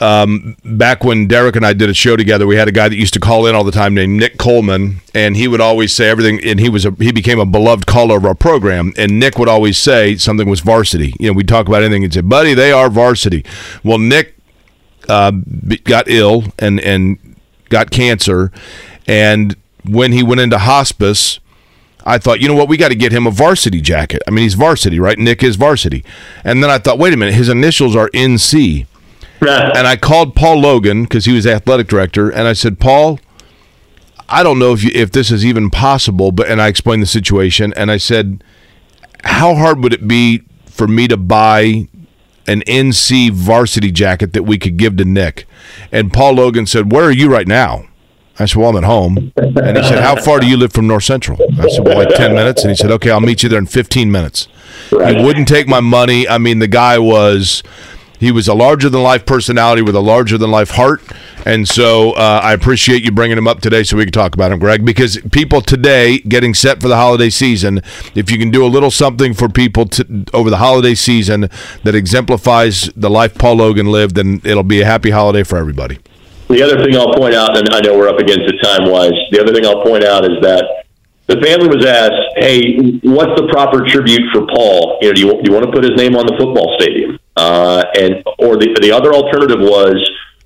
um, 0.01 0.57
back 0.63 1.05
when 1.05 1.27
Derek 1.27 1.57
and 1.57 1.65
I 1.65 1.73
did 1.73 1.89
a 1.89 1.95
show 1.95 2.17
together, 2.17 2.47
we 2.47 2.57
had 2.57 2.69
a 2.69 2.73
guy 2.73 2.89
that 2.89 2.97
used 2.97 3.15
to 3.15 3.21
call 3.21 3.47
in 3.47 3.55
all 3.55 3.65
the 3.65 3.73
time 3.73 3.95
named 3.95 4.19
Nick 4.19 4.37
Coleman, 4.37 5.01
and 5.15 5.37
he 5.37 5.49
would 5.49 5.61
always 5.61 5.95
say 5.95 6.09
everything. 6.09 6.41
And 6.45 6.61
he 6.61 6.69
was 6.69 6.85
a, 6.85 6.91
he 6.93 7.13
became 7.13 7.39
a 7.39 7.47
beloved 7.47 7.87
caller 7.87 8.19
of 8.19 8.25
our 8.27 8.35
program. 8.35 8.93
And 8.99 9.19
Nick 9.19 9.39
would 9.39 9.49
always 9.49 9.79
say 9.79 10.17
something 10.17 10.49
was 10.49 10.61
varsity. 10.61 11.15
You 11.19 11.29
know, 11.29 11.33
we'd 11.33 11.49
talk 11.49 11.67
about 11.67 11.83
anything 11.83 12.05
and 12.05 12.13
say, 12.13 12.21
"Buddy, 12.21 12.53
they 12.53 12.73
are 12.73 12.91
varsity." 12.91 13.45
Well, 13.83 13.99
Nick 13.99 14.37
uh, 15.09 15.33
got 15.85 16.09
ill 16.09 16.45
and 16.59 16.79
and 16.81 17.37
got 17.71 17.91
cancer, 17.91 18.53
and 19.07 19.57
when 19.85 20.13
he 20.13 20.23
went 20.23 20.41
into 20.41 20.59
hospice. 20.59 21.41
I 22.09 22.19
thought, 22.19 22.39
you 22.39 22.47
know 22.47 22.55
what, 22.55 22.69
we 22.69 22.77
got 22.77 22.91
to 22.91 22.95
get 22.95 23.11
him 23.11 23.27
a 23.27 23.33
varsity 23.33 23.81
jacket. 23.81 24.23
I 24.29 24.31
mean, 24.31 24.45
he's 24.45 24.55
varsity, 24.55 25.01
right? 25.01 25.19
Nick 25.19 25.43
is 25.43 25.57
varsity. 25.57 26.05
And 26.45 26.63
then 26.63 26.71
I 26.71 26.79
thought, 26.79 27.01
wait 27.01 27.13
a 27.13 27.17
minute, 27.17 27.35
his 27.35 27.49
initials 27.49 27.97
are 27.97 28.09
NC 28.11 28.87
and 29.41 29.87
I 29.87 29.97
called 29.97 30.35
Paul 30.35 30.61
Logan 30.61 31.05
because 31.05 31.25
he 31.25 31.33
was 31.33 31.47
athletic 31.47 31.89
director, 31.89 32.31
and 32.31 32.49
I 32.49 32.53
said, 32.53 32.79
Paul, 32.79 33.21
I 34.29 34.43
don't 34.43 34.59
know 34.59 34.73
if 34.73 34.83
you, 34.83 34.91
if 34.95 35.13
this 35.13 35.31
is 35.31 35.45
even 35.45 35.71
possible, 35.71 36.33
but 36.33 36.49
and 36.49 36.61
I 36.61 36.69
explained 36.69 37.03
the 37.03 37.07
situation, 37.07 37.73
and 37.75 37.91
I 37.91 37.97
said, 37.97 38.43
how 39.25 39.55
hard 39.55 39.83
would 39.83 39.93
it 39.93 40.07
be 40.07 40.43
for 40.67 40.87
me 40.87 41.09
to 41.09 41.17
buy 41.17 41.89
an 42.47 42.61
NC 42.63 43.33
varsity 43.33 43.91
jacket 43.91 44.33
that 44.35 44.45
we 44.45 44.59
could 44.59 44.77
give 44.77 44.97
to 44.99 45.05
Nick? 45.05 45.47
And 45.93 46.13
Paul 46.13 46.35
Logan 46.35 46.67
said, 46.67 46.93
Where 46.93 47.05
are 47.05 47.13
you 47.13 47.31
right 47.31 47.47
now? 47.47 47.87
I 48.39 48.47
said, 48.47 48.57
Well, 48.61 48.71
I'm 48.71 48.77
at 48.77 48.85
home. 48.85 49.33
And 49.37 49.77
he 49.77 49.83
said, 49.83 50.03
How 50.03 50.17
far 50.17 50.39
do 50.41 50.47
you 50.47 50.57
live 50.57 50.73
from 50.73 50.87
North 50.87 51.05
Central? 51.05 51.39
I 51.59 51.69
said, 51.69 51.85
Well, 51.85 51.97
like 51.99 52.15
10 52.15 52.35
minutes. 52.35 52.63
And 52.63 52.71
he 52.71 52.77
said, 52.77 52.91
Okay, 52.93 53.11
I'll 53.11 53.21
meet 53.21 53.43
you 53.43 53.49
there 53.49 53.59
in 53.59 53.67
15 53.67 54.11
minutes. 54.11 54.49
He 54.91 54.97
wouldn't 54.97 55.49
take 55.49 55.67
my 55.67 55.81
money. 55.81 56.29
I 56.29 56.39
mean, 56.39 56.59
the 56.61 56.69
guy 56.69 56.99
was. 56.99 57.63
He 58.19 58.33
was 58.33 58.49
a 58.49 58.55
larger 58.55 58.89
than 58.89 59.03
life 59.03 59.27
personality 59.27 59.83
with 59.83 59.95
a 59.95 60.01
larger 60.01 60.39
than 60.39 60.51
life 60.51 60.71
heart. 60.71 61.03
And 61.45 61.69
so 61.69 62.13
uh, 62.13 62.41
I 62.43 62.53
appreciate 62.55 63.05
you 63.05 63.13
bringing 63.13 63.39
him 63.39 63.47
up 63.47 63.61
today 63.61 63.85
so 63.85 63.97
we 63.97 64.05
can 64.05 64.13
talk 64.13 64.35
about 64.35 64.51
him, 64.51 64.59
Greg, 64.59 64.85
because 64.85 65.19
people 65.31 65.61
today 65.61 66.19
getting 66.19 66.55
set 66.55 66.81
for 66.81 66.89
the 66.89 66.97
holiday 66.97 67.31
season, 67.31 67.83
if 68.15 68.31
you 68.31 68.39
can 68.39 68.51
do 68.51 68.65
a 68.65 68.67
little 68.67 68.91
something 68.91 69.33
for 69.33 69.49
people 69.49 69.87
to, 69.87 70.25
over 70.35 70.51
the 70.51 70.57
holiday 70.57 70.95
season 70.95 71.49
that 71.85 71.95
exemplifies 71.95 72.91
the 72.97 73.11
life 73.11 73.37
Paul 73.39 73.57
Logan 73.57 73.93
lived, 73.93 74.17
then 74.17 74.41
it'll 74.45 74.65
be 74.65 74.81
a 74.81 74.85
happy 74.85 75.11
holiday 75.11 75.45
for 75.45 75.57
everybody. 75.57 75.99
The 76.49 76.63
other 76.63 76.83
thing 76.83 76.97
I'll 76.97 77.13
point 77.15 77.35
out, 77.35 77.57
and 77.57 77.69
I 77.71 77.81
know 77.81 77.99
we're 77.99 78.09
up 78.09 78.19
against 78.19 78.53
it 78.53 78.59
time 78.63 78.91
wise, 78.91 79.13
the 79.31 79.41
other 79.41 79.53
thing 79.53 79.67
I'll 79.67 79.83
point 79.83 80.05
out 80.05 80.25
is 80.25 80.41
that 80.43 80.65
the 81.27 81.41
family 81.43 81.67
was 81.67 81.85
asked, 81.85 82.15
"Hey, 82.37 82.79
what's 83.03 83.35
the 83.41 83.49
proper 83.51 83.85
tribute 83.85 84.23
for 84.33 84.47
Paul? 84.47 84.99
You 85.03 85.09
know, 85.09 85.15
do 85.15 85.21
you, 85.21 85.33
do 85.43 85.43
you 85.45 85.53
want 85.53 85.67
to 85.67 85.73
put 85.73 85.83
his 85.83 85.97
name 85.97 86.15
on 86.15 86.25
the 86.27 86.37
football 86.39 86.77
stadium?" 86.79 87.19
Uh, 87.37 87.85
and 87.99 88.23
or 88.39 88.57
the 88.57 88.73
the 88.81 88.91
other 88.93 89.13
alternative 89.13 89.61
was, 89.61 89.97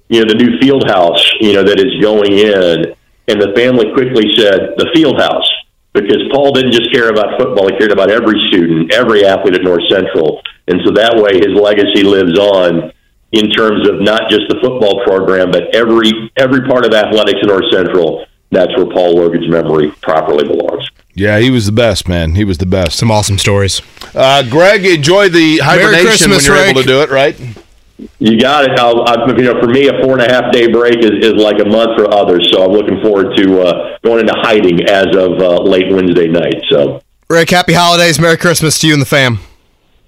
you 0.09 0.21
know, 0.21 0.27
the 0.27 0.35
new 0.35 0.59
field 0.59 0.85
house, 0.89 1.23
you 1.41 1.53
know, 1.53 1.63
that 1.63 1.79
is 1.79 2.03
going 2.03 2.33
in, 2.33 2.95
and 3.29 3.41
the 3.41 3.53
family 3.55 3.93
quickly 3.95 4.27
said 4.35 4.75
the 4.77 4.91
field 4.95 5.21
house 5.21 5.47
because 5.93 6.19
Paul 6.33 6.53
didn't 6.53 6.73
just 6.73 6.93
care 6.93 7.11
about 7.11 7.39
football; 7.39 7.71
he 7.71 7.79
cared 7.79 7.93
about 7.93 8.11
every 8.11 8.41
student, 8.51 8.93
every 8.93 9.25
athlete 9.25 9.55
at 9.55 9.63
North 9.63 9.87
Central, 9.89 10.43
and 10.67 10.81
so 10.85 10.91
that 10.93 11.15
way 11.15 11.39
his 11.39 11.55
legacy 11.55 12.03
lives 12.03 12.39
on 12.39 12.93
in 13.33 13.51
terms 13.51 13.89
of 13.89 14.01
not 14.01 14.29
just 14.29 14.49
the 14.49 14.59
football 14.61 15.05
program, 15.05 15.51
but 15.51 15.75
every 15.75 16.11
every 16.37 16.67
part 16.67 16.85
of 16.85 16.93
athletics 16.93 17.39
in 17.43 17.49
North 17.49 17.71
Central. 17.71 18.27
That's 18.51 18.75
where 18.77 18.87
Paul 18.87 19.15
Logan's 19.15 19.49
memory 19.49 19.93
properly 20.03 20.43
belongs. 20.43 20.91
Yeah, 21.15 21.39
he 21.39 21.51
was 21.51 21.67
the 21.67 21.73
best, 21.73 22.09
man. 22.09 22.35
He 22.35 22.45
was 22.45 22.59
the 22.59 22.67
best. 22.67 22.99
Some 22.99 23.11
awesome 23.11 23.39
stories. 23.39 23.83
Uh, 24.15 24.43
Greg, 24.49 24.87
enjoy 24.87 25.29
the 25.29 25.59
hibernation 25.59 26.31
when 26.31 26.41
you're 26.43 26.57
able 26.57 26.83
to 26.83 26.87
do 26.87 27.03
it, 27.03 27.11
right? 27.11 27.39
You 28.19 28.41
got 28.41 28.65
it. 28.65 28.79
I'll, 28.79 29.03
I, 29.07 29.27
you 29.27 29.43
know, 29.43 29.61
for 29.61 29.67
me, 29.67 29.89
a 29.89 29.93
four 30.03 30.19
and 30.19 30.23
a 30.23 30.33
half 30.33 30.53
day 30.53 30.71
break 30.71 30.99
is, 30.99 31.23
is 31.23 31.35
like 31.35 31.61
a 31.61 31.69
month 31.69 31.99
for 31.99 32.13
others. 32.15 32.49
So 32.51 32.65
I'm 32.65 32.71
looking 32.71 33.01
forward 33.03 33.37
to 33.37 33.61
uh, 33.61 33.99
going 34.03 34.21
into 34.21 34.35
hiding 34.37 34.89
as 34.89 35.09
of 35.15 35.39
uh, 35.41 35.61
late 35.63 35.93
Wednesday 35.93 36.29
night. 36.29 36.63
So, 36.71 37.03
Rick, 37.29 37.51
happy 37.51 37.75
holidays. 37.75 38.19
Merry 38.19 38.39
Christmas 38.39 38.79
to 38.81 38.87
you 38.87 38.95
and 38.95 39.03
the 39.03 39.07
fam. 39.07 39.41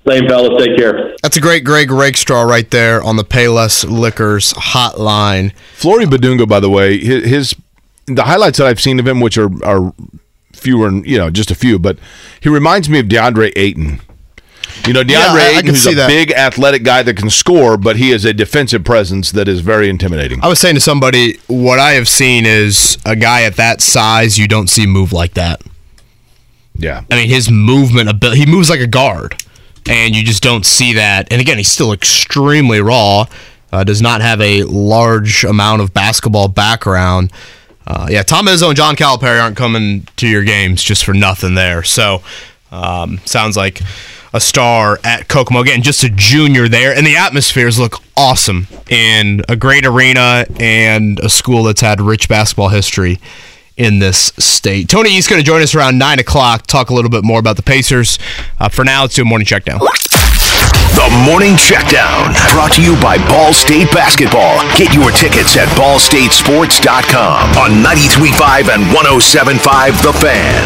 same 0.08 0.26
fellas, 0.26 0.64
take 0.64 0.76
care. 0.78 1.14
That's 1.22 1.36
a 1.36 1.40
great 1.40 1.64
Greg 1.64 1.90
Rakestraw 1.90 2.42
right 2.42 2.70
there 2.70 3.02
on 3.02 3.16
the 3.16 3.24
Payless 3.24 3.84
Liquors 3.88 4.54
hotline. 4.54 5.52
Flory 5.74 6.06
Bidunga, 6.06 6.48
by 6.48 6.60
the 6.60 6.70
way, 6.70 6.98
his, 6.98 7.24
his 7.24 7.56
the 8.06 8.24
highlights 8.24 8.58
that 8.58 8.66
I've 8.66 8.80
seen 8.80 8.98
of 8.98 9.06
him, 9.06 9.20
which 9.20 9.36
are 9.36 9.50
are 9.64 9.92
fewer, 10.52 10.88
and 10.88 11.04
you 11.06 11.18
know, 11.18 11.30
just 11.30 11.50
a 11.50 11.54
few, 11.54 11.78
but 11.78 11.98
he 12.40 12.48
reminds 12.48 12.88
me 12.88 12.98
of 12.98 13.06
DeAndre 13.06 13.52
Ayton. 13.56 14.00
You 14.86 14.92
know, 14.94 15.02
DeAndre 15.02 15.10
Yeah, 15.10 15.18
I- 15.20 15.38
I 15.38 15.48
Ayton, 15.50 15.60
can 15.66 15.74
who's 15.74 15.86
a 15.86 15.94
that. 15.94 16.08
big 16.08 16.32
athletic 16.32 16.82
guy 16.82 17.02
that 17.02 17.16
can 17.16 17.30
score, 17.30 17.76
but 17.76 17.96
he 17.96 18.10
is 18.10 18.24
a 18.24 18.32
defensive 18.32 18.82
presence 18.84 19.30
that 19.32 19.46
is 19.48 19.60
very 19.60 19.88
intimidating. 19.88 20.42
I 20.42 20.48
was 20.48 20.58
saying 20.58 20.74
to 20.76 20.80
somebody, 20.80 21.38
what 21.46 21.78
I 21.78 21.92
have 21.92 22.08
seen 22.08 22.46
is 22.46 22.96
a 23.04 23.14
guy 23.14 23.42
at 23.42 23.56
that 23.56 23.80
size 23.80 24.38
you 24.38 24.48
don't 24.48 24.68
see 24.68 24.86
move 24.86 25.12
like 25.12 25.34
that. 25.34 25.60
Yeah. 26.76 27.02
I 27.10 27.16
mean, 27.16 27.28
his 27.28 27.50
movement 27.50 28.08
ability, 28.08 28.40
he 28.40 28.46
moves 28.46 28.70
like 28.70 28.80
a 28.80 28.86
guard, 28.86 29.42
and 29.88 30.16
you 30.16 30.24
just 30.24 30.42
don't 30.42 30.64
see 30.64 30.94
that. 30.94 31.28
And 31.30 31.40
again, 31.40 31.58
he's 31.58 31.70
still 31.70 31.92
extremely 31.92 32.80
raw. 32.80 33.26
Uh, 33.72 33.84
does 33.84 34.02
not 34.02 34.20
have 34.20 34.40
a 34.40 34.64
large 34.64 35.44
amount 35.44 35.80
of 35.82 35.94
basketball 35.94 36.48
background. 36.48 37.30
Uh, 37.86 38.06
yeah, 38.10 38.22
Tom 38.22 38.46
Izzo 38.46 38.68
and 38.68 38.76
John 38.76 38.96
Calipari 38.96 39.42
aren't 39.42 39.56
coming 39.56 40.06
to 40.16 40.28
your 40.28 40.44
games 40.44 40.82
just 40.82 41.04
for 41.04 41.12
nothing 41.12 41.54
there. 41.54 41.82
So, 41.82 42.22
um, 42.70 43.18
sounds 43.24 43.56
like 43.56 43.80
a 44.32 44.40
star 44.40 44.98
at 45.04 45.28
Kokomo. 45.28 45.60
Again, 45.60 45.82
just 45.82 46.04
a 46.04 46.09
junior 46.09 46.68
there, 46.68 46.94
and 46.94 47.06
the 47.06 47.16
atmospheres 47.16 47.78
look 47.78 47.96
awesome 48.16 48.66
in 48.88 49.42
a 49.48 49.56
great 49.56 49.84
arena 49.84 50.46
and 50.59 51.18
a 51.20 51.28
school 51.28 51.64
that's 51.64 51.80
had 51.80 52.00
rich 52.00 52.28
basketball 52.28 52.68
history 52.68 53.18
in 53.76 53.98
this 53.98 54.32
state. 54.38 54.88
Tony 54.88 55.16
East 55.16 55.28
going 55.28 55.40
to 55.40 55.46
join 55.46 55.62
us 55.62 55.74
around 55.74 55.98
9 55.98 56.18
o'clock, 56.18 56.66
talk 56.66 56.90
a 56.90 56.94
little 56.94 57.10
bit 57.10 57.24
more 57.24 57.40
about 57.40 57.56
the 57.56 57.62
Pacers. 57.62 58.18
Uh, 58.60 58.68
for 58.68 58.84
now, 58.84 59.02
let's 59.02 59.14
do 59.14 59.22
a 59.22 59.24
morning 59.24 59.46
check 59.46 59.64
down. 59.64 59.80
The 61.02 61.24
Morning 61.26 61.54
Checkdown, 61.54 62.30
brought 62.52 62.70
to 62.74 62.82
you 62.82 62.94
by 63.02 63.18
Ball 63.26 63.52
State 63.52 63.90
Basketball. 63.90 64.60
Get 64.76 64.94
your 64.94 65.10
tickets 65.10 65.56
at 65.56 65.66
ballstatesports.com 65.76 67.58
on 67.58 67.70
93.5 67.82 68.72
and 68.72 68.84
107.5 68.84 70.02
The 70.02 70.12
Fan. 70.12 70.64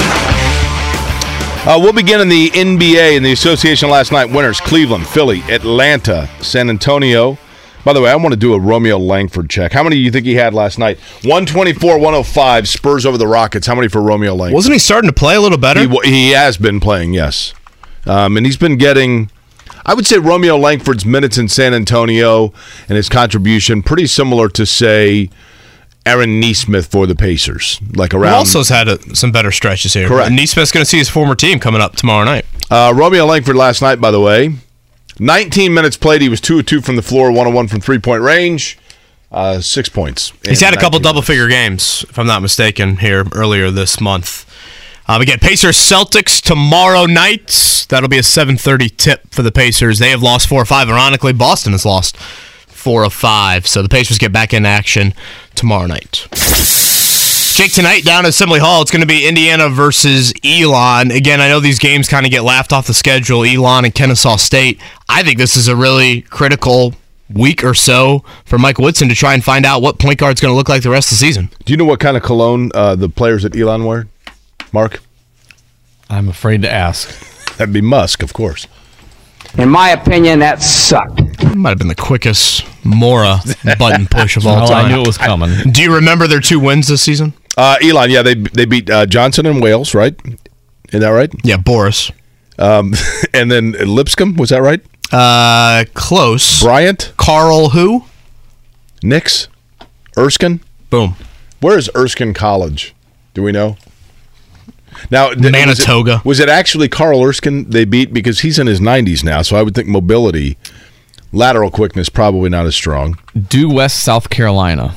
Uh, 1.67 1.79
we'll 1.81 1.95
begin 1.95 2.21
in 2.21 2.29
the 2.29 2.51
NBA 2.51 3.17
in 3.17 3.23
the 3.23 3.33
association 3.33 3.89
last 3.89 4.13
night 4.13 4.27
winners 4.31 4.61
Cleveland, 4.61 5.07
Philly, 5.07 5.41
Atlanta, 5.49 6.29
San 6.43 6.69
Antonio. 6.69 7.39
By 7.83 7.95
the 7.95 8.03
way, 8.03 8.11
I 8.11 8.17
want 8.17 8.35
to 8.35 8.39
do 8.39 8.53
a 8.53 8.61
Romeo 8.61 8.99
Langford 8.99 9.49
check. 9.49 9.73
How 9.73 9.83
many 9.83 9.97
do 9.97 10.03
you 10.03 10.11
think 10.11 10.27
he 10.27 10.35
had 10.35 10.53
last 10.53 10.79
night? 10.79 10.99
124 11.23 11.95
105, 11.99 12.69
Spurs 12.69 13.07
over 13.07 13.17
the 13.17 13.27
Rockets. 13.27 13.67
How 13.67 13.75
many 13.75 13.89
for 13.89 14.03
Romeo 14.03 14.35
Langford? 14.35 14.55
Wasn't 14.55 14.75
he 14.75 14.79
starting 14.79 15.09
to 15.09 15.15
play 15.15 15.37
a 15.37 15.41
little 15.41 15.57
better? 15.57 15.81
He, 15.81 15.99
he 16.05 16.31
has 16.33 16.59
been 16.59 16.79
playing, 16.79 17.15
yes. 17.15 17.55
Um, 18.05 18.37
and 18.37 18.45
he's 18.45 18.59
been 18.59 18.77
getting, 18.77 19.31
I 19.85 19.95
would 19.95 20.07
say, 20.07 20.19
Romeo 20.19 20.57
Langford's 20.57 21.05
minutes 21.05 21.39
in 21.39 21.49
San 21.49 21.75
Antonio 21.75 22.53
and 22.89 22.97
his 22.97 23.09
contribution 23.09 23.83
pretty 23.83 24.07
similar 24.07 24.49
to, 24.51 24.67
say, 24.67 25.31
Aaron 26.07 26.41
Neesmith 26.41 26.87
for 26.87 27.07
the 27.07 27.17
Pacers. 27.17 27.81
Like 27.95 28.15
around. 28.15 28.35
also 28.35 28.61
has 28.61 28.69
had 28.69 28.89
a, 28.89 29.17
some 29.17 29.33
better 29.33 29.51
stretches 29.51 29.93
here. 29.93 30.09
Correct. 30.09 30.31
Nesmith's 30.31 30.71
going 30.71 30.83
to 30.83 30.89
see 30.89 30.99
his 30.99 31.09
former 31.09 31.35
team 31.35 31.59
coming 31.59 31.81
up 31.81 31.97
tomorrow 31.97 32.25
night. 32.25 32.47
Uh, 32.71 32.93
Romeo 32.97 33.27
Langford 33.27 33.57
last 33.57 33.83
night, 33.83 34.01
by 34.01 34.13
the 34.13 34.21
way, 34.21 34.55
19 35.19 35.75
minutes 35.75 35.97
played. 35.97 36.23
He 36.23 36.29
was 36.29 36.41
2 36.41 36.61
of 36.61 36.67
2 36.67 36.81
from 36.81 36.97
the 36.97 37.03
floor, 37.03 37.33
1 37.33 37.47
of 37.49 37.55
1 37.55 37.69
from 37.69 37.81
three 37.81 37.99
point 37.99 38.23
range, 38.23 38.79
uh, 39.33 39.61
six 39.61 39.89
points. 39.89 40.33
He's 40.47 40.61
had 40.61 40.75
a 40.75 40.77
couple 40.77 40.99
19 40.99 41.03
double 41.03 41.23
figure 41.23 41.49
games, 41.49 42.05
if 42.09 42.19
I'm 42.19 42.27
not 42.27 42.43
mistaken, 42.43 42.99
here 42.99 43.25
earlier 43.33 43.71
this 43.71 44.01
month. 44.01 44.45
Um, 45.09 45.23
again, 45.23 45.39
Pacers 45.39 45.77
Celtics 45.77 46.41
tomorrow 46.43 47.07
night. 47.07 47.87
That'll 47.89 48.09
be 48.09 48.19
a 48.19 48.23
7:30 48.23 48.97
tip 48.97 49.33
for 49.33 49.43
the 49.43 49.53
Pacers. 49.53 49.99
They 49.99 50.11
have 50.11 50.23
lost 50.23 50.49
four 50.49 50.63
or 50.63 50.65
five. 50.65 50.89
Ironically, 50.89 51.33
Boston 51.33 51.73
has 51.73 51.85
lost 51.85 52.17
four 52.67 53.05
of 53.05 53.13
five. 53.13 53.67
So 53.67 53.83
the 53.83 53.89
Pacers 53.89 54.19
get 54.19 54.33
back 54.33 54.53
in 54.53 54.67
action 54.67 55.15
tomorrow 55.55 55.87
night. 55.87 56.27
Jake, 57.55 57.73
tonight 57.73 58.05
down 58.05 58.27
at 58.27 58.31
Assembly 58.31 58.61
Hall, 58.61 58.83
it's 58.83 58.91
going 58.91 59.01
to 59.01 59.07
be 59.07 59.27
Indiana 59.27 59.71
versus 59.71 60.35
Elon. 60.45 61.11
Again, 61.11 61.41
I 61.41 61.49
know 61.49 61.59
these 61.59 61.79
games 61.79 62.07
kind 62.07 62.27
of 62.27 62.31
get 62.31 62.43
laughed 62.43 62.73
off 62.73 62.87
the 62.87 62.93
schedule, 62.93 63.45
Elon 63.45 63.87
and 63.87 63.95
Kennesaw 63.95 64.37
State. 64.37 64.79
I 65.09 65.23
think 65.23 65.39
this 65.39 65.57
is 65.57 65.67
a 65.67 65.75
really 65.75 66.21
critical 66.23 66.95
week 67.33 67.65
or 67.65 67.73
so 67.73 68.23
for 68.45 68.59
Mike 68.59 68.79
Woodson 68.79 69.09
to 69.09 69.15
try 69.15 69.35
and 69.35 69.43
find 69.43 69.65
out 69.65 69.81
what 69.81 69.99
point 69.99 70.19
guard's 70.19 70.41
going 70.41 70.53
to 70.53 70.57
look 70.57 70.69
like 70.69 70.83
the 70.83 70.91
rest 70.91 71.11
of 71.11 71.19
the 71.19 71.25
season. 71.25 71.49
Do 71.65 71.73
you 71.73 71.77
know 71.77 71.87
what 71.87 71.99
kind 71.99 72.17
of 72.17 72.23
cologne 72.23 72.71
uh, 72.75 72.95
the 72.95 73.09
players 73.09 73.45
at 73.45 73.57
Elon 73.57 73.85
wear? 73.85 74.07
Mark? 74.77 75.01
I'm 76.11 76.29
afraid 76.29 76.61
to 76.61 76.71
ask. 76.71 77.09
That'd 77.57 77.73
be 77.73 77.81
Musk, 77.81 78.23
of 78.23 78.35
course. 78.35 78.67
In 79.57 79.71
my 79.71 79.89
opinion, 79.89 80.41
that 80.41 80.61
sucked. 80.61 81.23
Might 81.57 81.71
have 81.71 81.79
been 81.79 81.89
the 81.89 81.95
quickest 81.95 82.63
Mora 82.85 83.39
button 83.79 84.07
push 84.07 84.37
of 84.37 84.47
all 84.47 84.57
Well, 84.57 84.69
time. 84.69 84.85
I 84.85 84.89
knew 84.91 85.01
it 85.01 85.07
was 85.07 85.17
coming. 85.17 85.73
Do 85.73 85.83
you 85.83 85.95
remember 85.95 86.27
their 86.27 86.43
two 86.43 86.61
wins 86.61 86.89
this 86.89 87.01
season? 87.01 87.33
Uh, 87.57 87.77
Elon, 87.83 88.11
yeah, 88.11 88.21
they 88.21 88.35
they 88.35 88.67
beat 88.67 88.91
uh, 88.91 89.07
Johnson 89.07 89.47
and 89.47 89.63
Wales, 89.63 89.95
right? 89.95 90.15
Is 90.93 91.01
that 91.01 91.09
right? 91.09 91.33
Yeah, 91.43 91.57
Boris. 91.57 92.13
Um, 92.59 92.93
and 93.33 93.51
then 93.51 93.73
Lipscomb, 93.73 94.37
was 94.37 94.51
that 94.51 94.61
right? 94.61 94.83
Uh, 95.11 95.87
close. 95.95 96.63
Bryant, 96.63 97.15
Carl 97.17 97.71
who? 97.71 98.05
Nix, 99.03 99.49
Erskine. 100.19 100.61
Boom. 100.91 101.17
Where 101.63 101.79
is 101.79 101.89
Erskine 101.97 102.35
College? 102.35 102.95
Do 103.33 103.43
we 103.43 103.53
know? 103.53 103.79
Now, 105.11 105.31
th- 105.31 105.39
was 105.67 105.79
it- 105.81 106.25
Was 106.25 106.41
it, 106.41 106.49
actually 106.49 106.89
Carl 106.89 107.23
Erskine 107.23 107.69
they 107.71 107.85
beat 107.85 108.13
because 108.13 108.41
he's 108.41 108.59
in 108.59 108.67
his 108.67 108.81
90s 108.81 109.23
now? 109.25 109.43
So 109.43 109.57
I 109.57 109.63
would 109.63 109.75
think 109.75 109.89
mobility, 109.89 110.57
lateral 111.33 111.71
quickness, 111.71 112.09
probably 112.09 112.49
not 112.51 112.67
as 112.67 112.75
strong. 112.75 113.19
Due 113.49 113.71
West, 113.71 114.03
South 114.03 114.31
Carolina. 114.31 114.95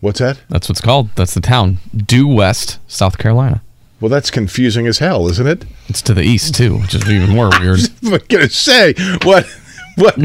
What's 0.00 0.18
that? 0.20 0.40
That's 0.50 0.68
what's 0.68 0.80
called. 0.80 1.10
That's 1.16 1.34
the 1.34 1.40
town. 1.40 1.78
Due 1.96 2.28
West, 2.28 2.78
South 2.86 3.16
Carolina. 3.18 3.62
Well, 4.00 4.10
that's 4.10 4.30
confusing 4.30 4.86
as 4.86 4.98
hell, 4.98 5.28
isn't 5.30 5.46
it? 5.46 5.64
It's 5.88 6.02
to 6.02 6.12
the 6.14 6.22
east 6.22 6.54
too, 6.54 6.76
which 6.78 6.94
is 6.94 7.08
even 7.08 7.30
more 7.30 7.48
weird. 7.58 7.80
I'm 8.04 8.18
gonna 8.28 8.50
say 8.50 8.92
what 9.22 9.46
what 9.96 10.14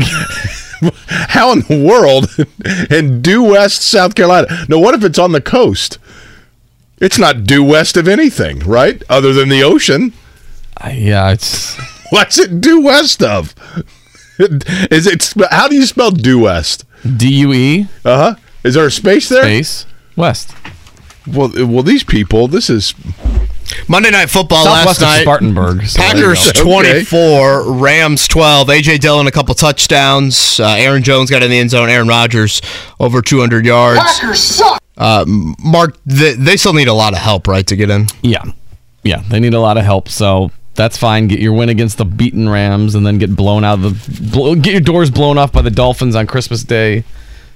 how 1.30 1.52
in 1.54 1.60
the 1.62 1.86
world 1.88 2.28
in 2.92 3.22
due 3.22 3.44
west 3.44 3.82
south 3.84 4.16
carolina 4.16 4.48
no 4.68 4.80
what 4.80 4.96
if 4.96 5.04
it's 5.04 5.20
on 5.20 5.32
the 5.32 5.42
coast 5.42 6.00
it's 7.02 7.18
not 7.18 7.44
due 7.46 7.64
west 7.64 7.98
of 7.98 8.08
anything 8.08 8.60
right? 8.60 9.02
Other 9.10 9.34
than 9.34 9.50
the 9.50 9.64
ocean. 9.64 10.14
Uh, 10.78 10.90
yeah, 10.94 11.32
it's 11.32 11.78
what's 12.10 12.38
it 12.40 12.62
due 12.62 12.82
west 12.82 13.22
of? 13.24 13.54
Is 14.40 15.06
it 15.06 15.34
how 15.52 15.68
do 15.68 15.76
you 15.76 15.86
spell 15.86 16.12
due 16.12 16.40
west? 16.40 16.86
D 17.18 17.28
U 17.40 17.54
E? 17.54 17.88
Uh-huh. 18.06 18.36
Is 18.64 18.76
there 18.76 18.86
a 18.86 18.92
space 18.92 19.28
there? 19.30 19.44
Space 19.44 19.86
West. 20.16 20.54
well 21.28 21.52
well 21.56 21.84
these 21.84 22.04
people 22.04 22.48
this 22.48 22.70
is 22.70 22.94
Monday 23.88 24.12
Night 24.12 24.30
Football 24.30 24.64
Southwest 24.66 25.02
last 25.02 25.02
night. 25.02 25.22
Spartanburg. 25.22 25.86
so 25.88 26.00
Packers 26.02 26.52
go. 26.52 26.64
24, 26.64 27.74
Rams 27.74 28.28
12. 28.28 28.68
AJ 28.68 29.00
Dillon 29.00 29.28
a 29.28 29.32
couple 29.32 29.54
touchdowns. 29.56 30.60
Uh, 30.60 30.76
Aaron 30.78 31.04
Jones 31.04 31.30
got 31.30 31.44
in 31.44 31.50
the 31.50 31.58
end 31.60 31.70
zone. 31.70 31.90
Aaron 31.90 32.08
Rodgers 32.08 32.62
over 33.00 33.22
200 33.22 33.66
yards. 33.66 34.00
Packers 34.00 34.40
suck. 34.40 34.82
Uh, 34.98 35.24
Mark, 35.28 35.98
they, 36.06 36.34
they 36.34 36.58
still 36.58 36.74
need 36.74 36.88
a 36.90 36.94
lot 36.94 37.14
of 37.14 37.20
help, 37.20 37.48
right, 37.48 37.66
to 37.68 37.76
get 37.76 37.90
in. 37.90 38.06
Yeah, 38.22 38.44
yeah, 39.04 39.24
they 39.30 39.40
need 39.40 39.54
a 39.54 39.60
lot 39.60 39.78
of 39.78 39.86
help. 39.86 40.10
So 40.10 40.52
that's 40.76 40.98
fine. 40.98 41.28
Get 41.28 41.40
your 41.40 41.54
win 41.54 41.70
against 41.70 41.98
the 41.98 42.06
beaten 42.06 42.50
Rams, 42.50 42.96
and 42.96 43.06
then 43.06 43.18
get 43.18 43.34
blown 43.36 43.64
out 43.64 43.80
of 43.80 43.82
the 44.04 44.30
blow, 44.32 44.56
get 44.56 44.72
your 44.74 44.82
doors 44.82 45.10
blown 45.10 45.38
off 45.38 45.54
by 45.54 45.62
the 45.62 45.72
Dolphins 45.72 46.16
on 46.16 46.28
Christmas 46.28 46.64
Day. 46.64 47.06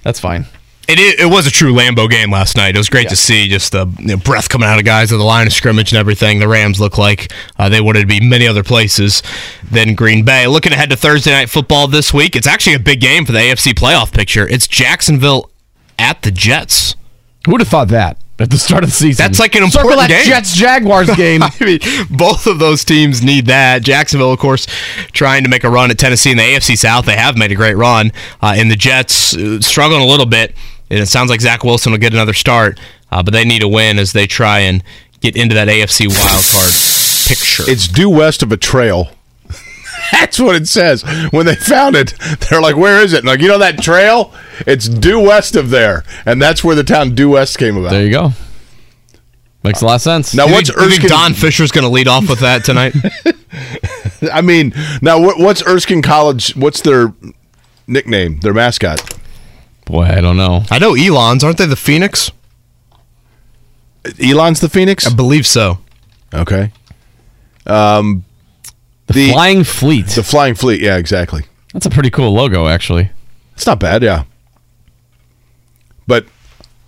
That's 0.04 0.20
fine. 0.22 0.46
It, 0.88 1.00
it, 1.00 1.20
it 1.22 1.26
was 1.26 1.48
a 1.48 1.52
true 1.52 1.74
Lambeau 1.74 2.10
game 2.10 2.30
last 2.30 2.58
night. 2.58 2.76
It 2.76 2.78
was 2.78 2.90
great 2.90 3.08
to 3.10 3.16
see 3.16 3.48
just 3.48 3.72
the 3.72 3.88
you 4.00 4.08
know, 4.08 4.18
breath 4.18 4.50
coming 4.50 4.68
out 4.68 4.80
of 4.80 4.86
guys 4.86 5.14
at 5.14 5.18
the 5.18 5.24
line 5.24 5.48
of 5.48 5.54
scrimmage 5.54 5.94
and 5.94 6.00
everything. 6.00 6.40
The 6.40 6.48
Rams 6.48 6.80
look 6.80 6.98
like 6.98 7.32
uh, 7.58 7.70
they 7.70 7.80
wanted 7.80 8.02
to 8.02 8.08
be 8.08 8.20
many 8.20 8.48
other 8.48 8.64
places 8.64 9.24
than 9.72 9.96
Green 9.96 10.26
Bay. 10.26 10.46
Looking 10.46 10.74
ahead 10.74 10.90
to 10.90 10.98
Thursday 10.98 11.32
night 11.32 11.50
football 11.50 11.88
this 11.88 12.14
week, 12.14 12.36
it's 12.36 12.48
actually 12.48 12.76
a 12.76 12.80
big 12.80 13.00
game 13.00 13.26
for 13.26 13.32
the 13.32 13.40
AFC 13.40 13.74
playoff 13.74 14.12
picture. 14.12 14.46
It's 14.48 14.68
Jacksonville 14.68 15.50
at 15.98 16.22
the 16.22 16.32
Jets. 16.32 16.96
Who 17.46 17.54
would 17.54 17.62
have 17.62 17.70
thought 17.70 17.88
that? 17.90 18.18
at 18.40 18.50
the 18.50 18.58
start 18.58 18.84
of 18.84 18.90
the 18.90 18.96
season. 18.96 19.24
That's 19.24 19.40
like 19.40 19.56
an 19.56 19.70
Circle 19.70 19.92
important 19.92 20.10
that 20.10 20.24
game. 20.24 20.26
Jets 20.26 20.56
Jaguars 20.56 21.10
game. 21.16 21.44
I 21.44 21.52
mean, 21.62 21.80
both 22.10 22.48
of 22.48 22.60
those 22.60 22.84
teams 22.84 23.24
need 23.24 23.46
that. 23.48 23.84
Jacksonville, 23.84 24.34
of 24.34 24.40
course, 24.40 24.68
trying 25.12 25.44
to 25.44 25.50
make 25.50 25.64
a 25.64 25.70
run 25.70 25.92
at 25.92 25.98
Tennessee 25.98 26.32
in 26.32 26.38
the 26.38 26.44
AFC 26.44 26.78
South. 26.78 27.06
They 27.06 27.16
have 27.16 27.38
made 27.38 27.52
a 27.52 27.56
great 27.56 27.78
run. 27.78 28.12
Uh, 28.42 28.56
and 28.58 28.70
the 28.72 28.76
Jets 28.76 29.36
uh, 29.36 29.62
struggling 29.62 30.02
a 30.02 30.06
little 30.06 30.26
bit. 30.26 30.56
And 30.94 31.02
it 31.02 31.08
sounds 31.08 31.32
like 31.32 31.42
Zach 31.42 31.64
Wilson 31.64 31.92
will 31.92 31.98
get 32.00 32.14
another 32.14 32.34
start, 32.34 32.80
uh, 33.12 33.24
but 33.24 33.34
they 33.34 33.44
need 33.46 33.64
a 33.64 33.68
win 33.68 33.98
as 33.98 34.14
they 34.14 34.28
try 34.28 34.60
and 34.60 34.84
get 35.22 35.36
into 35.36 35.56
that 35.56 35.68
AFC 35.68 36.06
wildcard 36.06 37.28
picture. 37.28 37.64
It's 37.66 37.88
due 37.88 38.12
west 38.12 38.44
of 38.44 38.52
a 38.52 38.58
trail. 38.58 39.10
That's 40.12 40.40
what 40.40 40.56
it 40.56 40.68
says. 40.68 41.02
When 41.32 41.48
they 41.48 41.56
found 41.56 41.96
it, 41.96 42.14
they're 42.42 42.62
like, 42.62 42.76
"Where 42.76 43.02
is 43.02 43.14
it?" 43.14 43.20
And 43.20 43.26
like, 43.28 43.40
you 43.42 43.48
know 43.48 43.58
that 43.58 43.80
trail? 43.82 44.32
It's 44.68 44.88
due 44.88 45.20
west 45.20 45.56
of 45.56 45.72
there, 45.72 46.04
and 46.28 46.40
that's 46.40 46.64
where 46.64 46.76
the 46.76 46.84
town 46.84 47.16
due 47.16 47.30
west 47.32 47.58
came 47.58 47.76
about. 47.76 47.90
there 47.90 48.04
you 48.06 48.12
go. 48.12 48.32
Makes 49.64 49.82
a 49.82 49.86
lot 49.86 49.96
of 49.96 50.02
sense. 50.02 50.36
Now, 50.36 50.46
You 50.46 50.54
what's 50.54 50.70
think, 50.70 50.80
you 50.80 50.90
think 50.90 51.04
Erskine? 51.06 51.18
Don 51.18 51.34
Fischer's 51.34 51.72
going 51.72 51.86
to 51.86 51.90
lead 51.90 52.08
off 52.08 52.30
with 52.30 52.42
that 52.42 52.66
tonight? 52.66 52.94
I 54.32 54.42
mean, 54.42 54.74
now 55.02 55.20
what, 55.20 55.40
what's 55.40 55.66
Erskine 55.66 56.02
College? 56.02 56.56
What's 56.56 56.82
their 56.82 57.14
nickname? 57.88 58.40
Their 58.42 58.54
mascot? 58.54 59.00
Boy, 59.94 60.06
I 60.06 60.22
don't 60.22 60.38
know. 60.38 60.64
I 60.72 60.80
know 60.80 60.96
Elon's. 60.96 61.44
Aren't 61.44 61.60
they 61.60 61.68
the 61.68 61.76
Phoenix? 61.76 62.32
Elon's 64.20 64.60
the 64.60 64.68
Phoenix. 64.68 65.06
I 65.06 65.14
believe 65.14 65.46
so. 65.46 65.78
Okay. 66.34 66.72
Um, 67.68 68.26
the, 69.06 69.14
The- 69.14 69.32
Flying 69.34 69.64
Fleet. 69.64 70.08
The 70.08 70.24
Flying 70.24 70.56
Fleet. 70.56 70.82
Yeah, 70.82 70.98
exactly. 70.98 71.44
That's 71.74 71.86
a 71.86 71.92
pretty 71.92 72.10
cool 72.10 72.34
logo, 72.34 72.68
actually. 72.68 73.12
It's 73.54 73.68
not 73.68 73.80
bad. 73.80 74.02
Yeah. 74.02 74.24
But 76.08 76.26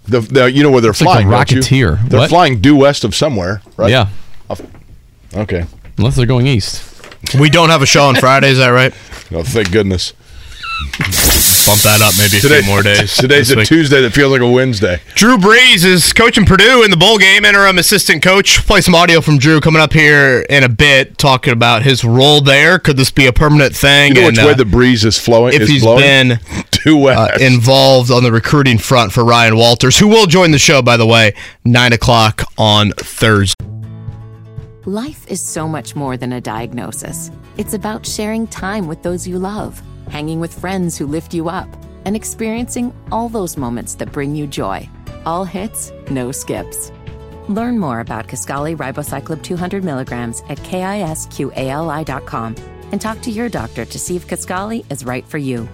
the, 0.08 0.22
the 0.22 0.52
you 0.52 0.64
know 0.64 0.72
where 0.72 0.82
they're 0.82 0.90
It's 0.90 1.00
like 1.02 1.26
flying? 1.26 1.30
the 1.30 1.36
don't 1.36 1.52
you? 1.52 1.62
Rocketeer. 1.62 2.10
They're 2.10 2.20
What? 2.22 2.30
flying 2.32 2.60
due 2.60 2.76
west 2.76 3.04
of 3.04 3.14
somewhere, 3.14 3.62
right? 3.78 3.92
Yeah, 3.92 4.08
Okay. 5.36 5.66
unless 6.00 6.16
they're 6.16 6.26
going 6.26 6.48
east. 6.48 6.84
We 7.40 7.52
don't 7.52 7.70
have 7.70 7.84
a 7.84 7.86
show 7.86 8.06
on 8.06 8.16
Friday, 8.16 8.50
is 8.50 8.58
that 8.58 8.70
right? 8.70 8.94
Oh, 9.32 9.44
thank 9.44 9.72
goodness. 9.72 10.14
Bump 11.66 11.82
that 11.82 12.00
up 12.02 12.14
maybe 12.20 12.38
a 12.38 12.62
few 12.62 12.72
more 12.72 12.84
days. 12.84 13.16
Today's 13.18 13.52
a 13.52 13.56
week. 13.56 13.68
Tuesday 13.68 14.00
that 14.02 14.12
feels 14.14 14.32
like 14.32 14.42
a 14.42 14.48
Wednesday. 14.50 15.02
Drew 15.16 15.36
Brees 15.38 15.84
is 15.84 16.14
coaching 16.14 16.46
Purdue 16.46 16.84
in 16.84 16.92
the 16.92 16.98
bowl 16.98 17.18
game, 17.18 17.44
interim 17.44 17.80
assistant 17.80 18.22
coach. 18.22 18.64
Play 18.68 18.82
some 18.82 18.94
audio 18.94 19.20
from 19.20 19.40
Drew 19.40 19.60
coming 19.60 19.82
up 19.82 19.92
here 19.92 20.46
in 20.48 20.64
a 20.64 20.70
bit, 20.70 21.18
talking 21.18 21.54
about 21.54 21.82
his 21.82 22.04
role 22.06 22.40
there. 22.40 22.78
Could 22.78 22.98
this 22.98 23.10
be 23.10 23.26
a 23.26 23.34
permanent 23.34 23.76
thing? 23.76 24.16
You 24.16 24.22
know 24.22 24.28
And, 24.28 24.38
which 24.38 24.46
way 24.46 24.52
uh, 24.52 24.56
the 24.56 24.66
breeze 24.66 25.04
is 25.06 25.18
flowing? 25.20 25.56
if 25.56 25.62
is 25.62 25.70
he's 25.70 25.82
blowing? 25.82 26.02
been 26.02 26.40
due 26.72 26.98
west. 26.98 27.42
uh, 27.42 27.44
involved 27.44 28.12
on 28.12 28.22
the 28.22 28.32
recruiting 28.32 28.78
front 28.78 29.12
for 29.12 29.26
Ryan 29.26 29.58
Walters, 29.58 29.98
who 29.98 30.08
will 30.08 30.28
join 30.28 30.52
the 30.52 30.60
show, 30.60 30.84
by 30.84 30.98
the 30.98 31.08
way, 31.08 31.34
9 31.66 31.94
o'clock 31.94 32.44
on 32.60 32.92
Thursday. 32.92 33.56
Life 34.86 35.26
is 35.28 35.42
so 35.42 35.68
much 35.68 35.96
more 35.96 36.16
than 36.16 36.32
a 36.34 36.40
diagnosis. 36.42 37.32
It's 37.58 37.74
about 37.74 38.06
sharing 38.06 38.46
time 38.46 38.86
with 38.88 39.02
those 39.02 39.28
you 39.28 39.40
love, 39.40 39.82
hanging 40.10 40.40
with 40.40 40.58
friends 40.60 40.98
who 40.98 41.08
lift 41.08 41.34
you 41.34 41.50
up, 41.50 41.70
and 42.06 42.16
experiencing 42.16 42.94
all 43.12 43.30
those 43.30 43.58
moments 43.58 43.96
that 43.96 44.12
bring 44.12 44.36
you 44.36 44.48
joy. 44.48 44.88
All 45.26 45.46
hits, 45.46 45.92
no 46.10 46.32
skips. 46.32 46.92
Learn 47.48 47.80
more 47.80 48.00
about 48.00 48.28
Kisqali 48.28 48.76
Ribociclib 48.76 49.44
200 49.44 49.84
milligrams 49.84 50.42
at 50.50 50.58
kisqali.com 50.60 52.56
and 52.92 53.02
talk 53.02 53.22
to 53.22 53.32
your 53.32 53.50
doctor 53.50 53.86
to 53.86 54.00
see 54.00 54.16
if 54.16 54.28
Kisqali 54.28 54.90
is 54.92 55.06
right 55.06 55.26
for 55.26 55.38
you. 55.38 55.68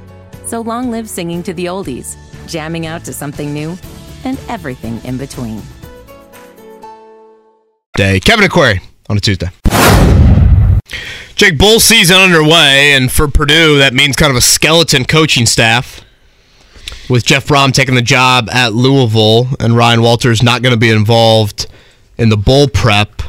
So 0.46 0.62
long 0.62 0.92
live 0.92 1.10
singing 1.10 1.44
to 1.44 1.54
the 1.54 1.66
oldies, 1.66 2.18
jamming 2.48 2.86
out 2.86 3.06
to 3.06 3.14
something 3.14 3.54
new, 3.54 3.78
and 4.24 4.40
everything 4.48 5.04
in 5.04 5.18
between. 5.18 5.62
Day. 7.96 8.20
Kevin 8.20 8.44
and 8.44 8.52
Query 8.52 8.82
on 9.10 9.18
a 9.18 9.20
Tuesday. 9.20 9.50
Jake, 11.36 11.58
bowl 11.58 11.80
season 11.80 12.18
underway, 12.18 12.94
and 12.94 13.12
for 13.12 13.28
Purdue, 13.28 13.78
that 13.80 13.94
means 13.94 14.16
kind 14.16 14.30
of 14.30 14.38
a 14.38 14.42
skeleton 14.42 15.06
coaching 15.06 15.46
staff. 15.46 16.02
With 17.10 17.26
Jeff 17.26 17.48
Brohm 17.48 17.74
taking 17.74 17.96
the 17.96 18.02
job 18.02 18.50
at 18.52 18.74
Louisville 18.74 19.48
and 19.60 19.76
Ryan 19.76 20.02
Walters 20.02 20.42
not 20.42 20.62
going 20.62 20.74
to 20.74 20.80
be 20.80 20.92
involved 20.92 21.68
in 22.18 22.30
the 22.30 22.38
bowl 22.38 22.68
prep. 22.68 23.22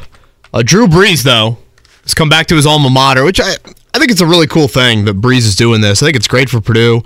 Uh, 0.53 0.63
Drew 0.63 0.87
Brees, 0.87 1.23
though, 1.23 1.57
has 2.03 2.13
come 2.13 2.29
back 2.29 2.47
to 2.47 2.55
his 2.55 2.65
alma 2.65 2.89
mater, 2.89 3.23
which 3.23 3.41
I, 3.41 3.55
I 3.93 3.99
think 3.99 4.11
it's 4.11 4.21
a 4.21 4.27
really 4.27 4.47
cool 4.47 4.67
thing 4.67 5.05
that 5.05 5.19
Brees 5.19 5.39
is 5.39 5.55
doing 5.55 5.81
this. 5.81 6.01
I 6.01 6.05
think 6.05 6.15
it's 6.15 6.27
great 6.27 6.49
for 6.49 6.61
Purdue 6.61 7.03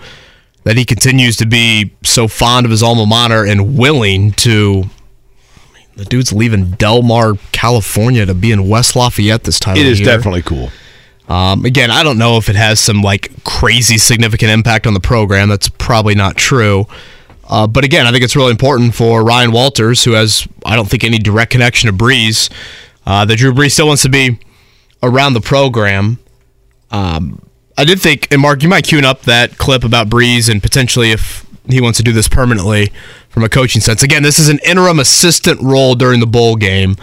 that 0.63 0.77
he 0.77 0.83
continues 0.83 1.37
to 1.37 1.45
be 1.45 1.93
so 2.03 2.27
fond 2.27 2.65
of 2.65 2.71
his 2.71 2.83
alma 2.83 3.05
mater 3.05 3.45
and 3.45 3.77
willing 3.77 4.33
to 4.33 4.83
the 5.97 6.05
dude's 6.05 6.31
leaving 6.31 6.71
Del 6.71 7.01
Mar, 7.01 7.33
California 7.51 8.25
to 8.25 8.33
be 8.33 8.51
in 8.51 8.69
West 8.69 8.95
Lafayette 8.95 9.43
this 9.43 9.59
time 9.59 9.77
it 9.77 9.85
is 9.85 9.99
year. 9.99 10.05
definitely 10.05 10.43
cool. 10.43 10.69
Um, 11.27 11.65
again, 11.65 11.91
I 11.91 12.03
don't 12.03 12.17
know 12.17 12.37
if 12.37 12.47
it 12.47 12.55
has 12.55 12.79
some 12.79 13.01
like 13.01 13.31
crazy 13.43 13.97
significant 13.97 14.51
impact 14.51 14.87
on 14.87 14.93
the 14.93 14.99
program. 14.99 15.49
That's 15.49 15.67
probably 15.67 16.15
not 16.15 16.37
true. 16.37 16.85
Uh, 17.49 17.65
but 17.65 17.83
again, 17.83 18.05
I 18.05 18.11
think 18.11 18.23
it's 18.23 18.35
really 18.35 18.51
important 18.51 18.93
for 18.93 19.23
Ryan 19.23 19.51
Walters, 19.51 20.03
who 20.03 20.11
has, 20.11 20.47
I 20.65 20.75
don't 20.75 20.87
think, 20.87 21.03
any 21.03 21.17
direct 21.17 21.51
connection 21.51 21.87
to 21.89 21.95
Brees, 21.95 22.49
uh, 23.05 23.25
that 23.25 23.37
Drew 23.37 23.53
Brees 23.53 23.71
still 23.71 23.87
wants 23.87 24.03
to 24.03 24.09
be 24.09 24.39
around 25.01 25.33
the 25.33 25.41
program. 25.41 26.19
Um, 26.91 27.41
I 27.77 27.85
did 27.85 28.01
think, 28.01 28.27
and 28.31 28.41
Mark, 28.41 28.63
you 28.63 28.69
might 28.69 28.85
tune 28.85 29.05
up 29.05 29.21
that 29.23 29.57
clip 29.57 29.83
about 29.83 30.09
Brees 30.09 30.49
and 30.49 30.61
potentially 30.61 31.11
if 31.11 31.45
he 31.69 31.79
wants 31.79 31.97
to 31.97 32.03
do 32.03 32.11
this 32.11 32.27
permanently 32.27 32.91
from 33.29 33.43
a 33.43 33.49
coaching 33.49 33.81
sense. 33.81 34.01
Again, 34.01 34.23
this 34.23 34.39
is 34.39 34.49
an 34.49 34.59
interim 34.65 34.99
assistant 34.99 35.61
role 35.61 35.93
during 35.93 36.19
the 36.19 36.25
bowl 36.27 36.55
game. 36.55 36.95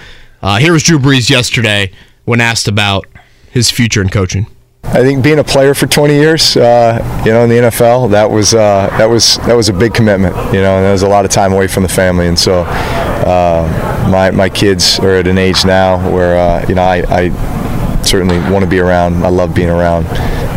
Uh, 0.42 0.58
here 0.58 0.72
was 0.72 0.82
Drew 0.82 0.98
Brees 0.98 1.30
yesterday 1.30 1.92
when 2.24 2.40
asked 2.40 2.66
about 2.66 3.06
his 3.50 3.70
future 3.70 4.02
in 4.02 4.08
coaching. 4.08 4.46
I 4.82 5.02
think 5.02 5.24
being 5.24 5.38
a 5.38 5.44
player 5.44 5.74
for 5.74 5.86
20 5.86 6.14
years, 6.14 6.56
uh, 6.56 7.22
you 7.24 7.32
know, 7.32 7.44
in 7.44 7.50
the 7.50 7.56
NFL, 7.56 8.10
that 8.10 8.30
was 8.30 8.54
uh, 8.54 8.88
that 8.98 9.06
was 9.06 9.38
that 9.38 9.54
was 9.54 9.68
a 9.68 9.72
big 9.72 9.94
commitment. 9.94 10.36
You 10.52 10.60
know, 10.60 10.76
and 10.76 10.84
there 10.84 10.92
was 10.92 11.02
a 11.02 11.08
lot 11.08 11.24
of 11.24 11.30
time 11.30 11.52
away 11.52 11.68
from 11.68 11.84
the 11.84 11.88
family, 11.88 12.26
and 12.26 12.38
so 12.38 12.64
uh, 12.64 14.08
my 14.10 14.30
my 14.30 14.48
kids 14.50 14.98
are 14.98 15.14
at 15.14 15.26
an 15.26 15.38
age 15.38 15.64
now 15.64 16.10
where 16.12 16.36
uh, 16.36 16.66
you 16.68 16.74
know 16.74 16.82
I, 16.82 17.02
I 17.08 18.02
certainly 18.02 18.38
want 18.52 18.62
to 18.62 18.70
be 18.70 18.78
around. 18.78 19.24
I 19.24 19.28
love 19.28 19.54
being 19.54 19.70
around, 19.70 20.04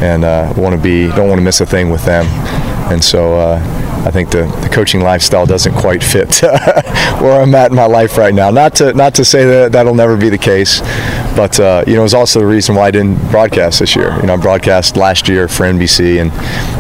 and 0.02 0.24
uh, 0.24 0.54
want 0.58 0.76
to 0.76 0.82
be 0.82 1.08
don't 1.16 1.28
want 1.28 1.40
to 1.40 1.44
miss 1.44 1.62
a 1.62 1.66
thing 1.66 1.90
with 1.90 2.06
them, 2.06 2.26
and 2.92 3.04
so. 3.04 3.40
Uh, 3.40 3.84
I 4.08 4.12
think 4.12 4.30
the, 4.30 4.46
the 4.62 4.70
coaching 4.72 5.02
lifestyle 5.02 5.46
doesn't 5.46 5.74
quite 5.74 6.02
fit 6.02 6.42
where 6.42 7.42
I'm 7.42 7.54
at 7.56 7.72
in 7.72 7.76
my 7.76 7.88
life 7.88 8.18
right 8.18 8.34
now. 8.34 8.52
Not 8.52 8.76
to 8.76 8.94
not 8.94 9.16
to 9.16 9.26
say 9.26 9.44
that 9.44 9.74
that'll 9.74 9.96
never 9.96 10.16
be 10.16 10.30
the 10.30 10.38
case, 10.38 10.80
but 11.36 11.60
uh, 11.60 11.84
you 11.86 11.96
know, 11.96 12.00
it 12.00 12.04
was 12.04 12.14
also 12.14 12.40
the 12.40 12.46
reason 12.46 12.74
why 12.74 12.88
I 12.88 12.92
didn't 12.92 13.18
broadcast 13.32 13.80
this 13.80 13.98
year. 13.98 14.16
You 14.22 14.28
know, 14.28 14.36
I 14.36 14.38
broadcast 14.38 14.96
last 14.96 15.28
year 15.28 15.50
for 15.50 15.64
NBC, 15.66 16.22
and 16.22 16.32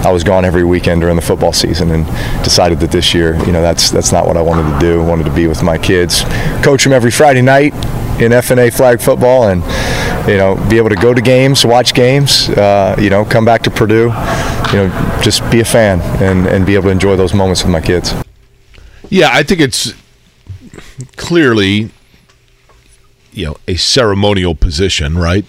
I 0.05 0.11
was 0.11 0.23
gone 0.23 0.45
every 0.45 0.63
weekend 0.63 1.01
during 1.01 1.17
the 1.17 1.21
football 1.21 1.51
season, 1.51 1.91
and 1.91 2.05
decided 2.45 2.79
that 2.79 2.91
this 2.91 3.13
year, 3.13 3.35
you 3.45 3.51
know, 3.51 3.61
that's 3.61 3.89
that's 3.89 4.13
not 4.13 4.25
what 4.25 4.37
I 4.37 4.41
wanted 4.41 4.71
to 4.71 4.79
do. 4.79 5.01
I 5.01 5.05
wanted 5.05 5.25
to 5.25 5.33
be 5.33 5.47
with 5.47 5.61
my 5.63 5.77
kids, 5.77 6.23
coach 6.63 6.85
them 6.85 6.93
every 6.93 7.11
Friday 7.11 7.41
night 7.41 7.73
in 8.21 8.31
FNA 8.31 8.73
flag 8.73 9.01
football, 9.01 9.49
and 9.49 9.63
you 10.27 10.37
know, 10.37 10.55
be 10.69 10.77
able 10.77 10.89
to 10.89 10.95
go 10.95 11.13
to 11.13 11.21
games, 11.21 11.65
watch 11.65 11.93
games, 11.93 12.49
uh, 12.49 12.95
you 12.99 13.09
know, 13.09 13.23
come 13.23 13.45
back 13.45 13.63
to 13.63 13.71
Purdue, 13.71 14.11
you 14.71 14.73
know, 14.73 15.19
just 15.21 15.49
be 15.49 15.61
a 15.61 15.65
fan 15.65 16.01
and, 16.21 16.45
and 16.47 16.65
be 16.65 16.75
able 16.75 16.85
to 16.85 16.89
enjoy 16.89 17.15
those 17.15 17.33
moments 17.33 17.63
with 17.63 17.71
my 17.71 17.81
kids. 17.81 18.13
Yeah, 19.09 19.29
I 19.31 19.43
think 19.43 19.61
it's 19.61 19.93
clearly, 21.15 21.91
you 23.31 23.45
know, 23.45 23.55
a 23.67 23.75
ceremonial 23.75 24.53
position, 24.53 25.17
right? 25.17 25.45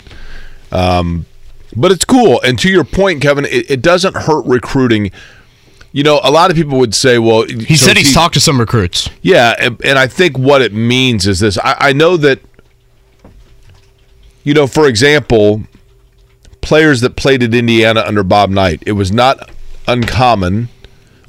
Um, 0.70 1.26
but 1.74 1.90
it's 1.90 2.04
cool. 2.04 2.40
And 2.42 2.58
to 2.60 2.70
your 2.70 2.84
point, 2.84 3.20
Kevin, 3.20 3.44
it, 3.46 3.70
it 3.70 3.82
doesn't 3.82 4.16
hurt 4.16 4.46
recruiting. 4.46 5.10
You 5.92 6.02
know, 6.04 6.20
a 6.22 6.30
lot 6.30 6.50
of 6.50 6.56
people 6.56 6.78
would 6.78 6.94
say, 6.94 7.18
well, 7.18 7.44
He 7.44 7.76
said 7.76 7.96
he's 7.96 8.14
talked 8.14 8.34
to 8.34 8.40
some 8.40 8.60
recruits. 8.60 9.10
Yeah, 9.22 9.54
and, 9.58 9.82
and 9.84 9.98
I 9.98 10.06
think 10.06 10.38
what 10.38 10.62
it 10.62 10.72
means 10.72 11.26
is 11.26 11.40
this. 11.40 11.58
I, 11.58 11.76
I 11.78 11.92
know 11.92 12.16
that, 12.18 12.40
you 14.48 14.54
know, 14.54 14.66
for 14.66 14.88
example, 14.88 15.64
players 16.62 17.02
that 17.02 17.16
played 17.16 17.42
at 17.42 17.52
Indiana 17.52 18.02
under 18.06 18.22
Bob 18.22 18.48
Knight, 18.48 18.82
it 18.86 18.92
was 18.92 19.12
not 19.12 19.50
uncommon 19.86 20.70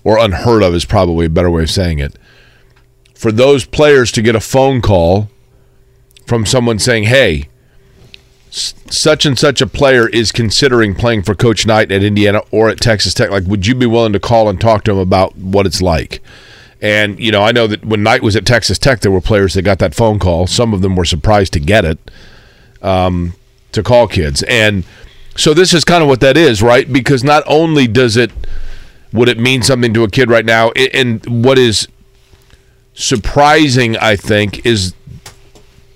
or 0.05 0.17
unheard 0.17 0.63
of 0.63 0.73
is 0.73 0.85
probably 0.85 1.25
a 1.25 1.29
better 1.29 1.51
way 1.51 1.63
of 1.63 1.69
saying 1.69 1.99
it. 1.99 2.15
For 3.13 3.33
those 3.33 3.65
players 3.65 4.13
to 4.13 4.21
get 4.21 4.35
a 4.37 4.39
phone 4.39 4.79
call 4.79 5.29
from 6.25 6.45
someone 6.45 6.79
saying, 6.79 7.03
"Hey, 7.03 7.49
such 8.49 9.25
and 9.25 9.37
such 9.37 9.59
a 9.59 9.67
player 9.67 10.07
is 10.07 10.31
considering 10.31 10.95
playing 10.95 11.23
for 11.23 11.35
Coach 11.35 11.65
Knight 11.67 11.91
at 11.91 12.01
Indiana 12.01 12.41
or 12.51 12.69
at 12.69 12.79
Texas 12.79 13.13
Tech. 13.13 13.31
Like, 13.31 13.43
would 13.47 13.67
you 13.67 13.75
be 13.75 13.85
willing 13.85 14.13
to 14.13 14.19
call 14.21 14.47
and 14.47 14.61
talk 14.61 14.85
to 14.85 14.91
him 14.91 14.97
about 14.97 15.35
what 15.35 15.65
it's 15.65 15.81
like?" 15.81 16.21
And 16.81 17.19
you 17.19 17.33
know, 17.33 17.41
I 17.41 17.51
know 17.51 17.67
that 17.67 17.83
when 17.83 18.01
Knight 18.01 18.23
was 18.23 18.37
at 18.37 18.45
Texas 18.45 18.79
Tech, 18.79 19.01
there 19.01 19.11
were 19.11 19.19
players 19.19 19.55
that 19.55 19.63
got 19.63 19.79
that 19.79 19.93
phone 19.93 20.19
call. 20.19 20.47
Some 20.47 20.73
of 20.73 20.81
them 20.81 20.95
were 20.95 21.03
surprised 21.03 21.51
to 21.51 21.59
get 21.59 21.83
it 21.83 21.99
um, 22.81 23.33
to 23.71 23.83
call 23.83 24.07
kids, 24.07 24.43
and 24.43 24.83
so 25.35 25.53
this 25.53 25.73
is 25.73 25.83
kind 25.83 26.01
of 26.03 26.09
what 26.09 26.19
that 26.21 26.37
is, 26.37 26.61
right? 26.61 26.91
Because 26.91 27.23
not 27.23 27.43
only 27.47 27.87
does 27.87 28.17
it 28.17 28.31
would 29.11 29.29
it 29.29 29.39
mean 29.39 29.61
something 29.61 29.93
to 29.93 30.03
a 30.03 30.09
kid 30.09 30.29
right 30.29 30.45
now, 30.45 30.71
and 30.71 31.43
what 31.43 31.57
is 31.57 31.87
surprising, 32.93 33.97
I 33.97 34.15
think, 34.15 34.65
is 34.65 34.93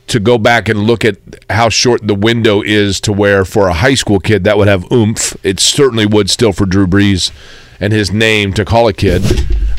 to 0.08 0.20
go 0.20 0.38
back 0.38 0.70
and 0.70 0.80
look 0.82 1.06
at 1.06 1.18
how 1.50 1.70
short 1.70 2.06
the 2.06 2.16
window 2.16 2.62
is 2.62 3.00
to 3.02 3.14
where 3.14 3.46
for 3.46 3.68
a 3.68 3.74
high 3.74 3.94
school 3.94 4.20
kid 4.20 4.44
that 4.44 4.58
would 4.58 4.68
have 4.68 4.92
oomph. 4.92 5.36
It 5.44 5.60
certainly 5.60 6.06
would 6.06 6.30
still 6.30 6.54
for 6.54 6.66
Drew 6.66 6.88
Brees 6.88 7.32
and 7.80 7.94
his 7.94 8.12
name 8.12 8.54
to 8.54 8.66
call 8.66 8.88
a 8.88 8.94
kid. 8.94 9.24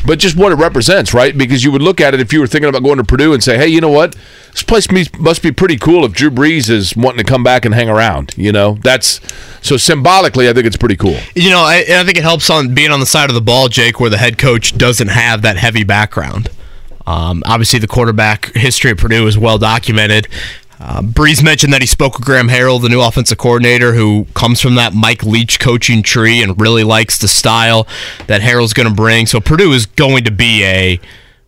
But 0.05 0.19
just 0.19 0.37
what 0.37 0.51
it 0.51 0.55
represents, 0.55 1.13
right? 1.13 1.35
Because 1.35 1.63
you 1.63 1.71
would 1.71 1.81
look 1.81 1.99
at 1.99 2.13
it 2.13 2.19
if 2.19 2.31
you 2.31 2.39
were 2.39 2.47
thinking 2.47 2.69
about 2.69 2.83
going 2.83 2.97
to 2.97 3.03
Purdue 3.03 3.33
and 3.33 3.43
say, 3.43 3.57
hey, 3.57 3.67
you 3.67 3.81
know 3.81 3.89
what? 3.89 4.15
This 4.51 4.63
place 4.63 4.87
must 5.19 5.41
be 5.41 5.51
pretty 5.51 5.77
cool 5.77 6.05
if 6.05 6.13
Drew 6.13 6.29
Brees 6.29 6.69
is 6.69 6.95
wanting 6.95 7.17
to 7.17 7.23
come 7.23 7.43
back 7.43 7.65
and 7.65 7.73
hang 7.73 7.89
around. 7.89 8.33
You 8.37 8.51
know, 8.51 8.77
that's 8.83 9.19
so 9.61 9.77
symbolically, 9.77 10.47
I 10.47 10.53
think 10.53 10.65
it's 10.67 10.77
pretty 10.77 10.95
cool. 10.95 11.17
You 11.35 11.49
know, 11.49 11.61
I, 11.61 11.83
I 11.89 12.03
think 12.03 12.17
it 12.17 12.23
helps 12.23 12.49
on 12.49 12.73
being 12.75 12.91
on 12.91 12.99
the 12.99 13.05
side 13.05 13.29
of 13.29 13.35
the 13.35 13.41
ball, 13.41 13.67
Jake, 13.67 13.99
where 13.99 14.09
the 14.09 14.17
head 14.17 14.37
coach 14.37 14.77
doesn't 14.77 15.09
have 15.09 15.41
that 15.41 15.57
heavy 15.57 15.83
background. 15.83 16.49
Um, 17.07 17.43
obviously, 17.45 17.79
the 17.79 17.87
quarterback 17.87 18.53
history 18.53 18.91
at 18.91 18.97
Purdue 18.97 19.27
is 19.27 19.37
well 19.37 19.57
documented. 19.57 20.27
Uh, 20.79 21.01
Brees 21.01 21.43
mentioned 21.43 21.71
that 21.73 21.81
he 21.81 21.87
spoke 21.87 22.17
with 22.17 22.25
Graham 22.25 22.49
Harrell, 22.49 22.81
the 22.81 22.89
new 22.89 23.01
offensive 23.01 23.37
coordinator, 23.37 23.93
who 23.93 24.27
comes 24.33 24.59
from 24.59 24.75
that 24.75 24.93
Mike 24.93 25.23
Leach 25.23 25.59
coaching 25.59 26.03
tree 26.03 26.43
and 26.43 26.59
really 26.59 26.83
likes 26.83 27.17
the 27.17 27.27
style 27.27 27.87
that 28.27 28.41
Harrell's 28.41 28.73
going 28.73 28.89
to 28.89 28.93
bring. 28.93 29.25
So 29.25 29.39
Purdue 29.39 29.71
is 29.71 29.85
going 29.85 30.25
to 30.25 30.31
be 30.31 30.63
a 30.65 30.99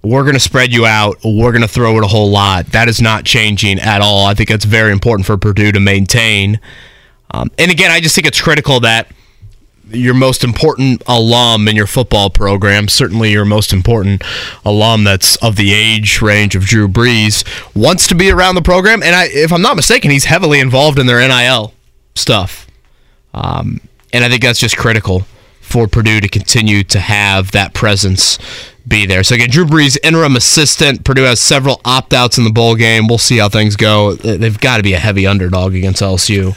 we're 0.03 0.23
going 0.23 0.35
to 0.35 0.39
spread 0.39 0.71
you 0.71 0.85
out. 0.85 1.17
We're 1.23 1.51
going 1.51 1.63
to 1.63 1.67
throw 1.67 1.97
it 1.97 2.03
a 2.03 2.07
whole 2.07 2.29
lot. 2.29 2.67
That 2.67 2.87
is 2.87 3.01
not 3.01 3.25
changing 3.25 3.79
at 3.79 4.01
all. 4.01 4.25
I 4.25 4.33
think 4.33 4.47
that's 4.47 4.63
very 4.63 4.91
important 4.91 5.25
for 5.25 5.37
Purdue 5.37 5.71
to 5.73 5.79
maintain. 5.79 6.59
Um, 7.31 7.51
and 7.59 7.71
again, 7.71 7.91
I 7.91 7.99
just 7.99 8.15
think 8.15 8.25
it's 8.25 8.39
critical 8.39 8.79
that 8.81 9.11
your 9.91 10.13
most 10.13 10.43
important 10.43 11.01
alum 11.07 11.67
in 11.67 11.75
your 11.75 11.87
football 11.87 12.29
program, 12.29 12.87
certainly 12.87 13.31
your 13.31 13.45
most 13.45 13.73
important 13.73 14.23
alum 14.65 15.03
that's 15.03 15.35
of 15.37 15.55
the 15.55 15.73
age 15.73 16.21
range 16.21 16.55
of 16.55 16.63
Drew 16.63 16.87
Brees, 16.87 17.45
wants 17.75 18.07
to 18.07 18.15
be 18.15 18.31
around 18.31 18.55
the 18.55 18.61
program. 18.61 19.03
And 19.03 19.15
I, 19.15 19.25
if 19.25 19.51
I'm 19.51 19.61
not 19.61 19.75
mistaken, 19.75 20.11
he's 20.11 20.25
heavily 20.25 20.59
involved 20.59 20.99
in 20.99 21.07
their 21.07 21.25
NIL 21.25 21.73
stuff. 22.15 22.67
Um, 23.33 23.81
and 24.13 24.23
I 24.23 24.29
think 24.29 24.41
that's 24.41 24.59
just 24.59 24.77
critical 24.77 25.25
for 25.61 25.87
Purdue 25.87 26.21
to 26.21 26.29
continue 26.29 26.83
to 26.85 26.99
have 26.99 27.51
that 27.51 27.73
presence 27.73 28.39
be 28.87 29.05
there. 29.05 29.23
So 29.23 29.35
again, 29.35 29.49
Drew 29.49 29.65
Brees, 29.65 29.97
interim 30.01 30.35
assistant. 30.35 31.03
Purdue 31.03 31.23
has 31.23 31.41
several 31.41 31.81
opt 31.83 32.13
outs 32.13 32.37
in 32.37 32.45
the 32.45 32.49
bowl 32.49 32.75
game. 32.75 33.07
We'll 33.07 33.17
see 33.17 33.37
how 33.37 33.49
things 33.49 33.75
go. 33.75 34.15
They've 34.15 34.59
got 34.59 34.77
to 34.77 34.83
be 34.83 34.93
a 34.93 34.99
heavy 34.99 35.27
underdog 35.27 35.75
against 35.75 36.01
LSU. 36.01 36.55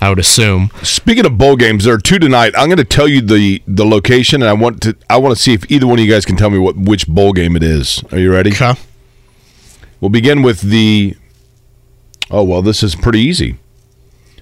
I 0.00 0.08
would 0.10 0.18
assume. 0.18 0.70
Speaking 0.82 1.26
of 1.26 1.36
bowl 1.38 1.56
games, 1.56 1.84
there 1.84 1.94
are 1.94 1.98
two 1.98 2.18
tonight. 2.18 2.54
I'm 2.56 2.68
going 2.68 2.78
to 2.78 2.84
tell 2.84 3.08
you 3.08 3.20
the 3.20 3.62
the 3.66 3.84
location, 3.84 4.42
and 4.42 4.48
I 4.48 4.52
want 4.52 4.80
to 4.82 4.96
I 5.10 5.16
want 5.16 5.36
to 5.36 5.42
see 5.42 5.54
if 5.54 5.70
either 5.70 5.86
one 5.86 5.98
of 5.98 6.04
you 6.04 6.10
guys 6.10 6.24
can 6.24 6.36
tell 6.36 6.50
me 6.50 6.58
what 6.58 6.76
which 6.76 7.08
bowl 7.08 7.32
game 7.32 7.56
it 7.56 7.62
is. 7.62 8.02
Are 8.12 8.18
you 8.18 8.32
ready? 8.32 8.52
Okay. 8.52 8.74
We'll 10.00 10.10
begin 10.10 10.42
with 10.42 10.60
the. 10.60 11.16
Oh 12.30 12.44
well, 12.44 12.62
this 12.62 12.82
is 12.82 12.94
pretty 12.94 13.20
easy. 13.20 13.56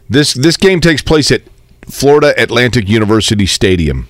This 0.08 0.34
this 0.34 0.56
game 0.56 0.80
takes 0.80 1.02
place 1.02 1.30
at 1.30 1.42
Florida 1.86 2.34
Atlantic 2.40 2.88
University 2.88 3.46
Stadium. 3.46 4.08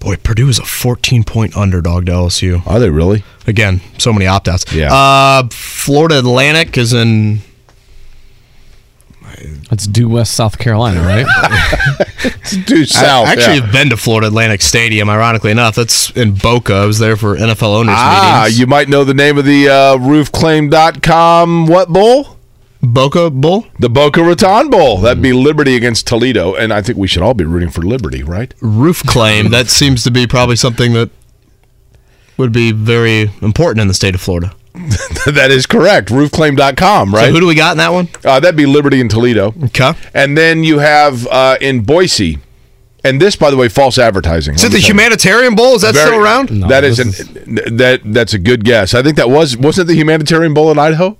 Boy, 0.00 0.16
Purdue 0.16 0.48
is 0.48 0.58
a 0.58 0.64
14 0.64 1.24
point 1.24 1.56
underdog 1.56 2.06
to 2.06 2.12
LSU. 2.12 2.66
Are 2.66 2.80
they 2.80 2.88
really? 2.88 3.22
Again, 3.46 3.82
so 3.98 4.12
many 4.12 4.26
opt 4.26 4.48
outs. 4.48 4.72
Yeah. 4.72 4.92
Uh, 4.92 5.48
Florida 5.50 6.18
Atlantic 6.18 6.76
is 6.78 6.92
in. 6.92 7.40
That's 9.68 9.86
due 9.86 10.08
west 10.08 10.32
South 10.34 10.58
Carolina, 10.58 11.00
right? 11.02 11.26
It's 12.22 12.56
due 12.66 12.84
south. 12.84 13.28
I 13.28 13.32
actually 13.32 13.56
yeah. 13.56 13.62
have 13.62 13.72
been 13.72 13.88
to 13.90 13.96
Florida 13.96 14.26
Atlantic 14.26 14.60
Stadium. 14.60 15.08
Ironically 15.08 15.50
enough, 15.52 15.74
that's 15.76 16.10
in 16.10 16.34
Boca. 16.34 16.74
I 16.74 16.84
was 16.84 16.98
there 16.98 17.16
for 17.16 17.36
NFL 17.36 17.76
owners 17.78 17.94
Ah, 17.96 18.42
meetings. 18.42 18.58
you 18.60 18.66
might 18.66 18.88
know 18.88 19.04
the 19.04 19.14
name 19.14 19.38
of 19.38 19.44
the 19.46 19.68
uh, 19.68 19.96
roofclaim.com 19.96 21.66
what 21.66 21.88
bowl? 21.88 22.36
Boca 22.82 23.30
Bowl? 23.30 23.66
The 23.78 23.88
Boca 23.88 24.22
Raton 24.22 24.68
Bowl. 24.70 24.98
That'd 24.98 25.22
be 25.22 25.32
Liberty 25.32 25.76
against 25.76 26.06
Toledo, 26.06 26.54
and 26.54 26.72
I 26.72 26.82
think 26.82 26.98
we 26.98 27.06
should 27.08 27.22
all 27.22 27.34
be 27.34 27.44
rooting 27.44 27.70
for 27.70 27.82
Liberty, 27.82 28.22
right? 28.22 28.52
Roof 28.60 29.02
claim. 29.06 29.50
that 29.50 29.68
seems 29.68 30.02
to 30.04 30.10
be 30.10 30.26
probably 30.26 30.56
something 30.56 30.92
that 30.94 31.10
would 32.36 32.52
be 32.52 32.72
very 32.72 33.30
important 33.42 33.80
in 33.80 33.88
the 33.88 33.94
state 33.94 34.14
of 34.14 34.20
Florida. 34.20 34.52
that 35.26 35.48
is 35.50 35.66
correct. 35.66 36.08
Roofclaim.com, 36.08 37.14
right? 37.14 37.26
So 37.26 37.32
who 37.32 37.40
do 37.40 37.46
we 37.46 37.54
got 37.54 37.72
in 37.72 37.78
that 37.78 37.92
one? 37.92 38.08
Uh, 38.24 38.40
that'd 38.40 38.56
be 38.56 38.66
Liberty 38.66 39.00
and 39.00 39.10
Toledo. 39.10 39.52
Okay. 39.64 39.92
And 40.14 40.36
then 40.38 40.64
you 40.64 40.78
have 40.78 41.26
uh, 41.26 41.56
in 41.60 41.82
Boise, 41.82 42.38
and 43.02 43.20
this, 43.20 43.34
by 43.36 43.50
the 43.50 43.56
way, 43.56 43.68
false 43.68 43.98
advertising. 43.98 44.54
Is 44.54 44.64
it 44.64 44.72
the 44.72 44.78
humanitarian 44.78 45.54
bowl? 45.54 45.74
Is 45.74 45.82
that 45.82 45.94
Very- 45.94 46.06
still 46.06 46.22
around? 46.22 46.50
No, 46.52 46.68
that 46.68 46.84
is, 46.84 46.98
this 46.98 47.20
an, 47.20 47.76
that 47.76 48.00
that's 48.04 48.32
a 48.34 48.38
good 48.38 48.64
guess. 48.64 48.94
I 48.94 49.02
think 49.02 49.16
that 49.16 49.28
was 49.28 49.56
wasn't 49.56 49.86
it 49.88 49.92
the 49.92 49.98
humanitarian 49.98 50.54
bowl 50.54 50.70
in 50.70 50.78
Idaho. 50.78 51.16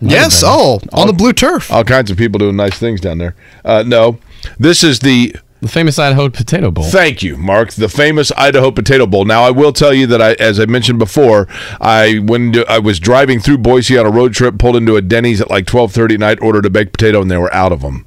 Yes. 0.00 0.42
Oh, 0.44 0.80
on 0.92 1.06
the 1.06 1.12
blue 1.12 1.32
turf. 1.32 1.70
All 1.70 1.84
kinds 1.84 2.10
of 2.10 2.16
people 2.16 2.38
doing 2.38 2.56
nice 2.56 2.78
things 2.78 3.00
down 3.00 3.18
there. 3.18 3.34
Uh, 3.64 3.82
no, 3.86 4.18
this 4.58 4.82
is 4.82 5.00
the 5.00 5.34
the 5.60 5.68
famous 5.68 5.98
Idaho 5.98 6.28
Potato 6.30 6.70
Bowl. 6.70 6.84
Thank 6.84 7.22
you, 7.22 7.36
Mark. 7.36 7.72
The 7.72 7.88
famous 7.88 8.32
Idaho 8.36 8.70
Potato 8.70 9.06
Bowl. 9.06 9.24
Now, 9.24 9.42
I 9.42 9.50
will 9.50 9.72
tell 9.72 9.92
you 9.92 10.06
that 10.06 10.20
I, 10.20 10.32
as 10.34 10.58
I 10.58 10.66
mentioned 10.66 10.98
before, 10.98 11.48
I 11.80 12.18
when 12.24 12.54
I 12.68 12.78
was 12.78 12.98
driving 12.98 13.40
through 13.40 13.58
Boise 13.58 13.98
on 13.98 14.06
a 14.06 14.10
road 14.10 14.32
trip, 14.32 14.58
pulled 14.58 14.76
into 14.76 14.96
a 14.96 15.02
Denny's 15.02 15.40
at 15.40 15.50
like 15.50 15.66
twelve 15.66 15.92
thirty 15.92 16.14
at 16.14 16.20
night, 16.20 16.38
ordered 16.40 16.66
a 16.66 16.70
baked 16.70 16.92
potato, 16.92 17.20
and 17.20 17.30
they 17.30 17.36
were 17.36 17.52
out 17.52 17.72
of 17.72 17.82
them. 17.82 18.06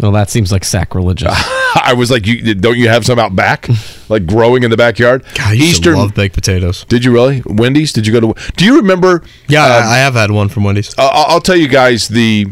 Well, 0.00 0.10
that 0.10 0.28
seems 0.28 0.50
like 0.50 0.64
sacrilegious. 0.64 1.32
I 1.76 1.94
was 1.96 2.10
like, 2.10 2.26
you, 2.26 2.54
"Don't 2.54 2.76
you 2.76 2.88
have 2.88 3.06
some 3.06 3.20
out 3.20 3.36
back, 3.36 3.68
like 4.08 4.26
growing 4.26 4.64
in 4.64 4.70
the 4.70 4.76
backyard?" 4.76 5.24
God, 5.34 5.50
I 5.50 5.52
used 5.52 5.84
to 5.84 5.96
love 5.96 6.14
baked 6.14 6.34
potatoes. 6.34 6.84
Did 6.88 7.04
you 7.04 7.12
really? 7.12 7.42
Wendy's? 7.46 7.92
Did 7.92 8.06
you 8.06 8.12
go 8.12 8.32
to? 8.32 8.52
Do 8.56 8.64
you 8.64 8.76
remember? 8.78 9.22
Yeah, 9.48 9.64
um, 9.64 9.70
I 9.70 9.76
I 9.76 9.96
have 9.98 10.14
had 10.14 10.32
one 10.32 10.48
from 10.48 10.64
Wendy's. 10.64 10.92
Uh, 10.98 11.08
I'll 11.12 11.34
I'll 11.34 11.40
tell 11.40 11.56
you 11.56 11.68
guys 11.68 12.08
the 12.08 12.46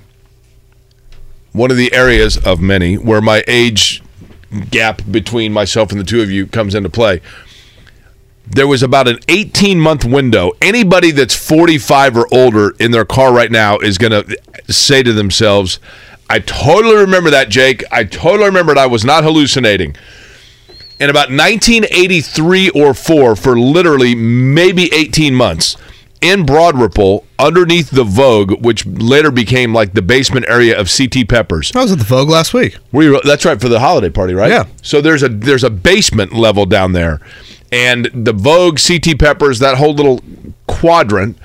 one 1.52 1.70
of 1.70 1.76
the 1.76 1.92
areas 1.92 2.38
of 2.38 2.60
many 2.60 2.96
where 2.96 3.20
my 3.20 3.42
age 3.46 4.02
gap 4.70 5.02
between 5.10 5.52
myself 5.52 5.90
and 5.90 6.00
the 6.00 6.04
two 6.04 6.22
of 6.22 6.30
you 6.30 6.46
comes 6.46 6.74
into 6.74 6.90
play. 6.90 7.20
There 8.46 8.66
was 8.66 8.82
about 8.82 9.08
an 9.08 9.18
18 9.28 9.80
month 9.80 10.04
window. 10.04 10.52
Anybody 10.60 11.10
that's 11.10 11.34
45 11.34 12.16
or 12.16 12.26
older 12.32 12.74
in 12.78 12.90
their 12.90 13.04
car 13.04 13.32
right 13.32 13.50
now 13.50 13.78
is 13.78 13.98
going 13.98 14.12
to 14.12 14.38
say 14.72 15.02
to 15.02 15.12
themselves, 15.12 15.78
I 16.28 16.40
totally 16.40 16.96
remember 16.96 17.30
that, 17.30 17.48
Jake. 17.50 17.84
I 17.90 18.04
totally 18.04 18.46
remember 18.46 18.72
it. 18.72 18.78
I 18.78 18.86
was 18.86 19.04
not 19.04 19.24
hallucinating. 19.24 19.96
In 20.98 21.10
about 21.10 21.30
1983 21.30 22.70
or 22.70 22.94
4, 22.94 23.36
for 23.36 23.58
literally 23.58 24.14
maybe 24.14 24.92
18 24.94 25.34
months, 25.34 25.76
in 26.22 26.46
Broad 26.46 26.78
Ripple, 26.78 27.26
underneath 27.38 27.90
the 27.90 28.04
Vogue, 28.04 28.64
which 28.64 28.86
later 28.86 29.30
became 29.30 29.74
like 29.74 29.92
the 29.92 30.02
basement 30.02 30.46
area 30.48 30.78
of 30.78 30.90
CT 30.90 31.28
Peppers. 31.28 31.72
I 31.74 31.82
was 31.82 31.92
at 31.92 31.98
the 31.98 32.04
Vogue 32.04 32.28
last 32.28 32.54
week. 32.54 32.78
Were 32.92 33.02
you, 33.02 33.20
that's 33.24 33.44
right 33.44 33.60
for 33.60 33.68
the 33.68 33.80
holiday 33.80 34.08
party, 34.08 34.32
right? 34.32 34.50
Yeah. 34.50 34.66
So 34.82 35.00
there's 35.00 35.22
a 35.22 35.28
there's 35.28 35.64
a 35.64 35.70
basement 35.70 36.32
level 36.32 36.64
down 36.64 36.92
there, 36.92 37.20
and 37.70 38.06
the 38.14 38.32
Vogue, 38.32 38.78
CT 38.78 39.18
Peppers, 39.18 39.58
that 39.58 39.76
whole 39.76 39.94
little 39.94 40.20
quadrant 40.66 41.36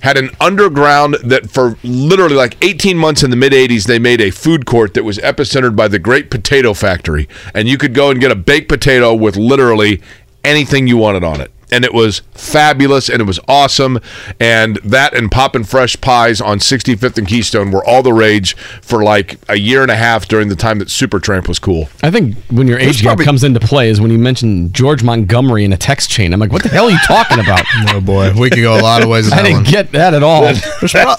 had 0.00 0.18
an 0.18 0.28
underground 0.38 1.14
that 1.24 1.48
for 1.48 1.78
literally 1.82 2.34
like 2.34 2.62
18 2.62 2.94
months 2.94 3.22
in 3.22 3.30
the 3.30 3.36
mid 3.36 3.54
80s 3.54 3.86
they 3.86 3.98
made 3.98 4.20
a 4.20 4.30
food 4.30 4.66
court 4.66 4.92
that 4.92 5.02
was 5.02 5.16
epicentered 5.18 5.74
by 5.74 5.88
the 5.88 5.98
Great 5.98 6.30
Potato 6.30 6.74
Factory, 6.74 7.28
and 7.54 7.68
you 7.68 7.78
could 7.78 7.94
go 7.94 8.10
and 8.10 8.20
get 8.20 8.30
a 8.30 8.36
baked 8.36 8.68
potato 8.68 9.14
with 9.14 9.36
literally 9.36 10.02
anything 10.44 10.86
you 10.86 10.96
wanted 10.96 11.24
on 11.24 11.40
it. 11.40 11.50
And 11.72 11.84
it 11.84 11.92
was 11.94 12.22
fabulous 12.32 13.08
and 13.08 13.20
it 13.20 13.24
was 13.24 13.40
awesome. 13.48 13.98
And 14.38 14.76
that 14.76 15.14
and 15.14 15.30
poppin' 15.30 15.64
fresh 15.64 16.00
pies 16.00 16.40
on 16.40 16.58
65th 16.58 17.18
and 17.18 17.26
Keystone 17.26 17.70
were 17.70 17.84
all 17.84 18.02
the 18.02 18.12
rage 18.12 18.54
for 18.82 19.02
like 19.02 19.38
a 19.48 19.56
year 19.56 19.82
and 19.82 19.90
a 19.90 19.96
half 19.96 20.28
during 20.28 20.48
the 20.48 20.56
time 20.56 20.78
that 20.78 20.88
Supertramp 20.88 21.48
was 21.48 21.58
cool. 21.58 21.88
I 22.02 22.10
think 22.10 22.36
when 22.50 22.68
your 22.68 22.78
There's 22.78 22.96
age 22.98 23.02
gap 23.02 23.18
comes 23.18 23.44
into 23.44 23.60
play 23.60 23.88
is 23.88 24.00
when 24.00 24.10
you 24.10 24.18
mention 24.18 24.72
George 24.72 25.02
Montgomery 25.02 25.64
in 25.64 25.72
a 25.72 25.76
text 25.76 26.10
chain. 26.10 26.32
I'm 26.32 26.40
like, 26.40 26.52
what 26.52 26.62
the 26.62 26.68
hell 26.68 26.86
are 26.86 26.90
you 26.90 26.98
talking 27.06 27.38
about? 27.40 27.64
Oh 27.86 28.00
boy, 28.00 28.32
we 28.32 28.50
could 28.50 28.62
go 28.62 28.78
a 28.78 28.80
lot 28.80 29.02
of 29.02 29.08
ways. 29.08 29.30
I 29.30 29.42
didn't 29.42 29.64
one. 29.64 29.64
get 29.64 29.92
that 29.92 30.14
at 30.14 30.22
all. 30.22 30.42
There's, 30.42 30.60
pro- 30.92 31.16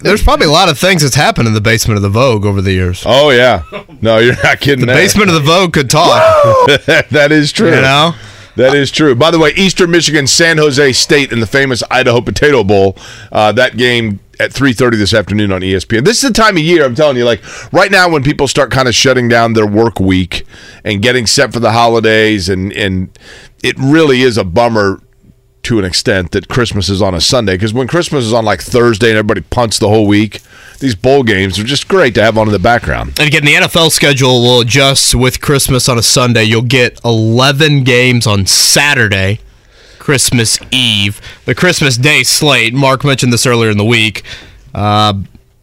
there's 0.00 0.22
probably 0.22 0.46
a 0.46 0.50
lot 0.50 0.68
of 0.68 0.78
things 0.78 1.02
that's 1.02 1.14
happened 1.14 1.48
in 1.48 1.54
the 1.54 1.60
basement 1.60 1.96
of 1.96 2.02
the 2.02 2.08
Vogue 2.08 2.44
over 2.44 2.62
the 2.62 2.72
years. 2.72 3.02
Oh, 3.04 3.30
yeah. 3.30 3.62
No, 4.00 4.18
you're 4.18 4.40
not 4.42 4.60
kidding. 4.60 4.80
The 4.80 4.86
there. 4.86 4.96
basement 4.96 5.28
of 5.28 5.34
the 5.34 5.40
Vogue 5.40 5.72
could 5.72 5.90
talk. 5.90 6.22
that 7.10 7.32
is 7.32 7.52
true. 7.52 7.74
You 7.74 7.82
know? 7.82 8.14
That 8.56 8.74
is 8.74 8.90
true. 8.90 9.14
By 9.14 9.30
the 9.30 9.38
way, 9.38 9.52
Eastern 9.56 9.90
Michigan, 9.90 10.26
San 10.26 10.58
Jose 10.58 10.92
State 10.92 11.32
in 11.32 11.40
the 11.40 11.46
famous 11.46 11.82
Idaho 11.90 12.20
Potato 12.20 12.64
Bowl. 12.64 12.96
Uh, 13.30 13.52
that 13.52 13.76
game 13.76 14.20
at 14.40 14.50
3.30 14.52 14.98
this 14.98 15.12
afternoon 15.12 15.52
on 15.52 15.60
ESPN. 15.60 16.04
This 16.04 16.24
is 16.24 16.30
the 16.30 16.34
time 16.34 16.56
of 16.56 16.62
year, 16.62 16.84
I'm 16.84 16.94
telling 16.94 17.16
you, 17.16 17.24
like 17.24 17.42
right 17.72 17.90
now 17.90 18.08
when 18.08 18.22
people 18.22 18.48
start 18.48 18.70
kind 18.70 18.88
of 18.88 18.94
shutting 18.94 19.28
down 19.28 19.52
their 19.52 19.66
work 19.66 20.00
week 20.00 20.46
and 20.82 21.02
getting 21.02 21.26
set 21.26 21.52
for 21.52 21.60
the 21.60 21.72
holidays, 21.72 22.48
and, 22.48 22.72
and 22.72 23.16
it 23.62 23.76
really 23.78 24.22
is 24.22 24.38
a 24.38 24.44
bummer 24.44 25.02
to 25.62 25.78
an 25.78 25.84
extent 25.84 26.32
that 26.32 26.48
Christmas 26.48 26.88
is 26.88 27.02
on 27.02 27.14
a 27.14 27.20
Sunday 27.20 27.54
because 27.54 27.74
when 27.74 27.86
Christmas 27.86 28.24
is 28.24 28.32
on 28.32 28.46
like 28.46 28.62
Thursday 28.62 29.10
and 29.10 29.18
everybody 29.18 29.42
punts 29.42 29.78
the 29.78 29.88
whole 29.88 30.06
week, 30.06 30.40
these 30.80 30.94
bowl 30.94 31.22
games 31.22 31.58
are 31.58 31.64
just 31.64 31.88
great 31.88 32.14
to 32.14 32.22
have 32.22 32.36
on 32.36 32.48
in 32.48 32.52
the 32.52 32.58
background. 32.58 33.18
And 33.18 33.28
again, 33.28 33.44
the 33.44 33.54
NFL 33.54 33.90
schedule 33.90 34.42
will 34.42 34.60
adjust 34.60 35.14
with 35.14 35.40
Christmas 35.40 35.88
on 35.88 35.98
a 35.98 36.02
Sunday. 36.02 36.44
You'll 36.44 36.62
get 36.62 36.98
11 37.04 37.84
games 37.84 38.26
on 38.26 38.46
Saturday. 38.46 39.40
Christmas 39.98 40.58
Eve. 40.70 41.20
The 41.44 41.54
Christmas 41.54 41.96
Day 41.96 42.22
slate. 42.22 42.74
Mark 42.74 43.04
mentioned 43.04 43.32
this 43.32 43.46
earlier 43.46 43.70
in 43.70 43.76
the 43.76 43.84
week. 43.84 44.24
Uh, 44.74 45.14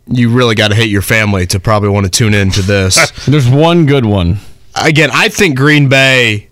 you 0.06 0.30
really 0.30 0.56
got 0.56 0.70
to 0.70 0.76
hate 0.76 0.90
your 0.90 1.02
family 1.02 1.46
to 1.48 1.60
probably 1.60 1.90
want 1.90 2.06
to 2.06 2.12
tune 2.12 2.34
in 2.34 2.52
to 2.52 2.62
this. 2.62 3.12
There's 3.26 3.50
one 3.50 3.88
good 3.88 4.06
one. 4.06 4.38
Again, 4.76 5.10
I 5.12 5.30
think 5.30 5.58
Green 5.58 5.90
Bay 5.90 6.47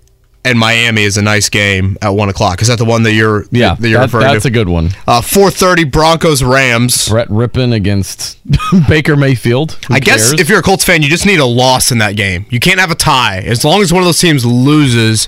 and 0.46 0.58
Miami 0.60 1.04
is 1.04 1.18
a 1.18 1.22
nice 1.22 1.50
game 1.50 1.98
at 2.02 2.10
one 2.10 2.30
o'clock. 2.30 2.62
Is 2.62 2.68
that 2.70 2.78
the 2.78 2.86
one 2.86 3.04
that 3.04 3.14
you're 3.14 3.46
Yeah, 3.52 3.76
that 3.76 3.90
you're 3.90 4.00
that- 4.00 4.06
referring 4.06 4.28
that's 4.28 4.44
to? 4.44 4.48
a 4.50 4.52
good 4.52 4.70
one. 4.70 4.92
Uh, 5.08 5.22
Four 5.22 5.52
thirty 5.52 5.84
Broncos 5.84 6.44
Rams. 6.44 7.10
Brett 7.10 7.28
Rypien 7.30 7.74
against 7.74 8.38
Baker 8.88 9.16
Mayfield. 9.16 9.74
Who 9.88 9.94
I 9.96 10.00
guess 10.00 10.32
if 10.34 10.48
you're 10.48 10.60
a 10.60 10.64
Colts 10.64 10.84
fan, 10.84 11.02
you 11.02 11.10
just 11.10 11.26
need 11.26 11.40
a 11.40 11.46
loss 11.46 11.92
in 11.92 11.98
that 11.98 12.16
game. 12.16 12.46
You 12.50 12.60
can't 12.60 12.80
have 12.80 12.92
a 12.92 12.96
tie. 12.96 13.40
As 13.40 13.66
long 13.66 13.82
as 13.82 13.92
one 13.92 14.02
of 14.04 14.06
those 14.08 14.20
teams 14.20 14.46
loses, 14.46 15.28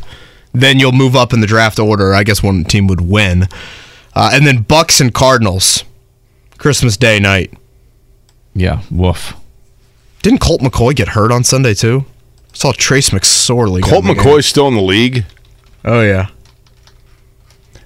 then 0.54 0.80
you'll 0.80 0.92
move 0.94 1.16
up 1.16 1.34
in 1.34 1.42
the 1.42 1.48
draft 1.48 1.80
order. 1.80 2.14
I 2.14 2.24
guess 2.24 2.42
one 2.44 2.64
team 2.64 2.88
would 2.88 3.02
win. 3.02 3.48
Uh, 4.16 4.32
and 4.34 4.48
then 4.48 4.64
Bucs 4.64 5.00
and 5.02 5.14
Cardinals, 5.14 5.84
Christmas 6.58 6.98
Day 6.98 7.20
night. 7.20 7.54
yeah, 8.56 8.82
woof. 8.90 9.34
Didn't 10.24 10.40
Colt 10.40 10.62
McCoy 10.62 10.96
get 10.96 11.10
hurt 11.10 11.32
on 11.32 11.44
Sunday 11.44 11.74
too? 11.76 12.06
Saw 12.58 12.72
Trace 12.72 13.12
McSorley. 13.12 13.84
Colt. 13.84 14.04
McCoy's 14.04 14.48
still 14.48 14.68
in 14.68 14.74
the 14.74 14.82
league. 14.82 15.26
Oh 15.86 16.02
yeah. 16.02 16.30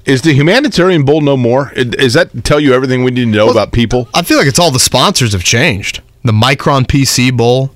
Is 0.06 0.22
the 0.22 0.32
humanitarian 0.32 1.04
bowl 1.04 1.20
no 1.20 1.36
more? 1.36 1.74
Does 1.76 2.14
that 2.14 2.46
tell 2.46 2.58
you 2.58 2.74
everything 2.74 3.04
we 3.04 3.12
need 3.12 3.26
to 3.26 3.32
know 3.32 3.50
about 3.50 3.74
people? 3.74 4.08
I 4.14 4.22
feel 4.22 4.38
like 4.38 4.48
it's 4.48 4.60
all 4.60 4.72
the 4.72 4.80
sponsors 4.80 5.34
have 5.34 5.44
changed. 5.44 6.02
The 6.24 6.32
Micron 6.32 6.84
PC 6.86 7.36
Bowl. 7.36 7.72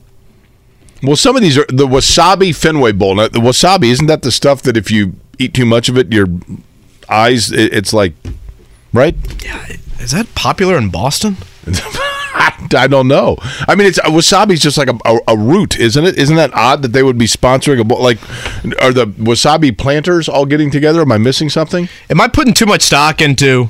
Well, 1.03 1.17
some 1.17 1.35
of 1.35 1.41
these 1.41 1.57
are 1.57 1.65
the 1.67 1.85
Wasabi 1.85 2.55
Fenway 2.55 2.93
Bowl. 2.93 3.15
Now, 3.15 3.27
the 3.27 3.39
wasabi 3.39 3.91
isn't 3.91 4.07
that 4.07 4.21
the 4.21 4.31
stuff 4.31 4.61
that 4.61 4.77
if 4.77 4.89
you 4.89 5.15
eat 5.37 5.53
too 5.53 5.65
much 5.65 5.89
of 5.89 5.97
it, 5.97 6.13
your 6.13 6.27
eyes 7.09 7.51
it's 7.51 7.91
like, 7.91 8.13
right? 8.93 9.15
Yeah, 9.43 9.65
is 9.99 10.11
that 10.11 10.33
popular 10.33 10.77
in 10.77 10.91
Boston? 10.91 11.35
I 12.75 12.87
don't 12.87 13.07
know. 13.07 13.37
I 13.67 13.75
mean, 13.75 13.87
it's 13.87 13.99
uh, 13.99 14.03
wasabi's 14.05 14.59
just 14.59 14.77
like 14.77 14.89
a, 14.89 14.97
a, 15.05 15.19
a 15.29 15.37
root, 15.37 15.79
isn't 15.79 16.03
it? 16.03 16.17
Isn't 16.17 16.35
that 16.35 16.53
odd 16.53 16.81
that 16.81 16.89
they 16.89 17.03
would 17.03 17.17
be 17.17 17.27
sponsoring 17.27 17.79
a? 17.79 17.93
Like, 17.95 18.19
are 18.81 18.91
the 18.91 19.07
wasabi 19.07 19.77
planters 19.77 20.27
all 20.27 20.45
getting 20.45 20.69
together? 20.69 21.01
Am 21.01 21.11
I 21.11 21.17
missing 21.17 21.49
something? 21.49 21.87
Am 22.09 22.19
I 22.19 22.27
putting 22.27 22.53
too 22.53 22.65
much 22.65 22.81
stock 22.81 23.21
into 23.21 23.69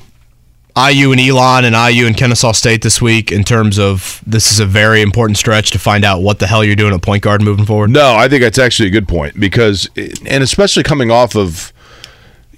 IU 0.78 1.12
and 1.12 1.22
Elon 1.22 1.64
and 1.64 1.76
IU 1.76 2.06
and 2.06 2.18
Kennesaw 2.18 2.52
State 2.52 2.82
this 2.82 3.02
week 3.02 3.32
in 3.32 3.44
terms 3.44 3.80
of 3.80 4.22
this 4.26 4.52
is 4.52 4.60
a 4.60 4.66
very 4.66 5.02
important 5.02 5.38
stretch 5.38 5.72
to 5.72 5.80
find 5.80 6.04
out 6.04 6.22
what 6.22 6.40
the 6.40 6.48
hell 6.48 6.64
you're 6.64 6.76
doing 6.76 6.94
at 6.94 7.02
point 7.02 7.24
guard 7.24 7.42
moving 7.42 7.66
forward? 7.66 7.92
No, 7.92 8.16
I 8.16 8.28
think 8.28 8.42
that's 8.42 8.60
actually 8.60 8.90
a 8.90 8.92
good 8.92 9.08
point 9.08 9.40
because, 9.40 9.90
and 9.96 10.44
especially 10.44 10.84
coming 10.84 11.12
off 11.12 11.36
of, 11.36 11.72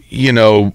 you 0.09 0.31
know, 0.31 0.73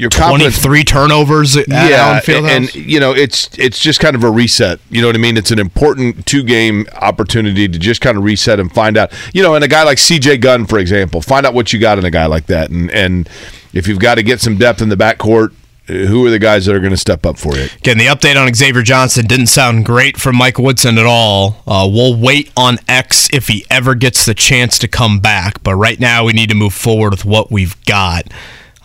your 0.00 0.10
confidence 0.10 0.60
23 0.60 0.84
turnovers 0.84 1.54
Fieldhouse? 1.54 2.28
and, 2.28 2.46
and 2.46 2.74
you 2.74 2.98
know 2.98 3.12
it's 3.12 3.50
it's 3.58 3.78
just 3.78 4.00
kind 4.00 4.16
of 4.16 4.24
a 4.24 4.30
reset. 4.30 4.80
You 4.90 5.02
know 5.02 5.08
what 5.08 5.16
I 5.16 5.18
mean? 5.18 5.36
It's 5.36 5.50
an 5.50 5.58
important 5.58 6.26
two 6.26 6.42
game 6.42 6.86
opportunity 6.94 7.68
to 7.68 7.78
just 7.78 8.00
kind 8.00 8.16
of 8.16 8.24
reset 8.24 8.58
and 8.58 8.72
find 8.72 8.96
out. 8.96 9.12
You 9.34 9.42
know, 9.42 9.54
and 9.54 9.62
a 9.62 9.68
guy 9.68 9.82
like 9.82 9.98
C.J. 9.98 10.38
Gunn, 10.38 10.66
for 10.66 10.78
example, 10.78 11.20
find 11.20 11.44
out 11.44 11.52
what 11.52 11.72
you 11.72 11.78
got 11.78 11.98
in 11.98 12.04
a 12.04 12.10
guy 12.10 12.26
like 12.26 12.46
that, 12.46 12.70
and 12.70 12.90
and 12.90 13.28
if 13.72 13.86
you've 13.86 14.00
got 14.00 14.14
to 14.16 14.22
get 14.22 14.40
some 14.40 14.56
depth 14.56 14.80
in 14.80 14.88
the 14.88 14.96
backcourt, 14.96 15.52
who 15.86 16.24
are 16.26 16.30
the 16.30 16.38
guys 16.38 16.66
that 16.66 16.74
are 16.74 16.80
going 16.80 16.92
to 16.92 16.96
step 16.96 17.26
up 17.26 17.36
for 17.36 17.56
you? 17.56 17.68
Again, 17.78 17.98
the 17.98 18.06
update 18.06 18.40
on 18.40 18.52
Xavier 18.54 18.82
Johnson 18.82 19.26
didn't 19.26 19.46
sound 19.48 19.84
great 19.84 20.16
from 20.16 20.36
Mike 20.36 20.58
Woodson 20.58 20.98
at 20.98 21.06
all. 21.06 21.62
Uh, 21.66 21.88
we'll 21.92 22.16
wait 22.16 22.50
on 22.56 22.78
X 22.88 23.28
if 23.32 23.48
he 23.48 23.66
ever 23.70 23.94
gets 23.94 24.24
the 24.24 24.34
chance 24.34 24.78
to 24.78 24.88
come 24.88 25.20
back, 25.20 25.62
but 25.62 25.74
right 25.74 26.00
now 26.00 26.24
we 26.24 26.32
need 26.32 26.48
to 26.48 26.54
move 26.54 26.74
forward 26.74 27.10
with 27.10 27.24
what 27.24 27.50
we've 27.50 27.82
got. 27.84 28.24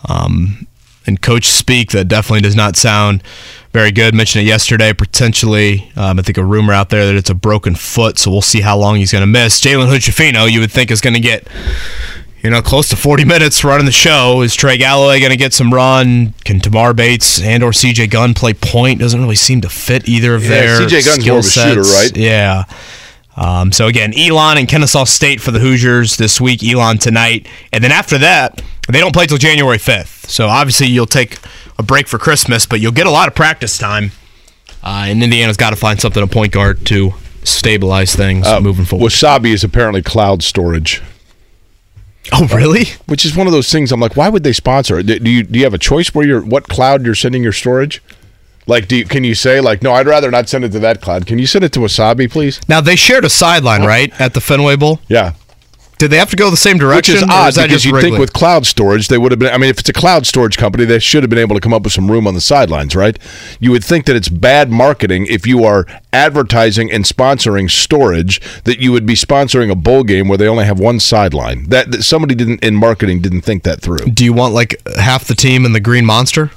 Um, 0.08 0.66
and 1.06 1.20
coach 1.20 1.48
speak 1.48 1.90
that 1.92 2.08
definitely 2.08 2.40
does 2.40 2.56
not 2.56 2.76
sound 2.76 3.22
very 3.72 3.92
good. 3.92 4.14
Mentioned 4.14 4.44
it 4.44 4.48
yesterday. 4.48 4.92
Potentially, 4.92 5.90
um, 5.96 6.18
I 6.18 6.22
think 6.22 6.38
a 6.38 6.44
rumor 6.44 6.72
out 6.72 6.90
there 6.90 7.06
that 7.06 7.14
it's 7.14 7.30
a 7.30 7.34
broken 7.34 7.74
foot, 7.74 8.18
so 8.18 8.30
we'll 8.30 8.42
see 8.42 8.60
how 8.60 8.76
long 8.76 8.96
he's 8.96 9.12
going 9.12 9.22
to 9.22 9.26
miss. 9.26 9.60
Jalen 9.60 9.88
Hood-Schifino, 9.88 10.50
you 10.50 10.60
would 10.60 10.72
think 10.72 10.90
is 10.90 11.00
going 11.00 11.14
to 11.14 11.20
get 11.20 11.46
you 12.42 12.50
know, 12.50 12.62
close 12.62 12.88
to 12.90 12.96
40 12.96 13.24
minutes 13.24 13.64
running 13.64 13.86
the 13.86 13.92
show. 13.92 14.42
Is 14.42 14.54
Trey 14.54 14.76
Galloway 14.78 15.18
going 15.18 15.32
to 15.32 15.36
get 15.36 15.52
some 15.52 15.74
run? 15.74 16.32
Can 16.44 16.60
Tamar 16.60 16.94
Bates 16.94 17.40
and 17.42 17.62
or 17.62 17.72
CJ 17.72 18.08
Gunn 18.10 18.34
play 18.34 18.54
point? 18.54 19.00
Doesn't 19.00 19.20
really 19.20 19.34
seem 19.34 19.62
to 19.62 19.68
fit 19.68 20.08
either 20.08 20.34
of 20.34 20.44
Yeah, 20.44 20.48
their 20.50 20.80
CJ 20.80 21.04
Gunn's 21.04 21.22
skill 21.22 21.34
more 21.34 21.38
of 21.40 21.44
a 21.44 21.48
shooter, 21.48 21.80
right? 21.82 22.16
Yeah. 22.16 22.64
Um, 23.36 23.70
so 23.72 23.86
again, 23.86 24.12
Elon 24.18 24.56
and 24.58 24.66
Kennesaw 24.68 25.04
State 25.04 25.40
for 25.40 25.50
the 25.50 25.58
Hoosiers 25.60 26.16
this 26.16 26.40
week. 26.40 26.64
Elon 26.64 26.98
tonight, 26.98 27.46
and 27.72 27.84
then 27.84 27.92
after 27.92 28.16
that, 28.18 28.62
they 28.88 28.98
don't 29.00 29.12
play 29.12 29.26
till 29.26 29.36
January 29.38 29.78
5th. 29.78 30.26
So 30.30 30.48
obviously, 30.48 30.86
you'll 30.86 31.06
take 31.06 31.38
a 31.78 31.82
break 31.82 32.08
for 32.08 32.18
Christmas, 32.18 32.64
but 32.66 32.80
you'll 32.80 32.92
get 32.92 33.06
a 33.06 33.10
lot 33.10 33.28
of 33.28 33.34
practice 33.34 33.76
time. 33.76 34.12
Uh, 34.82 35.04
and 35.08 35.22
Indiana's 35.22 35.56
got 35.56 35.70
to 35.70 35.76
find 35.76 36.00
something 36.00 36.22
a 36.22 36.26
point 36.26 36.52
guard 36.52 36.86
to 36.86 37.12
stabilize 37.44 38.14
things 38.14 38.46
Uh, 38.46 38.60
moving 38.60 38.84
forward. 38.84 39.10
Wasabi 39.10 39.52
is 39.52 39.62
apparently 39.64 40.02
cloud 40.02 40.42
storage. 40.42 41.02
Oh, 42.32 42.46
really? 42.52 42.86
Which 43.06 43.24
is 43.24 43.36
one 43.36 43.46
of 43.46 43.52
those 43.52 43.70
things. 43.70 43.92
I'm 43.92 44.00
like, 44.00 44.16
why 44.16 44.28
would 44.28 44.42
they 44.44 44.52
sponsor 44.52 44.98
it? 44.98 45.04
Do 45.06 45.30
you 45.30 45.42
do 45.44 45.58
you 45.58 45.64
have 45.64 45.74
a 45.74 45.78
choice 45.78 46.12
where 46.14 46.26
you're 46.26 46.40
what 46.40 46.68
cloud 46.68 47.04
you're 47.04 47.14
sending 47.14 47.42
your 47.42 47.52
storage? 47.52 48.02
Like, 48.66 48.88
do 48.88 48.96
you, 48.96 49.04
can 49.04 49.24
you 49.24 49.34
say 49.34 49.60
like, 49.60 49.82
no, 49.82 49.92
I'd 49.92 50.06
rather 50.06 50.30
not 50.30 50.48
send 50.48 50.64
it 50.64 50.70
to 50.70 50.78
that 50.80 51.00
cloud. 51.00 51.26
Can 51.26 51.38
you 51.38 51.46
send 51.46 51.64
it 51.64 51.72
to 51.74 51.80
Wasabi, 51.80 52.30
please? 52.30 52.60
Now 52.68 52.80
they 52.80 52.96
shared 52.96 53.24
a 53.24 53.30
sideline, 53.30 53.82
right, 53.82 54.12
at 54.20 54.34
the 54.34 54.40
Fenway 54.40 54.76
Bowl. 54.76 55.00
Yeah. 55.08 55.32
Did 55.98 56.10
they 56.10 56.18
have 56.18 56.28
to 56.30 56.36
go 56.36 56.50
the 56.50 56.58
same 56.58 56.76
direction? 56.76 57.14
Which 57.14 57.22
is 57.22 57.28
odd 57.30 57.54
because 57.54 57.84
you'd 57.84 58.00
think 58.02 58.18
with 58.18 58.34
cloud 58.34 58.66
storage 58.66 59.08
they 59.08 59.16
would 59.16 59.32
have 59.32 59.38
been. 59.38 59.52
I 59.52 59.56
mean, 59.56 59.70
if 59.70 59.78
it's 59.78 59.88
a 59.88 59.94
cloud 59.94 60.26
storage 60.26 60.58
company, 60.58 60.84
they 60.84 60.98
should 60.98 61.22
have 61.22 61.30
been 61.30 61.38
able 61.38 61.54
to 61.54 61.60
come 61.60 61.72
up 61.72 61.84
with 61.84 61.92
some 61.94 62.10
room 62.10 62.26
on 62.26 62.34
the 62.34 62.40
sidelines, 62.40 62.94
right? 62.94 63.18
You 63.60 63.70
would 63.70 63.82
think 63.82 64.04
that 64.06 64.14
it's 64.14 64.28
bad 64.28 64.70
marketing 64.70 65.26
if 65.26 65.46
you 65.46 65.64
are 65.64 65.86
advertising 66.12 66.92
and 66.92 67.04
sponsoring 67.04 67.70
storage 67.70 68.42
that 68.64 68.78
you 68.78 68.92
would 68.92 69.06
be 69.06 69.14
sponsoring 69.14 69.70
a 69.70 69.74
bowl 69.74 70.04
game 70.04 70.28
where 70.28 70.36
they 70.36 70.48
only 70.48 70.66
have 70.66 70.78
one 70.78 71.00
sideline. 71.00 71.64
That, 71.70 71.90
that 71.92 72.02
somebody 72.02 72.34
didn't 72.34 72.62
in 72.62 72.74
marketing 72.76 73.22
didn't 73.22 73.42
think 73.42 73.62
that 73.62 73.80
through. 73.80 73.98
Do 73.98 74.22
you 74.22 74.34
want 74.34 74.52
like 74.52 74.76
half 74.98 75.24
the 75.24 75.34
team 75.34 75.64
in 75.64 75.72
the 75.72 75.80
Green 75.80 76.04
Monster? 76.04 76.50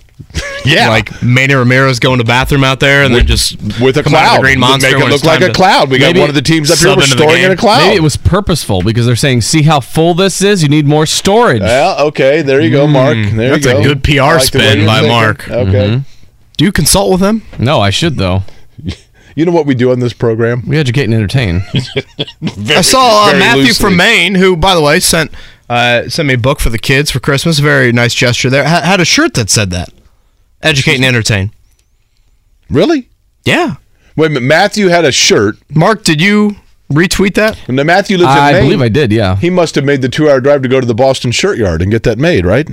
Yeah. 0.65 0.89
like 0.89 1.21
Manny 1.23 1.53
Ramirez 1.53 1.99
going 1.99 2.19
to 2.19 2.25
bathroom 2.25 2.63
out 2.63 2.79
there 2.79 3.03
and 3.03 3.13
then 3.13 3.25
just 3.25 3.57
with 3.81 3.97
a 3.97 4.03
come 4.03 4.13
out 4.13 4.23
of 4.23 4.29
cloud. 4.29 4.41
Green 4.41 4.59
Monster 4.59 4.97
Make 4.97 5.07
it 5.07 5.09
look 5.09 5.23
like 5.23 5.41
a 5.41 5.51
cloud. 5.53 5.89
We 5.89 5.99
got 5.99 6.17
one 6.17 6.29
of 6.29 6.35
the 6.35 6.41
teams 6.41 6.69
up 6.69 6.77
here. 6.77 6.89
sub 6.89 6.97
We're 6.97 7.03
into 7.03 7.15
the 7.15 7.23
storing 7.23 7.43
in 7.43 7.51
a 7.51 7.57
cloud. 7.57 7.85
Maybe 7.85 7.95
it 7.97 8.03
was 8.03 8.17
purposeful 8.17 8.81
because 8.81 9.05
they're 9.05 9.15
saying, 9.15 9.41
"See 9.41 9.63
how 9.63 9.79
full 9.79 10.13
this 10.13 10.41
is. 10.41 10.61
You 10.63 10.69
need 10.69 10.85
more 10.85 11.05
storage." 11.05 11.61
Well, 11.61 12.07
okay, 12.07 12.41
there 12.41 12.61
you 12.61 12.71
go, 12.71 12.87
Mark. 12.87 13.15
There 13.15 13.25
Hmm. 13.29 13.37
That's 13.37 13.65
you 13.65 13.77
a 13.77 13.83
good 13.83 14.03
PR 14.03 14.21
like 14.21 14.41
spin 14.43 14.85
by 14.85 14.95
thinking. 15.01 15.11
Mark. 15.11 15.49
Okay. 15.49 16.01
Do 16.57 16.65
you 16.65 16.71
consult 16.71 17.11
with 17.11 17.21
him? 17.21 17.43
No, 17.57 17.79
I 17.79 17.89
should 17.89 18.17
though. 18.17 18.43
You 19.35 19.45
know 19.45 19.53
what 19.53 19.65
we 19.65 19.73
do 19.73 19.91
on 19.91 19.99
this 20.01 20.11
program? 20.11 20.67
We 20.67 20.77
educate 20.77 21.05
and 21.05 21.13
entertain. 21.13 21.63
I 22.43 22.81
saw 22.81 23.29
uh, 23.29 23.33
Matthew 23.39 23.65
loosely. 23.67 23.81
from 23.85 23.95
Maine, 23.95 24.35
who, 24.35 24.57
by 24.57 24.75
the 24.75 24.81
way, 24.81 24.99
sent 24.99 25.31
uh, 25.69 26.09
sent 26.09 26.27
me 26.27 26.33
a 26.33 26.37
book 26.37 26.59
for 26.59 26.69
the 26.69 26.79
kids 26.79 27.09
for 27.09 27.21
Christmas. 27.21 27.59
Very 27.59 27.93
nice 27.93 28.13
gesture 28.13 28.49
there. 28.49 28.67
Ha- 28.67 28.81
had 28.81 28.99
a 28.99 29.05
shirt 29.05 29.35
that 29.35 29.49
said 29.49 29.69
that. 29.69 29.93
Educate 30.61 30.95
and 30.95 31.05
entertain. 31.05 31.51
Really? 32.69 33.09
Yeah. 33.45 33.75
Wait. 34.15 34.31
Matthew 34.31 34.87
had 34.87 35.05
a 35.05 35.11
shirt. 35.11 35.57
Mark, 35.73 36.03
did 36.03 36.21
you 36.21 36.55
retweet 36.91 37.35
that? 37.35 37.59
And 37.67 37.77
now 37.77 37.83
Matthew 37.83 38.17
lives 38.17 38.31
in 38.31 38.43
Maine. 38.43 38.55
I 38.55 38.61
believe 38.61 38.81
I 38.81 38.89
did. 38.89 39.11
Yeah. 39.11 39.35
He 39.37 39.49
must 39.49 39.75
have 39.75 39.85
made 39.85 40.01
the 40.01 40.09
two-hour 40.09 40.41
drive 40.41 40.61
to 40.63 40.67
go 40.67 40.79
to 40.81 40.85
the 40.85 40.95
Boston 40.95 41.31
Shirt 41.31 41.57
Yard 41.57 41.81
and 41.81 41.89
get 41.91 42.03
that 42.03 42.17
made, 42.17 42.45
right? 42.45 42.67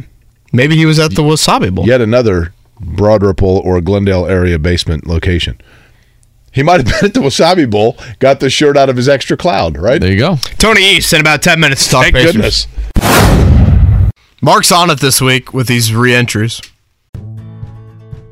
Maybe 0.52 0.76
he 0.76 0.86
was 0.86 0.98
at 0.98 1.14
the 1.14 1.22
Wasabi 1.22 1.74
Bowl. 1.74 1.86
Yet 1.86 2.00
another 2.00 2.52
Broad 2.80 3.22
Ripple 3.22 3.58
or 3.58 3.80
Glendale 3.80 4.26
area 4.26 4.58
basement 4.58 5.06
location. 5.06 5.60
He 6.52 6.62
might 6.62 6.80
have 6.80 6.86
been 7.00 7.08
at 7.10 7.14
the 7.14 7.20
Wasabi 7.20 7.70
Bowl, 7.70 7.96
got 8.18 8.40
the 8.40 8.50
shirt 8.50 8.76
out 8.76 8.88
of 8.88 8.96
his 8.96 9.08
extra 9.08 9.36
cloud, 9.36 9.76
right? 9.78 10.00
There 10.00 10.10
you 10.10 10.18
go. 10.18 10.36
Tony 10.58 10.96
East 10.96 11.12
in 11.12 11.20
about 11.20 11.42
10 11.42 11.60
minutes 11.60 11.84
to 11.84 11.90
talk 11.90 12.02
Thank 12.04 12.16
Pacers. 12.16 12.32
goodness. 12.32 12.66
Mark's 14.42 14.72
on 14.72 14.90
it 14.90 15.00
this 15.00 15.20
week 15.20 15.52
with 15.52 15.66
these 15.66 15.94
re-entries. 15.94 16.60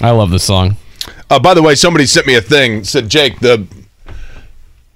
I 0.00 0.10
love 0.10 0.30
this 0.30 0.44
song. 0.44 0.76
Uh, 1.28 1.38
by 1.38 1.54
the 1.54 1.62
way, 1.62 1.74
somebody 1.74 2.06
sent 2.06 2.26
me 2.26 2.34
a 2.34 2.40
thing. 2.40 2.84
Said 2.84 3.08
Jake, 3.08 3.40
the 3.40 3.66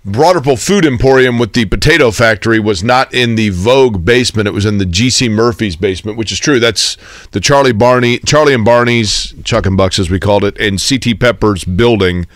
Broad 0.05 0.37
Ripple 0.37 0.57
Food 0.57 0.85
Emporium 0.85 1.39
with 1.39 1.55
the 1.55 1.65
potato 1.65 2.11
factory 2.11 2.59
was 2.59 2.85
not 2.85 3.13
in 3.15 3.37
the 3.37 3.49
Vogue 3.51 4.05
basement. 4.05 4.47
It 4.47 4.53
was 4.53 4.67
in 4.67 4.77
the 4.79 4.85
GC 4.85 5.31
Murphy's 5.31 5.77
basement, 5.77 6.19
which 6.19 6.31
is 6.31 6.39
true. 6.39 6.61
That's 6.61 6.99
the 7.31 7.41
Charlie 7.41 7.73
Barney, 7.73 8.19
Charlie 8.19 8.53
and 8.53 8.65
Barney's, 8.65 9.35
Chuck 9.45 9.65
and 9.65 9.77
Bucks 9.77 9.99
as 9.99 10.11
we 10.11 10.21
called 10.21 10.45
it, 10.45 10.59
and 10.59 10.79
CT 10.79 11.19
Pepper's 11.19 11.65
building. 11.65 12.27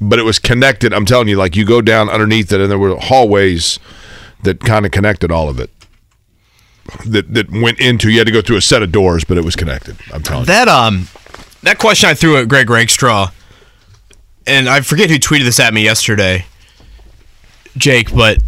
But 0.00 0.18
it 0.18 0.22
was 0.22 0.38
connected. 0.38 0.94
I'm 0.94 1.04
telling 1.04 1.28
you, 1.28 1.36
like 1.36 1.56
you 1.56 1.66
go 1.66 1.82
down 1.82 2.08
underneath 2.08 2.52
it, 2.52 2.60
and 2.60 2.70
there 2.70 2.78
were 2.78 2.96
hallways 2.96 3.78
that 4.42 4.60
kind 4.60 4.86
of 4.86 4.92
connected 4.92 5.30
all 5.30 5.50
of 5.50 5.60
it. 5.60 5.70
That 7.04 7.34
that 7.34 7.50
went 7.50 7.78
into. 7.80 8.10
You 8.10 8.18
had 8.18 8.26
to 8.26 8.32
go 8.32 8.40
through 8.40 8.56
a 8.56 8.62
set 8.62 8.82
of 8.82 8.92
doors, 8.92 9.24
but 9.24 9.36
it 9.36 9.44
was 9.44 9.56
connected. 9.56 9.98
I'm 10.12 10.22
telling 10.22 10.42
you. 10.42 10.46
That 10.46 10.68
um, 10.68 11.08
that 11.62 11.78
question 11.78 12.08
I 12.08 12.14
threw 12.14 12.36
at 12.36 12.48
Greg 12.48 12.70
Rakestraw, 12.70 13.30
and 14.46 14.68
I 14.68 14.80
forget 14.80 15.10
who 15.10 15.16
tweeted 15.16 15.44
this 15.44 15.60
at 15.60 15.74
me 15.74 15.82
yesterday, 15.82 16.46
Jake. 17.76 18.14
But 18.14 18.38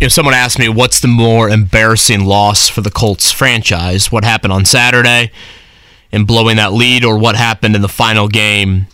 if 0.00 0.12
someone 0.12 0.34
asked 0.34 0.58
me 0.58 0.68
what's 0.68 1.00
the 1.00 1.08
more 1.08 1.48
embarrassing 1.48 2.24
loss 2.24 2.68
for 2.68 2.80
the 2.80 2.90
Colts 2.90 3.30
franchise, 3.30 4.10
what 4.10 4.24
happened 4.24 4.52
on 4.52 4.64
Saturday 4.64 5.30
and 6.10 6.26
blowing 6.26 6.56
that 6.56 6.72
lead, 6.72 7.04
or 7.04 7.16
what 7.16 7.36
happened 7.36 7.74
in 7.76 7.82
the 7.82 7.88
final 7.88 8.28
game 8.28 8.86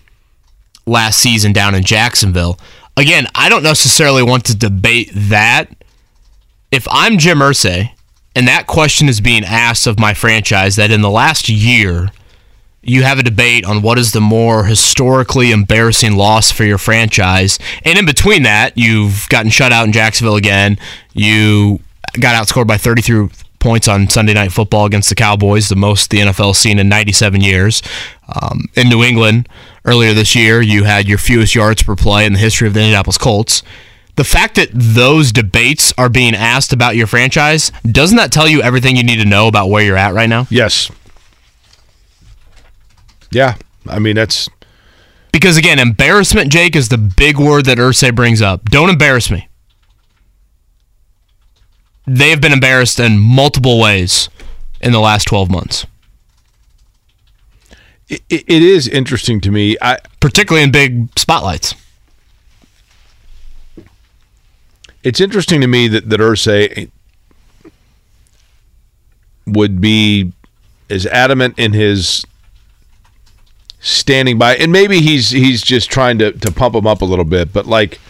last 0.87 1.19
season 1.19 1.53
down 1.53 1.75
in 1.75 1.83
Jacksonville? 1.83 2.59
Again, 2.97 3.27
I 3.35 3.49
don't 3.49 3.63
necessarily 3.63 4.23
want 4.23 4.45
to 4.47 4.57
debate 4.57 5.11
that. 5.15 5.71
If 6.71 6.87
I'm 6.91 7.17
Jim 7.17 7.39
Irsay 7.39 7.93
and 8.37 8.47
that 8.47 8.67
question 8.67 9.09
is 9.09 9.21
being 9.21 9.45
asked 9.45 9.87
of 9.87 9.99
my 9.99 10.15
franchise, 10.15 10.77
that 10.77 10.91
in 10.91 11.01
the 11.01 11.11
last 11.11 11.49
year 11.49 12.11
you 12.83 13.03
have 13.03 13.19
a 13.19 13.23
debate 13.23 13.65
on 13.65 13.83
what 13.83 13.99
is 13.99 14.13
the 14.13 14.21
more 14.21 14.65
historically 14.65 15.51
embarrassing 15.51 16.17
loss 16.17 16.51
for 16.51 16.65
your 16.65 16.79
franchise, 16.79 17.59
and 17.85 17.99
in 17.99 18.07
between 18.07 18.45
that, 18.45 18.77
you've 18.77 19.27
gotten 19.29 19.51
shut 19.51 19.73
out 19.73 19.87
in 19.87 19.93
Jacksonville 19.93 20.37
again. 20.37 20.79
You 21.13 21.81
got 22.21 22.35
outscored 22.35 22.67
by 22.67 22.79
33 22.79 23.29
points 23.59 23.89
on 23.89 24.09
Sunday 24.09 24.35
Night 24.35 24.53
Football 24.53 24.87
against 24.87 25.09
the 25.09 25.15
Cowboys, 25.15 25.69
the 25.69 25.77
most 25.77 26.11
the 26.11 26.19
NFL 26.19 26.55
seen 26.55 26.79
in 26.79 26.89
97 26.89 27.41
years. 27.41 27.83
Um, 28.41 28.67
in 28.77 28.89
New 28.89 29.03
England 29.03 29.49
earlier 29.85 30.15
this 30.15 30.37
year, 30.37 30.61
you 30.63 30.85
had 30.85 31.09
your 31.09 31.19
fewest 31.19 31.55
yards 31.55 31.83
per 31.83 31.97
play 31.97 32.25
in 32.25 32.35
the 32.35 32.39
history 32.39 32.69
of 32.69 32.75
the 32.75 32.81
Indianapolis 32.81 33.19
Colts 33.19 33.63
the 34.17 34.25
fact 34.25 34.57
that 34.57 34.69
those 34.73 35.31
debates 35.31 35.95
are 35.97 36.09
being 36.09 36.35
asked 36.35 36.73
about 36.73 36.97
your 36.97 37.07
franchise 37.07 37.71
doesn't 37.89 38.17
that 38.17 38.33
tell 38.33 38.49
you 38.49 38.61
everything 38.61 38.97
you 38.97 39.05
need 39.05 39.19
to 39.19 39.25
know 39.25 39.47
about 39.47 39.71
where 39.71 39.85
you're 39.85 39.97
at 39.97 40.13
right 40.13 40.29
now 40.29 40.45
Yes. 40.51 40.91
Yeah. 43.31 43.57
I 43.87 43.99
mean, 43.99 44.17
that's 44.17 44.49
because 45.33 45.57
again 45.57 45.79
embarrassment 45.79 46.51
jake 46.51 46.75
is 46.75 46.89
the 46.89 46.99
big 46.99 47.39
word 47.39 47.65
that 47.67 47.79
Irsay 47.79 48.15
brings 48.15 48.43
up 48.43 48.65
don't 48.71 48.91
embarrass 48.91 49.31
me 49.31 49.49
they 52.07 52.31
have 52.31 52.41
been 52.41 52.53
embarrassed 52.53 52.99
in 52.99 53.19
multiple 53.19 53.79
ways 53.79 54.29
in 54.81 54.93
the 54.93 54.99
last 54.99 55.27
12 55.27 55.51
months 55.51 55.87
it, 58.09 58.23
it 58.31 58.63
is 58.63 58.89
interesting 58.89 59.41
to 59.43 59.51
me. 59.51 59.77
I 59.83 59.99
particularly 60.21 60.65
in 60.65 60.73
big 60.73 61.19
spotlights 61.19 61.75
it's 65.03 65.21
interesting 65.21 65.61
to 65.61 65.67
me 65.67 65.89
that 65.89 66.09
that 66.09 66.21
Irsay 66.21 66.91
would 69.47 69.81
be 69.81 70.33
as 70.91 71.07
adamant 71.07 71.59
in 71.59 71.73
his 71.75 72.25
standing 73.81 74.39
by, 74.39 74.57
and 74.57 74.73
maybe 74.73 75.01
he's 75.01 75.31
he's 75.31 75.63
just 75.63 75.91
trying 75.91 76.19
to 76.19 76.33
to 76.33 76.53
pump 76.53 76.75
him 76.75 76.87
up 76.87 77.01
a 77.03 77.05
little 77.05 77.25
bit, 77.25 77.53
but 77.53 77.67
like. 77.67 78.01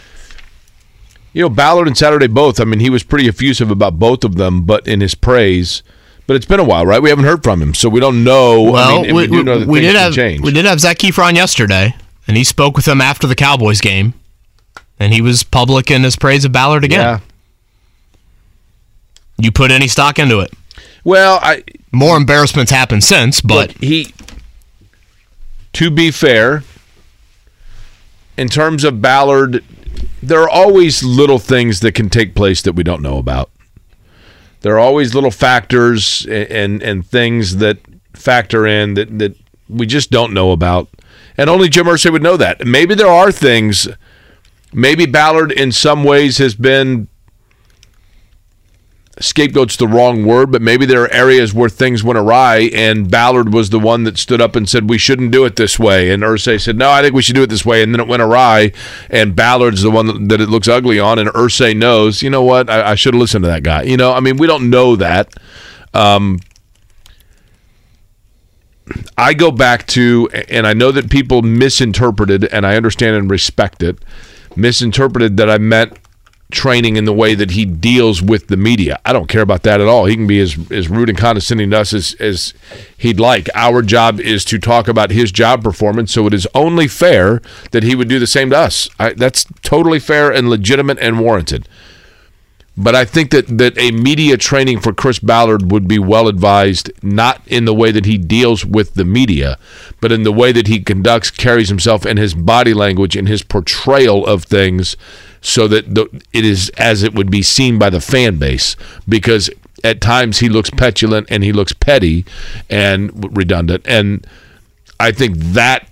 You 1.35 1.43
know, 1.43 1.51
Ballard 1.51 1.87
and 1.87 1.97
Saturday 1.97 2.27
both. 2.27 2.59
I 2.59 2.65
mean, 2.65 2.81
he 2.81 2.89
was 2.91 3.05
pretty 3.05 3.29
effusive 3.29 3.71
about 3.71 3.99
both 3.99 4.25
of 4.25 4.37
them, 4.37 4.63
but 4.63 4.89
in 4.89 5.03
his 5.03 5.15
praise. 5.15 5.83
But 6.27 6.35
it's 6.37 6.47
been 6.47 6.59
a 6.59 6.65
while, 6.65 6.87
right? 6.87 7.01
We 7.03 7.11
haven't 7.11 7.27
heard 7.27 7.45
from 7.45 7.61
him, 7.63 7.75
so 7.75 7.89
we 7.89 8.01
don't 8.01 8.25
know. 8.25 8.63
well 8.63 9.01
I 9.01 9.03
mean, 9.03 9.15
we, 9.15 9.29
we, 9.29 9.37
do 9.37 9.45
know 9.45 9.59
that 9.61 9.69
we 9.69 9.81
things 9.81 9.93
did 9.93 9.99
have 10.01 10.15
change. 10.15 10.41
we 10.41 10.51
did 10.53 10.65
have 10.65 10.81
zach 10.81 10.99
Kefron 10.99 11.35
yesterday 11.37 11.95
and 12.27 12.37
he 12.37 12.45
spoke 12.45 12.77
with 12.77 12.89
him 12.89 13.01
after 13.01 13.27
the 13.27 13.35
cowboys 13.35 13.81
game 13.81 14.15
and 14.99 15.13
he 15.13 15.21
was 15.23 15.43
public 15.43 15.91
in 15.91 16.03
his 16.03 16.17
praise 16.17 16.45
of 16.45 16.51
ballard 16.53 16.83
again 16.85 16.99
Yeah. 17.01 17.21
you 19.39 19.51
put 19.53 19.71
any 19.71 19.89
stock 19.89 20.19
into 20.19 20.41
it 20.41 20.53
Well, 21.05 21.39
I 21.43 21.63
more 21.93 22.17
embarrassments 22.17 22.71
happened 22.71 23.05
since 23.05 23.41
but 23.41 23.73
he 23.73 24.13
to 25.75 25.91
be 25.91 26.11
fair 26.11 26.63
in 28.37 28.49
terms 28.49 28.85
of 28.85 29.03
Ballard 29.03 29.65
there 30.23 30.43
are 30.43 30.49
always 30.49 31.03
little 31.03 31.39
things 31.39 31.81
that 31.81 31.93
can 31.93 32.11
take 32.11 32.35
place 32.35 32.63
that 32.63 32.73
we 32.73 32.83
don't 32.83 33.03
know 33.03 33.19
about. 33.19 33.51
There 34.61 34.75
are 34.75 34.79
always 34.79 35.15
little 35.15 35.31
factors 35.31 36.27
and 36.27 36.51
and, 36.51 36.83
and 36.83 37.07
things 37.07 37.57
that 37.57 37.79
factor 38.15 38.67
in 38.67 38.95
that 38.95 39.19
that 39.19 39.37
we 39.69 39.87
just 39.87 40.11
don't 40.11 40.35
know 40.35 40.51
about. 40.51 40.89
And 41.37 41.49
only 41.49 41.69
Jim 41.69 41.87
Irsay 41.87 42.11
would 42.11 42.23
know 42.23 42.37
that. 42.37 42.67
Maybe 42.67 42.95
there 42.95 43.07
are 43.07 43.31
things 43.31 43.89
maybe 44.73 45.07
Ballard 45.07 45.53
in 45.53 45.73
some 45.73 46.05
ways 46.05 46.39
has 46.39 46.55
been 46.55 47.09
scapegoat's 49.21 49.77
the 49.77 49.89
wrong 49.89 50.25
word, 50.25 50.51
but 50.51 50.63
maybe 50.63 50.87
there 50.87 51.03
are 51.03 51.13
areas 51.13 51.53
where 51.53 51.69
things 51.69 52.05
went 52.05 52.19
awry, 52.19 52.71
and 52.75 53.11
Ballard 53.11 53.53
was 53.53 53.71
the 53.71 53.79
one 53.79 54.05
that 54.05 54.19
stood 54.19 54.41
up 54.41 54.57
and 54.57 54.69
said 54.69 54.89
we 54.89 54.99
shouldn't 54.99 55.33
do 55.33 55.45
it 55.45 55.57
this 55.57 55.79
way, 55.79 56.11
and 56.11 56.23
Irsay 56.23 56.61
said 56.61 56.77
no, 56.77 56.91
I 56.91 57.03
think 57.03 57.15
we 57.15 57.23
should 57.23 57.35
do 57.35 57.43
it 57.43 57.51
this 57.51 57.67
way, 57.67 57.83
and 57.83 57.93
then 57.93 58.01
it 58.01 58.09
went 58.09 58.23
awry, 58.23 58.73
and 59.11 59.35
Ballard's 59.35 59.83
the 59.83 59.91
one 59.91 60.29
that, 60.29 60.41
it 60.41 60.49
looks 60.49 60.69
ugly 60.69 60.99
on, 60.99 61.19
and 61.19 61.29
Irsay 61.31 61.77
knows, 61.77 62.23
you 62.23 62.31
know 62.31 62.43
what, 62.43 62.71
I, 62.71 62.93
I 62.93 62.95
should 62.95 63.15
have 63.15 63.21
listened 63.21 63.45
to 63.45 63.49
that 63.49 63.63
guy. 63.63 63.83
You 63.83 63.97
know, 63.97 64.13
I 64.13 64.21
mean, 64.21 64.37
we 64.37 64.47
don't 64.47 64.71
know 64.71 64.97
that. 64.97 65.33
Um, 65.95 66.41
I 69.17 69.35
go 69.35 69.51
back 69.51 69.87
to, 69.89 70.29
and 70.49 70.67
I 70.67 70.73
know 70.73 70.93
that 70.93 71.11
people 71.11 71.43
misinterpreted, 71.43 72.45
and 72.47 72.67
I 72.67 72.77
understand 72.77 73.17
and 73.17 73.31
respect 73.31 73.83
it, 73.83 73.99
misinterpreted 74.57 75.37
that 75.37 75.51
I 75.51 75.59
meant 75.59 75.99
training 76.51 76.97
in 76.97 77.05
the 77.05 77.13
way 77.13 77.35
that 77.35 77.51
he 77.51 77.65
deals 77.65 78.23
with 78.23 78.47
the 78.47 78.57
media. 78.57 78.99
I 79.05 79.13
don't 79.13 79.29
care 79.29 79.43
about 79.43 79.65
that 79.65 79.81
at 79.81 79.87
all. 79.87 80.07
He 80.07 80.17
can 80.17 80.27
be 80.27 80.41
as, 80.41 80.57
as 80.71 80.89
rude 80.89 81.11
and 81.11 81.19
condescending 81.19 81.71
to 81.71 81.81
us 81.81 81.93
as, 81.93 82.15
as 82.15 82.55
he'd 82.97 83.21
like. 83.21 83.49
Our 83.55 83.83
job 83.83 84.19
is 84.19 84.45
to 84.47 84.59
talk 84.59 84.89
about 84.89 85.11
his 85.11 85.31
job 85.31 85.63
performance, 85.63 86.13
so 86.13 86.27
it 86.27 86.33
is 86.33 86.49
only 86.55 86.89
fair 86.89 87.43
that 87.73 87.83
he 87.83 87.95
would 87.95 88.09
do 88.09 88.19
the 88.19 88.27
same 88.27 88.51
to 88.51 88.59
us. 88.59 88.89
I, 88.99 89.13
that's 89.13 89.45
totally 89.63 89.99
fair 89.99 90.33
and 90.33 90.49
legitimate 90.49 90.99
and 91.01 91.21
warranted. 91.21 91.69
But 92.79 92.95
I 92.95 93.05
think 93.05 93.33
that, 93.33 93.59
that 93.59 93.77
a 93.77 93.91
media 93.91 94.37
training 94.37 94.79
for 94.79 94.93
Chris 94.93 95.19
Ballard 95.19 95.73
would 95.73 95.89
be 95.89 95.99
well 95.99 96.29
advised, 96.29 96.93
not 97.03 97.43
in 97.49 97.65
the 97.65 97.75
way 97.75 97.91
that 97.91 98.07
he 98.07 98.17
deals 98.17 98.65
with 98.65 98.95
the 98.95 99.05
media, 99.05 99.59
but 100.01 100.13
in 100.13 100.23
the 100.23 100.31
way 100.31 100.53
that 100.53 100.69
he 100.69 100.81
conducts, 100.81 101.33
carries 101.33 101.69
himself, 101.69 102.07
and 102.07 102.21
his 102.21 102.35
body 102.35 102.73
language 102.73 103.17
and 103.17 103.27
his 103.27 103.43
portrayal 103.43 104.25
of 104.25 104.45
things, 104.45 104.97
so 105.41 105.69
that 105.69 105.95
the, 105.95 106.09
it 106.33 106.45
is 106.45 106.71
as 106.79 107.03
it 107.03 107.15
would 107.15 107.31
be 107.31 107.43
seen 107.43 107.79
by 107.79 107.91
the 107.91 108.01
fan 108.01 108.37
base. 108.37 108.77
Because 109.09 109.51
at 109.85 110.01
times 110.01 110.39
he 110.39 110.49
looks 110.49 110.71
petulant 110.71 111.29
and 111.31 111.45
he 111.45 111.53
looks 111.53 111.73
petty 111.73 112.25
and 112.69 113.37
redundant, 113.37 113.85
and 113.87 114.27
I 115.01 115.13
think 115.13 115.37
that 115.37 115.89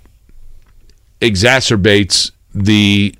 exacerbates 1.21 2.33
the 2.55 3.15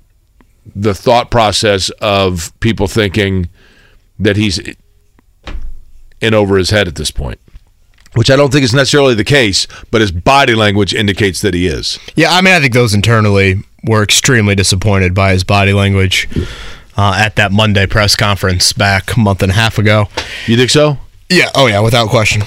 the 0.75 0.93
thought 0.93 1.31
process 1.31 1.89
of 2.01 2.51
people 2.59 2.87
thinking 2.87 3.49
that 4.19 4.35
he's 4.35 4.59
in 6.19 6.33
over 6.33 6.57
his 6.57 6.71
head 6.71 6.87
at 6.87 6.95
this 6.95 7.11
point, 7.11 7.39
which 8.15 8.29
I 8.29 8.35
don't 8.35 8.51
think 8.51 8.63
is 8.63 8.73
necessarily 8.73 9.13
the 9.13 9.23
case, 9.23 9.67
but 9.91 10.01
his 10.01 10.11
body 10.11 10.55
language 10.55 10.93
indicates 10.93 11.41
that 11.41 11.53
he 11.53 11.67
is. 11.67 11.99
Yeah, 12.15 12.31
I 12.31 12.41
mean, 12.41 12.53
I 12.53 12.59
think 12.59 12.73
those 12.73 12.93
internally 12.93 13.63
were 13.83 14.03
extremely 14.03 14.55
disappointed 14.55 15.13
by 15.13 15.31
his 15.31 15.43
body 15.43 15.73
language 15.73 16.27
uh, 16.97 17.15
at 17.17 17.35
that 17.35 17.51
Monday 17.51 17.85
press 17.85 18.15
conference 18.15 18.73
back 18.73 19.15
a 19.15 19.19
month 19.19 19.41
and 19.43 19.51
a 19.51 19.55
half 19.55 19.77
ago. 19.77 20.07
You 20.47 20.57
think 20.57 20.69
so? 20.69 20.97
Yeah. 21.29 21.49
Oh, 21.55 21.67
yeah, 21.67 21.79
without 21.81 22.09
question. 22.09 22.43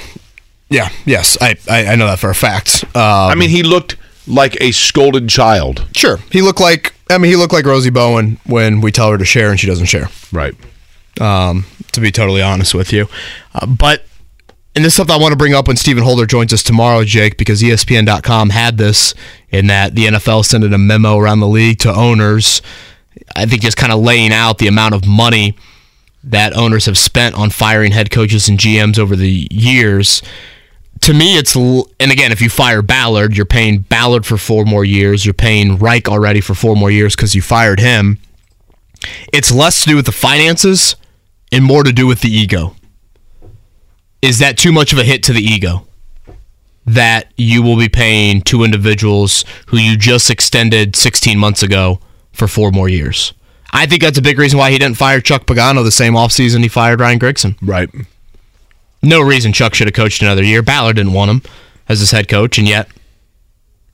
Yeah. 0.69 0.89
Yes, 1.05 1.37
I 1.41 1.57
I, 1.69 1.87
I 1.87 1.95
know 1.97 2.07
that 2.07 2.19
for 2.19 2.31
a 2.31 2.35
fact. 2.35 2.85
Um, 2.97 3.03
I 3.03 3.35
mean, 3.35 3.51
he 3.51 3.63
looked 3.63 3.97
like 4.27 4.57
a 4.61 4.71
scolded 4.73 5.29
child. 5.29 5.85
sure, 5.95 6.19
he 6.31 6.43
looked 6.43 6.61
like. 6.61 6.95
I 7.11 7.19
mean, 7.19 7.31
he 7.31 7.37
looked 7.37 7.53
like 7.53 7.65
Rosie 7.65 7.91
Bowen 7.91 8.39
when 8.47 8.81
we 8.81 8.93
tell 8.93 9.11
her 9.11 9.19
to 9.19 9.25
share 9.25 9.51
and 9.51 9.59
she 9.59 9.67
doesn't 9.67 9.87
share. 9.87 10.09
Right. 10.33 10.55
um, 11.21 11.67
to 11.93 12.01
be 12.01 12.13
totally 12.13 12.41
honest 12.41 12.73
with 12.73 12.93
you. 12.93 13.09
Uh, 13.53 13.67
but, 13.67 14.05
and 14.75 14.85
this 14.85 14.93
is 14.93 14.97
something 14.97 15.15
I 15.15 15.19
want 15.19 15.33
to 15.33 15.37
bring 15.37 15.55
up 15.55 15.67
when 15.67 15.77
Stephen 15.77 16.05
Holder 16.05 16.27
joins 16.27 16.53
us 16.53 16.63
tomorrow, 16.63 17.05
Jake, 17.05 17.37
because 17.37 17.61
ESPN.com 17.61 18.51
had 18.51 18.79
this 18.79 19.15
in 19.51 19.67
that 19.67 19.95
the 19.95 20.07
NFL 20.07 20.45
sent 20.45 20.63
in 20.63 20.73
a 20.73 20.79
memo 20.79 21.17
around 21.19 21.41
the 21.41 21.49
league 21.49 21.81
to 21.81 21.93
owners. 21.93 22.63
I 23.35 23.47
think 23.47 23.63
just 23.63 23.77
kind 23.77 23.93
of 23.93 24.01
laying 24.01 24.33
out 24.33 24.59
the 24.59 24.69
amount 24.69 24.95
of 24.95 25.07
money 25.07 25.57
that 26.23 26.55
owners 26.55 26.87
have 26.87 26.99
spent 26.99 27.35
on 27.35 27.51
firing 27.51 27.93
head 27.93 28.11
coaches 28.11 28.49
and 28.49 28.59
GMs 28.59 28.99
over 28.99 29.17
the 29.17 29.49
years. 29.51 30.23
To 31.01 31.15
me, 31.15 31.37
it's 31.39 31.57
and 31.57 32.13
again, 32.13 32.31
if 32.31 32.41
you 32.41 32.51
fire 32.51 32.83
Ballard, 32.83 33.37
you're 33.37 33.47
paying 33.47 33.81
Ballard 33.81 34.25
for 34.27 34.37
four 34.37 34.65
more 34.65 34.85
years. 34.85 35.25
You're 35.25 35.35
paying 35.35 35.79
Reich 35.79 36.09
already 36.09 36.41
for 36.41 36.55
four 36.55 36.77
more 36.77 36.91
years 36.91 37.17
because 37.17 37.35
you 37.35 37.43
fired 37.43 37.81
him 37.81 38.19
It's 39.33 39.51
less 39.51 39.83
to 39.83 39.89
do 39.89 39.97
with 39.97 40.07
the 40.07 40.13
finances 40.13 40.95
and 41.51 41.65
more 41.65 41.83
to 41.83 41.93
do 41.93 42.07
with 42.07 42.21
the 42.21 42.31
ego. 42.31 42.77
Is 44.23 44.39
that 44.39 44.59
too 44.59 44.73
much 44.73 44.93
of 44.93 44.99
a 44.99 45.05
hit 45.05 45.23
to 45.25 45.33
the 45.33 45.43
ego? 45.43 45.87
That 46.87 47.33
you 47.37 47.63
will 47.63 47.77
be 47.77 47.89
paying 47.89 48.43
two 48.43 48.65
individuals 48.65 49.45
who 49.67 49.77
you 49.77 49.97
just 49.97 50.31
extended 50.31 50.97
16 50.97 51.39
months 51.39 51.63
ago 51.63 52.01
for 52.33 52.49
four 52.49 52.71
more 52.71 52.89
years. 52.89 53.33
I 53.73 53.87
think 53.87 54.03
that's 54.03 54.19
a 54.19 54.23
big 54.23 54.39
reason 54.39 54.59
why 54.59 54.71
he 54.73 54.79
didn't 54.79 54.97
fire 54.97 55.21
Chuck 55.21 55.47
Pagano 55.47 55.85
the 55.85 55.93
same 55.93 56.15
offseason 56.15 56.63
he 56.63 56.69
fired 56.69 57.01
Ryan 57.01 57.19
Grigson. 57.19 57.57
Right. 57.63 57.89
No 59.03 59.21
reason 59.21 59.53
Chuck 59.53 59.75
should 59.75 59.87
have 59.87 59.95
coached 59.95 60.23
another 60.23 60.43
year. 60.43 60.63
Ballard 60.63 60.97
didn't 60.97 61.13
want 61.13 61.31
him 61.31 61.43
as 61.89 62.01
his 62.01 62.11
head 62.11 62.29
coach, 62.29 62.59
and 62.59 62.69
yet 62.69 62.89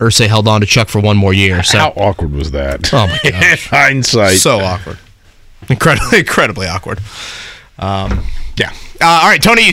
Irsay 0.01 0.27
held 0.29 0.49
on 0.49 0.61
to 0.61 0.67
Chuck 0.67 0.89
for 0.89 1.01
one 1.01 1.17
more 1.17 1.33
year. 1.33 1.63
So 1.63 1.79
How 1.79 1.91
awkward 1.91 2.33
was 2.33 2.51
that? 2.53 2.93
Oh 2.93 3.07
my 3.07 3.31
gosh. 3.31 3.67
Hindsight. 3.71 4.39
So 4.39 4.61
awkward. 4.61 4.99
Incredibly, 5.69 6.19
incredibly 6.21 6.67
awkward. 6.67 7.01
Um, 7.79 8.25
yeah. 8.57 8.73
Uh, 9.01 9.21
all 9.23 9.29
right, 9.29 9.43
Tony. 9.43 9.73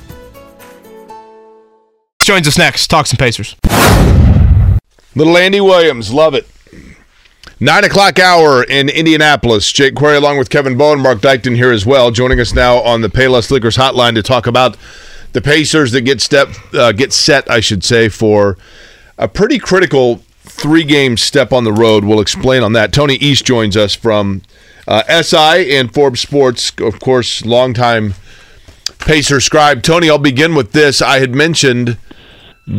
Joins 2.31 2.47
us 2.47 2.57
next. 2.57 2.87
Talk 2.87 3.07
some 3.07 3.17
Pacers. 3.17 3.57
Little 5.15 5.35
Andy 5.35 5.59
Williams, 5.59 6.13
love 6.13 6.33
it. 6.33 6.47
Nine 7.59 7.83
o'clock 7.83 8.19
hour 8.19 8.63
in 8.63 8.87
Indianapolis. 8.87 9.69
Jake 9.69 9.95
Query 9.95 10.15
along 10.15 10.37
with 10.37 10.49
Kevin 10.49 10.77
Bowen, 10.77 11.01
Mark 11.01 11.19
Dykton 11.19 11.57
here 11.57 11.73
as 11.73 11.85
well, 11.85 12.09
joining 12.09 12.39
us 12.39 12.53
now 12.53 12.77
on 12.77 13.01
the 13.01 13.09
Payless 13.09 13.51
Liquors 13.51 13.75
hotline 13.75 14.15
to 14.15 14.23
talk 14.23 14.47
about 14.47 14.77
the 15.33 15.41
Pacers 15.41 15.91
that 15.91 16.03
get 16.03 16.21
step 16.21 16.47
uh, 16.73 16.93
get 16.93 17.11
set, 17.11 17.51
I 17.51 17.59
should 17.59 17.83
say, 17.83 18.07
for 18.07 18.57
a 19.17 19.27
pretty 19.27 19.59
critical 19.59 20.21
three 20.39 20.85
game 20.85 21.17
step 21.17 21.51
on 21.51 21.65
the 21.65 21.73
road. 21.73 22.05
We'll 22.05 22.21
explain 22.21 22.63
on 22.63 22.71
that. 22.71 22.93
Tony 22.93 23.15
East 23.15 23.43
joins 23.43 23.75
us 23.75 23.93
from 23.93 24.41
uh, 24.87 25.21
SI 25.21 25.75
and 25.75 25.93
Forbes 25.93 26.21
Sports, 26.21 26.71
of 26.79 27.01
course, 27.01 27.45
longtime 27.45 28.13
Pacer 28.99 29.41
scribe. 29.41 29.83
Tony, 29.83 30.09
I'll 30.09 30.17
begin 30.17 30.55
with 30.55 30.71
this. 30.71 31.01
I 31.01 31.19
had 31.19 31.35
mentioned 31.35 31.97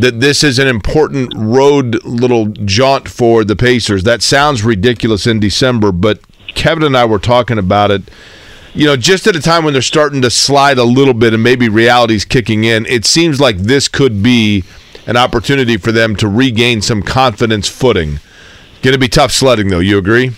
that 0.00 0.20
this 0.20 0.42
is 0.42 0.58
an 0.58 0.66
important 0.66 1.32
road 1.36 2.02
little 2.04 2.46
jaunt 2.46 3.08
for 3.08 3.44
the 3.44 3.54
Pacers. 3.54 4.04
That 4.04 4.22
sounds 4.22 4.64
ridiculous 4.64 5.26
in 5.26 5.38
December, 5.38 5.92
but 5.92 6.20
Kevin 6.54 6.82
and 6.82 6.96
I 6.96 7.04
were 7.04 7.18
talking 7.18 7.58
about 7.58 7.90
it. 7.90 8.02
You 8.74 8.86
know, 8.86 8.96
just 8.96 9.26
at 9.26 9.36
a 9.36 9.40
time 9.40 9.64
when 9.64 9.74
they're 9.74 9.82
starting 9.82 10.22
to 10.22 10.30
slide 10.30 10.78
a 10.78 10.84
little 10.84 11.12
bit 11.12 11.34
and 11.34 11.42
maybe 11.42 11.68
reality's 11.68 12.24
kicking 12.24 12.64
in, 12.64 12.86
it 12.86 13.04
seems 13.04 13.38
like 13.38 13.58
this 13.58 13.86
could 13.86 14.22
be 14.22 14.64
an 15.06 15.18
opportunity 15.18 15.76
for 15.76 15.92
them 15.92 16.16
to 16.16 16.28
regain 16.28 16.80
some 16.80 17.02
confidence 17.02 17.68
footing. 17.68 18.18
Going 18.80 18.94
to 18.94 18.98
be 18.98 19.08
tough 19.08 19.30
sledding, 19.30 19.68
though. 19.68 19.78
You 19.78 19.98
agree? 19.98 20.32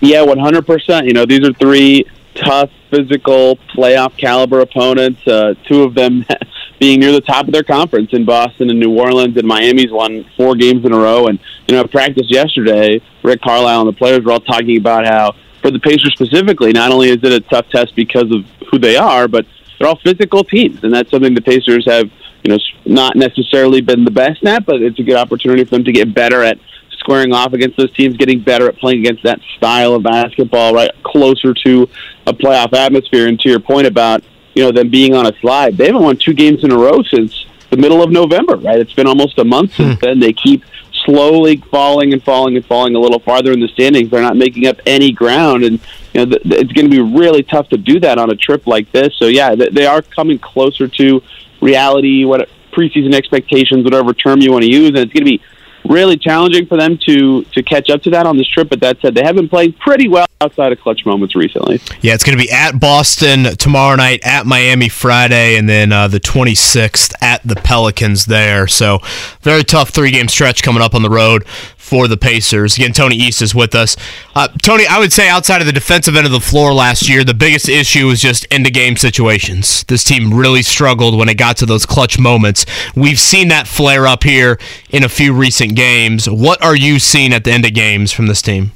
Yeah, 0.00 0.22
one 0.22 0.38
hundred 0.38 0.66
percent. 0.66 1.06
You 1.06 1.14
know, 1.14 1.24
these 1.24 1.48
are 1.48 1.52
three 1.54 2.04
tough, 2.34 2.70
physical, 2.90 3.56
playoff 3.74 4.16
caliber 4.18 4.60
opponents. 4.60 5.26
Uh, 5.26 5.54
two 5.66 5.82
of 5.82 5.94
them 5.94 6.26
being 6.78 7.00
near 7.00 7.12
the 7.12 7.20
top 7.20 7.46
of 7.46 7.52
their 7.52 7.62
conference 7.62 8.10
in 8.12 8.24
Boston 8.24 8.70
and 8.70 8.78
New 8.78 8.98
Orleans, 8.98 9.36
and 9.36 9.46
Miami's 9.46 9.90
won 9.90 10.24
four 10.36 10.54
games 10.54 10.84
in 10.84 10.92
a 10.92 10.98
row. 10.98 11.26
And 11.26 11.38
you 11.66 11.74
know, 11.74 11.82
at 11.82 11.90
practice 11.90 12.26
yesterday, 12.28 13.00
Rick 13.22 13.40
Carlisle 13.42 13.80
and 13.80 13.88
the 13.88 13.98
players 13.98 14.24
were 14.24 14.32
all 14.32 14.40
talking 14.40 14.76
about 14.76 15.06
how, 15.06 15.34
for 15.62 15.70
the 15.70 15.78
Pacers 15.78 16.12
specifically, 16.12 16.72
not 16.72 16.92
only 16.92 17.08
is 17.08 17.22
it 17.22 17.32
a 17.32 17.40
tough 17.40 17.68
test 17.70 17.94
because 17.96 18.30
of 18.30 18.44
who 18.70 18.78
they 18.78 18.96
are, 18.96 19.26
but 19.26 19.46
they're 19.78 19.88
all 19.88 19.98
physical 20.02 20.44
teams, 20.44 20.82
and 20.84 20.92
that's 20.92 21.10
something 21.10 21.34
the 21.34 21.40
Pacers 21.40 21.86
have, 21.86 22.10
you 22.42 22.50
know, 22.50 22.58
not 22.84 23.16
necessarily 23.16 23.80
been 23.80 24.04
the 24.04 24.10
best 24.10 24.44
at, 24.44 24.64
but 24.66 24.82
it's 24.82 24.98
a 24.98 25.02
good 25.02 25.16
opportunity 25.16 25.64
for 25.64 25.70
them 25.70 25.84
to 25.84 25.92
get 25.92 26.14
better 26.14 26.42
at 26.42 26.58
squaring 26.98 27.32
off 27.32 27.52
against 27.52 27.76
those 27.76 27.92
teams, 27.92 28.16
getting 28.16 28.40
better 28.40 28.68
at 28.68 28.76
playing 28.78 29.00
against 29.00 29.22
that 29.22 29.40
style 29.56 29.94
of 29.94 30.02
basketball, 30.02 30.74
right 30.74 30.90
closer 31.04 31.54
to 31.54 31.88
a 32.26 32.32
playoff 32.32 32.72
atmosphere. 32.72 33.28
And 33.28 33.38
to 33.40 33.48
your 33.48 33.60
point 33.60 33.86
about 33.86 34.22
you 34.56 34.64
know 34.64 34.72
them 34.72 34.88
being 34.88 35.14
on 35.14 35.26
a 35.26 35.38
slide, 35.40 35.76
they 35.76 35.86
haven't 35.86 36.02
won 36.02 36.16
two 36.16 36.32
games 36.32 36.64
in 36.64 36.72
a 36.72 36.76
row 36.76 37.02
since 37.02 37.46
the 37.70 37.76
middle 37.76 38.02
of 38.02 38.10
November. 38.10 38.56
Right, 38.56 38.80
it's 38.80 38.94
been 38.94 39.06
almost 39.06 39.38
a 39.38 39.44
month 39.44 39.74
since 39.74 40.00
hmm. 40.00 40.04
then. 40.04 40.18
They 40.18 40.32
keep 40.32 40.64
slowly 41.04 41.58
falling 41.70 42.14
and 42.14 42.22
falling 42.22 42.56
and 42.56 42.64
falling 42.64 42.96
a 42.96 42.98
little 42.98 43.20
farther 43.20 43.52
in 43.52 43.60
the 43.60 43.68
standings. 43.68 44.10
They're 44.10 44.22
not 44.22 44.36
making 44.36 44.66
up 44.66 44.80
any 44.86 45.12
ground, 45.12 45.62
and 45.62 45.78
you 46.14 46.24
know 46.24 46.26
th- 46.26 46.42
it's 46.44 46.72
going 46.72 46.90
to 46.90 46.96
be 46.96 47.02
really 47.02 47.42
tough 47.42 47.68
to 47.68 47.76
do 47.76 48.00
that 48.00 48.18
on 48.18 48.30
a 48.30 48.34
trip 48.34 48.66
like 48.66 48.90
this. 48.92 49.14
So 49.16 49.26
yeah, 49.26 49.54
th- 49.54 49.72
they 49.72 49.86
are 49.86 50.00
coming 50.00 50.38
closer 50.38 50.88
to 50.88 51.22
reality, 51.60 52.24
what 52.24 52.48
preseason 52.72 53.14
expectations, 53.14 53.84
whatever 53.84 54.14
term 54.14 54.40
you 54.40 54.52
want 54.52 54.64
to 54.64 54.70
use, 54.70 54.88
and 54.88 54.98
it's 54.98 55.12
going 55.12 55.24
to 55.24 55.38
be 55.38 55.42
really 55.88 56.16
challenging 56.16 56.66
for 56.66 56.76
them 56.76 56.98
to 57.06 57.42
to 57.44 57.62
catch 57.62 57.90
up 57.90 58.02
to 58.02 58.10
that 58.10 58.26
on 58.26 58.36
this 58.36 58.48
trip. 58.48 58.68
But 58.68 58.80
that 58.80 59.00
said, 59.00 59.14
they 59.14 59.22
have 59.22 59.36
been 59.36 59.48
playing 59.48 59.74
pretty 59.74 60.08
well 60.08 60.26
outside 60.40 60.72
of 60.72 60.80
clutch 60.80 61.06
moments 61.06 61.34
recently. 61.34 61.80
Yeah, 62.00 62.14
it's 62.14 62.24
going 62.24 62.36
to 62.36 62.42
be 62.42 62.50
at 62.50 62.78
Boston 62.78 63.56
tomorrow 63.56 63.96
night, 63.96 64.20
at 64.24 64.46
Miami 64.46 64.88
Friday, 64.88 65.56
and 65.56 65.68
then 65.68 65.92
uh, 65.92 66.08
the 66.08 66.20
26th 66.20 67.14
at 67.22 67.42
the 67.42 67.56
Pelicans 67.56 68.26
there. 68.26 68.66
So, 68.66 69.00
very 69.40 69.64
tough 69.64 69.90
three 69.90 70.10
game 70.10 70.28
stretch 70.28 70.62
coming 70.62 70.82
up 70.82 70.94
on 70.94 71.02
the 71.02 71.10
road 71.10 71.44
for 71.86 72.08
the 72.08 72.16
Pacers. 72.16 72.76
Again, 72.76 72.92
Tony 72.92 73.14
East 73.14 73.40
is 73.40 73.54
with 73.54 73.74
us. 73.74 73.96
Uh, 74.34 74.48
Tony, 74.60 74.86
I 74.88 74.98
would 74.98 75.12
say 75.12 75.28
outside 75.28 75.60
of 75.60 75.66
the 75.68 75.72
defensive 75.72 76.16
end 76.16 76.26
of 76.26 76.32
the 76.32 76.40
floor 76.40 76.74
last 76.74 77.08
year, 77.08 77.22
the 77.22 77.32
biggest 77.32 77.68
issue 77.68 78.08
was 78.08 78.20
just 78.20 78.44
end 78.50 78.66
of 78.66 78.72
game 78.72 78.96
situations. 78.96 79.84
This 79.84 80.02
team 80.02 80.34
really 80.34 80.62
struggled 80.62 81.16
when 81.16 81.28
it 81.28 81.38
got 81.38 81.56
to 81.58 81.66
those 81.66 81.86
clutch 81.86 82.18
moments. 82.18 82.66
We've 82.96 83.20
seen 83.20 83.48
that 83.48 83.68
flare 83.68 84.06
up 84.06 84.24
here 84.24 84.58
in 84.90 85.04
a 85.04 85.08
few 85.08 85.32
recent 85.32 85.76
games. 85.76 86.28
What 86.28 86.60
are 86.60 86.74
you 86.74 86.98
seeing 86.98 87.32
at 87.32 87.44
the 87.44 87.52
end 87.52 87.64
of 87.64 87.72
games 87.72 88.10
from 88.10 88.26
this 88.26 88.42
team? 88.42 88.72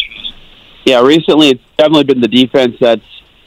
Yeah, 0.86 1.02
recently 1.02 1.50
it's 1.50 1.64
definitely 1.76 2.04
been 2.04 2.20
the 2.20 2.28
defense 2.28 2.76
that's 2.80 3.02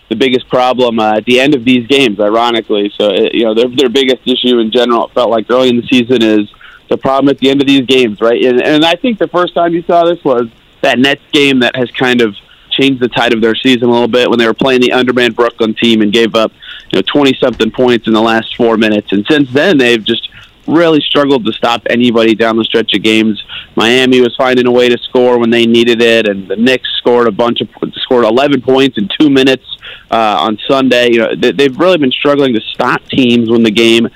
the 0.10 0.16
biggest 0.18 0.48
problem 0.50 1.00
uh, 1.00 1.18
at 1.18 1.26
the 1.26 1.40
end 1.40 1.56
of 1.56 1.64
these 1.64 1.88
games. 1.88 2.20
Ironically, 2.20 2.92
so 3.00 3.10
it, 3.10 3.34
you 3.34 3.46
know 3.46 3.56
their 3.56 3.70
their 3.76 3.90
biggest 3.90 4.22
issue 4.26 4.60
in 4.60 4.72
general. 4.72 5.08
It 5.08 5.14
felt 5.14 5.32
like 5.32 5.50
early 5.50 5.70
in 5.70 5.78
the 5.78 5.88
season 5.88 6.22
is 6.22 6.52
the 6.90 6.98
problem 6.98 7.30
at 7.30 7.40
the 7.40 7.50
end 7.50 7.62
of 7.62 7.68
these 7.68 7.86
games, 7.86 8.22
right? 8.22 8.42
And, 8.44 8.62
and 8.62 8.86
I 8.86 8.96
think 8.96 9.20
the 9.20 9.28
first 9.28 9.54
time 9.56 9.74
you 9.74 9.84
saw 9.84 10.06
this 10.06 10.24
was 10.24 10.50
that 10.82 11.00
Nets 11.00 11.22
game 11.32 11.60
that 11.60 11.76
has 11.76 11.90
kind 11.92 12.22
of 12.22 12.36
changed 12.72 13.02
the 13.02 13.08
tide 13.08 13.34
of 13.34 13.42
their 13.42 13.56
season 13.56 13.88
a 13.90 13.92
little 13.92 14.08
bit 14.08 14.30
when 14.30 14.40
they 14.40 14.48
were 14.48 14.54
playing 14.54 14.82
the 14.82 14.92
undermanned 14.92 15.36
Brooklyn 15.36 15.74
team 15.76 16.02
and 16.02 16.12
gave 16.12 16.36
up 16.36 16.52
you 16.92 16.98
know 16.98 17.04
twenty 17.04 17.34
something 17.40 17.72
points 17.72 18.08
in 18.08 18.14
the 18.14 18.22
last 18.22 18.56
four 18.56 18.78
minutes. 18.78 19.12
And 19.12 19.26
since 19.30 19.52
then, 19.52 19.78
they've 19.78 20.04
just 20.04 20.30
really 20.68 21.02
struggled 21.02 21.46
to 21.46 21.52
stop 21.52 21.82
anybody 21.90 22.36
down 22.36 22.58
the 22.58 22.64
stretch 22.64 22.94
of 22.94 23.04
games. 23.04 23.44
Miami 23.76 24.22
was 24.22 24.36
finding 24.38 24.66
a 24.66 24.72
way 24.72 24.90
to 24.90 24.98
score 24.98 25.38
when 25.38 25.50
they 25.50 25.66
needed 25.66 26.02
it, 26.02 26.28
and 26.28 26.48
the 26.48 26.56
Knicks 26.56 26.90
scored 26.98 27.28
a 27.28 27.32
bunch 27.32 27.62
of 27.62 27.70
scored 27.96 28.26
11 28.26 28.62
points 28.62 28.98
in 28.98 29.10
two 29.20 29.30
minutes 29.30 29.66
uh, 30.12 30.38
on 30.40 30.58
Sunday. 30.68 31.12
You 31.12 31.20
know, 31.20 31.36
they, 31.36 31.52
they've 31.52 31.78
really 31.78 31.98
been 31.98 32.12
struggling 32.12 32.54
to 32.54 32.62
stop 32.62 33.06
teams 33.08 33.50
when 33.50 33.64
the 33.64 33.72
game 33.72 34.08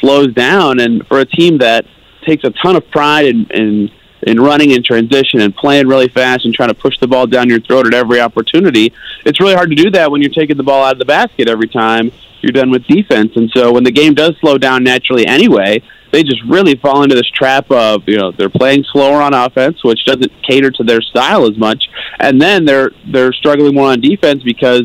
slows 0.00 0.32
down, 0.34 0.80
and 0.80 1.06
for 1.06 1.20
a 1.20 1.24
team 1.24 1.58
that 1.58 1.86
takes 2.24 2.44
a 2.44 2.50
ton 2.50 2.76
of 2.76 2.88
pride 2.90 3.26
in, 3.26 3.46
in 3.50 3.90
in 4.26 4.40
running 4.40 4.70
in 4.70 4.82
transition 4.82 5.40
and 5.40 5.54
playing 5.54 5.86
really 5.86 6.08
fast 6.08 6.46
and 6.46 6.54
trying 6.54 6.70
to 6.70 6.74
push 6.74 6.98
the 6.98 7.06
ball 7.06 7.26
down 7.26 7.48
your 7.48 7.60
throat 7.60 7.86
at 7.86 7.92
every 7.92 8.20
opportunity. 8.20 8.92
It's 9.26 9.38
really 9.38 9.54
hard 9.54 9.68
to 9.70 9.76
do 9.76 9.90
that 9.90 10.10
when 10.10 10.22
you're 10.22 10.32
taking 10.32 10.56
the 10.56 10.62
ball 10.62 10.82
out 10.82 10.92
of 10.92 10.98
the 10.98 11.04
basket 11.04 11.46
every 11.46 11.68
time 11.68 12.10
you're 12.40 12.52
done 12.52 12.70
with 12.70 12.86
defense. 12.86 13.32
And 13.36 13.50
so 13.54 13.72
when 13.72 13.84
the 13.84 13.90
game 13.90 14.14
does 14.14 14.34
slow 14.40 14.56
down 14.56 14.82
naturally 14.82 15.26
anyway, 15.26 15.82
they 16.10 16.22
just 16.22 16.42
really 16.44 16.74
fall 16.76 17.02
into 17.02 17.14
this 17.14 17.28
trap 17.30 17.70
of, 17.70 18.04
you 18.06 18.16
know, 18.16 18.30
they're 18.30 18.48
playing 18.48 18.84
slower 18.92 19.20
on 19.20 19.34
offense, 19.34 19.82
which 19.82 20.04
doesn't 20.04 20.32
cater 20.42 20.70
to 20.70 20.84
their 20.84 21.02
style 21.02 21.46
as 21.46 21.58
much. 21.58 21.84
And 22.20 22.40
then 22.40 22.64
they're 22.64 22.92
they're 23.06 23.32
struggling 23.32 23.74
more 23.74 23.90
on 23.90 24.00
defense 24.00 24.42
because 24.42 24.84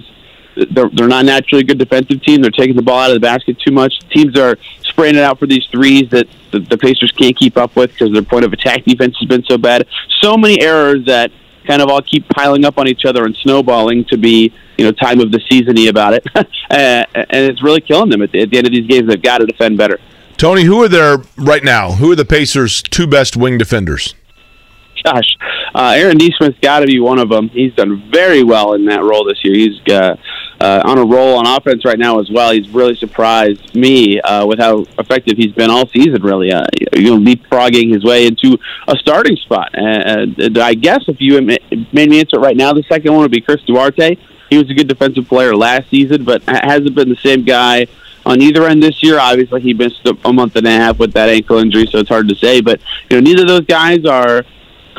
they're, 0.71 0.89
they're 0.89 1.07
not 1.07 1.25
naturally 1.25 1.61
a 1.61 1.65
good 1.65 1.77
defensive 1.77 2.21
team. 2.23 2.41
They're 2.41 2.51
taking 2.51 2.75
the 2.75 2.81
ball 2.81 2.99
out 2.99 3.11
of 3.11 3.15
the 3.15 3.19
basket 3.19 3.57
too 3.65 3.71
much. 3.71 3.93
Teams 4.09 4.37
are 4.37 4.57
spraying 4.99 5.15
it 5.15 5.23
out 5.23 5.39
for 5.39 5.47
these 5.47 5.65
threes 5.71 6.09
that 6.11 6.27
the, 6.51 6.59
the 6.59 6.77
Pacers 6.77 7.11
can't 7.11 7.37
keep 7.37 7.55
up 7.55 7.75
with 7.75 7.91
because 7.91 8.11
their 8.11 8.21
point 8.21 8.43
of 8.43 8.51
attack 8.51 8.83
defense 8.83 9.15
has 9.19 9.27
been 9.29 9.43
so 9.45 9.57
bad. 9.57 9.87
So 10.21 10.35
many 10.35 10.61
errors 10.61 11.05
that 11.05 11.31
kind 11.65 11.81
of 11.81 11.89
all 11.89 12.01
keep 12.01 12.27
piling 12.29 12.65
up 12.65 12.77
on 12.77 12.87
each 12.87 13.05
other 13.05 13.25
and 13.25 13.35
snowballing 13.37 14.05
to 14.05 14.17
be, 14.17 14.53
you 14.77 14.83
know, 14.83 14.91
time 14.91 15.21
of 15.21 15.31
the 15.31 15.39
seasony 15.49 15.89
about 15.89 16.13
it. 16.13 16.25
Uh, 16.71 17.03
and 17.15 17.49
it's 17.49 17.63
really 17.63 17.81
killing 17.81 18.11
them 18.11 18.21
at 18.21 18.31
the, 18.31 18.41
at 18.41 18.51
the 18.51 18.57
end 18.59 18.67
of 18.67 18.71
these 18.71 18.85
games. 18.85 19.07
They've 19.09 19.19
got 19.19 19.39
to 19.39 19.47
defend 19.47 19.75
better. 19.75 19.97
Tony, 20.37 20.65
who 20.65 20.83
are 20.83 20.87
there 20.87 21.17
right 21.35 21.63
now? 21.63 21.93
Who 21.93 22.11
are 22.11 22.15
the 22.15 22.25
Pacers' 22.25 22.83
two 22.83 23.07
best 23.07 23.35
wing 23.35 23.57
defenders? 23.57 24.13
Gosh, 25.03 25.37
uh, 25.73 25.93
Aaron 25.95 26.17
Nesmith's 26.17 26.59
got 26.59 26.79
to 26.79 26.87
be 26.87 26.99
one 26.99 27.19
of 27.19 27.29
them. 27.29 27.49
He's 27.49 27.73
done 27.73 28.11
very 28.11 28.43
well 28.43 28.73
in 28.73 28.85
that 28.85 29.01
role 29.01 29.25
this 29.25 29.43
year. 29.43 29.53
He's 29.55 29.79
uh, 29.93 30.15
uh, 30.59 30.81
on 30.83 30.97
a 30.97 31.05
roll 31.05 31.37
on 31.37 31.47
offense 31.47 31.85
right 31.85 31.97
now 31.97 32.19
as 32.19 32.29
well. 32.29 32.51
He's 32.51 32.69
really 32.69 32.95
surprised 32.95 33.75
me 33.75 34.19
uh, 34.19 34.45
with 34.45 34.59
how 34.59 34.85
effective 34.97 35.37
he's 35.37 35.53
been 35.53 35.69
all 35.69 35.87
season. 35.87 36.21
Really, 36.21 36.51
uh, 36.51 36.65
you 36.93 37.17
know, 37.17 37.17
leapfrogging 37.17 37.93
his 37.93 38.03
way 38.03 38.27
into 38.27 38.57
a 38.87 38.95
starting 38.97 39.37
spot. 39.37 39.69
And, 39.73 40.57
I 40.57 40.73
guess 40.73 41.03
if 41.07 41.21
you 41.21 41.39
made 41.41 41.93
me 41.93 42.19
answer 42.19 42.37
it 42.37 42.41
right 42.41 42.57
now, 42.57 42.73
the 42.73 42.83
second 42.83 43.13
one 43.13 43.21
would 43.21 43.31
be 43.31 43.41
Chris 43.41 43.61
Duarte. 43.63 44.17
He 44.49 44.57
was 44.57 44.69
a 44.69 44.73
good 44.73 44.87
defensive 44.87 45.27
player 45.27 45.55
last 45.55 45.89
season, 45.89 46.25
but 46.25 46.43
hasn't 46.43 46.95
been 46.95 47.09
the 47.09 47.17
same 47.17 47.43
guy 47.45 47.87
on 48.25 48.41
either 48.41 48.65
end 48.65 48.83
this 48.83 49.01
year. 49.01 49.19
Obviously, 49.19 49.61
he 49.61 49.73
missed 49.73 50.07
a 50.25 50.33
month 50.33 50.55
and 50.55 50.67
a 50.67 50.71
half 50.71 50.99
with 50.99 51.13
that 51.13 51.29
ankle 51.29 51.57
injury, 51.57 51.87
so 51.87 51.99
it's 51.99 52.09
hard 52.09 52.27
to 52.29 52.35
say. 52.35 52.61
But 52.61 52.81
you 53.09 53.17
know, 53.17 53.21
neither 53.21 53.43
of 53.43 53.47
those 53.47 53.65
guys 53.65 54.05
are 54.05 54.43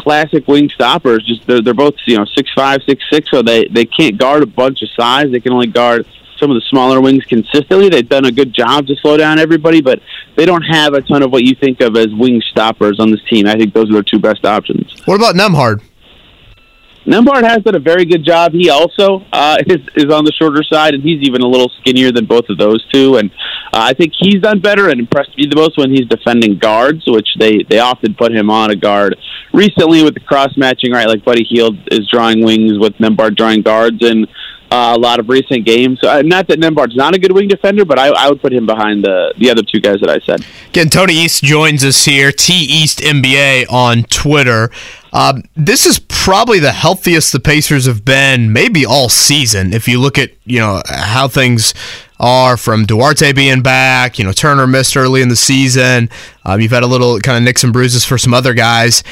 classic 0.01 0.47
wing 0.49 0.69
stoppers. 0.69 1.25
Just 1.27 1.47
they're, 1.47 1.63
they're 1.63 1.75
both 1.75 1.95
you 2.07 2.17
know 2.17 2.25
six 2.37 2.51
five, 2.55 2.81
six 2.87 3.05
six, 3.11 3.31
so 3.31 3.43
they 3.43 3.67
they 3.69 3.85
can't 3.85 4.19
guard 4.19 4.43
a 4.43 4.47
bunch 4.47 4.83
of 4.83 4.89
size. 4.99 5.31
They 5.31 5.41
can 5.41 5.53
only 5.53 5.67
guard 5.69 6.07
some 6.39 6.51
of 6.51 6.55
the 6.55 6.63
smaller 6.71 7.01
wings 7.01 7.25
consistently. 7.25 7.89
They've 7.91 8.09
done 8.09 8.25
a 8.25 8.33
good 8.33 8.55
job 8.55 8.87
to 8.87 8.97
slow 8.97 9.17
down 9.17 9.39
everybody, 9.39 9.81
but 9.83 10.01
they 10.37 10.47
don't 10.47 10.63
have 10.63 10.95
a 10.95 11.03
ton 11.03 11.23
of 11.23 11.31
what 11.31 11.45
you 11.45 11.55
think 11.55 11.81
of 11.81 11.97
as 11.97 12.09
wing 12.15 12.43
stoppers 12.51 12.99
on 12.99 13.11
this 13.11 13.21
team. 13.29 13.47
I 13.47 13.55
think 13.55 13.75
those 13.75 13.91
are 13.91 13.95
their 13.95 14.03
two 14.03 14.19
best 14.19 14.45
options. 14.45 14.91
What 15.05 15.17
about 15.17 15.35
Nembhard? 15.35 15.83
Nembhard 17.07 17.45
has 17.45 17.63
done 17.63 17.75
a 17.75 17.81
very 17.81 18.05
good 18.05 18.25
job. 18.25 18.53
He 18.53 18.69
also 18.69 19.25
uh, 19.33 19.57
is 19.67 19.81
is 19.97 20.13
on 20.13 20.25
the 20.25 20.33
shorter 20.33 20.63
side, 20.63 20.95
and 20.95 21.03
he's 21.03 21.23
even 21.23 21.41
a 21.43 21.47
little 21.47 21.71
skinnier 21.81 22.13
than 22.13 22.27
both 22.27 22.45
of 22.49 22.59
those 22.59 22.87
two. 22.93 23.17
And 23.17 23.31
uh, 23.73 23.89
I 23.89 23.95
think 23.95 24.13
he's 24.19 24.41
done 24.43 24.61
better 24.61 24.91
and 24.91 25.01
impressed 25.01 25.37
me 25.37 25.47
the 25.47 25.57
most 25.57 25.79
when 25.79 25.91
he's 25.91 26.07
defending 26.07 26.59
guards, 26.59 27.05
which 27.07 27.29
they 27.39 27.63
they 27.69 27.79
often 27.79 28.15
put 28.15 28.33
him 28.33 28.51
on 28.51 28.71
a 28.71 28.77
guard. 28.77 29.17
Recently, 29.53 30.05
with 30.05 30.15
the 30.15 30.21
cross 30.21 30.57
matching, 30.57 30.93
right, 30.93 31.09
like 31.09 31.25
Buddy 31.25 31.45
Hield 31.45 31.79
is 31.91 32.09
drawing 32.09 32.45
wings 32.45 32.79
with 32.79 32.95
Nembhard 32.99 33.37
drawing 33.37 33.63
guards, 33.63 34.05
and 34.05 34.29
uh, 34.71 34.95
a 34.97 34.99
lot 34.99 35.19
of 35.19 35.29
recent 35.29 35.65
games. 35.67 35.99
Uh, 36.03 36.23
not 36.23 36.47
that 36.49 36.61
Nembhard's 36.61 36.95
not 36.95 37.15
a 37.15 37.19
good 37.19 37.33
wing 37.33 37.49
defender, 37.49 37.85
but 37.85 37.99
I, 37.99 38.09
I, 38.09 38.29
would 38.29 38.41
put 38.41 38.53
him 38.53 38.67
behind 38.67 39.03
the 39.05 39.35
the 39.39 39.51
other 39.51 39.63
two 39.63 39.81
guys 39.81 39.97
that 40.01 40.11
I 40.11 40.21
said. 40.25 40.47
Again, 40.69 40.89
Tony 40.89 41.15
East 41.15 41.43
joins 41.43 41.85
us 41.85 42.05
here, 42.05 42.31
T 42.31 42.55
East 42.55 43.01
NBA 43.01 43.71
on 43.71 44.05
Twitter. 44.05 44.71
Um, 45.13 45.43
this 45.57 45.87
is 45.87 45.99
probably 45.99 46.59
the 46.59 46.73
healthiest 46.73 47.33
the 47.33 47.41
Pacers 47.41 47.87
have 47.87 48.05
been, 48.05 48.53
maybe 48.53 48.87
all 48.87 49.09
season. 49.09 49.73
If 49.73 49.89
you 49.89 50.01
look 50.01 50.19
at 50.19 50.31
you 50.45 50.59
know 50.59 50.83
how 50.89 51.29
things 51.29 51.75
are 52.19 52.57
from 52.57 52.85
Duarte 52.85 53.33
being 53.33 53.63
back, 53.63 54.19
you 54.19 54.25
know 54.25 54.33
Turner 54.33 54.67
missed 54.67 54.97
early 54.97 55.23
in 55.23 55.29
the 55.29 55.37
season. 55.37 56.09
Um, 56.45 56.61
you've 56.61 56.71
had 56.71 56.83
a 56.83 56.87
little 56.87 57.19
kind 57.21 57.37
of 57.37 57.43
nicks 57.43 57.65
and 57.65 57.73
bruises 57.73 58.05
for 58.05 58.19
some 58.19 58.35
other 58.35 58.55
guys. 58.55 59.03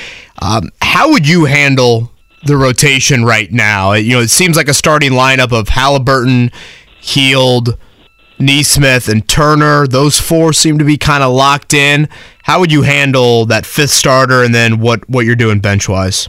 Um, 0.40 0.70
how 0.80 1.10
would 1.10 1.26
you 1.28 1.46
handle 1.46 2.12
the 2.44 2.56
rotation 2.56 3.24
right 3.24 3.50
now? 3.50 3.92
You 3.92 4.14
know, 4.14 4.20
it 4.20 4.30
seems 4.30 4.56
like 4.56 4.68
a 4.68 4.74
starting 4.74 5.12
lineup 5.12 5.52
of 5.52 5.68
Haliburton, 5.68 6.52
Hield. 7.00 7.76
Nesmith 8.38 9.08
and 9.08 9.26
Turner, 9.26 9.86
those 9.86 10.18
four 10.20 10.52
seem 10.52 10.78
to 10.78 10.84
be 10.84 10.96
kind 10.96 11.22
of 11.22 11.32
locked 11.32 11.74
in. 11.74 12.08
How 12.44 12.60
would 12.60 12.72
you 12.72 12.82
handle 12.82 13.44
that 13.46 13.66
fifth 13.66 13.90
starter 13.90 14.42
and 14.42 14.54
then 14.54 14.80
what, 14.80 15.08
what 15.08 15.26
you're 15.26 15.36
doing 15.36 15.60
bench 15.60 15.88
wise? 15.88 16.28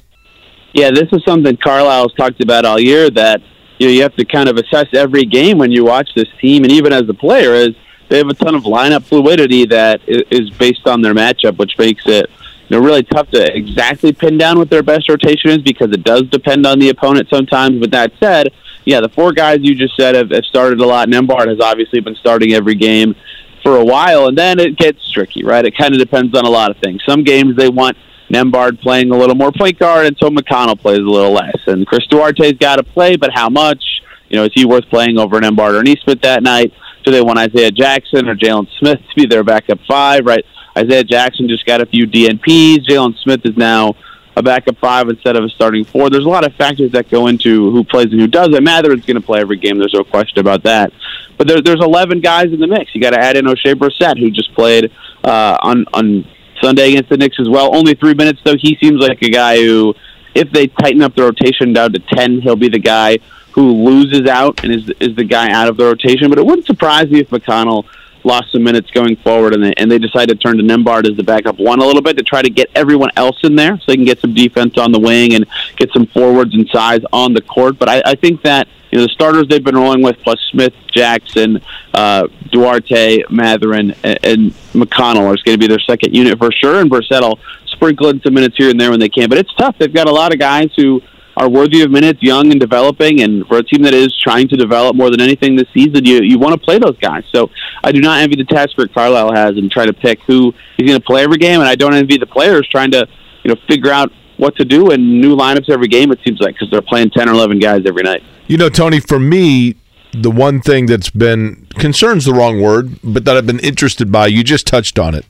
Yeah, 0.74 0.92
this 0.92 1.08
is 1.12 1.24
something 1.24 1.58
Carlisle's 1.58 2.14
talked 2.14 2.44
about 2.44 2.66
all 2.66 2.80
year 2.80 3.10
that 3.12 3.42
you 3.80 3.88
know 3.88 3.94
you 3.94 4.02
have 4.04 4.16
to 4.16 4.26
kind 4.26 4.50
of 4.50 4.58
assess 4.58 4.88
every 4.94 5.24
game 5.24 5.58
when 5.58 5.72
you 5.72 5.84
watch 5.84 6.10
this 6.16 6.28
team 6.40 6.64
and 6.64 6.72
even 6.72 6.94
as 6.94 7.08
a 7.10 7.14
player 7.14 7.54
is 7.54 7.70
they 8.10 8.18
have 8.18 8.28
a 8.28 8.34
ton 8.34 8.56
of 8.56 8.64
lineup 8.64 9.04
fluidity 9.04 9.66
that 9.68 10.02
is 10.08 10.50
based 10.52 10.88
on 10.88 11.02
their 11.02 11.14
matchup, 11.14 11.58
which 11.58 11.78
makes 11.78 12.04
it 12.06 12.30
you 12.68 12.78
know 12.78 12.84
really 12.84 13.04
tough 13.04 13.30
to 13.32 13.56
exactly 13.56 14.12
pin 14.12 14.38
down 14.38 14.58
what 14.58 14.70
their 14.70 14.84
best 14.84 15.10
rotation 15.10 15.52
is 15.52 15.60
because 15.60 15.92
it 15.92 16.04
does 16.04 16.24
depend 16.24 16.66
on 16.66 16.80
the 16.80 16.90
opponent 16.90 17.30
sometimes. 17.30 17.80
With 17.80 17.92
that 17.92 18.12
said, 18.20 18.50
yeah, 18.90 19.02
the 19.02 19.10
four 19.10 19.32
guys 19.34 19.60
you 19.62 19.76
just 19.76 19.96
said 19.96 20.16
have, 20.16 20.32
have 20.32 20.46
started 20.46 20.80
a 20.82 20.86
lot. 20.86 21.10
Nembhard 21.10 21.48
has 21.48 21.60
obviously 21.62 22.00
been 22.00 22.16
starting 22.16 22.54
every 22.54 22.76
game 22.76 23.16
for 23.62 23.78
a 23.78 23.86
while, 23.86 24.28
and 24.28 24.38
then 24.38 24.60
it 24.60 24.78
gets 24.78 25.12
tricky, 25.12 25.44
right? 25.44 25.64
It 25.66 25.78
kind 25.78 25.94
of 25.94 26.00
depends 26.00 26.36
on 26.36 26.46
a 26.46 26.50
lot 26.50 26.72
of 26.72 26.78
things. 26.78 27.02
Some 27.08 27.24
games 27.24 27.56
they 27.56 27.70
want 27.70 27.98
Nembhard 28.32 28.82
playing 28.82 29.12
a 29.12 29.18
little 29.18 29.36
more 29.36 29.52
point 29.52 29.78
guard, 29.78 30.08
and 30.08 30.18
so 30.18 30.30
McConnell 30.30 30.80
plays 30.80 31.00
a 31.00 31.02
little 31.02 31.34
less. 31.34 31.58
And 31.68 31.86
Chris 31.86 32.06
Duarte's 32.08 32.58
got 32.58 32.78
to 32.78 32.84
play, 32.84 33.16
but 33.16 33.32
how 33.34 33.50
much? 33.50 33.84
You 34.30 34.38
know, 34.38 34.46
is 34.46 34.52
he 34.54 34.66
worth 34.66 34.88
playing 34.90 35.20
over 35.20 35.40
Nembhard 35.40 35.80
or 35.80 35.84
Nesmith 35.84 36.22
that 36.22 36.44
night? 36.44 36.72
Do 37.04 37.12
they 37.12 37.22
want 37.22 37.40
Isaiah 37.40 37.72
Jackson 37.72 38.28
or 38.28 38.36
Jalen 38.36 38.68
Smith 38.80 39.00
to 39.00 39.16
be 39.16 39.26
their 39.26 39.44
backup 39.44 39.80
five? 39.88 40.26
Right? 40.26 40.46
Isaiah 40.78 41.04
Jackson 41.04 41.48
just 41.48 41.66
got 41.66 41.82
a 41.82 41.86
few 41.86 42.06
DNPs. 42.06 42.86
Jalen 42.88 43.18
Smith 43.24 43.42
is 43.44 43.58
now 43.58 43.96
a 44.40 44.44
backup 44.44 44.78
five 44.78 45.10
instead 45.10 45.36
of 45.36 45.44
a 45.44 45.50
starting 45.50 45.84
four. 45.84 46.10
There's 46.10 46.26
a 46.26 46.30
lot 46.30 46.46
of 46.46 46.56
factors 46.56 46.92
that 46.94 47.10
go 47.10 47.28
into 47.28 47.72
who 47.72 47.84
plays 47.84 48.06
and 48.06 48.20
who 48.20 48.28
doesn't. 48.28 48.64
Mathurin's 48.64 49.06
going 49.06 49.20
to 49.20 49.26
play 49.26 49.42
every 49.42 49.58
game. 49.58 49.78
There's 49.78 49.94
no 49.94 50.04
question 50.04 50.40
about 50.40 50.64
that. 50.64 50.92
But 51.38 51.48
there, 51.48 51.62
there's 51.62 51.82
11 51.82 52.22
guys 52.22 52.46
in 52.46 52.60
the 52.60 52.68
mix. 52.68 52.96
You 52.96 53.02
got 53.02 53.12
to 53.12 53.20
add 53.20 53.38
in 53.38 53.46
Oshae 53.46 53.76
Brissett, 53.76 54.18
who 54.18 54.32
just 54.32 54.54
played 54.54 54.92
uh, 55.24 55.58
on 55.62 55.86
on 55.94 56.26
Sunday 56.62 56.92
against 56.92 57.10
the 57.10 57.18
Knicks 57.18 57.38
as 57.40 57.50
well. 57.50 57.76
Only 57.76 57.94
three 57.96 58.14
minutes 58.14 58.40
though. 58.44 58.56
He 58.58 58.78
seems 58.82 59.02
like 59.02 59.22
a 59.22 59.30
guy 59.30 59.58
who, 59.58 59.94
if 60.34 60.52
they 60.52 60.68
tighten 60.68 61.02
up 61.02 61.16
the 61.16 61.24
rotation 61.24 61.74
down 61.74 61.94
to 61.94 62.00
10, 62.00 62.42
he'll 62.42 62.56
be 62.56 62.70
the 62.70 62.80
guy 62.80 63.20
who 63.52 63.72
loses 63.72 64.28
out 64.28 64.64
and 64.64 64.74
is 64.74 64.90
is 65.00 65.16
the 65.16 65.24
guy 65.24 65.52
out 65.52 65.68
of 65.68 65.78
the 65.78 65.86
rotation. 65.86 66.30
But 66.30 66.40
it 66.40 66.46
wouldn't 66.46 66.66
surprise 66.66 67.10
me 67.10 67.20
if 67.20 67.30
McConnell 67.30 67.86
lost 68.24 68.52
some 68.52 68.64
minutes 68.64 68.90
going 68.92 69.16
forward, 69.18 69.54
and 69.54 69.64
they, 69.64 69.74
and 69.78 69.92
they 69.92 70.00
decided 70.00 70.40
to 70.40 70.48
turn 70.48 70.58
to 70.58 70.64
Nembhard 70.64 71.10
as 71.10 71.16
the 71.18 71.24
backup 71.24 71.60
one 71.60 71.80
a 71.80 71.86
little 71.86 72.02
bit 72.02 72.18
to 72.18 72.24
try 72.24 72.42
to 72.42 72.50
get 72.50 72.70
everyone 72.76 73.10
else 73.16 73.38
in 73.44 73.56
there 73.56 73.78
so 73.78 73.84
they 73.88 73.96
can 73.96 74.06
get 74.06 74.20
some 74.20 74.34
defense 74.34 74.78
on 74.78 74.92
the 74.92 75.00
wing 75.00 75.34
and 75.36 75.46
get 75.76 75.92
some 75.92 76.06
forwards 76.08 76.54
and 76.54 76.68
size 76.70 77.02
on 77.12 77.34
the 77.34 77.42
court. 77.42 77.80
But 77.80 77.90
I, 77.90 78.02
I 78.06 78.16
think 78.16 78.42
that 78.44 78.68
you 78.92 78.98
know 78.98 79.04
the 79.04 79.10
starters 79.10 79.48
they've 79.48 79.64
been 79.64 79.76
rolling 79.76 80.02
with 80.02 80.18
plus 80.20 80.40
Smith, 80.52 80.74
Jackson, 80.92 81.62
uh, 81.94 82.28
Duarte, 82.52 83.24
Mathurin, 83.30 83.96
and, 84.04 84.20
and 84.24 84.52
McConnell 84.74 85.34
is 85.34 85.42
going 85.44 85.58
to 85.58 85.60
be 85.60 85.68
their 85.68 85.80
second 85.80 86.16
unit 86.16 86.38
for 86.38 86.52
sure, 86.52 86.82
and 86.82 86.90
Brissett 86.90 87.22
will 87.22 87.40
sprinkle 87.68 88.10
in 88.10 88.20
some 88.22 88.34
minutes 88.34 88.58
here 88.58 88.70
and 88.70 88.80
there 88.80 88.90
when 88.90 89.00
they 89.00 89.10
can. 89.10 89.30
But 89.30 89.38
it's 89.38 89.54
tough. 89.54 89.78
They've 89.78 89.94
got 89.94 90.08
a 90.08 90.12
lot 90.12 90.34
of 90.34 90.40
guys 90.40 90.72
who 90.76 91.02
are 91.40 91.50
worthy 91.50 91.82
of 91.82 91.90
minutes, 91.90 92.22
young 92.22 92.52
and 92.52 92.60
developing, 92.60 93.22
and 93.22 93.48
for 93.48 93.58
a 93.58 93.64
team 93.64 93.82
that 93.84 93.94
is 93.94 94.14
trying 94.22 94.48
to 94.50 94.58
develop 94.58 94.96
more 94.96 95.10
than 95.10 95.22
anything 95.22 95.56
this 95.56 95.68
season, 95.74 96.06
you 96.06 96.22
you 96.22 96.38
want 96.38 96.54
to 96.54 96.60
play 96.60 96.78
those 96.78 96.98
guys. 96.98 97.24
So 97.34 97.50
I 97.82 97.94
do 97.94 98.02
not 98.02 98.22
envy 98.22 98.36
the 98.36 98.44
task 98.44 98.78
Rick 98.78 98.94
Carlisle 98.94 99.34
has 99.34 99.52
and 99.52 99.72
try 99.72 99.86
to 99.86 99.94
pick 99.94 100.20
who 100.28 100.54
he's 100.76 100.88
going 100.88 101.00
to 101.00 101.06
play 101.06 101.24
every 101.24 101.38
game, 101.38 101.62
and 101.62 101.70
I 101.70 101.76
don't 101.76 101.94
envy 101.94 102.18
the 102.18 102.28
players 102.28 102.68
trying 102.70 102.92
to 102.92 103.08
you 103.44 103.54
know 103.54 103.60
figure 103.70 103.92
out 103.92 104.12
what 104.36 104.56
to 104.58 104.66
do 104.66 104.92
in 104.92 105.22
new 105.22 105.36
lineups 105.36 105.70
every 105.70 105.88
game. 105.88 106.12
It 106.12 106.20
seems 106.26 106.42
like 106.42 106.56
because 106.56 106.70
they're 106.72 106.82
playing 106.82 107.12
ten 107.12 107.30
or 107.30 107.32
eleven 107.32 107.58
guys 107.58 107.84
every 107.86 108.04
night. 108.04 108.22
You 108.48 108.58
know, 108.58 108.68
Tony, 108.68 109.00
for 109.00 109.20
me, 109.20 109.76
the 110.12 110.32
one 110.32 110.60
thing 110.60 110.88
that's 110.88 111.10
been 111.10 111.68
concerns 111.76 112.26
the 112.26 112.34
wrong 112.34 112.62
word, 112.62 113.00
but 113.02 113.24
that 113.24 113.38
I've 113.38 113.48
been 113.48 113.60
interested 113.60 114.12
by, 114.12 114.28
you 114.28 114.44
just 114.44 114.68
touched 114.68 115.00
on 115.00 115.16
it 115.16 115.26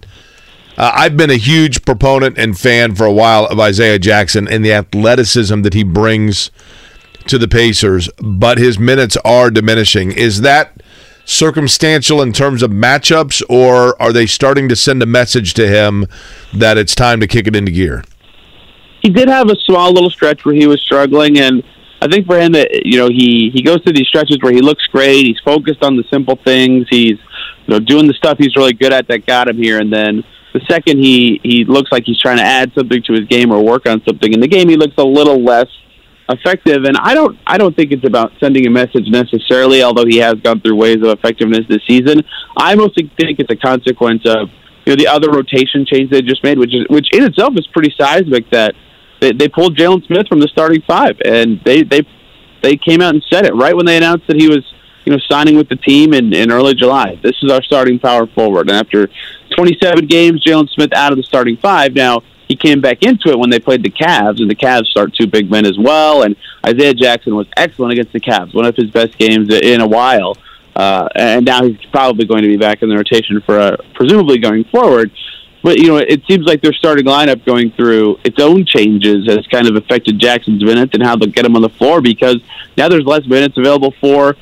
uh, 0.79 0.91
I've 0.95 1.17
been 1.17 1.29
a 1.29 1.35
huge 1.35 1.83
proponent 1.83 2.37
and 2.37 2.57
fan 2.57 2.95
for 2.95 3.05
a 3.05 3.11
while 3.11 3.45
of 3.45 3.59
Isaiah 3.59 3.99
Jackson 3.99 4.47
and 4.47 4.63
the 4.63 4.71
athleticism 4.71 5.61
that 5.63 5.73
he 5.73 5.83
brings 5.83 6.51
to 7.27 7.37
the 7.37 7.49
Pacers, 7.49 8.09
but 8.17 8.57
his 8.57 8.79
minutes 8.79 9.17
are 9.25 9.51
diminishing. 9.51 10.13
Is 10.13 10.39
that 10.41 10.81
circumstantial 11.25 12.21
in 12.21 12.31
terms 12.31 12.63
of 12.63 12.71
matchups, 12.71 13.43
or 13.49 14.01
are 14.01 14.13
they 14.13 14.25
starting 14.25 14.69
to 14.69 14.75
send 14.75 15.03
a 15.03 15.05
message 15.05 15.53
to 15.55 15.67
him 15.67 16.05
that 16.53 16.77
it's 16.77 16.95
time 16.95 17.19
to 17.19 17.27
kick 17.27 17.45
it 17.45 17.57
into 17.57 17.71
gear? 17.71 18.05
He 19.01 19.09
did 19.09 19.27
have 19.27 19.49
a 19.49 19.55
small 19.65 19.91
little 19.91 20.09
stretch 20.09 20.45
where 20.45 20.55
he 20.55 20.65
was 20.65 20.81
struggling, 20.81 21.39
and 21.39 21.61
I 22.01 22.07
think 22.07 22.25
for 22.25 22.39
him 22.39 22.53
that 22.53 22.85
you 22.85 22.97
know 22.97 23.09
he 23.09 23.51
he 23.53 23.61
goes 23.61 23.83
through 23.83 23.93
these 23.93 24.07
stretches 24.07 24.37
where 24.41 24.53
he 24.53 24.61
looks 24.61 24.85
great. 24.87 25.25
He's 25.25 25.39
focused 25.43 25.83
on 25.83 25.97
the 25.97 26.05
simple 26.09 26.37
things. 26.37 26.87
He's 26.89 27.19
you 27.67 27.67
know 27.67 27.79
doing 27.79 28.07
the 28.07 28.13
stuff 28.13 28.37
he's 28.37 28.55
really 28.55 28.73
good 28.73 28.93
at 28.93 29.09
that 29.09 29.25
got 29.25 29.49
him 29.49 29.57
here, 29.57 29.79
and 29.79 29.91
then 29.91 30.23
the 30.53 30.61
second 30.69 30.99
he 30.99 31.39
he 31.43 31.65
looks 31.65 31.91
like 31.91 32.03
he's 32.05 32.19
trying 32.19 32.37
to 32.37 32.43
add 32.43 32.71
something 32.75 33.01
to 33.03 33.13
his 33.13 33.25
game 33.25 33.51
or 33.51 33.63
work 33.63 33.87
on 33.87 34.01
something 34.05 34.33
in 34.33 34.39
the 34.39 34.47
game, 34.47 34.69
he 34.69 34.77
looks 34.77 34.95
a 34.97 35.03
little 35.03 35.43
less 35.43 35.67
effective. 36.29 36.83
And 36.85 36.97
I 36.97 37.13
don't 37.13 37.37
I 37.45 37.57
don't 37.57 37.75
think 37.75 37.91
it's 37.91 38.05
about 38.05 38.31
sending 38.39 38.65
a 38.65 38.69
message 38.69 39.07
necessarily, 39.07 39.83
although 39.83 40.05
he 40.05 40.17
has 40.17 40.35
gone 40.35 40.61
through 40.61 40.75
ways 40.75 40.97
of 40.97 41.05
effectiveness 41.05 41.65
this 41.69 41.81
season. 41.87 42.21
I 42.57 42.75
mostly 42.75 43.11
think 43.19 43.39
it's 43.39 43.51
a 43.51 43.55
consequence 43.55 44.23
of 44.25 44.49
you 44.85 44.93
know 44.93 44.95
the 44.95 45.07
other 45.07 45.29
rotation 45.29 45.85
change 45.85 46.09
they 46.09 46.21
just 46.21 46.43
made, 46.43 46.57
which 46.57 46.73
is 46.73 46.85
which 46.89 47.07
in 47.13 47.23
itself 47.23 47.53
is 47.55 47.67
pretty 47.67 47.93
seismic. 47.99 48.49
That 48.51 48.73
they, 49.21 49.31
they 49.31 49.47
pulled 49.47 49.77
Jalen 49.77 50.05
Smith 50.07 50.27
from 50.27 50.39
the 50.39 50.47
starting 50.47 50.81
five, 50.87 51.17
and 51.23 51.61
they 51.63 51.83
they 51.83 52.01
they 52.63 52.75
came 52.75 53.01
out 53.01 53.13
and 53.13 53.23
said 53.29 53.45
it 53.45 53.53
right 53.53 53.75
when 53.75 53.85
they 53.85 53.97
announced 53.97 54.27
that 54.27 54.39
he 54.39 54.47
was 54.47 54.63
you 55.05 55.13
know, 55.15 55.19
signing 55.27 55.55
with 55.55 55.69
the 55.69 55.75
team 55.75 56.13
in, 56.13 56.33
in 56.33 56.51
early 56.51 56.75
July. 56.75 57.19
This 57.23 57.35
is 57.41 57.51
our 57.51 57.63
starting 57.63 57.97
power 57.97 58.27
forward. 58.27 58.69
And 58.69 58.77
after 58.77 59.09
27 59.55 60.07
games, 60.07 60.43
Jalen 60.43 60.69
Smith 60.69 60.93
out 60.93 61.11
of 61.11 61.17
the 61.17 61.23
starting 61.23 61.57
five. 61.57 61.93
Now, 61.93 62.21
he 62.47 62.55
came 62.55 62.81
back 62.81 63.03
into 63.03 63.29
it 63.29 63.37
when 63.37 63.49
they 63.49 63.59
played 63.59 63.83
the 63.83 63.91
Cavs, 63.91 64.41
and 64.41 64.49
the 64.49 64.55
Cavs 64.55 64.87
start 64.87 65.13
two 65.13 65.27
big 65.27 65.51
men 65.51 65.65
as 65.65 65.77
well. 65.77 66.23
And 66.23 66.35
Isaiah 66.65 66.93
Jackson 66.93 67.35
was 67.35 67.47
excellent 67.55 67.93
against 67.93 68.11
the 68.11 68.19
Cavs, 68.19 68.55
one 68.55 68.65
of 68.65 68.75
his 68.75 68.89
best 68.89 69.17
games 69.17 69.53
in 69.53 69.81
a 69.81 69.87
while. 69.87 70.35
Uh, 70.75 71.07
and 71.15 71.45
now 71.45 71.63
he's 71.63 71.77
probably 71.91 72.25
going 72.25 72.41
to 72.41 72.47
be 72.47 72.57
back 72.57 72.81
in 72.81 72.89
the 72.89 72.95
rotation 72.95 73.41
for 73.41 73.59
uh, 73.59 73.77
presumably 73.93 74.39
going 74.39 74.63
forward. 74.65 75.11
But 75.61 75.77
you 75.77 75.87
know, 75.89 75.97
it 75.97 76.23
seems 76.27 76.45
like 76.45 76.61
their 76.61 76.73
starting 76.73 77.05
lineup 77.05 77.45
going 77.45 77.71
through 77.71 78.17
its 78.23 78.39
own 78.39 78.65
changes 78.65 79.27
has 79.27 79.45
kind 79.47 79.67
of 79.67 79.75
affected 79.75 80.17
Jackson's 80.17 80.63
minutes 80.63 80.93
and 80.93 81.03
how 81.03 81.17
they'll 81.17 81.29
get 81.29 81.45
him 81.45 81.55
on 81.55 81.61
the 81.61 81.69
floor 81.69 82.01
because 82.01 82.37
now 82.77 82.87
there's 82.87 83.03
less 83.03 83.25
minutes 83.25 83.57
available 83.57 83.93
for 83.99 84.37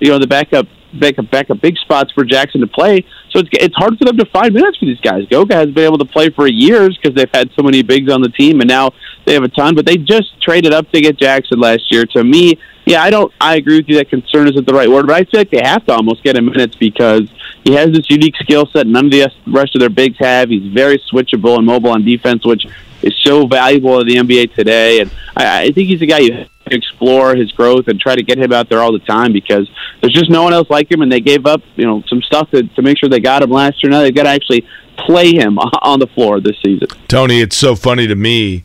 you 0.00 0.10
know, 0.10 0.18
the 0.18 0.26
backup 0.26 0.66
backup 0.92 1.30
backup 1.30 1.60
big 1.60 1.76
spots 1.78 2.12
for 2.12 2.24
Jackson 2.24 2.60
to 2.60 2.66
play. 2.66 3.04
So 3.30 3.40
it's 3.40 3.48
it's 3.52 3.74
hard 3.76 3.98
for 3.98 4.04
them 4.04 4.16
to 4.16 4.24
find 4.26 4.52
minutes 4.52 4.78
for 4.78 4.86
these 4.86 5.00
guys. 5.00 5.26
Goga 5.28 5.54
has 5.54 5.70
been 5.70 5.84
able 5.84 5.98
to 5.98 6.04
play 6.04 6.30
for 6.30 6.46
years 6.46 6.96
because 6.96 7.14
they've 7.14 7.30
had 7.32 7.50
so 7.54 7.62
many 7.62 7.82
bigs 7.82 8.12
on 8.12 8.22
the 8.22 8.28
team, 8.28 8.60
and 8.60 8.68
now 8.68 8.90
they 9.24 9.34
have 9.34 9.42
a 9.42 9.48
ton. 9.48 9.74
But 9.74 9.86
they 9.86 9.96
just 9.96 10.40
traded 10.42 10.72
up 10.72 10.90
to 10.92 11.00
get 11.00 11.16
Jackson 11.18 11.60
last 11.60 11.90
year. 11.90 12.04
To 12.06 12.24
me, 12.24 12.58
yeah, 12.86 13.02
I 13.02 13.10
don't. 13.10 13.32
I 13.40 13.56
agree 13.56 13.78
with 13.78 13.88
you 13.88 13.96
that 13.96 14.10
concern 14.10 14.48
isn't 14.48 14.66
the 14.66 14.74
right 14.74 14.90
word, 14.90 15.06
but 15.06 15.16
I 15.16 15.24
feel 15.24 15.40
like 15.40 15.50
they 15.50 15.62
have 15.62 15.84
to 15.86 15.92
almost 15.92 16.22
get 16.22 16.36
him 16.36 16.46
minutes 16.46 16.76
because 16.76 17.28
he 17.64 17.74
has 17.74 17.90
this 17.90 18.08
unique 18.10 18.36
skill 18.36 18.66
set 18.66 18.86
none 18.86 19.06
of 19.06 19.10
the 19.10 19.30
rest 19.46 19.74
of 19.74 19.80
their 19.80 19.90
bigs 19.90 20.16
have. 20.18 20.48
He's 20.48 20.72
very 20.72 20.98
switchable 21.12 21.56
and 21.56 21.66
mobile 21.66 21.90
on 21.90 22.04
defense, 22.04 22.44
which 22.44 22.66
is 23.02 23.14
so 23.22 23.46
valuable 23.46 24.00
in 24.00 24.06
the 24.06 24.16
NBA 24.16 24.54
today. 24.54 25.00
And 25.00 25.10
I, 25.36 25.64
I 25.64 25.70
think 25.72 25.88
he's 25.88 26.02
a 26.02 26.06
guy 26.06 26.18
you 26.18 26.46
explore 26.70 27.34
his 27.34 27.50
growth 27.52 27.88
and 27.88 28.00
try 28.00 28.14
to 28.14 28.22
get 28.22 28.38
him 28.38 28.52
out 28.52 28.68
there 28.68 28.80
all 28.80 28.92
the 28.92 29.00
time 29.00 29.32
because 29.32 29.68
there's 30.00 30.14
just 30.14 30.30
no 30.30 30.42
one 30.42 30.52
else 30.52 30.68
like 30.70 30.90
him, 30.90 31.02
and 31.02 31.10
they 31.10 31.20
gave 31.20 31.46
up 31.46 31.60
you 31.76 31.86
know 31.86 32.02
some 32.08 32.22
stuff 32.22 32.50
to, 32.50 32.62
to 32.62 32.82
make 32.82 32.98
sure 32.98 33.08
they 33.08 33.20
got 33.20 33.42
him 33.42 33.50
last 33.50 33.82
year. 33.82 33.90
Now 33.90 34.00
they've 34.00 34.14
got 34.14 34.24
to 34.24 34.30
actually 34.30 34.66
play 34.96 35.32
him 35.32 35.58
on 35.82 35.98
the 35.98 36.06
floor 36.08 36.40
this 36.40 36.56
season. 36.64 36.88
Tony, 37.08 37.40
it's 37.40 37.56
so 37.56 37.74
funny 37.74 38.06
to 38.06 38.14
me. 38.14 38.64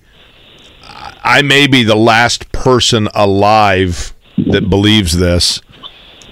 I 1.23 1.41
may 1.41 1.65
be 1.65 1.84
the 1.84 1.95
last 1.95 2.52
person 2.52 3.10
alive 3.15 4.14
that 4.38 4.69
believes 4.69 5.18
this, 5.18 5.61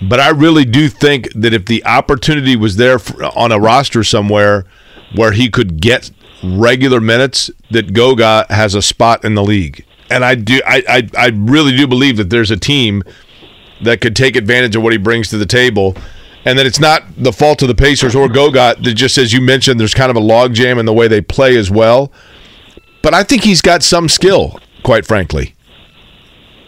but 0.02 0.20
I 0.20 0.30
really 0.30 0.66
do 0.66 0.88
think 0.88 1.34
that 1.34 1.54
if 1.54 1.66
the 1.66 1.84
opportunity 1.86 2.56
was 2.56 2.76
there 2.76 3.00
for, 3.00 3.24
on 3.38 3.52
a 3.52 3.60
roster 3.60 4.04
somewhere 4.04 4.66
where 5.16 5.32
he 5.32 5.50
could 5.50 5.82
get 5.82 6.12
regular 6.44 7.00
minutes, 7.00 7.50
that 7.72 7.94
Goga 7.94 8.46
has 8.50 8.76
a 8.76 8.82
spot 8.82 9.24
in 9.24 9.36
the 9.36 9.44
league. 9.44 9.86
And 10.14 10.24
I 10.24 10.36
do, 10.36 10.62
I, 10.64 10.84
I, 10.88 11.10
I 11.18 11.32
really 11.34 11.76
do 11.76 11.88
believe 11.88 12.18
that 12.18 12.30
there's 12.30 12.52
a 12.52 12.58
team 12.58 13.02
that 13.82 14.00
could 14.00 14.16
take 14.16 14.36
advantage 14.36 14.76
of 14.76 14.84
what 14.84 14.92
he 14.92 15.00
brings 15.00 15.30
to 15.30 15.40
the 15.40 15.46
table. 15.48 15.96
And 16.46 16.60
that 16.60 16.68
it's 16.68 16.80
not 16.80 17.04
the 17.18 17.34
fault 17.34 17.64
of 17.64 17.68
the 17.68 17.74
Pacers 17.74 18.14
or 18.14 18.30
Goga 18.30 18.76
that 18.80 18.94
just 18.94 19.18
as 19.18 19.34
you 19.34 19.42
mentioned, 19.42 19.80
there's 19.80 19.96
kind 19.96 20.12
of 20.12 20.16
a 20.16 20.20
logjam 20.20 20.80
in 20.80 20.86
the 20.86 20.94
way 20.94 21.08
they 21.08 21.20
play 21.20 21.58
as 21.58 21.72
well. 21.72 22.12
But 23.02 23.16
I 23.16 23.24
think 23.24 23.44
he's 23.44 23.62
got 23.62 23.82
some 23.82 24.08
skill, 24.08 24.60
quite 24.84 25.08
frankly. 25.08 25.56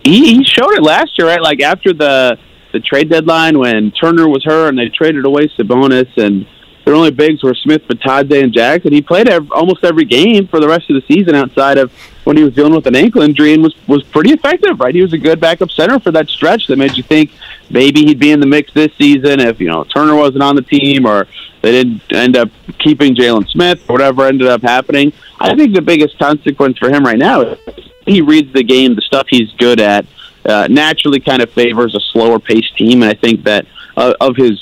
He, 0.03 0.37
he 0.37 0.43
showed 0.43 0.71
it 0.73 0.81
last 0.81 1.11
year, 1.19 1.27
right? 1.27 1.41
Like 1.41 1.61
after 1.61 1.93
the 1.93 2.37
the 2.73 2.79
trade 2.81 3.09
deadline 3.09 3.57
when 3.57 3.91
Turner 3.91 4.27
was 4.27 4.43
hurt 4.43 4.67
and 4.69 4.77
they 4.77 4.89
traded 4.89 5.23
away 5.23 5.47
Sabonis 5.57 6.09
and 6.17 6.45
their 6.83 6.93
only 6.93 7.11
bigs 7.11 7.41
were 7.41 7.53
Smith, 7.53 7.83
Bitadze, 7.87 8.43
and 8.43 8.51
Jackson. 8.53 8.91
He 8.91 9.01
played 9.01 9.29
every, 9.29 9.47
almost 9.51 9.83
every 9.83 10.03
game 10.03 10.47
for 10.47 10.59
the 10.59 10.67
rest 10.67 10.89
of 10.89 10.95
the 10.95 11.13
season 11.13 11.35
outside 11.35 11.77
of 11.77 11.91
when 12.25 12.35
he 12.35 12.43
was 12.43 12.53
dealing 12.53 12.75
with 12.75 12.85
an 12.87 12.95
ankle 12.95 13.21
injury 13.21 13.53
and 13.53 13.63
was 13.63 13.75
was 13.87 14.03
pretty 14.03 14.31
effective. 14.31 14.79
Right, 14.79 14.93
he 14.93 15.01
was 15.01 15.13
a 15.13 15.17
good 15.17 15.39
backup 15.39 15.71
center 15.71 15.99
for 15.99 16.11
that 16.11 16.27
stretch 16.27 16.67
that 16.67 16.77
made 16.77 16.97
you 16.97 17.03
think 17.03 17.31
maybe 17.69 18.05
he'd 18.05 18.19
be 18.19 18.31
in 18.31 18.39
the 18.39 18.45
mix 18.45 18.73
this 18.73 18.91
season 18.97 19.39
if 19.39 19.59
you 19.59 19.67
know 19.67 19.83
Turner 19.85 20.15
wasn't 20.15 20.43
on 20.43 20.55
the 20.55 20.61
team 20.61 21.05
or 21.05 21.27
they 21.61 21.71
didn't 21.71 22.01
end 22.11 22.35
up 22.35 22.49
keeping 22.79 23.15
Jalen 23.15 23.47
Smith 23.49 23.89
or 23.89 23.93
whatever 23.93 24.25
ended 24.25 24.47
up 24.47 24.61
happening. 24.61 25.13
I 25.39 25.55
think 25.55 25.73
the 25.73 25.81
biggest 25.81 26.17
consequence 26.19 26.77
for 26.77 26.89
him 26.89 27.03
right 27.03 27.17
now 27.17 27.41
is 27.41 27.59
he 28.05 28.21
reads 28.21 28.53
the 28.53 28.63
game, 28.63 28.95
the 28.95 29.01
stuff 29.01 29.27
he's 29.29 29.51
good 29.53 29.79
at. 29.79 30.05
Uh, 30.45 30.67
naturally, 30.69 31.19
kind 31.19 31.41
of 31.41 31.49
favors 31.51 31.95
a 31.95 31.99
slower 32.11 32.37
paced 32.37 32.77
team, 32.77 33.01
and 33.01 33.09
I 33.09 33.15
think 33.15 33.43
that 33.45 33.65
uh, 33.97 34.13
of 34.21 34.35
his 34.35 34.61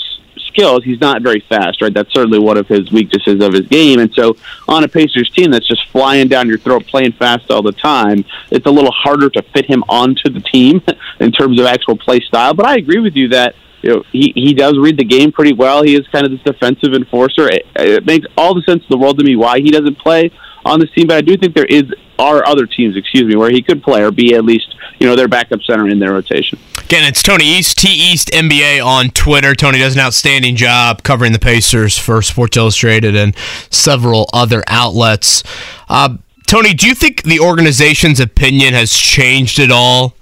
skills, 0.54 0.84
he's 0.84 1.02
not 1.02 1.22
very 1.22 1.40
fast, 1.50 1.82
right? 1.82 1.94
That's 1.94 2.14
certainly 2.14 2.40
one 2.40 2.58
of 2.58 2.68
his 2.68 2.92
weaknesses 2.92 3.42
of 3.42 3.54
his 3.54 3.68
game. 3.68 4.00
And 4.00 4.14
so 4.14 4.36
on 4.68 4.84
a 4.84 4.88
Pacers 4.88 5.30
team 5.32 5.52
that's 5.52 5.68
just 5.68 5.88
flying 5.90 6.28
down 6.28 6.48
your 6.48 6.58
throat, 6.58 6.86
playing 6.88 7.14
fast 7.14 7.50
all 7.50 7.62
the 7.62 7.72
time, 7.72 8.24
it's 8.52 8.66
a 8.66 8.72
little 8.72 8.92
harder 8.92 9.30
to 9.32 9.42
fit 9.54 9.66
him 9.66 9.84
onto 9.90 10.30
the 10.30 10.42
team 10.42 10.82
in 11.20 11.32
terms 11.32 11.60
of 11.60 11.66
actual 11.66 11.98
play 11.98 12.20
style. 12.20 12.54
But 12.54 12.68
I 12.68 12.76
agree 12.76 13.00
with 13.00 13.16
you 13.16 13.30
that 13.30 13.56
you 13.82 13.90
know, 13.90 14.04
he, 14.12 14.32
he 14.36 14.54
does 14.54 14.78
read 14.78 14.98
the 14.98 15.04
game 15.04 15.32
pretty 15.32 15.54
well. 15.54 15.84
He 15.84 15.96
is 15.96 16.08
kind 16.08 16.26
of 16.26 16.32
this 16.32 16.42
defensive 16.42 16.94
enforcer. 16.94 17.50
It, 17.50 17.68
it 17.76 18.06
makes 18.06 18.26
all 18.38 18.54
the 18.54 18.62
sense 18.62 18.82
in 18.82 18.88
the 18.90 18.98
world 18.98 19.18
to 19.20 19.26
me 19.26 19.36
why 19.36 19.60
he 19.60 19.72
doesn't 19.72 20.00
play 20.00 20.32
on 20.66 20.80
this 20.80 20.90
team, 20.92 21.08
but 21.08 21.18
I 21.18 21.22
do 21.22 21.38
think 21.38 21.56
there 21.56 21.66
is 21.66 21.84
are 22.20 22.46
other 22.48 22.66
teams, 22.66 22.96
excuse 22.96 23.24
me, 23.24 23.36
where 23.36 23.50
he 23.50 23.62
could 23.62 23.84
play 23.84 24.04
or 24.04 24.12
be 24.12 24.36
at 24.36 24.46
least 24.46 24.76
you 25.00 25.08
know 25.08 25.16
their 25.16 25.28
backup 25.28 25.62
center 25.64 25.88
in 25.88 26.00
their 26.00 26.14
rotation. 26.14 26.60
Again, 26.78 27.06
it's 27.06 27.24
Tony 27.24 27.46
East, 27.46 27.78
T 27.78 27.90
East 27.90 28.30
NBA 28.30 28.86
on 28.86 29.10
Twitter. 29.10 29.56
Tony 29.56 29.80
does 29.80 29.96
an 29.96 30.02
outstanding 30.02 30.56
job 30.56 31.04
covering 31.04 31.34
the 31.34 31.40
Pacers 31.40 31.98
for 31.98 32.22
Sports 32.22 32.58
Illustrated 32.58 33.16
and 33.16 33.36
several 33.70 34.30
other 34.32 34.64
outlets. 34.68 35.44
Uh, 35.90 36.18
Tony, 36.46 36.74
do 36.74 36.88
you 36.88 36.94
think 36.94 37.24
the 37.24 37.40
organization's 37.40 38.20
opinion 38.20 38.74
has 38.74 38.94
changed 38.94 39.60
at 39.60 39.72
all 39.72 40.16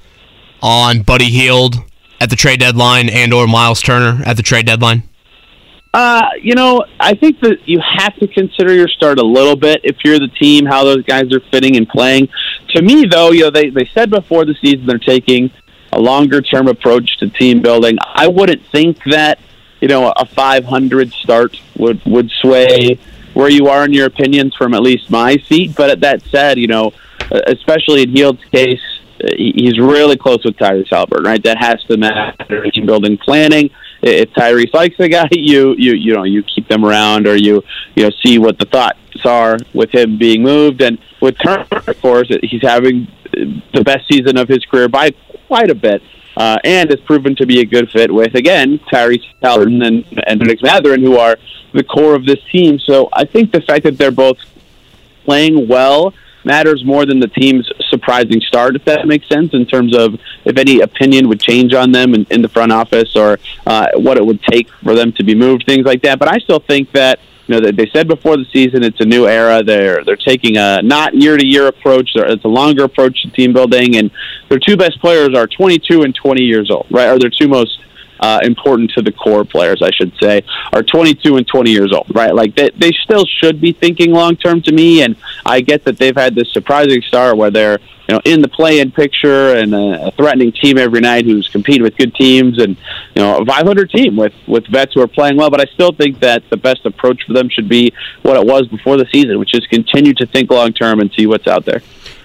on 0.61 1.01
Buddy 1.01 1.29
Hield 1.29 1.75
at 2.21 2.29
the 2.29 2.35
trade 2.35 2.59
deadline 2.59 3.09
and 3.09 3.33
or 3.33 3.47
Miles 3.47 3.81
Turner 3.81 4.23
at 4.25 4.37
the 4.37 4.43
trade 4.43 4.65
deadline? 4.65 5.03
Uh, 5.93 6.29
you 6.41 6.55
know, 6.55 6.85
I 6.99 7.15
think 7.15 7.41
that 7.41 7.67
you 7.67 7.81
have 7.97 8.15
to 8.15 8.27
consider 8.27 8.73
your 8.73 8.87
start 8.87 9.19
a 9.19 9.25
little 9.25 9.57
bit 9.57 9.81
if 9.83 9.97
you're 10.05 10.19
the 10.19 10.29
team, 10.29 10.65
how 10.65 10.85
those 10.85 11.03
guys 11.03 11.33
are 11.33 11.41
fitting 11.51 11.75
and 11.75 11.87
playing. 11.87 12.29
To 12.69 12.81
me, 12.81 13.05
though, 13.05 13.31
you 13.31 13.41
know, 13.41 13.49
they, 13.49 13.69
they 13.69 13.89
said 13.93 14.09
before 14.09 14.45
the 14.45 14.55
season 14.61 14.85
they're 14.85 14.97
taking 14.97 15.51
a 15.91 15.99
longer 15.99 16.41
term 16.41 16.69
approach 16.69 17.17
to 17.17 17.29
team 17.29 17.61
building. 17.61 17.97
I 18.01 18.27
wouldn't 18.27 18.65
think 18.67 19.03
that, 19.11 19.39
you 19.81 19.89
know, 19.89 20.13
a 20.15 20.25
500 20.25 21.11
start 21.11 21.59
would, 21.77 22.01
would 22.05 22.29
sway 22.41 22.97
where 23.33 23.49
you 23.49 23.67
are 23.67 23.83
in 23.83 23.91
your 23.91 24.05
opinions 24.05 24.55
from 24.55 24.73
at 24.73 24.81
least 24.81 25.11
my 25.11 25.35
seat. 25.49 25.75
But 25.75 25.99
that 26.01 26.21
said, 26.23 26.57
you 26.57 26.67
know, 26.67 26.93
especially 27.47 28.03
in 28.03 28.15
Hield's 28.15 28.45
case, 28.45 28.79
he's 29.37 29.77
really 29.77 30.15
close 30.15 30.43
with 30.45 30.55
Tyrese 30.55 30.87
Haliburton, 30.87 31.25
right? 31.25 31.43
That 31.43 31.57
has 31.57 31.83
to 31.85 31.97
matter 31.97 32.63
in 32.63 32.71
team 32.71 32.85
building 32.85 33.17
planning 33.17 33.71
if 34.01 34.29
Tyrese 34.31 34.73
likes 34.73 34.97
the 34.97 35.09
guy, 35.09 35.27
you 35.31 35.75
you 35.77 35.93
you 35.93 36.13
know 36.13 36.23
you 36.23 36.43
keep 36.43 36.67
them 36.67 36.85
around 36.85 37.27
or 37.27 37.35
you 37.35 37.63
you 37.95 38.03
know 38.03 38.11
see 38.23 38.37
what 38.37 38.57
the 38.59 38.65
thoughts 38.65 38.97
are 39.25 39.57
with 39.73 39.91
him 39.91 40.17
being 40.17 40.41
moved. 40.41 40.81
And 40.81 40.97
with 41.21 41.37
Turner, 41.39 41.65
of 41.71 42.01
course, 42.01 42.31
he's 42.41 42.61
having 42.61 43.07
the 43.31 43.83
best 43.83 44.07
season 44.07 44.37
of 44.37 44.47
his 44.47 44.65
career 44.65 44.89
by 44.89 45.11
quite 45.47 45.69
a 45.69 45.75
bit. 45.75 46.01
Uh, 46.37 46.57
and 46.63 46.89
has 46.89 46.99
proven 47.01 47.35
to 47.35 47.45
be 47.45 47.59
a 47.59 47.65
good 47.65 47.91
fit 47.91 48.09
with 48.09 48.35
again 48.35 48.79
Tyrese 48.89 49.21
Haliburton 49.43 49.85
and 49.85 50.23
and 50.25 50.39
Nick 50.39 50.63
Mathurin, 50.63 51.01
who 51.01 51.17
are 51.17 51.35
the 51.73 51.83
core 51.83 52.15
of 52.15 52.25
this 52.25 52.39
team. 52.49 52.79
So 52.79 53.09
I 53.11 53.25
think 53.25 53.51
the 53.51 53.59
fact 53.59 53.83
that 53.83 53.97
they're 53.97 54.11
both 54.11 54.37
playing 55.25 55.67
well 55.67 56.13
matters 56.43 56.83
more 56.83 57.05
than 57.05 57.19
the 57.19 57.27
team's 57.27 57.69
surprising 57.89 58.41
start, 58.41 58.75
if 58.75 58.85
that 58.85 59.07
makes 59.07 59.27
sense, 59.27 59.53
in 59.53 59.65
terms 59.65 59.95
of 59.95 60.19
if 60.45 60.57
any 60.57 60.81
opinion 60.81 61.27
would 61.29 61.41
change 61.41 61.73
on 61.73 61.91
them 61.91 62.13
in, 62.13 62.25
in 62.29 62.41
the 62.41 62.49
front 62.49 62.71
office 62.71 63.15
or 63.15 63.39
uh, 63.65 63.87
what 63.95 64.17
it 64.17 64.25
would 64.25 64.41
take 64.43 64.69
for 64.83 64.95
them 64.95 65.11
to 65.13 65.23
be 65.23 65.35
moved, 65.35 65.65
things 65.65 65.85
like 65.85 66.01
that. 66.03 66.19
But 66.19 66.33
I 66.33 66.37
still 66.39 66.59
think 66.59 66.91
that 66.93 67.19
you 67.47 67.59
know 67.59 67.71
they 67.71 67.87
said 67.87 68.07
before 68.07 68.37
the 68.37 68.45
season 68.45 68.83
it's 68.83 68.99
a 68.99 69.05
new 69.05 69.27
era. 69.27 69.63
They're 69.63 70.03
they're 70.03 70.15
taking 70.15 70.57
a 70.57 70.81
not 70.81 71.13
year 71.13 71.37
to 71.37 71.45
year 71.45 71.67
approach. 71.67 72.11
It's 72.15 72.45
a 72.45 72.47
longer 72.47 72.85
approach 72.85 73.23
to 73.23 73.29
team 73.31 73.53
building, 73.53 73.97
and 73.97 74.11
their 74.49 74.59
two 74.59 74.77
best 74.77 74.99
players 75.01 75.35
are 75.35 75.47
22 75.47 76.03
and 76.03 76.15
20 76.15 76.43
years 76.43 76.69
old, 76.71 76.87
right? 76.89 77.07
Are 77.07 77.19
their 77.19 77.29
two 77.29 77.47
most 77.47 77.79
uh, 78.21 78.39
important 78.43 78.91
to 78.91 79.01
the 79.01 79.11
core 79.11 79.43
players, 79.43 79.81
I 79.81 79.89
should 79.91 80.13
say, 80.21 80.43
are 80.71 80.83
22 80.83 81.37
and 81.37 81.47
20 81.47 81.71
years 81.71 81.91
old, 81.91 82.13
right? 82.13 82.33
Like 82.33 82.55
they, 82.55 82.69
they 82.77 82.91
still 83.03 83.25
should 83.25 83.59
be 83.59 83.71
thinking 83.71 84.11
long 84.11 84.35
term 84.35 84.61
to 84.63 84.71
me. 84.71 85.01
And 85.01 85.15
I 85.45 85.61
get 85.61 85.83
that 85.85 85.97
they've 85.97 86.15
had 86.15 86.35
this 86.35 86.51
surprising 86.53 87.01
start 87.01 87.37
where 87.37 87.49
they're, 87.49 87.79
you 88.07 88.15
know, 88.15 88.21
in 88.25 88.41
the 88.41 88.47
play-in 88.47 88.91
picture 88.91 89.55
and 89.55 89.73
a 89.73 90.11
threatening 90.11 90.51
team 90.51 90.77
every 90.77 90.99
night 90.99 91.25
who's 91.25 91.47
competing 91.47 91.81
with 91.81 91.97
good 91.97 92.13
teams 92.13 92.61
and, 92.61 92.77
you 93.15 93.21
know, 93.21 93.39
a 93.39 93.45
500 93.45 93.89
team 93.89 94.15
with, 94.15 94.33
with 94.47 94.67
vets 94.67 94.93
who 94.93 95.01
are 95.01 95.07
playing 95.07 95.37
well. 95.37 95.49
But 95.49 95.61
I 95.61 95.65
still 95.73 95.91
think 95.91 96.19
that 96.19 96.43
the 96.49 96.57
best 96.57 96.85
approach 96.85 97.23
for 97.25 97.33
them 97.33 97.49
should 97.49 97.69
be 97.69 97.91
what 98.21 98.37
it 98.37 98.45
was 98.45 98.67
before 98.67 98.97
the 98.97 99.07
season, 99.11 99.39
which 99.39 99.55
is 99.55 99.65
continue 99.67 100.13
to 100.15 100.25
think 100.27 100.51
long 100.51 100.73
term 100.73 100.99
and 100.99 101.11
see 101.17 101.25
what's 101.25 101.47
out 101.47 101.65
there 101.65 101.81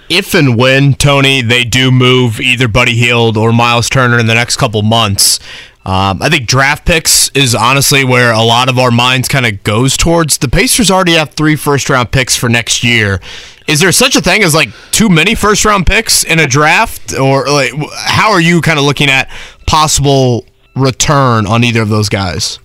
if 0.08 0.34
and 0.34 0.56
when 0.56 0.94
Tony 0.94 1.42
they 1.42 1.64
do 1.64 1.90
move 1.90 2.40
either 2.40 2.68
Buddy 2.68 2.94
Hield 2.94 3.36
or 3.36 3.52
Miles 3.52 3.88
Turner 3.88 4.18
in 4.18 4.26
the 4.26 4.34
next 4.34 4.56
couple 4.56 4.82
months, 4.82 5.40
um, 5.86 6.20
I 6.20 6.28
think 6.28 6.48
draft 6.48 6.84
picks 6.84 7.28
is 7.28 7.54
honestly 7.54 8.04
where 8.04 8.32
a 8.32 8.42
lot 8.42 8.68
of 8.68 8.76
our 8.76 8.90
minds 8.90 9.28
kind 9.28 9.46
of 9.46 9.62
goes 9.62 9.96
towards. 9.96 10.38
The 10.38 10.48
Pacers 10.48 10.90
already 10.90 11.12
have 11.12 11.30
three 11.30 11.54
first 11.54 11.88
round 11.88 12.10
picks 12.10 12.34
for 12.34 12.48
next 12.48 12.82
year. 12.82 13.20
Is 13.68 13.78
there 13.78 13.92
such 13.92 14.16
a 14.16 14.20
thing 14.20 14.42
as 14.42 14.52
like 14.52 14.70
too 14.90 15.08
many 15.08 15.36
first 15.36 15.64
round 15.64 15.86
picks 15.86 16.24
in 16.24 16.40
a 16.40 16.46
draft, 16.48 17.16
or 17.16 17.46
like 17.46 17.70
how 17.94 18.32
are 18.32 18.40
you 18.40 18.60
kind 18.62 18.80
of 18.80 18.84
looking 18.84 19.08
at 19.08 19.30
possible 19.68 20.44
return 20.74 21.46
on 21.46 21.62
either 21.62 21.82
of 21.82 21.88
those 21.88 22.08
guys? 22.08 22.58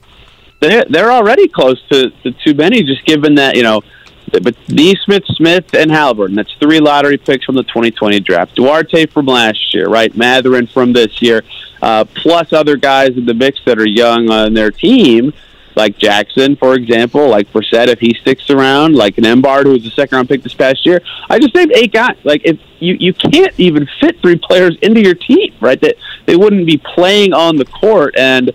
They're 0.60 1.12
already 1.12 1.48
close 1.48 1.80
to, 1.90 2.10
to 2.24 2.32
too 2.44 2.56
many, 2.56 2.82
just 2.82 3.06
given 3.06 3.36
that 3.36 3.56
you 3.56 3.62
know 3.62 3.84
but 4.32 4.56
Nesmith, 4.70 5.26
Smith, 5.28 5.74
and 5.74 5.92
Haliburton. 5.92 6.36
That's 6.36 6.54
three 6.54 6.80
lottery 6.80 7.18
picks 7.18 7.46
from 7.46 7.56
the 7.56 7.64
2020 7.64 8.20
draft. 8.22 8.56
Duarte 8.56 9.06
from 9.08 9.26
last 9.26 9.74
year, 9.74 9.88
right? 9.88 10.16
Mathurin 10.16 10.68
from 10.68 10.94
this 10.94 11.22
year, 11.22 11.44
uh, 11.82 12.06
plus 12.06 12.54
other 12.54 12.78
guys 12.78 13.10
in 13.18 13.26
the 13.26 13.34
mix 13.34 13.60
that 13.66 13.80
are 13.80 13.88
young 13.88 14.30
on 14.30 14.54
their 14.54 14.72
team. 14.72 15.34
like 15.76 15.98
Jackson, 15.98 16.56
for 16.56 16.76
example, 16.76 17.30
like 17.30 17.52
Brissett 17.52 17.88
if 17.88 18.00
he 18.00 18.14
sticks 18.22 18.50
around, 18.50 18.96
like 18.96 19.18
a 19.18 19.22
Nembhard 19.22 19.64
who 19.64 19.72
was 19.72 19.84
the 19.84 19.90
second 19.90 20.16
round 20.16 20.30
pick 20.30 20.44
this 20.44 20.54
past 20.54 20.86
year. 20.86 21.02
I 21.30 21.40
just 21.40 21.56
named 21.56 21.72
eight 21.76 21.94
guys. 21.94 22.18
Like 22.24 22.42
if 22.44 22.60
you 22.80 22.96
you 23.00 23.14
can't 23.14 23.54
even 23.58 23.88
fit 24.00 24.22
three 24.22 24.36
players 24.48 24.78
into 24.82 25.02
your 25.02 25.16
team, 25.16 25.54
right? 25.62 25.80
That 25.82 25.96
they 26.26 26.36
wouldn't 26.36 26.66
be 26.66 26.78
playing 26.78 27.34
on 27.34 27.56
the 27.56 27.66
court. 27.66 28.16
And 28.18 28.52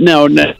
no, 0.00 0.26
no 0.26 0.54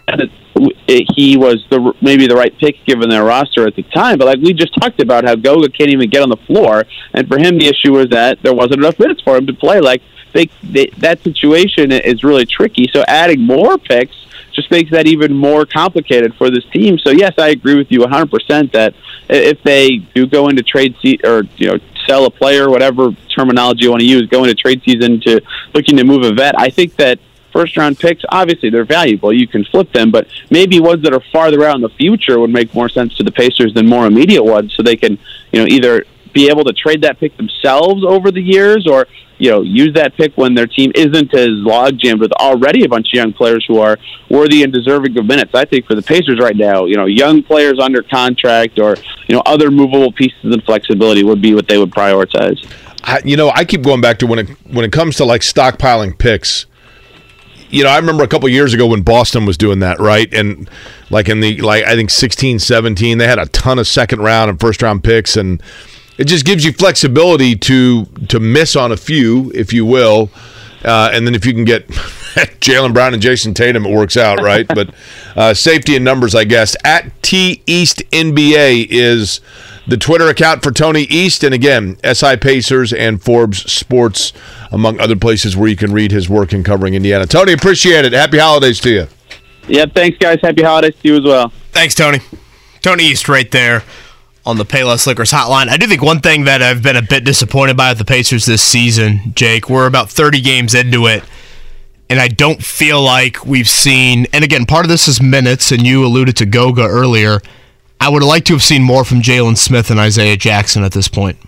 it, 0.89 1.07
he 1.15 1.37
was 1.37 1.65
the 1.71 1.93
maybe 2.01 2.27
the 2.27 2.35
right 2.35 2.57
pick 2.59 2.85
given 2.87 3.09
their 3.09 3.25
roster 3.25 3.67
at 3.67 3.77
the 3.77 3.83
time. 3.83 4.19
But 4.19 4.27
like 4.27 4.39
we 4.39 4.53
just 4.53 4.75
talked 4.81 5.01
about, 5.01 5.25
how 5.25 5.35
Goga 5.35 5.69
can't 5.69 5.91
even 5.91 6.11
get 6.11 6.23
on 6.23 6.31
the 6.31 6.37
floor, 6.37 6.85
and 7.13 7.29
for 7.29 7.39
him 7.39 7.59
the 7.59 7.67
issue 7.67 7.93
was 7.93 8.09
that 8.11 8.43
there 8.43 8.55
wasn't 8.55 8.77
enough 8.77 8.99
minutes 8.99 9.23
for 9.23 9.37
him 9.37 9.47
to 9.47 9.53
play. 9.55 9.81
Like 9.81 10.03
they, 10.37 10.51
they 10.63 10.87
that 10.99 11.23
situation 11.23 11.91
is 11.93 12.23
really 12.23 12.47
tricky. 12.47 12.89
So 12.93 13.05
adding 13.09 13.41
more 13.41 13.79
picks 13.79 14.15
just 14.53 14.71
makes 14.71 14.91
that 14.91 15.07
even 15.07 15.35
more 15.35 15.67
complicated 15.67 16.35
for 16.35 16.51
this 16.51 16.65
team. 16.73 16.99
So 16.99 17.11
yes, 17.11 17.35
I 17.39 17.49
agree 17.49 17.77
with 17.77 17.91
you 17.91 18.01
100% 18.01 18.73
that 18.73 18.95
if 19.29 19.63
they 19.63 19.99
do 20.15 20.27
go 20.27 20.49
into 20.49 20.63
trade 20.63 20.95
se- 21.03 21.21
or 21.25 21.45
you 21.57 21.69
know 21.69 21.79
sell 22.07 22.25
a 22.27 22.31
player, 22.31 22.71
whatever 22.71 23.11
terminology 23.35 23.85
you 23.85 23.91
want 23.91 24.01
to 24.01 24.07
use, 24.07 24.27
go 24.29 24.45
into 24.45 24.55
trade 24.55 24.83
season 24.85 25.21
to 25.23 25.41
looking 25.75 25.97
to 25.97 26.05
move 26.05 26.23
a 26.25 26.33
vet, 26.33 26.55
I 26.59 26.69
think 26.69 26.97
that 26.97 27.19
first 27.53 27.77
round 27.77 27.99
picks, 27.99 28.23
obviously 28.29 28.71
they're 28.71 28.85
valuable. 28.85 29.33
You 29.33 29.49
can 29.49 29.65
flip 29.65 29.93
them, 29.93 30.11
but 30.11 30.27
maybe 30.51 30.79
ones 30.81 31.03
that 31.03 31.15
are 31.15 31.23
farther 31.33 31.65
out 31.65 31.77
in 31.77 31.83
the 31.83 31.89
future 31.89 32.39
would 32.39 32.51
make 32.51 32.75
more 32.75 32.89
sense 32.89 33.17
to 33.17 33.23
the 33.23 33.33
Pacers 33.33 33.73
than 33.75 33.87
more 33.87 34.07
immediate 34.07 34.45
ones, 34.45 34.75
so 34.75 34.83
they 34.83 34.97
can 34.97 35.19
you 35.53 35.61
know 35.61 35.67
either 35.67 36.05
be 36.37 36.51
able 36.51 36.65
to 36.65 36.73
trade 36.75 37.01
that 37.01 37.19
pick 37.19 37.35
themselves 37.39 38.05
over 38.07 38.31
the 38.31 38.43
years 38.43 38.87
or 38.87 39.07
you 39.39 39.51
know 39.51 39.63
use 39.63 39.95
that 39.95 40.15
pick 40.19 40.37
when 40.37 40.55
their 40.55 40.67
team 40.67 40.93
isn't 40.95 41.33
as 41.35 41.49
log 41.49 41.99
jammed 41.99 42.21
with 42.21 42.31
already 42.33 42.85
a 42.85 42.89
bunch 42.89 43.07
of 43.07 43.17
young 43.17 43.33
players 43.33 43.65
who 43.67 43.79
are 43.79 43.97
worthy 44.31 44.63
and 44.63 44.71
deserving 44.71 45.19
of 45.19 45.25
minutes. 45.25 45.53
I 45.55 45.65
think 45.65 45.87
for 45.87 45.95
the 45.95 46.03
Pacers 46.03 46.39
right 46.39 46.55
now, 46.55 46.85
you 46.85 46.97
know, 46.97 47.07
young 47.07 47.43
players 47.43 47.79
under 47.81 48.03
contract 48.03 48.79
or 48.79 48.97
you 49.27 49.35
know 49.35 49.43
other 49.47 49.71
movable 49.71 50.13
pieces 50.13 50.39
and 50.45 50.63
flexibility 50.65 51.25
would 51.25 51.41
be 51.41 51.55
what 51.55 51.69
they 51.69 51.79
would 51.79 51.91
prioritize. 51.91 52.59
I, 53.03 53.23
you 53.25 53.39
know, 53.39 53.49
I 53.49 53.65
keep 53.65 53.83
going 53.83 54.03
back 54.03 54.19
to 54.19 54.27
when 54.27 54.41
it 54.41 54.51
when 54.67 54.85
it 54.85 54.93
comes 54.93 55.17
to 55.17 55.25
like 55.25 55.41
stockpiling 55.41 56.19
picks 56.19 56.67
you 57.69 57.83
know, 57.83 57.91
I 57.91 57.97
remember 57.97 58.23
a 58.23 58.29
couple 58.29 58.49
years 58.49 58.75
ago 58.75 58.87
when 58.87 59.03
Boston 59.03 59.45
was 59.45 59.59
doing 59.59 59.81
that, 59.81 59.99
right? 59.99 60.33
And 60.33 60.71
like 61.11 61.29
in 61.29 61.41
the 61.41 61.61
like 61.63 61.85
I 61.85 61.97
think 61.97 62.11
16, 62.11 62.59
17, 62.59 63.19
they 63.19 63.27
had 63.27 63.41
a 63.41 63.47
ton 63.47 63.79
of 63.79 63.89
second 63.89 64.21
round 64.21 64.51
and 64.51 64.61
first 64.61 64.83
round 64.83 65.03
picks 65.03 65.37
and 65.37 65.61
it 66.19 66.25
just 66.27 66.45
gives 66.45 66.65
you 66.65 66.73
flexibility 66.73 67.57
to 67.57 68.07
to 68.29 68.41
miss 68.41 68.77
on 68.77 68.93
a 68.93 68.97
few, 68.97 69.51
if 69.55 69.73
you 69.73 69.85
will. 69.85 70.31
Uh, 70.85 71.11
and 71.13 71.27
then 71.27 71.35
if 71.35 71.45
you 71.45 71.53
can 71.53 71.65
get 71.65 71.87
Jaylen 71.89 72.93
Brown 72.93 73.13
and 73.13 73.23
Jayson 73.23 73.55
Tatum, 73.55 73.87
it 73.87 73.97
works 73.97 74.17
out, 74.17 74.41
right? 74.41 74.69
but 74.69 74.95
uh, 75.35 75.53
safety 75.53 75.97
and 75.97 76.05
numbers, 76.05 76.35
I 76.35 76.45
guess. 76.45 76.77
At 76.85 77.11
T 77.23 77.63
East 77.67 78.03
NBA 78.11 78.87
is 78.89 79.41
the 79.87 79.97
Twitter 79.97 80.29
account 80.29 80.63
for 80.63 80.71
Tony 80.71 81.03
East, 81.03 81.43
and 81.45 81.55
again, 81.55 81.97
SI 82.05 82.37
Pacers 82.37 82.93
and 82.93 83.23
Forbes 83.23 83.71
Sports, 83.71 84.33
among 84.71 85.01
other 85.01 85.17
places 85.17 85.57
where 85.57 85.69
you 85.69 85.77
can 85.77 85.93
read 85.93 86.13
his 86.13 86.29
work 86.29 86.53
in 86.53 86.63
covering 86.63 86.95
Indiana. 86.95 87.27
Tony, 87.27 87.53
appreciate 87.53 88.05
it. 88.05 88.13
Happy 88.13 88.39
holidays 88.39 88.81
to 88.81 88.91
you. 88.91 89.07
Yeah, 89.67 89.87
thanks, 89.87 90.19
guys. 90.19 90.41
Happy 90.41 90.63
holidays 90.63 90.95
to 91.03 91.09
you 91.09 91.17
as 91.17 91.25
well. 91.25 91.53
Thanks, 91.73 91.95
Tony. 91.95 92.21
Tony 92.83 93.05
East, 93.05 93.29
right 93.29 93.51
there 93.51 93.83
on 94.47 94.57
the 94.57 94.65
Payless 94.65 95.07
Liquors 95.07 95.33
hotline. 95.33 95.69
I 95.69 95.77
do 95.77 95.87
think 95.87 96.01
one 96.01 96.21
thing 96.21 96.45
that 96.45 96.63
I've 96.63 96.83
been 96.83 96.97
a 96.97 97.03
bit 97.03 97.25
disappointed 97.25 97.77
by 97.77 97.91
with 97.91 97.99
the 97.99 98.05
Pacers 98.05 98.47
this 98.47 98.63
season, 98.63 99.33
Jake, 99.35 99.69
we're 99.69 99.87
about 99.87 100.09
30 100.09 100.41
games 100.41 100.73
into 100.73 101.07
it, 101.07 101.25
and 102.09 102.21
I 102.21 102.29
don't 102.29 102.63
feel 102.63 103.03
like 103.03 103.45
we've 103.45 103.69
seen, 103.69 104.27
and 104.33 104.45
again, 104.45 104.65
part 104.65 104.85
of 104.85 104.89
this 104.89 105.09
is 105.09 105.21
minutes, 105.21 105.73
and 105.73 105.85
you 105.85 106.07
alluded 106.07 106.37
to 106.37 106.47
Goga 106.47 106.87
earlier. 106.87 107.41
I 108.01 108.09
would 108.09 108.23
like 108.23 108.45
to 108.45 108.53
have 108.53 108.63
seen 108.63 108.83
more 108.83 109.05
from 109.05 109.21
Jalen 109.21 109.57
Smith 109.57 109.91
and 109.91 109.99
Isaiah 109.99 110.37
Jackson 110.37 110.85
at 110.85 110.93
this 110.93 111.09
point. 111.09 111.39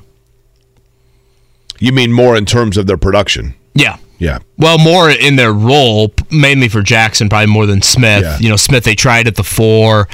You 1.79 1.93
mean 1.93 2.13
more 2.13 2.37
in 2.37 2.45
terms 2.47 2.77
of 2.77 2.89
their 2.89 2.97
production? 2.97 3.55
Yeah. 3.75 3.99
Yeah. 4.19 4.41
Well, 4.57 4.79
more 4.79 5.11
in 5.11 5.37
their 5.37 5.53
role, 5.53 6.13
mainly 6.31 6.69
for 6.69 6.83
Jackson, 6.83 7.29
probably 7.29 7.53
more 7.53 7.67
than 7.67 7.83
Smith. 7.83 8.23
Yeah. 8.23 8.39
You 8.39 8.49
know, 8.49 8.57
Smith 8.57 8.83
they 8.83 8.97
tried 8.97 9.29
at 9.29 9.37
the 9.37 9.45
four. 9.45 10.09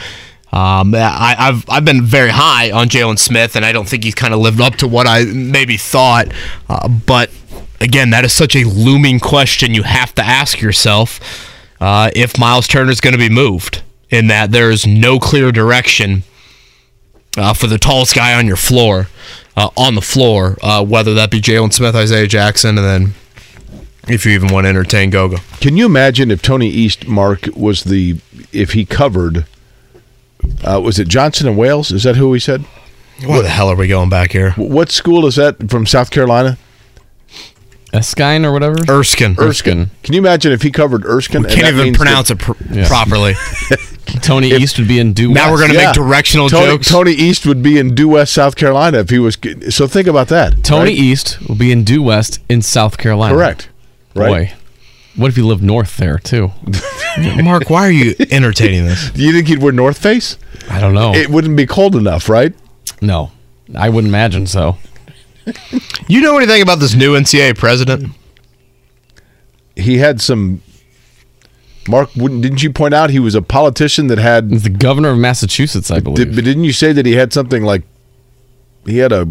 Um, 0.54 0.94
I, 0.94 1.34
have 1.36 1.64
I've 1.68 1.84
been 1.84 2.04
very 2.04 2.30
high 2.30 2.70
on 2.70 2.88
Jalen 2.88 3.18
Smith, 3.18 3.56
and 3.56 3.64
I 3.64 3.72
don't 3.72 3.88
think 3.88 4.04
he's 4.04 4.14
kind 4.14 4.32
of 4.32 4.38
lived 4.38 4.60
up 4.60 4.76
to 4.76 4.86
what 4.86 5.04
I 5.08 5.24
maybe 5.24 5.76
thought. 5.76 6.28
Uh, 6.68 6.86
but 6.86 7.32
again, 7.80 8.10
that 8.10 8.24
is 8.24 8.32
such 8.32 8.54
a 8.54 8.62
looming 8.62 9.18
question 9.18 9.74
you 9.74 9.82
have 9.82 10.14
to 10.14 10.22
ask 10.22 10.60
yourself 10.60 11.18
uh, 11.80 12.12
if 12.14 12.38
Miles 12.38 12.68
Turner 12.68 12.92
is 12.92 13.00
going 13.00 13.14
to 13.14 13.18
be 13.18 13.28
moved. 13.28 13.82
In 14.10 14.28
that 14.28 14.52
there 14.52 14.70
is 14.70 14.86
no 14.86 15.18
clear 15.18 15.50
direction 15.50 16.22
uh, 17.36 17.52
for 17.52 17.66
the 17.66 17.78
tallest 17.78 18.14
guy 18.14 18.34
on 18.34 18.46
your 18.46 18.54
floor, 18.54 19.08
uh, 19.56 19.70
on 19.76 19.96
the 19.96 20.02
floor, 20.02 20.56
uh, 20.62 20.84
whether 20.84 21.14
that 21.14 21.32
be 21.32 21.40
Jalen 21.40 21.72
Smith, 21.72 21.96
Isaiah 21.96 22.28
Jackson, 22.28 22.78
and 22.78 22.86
then 22.86 23.14
if 24.06 24.24
you 24.24 24.30
even 24.32 24.52
want 24.52 24.66
to 24.66 24.68
entertain 24.68 25.10
Goga. 25.10 25.38
Can 25.60 25.76
you 25.76 25.84
imagine 25.84 26.30
if 26.30 26.42
Tony 26.42 26.68
East 26.68 27.08
Mark 27.08 27.48
was 27.56 27.82
the 27.82 28.20
if 28.52 28.74
he 28.74 28.84
covered 28.84 29.46
uh, 30.64 30.80
was 30.80 30.98
it 30.98 31.08
Johnson 31.08 31.48
and 31.48 31.56
Wales? 31.56 31.92
Is 31.92 32.04
that 32.04 32.16
who 32.16 32.28
we 32.28 32.40
said? 32.40 32.64
Where 33.24 33.42
the 33.42 33.48
hell 33.48 33.68
are 33.68 33.76
we 33.76 33.88
going 33.88 34.10
back 34.10 34.32
here? 34.32 34.52
What 34.52 34.90
school 34.90 35.26
is 35.26 35.36
that 35.36 35.70
from 35.70 35.86
South 35.86 36.10
Carolina? 36.10 36.58
Erskine 37.94 38.44
or 38.44 38.52
whatever? 38.52 38.76
Erskine. 38.88 39.36
Erskine. 39.38 39.90
Can 40.02 40.14
you 40.14 40.20
imagine 40.20 40.52
if 40.52 40.62
he 40.62 40.70
covered 40.70 41.04
Erskine? 41.04 41.44
We 41.44 41.48
can't 41.48 41.74
even 41.74 41.94
pronounce 41.94 42.28
that, 42.28 42.40
it 42.40 42.44
pr- 42.44 42.74
yeah. 42.74 42.88
properly. 42.88 43.34
Tony 44.20 44.50
if, 44.50 44.60
East 44.60 44.78
would 44.78 44.88
be 44.88 44.98
in 44.98 45.12
due 45.12 45.32
Now 45.32 45.50
we're 45.50 45.58
going 45.58 45.70
to 45.70 45.76
yeah. 45.76 45.86
make 45.86 45.94
directional 45.94 46.48
Tony, 46.48 46.66
jokes. 46.66 46.88
Tony 46.88 47.12
East 47.12 47.46
would 47.46 47.62
be 47.62 47.78
in 47.78 47.94
due 47.94 48.08
West, 48.08 48.32
South 48.32 48.56
Carolina 48.56 48.98
if 48.98 49.10
he 49.10 49.18
was. 49.18 49.38
So 49.70 49.86
think 49.86 50.08
about 50.08 50.28
that. 50.28 50.64
Tony 50.64 50.90
right? 50.90 50.98
East 50.98 51.40
will 51.48 51.54
be 51.54 51.70
in 51.70 51.84
due 51.84 52.02
West 52.02 52.40
in 52.48 52.62
South 52.62 52.98
Carolina. 52.98 53.34
Correct. 53.34 53.68
Right. 54.14 54.28
Boy. 54.28 54.54
What 55.16 55.28
if 55.28 55.36
you 55.36 55.46
live 55.46 55.62
north 55.62 55.96
there 55.96 56.18
too? 56.18 56.50
Mark, 57.42 57.70
why 57.70 57.86
are 57.86 57.90
you 57.92 58.14
entertaining 58.30 58.84
this? 58.84 59.10
Do 59.10 59.22
you 59.22 59.32
think 59.32 59.46
he'd 59.46 59.62
wear 59.62 59.72
North 59.72 59.98
Face? 59.98 60.36
I 60.68 60.80
don't 60.80 60.94
know. 60.94 61.14
It 61.14 61.30
wouldn't 61.30 61.56
be 61.56 61.66
cold 61.66 61.94
enough, 61.94 62.28
right? 62.28 62.52
No, 63.00 63.30
I 63.76 63.88
wouldn't 63.90 64.10
imagine 64.10 64.46
so. 64.46 64.76
you 66.08 66.20
know 66.20 66.36
anything 66.36 66.62
about 66.62 66.80
this 66.80 66.94
new 66.94 67.14
NCAA 67.14 67.56
president? 67.56 68.12
He 69.76 69.98
had 69.98 70.20
some. 70.20 70.62
Mark, 71.86 72.12
didn't 72.14 72.62
you 72.62 72.72
point 72.72 72.94
out 72.94 73.10
he 73.10 73.18
was 73.18 73.34
a 73.34 73.42
politician 73.42 74.06
that 74.06 74.18
had 74.18 74.50
He's 74.50 74.62
the 74.62 74.70
governor 74.70 75.10
of 75.10 75.18
Massachusetts, 75.18 75.90
I 75.90 76.00
believe. 76.00 76.16
Did, 76.16 76.34
but 76.34 76.44
didn't 76.44 76.64
you 76.64 76.72
say 76.72 76.92
that 76.92 77.04
he 77.04 77.12
had 77.12 77.32
something 77.32 77.62
like 77.62 77.82
he 78.86 78.98
had 78.98 79.12
a 79.12 79.28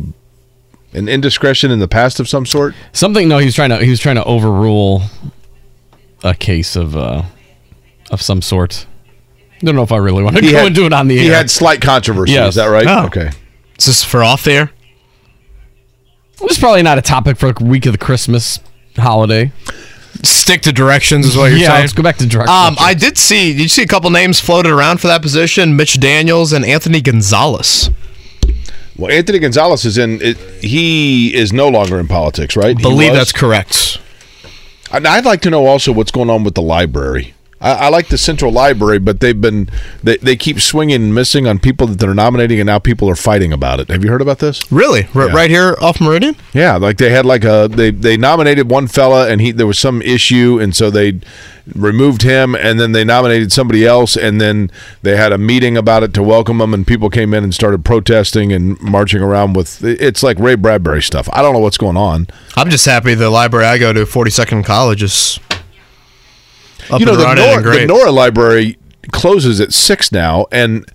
an 0.93 1.10
indiscretion 1.10 1.72
in 1.72 1.80
the 1.80 1.88
past 1.88 2.19
of 2.19 2.30
some 2.30 2.45
sort? 2.45 2.76
Something. 2.91 3.27
No, 3.27 3.39
he 3.39 3.45
was 3.45 3.55
trying 3.55 3.72
to 3.72 3.84
he 3.84 3.89
was 3.89 3.99
trying 3.99 4.15
to 4.15 4.23
overrule 4.23 5.01
a 6.24 6.34
case 6.34 6.76
of 6.76 6.95
uh, 6.95 7.24
of 8.10 8.22
some 8.22 8.41
sort. 8.41 8.86
I 9.62 9.66
don't 9.66 9.76
know 9.76 9.84
if 9.84 9.91
I 9.91 9.98
really 9.98 10.24
want 10.24 10.36
to 10.38 10.41
he 10.41 10.52
go 10.52 10.60
had, 10.60 10.68
into 10.68 10.86
it 10.86 10.94
on 10.94 11.08
the 11.08 11.16
he 11.16 11.22
air. 11.22 11.28
He 11.28 11.32
had 11.32 11.50
slight 11.50 11.82
controversy. 11.82 12.34
Yes. 12.34 12.50
Is 12.50 12.56
that 12.56 12.68
right? 12.68 12.88
Oh. 12.88 13.06
Okay. 13.06 13.32
Is 13.78 13.86
this 13.86 14.04
for 14.04 14.24
off 14.24 14.48
air? 14.48 14.72
It's 16.41 16.60
probably 16.60 16.84
not 16.84 16.98
a 16.98 17.02
topic 17.02 17.38
for 17.38 17.54
a 17.58 17.64
week 17.64 17.86
of 17.86 17.94
the 17.94 17.98
Christmas 17.98 18.60
holiday. 18.98 19.52
Stick 20.24 20.62
to 20.64 20.74
directions 20.74 21.26
is 21.26 21.38
what 21.38 21.45
you're 21.45 21.60
yeah, 21.60 21.70
saying. 21.70 21.82
let's 21.82 21.94
go 21.94 22.04
back 22.04 22.18
to 22.18 22.28
directions. 22.28 22.56
Um, 22.56 22.76
I 22.80 22.94
did 22.94 23.18
see. 23.18 23.54
Did 23.54 23.62
you 23.62 23.70
see 23.70 23.84
a 23.84 23.88
couple 23.88 24.10
names 24.10 24.40
floated 24.40 24.72
around 24.72 25.00
for 25.00 25.08
that 25.08 25.22
position? 25.22 25.76
Mitch 25.76 26.00
Daniels 26.00 26.54
and 26.54 26.64
Anthony 26.66 27.02
Gonzalez. 27.02 27.90
Well, 28.98 29.12
Anthony 29.12 29.40
Gonzalez 29.40 29.86
is 29.86 29.98
in. 29.98 30.22
It, 30.22 30.38
he 30.64 31.34
is 31.34 31.52
no 31.52 31.68
longer 31.68 32.00
in 32.00 32.08
politics, 32.08 32.56
right? 32.56 32.78
I 32.78 32.82
believe 32.82 33.14
that's 33.14 33.32
correct. 33.32 34.00
I'd 34.94 35.26
like 35.26 35.41
to 35.41 35.49
know 35.49 35.65
also 35.65 35.91
what's 35.91 36.11
going 36.11 36.30
on 36.30 36.44
with 36.44 36.53
the 36.53 36.61
library. 36.61 37.34
I, 37.64 37.85
I, 37.85 37.90
like 37.90 38.10
the 38.10 38.18
central 38.18 38.52
library, 38.52 38.99
but 38.99 39.22
they've 39.22 39.40
been 39.40 39.69
they, 40.03 40.18
they 40.18 40.35
keep 40.35 40.60
swinging 40.60 40.95
and 40.95 41.15
missing 41.15 41.48
on 41.48 41.60
people 41.60 41.88
that 41.88 41.98
they're 41.98 42.14
nominating, 42.14 42.60
and 42.60 42.68
now 42.68 42.77
people 42.77 43.10
are 43.10 43.15
fighting 43.15 43.53
about 43.53 43.80
it. 43.80 43.90
Have 43.90 44.03
you 44.03 44.11
heard 44.11 44.22
about 44.22 44.40
this? 44.40 44.69
Really, 44.72 45.07
R- 45.15 45.27
yeah. 45.27 45.34
right 45.34 45.49
here 45.49 45.77
off 45.81 46.02
Meridian? 46.02 46.35
Yeah, 46.53 46.76
like 46.76 46.98
they 46.98 47.10
had 47.10 47.26
like 47.26 47.45
a 47.45 47.69
they 47.72 47.90
they 47.90 48.18
nominated 48.18 48.69
one 48.69 48.88
fella, 48.88 49.30
and 49.30 49.40
he 49.40 49.52
there 49.52 49.65
was 49.65 49.80
some 49.80 50.02
issue, 50.02 50.60
and 50.61 50.76
so 50.76 50.91
they 50.91 51.22
removed 51.73 52.23
him, 52.23 52.56
and 52.56 52.80
then 52.80 52.91
they 52.91 53.06
nominated 53.06 53.53
somebody 53.53 53.85
else, 53.85 54.18
and 54.18 54.41
then 54.41 54.69
they 55.02 55.15
had 55.15 55.31
a 55.31 55.38
meeting 55.38 55.77
about 55.77 56.03
it 56.03 56.14
to 56.15 56.22
welcome 56.23 56.60
him, 56.60 56.73
and 56.73 56.85
people 56.85 57.10
came 57.10 57.34
in 57.34 57.44
and 57.44 57.56
started 57.56 57.85
protesting 57.85 58.52
and 58.52 58.80
marching 58.81 59.22
around 59.22 59.53
with 59.53 59.84
it's 59.84 60.22
like 60.22 60.38
Ray 60.40 60.56
Bradbury 60.56 61.02
stuff. 61.02 61.30
I 61.31 61.41
don't 61.41 61.53
know 61.53 61.60
what's 61.60 61.77
going 61.77 61.98
on. 61.98 62.27
I'm 62.57 62.69
just 62.69 62.85
happy 62.85 63.14
the 63.14 63.30
library 63.30 63.65
I 63.65 63.77
go 63.77 63.94
to, 63.94 64.02
42nd 64.02 64.65
College, 64.65 65.03
is 65.03 65.40
up 66.91 66.99
you 66.99 67.05
know, 67.05 67.15
the 67.15 67.35
Nora, 67.35 67.61
the 67.80 67.85
Nora 67.85 68.11
Library 68.11 68.77
closes 69.11 69.60
at 69.60 69.73
six 69.73 70.11
now, 70.11 70.45
and 70.51 70.85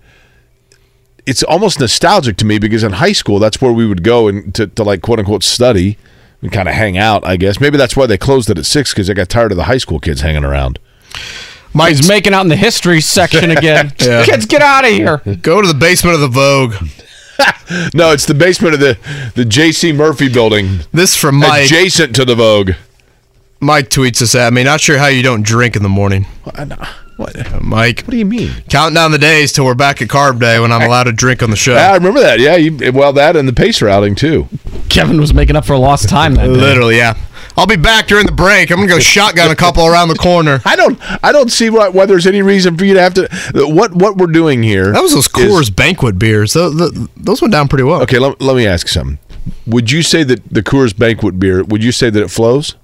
it's 1.27 1.43
almost 1.43 1.78
nostalgic 1.81 2.36
to 2.39 2.44
me 2.47 2.59
because 2.59 2.82
in 2.82 2.93
high 2.93 3.12
school 3.12 3.39
that's 3.39 3.60
where 3.60 3.73
we 3.73 3.86
would 3.86 4.02
go 4.02 4.28
and 4.28 4.55
to, 4.55 4.66
to 4.66 4.82
like 4.82 5.02
quote 5.02 5.19
unquote 5.19 5.43
study 5.44 5.98
and 6.40 6.51
kind 6.52 6.69
of 6.69 6.74
hang 6.74 6.97
out. 6.97 7.27
I 7.27 7.36
guess 7.36 7.60
maybe 7.60 7.77
that's 7.77 7.97
why 7.97 8.06
they 8.06 8.16
closed 8.19 8.48
it 8.51 8.59
at 8.59 8.66
six 8.66 8.93
because 8.93 9.09
they 9.09 9.15
got 9.15 9.28
tired 9.28 9.51
of 9.52 9.56
the 9.56 9.65
high 9.65 9.78
school 9.78 10.01
kids 10.01 10.20
hanging 10.23 10.44
around. 10.44 10.78
He's 11.74 12.09
making 12.09 12.32
out 12.35 12.40
in 12.43 12.48
the 12.48 12.56
history 12.56 13.01
section 13.01 13.51
again. 13.51 13.93
Yeah. 14.01 14.24
Kids, 14.24 14.47
get 14.47 14.62
out 14.62 14.85
of 14.85 14.90
here. 14.90 15.19
Go 15.43 15.60
to 15.60 15.69
the 15.69 15.74
basement 15.74 16.15
of 16.15 16.20
the 16.20 16.28
Vogue. 16.28 16.74
No, 17.94 18.10
it's 18.10 18.27
the 18.27 18.35
basement 18.35 18.74
of 18.74 18.81
the 18.81 18.98
the 19.36 19.44
J.C. 19.44 19.93
Murphy 19.93 20.28
building, 20.28 20.81
This 20.93 21.16
from 21.16 21.36
Mike. 21.36 21.66
adjacent 21.66 22.16
to 22.16 22.24
the 22.24 22.35
Vogue. 22.35 22.73
Mike 23.61 23.89
tweets 23.91 24.23
us 24.23 24.35
at 24.35 24.53
me. 24.53 24.63
Not 24.65 24.81
sure 24.81 24.99
how 24.99 25.09
you 25.09 25.23
don't 25.23 25.43
drink 25.43 25.75
in 25.77 25.83
the 25.83 25.89
morning. 25.89 26.25
What? 27.17 27.37
Mike, 27.63 28.03
What 28.03 28.11
do 28.13 28.17
you 28.17 28.25
mean? 28.25 28.53
counting 28.69 28.95
down 28.95 29.11
the 29.11 29.19
days 29.19 29.53
till 29.53 29.65
we're 29.65 29.75
back 29.75 30.01
at 30.01 30.07
carb 30.07 30.39
day 30.39 30.61
when 30.61 30.71
I'm 30.71 30.83
allowed 30.83 31.05
to 31.05 31.13
drink 31.13 31.43
on 31.43 31.51
the 31.51 31.57
show. 31.57 31.75
I 31.75 31.95
remember 31.95 32.21
that. 32.21 32.39
Yeah, 32.39 32.55
you, 32.55 32.93
well, 32.93 33.13
that 33.15 33.35
and 33.35 33.49
the 33.49 33.53
pacer 33.53 33.87
routing 33.87 34.15
too. 34.15 34.47
Kevin 34.89 35.21
was 35.21 35.35
making 35.35 35.57
up 35.57 35.65
for 35.65 35.77
lost 35.77 36.09
time 36.09 36.35
that 36.37 36.47
day. 36.47 36.53
Literally, 36.53 36.97
yeah. 36.97 37.15
I'll 37.57 37.67
be 37.67 37.75
back 37.75 38.07
during 38.07 38.25
the 38.27 38.31
break. 38.31 38.71
I'm 38.71 38.77
gonna 38.77 38.87
go 38.89 39.01
shotgun 39.01 39.51
a 39.51 39.57
couple 39.57 39.85
around 39.85 40.09
the 40.11 40.15
corner. 40.15 40.61
I 40.65 40.77
don't. 40.77 40.97
I 41.25 41.33
don't 41.33 41.51
see 41.51 41.71
why, 41.71 41.89
why 41.89 42.07
there's 42.07 42.29
any 42.29 42.41
reason 42.41 42.77
for 42.77 42.85
you 42.85 42.95
to 42.95 43.01
have 43.03 43.15
to. 43.15 43.29
What 43.53 43.93
what 43.93 44.17
we're 44.17 44.29
doing 44.29 44.63
here? 44.63 44.93
That 44.93 45.03
was 45.03 45.13
those 45.13 45.27
is- 45.27 45.33
Coors 45.33 45.75
banquet 45.75 46.21
beers. 46.21 46.53
Those, 46.53 46.93
those 47.17 47.43
went 47.43 47.51
down 47.51 47.67
pretty 47.67 47.83
well. 47.83 48.01
Okay, 48.03 48.21
let, 48.21 48.41
let 48.41 48.55
me 48.55 48.65
ask 48.65 48.87
you 48.87 48.93
something. 48.93 49.19
Would 49.67 49.91
you 49.91 50.03
say 50.05 50.23
that 50.23 50.49
the 50.49 50.63
Coors 50.63 50.97
Banquet 50.97 51.41
beer? 51.41 51.65
Would 51.65 51.83
you 51.83 51.91
say 51.91 52.11
that 52.11 52.23
it 52.23 52.31
flows? 52.31 52.77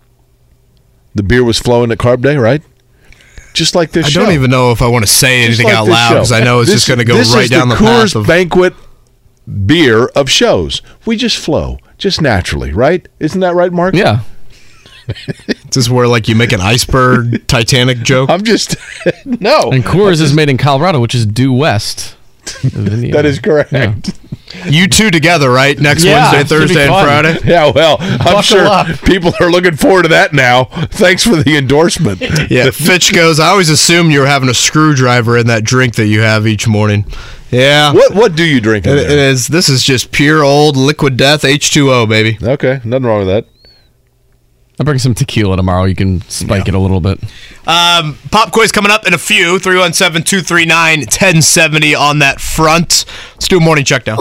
The 1.14 1.22
beer 1.22 1.44
was 1.44 1.58
flowing 1.58 1.90
at 1.92 1.98
Carb 1.98 2.22
Day, 2.22 2.36
right? 2.36 2.62
Just 3.52 3.74
like 3.74 3.92
this 3.92 4.06
I 4.06 4.08
show. 4.10 4.24
don't 4.24 4.34
even 4.34 4.50
know 4.50 4.72
if 4.72 4.82
I 4.82 4.88
want 4.88 5.06
to 5.06 5.12
say 5.12 5.46
Just 5.46 5.60
anything 5.60 5.66
like 5.66 5.74
out 5.76 5.88
loud 5.88 6.14
because 6.14 6.32
I 6.32 6.42
know 6.42 6.60
it's 6.60 6.70
This- 6.70 6.84
just 6.84 6.88
going 6.88 6.98
to 6.98 7.04
go 7.04 7.20
right 7.34 7.48
down 7.48 7.68
the, 7.68 7.76
the 7.76 7.80
Coors 7.80 8.12
path 8.12 8.16
of. 8.16 8.26
Banquet 8.26 8.74
beer 9.66 10.06
of 10.06 10.28
shows. 10.30 10.82
We 11.06 11.16
just 11.16 11.36
flow, 11.36 11.78
just 11.98 12.20
naturally, 12.20 12.72
right? 12.72 13.06
Isn't 13.20 13.40
that 13.42 13.54
right, 13.54 13.72
Mark? 13.72 13.94
Yeah. 13.94 14.20
This 15.66 15.76
is 15.76 15.90
where 15.90 16.08
like 16.08 16.28
you 16.28 16.34
make 16.34 16.52
an 16.52 16.60
iceberg 16.62 17.46
Titanic 17.48 17.98
joke. 17.98 18.30
I'm 18.30 18.42
just 18.42 18.76
no. 19.26 19.70
And 19.70 19.84
Coors 19.84 20.20
is 20.22 20.32
made 20.32 20.48
in 20.48 20.56
Colorado, 20.56 20.98
which 21.00 21.14
is 21.14 21.26
due 21.26 21.52
west. 21.52 22.16
That 22.62 23.24
is 23.26 23.38
correct. 23.38 23.72
Yeah. 23.72 23.96
You 24.66 24.86
two 24.88 25.10
together, 25.10 25.50
right? 25.50 25.78
Next 25.78 26.04
Yeah, 26.04 26.32
Wednesday, 26.32 26.40
it's 26.40 26.50
gonna 26.50 26.62
be 26.66 26.74
Thursday, 26.74 26.86
and. 26.92 27.04
Friday. 27.04 27.38
Yeah, 27.50 27.70
well, 27.74 27.96
I'm 28.00 28.18
Buckle 28.18 28.42
sure 28.42 28.66
up. 28.66 28.86
people 29.04 29.32
are 29.40 29.50
looking 29.50 29.76
forward 29.76 30.02
to 30.04 30.08
that 30.08 30.32
now. 30.32 30.64
Thanks 30.90 31.22
for 31.24 31.36
the 31.36 31.56
endorsement. 31.56 32.20
Yeah, 32.50 32.70
Fitch 32.72 33.12
goes. 33.12 33.38
I 33.40 33.48
always 33.48 33.68
assumed 33.70 34.12
you 34.12 34.20
were 34.20 34.26
having 34.26 34.48
a 34.48 34.54
screwdriver 34.54 35.36
in 35.36 35.46
that 35.48 35.64
drink 35.64 35.94
that 35.96 36.06
you 36.06 36.20
have 36.20 36.46
each 36.46 36.66
morning. 36.66 37.04
Yeah. 37.50 37.92
What 37.92 38.14
what 38.14 38.34
do 38.36 38.44
you 38.44 38.60
drink? 38.60 38.86
In 38.86 38.96
It- 38.98 39.10
it 39.10 39.18
is. 39.18 39.46
This 39.48 39.68
is 39.68 39.82
just 39.84 40.10
pure 40.12 40.42
old 40.42 40.76
liquid 40.76 41.16
death 41.16 41.42
H2O, 41.42 42.08
baby. 42.08 42.38
Okay, 42.42 42.80
nothing 42.84 43.06
wrong 43.06 43.18
with 43.26 43.28
that. 43.28 43.46
I'll 44.78 44.84
bring 44.84 44.98
some 44.98 45.14
tequila 45.14 45.56
tomorrow. 45.56 45.84
You 45.84 45.94
can 45.94 46.20
spike 46.22 46.66
it 46.66 46.74
a 46.74 46.78
little 46.78 47.00
bit. 47.00 47.22
Um, 47.66 48.18
pop 48.30 48.50
quiz 48.52 48.72
coming 48.72 48.90
up 48.90 49.06
in 49.06 49.14
a 49.14 49.18
few. 49.18 49.58
317 49.58 50.24
239 50.24 50.98
1070 51.00 51.94
on 51.94 52.18
that 52.18 52.40
front. 52.40 53.04
Let's 53.34 53.48
do 53.48 53.58
a 53.58 53.60
morning 53.60 53.84
check 53.84 54.04
down. 54.04 54.18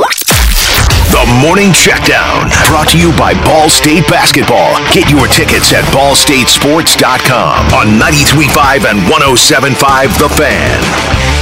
The 1.13 1.25
Morning 1.41 1.69
Checkdown, 1.69 2.49
brought 2.69 2.89
to 2.89 2.97
you 2.97 3.11
by 3.15 3.35
Ball 3.45 3.69
State 3.69 4.07
Basketball. 4.07 4.77
Get 4.91 5.09
your 5.11 5.27
tickets 5.27 5.71
at 5.71 5.83
ballstatesports.com 5.93 7.73
on 7.73 7.99
93.5 7.99 8.89
and 8.89 8.99
107.5 9.01 10.17
The 10.17 10.29
Fan. 10.29 11.32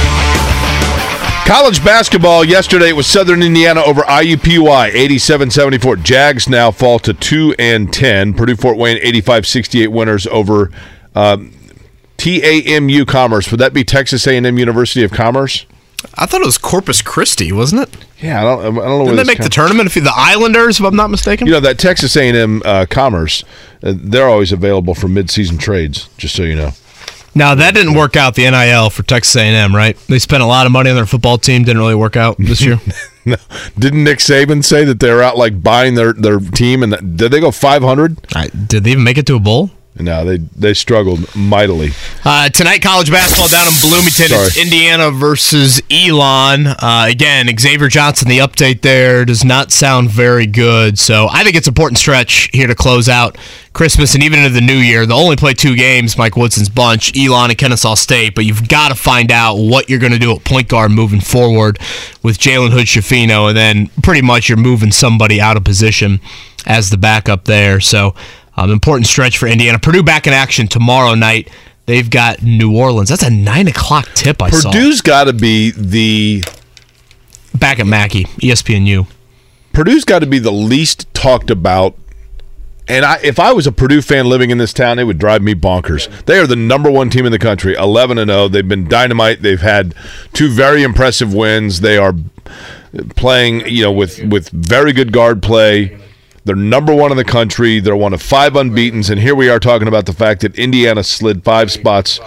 College 1.46 1.84
basketball 1.84 2.44
yesterday 2.44 2.90
it 2.90 2.92
was 2.96 3.06
Southern 3.06 3.42
Indiana 3.42 3.82
over 3.82 4.02
IUPUI 4.02 4.90
87-74. 4.92 6.02
Jags 6.02 6.48
now 6.48 6.70
fall 6.70 6.98
to 7.00 7.12
2 7.12 7.56
and 7.58 7.92
10. 7.92 8.34
Purdue 8.34 8.56
Fort 8.56 8.78
Wayne 8.78 8.96
85-68 9.02 9.88
winners 9.88 10.26
over 10.28 10.70
um, 11.14 11.52
TAMU 12.16 13.04
Commerce. 13.06 13.50
Would 13.50 13.60
that 13.60 13.74
be 13.74 13.84
Texas 13.84 14.26
A&M 14.26 14.56
University 14.56 15.04
of 15.04 15.10
Commerce? 15.10 15.66
I 16.14 16.26
thought 16.26 16.40
it 16.40 16.46
was 16.46 16.58
Corpus 16.58 17.02
Christi, 17.02 17.52
wasn't 17.52 17.82
it? 17.82 18.06
Yeah, 18.20 18.40
I 18.40 18.44
don't, 18.44 18.60
I 18.60 18.64
don't 18.64 18.74
know. 18.76 19.04
Didn't 19.04 19.16
they 19.16 19.24
make 19.24 19.38
the 19.42 19.48
tournament? 19.48 19.86
If 19.88 19.96
you- 19.96 20.02
the 20.02 20.12
Islanders, 20.14 20.78
if 20.80 20.86
I'm 20.86 20.96
not 20.96 21.10
mistaken. 21.10 21.46
You 21.46 21.52
know 21.54 21.60
that 21.60 21.78
Texas 21.78 22.16
A&M 22.16 22.62
uh, 22.64 22.86
Commerce, 22.88 23.44
uh, 23.82 23.92
they're 23.96 24.28
always 24.28 24.52
available 24.52 24.94
for 24.94 25.08
mid-season 25.08 25.58
trades. 25.58 26.08
Just 26.16 26.34
so 26.34 26.44
you 26.44 26.54
know. 26.56 26.70
Now 27.34 27.54
that 27.54 27.74
didn't 27.74 27.94
work 27.94 28.16
out 28.16 28.34
the 28.34 28.50
NIL 28.50 28.90
for 28.90 29.02
Texas 29.02 29.36
A&M, 29.36 29.74
right? 29.74 29.96
They 30.08 30.18
spent 30.18 30.42
a 30.42 30.46
lot 30.46 30.66
of 30.66 30.72
money 30.72 30.90
on 30.90 30.96
their 30.96 31.06
football 31.06 31.38
team. 31.38 31.64
Didn't 31.64 31.80
really 31.80 31.94
work 31.94 32.16
out 32.16 32.36
this 32.38 32.60
year. 32.60 32.78
No, 33.24 33.36
didn't 33.78 34.02
Nick 34.02 34.18
Saban 34.18 34.64
say 34.64 34.84
that 34.84 34.98
they 34.98 35.08
were 35.12 35.22
out 35.22 35.36
like 35.38 35.62
buying 35.62 35.94
their, 35.94 36.12
their 36.12 36.40
team 36.40 36.82
and 36.82 36.92
that, 36.92 37.16
did 37.16 37.30
they 37.30 37.38
go 37.38 37.52
500? 37.52 38.16
Did 38.66 38.82
they 38.82 38.90
even 38.90 39.04
make 39.04 39.16
it 39.16 39.26
to 39.28 39.36
a 39.36 39.38
bowl? 39.38 39.70
No, 39.98 40.24
they 40.24 40.38
they 40.38 40.72
struggled 40.72 41.34
mightily. 41.36 41.90
Uh, 42.24 42.48
tonight, 42.48 42.80
college 42.80 43.10
basketball 43.10 43.48
down 43.48 43.66
in 43.68 43.78
Bloomington. 43.80 44.26
It's 44.30 44.56
Indiana 44.56 45.10
versus 45.10 45.82
Elon. 45.90 46.66
Uh, 46.66 47.06
again, 47.08 47.46
Xavier 47.58 47.88
Johnson, 47.88 48.28
the 48.28 48.38
update 48.38 48.80
there 48.80 49.26
does 49.26 49.44
not 49.44 49.70
sound 49.70 50.10
very 50.10 50.46
good. 50.46 50.98
So 50.98 51.28
I 51.30 51.44
think 51.44 51.56
it's 51.56 51.66
an 51.66 51.72
important 51.72 51.98
stretch 51.98 52.48
here 52.54 52.66
to 52.66 52.74
close 52.74 53.06
out 53.06 53.36
Christmas 53.74 54.14
and 54.14 54.24
even 54.24 54.38
into 54.38 54.50
the 54.50 54.62
new 54.62 54.76
year. 54.76 55.04
They'll 55.04 55.18
only 55.18 55.36
play 55.36 55.52
two 55.52 55.76
games, 55.76 56.16
Mike 56.16 56.36
Woodson's 56.36 56.70
bunch, 56.70 57.14
Elon 57.14 57.50
and 57.50 57.58
Kennesaw 57.58 57.94
State, 57.94 58.34
but 58.34 58.46
you've 58.46 58.68
got 58.68 58.88
to 58.88 58.94
find 58.94 59.30
out 59.30 59.56
what 59.56 59.90
you're 59.90 59.98
going 59.98 60.12
to 60.12 60.18
do 60.18 60.34
at 60.34 60.42
point 60.42 60.68
guard 60.68 60.90
moving 60.90 61.20
forward 61.20 61.78
with 62.22 62.38
Jalen 62.38 62.70
Hood 62.70 62.86
Schifino, 62.86 63.48
and 63.48 63.56
then 63.56 63.88
pretty 64.02 64.22
much 64.22 64.48
you're 64.48 64.56
moving 64.56 64.90
somebody 64.90 65.38
out 65.38 65.58
of 65.58 65.64
position 65.64 66.18
as 66.66 66.90
the 66.90 66.96
backup 66.96 67.44
there. 67.44 67.78
So 67.80 68.14
um, 68.56 68.70
important 68.70 69.06
stretch 69.06 69.38
for 69.38 69.46
Indiana. 69.46 69.78
Purdue 69.78 70.02
back 70.02 70.26
in 70.26 70.32
action 70.32 70.66
tomorrow 70.68 71.14
night. 71.14 71.50
They've 71.86 72.08
got 72.08 72.42
New 72.42 72.76
Orleans. 72.76 73.08
That's 73.08 73.22
a 73.24 73.30
nine 73.30 73.66
o'clock 73.66 74.08
tip. 74.14 74.40
I 74.40 74.50
saw 74.50 74.70
Purdue's 74.70 75.00
got 75.00 75.24
to 75.24 75.32
be 75.32 75.72
the 75.72 76.44
back 77.54 77.80
at 77.80 77.86
Mackey, 77.86 78.24
ESPNU. 78.24 79.06
Purdue's 79.72 80.04
got 80.04 80.20
to 80.20 80.26
be 80.26 80.38
the 80.38 80.52
least 80.52 81.12
talked 81.14 81.50
about. 81.50 81.96
And 82.88 83.04
I, 83.04 83.18
if 83.22 83.38
I 83.38 83.52
was 83.52 83.66
a 83.66 83.72
Purdue 83.72 84.02
fan 84.02 84.26
living 84.26 84.50
in 84.50 84.58
this 84.58 84.72
town, 84.72 84.98
it 84.98 85.04
would 85.04 85.18
drive 85.18 85.40
me 85.40 85.54
bonkers. 85.54 86.08
They 86.26 86.38
are 86.38 86.46
the 86.46 86.56
number 86.56 86.90
one 86.90 87.10
team 87.10 87.24
in 87.24 87.32
the 87.32 87.38
country, 87.38 87.74
eleven 87.74 88.18
and 88.18 88.28
zero. 88.28 88.48
They've 88.48 88.66
been 88.66 88.88
dynamite. 88.88 89.40
They've 89.42 89.60
had 89.60 89.94
two 90.32 90.48
very 90.50 90.82
impressive 90.82 91.32
wins. 91.32 91.80
They 91.80 91.96
are 91.96 92.12
playing, 93.16 93.66
you 93.68 93.84
know, 93.84 93.92
with 93.92 94.22
with 94.24 94.50
very 94.50 94.92
good 94.92 95.12
guard 95.12 95.42
play. 95.42 95.98
They're 96.44 96.56
number 96.56 96.94
one 96.94 97.10
in 97.10 97.16
the 97.16 97.24
country. 97.24 97.78
They're 97.80 97.94
one 97.96 98.12
of 98.12 98.20
five 98.20 98.54
unbeaten's, 98.54 99.10
and 99.10 99.20
here 99.20 99.34
we 99.34 99.48
are 99.48 99.60
talking 99.60 99.88
about 99.88 100.06
the 100.06 100.12
fact 100.12 100.40
that 100.40 100.56
Indiana 100.56 101.04
slid 101.04 101.44
five 101.44 101.70
spots 101.70 102.18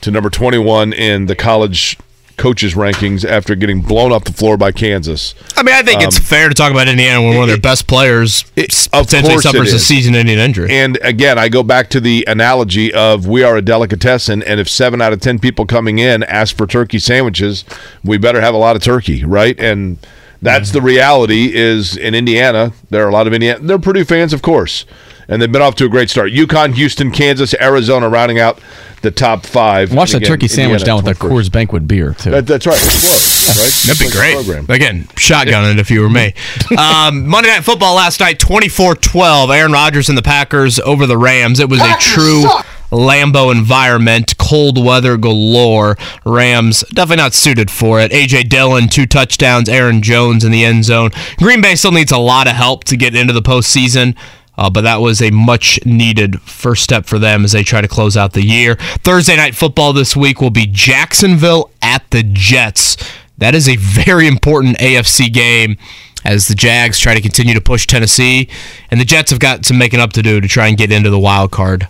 to 0.00 0.10
number 0.10 0.30
twenty-one 0.30 0.92
in 0.92 1.26
the 1.26 1.36
college 1.36 1.96
coaches 2.38 2.74
rankings 2.74 3.24
after 3.24 3.54
getting 3.54 3.82
blown 3.82 4.10
off 4.10 4.24
the 4.24 4.32
floor 4.32 4.56
by 4.56 4.72
Kansas. 4.72 5.34
I 5.56 5.62
mean, 5.62 5.76
I 5.76 5.82
think 5.82 6.02
it's 6.02 6.16
Um, 6.16 6.22
fair 6.24 6.48
to 6.48 6.54
talk 6.54 6.72
about 6.72 6.88
Indiana 6.88 7.22
when 7.22 7.36
one 7.36 7.44
of 7.44 7.48
their 7.48 7.60
best 7.60 7.86
players 7.86 8.44
Of 8.56 9.06
potentially 9.06 9.34
it 9.34 9.42
suffers 9.42 9.72
a 9.72 9.78
season-ending 9.78 10.38
injury. 10.38 10.68
And 10.70 10.98
again, 11.02 11.38
I 11.38 11.48
go 11.48 11.62
back 11.62 11.88
to 11.90 12.00
the 12.00 12.24
analogy 12.26 12.92
of 12.92 13.28
we 13.28 13.44
are 13.44 13.56
a 13.56 13.62
delicatessen, 13.62 14.42
and 14.42 14.58
if 14.58 14.68
seven 14.68 15.00
out 15.00 15.12
of 15.12 15.20
ten 15.20 15.38
people 15.38 15.66
coming 15.66 16.00
in 16.00 16.24
ask 16.24 16.56
for 16.56 16.66
turkey 16.66 16.98
sandwiches, 16.98 17.64
we 18.02 18.18
better 18.18 18.40
have 18.40 18.54
a 18.54 18.58
lot 18.58 18.74
of 18.74 18.82
turkey, 18.82 19.24
right? 19.24 19.54
And 19.60 19.98
that's 20.42 20.72
the 20.72 20.82
reality. 20.82 21.54
Is 21.54 21.96
in 21.96 22.14
Indiana, 22.14 22.72
there 22.90 23.04
are 23.04 23.08
a 23.08 23.12
lot 23.12 23.26
of 23.26 23.32
Indiana. 23.32 23.60
They're 23.60 23.78
Purdue 23.78 24.04
fans, 24.04 24.32
of 24.32 24.42
course, 24.42 24.84
and 25.28 25.40
they've 25.40 25.50
been 25.50 25.62
off 25.62 25.76
to 25.76 25.84
a 25.86 25.88
great 25.88 26.10
start. 26.10 26.32
UConn, 26.32 26.74
Houston, 26.74 27.10
Kansas, 27.10 27.54
Arizona, 27.60 28.08
rounding 28.08 28.38
out 28.38 28.60
the 29.02 29.10
top 29.10 29.46
five. 29.46 29.92
Watch 29.94 30.10
And 30.10 30.22
that 30.22 30.26
again, 30.26 30.36
turkey 30.36 30.48
sandwich 30.48 30.82
Indiana 30.82 31.02
down 31.02 31.04
with 31.04 31.18
that 31.18 31.26
21st. 31.26 31.30
Coors 31.30 31.52
Banquet 31.52 31.88
beer 31.88 32.14
too. 32.14 32.30
That, 32.30 32.46
that's 32.46 32.66
right. 32.66 32.76
It 32.76 32.80
flows, 32.80 33.58
right? 33.58 33.86
That'd 33.86 33.98
be 33.98 34.04
like 34.06 34.14
great. 34.14 34.34
program. 34.34 34.66
Again, 34.68 35.08
shotgun 35.16 35.70
it 35.70 35.78
if 35.78 35.90
you 35.90 36.00
were 36.00 36.10
me. 36.10 36.34
um, 36.78 37.26
Monday 37.26 37.50
Night 37.50 37.64
Football 37.64 37.94
last 37.96 38.20
night, 38.20 38.38
24-12. 38.38 39.56
Aaron 39.56 39.72
Rodgers 39.72 40.08
and 40.08 40.16
the 40.16 40.22
Packers 40.22 40.78
over 40.80 41.06
the 41.06 41.18
Rams. 41.18 41.60
It 41.60 41.68
was 41.68 41.80
a 41.80 41.94
true 41.98 42.44
Lambeau 42.92 43.50
environment, 43.50 44.36
cold 44.38 44.82
weather 44.82 45.16
galore. 45.16 45.96
Rams 46.24 46.84
definitely 46.90 47.22
not 47.22 47.34
suited 47.34 47.70
for 47.70 48.00
it. 48.00 48.12
A.J. 48.12 48.44
Dillon, 48.44 48.88
two 48.88 49.06
touchdowns. 49.06 49.68
Aaron 49.68 50.02
Jones 50.02 50.44
in 50.44 50.52
the 50.52 50.64
end 50.64 50.84
zone. 50.84 51.10
Green 51.38 51.62
Bay 51.62 51.74
still 51.74 51.92
needs 51.92 52.12
a 52.12 52.18
lot 52.18 52.46
of 52.46 52.54
help 52.54 52.84
to 52.84 52.96
get 52.96 53.14
into 53.16 53.32
the 53.32 53.42
postseason. 53.42 54.16
Uh, 54.58 54.68
but 54.68 54.82
that 54.82 55.00
was 55.00 55.22
a 55.22 55.30
much 55.30 55.80
needed 55.86 56.40
first 56.42 56.84
step 56.84 57.06
for 57.06 57.18
them 57.18 57.42
as 57.44 57.52
they 57.52 57.62
try 57.62 57.80
to 57.80 57.88
close 57.88 58.16
out 58.16 58.34
the 58.34 58.44
year. 58.44 58.76
Thursday 59.02 59.34
night 59.34 59.54
football 59.54 59.94
this 59.94 60.14
week 60.14 60.42
will 60.42 60.50
be 60.50 60.66
Jacksonville 60.66 61.70
at 61.80 62.08
the 62.10 62.22
Jets. 62.22 62.96
That 63.38 63.54
is 63.54 63.66
a 63.66 63.76
very 63.76 64.28
important 64.28 64.76
AFC 64.76 65.32
game 65.32 65.78
as 66.24 66.48
the 66.48 66.54
Jags 66.54 66.98
try 66.98 67.14
to 67.14 67.20
continue 67.20 67.54
to 67.54 67.60
push 67.60 67.86
Tennessee, 67.86 68.48
and 68.90 69.00
the 69.00 69.04
Jets 69.04 69.30
have 69.30 69.40
got 69.40 69.64
some 69.64 69.78
making 69.78 69.98
up 69.98 70.12
to 70.12 70.22
do 70.22 70.40
to 70.40 70.46
try 70.46 70.68
and 70.68 70.76
get 70.76 70.92
into 70.92 71.10
the 71.10 71.18
wild 71.18 71.50
card 71.50 71.88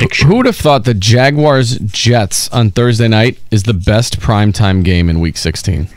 picture. 0.00 0.26
Who 0.26 0.36
would 0.36 0.46
have 0.46 0.56
thought 0.56 0.84
the 0.84 0.94
Jaguars 0.94 1.78
Jets 1.78 2.48
on 2.50 2.70
Thursday 2.70 3.08
night 3.08 3.38
is 3.50 3.62
the 3.64 3.74
best 3.74 4.18
primetime 4.20 4.82
game 4.84 5.08
in 5.08 5.20
Week 5.20 5.36
16? 5.36 5.88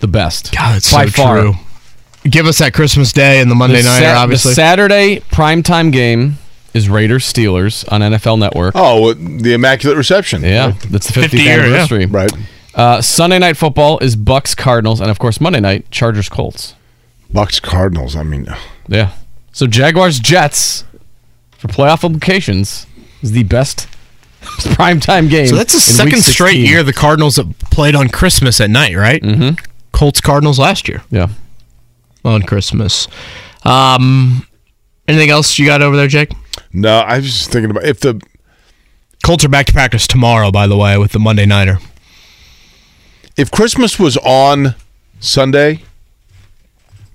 The 0.00 0.08
best. 0.08 0.54
God, 0.54 0.76
it's 0.76 0.92
by 0.92 1.06
so 1.06 1.10
far. 1.22 1.40
true. 1.40 1.54
Give 2.24 2.46
us 2.46 2.58
that 2.58 2.74
Christmas 2.74 3.12
Day 3.12 3.40
and 3.40 3.50
the 3.50 3.54
Monday 3.54 3.82
the, 3.82 3.88
nighter, 3.88 4.06
Sa- 4.06 4.22
obviously. 4.22 4.50
the 4.50 4.54
Saturday 4.54 5.20
primetime 5.30 5.92
game 5.92 6.38
is 6.74 6.88
Raiders 6.88 7.24
Steelers 7.30 7.90
on 7.90 8.00
NFL 8.00 8.38
Network. 8.38 8.72
Oh, 8.76 9.12
the 9.14 9.54
Immaculate 9.54 9.96
Reception. 9.96 10.42
Yeah, 10.42 10.72
that's 10.90 11.06
the 11.12 11.20
50th 11.20 11.30
50 11.30 11.36
year, 11.38 11.46
yeah. 11.46 11.62
anniversary. 11.64 12.06
Right. 12.06 12.32
Uh, 12.74 13.02
Sunday 13.02 13.38
night 13.38 13.56
football 13.56 13.98
is 14.00 14.14
Bucs 14.14 14.56
Cardinals, 14.56 15.00
and 15.00 15.10
of 15.10 15.18
course 15.18 15.40
Monday 15.40 15.60
night 15.60 15.90
Chargers 15.90 16.28
Colts. 16.28 16.74
Bucs 17.32 17.60
Cardinals. 17.60 18.14
I 18.14 18.22
mean, 18.22 18.46
Yeah. 18.86 19.12
So 19.52 19.66
Jaguars 19.66 20.20
Jets 20.20 20.84
for 21.58 21.68
playoff 21.68 22.04
implications 22.04 22.86
is 23.22 23.32
the 23.32 23.42
best 23.44 23.86
primetime 24.40 25.28
game. 25.28 25.48
So 25.48 25.56
that's 25.56 25.74
the 25.74 25.80
second 25.80 26.22
straight 26.22 26.56
year 26.56 26.82
the 26.82 26.92
Cardinals 26.92 27.36
have 27.36 27.58
played 27.70 27.94
on 27.94 28.08
Christmas 28.08 28.60
at 28.60 28.70
night, 28.70 28.94
right? 28.96 29.22
Mm-hmm. 29.22 29.62
Colts 29.92 30.20
Cardinals 30.20 30.58
last 30.58 30.88
year 30.88 31.02
Yeah. 31.10 31.28
on 32.24 32.42
Christmas. 32.42 33.08
Um, 33.64 34.46
anything 35.08 35.30
else 35.30 35.58
you 35.58 35.66
got 35.66 35.82
over 35.82 35.96
there, 35.96 36.06
Jake? 36.08 36.30
no, 36.72 36.98
I 36.98 37.16
was 37.16 37.26
just 37.26 37.50
thinking 37.50 37.70
about 37.70 37.84
if 37.84 38.00
the 38.00 38.20
Colts 39.24 39.44
are 39.44 39.48
back 39.48 39.66
to 39.66 39.72
practice 39.72 40.06
tomorrow, 40.06 40.50
by 40.52 40.66
the 40.68 40.76
way, 40.76 40.96
with 40.96 41.10
the 41.12 41.18
Monday 41.18 41.44
Nighter. 41.46 41.78
if 43.36 43.50
Christmas 43.50 43.98
was 43.98 44.16
on 44.18 44.74
Sunday, 45.20 45.82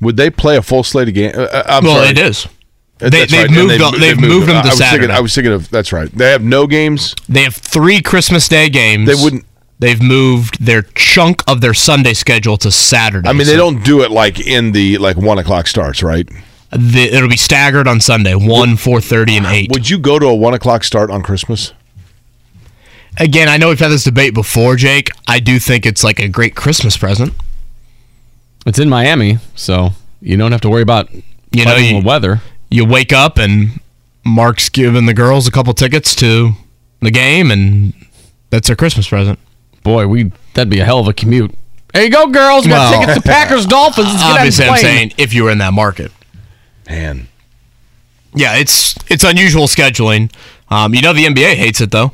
would 0.02 0.18
they 0.18 0.30
play 0.30 0.57
a 0.57 0.61
full 0.61 0.84
slate 0.84 1.07
of 1.07 1.14
games? 1.14 1.36
Uh, 1.38 1.64
I'm 1.65 1.84
well, 1.86 1.95
sorry. 1.98 2.10
it 2.10 2.18
is. 2.18 2.48
They- 2.99 3.10
that's 3.10 3.32
they've 3.32 3.41
right, 3.41 3.48
and 3.49 3.56
moved 3.68 3.80
them- 3.82 3.99
they've 3.99 4.20
moved 4.20 4.48
them 4.48 4.61
to 4.61 4.68
I 4.68 4.72
was 4.72 4.78
Saturday. 4.78 5.02
Thinking, 5.03 5.18
I 5.18 5.20
was 5.20 5.36
thinking 5.36 5.53
of 5.53 5.70
that's 5.70 5.91
right. 5.91 6.10
They 6.15 6.32
have 6.32 6.44
no 6.44 6.68
games. 6.68 7.15
They 7.28 7.41
have 7.44 7.56
three 7.56 8.02
Christmas 8.02 8.48
Day 8.48 8.70
games. 8.70 9.07
They 9.07 9.15
wouldn't. 9.24 9.45
They've 9.80 10.02
moved 10.02 10.64
their 10.64 10.84
chunk 10.95 11.44
of 11.48 11.60
their 11.60 11.74
Sunday 11.74 12.14
schedule 12.14 12.56
to 12.57 12.72
Saturday. 12.72 13.28
I 13.28 13.34
mean, 13.34 13.48
they 13.48 13.57
don't 13.57 13.84
do 13.84 14.02
it 14.03 14.11
like 14.11 14.40
in 14.40 14.72
the 14.72 14.98
like 14.99 15.18
one 15.18 15.38
o'clock 15.40 15.68
starts, 15.68 16.02
right? 16.03 16.28
the- 16.72 17.03
it'll 17.15 17.30
be 17.30 17.38
staggered 17.38 17.88
on 17.88 17.99
Sunday, 17.99 18.34
one, 18.34 18.78
four 18.78 18.99
thirty, 19.02 19.36
and 19.38 19.45
eight. 19.45 19.70
Would 19.72 19.90
you 19.91 19.98
go 19.99 20.18
to 20.18 20.26
a 20.28 20.36
one 20.36 20.53
o'clock 20.56 20.84
start 20.84 21.11
on 21.11 21.22
Christmas? 21.22 21.72
Again, 23.20 23.48
I 23.48 23.57
know 23.57 23.70
we've 23.70 23.80
had 23.80 23.90
this 23.91 24.03
debate 24.06 24.34
before, 24.34 24.76
Jake. 24.76 25.10
I 25.28 25.40
do 25.40 25.60
think 25.60 25.86
it's 25.86 26.03
like 26.03 26.20
a 26.20 26.28
great 26.28 26.56
Christmas 26.56 26.98
present. 26.98 27.34
It's 28.65 28.80
in 28.80 28.90
Miami, 28.90 29.38
so 29.56 29.91
you 30.22 30.36
don't 30.38 30.52
have 30.52 30.61
to 30.61 30.70
worry 30.70 30.82
about 30.82 31.10
You 31.52 31.65
know, 31.65 31.76
you- 31.76 31.99
the 32.02 32.07
weather. 32.07 32.41
You 32.74 32.86
wake 32.86 33.14
up 33.14 33.38
and 33.38 33.80
Mark's 34.26 34.70
giving 34.70 35.06
the 35.06 35.14
girls 35.14 35.48
a 35.48 35.52
couple 35.52 35.74
tickets 35.74 36.16
to 36.16 36.54
the 37.02 37.12
game, 37.12 37.52
and 37.52 37.94
that's 38.50 38.68
their 38.68 38.76
Christmas 38.76 39.08
present. 39.08 39.38
Boy, 39.84 40.08
we 40.08 40.32
that'd 40.56 40.72
be 40.72 40.80
a 40.80 40.86
hell 40.86 41.00
of 41.00 41.08
a 41.08 41.14
commute. 41.14 41.54
There 41.94 42.04
you 42.04 42.10
go, 42.10 42.28
girls. 42.28 42.66
We 42.66 42.72
got 42.72 42.91
Well, 42.91 43.00
tickets 43.02 43.22
to 43.22 43.30
Packers 43.30 43.66
Dolphins. 43.68 44.08
Let's 44.08 44.24
get 44.24 44.26
on 44.26 44.34
the 44.34 44.40
Obviously, 44.40 44.66
I'm 44.66 44.78
saying 44.78 45.14
if 45.18 45.34
you 45.36 45.44
were 45.44 45.52
in 45.52 45.60
that 45.60 45.74
market. 45.74 46.12
Man, 46.90 47.28
Yeah, 48.34 48.56
it's 48.56 48.95
it's 49.08 49.24
unusual 49.24 49.68
scheduling. 49.68 50.34
Um, 50.70 50.95
you 50.95 51.02
know 51.02 51.14
the 51.14 51.26
NBA 51.26 51.54
hates 51.54 51.80
it 51.80 51.91
though. 51.91 52.14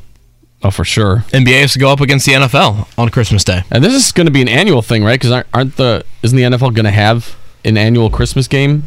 Oh, 0.62 0.70
for 0.70 0.84
sure. 0.84 1.24
NBA 1.32 1.62
has 1.62 1.72
to 1.72 1.78
go 1.78 1.90
up 1.90 2.00
against 2.02 2.26
the 2.26 2.32
NFL 2.32 2.86
on 2.98 3.08
Christmas 3.08 3.44
Day. 3.44 3.62
And 3.70 3.82
this 3.82 3.94
is 3.94 4.12
going 4.12 4.26
to 4.26 4.30
be 4.30 4.42
an 4.42 4.48
annual 4.48 4.82
thing, 4.82 5.02
right? 5.02 5.18
Because 5.18 5.30
aren't, 5.30 5.46
aren't 5.54 5.76
the 5.76 6.04
isn't 6.22 6.36
the 6.36 6.42
NFL 6.42 6.74
going 6.74 6.84
to 6.84 6.90
have 6.90 7.34
an 7.64 7.78
annual 7.78 8.10
Christmas 8.10 8.46
game 8.46 8.82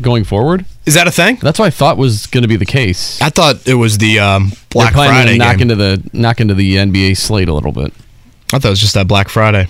going 0.00 0.22
forward? 0.22 0.64
Is 0.90 0.96
that 0.96 1.06
a 1.06 1.12
thing? 1.12 1.36
That's 1.40 1.56
what 1.60 1.66
I 1.66 1.70
thought 1.70 1.96
was 1.96 2.26
going 2.26 2.42
to 2.42 2.48
be 2.48 2.56
the 2.56 2.66
case. 2.66 3.22
I 3.22 3.30
thought 3.30 3.68
it 3.68 3.74
was 3.74 3.98
the 3.98 4.18
um, 4.18 4.50
Black 4.70 4.92
They're 4.92 5.06
Friday 5.06 5.34
to 5.34 5.38
knock 5.38 5.58
game. 5.58 5.70
into 5.70 5.76
the 5.76 6.02
knock 6.12 6.40
into 6.40 6.54
the 6.54 6.74
NBA 6.74 7.16
slate 7.16 7.48
a 7.48 7.54
little 7.54 7.70
bit. 7.70 7.92
I 8.52 8.58
thought 8.58 8.66
it 8.66 8.70
was 8.70 8.80
just 8.80 8.94
that 8.94 9.06
Black 9.06 9.28
Friday 9.28 9.68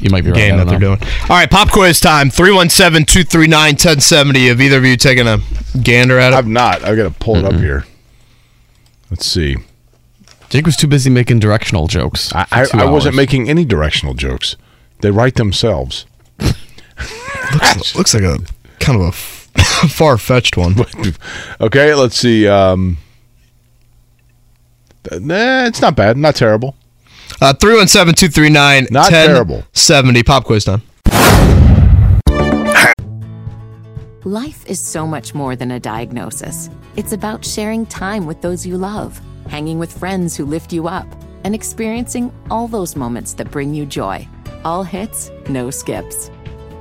You 0.00 0.10
might 0.10 0.24
be 0.24 0.30
right. 0.30 0.36
game 0.36 0.58
that 0.58 0.66
don't 0.68 0.78
they're 0.78 0.90
know. 0.90 0.96
doing. 0.96 1.10
All 1.22 1.28
right, 1.36 1.50
pop 1.50 1.70
quiz 1.70 2.00
time. 2.00 2.28
317-239-1070. 2.28 4.48
Have 4.48 4.60
either 4.60 4.76
of 4.76 4.84
you 4.84 4.98
taken 4.98 5.26
a 5.26 5.38
gander 5.82 6.18
at 6.18 6.34
it? 6.34 6.36
I've 6.36 6.46
not. 6.46 6.84
I've 6.84 6.98
got 6.98 7.04
to 7.04 7.10
pull 7.18 7.36
it 7.36 7.46
up 7.46 7.54
here. 7.54 7.86
Let's 9.10 9.24
see. 9.24 9.56
Jake 10.50 10.66
was 10.66 10.76
too 10.76 10.86
busy 10.86 11.08
making 11.08 11.38
directional 11.38 11.86
jokes. 11.86 12.30
I, 12.34 12.46
I, 12.52 12.66
I 12.74 12.84
wasn't 12.84 13.16
making 13.16 13.48
any 13.48 13.64
directional 13.64 14.12
jokes. 14.12 14.56
They 15.00 15.10
write 15.10 15.36
themselves. 15.36 16.04
looks, 17.54 17.96
looks 17.96 18.12
like 18.14 18.22
a 18.24 18.38
kind 18.78 19.00
of 19.00 19.06
a 19.08 19.12
far 19.88 20.18
fetched 20.18 20.56
one. 20.56 20.76
okay, 21.60 21.94
let's 21.94 22.16
see. 22.16 22.46
Um, 22.46 22.98
nah, 25.10 25.66
it's 25.66 25.80
not 25.80 25.96
bad. 25.96 26.16
Not 26.16 26.36
terrible. 26.36 26.76
Uh, 27.40 27.52
317-239-1070. 27.54 28.90
Not 28.90 29.10
terrible. 29.10 29.64
70. 29.72 30.22
Pop 30.22 30.44
quiz 30.44 30.64
time. 30.64 30.82
Life 34.24 34.64
is 34.66 34.78
so 34.78 35.04
much 35.04 35.34
more 35.34 35.56
than 35.56 35.72
a 35.72 35.80
diagnosis. 35.80 36.70
It's 36.94 37.12
about 37.12 37.44
sharing 37.44 37.84
time 37.86 38.24
with 38.24 38.40
those 38.40 38.64
you 38.64 38.78
love, 38.78 39.20
hanging 39.48 39.80
with 39.80 39.98
friends 39.98 40.36
who 40.36 40.44
lift 40.44 40.72
you 40.72 40.86
up, 40.86 41.08
and 41.42 41.56
experiencing 41.56 42.32
all 42.48 42.68
those 42.68 42.94
moments 42.94 43.34
that 43.34 43.50
bring 43.50 43.74
you 43.74 43.84
joy. 43.84 44.28
All 44.64 44.84
hits, 44.84 45.32
no 45.48 45.70
skips. 45.70 46.30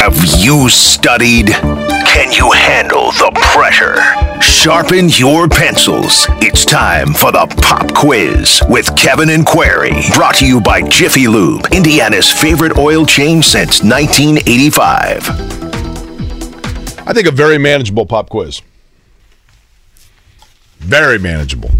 Have 0.00 0.18
you 0.38 0.68
studied? 0.68 1.46
Can 1.48 2.30
you 2.32 2.50
handle 2.50 3.12
the 3.12 3.30
pressure? 3.34 3.96
Sharpen 4.42 5.08
your 5.08 5.48
pencils. 5.48 6.26
It's 6.42 6.64
time 6.66 7.14
for 7.14 7.32
the 7.32 7.46
pop 7.62 7.94
quiz 7.94 8.60
with 8.68 8.94
Kevin 8.96 9.30
and 9.30 9.46
Query. 9.46 9.92
Brought 10.14 10.34
to 10.36 10.46
you 10.46 10.60
by 10.60 10.82
Jiffy 10.82 11.26
Lube, 11.26 11.66
Indiana's 11.72 12.30
favorite 12.30 12.76
oil 12.76 13.06
change 13.06 13.46
since 13.46 13.82
1985. 13.82 15.30
I 17.06 17.12
think 17.14 17.26
a 17.26 17.30
very 17.30 17.56
manageable 17.56 18.04
pop 18.04 18.28
quiz. 18.28 18.60
Very 20.80 21.18
manageable. 21.18 21.70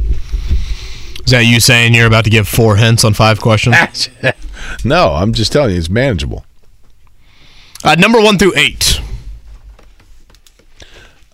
Is 1.24 1.32
that 1.32 1.44
you 1.44 1.60
saying 1.60 1.92
you're 1.94 2.06
about 2.06 2.24
to 2.24 2.30
give 2.30 2.48
four 2.48 2.76
hints 2.76 3.04
on 3.04 3.12
five 3.12 3.40
questions? 3.40 4.08
no, 4.84 5.10
I'm 5.12 5.34
just 5.34 5.52
telling 5.52 5.72
you, 5.72 5.78
it's 5.78 5.90
manageable. 5.90 6.46
Uh, 7.84 7.94
number 7.96 8.18
one 8.18 8.38
through 8.38 8.54
eight. 8.56 8.98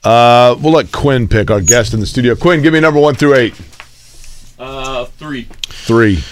Uh, 0.02 0.56
we'll 0.60 0.72
let 0.72 0.90
Quinn 0.90 1.28
pick 1.28 1.48
our 1.48 1.60
guest 1.60 1.94
in 1.94 2.00
the 2.00 2.06
studio. 2.06 2.34
Quinn, 2.34 2.60
give 2.60 2.72
me 2.72 2.80
number 2.80 2.98
one 2.98 3.14
through 3.14 3.36
eight. 3.36 3.54
Uh, 4.58 5.04
three. 5.04 5.46
Three. 5.62 6.24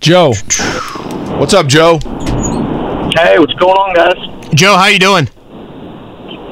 Joe. 0.00 0.32
What's 1.38 1.52
up, 1.52 1.66
Joe? 1.66 1.98
Hey, 3.14 3.38
what's 3.38 3.52
going 3.54 3.76
on, 3.76 3.94
guys? 3.94 4.54
Joe, 4.54 4.74
how 4.76 4.86
you 4.86 4.98
doing? 4.98 5.28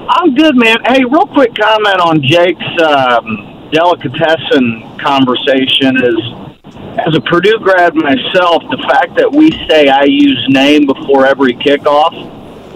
I'm 0.09 0.35
good, 0.35 0.55
man. 0.57 0.77
Hey, 0.85 1.05
real 1.05 1.27
quick 1.27 1.55
comment 1.55 2.01
on 2.01 2.21
Jake's 2.21 2.83
um, 2.83 3.71
delicatessen 3.73 4.99
conversation 4.99 5.97
is, 5.97 6.19
as 7.07 7.17
a 7.17 7.21
Purdue 7.23 7.59
grad 7.61 7.95
myself, 7.95 8.63
the 8.71 8.85
fact 8.89 9.17
that 9.17 9.33
we 9.33 9.51
say 9.69 9.89
I 9.89 10.05
use 10.05 10.47
name 10.51 10.85
before 10.85 11.27
every 11.27 11.55
kickoff, 11.55 12.13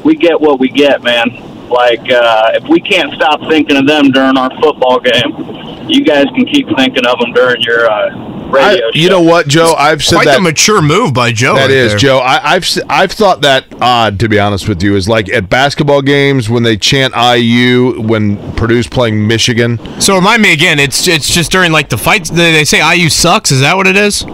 we 0.09 0.15
get 0.17 0.41
what 0.41 0.59
we 0.59 0.69
get, 0.71 1.03
man. 1.03 1.29
Like, 1.69 2.01
uh, 2.11 2.53
if 2.55 2.67
we 2.67 2.81
can't 2.81 3.13
stop 3.13 3.41
thinking 3.43 3.77
of 3.77 3.87
them 3.87 4.11
during 4.11 4.39
our 4.39 4.51
football 4.63 5.01
game, 5.01 5.87
you 5.87 6.03
guys 6.03 6.25
can 6.35 6.47
keep 6.47 6.67
thinking 6.77 7.05
of 7.07 7.19
them 7.21 7.33
during 7.35 7.61
your 7.61 7.91
uh, 7.91 8.09
radio 8.49 8.87
I- 8.87 8.91
you 8.95 9.11
know 9.11 9.21
what, 9.21 9.49
Joe? 9.49 9.75
I've 9.77 10.03
said 10.03 10.17
Quite 10.17 10.25
that. 10.29 10.37
the 10.37 10.41
mature 10.41 10.81
move 10.81 11.13
by 11.13 11.31
Joe. 11.33 11.55
That 11.57 11.63
right 11.67 11.71
is, 11.71 11.91
there. 11.93 11.99
Joe. 11.99 12.19
I, 12.21 12.55
I've 12.55 12.63
s- 12.63 12.81
I've 12.89 13.13
thought 13.13 13.43
that 13.43 13.67
odd 13.83 14.19
to 14.21 14.29
be 14.31 14.39
honest 14.39 14.67
with 14.67 14.83
you. 14.83 14.97
Is 14.97 15.11
like 15.11 15.29
at 15.29 15.51
basketball 15.51 16.01
games 16.01 16.49
when 16.49 16.63
they 16.63 16.79
chant 16.79 17.13
IU 17.15 18.01
when 18.01 18.39
Purdue's 18.55 18.87
playing 18.87 19.27
Michigan. 19.27 19.79
So 20.01 20.15
remind 20.17 20.41
me 20.41 20.55
again. 20.55 20.79
It's 20.79 21.07
it's 21.07 21.29
just 21.35 21.53
during 21.53 21.71
like 21.71 21.91
the 21.91 21.99
fights. 21.99 22.31
They 22.31 22.53
they 22.53 22.65
say 22.65 22.81
IU 22.97 23.11
sucks. 23.11 23.51
Is 23.53 23.61
that 23.61 23.77
what 23.77 23.87
it 23.87 23.97
is? 23.97 24.25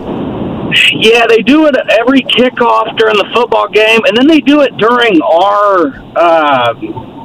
Yeah, 0.93 1.27
they 1.27 1.43
do 1.43 1.67
it 1.67 1.77
at 1.77 1.91
every 2.01 2.21
kickoff 2.23 2.97
during 2.97 3.17
the 3.17 3.29
football 3.35 3.69
game, 3.69 4.01
and 4.07 4.17
then 4.17 4.27
they 4.27 4.41
do 4.41 4.61
it 4.63 4.77
during 4.77 5.21
our, 5.23 5.95
uh, 6.17 6.75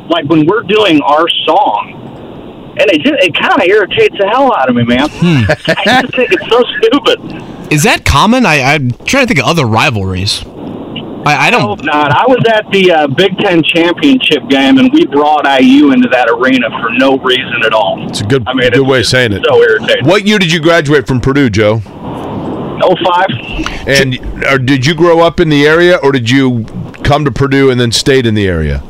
like 0.10 0.26
when 0.26 0.46
we're 0.46 0.64
doing 0.64 1.02
our 1.02 1.28
song. 1.46 1.96
And 2.80 2.90
it 2.92 3.02
just, 3.02 3.16
it 3.24 3.34
kind 3.36 3.62
of 3.62 3.68
irritates 3.68 4.16
the 4.18 4.28
hell 4.28 4.54
out 4.56 4.70
of 4.70 4.76
me, 4.76 4.84
man. 4.84 5.02
I 5.12 6.02
just 6.02 6.16
think 6.16 6.32
it's 6.32 6.48
so 6.50 6.64
stupid. 6.80 7.74
Is 7.74 7.84
that 7.84 8.06
common? 8.06 8.46
I, 8.46 8.62
I'm 8.62 8.92
trying 9.06 9.26
to 9.26 9.28
think 9.28 9.40
of 9.40 9.46
other 9.46 9.66
rivalries. 9.66 10.44
I, 11.26 11.48
I 11.48 11.52
don't. 11.52 11.62
Hope 11.62 11.84
not. 11.84 12.12
I 12.12 12.24
was 12.28 12.42
at 12.48 12.72
the 12.72 12.92
uh, 12.92 13.08
Big 13.08 13.38
Ten 13.40 13.62
championship 13.62 14.48
game, 14.48 14.78
and 14.78 14.90
we 14.94 15.06
brought 15.06 15.46
IU 15.62 15.92
into 15.92 16.08
that 16.10 16.30
arena 16.30 16.70
for 16.82 16.90
no 16.92 17.18
reason 17.18 17.62
at 17.66 17.74
all. 17.74 18.08
It's 18.10 18.22
a 18.22 18.24
good 18.24 18.48
I 18.48 18.54
mean, 18.54 18.72
good 18.72 18.80
it's 18.80 18.90
way 18.90 19.00
of 19.02 19.06
saying 19.06 19.34
it. 19.34 19.44
so 19.46 19.62
irritating. 19.62 20.06
What 20.08 20.26
year 20.26 20.40
did 20.40 20.52
you 20.52 20.62
graduate 20.62 21.06
from 21.06 21.20
Purdue, 21.20 21.50
Joe? 21.50 21.82
Oh 22.82 22.96
five. 23.06 23.28
And 23.88 24.20
or 24.46 24.58
did 24.58 24.86
you 24.86 24.96
grow 24.96 25.20
up 25.20 25.40
in 25.40 25.50
the 25.50 25.66
area, 25.68 25.98
or 25.98 26.12
did 26.12 26.30
you 26.30 26.66
come 27.04 27.26
to 27.26 27.32
Purdue 27.32 27.70
and 27.72 27.80
then 27.80 27.92
stayed 27.92 28.26
in 28.26 28.36
the 28.36 28.48
area? 28.48 28.84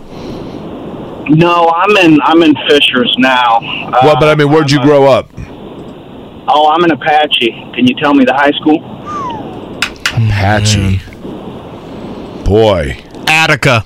No, 1.29 1.67
I'm 1.75 1.95
in 1.97 2.19
I'm 2.23 2.41
in 2.43 2.55
Fishers 2.67 3.15
now. 3.19 3.59
well, 4.01 4.15
but 4.19 4.29
I 4.29 4.35
mean, 4.35 4.49
where'd 4.51 4.71
you 4.71 4.79
uh, 4.79 4.83
grow 4.83 5.05
up? 5.05 5.29
Oh, 6.51 6.71
I'm 6.73 6.83
in 6.83 6.91
Apache. 6.91 7.51
Can 7.75 7.85
you 7.87 7.95
tell 7.95 8.13
me 8.15 8.25
the 8.25 8.33
high 8.33 8.51
school? 8.51 8.83
Apache. 10.15 10.97
Hmm. 10.97 12.43
Boy, 12.43 12.97
Attica. 13.27 13.85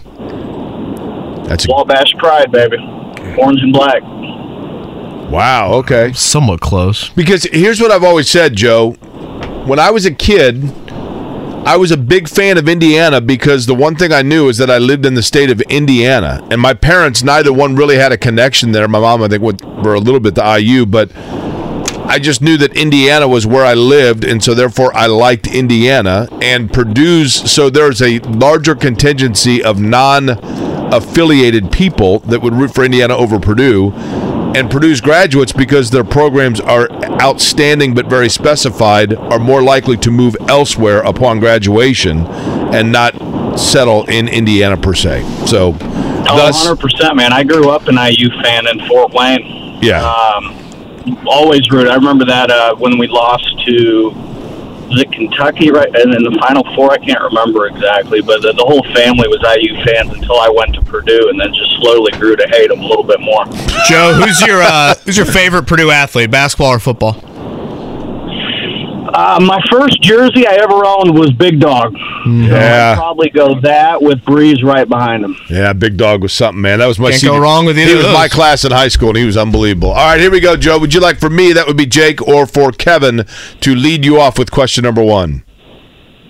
that's 1.48 1.66
a, 1.66 1.68
Wabash 1.70 2.14
Pride, 2.18 2.50
baby. 2.52 2.78
Orange 3.38 3.62
and 3.62 3.74
black. 3.74 4.02
wow. 5.30 5.74
Okay. 5.74 6.14
Somewhat 6.14 6.62
close. 6.62 7.10
Because 7.10 7.44
here's 7.52 7.82
what 7.82 7.92
I've 7.92 8.04
always 8.06 8.30
said, 8.30 8.56
Joe. 8.56 8.96
When 9.66 9.80
I 9.80 9.92
was 9.92 10.06
a 10.06 10.12
kid, 10.12 10.62
I 11.66 11.78
was 11.78 11.92
a 11.92 11.98
big 11.98 12.28
fan 12.28 12.58
of 12.58 12.68
Indiana 12.68 13.22
because 13.22 13.66
the 13.66 13.74
one 13.74 13.96
thing 13.96 14.12
I 14.12 14.22
knew 14.22 14.50
is 14.50 14.58
that 14.58 14.70
I 14.70 14.78
lived 14.78 15.06
in 15.06 15.14
the 15.14 15.24
state 15.24 15.50
of 15.50 15.62
Indiana, 15.62 16.46
and 16.52 16.60
my 16.60 16.74
parents 16.74 17.24
neither 17.24 17.54
one 17.54 17.78
really 17.78 17.96
had 17.96 18.12
a 18.12 18.18
connection 18.18 18.74
there. 18.74 18.86
My 18.90 19.00
mom, 19.00 19.24
I 19.24 19.30
think, 19.30 19.42
went 19.42 19.62
for 19.62 19.94
a 19.94 20.00
little 20.00 20.20
bit 20.20 20.36
to 20.36 20.60
IU, 20.60 20.86
but 20.86 21.10
I 21.16 22.20
just 22.20 22.42
knew 22.42 22.58
that 22.58 22.76
Indiana 22.76 23.26
was 23.26 23.48
where 23.48 23.64
I 23.64 23.74
lived, 23.74 24.26
and 24.26 24.44
so 24.44 24.54
therefore 24.54 24.94
I 24.94 25.06
liked 25.06 25.48
Indiana 25.48 26.28
and 26.42 26.70
Purdue's. 26.70 27.34
So 27.34 27.70
there's 27.70 28.02
a 28.02 28.20
larger 28.20 28.76
contingency 28.76 29.64
of 29.64 29.80
non-affiliated 29.80 31.72
people 31.72 32.20
that 32.20 32.42
would 32.42 32.54
root 32.54 32.76
for 32.76 32.84
Indiana 32.84 33.16
over 33.16 33.40
Purdue, 33.40 33.94
and 34.56 34.70
Purdue's 34.70 35.02
graduates, 35.02 35.52
because 35.52 35.90
their 35.90 36.04
programs 36.04 36.60
are 36.60 36.90
outstanding 37.22 37.94
but 37.94 38.06
very 38.08 38.30
specified, 38.30 39.14
are 39.16 39.40
more 39.40 39.62
likely 39.62 39.98
to 39.98 40.12
move 40.12 40.36
elsewhere 40.48 41.00
upon 41.02 41.40
graduation 41.40 42.26
and 42.74 42.92
not 42.92 43.14
settle 43.60 44.06
in 44.06 44.28
Indiana 44.28 44.78
per 44.78 44.94
se. 44.94 45.24
So, 45.48 45.76
Oh, 46.26 46.38
thus, 46.38 46.66
100%, 46.66 47.16
man. 47.16 47.34
I 47.34 47.44
grew 47.44 47.70
up 47.70 47.88
an 47.88 47.96
IU 47.98 48.30
fan 48.42 48.66
in 48.68 48.88
Fort 48.88 49.12
Wayne. 49.14 49.80
yeah. 49.82 50.04
Um, 50.06 50.58
always 51.28 51.70
root. 51.70 51.90
I 51.90 51.96
remember 51.96 52.24
that 52.26 52.50
uh, 52.50 52.76
when 52.76 52.98
we 52.98 53.08
lost 53.08 53.46
to 53.66 54.12
was 54.88 55.02
it 55.02 55.12
Kentucky, 55.12 55.72
right? 55.72 55.88
And 55.88 56.14
in 56.14 56.24
the 56.24 56.38
Final 56.40 56.64
Four, 56.76 56.92
I 56.92 56.98
can't 56.98 57.22
remember 57.22 57.68
exactly, 57.68 58.22
but 58.22 58.42
the, 58.42 58.54
the 58.54 58.64
whole 58.64 58.84
family 58.94 59.28
was 59.28 59.42
IU 59.42 59.84
fans 59.84 60.14
until 60.14 60.40
I 60.40 60.50
went 60.50 60.76
to 60.76 60.82
Purdue, 60.82 61.30
and 61.30 61.40
then 61.40 61.54
just 61.54 61.72
slowly 61.78 62.12
grew 62.14 62.36
to 62.36 62.48
hate 62.48 62.70
them 62.70 62.80
a 62.80 62.86
little 62.86 63.04
bit 63.04 63.20
more. 63.20 63.46
Joe, 63.90 64.14
who's 64.14 64.42
your 64.42 64.62
uh, 64.62 64.96
who's 65.06 65.18
your 65.18 65.26
favorite 65.26 65.68
Purdue 65.68 65.92
athlete, 65.92 66.32
basketball 66.32 66.72
or 66.72 66.80
football? 66.80 67.14
Uh, 69.16 69.40
my 69.42 69.62
first 69.72 70.02
jersey 70.02 70.48
I 70.48 70.54
ever 70.56 70.84
owned 70.86 71.16
was 71.18 71.32
Big 71.34 71.60
Dog. 71.60 71.96
Yeah. 72.26 72.94
I'd 72.94 72.98
probably 72.98 73.30
go 73.30 73.60
that 73.62 74.02
with 74.02 74.20
Brees 74.22 74.64
right 74.64 74.90
behind 74.90 75.24
him. 75.24 75.36
Yeah, 75.50 75.72
Big 75.74 75.98
Dog 75.98 76.24
was 76.24 76.34
something, 76.34 76.62
man. 76.62 76.80
That 76.80 76.88
was 76.88 76.98
my 76.98 77.10
Can't 77.12 77.22
senior- 77.22 77.38
go 77.38 77.44
wrong 77.44 77.66
with 77.66 77.78
either 77.78 77.92
He 77.92 77.98
of 78.00 78.06
was 78.06 78.14
my 78.14 78.28
class 78.28 78.66
in 78.66 78.72
high 78.72 78.88
school, 78.88 79.10
and 79.10 79.18
he 79.18 79.26
was 79.26 79.38
unbelievable. 79.38 79.90
All 79.90 79.96
right, 79.96 80.20
here 80.20 80.32
we 80.32 80.40
go, 80.40 80.56
Joe. 80.58 80.80
Would 80.80 80.94
you 80.96 81.00
like 81.00 81.20
for 81.20 81.30
me, 81.30 81.54
that 81.54 81.68
would 81.68 81.78
be 81.78 81.86
Jake, 81.86 82.22
or 82.28 82.48
for 82.48 82.72
Kevin 82.72 83.26
to 83.62 83.76
lead 83.76 84.04
you 84.04 84.20
off 84.20 84.40
with 84.40 84.50
question 84.52 84.84
number 84.84 85.04
one? 85.04 85.44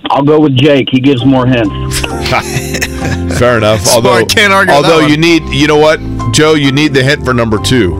I'll 0.09 0.23
go 0.23 0.39
with 0.41 0.55
Jake. 0.57 0.87
He 0.91 0.99
gives 0.99 1.23
more 1.25 1.45
hints. 1.47 2.01
Fair 3.39 3.57
enough. 3.57 3.79
Smart, 3.81 3.95
although, 4.05 4.25
can't 4.25 4.51
argue 4.51 4.73
with 4.75 4.83
that 4.83 4.91
although 4.91 5.01
one. 5.03 5.09
you 5.09 5.15
need, 5.17 5.43
you 5.53 5.67
know 5.67 5.77
what, 5.77 5.99
Joe, 6.33 6.53
you 6.55 6.71
need 6.73 6.93
the 6.93 7.01
hint 7.03 7.23
for 7.23 7.33
number 7.33 7.57
two. 7.59 7.97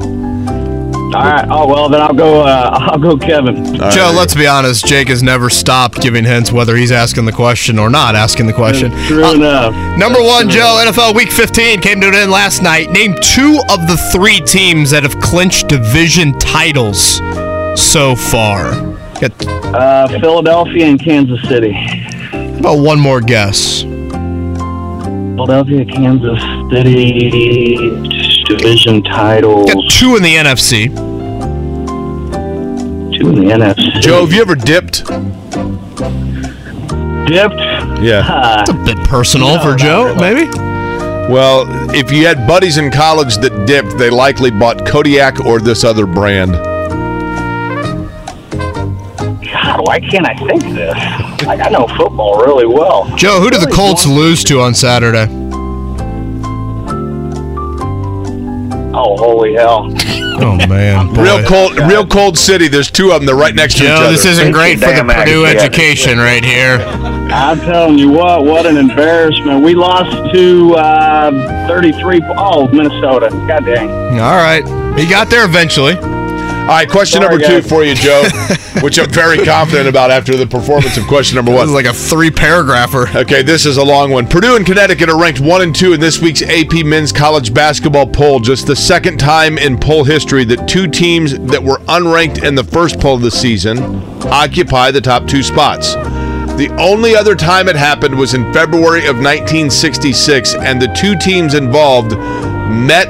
All 1.13 1.21
right. 1.23 1.45
Oh 1.49 1.67
well, 1.67 1.89
then 1.89 2.01
I'll 2.01 2.13
go. 2.13 2.41
Uh, 2.41 2.69
I'll 2.91 2.99
go, 2.99 3.15
Kevin. 3.17 3.79
All 3.81 3.91
Joe, 3.91 4.05
right. 4.07 4.15
let's 4.15 4.33
be 4.35 4.47
honest. 4.47 4.85
Jake 4.85 5.07
has 5.09 5.21
never 5.23 5.49
stopped 5.49 6.01
giving 6.01 6.23
hints, 6.25 6.51
whether 6.51 6.75
he's 6.75 6.91
asking 6.91 7.25
the 7.25 7.31
question 7.31 7.77
or 7.79 7.89
not 7.89 8.15
asking 8.15 8.47
the 8.47 8.53
question. 8.53 8.91
True 9.07 9.23
Uh, 9.23 9.33
enough. 9.33 9.97
Number 9.97 10.21
one, 10.21 10.49
Joe, 10.49 10.83
NFL 10.85 11.15
Week 11.15 11.31
15 11.31 11.81
came 11.81 12.01
to 12.01 12.07
an 12.07 12.15
end 12.15 12.31
last 12.31 12.61
night. 12.63 12.89
Name 12.91 13.15
two 13.21 13.59
of 13.69 13.87
the 13.87 13.97
three 14.11 14.39
teams 14.41 14.91
that 14.91 15.03
have 15.03 15.19
clinched 15.19 15.67
division 15.67 16.37
titles 16.39 17.17
so 17.79 18.15
far. 18.15 18.71
Get 19.19 19.31
Uh, 19.47 20.07
Philadelphia 20.19 20.85
and 20.87 20.99
Kansas 21.03 21.41
City. 21.47 21.75
about 22.59 22.79
one 22.79 22.99
more 22.99 23.21
guess. 23.21 23.83
Philadelphia, 25.35 25.83
Kansas 25.85 26.39
City 26.71 27.69
division 28.43 29.03
titles. 29.03 29.71
Got 29.73 29.83
two 29.91 30.15
in 30.15 30.23
the 30.23 30.35
NFC. 30.35 30.87
Two 33.17 33.29
in 33.29 33.35
the 33.35 33.53
NFC. 33.53 34.01
Joe, 34.01 34.21
have 34.21 34.33
you 34.33 34.41
ever 34.41 34.55
dipped? 34.55 35.05
dipped. 37.27 37.55
Yeah. 38.03 38.21
Uh, 38.27 38.65
A 38.67 38.73
bit 38.85 38.97
personal 39.07 39.59
for 39.61 39.75
Joe, 39.75 40.13
maybe. 40.15 40.49
Well, 41.31 41.65
if 41.95 42.11
you 42.11 42.25
had 42.27 42.45
buddies 42.45 42.77
in 42.77 42.91
college 42.91 43.37
that 43.37 43.65
dipped, 43.65 43.97
they 43.97 44.09
likely 44.09 44.51
bought 44.51 44.85
Kodiak 44.85 45.39
or 45.45 45.59
this 45.61 45.83
other 45.85 46.05
brand. 46.05 46.51
God, 49.45 49.87
why 49.87 49.99
can't 50.01 50.27
I 50.27 50.35
think 50.35 50.65
of 50.65 50.73
this? 50.75 50.93
Like 51.47 51.61
I 51.61 51.69
know 51.69 51.87
football 51.97 52.43
really 52.45 52.65
well. 52.65 53.09
Joe, 53.15 53.39
who 53.39 53.49
did 53.49 53.61
the 53.61 53.71
Colts 53.73 54.05
lose 54.05 54.43
to 54.45 54.59
on 54.59 54.73
Saturday? 54.73 55.27
Oh, 58.95 59.17
holy 59.17 59.55
hell! 59.55 59.87
Oh 60.39 60.55
man, 60.67 61.07
boy. 61.13 61.23
Real 61.23 61.43
cold, 61.43 61.77
real 61.89 62.05
cold 62.05 62.37
city. 62.37 62.67
There's 62.67 62.91
two 62.91 63.11
of 63.11 63.19
them. 63.21 63.25
They're 63.25 63.35
right 63.35 63.55
next 63.55 63.75
to 63.77 63.83
each 63.83 63.89
Joe, 63.89 63.95
other. 63.95 64.11
this 64.11 64.25
isn't 64.25 64.51
great 64.51 64.75
for 64.79 64.85
the 64.87 64.91
Damn 65.03 65.07
Purdue 65.07 65.45
accurate. 65.45 65.63
education 65.63 66.17
right 66.19 66.43
here. 66.45 66.77
I'm 67.33 67.59
telling 67.61 67.97
you 67.97 68.09
what, 68.09 68.45
what 68.45 68.65
an 68.67 68.77
embarrassment. 68.77 69.63
We 69.63 69.73
lost 69.73 70.33
to 70.35 70.75
uh, 70.75 71.67
33. 71.67 72.21
Oh, 72.37 72.67
Minnesota. 72.67 73.29
God 73.47 73.65
dang. 73.65 73.89
All 74.19 74.35
right, 74.37 74.63
he 74.99 75.09
got 75.09 75.29
there 75.29 75.45
eventually. 75.45 75.95
All 76.63 76.69
right, 76.69 76.89
question 76.89 77.21
Sorry, 77.21 77.29
number 77.37 77.45
two 77.45 77.61
guys. 77.61 77.69
for 77.69 77.83
you, 77.83 77.93
Joe, 77.93 78.23
which 78.81 78.97
I'm 78.97 79.09
very 79.09 79.37
confident 79.43 79.89
about 79.89 80.11
after 80.11 80.37
the 80.37 80.47
performance 80.47 80.95
of 80.95 81.05
question 81.07 81.35
number 81.35 81.51
This 81.51 81.59
one. 81.59 81.67
is 81.67 81.73
like 81.73 81.85
a 81.85 81.93
three 81.93 82.29
paragrapher. 82.31 83.13
Okay, 83.13 83.41
this 83.41 83.65
is 83.65 83.75
a 83.75 83.83
long 83.83 84.11
one. 84.11 84.25
Purdue 84.27 84.55
and 84.55 84.65
Connecticut 84.65 85.09
are 85.09 85.19
ranked 85.19 85.41
one 85.41 85.61
and 85.61 85.75
two 85.75 85.91
in 85.91 85.99
this 85.99 86.21
week's 86.21 86.41
AP 86.41 86.85
Men's 86.85 87.11
College 87.11 87.53
Basketball 87.53 88.07
poll. 88.07 88.39
Just 88.39 88.65
the 88.65 88.75
second 88.77 89.17
time 89.19 89.57
in 89.57 89.77
poll 89.77 90.05
history 90.05 90.45
that 90.45 90.65
two 90.65 90.87
teams 90.87 91.37
that 91.37 91.61
were 91.61 91.79
unranked 91.89 92.45
in 92.45 92.55
the 92.55 92.63
first 92.63 92.97
poll 92.97 93.15
of 93.15 93.21
the 93.21 93.29
season 93.31 93.79
occupy 94.27 94.89
the 94.89 95.01
top 95.01 95.27
two 95.27 95.43
spots. 95.43 95.95
The 95.95 96.73
only 96.79 97.13
other 97.13 97.35
time 97.35 97.67
it 97.67 97.75
happened 97.75 98.17
was 98.17 98.35
in 98.35 98.53
February 98.53 99.01
of 99.01 99.17
1966, 99.17 100.55
and 100.55 100.81
the 100.81 100.87
two 100.95 101.17
teams 101.17 101.55
involved 101.55 102.11
met 102.69 103.07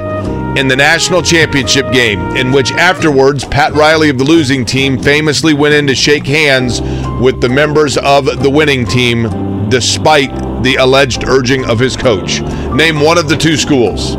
in 0.56 0.68
the 0.68 0.76
national 0.76 1.22
championship 1.22 1.90
game, 1.92 2.20
in 2.36 2.52
which 2.52 2.70
afterwards 2.72 3.44
Pat 3.44 3.72
Riley 3.72 4.08
of 4.08 4.18
the 4.18 4.24
losing 4.24 4.64
team 4.64 4.98
famously 4.98 5.52
went 5.52 5.74
in 5.74 5.86
to 5.88 5.94
shake 5.94 6.26
hands 6.26 6.80
with 7.20 7.40
the 7.40 7.48
members 7.48 7.96
of 7.98 8.24
the 8.42 8.50
winning 8.50 8.86
team 8.86 9.68
despite 9.68 10.30
the 10.62 10.76
alleged 10.76 11.24
urging 11.24 11.64
of 11.66 11.78
his 11.78 11.96
coach. 11.96 12.40
Name 12.72 13.00
one 13.00 13.18
of 13.18 13.28
the 13.28 13.36
two 13.36 13.56
schools. 13.56 14.16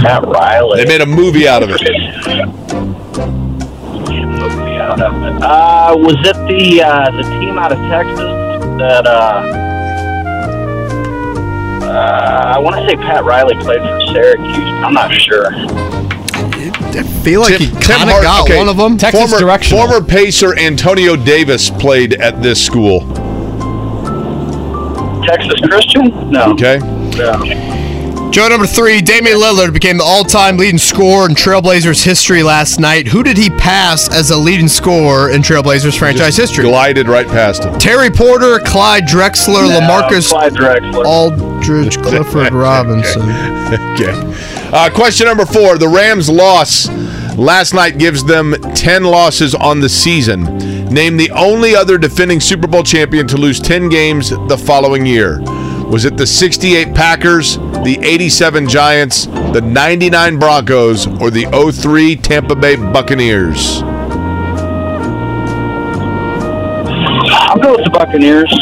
Pat 0.00 0.26
Riley. 0.26 0.82
They 0.82 0.88
made 0.88 1.00
a 1.02 1.06
movie 1.06 1.46
out 1.46 1.62
of 1.62 1.70
it. 1.70 1.80
Uh, 5.42 5.94
was 5.98 6.16
it 6.26 6.36
the 6.48 6.82
uh, 6.82 7.10
the 7.10 7.22
team 7.40 7.58
out 7.58 7.72
of 7.72 7.78
Texas 7.90 8.16
that 8.78 9.06
uh, 9.06 9.63
Uh, 11.94 12.54
I 12.56 12.58
want 12.58 12.76
to 12.76 12.88
say 12.88 12.96
Pat 12.96 13.24
Riley 13.24 13.54
played 13.56 13.80
for 13.80 14.00
Syracuse. 14.12 14.56
I'm 14.84 14.92
not 14.94 15.12
sure. 15.12 15.46
I 16.96 17.02
feel 17.22 17.40
like 17.42 17.54
he 17.54 17.66
Tim- 17.66 17.74
Tim 17.76 17.80
kind 17.82 18.02
of 18.02 18.08
Hart- 18.10 18.22
got 18.24 18.42
okay, 18.44 18.56
one 18.56 18.68
of 18.68 18.76
them. 18.76 18.96
Texas 18.98 19.20
former, 19.20 19.38
directional. 19.38 19.86
former 19.86 20.04
Pacer 20.04 20.58
Antonio 20.58 21.14
Davis 21.16 21.70
played 21.70 22.14
at 22.14 22.42
this 22.42 22.64
school. 22.64 23.00
Texas 25.24 25.54
Christian? 25.62 26.30
No. 26.30 26.52
Okay. 26.52 26.78
No. 27.16 28.30
Joe 28.30 28.48
number 28.48 28.66
three, 28.66 29.00
Damian 29.00 29.38
Lillard 29.38 29.72
became 29.72 29.96
the 29.98 30.02
all-time 30.04 30.56
leading 30.56 30.76
scorer 30.78 31.28
in 31.28 31.36
Trailblazers 31.36 32.02
history 32.04 32.42
last 32.42 32.80
night. 32.80 33.06
Who 33.06 33.22
did 33.22 33.36
he 33.36 33.48
pass 33.48 34.12
as 34.12 34.30
a 34.32 34.36
leading 34.36 34.66
scorer 34.66 35.30
in 35.30 35.40
Trailblazers 35.40 35.96
franchise 35.96 36.36
history? 36.36 36.64
Glided 36.64 37.06
right 37.08 37.28
past 37.28 37.62
him. 37.62 37.78
Terry 37.78 38.10
Porter, 38.10 38.58
Clyde 38.58 39.04
Drexler, 39.04 39.68
No, 39.68 39.78
Lamarcus 39.80 40.30
Clyde 40.30 40.52
Drexler. 40.54 41.53
Aldridge, 41.64 41.96
Clifford 42.02 42.52
Robinson. 42.52 43.22
Okay. 43.22 44.12
Uh, 44.72 44.90
question 44.92 45.26
number 45.26 45.46
four. 45.46 45.78
The 45.78 45.88
Rams' 45.88 46.28
loss 46.28 46.88
last 47.36 47.72
night 47.72 47.96
gives 47.98 48.22
them 48.24 48.54
10 48.74 49.04
losses 49.04 49.54
on 49.54 49.80
the 49.80 49.88
season. 49.88 50.44
Name 50.88 51.16
the 51.16 51.30
only 51.30 51.74
other 51.74 51.96
defending 51.96 52.38
Super 52.40 52.66
Bowl 52.66 52.82
champion 52.82 53.26
to 53.28 53.38
lose 53.38 53.58
10 53.60 53.88
games 53.88 54.30
the 54.30 54.58
following 54.58 55.06
year. 55.06 55.40
Was 55.88 56.04
it 56.04 56.16
the 56.18 56.26
68 56.26 56.94
Packers, 56.94 57.56
the 57.56 57.98
87 58.02 58.68
Giants, 58.68 59.26
the 59.26 59.60
99 59.62 60.38
Broncos, 60.38 61.06
or 61.06 61.30
the 61.30 61.46
03 61.72 62.16
Tampa 62.16 62.54
Bay 62.54 62.76
Buccaneers? 62.76 63.80
I'll 67.32 67.58
go 67.58 67.76
with 67.76 67.84
the 67.84 67.90
Buccaneers. 67.90 68.52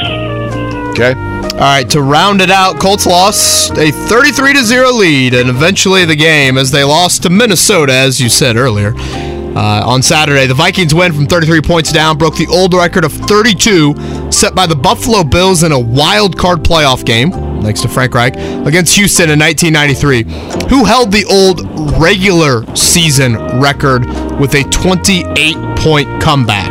Okay. 0.92 1.31
Right, 1.68 1.88
to 1.90 2.02
round 2.02 2.40
it 2.40 2.50
out, 2.50 2.80
Colts 2.80 3.06
lost 3.06 3.70
a 3.78 3.92
33 3.92 4.54
to 4.54 4.64
0 4.64 4.90
lead 4.92 5.32
and 5.32 5.48
eventually 5.48 6.04
the 6.04 6.16
game 6.16 6.58
as 6.58 6.70
they 6.72 6.82
lost 6.82 7.22
to 7.22 7.30
Minnesota, 7.30 7.92
as 7.92 8.20
you 8.20 8.28
said 8.28 8.56
earlier. 8.56 8.94
Uh, 8.96 9.82
on 9.86 10.02
Saturday, 10.02 10.46
the 10.46 10.54
Vikings 10.54 10.94
win 10.94 11.12
from 11.12 11.26
33 11.26 11.60
points 11.60 11.92
down, 11.92 12.16
broke 12.16 12.36
the 12.36 12.48
old 12.48 12.74
record 12.74 13.04
of 13.04 13.12
32 13.12 14.32
set 14.32 14.54
by 14.54 14.66
the 14.66 14.74
Buffalo 14.74 15.22
Bills 15.22 15.62
in 15.62 15.72
a 15.72 15.78
wild 15.78 16.38
card 16.38 16.64
playoff 16.64 17.04
game, 17.04 17.30
thanks 17.62 17.82
to 17.82 17.88
Frank 17.88 18.14
Reich, 18.14 18.34
against 18.66 18.96
Houston 18.96 19.30
in 19.30 19.38
1993, 19.38 20.68
who 20.68 20.84
held 20.84 21.12
the 21.12 21.26
old 21.26 21.60
regular 22.00 22.64
season 22.74 23.36
record 23.60 24.06
with 24.40 24.54
a 24.54 24.64
28 24.70 25.54
point 25.78 26.22
comeback. 26.22 26.70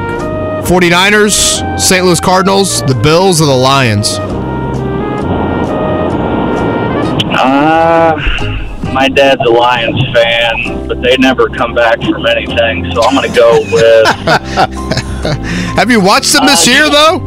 49ers, 0.65 1.80
St. 1.80 2.03
Louis 2.03 2.19
Cardinals, 2.19 2.81
the 2.81 2.99
Bills, 3.01 3.41
or 3.41 3.45
the 3.45 3.53
Lions? 3.53 4.18
Uh, 7.43 8.91
my 8.93 9.07
dad's 9.09 9.41
a 9.41 9.49
Lions 9.49 10.01
fan, 10.13 10.88
but 10.88 11.01
they 11.01 11.18
never 11.18 11.47
come 11.49 11.73
back 11.73 11.99
from 12.01 12.26
anything, 12.26 12.91
so 12.91 13.01
I'm 13.03 13.15
going 13.15 13.30
to 13.31 13.35
go 13.35 13.59
with. 13.72 14.07
Have 15.76 15.89
you 15.89 16.01
watched 16.01 16.34
them 16.34 16.45
this 16.45 16.68
Uh, 16.68 16.72
year, 16.72 16.89
though? 16.89 17.19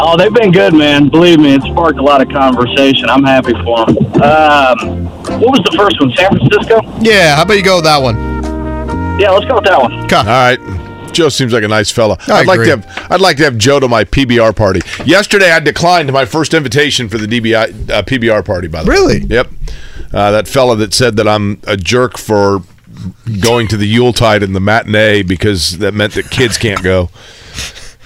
oh, 0.00 0.16
they've 0.16 0.32
been 0.32 0.50
good, 0.52 0.74
man. 0.74 1.08
Believe 1.08 1.38
me, 1.38 1.54
it 1.54 1.62
sparked 1.62 1.98
a 1.98 2.02
lot 2.02 2.20
of 2.20 2.28
conversation. 2.28 3.08
I'm 3.08 3.24
happy 3.24 3.52
for 3.64 3.86
them. 3.86 3.96
Um, 4.22 5.06
what 5.40 5.50
was 5.52 5.60
the 5.64 5.74
first 5.76 6.00
one? 6.00 6.12
San 6.12 6.30
Francisco? 6.36 6.80
Yeah, 7.00 7.36
how 7.36 7.42
about 7.42 7.54
you 7.54 7.62
go 7.64 7.76
with 7.76 7.84
that 7.84 8.02
one? 8.02 8.16
Yeah, 9.20 9.30
let's 9.30 9.44
go 9.46 9.54
with 9.56 9.64
that 9.64 9.80
one. 9.80 9.92
All 9.92 10.24
right. 10.24 10.58
Joe 11.14 11.28
seems 11.28 11.52
like 11.52 11.64
a 11.64 11.68
nice 11.68 11.90
fella. 11.90 12.18
I 12.28 12.40
I'd 12.40 12.46
like 12.46 12.60
to 12.60 12.70
have 12.70 13.06
I'd 13.10 13.20
like 13.20 13.36
to 13.38 13.44
have 13.44 13.56
Joe 13.56 13.80
to 13.80 13.88
my 13.88 14.04
PBR 14.04 14.54
party. 14.54 14.80
Yesterday 15.04 15.50
I 15.50 15.60
declined 15.60 16.12
my 16.12 16.24
first 16.24 16.54
invitation 16.54 17.08
for 17.08 17.18
the 17.18 17.26
DBI 17.26 17.90
uh, 17.90 18.02
PBR 18.02 18.44
party 18.44 18.68
by 18.68 18.82
the 18.82 18.90
way. 18.90 18.96
Really? 18.96 19.18
Yep. 19.20 19.50
Uh, 20.12 20.30
that 20.30 20.46
fella 20.46 20.76
that 20.76 20.94
said 20.94 21.16
that 21.16 21.26
I'm 21.26 21.60
a 21.66 21.76
jerk 21.76 22.18
for 22.18 22.62
going 23.40 23.68
to 23.68 23.76
the 23.76 23.86
Yuletide 23.86 24.42
and 24.42 24.54
the 24.54 24.60
matinee 24.60 25.22
because 25.22 25.78
that 25.78 25.94
meant 25.94 26.14
that 26.14 26.30
kids 26.30 26.58
can't 26.58 26.82
go. 26.82 27.10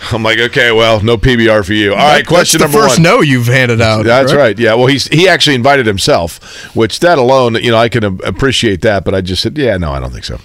I'm 0.12 0.22
like, 0.22 0.38
okay, 0.38 0.72
well, 0.72 1.02
no 1.02 1.16
PBR 1.16 1.64
for 1.64 1.72
you. 1.72 1.92
All 1.92 1.96
right, 1.96 2.26
question 2.26 2.60
number 2.60 2.78
one. 2.78 2.86
That's 2.86 2.96
the 2.96 3.02
number 3.02 3.12
first 3.12 3.16
one. 3.16 3.18
no 3.18 3.20
you've 3.22 3.46
handed 3.46 3.80
out. 3.80 4.04
That's 4.04 4.32
correct? 4.32 4.40
right. 4.40 4.58
Yeah. 4.58 4.74
Well, 4.74 4.86
he's 4.86 5.08
he 5.08 5.28
actually 5.28 5.56
invited 5.56 5.86
himself, 5.86 6.74
which 6.74 7.00
that 7.00 7.18
alone, 7.18 7.56
you 7.56 7.70
know, 7.70 7.76
I 7.78 7.88
can 7.88 8.04
appreciate 8.04 8.82
that. 8.82 9.04
But 9.04 9.14
I 9.14 9.20
just 9.20 9.42
said, 9.42 9.58
yeah, 9.58 9.76
no, 9.76 9.92
I 9.92 10.00
don't 10.00 10.10
think 10.12 10.24
so. 10.24 10.38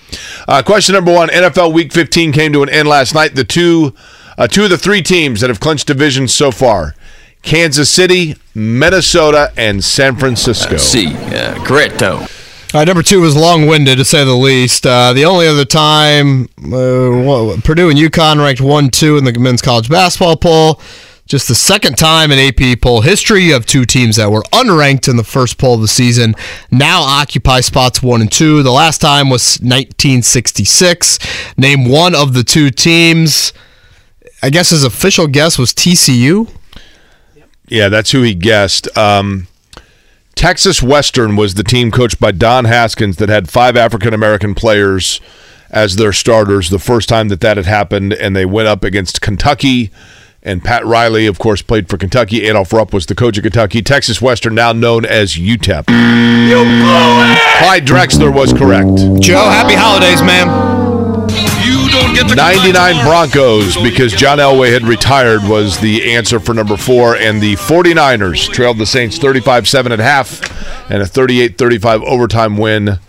Uh, 0.48 0.64
question 0.64 0.94
number 0.94 1.14
one: 1.14 1.30
NFL 1.30 1.74
Week 1.74 1.94
15 1.94 2.32
came 2.32 2.54
to 2.54 2.64
an 2.64 2.70
end 2.70 2.88
last 2.88 3.14
night. 3.14 3.36
The 3.36 3.44
two, 3.44 3.94
uh, 4.38 4.48
two 4.48 4.64
of 4.66 4.70
the 4.70 4.78
three 4.78 5.02
teams 5.02 5.42
that 5.42 5.50
have 5.50 5.60
clinched 5.60 5.88
divisions 5.88 6.34
so 6.34 6.52
far: 6.52 6.96
Kansas 7.44 7.90
City, 7.90 8.36
Minnesota, 8.56 9.54
and 9.56 9.84
San 9.84 10.16
Francisco. 10.16 10.78
See, 10.78 11.08
uh, 11.08 11.56
correcto. 11.64 12.28
Right, 12.74 12.88
number 12.88 13.04
two 13.04 13.22
was 13.22 13.36
long-winded 13.36 14.00
to 14.00 14.06
say 14.06 14.26
the 14.26 14.34
least. 14.34 14.88
Uh, 14.88 15.14
the 15.14 15.26
only 15.26 15.46
other 15.46 15.64
time 15.64 16.46
uh, 16.58 17.56
Purdue 17.64 17.92
and 17.92 18.00
UConn 18.00 18.44
ranked 18.44 18.62
one, 18.62 18.90
two 18.90 19.16
in 19.16 19.26
the 19.26 19.38
men's 19.38 19.62
college 19.62 19.90
basketball 19.90 20.38
poll. 20.38 20.82
Just 21.28 21.48
the 21.48 21.54
second 21.54 22.00
time 22.00 22.32
in 22.32 22.40
AP 22.40 22.82
poll 22.82 23.02
history 23.02 23.52
of 23.52 23.68
two 23.68 23.86
teams 23.86 24.16
that 24.16 24.32
were 24.32 24.42
unranked 24.52 25.08
in 25.08 25.18
the 25.18 25.24
first 25.24 25.60
poll 25.60 25.76
of 25.76 25.82
the 25.82 25.88
season 25.88 26.34
now 26.72 27.02
occupy 27.02 27.62
spots 27.62 28.02
one 28.02 28.22
and 28.22 28.32
two. 28.32 28.64
The 28.64 28.72
last 28.72 29.00
time 29.00 29.30
was 29.30 29.60
1966. 29.60 31.20
Name 31.56 31.88
one 31.88 32.16
of 32.16 32.34
the 32.34 32.44
two 32.44 32.72
teams. 32.72 33.54
I 34.42 34.50
guess 34.50 34.72
his 34.72 34.84
official 34.84 35.28
guess 35.28 35.60
was 35.60 35.76
TCU. 35.76 36.50
Yeah, 37.68 37.90
that's 37.90 38.10
who 38.12 38.24
he 38.24 38.34
guessed. 38.34 38.98
Um, 38.98 39.48
Texas 40.36 40.82
Western 40.82 41.36
was 41.36 41.54
the 41.54 41.64
team 41.64 41.92
coached 41.92 42.20
by 42.20 42.32
Don 42.32 42.66
Haskins 42.66 43.18
that 43.18 43.30
had 43.30 43.50
five 43.50 43.78
African 43.78 44.14
American 44.14 44.56
players 44.56 45.22
as 45.70 45.96
their 45.96 46.14
starters 46.14 46.70
the 46.70 46.80
first 46.80 47.10
time 47.10 47.30
that 47.30 47.42
that 47.42 47.58
had 47.58 47.66
happened, 47.66 48.14
and 48.14 48.36
they 48.36 48.46
went 48.46 48.68
up 48.68 48.84
against 48.84 49.22
Kentucky. 49.22 49.92
And 50.46 50.62
Pat 50.62 50.86
Riley, 50.86 51.26
of 51.26 51.40
course, 51.40 51.62
played 51.62 51.88
for 51.88 51.98
Kentucky. 51.98 52.44
Adolph 52.48 52.74
Rupp 52.74 52.94
was 52.94 53.06
the 53.06 53.16
coach 53.16 53.38
of 53.38 53.44
Kentucky. 53.44 53.82
Texas 53.82 54.22
Western, 54.22 54.54
now 54.54 54.74
known 54.74 55.06
as 55.06 55.36
UTEP. 55.36 55.86
Clyde 57.60 57.86
Drexler 57.86 58.34
was 58.34 58.52
correct. 58.52 59.22
Joe, 59.22 59.38
happy 59.50 59.74
holidays, 59.76 60.22
man. 60.22 60.93
99 62.12 63.06
Broncos 63.06 63.78
because 63.82 64.12
John 64.12 64.38
Elway 64.38 64.74
had 64.74 64.84
retired 64.84 65.42
was 65.44 65.80
the 65.80 66.14
answer 66.14 66.40
for 66.40 66.54
number 66.54 66.76
four, 66.76 67.16
and 67.16 67.42
the 67.42 67.56
49ers 67.56 68.52
trailed 68.52 68.78
the 68.78 68.86
Saints 68.86 69.18
35 69.18 69.68
7 69.68 69.92
at 69.92 70.00
half 70.00 70.92
and 70.92 71.02
a 71.02 71.06
38 71.06 71.58
35 71.58 72.02
overtime 72.04 72.58
win 72.58 73.00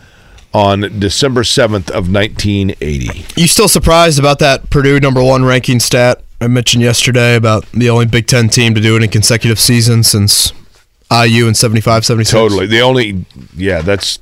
on 0.53 1.01
December 1.01 1.43
7th 1.43 1.91
of 1.91 2.13
1980. 2.13 3.41
You 3.41 3.49
still 3.49 3.69
surprised 3.69 4.21
about 4.21 4.39
that 4.39 4.71
Purdue 4.71 5.01
number 5.01 5.23
one 5.23 5.45
ranking 5.45 5.81
stat 5.81 6.23
I 6.41 6.47
mentioned 6.47 6.85
yesterday 6.85 7.35
about 7.35 7.65
the 7.73 7.91
only 7.91 8.07
Big 8.07 8.27
Ten 8.27 8.49
team 8.49 8.75
to 8.75 8.81
do 8.81 8.97
it 8.97 9.03
in 9.03 9.11
consecutive 9.11 9.59
seasons 9.59 10.09
since 10.09 10.53
IU 11.11 11.49
in 11.49 11.55
75 11.55 12.05
76? 12.05 12.31
Totally. 12.33 12.67
The 12.67 12.81
only, 12.81 13.25
yeah, 13.57 13.81
that's 13.81 14.21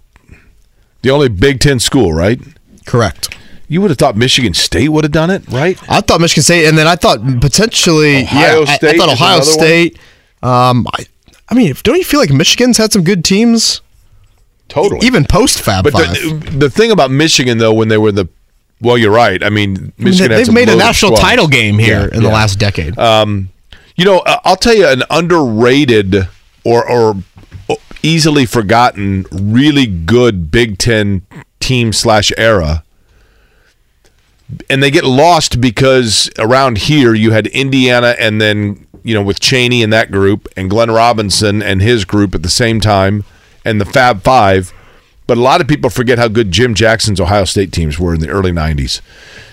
the 1.02 1.10
only 1.10 1.28
Big 1.28 1.60
Ten 1.60 1.78
school, 1.78 2.12
right? 2.12 2.40
Correct. 2.86 3.36
You 3.72 3.80
would 3.80 3.90
have 3.90 3.98
thought 3.98 4.16
Michigan 4.16 4.52
State 4.52 4.88
would 4.90 5.04
have 5.04 5.12
done 5.12 5.30
it, 5.30 5.48
right? 5.48 5.78
I 5.90 6.02
thought 6.02 6.20
Michigan 6.20 6.42
State, 6.42 6.66
and 6.68 6.76
then 6.76 6.86
I 6.86 6.94
thought 6.96 7.20
potentially, 7.40 8.22
Ohio 8.22 8.60
yeah, 8.64 8.66
I- 8.68 8.78
I, 8.88 8.96
thought 8.98 9.08
Ohio? 9.08 9.40
State. 9.40 9.98
Um, 10.42 10.86
I, 10.92 11.06
I 11.48 11.54
mean, 11.54 11.74
don't 11.82 11.96
you 11.96 12.04
feel 12.04 12.20
like 12.20 12.30
Michigan's 12.30 12.76
had 12.76 12.92
some 12.92 13.02
good 13.02 13.24
teams? 13.24 13.80
Totally. 14.68 15.06
Even 15.06 15.24
post 15.24 15.60
Fab 15.62 15.84
But 15.84 15.94
Five. 15.94 16.14
the, 16.14 16.50
the 16.58 16.70
thing 16.70 16.90
about 16.90 17.10
Michigan, 17.10 17.58
though, 17.58 17.72
when 17.72 17.88
they 17.88 17.96
were 17.98 18.12
the, 18.12 18.28
well, 18.82 18.98
you're 18.98 19.10
right. 19.12 19.42
I 19.42 19.48
mean, 19.48 19.76
I 19.76 19.80
mean, 19.80 19.92
Michigan 19.98 20.30
they, 20.32 20.44
they've 20.44 20.52
made 20.52 20.68
a 20.68 20.76
national 20.76 21.12
squads. 21.16 21.22
title 21.22 21.48
game 21.48 21.78
here 21.78 22.08
Yeah, 22.10 22.16
in 22.16 22.22
the 22.22 22.28
last 22.30 22.58
decade. 22.58 22.98
Um, 22.98 23.48
you 23.96 24.04
know, 24.04 24.22
I'll 24.44 24.56
tell 24.56 24.74
you 24.74 24.86
an 24.86 25.02
underrated 25.10 26.28
or 26.64 26.88
or 26.90 27.16
easily 28.02 28.44
forgotten, 28.46 29.24
really 29.30 29.86
good 29.86 30.50
Big 30.50 30.76
Ten 30.78 31.22
team 31.60 31.92
slash 31.92 32.32
era, 32.36 32.82
and 34.68 34.82
they 34.82 34.90
get 34.90 35.04
lost 35.04 35.60
because 35.60 36.30
around 36.38 36.78
here 36.78 37.14
you 37.14 37.30
had 37.32 37.46
Indiana 37.48 38.14
and 38.18 38.40
then 38.40 38.86
you 39.02 39.14
know 39.14 39.22
with 39.22 39.40
Cheaney 39.40 39.82
and 39.82 39.92
that 39.92 40.10
group 40.10 40.48
and 40.56 40.68
Glenn 40.70 40.90
Robinson 40.90 41.62
and 41.62 41.80
his 41.82 42.04
group 42.04 42.34
at 42.34 42.42
the 42.42 42.50
same 42.50 42.80
time 42.80 43.24
and 43.64 43.80
the 43.80 43.84
Fab 43.84 44.22
Five. 44.22 44.72
But 45.26 45.38
a 45.38 45.40
lot 45.40 45.60
of 45.60 45.68
people 45.68 45.88
forget 45.88 46.18
how 46.18 46.28
good 46.28 46.50
Jim 46.50 46.74
Jackson's 46.74 47.20
Ohio 47.20 47.44
State 47.44 47.72
teams 47.72 47.98
were 47.98 48.12
in 48.14 48.20
the 48.20 48.28
early 48.28 48.50
'90s. 48.52 49.00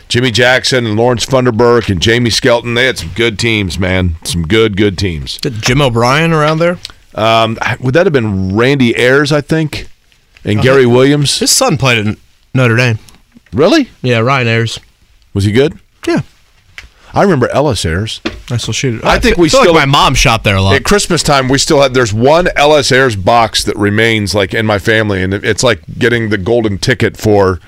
Jimmy 0.10 0.32
Jackson 0.32 0.88
and 0.88 0.96
Lawrence 0.96 1.24
Funderburke 1.26 1.90
and 1.90 2.02
Jamie 2.02 2.32
Skelton, 2.32 2.74
they 2.74 2.86
had 2.88 2.98
some 2.98 3.12
good 3.16 3.38
teams, 3.38 3.78
man. 3.78 4.16
Some 4.24 4.42
good, 4.48 4.76
good 4.76 4.98
teams. 4.98 5.38
Did 5.38 5.62
Jim 5.62 5.82
O'Brien 5.84 6.34
around 6.34 6.58
there? 6.58 6.80
Um, 7.14 7.60
would 7.80 7.94
that 7.94 8.08
have 8.08 8.14
been 8.14 8.56
Randy 8.56 8.96
Ayers, 8.98 9.32
I 9.32 9.42
think, 9.42 9.88
and 10.44 10.56
Uh-huh. 10.58 10.64
Gary 10.64 10.86
Williams? 10.88 11.38
His 11.38 11.52
son 11.52 11.78
played 11.78 12.08
at 12.08 12.18
Notre 12.56 12.76
Dame. 12.76 12.98
Really? 13.54 13.90
Yeah, 14.02 14.20
Ryan 14.20 14.48
Ayers. 14.48 14.80
Was 15.34 15.44
he 15.44 15.52
good? 15.52 15.80
Yeah. 16.08 16.22
I 17.14 17.24
remember 17.24 17.50
L.S. 17.50 17.86
Ayres. 17.86 18.22
I 18.52 18.58
still 18.58 18.74
shoot 18.74 19.00
it. 19.00 19.06
I 19.06 19.20
think 19.20 19.38
we 19.38 19.50
feel 19.50 19.62
still 19.62 19.74
like 19.74 19.88
my 19.88 19.92
mom 19.92 20.14
shot 20.14 20.44
there 20.44 20.56
a 20.56 20.62
lot. 20.62 20.76
At 20.76 20.84
Christmas 20.84 21.24
time, 21.24 21.50
we 21.50 21.58
still 21.58 21.82
had. 21.82 21.94
There's 21.94 22.14
one 22.14 22.50
L.S. 22.56 22.92
Ayres 22.92 23.16
box 23.16 23.64
that 23.64 23.76
remains 23.78 24.36
like 24.36 24.54
in 24.54 24.66
my 24.66 24.78
family, 24.80 25.24
and 25.24 25.34
it's 25.34 25.64
like 25.64 25.82
getting 25.98 26.30
the 26.30 26.38
golden 26.38 26.78
ticket 26.78 27.18
for 27.18 27.60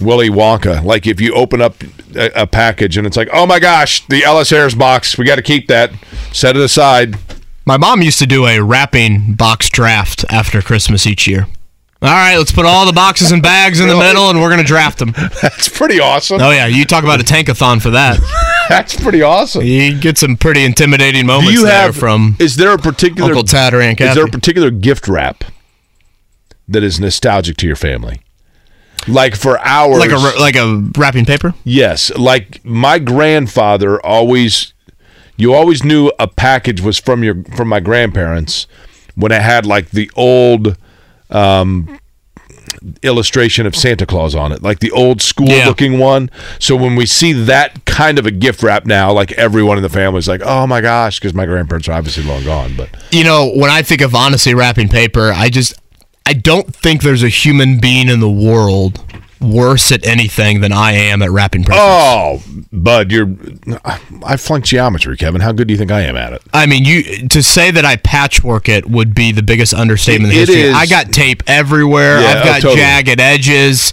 Willy 0.00 0.30
Wonka. 0.30 0.84
Like 0.84 1.06
if 1.06 1.20
you 1.20 1.34
open 1.34 1.60
up 1.60 1.74
a, 2.14 2.42
a 2.42 2.46
package 2.46 2.96
and 2.96 3.06
it's 3.06 3.16
like, 3.16 3.28
oh 3.32 3.46
my 3.46 3.58
gosh, 3.58 4.06
the 4.06 4.22
L.S. 4.24 4.52
Ayres 4.52 4.74
box, 4.74 5.18
we 5.18 5.24
got 5.24 5.36
to 5.36 5.42
keep 5.42 5.66
that. 5.68 5.90
Set 6.32 6.56
it 6.56 6.62
aside. 6.62 7.16
My 7.64 7.76
mom 7.76 8.02
used 8.02 8.20
to 8.20 8.26
do 8.26 8.46
a 8.46 8.62
wrapping 8.62 9.34
box 9.34 9.68
draft 9.68 10.24
after 10.30 10.62
Christmas 10.62 11.06
each 11.06 11.26
year. 11.26 11.48
All 12.02 12.10
right, 12.10 12.36
let's 12.36 12.52
put 12.52 12.66
all 12.66 12.84
the 12.84 12.92
boxes 12.92 13.32
and 13.32 13.42
bags 13.42 13.80
in 13.80 13.88
the 13.88 13.96
middle, 13.96 14.28
and 14.28 14.40
we're 14.40 14.50
gonna 14.50 14.62
draft 14.62 14.98
them. 14.98 15.12
That's 15.42 15.68
pretty 15.68 15.98
awesome. 15.98 16.40
Oh 16.42 16.50
yeah, 16.50 16.66
you 16.66 16.84
talk 16.84 17.04
about 17.04 17.20
a 17.20 17.24
tankathon 17.24 17.80
for 17.80 17.90
that. 17.90 18.18
That's 18.68 18.94
pretty 18.94 19.22
awesome. 19.22 19.62
You 19.62 19.98
get 19.98 20.18
some 20.18 20.36
pretty 20.36 20.64
intimidating 20.64 21.22
Do 21.22 21.26
moments 21.28 21.52
you 21.52 21.62
there 21.64 21.82
have 21.82 21.96
from 21.96 22.36
Is 22.38 22.56
there 22.56 22.72
a 22.72 22.78
particular 22.78 23.30
Uncle 23.30 23.44
Tad 23.44 23.72
or 23.72 23.80
Aunt 23.80 24.00
Is 24.00 24.14
there 24.14 24.24
a 24.24 24.28
particular 24.30 24.70
gift 24.70 25.08
wrap 25.08 25.44
that 26.68 26.82
is 26.82 27.00
nostalgic 27.00 27.56
to 27.58 27.66
your 27.66 27.76
family? 27.76 28.20
Like 29.08 29.36
for 29.36 29.58
ours, 29.60 29.98
like 29.98 30.10
a 30.10 30.18
like 30.38 30.56
a 30.56 30.90
wrapping 30.98 31.24
paper. 31.24 31.54
Yes, 31.64 32.10
like 32.16 32.62
my 32.64 32.98
grandfather 32.98 34.04
always 34.04 34.74
you 35.36 35.54
always 35.54 35.84
knew 35.84 36.10
a 36.18 36.26
package 36.26 36.80
was 36.80 36.98
from 36.98 37.22
your 37.24 37.42
from 37.56 37.68
my 37.68 37.80
grandparents 37.80 38.66
when 39.14 39.32
it 39.32 39.42
had 39.42 39.64
like 39.64 39.90
the 39.90 40.10
old 40.16 40.76
um 41.30 41.98
illustration 43.02 43.66
of 43.66 43.74
Santa 43.74 44.06
Claus 44.06 44.34
on 44.34 44.52
it, 44.52 44.62
like 44.62 44.78
the 44.80 44.90
old 44.90 45.20
school 45.22 45.48
Yeah. 45.48 45.66
looking 45.66 45.98
one. 45.98 46.30
So 46.58 46.76
when 46.76 46.94
we 46.94 47.06
see 47.06 47.32
that 47.32 47.84
kind 47.84 48.18
of 48.18 48.26
a 48.26 48.30
gift 48.30 48.62
wrap 48.62 48.86
now, 48.86 49.12
like 49.12 49.32
everyone 49.32 49.76
in 49.76 49.82
the 49.82 49.88
family 49.88 50.18
is 50.18 50.28
like, 50.28 50.42
"Oh 50.44 50.66
my 50.66 50.80
gosh," 50.80 51.18
because 51.18 51.34
my 51.34 51.46
grandparents 51.46 51.88
are 51.88 51.92
obviously 51.92 52.22
long 52.24 52.44
gone. 52.44 52.74
But 52.76 52.88
You 53.10 53.24
know, 53.24 53.50
when 53.54 53.70
I 53.70 53.82
think 53.82 54.02
of 54.02 54.14
honestly 54.14 54.54
wrapping 54.54 54.88
paper, 54.88 55.32
I 55.34 55.48
just 55.48 55.74
I 56.26 56.32
don't 56.34 56.74
think 56.74 57.02
there's 57.02 57.22
a 57.22 57.28
human 57.28 57.78
being 57.78 58.08
in 58.08 58.20
the 58.20 58.30
world 58.30 59.00
worse 59.40 59.92
at 59.92 60.04
anything 60.06 60.60
than 60.60 60.72
I 60.72 60.92
am 60.92 61.22
at 61.22 61.30
wrapping 61.30 61.64
presents. 61.64 61.84
oh, 61.86 62.42
Bud, 62.72 63.12
you're 63.12 63.28
I 64.24 64.36
flunked 64.36 64.66
geometry, 64.68 65.16
Kevin. 65.16 65.40
How 65.40 65.52
good 65.52 65.68
do 65.68 65.72
you 65.74 65.78
think 65.78 65.90
I 65.90 66.02
am 66.02 66.16
at 66.16 66.32
it? 66.32 66.42
I 66.54 66.66
mean, 66.66 66.84
you 66.84 67.28
to 67.28 67.42
say 67.42 67.70
that 67.70 67.84
I 67.84 67.96
patchwork 67.96 68.68
it 68.68 68.88
would 68.88 69.14
be 69.14 69.32
the 69.32 69.42
biggest 69.42 69.74
understatement 69.74 70.32
in 70.32 70.38
It 70.38 70.48
history. 70.48 70.62
is- 70.68 70.74
I 70.74 70.86
got 70.86 71.12
tape 71.12 71.42
everywhere. 71.46 72.20
Yeah, 72.20 72.28
I've 72.28 72.36
oh, 72.40 72.44
got 72.44 72.62
totally. 72.62 72.76
jagged 72.80 73.20
edges. 73.20 73.92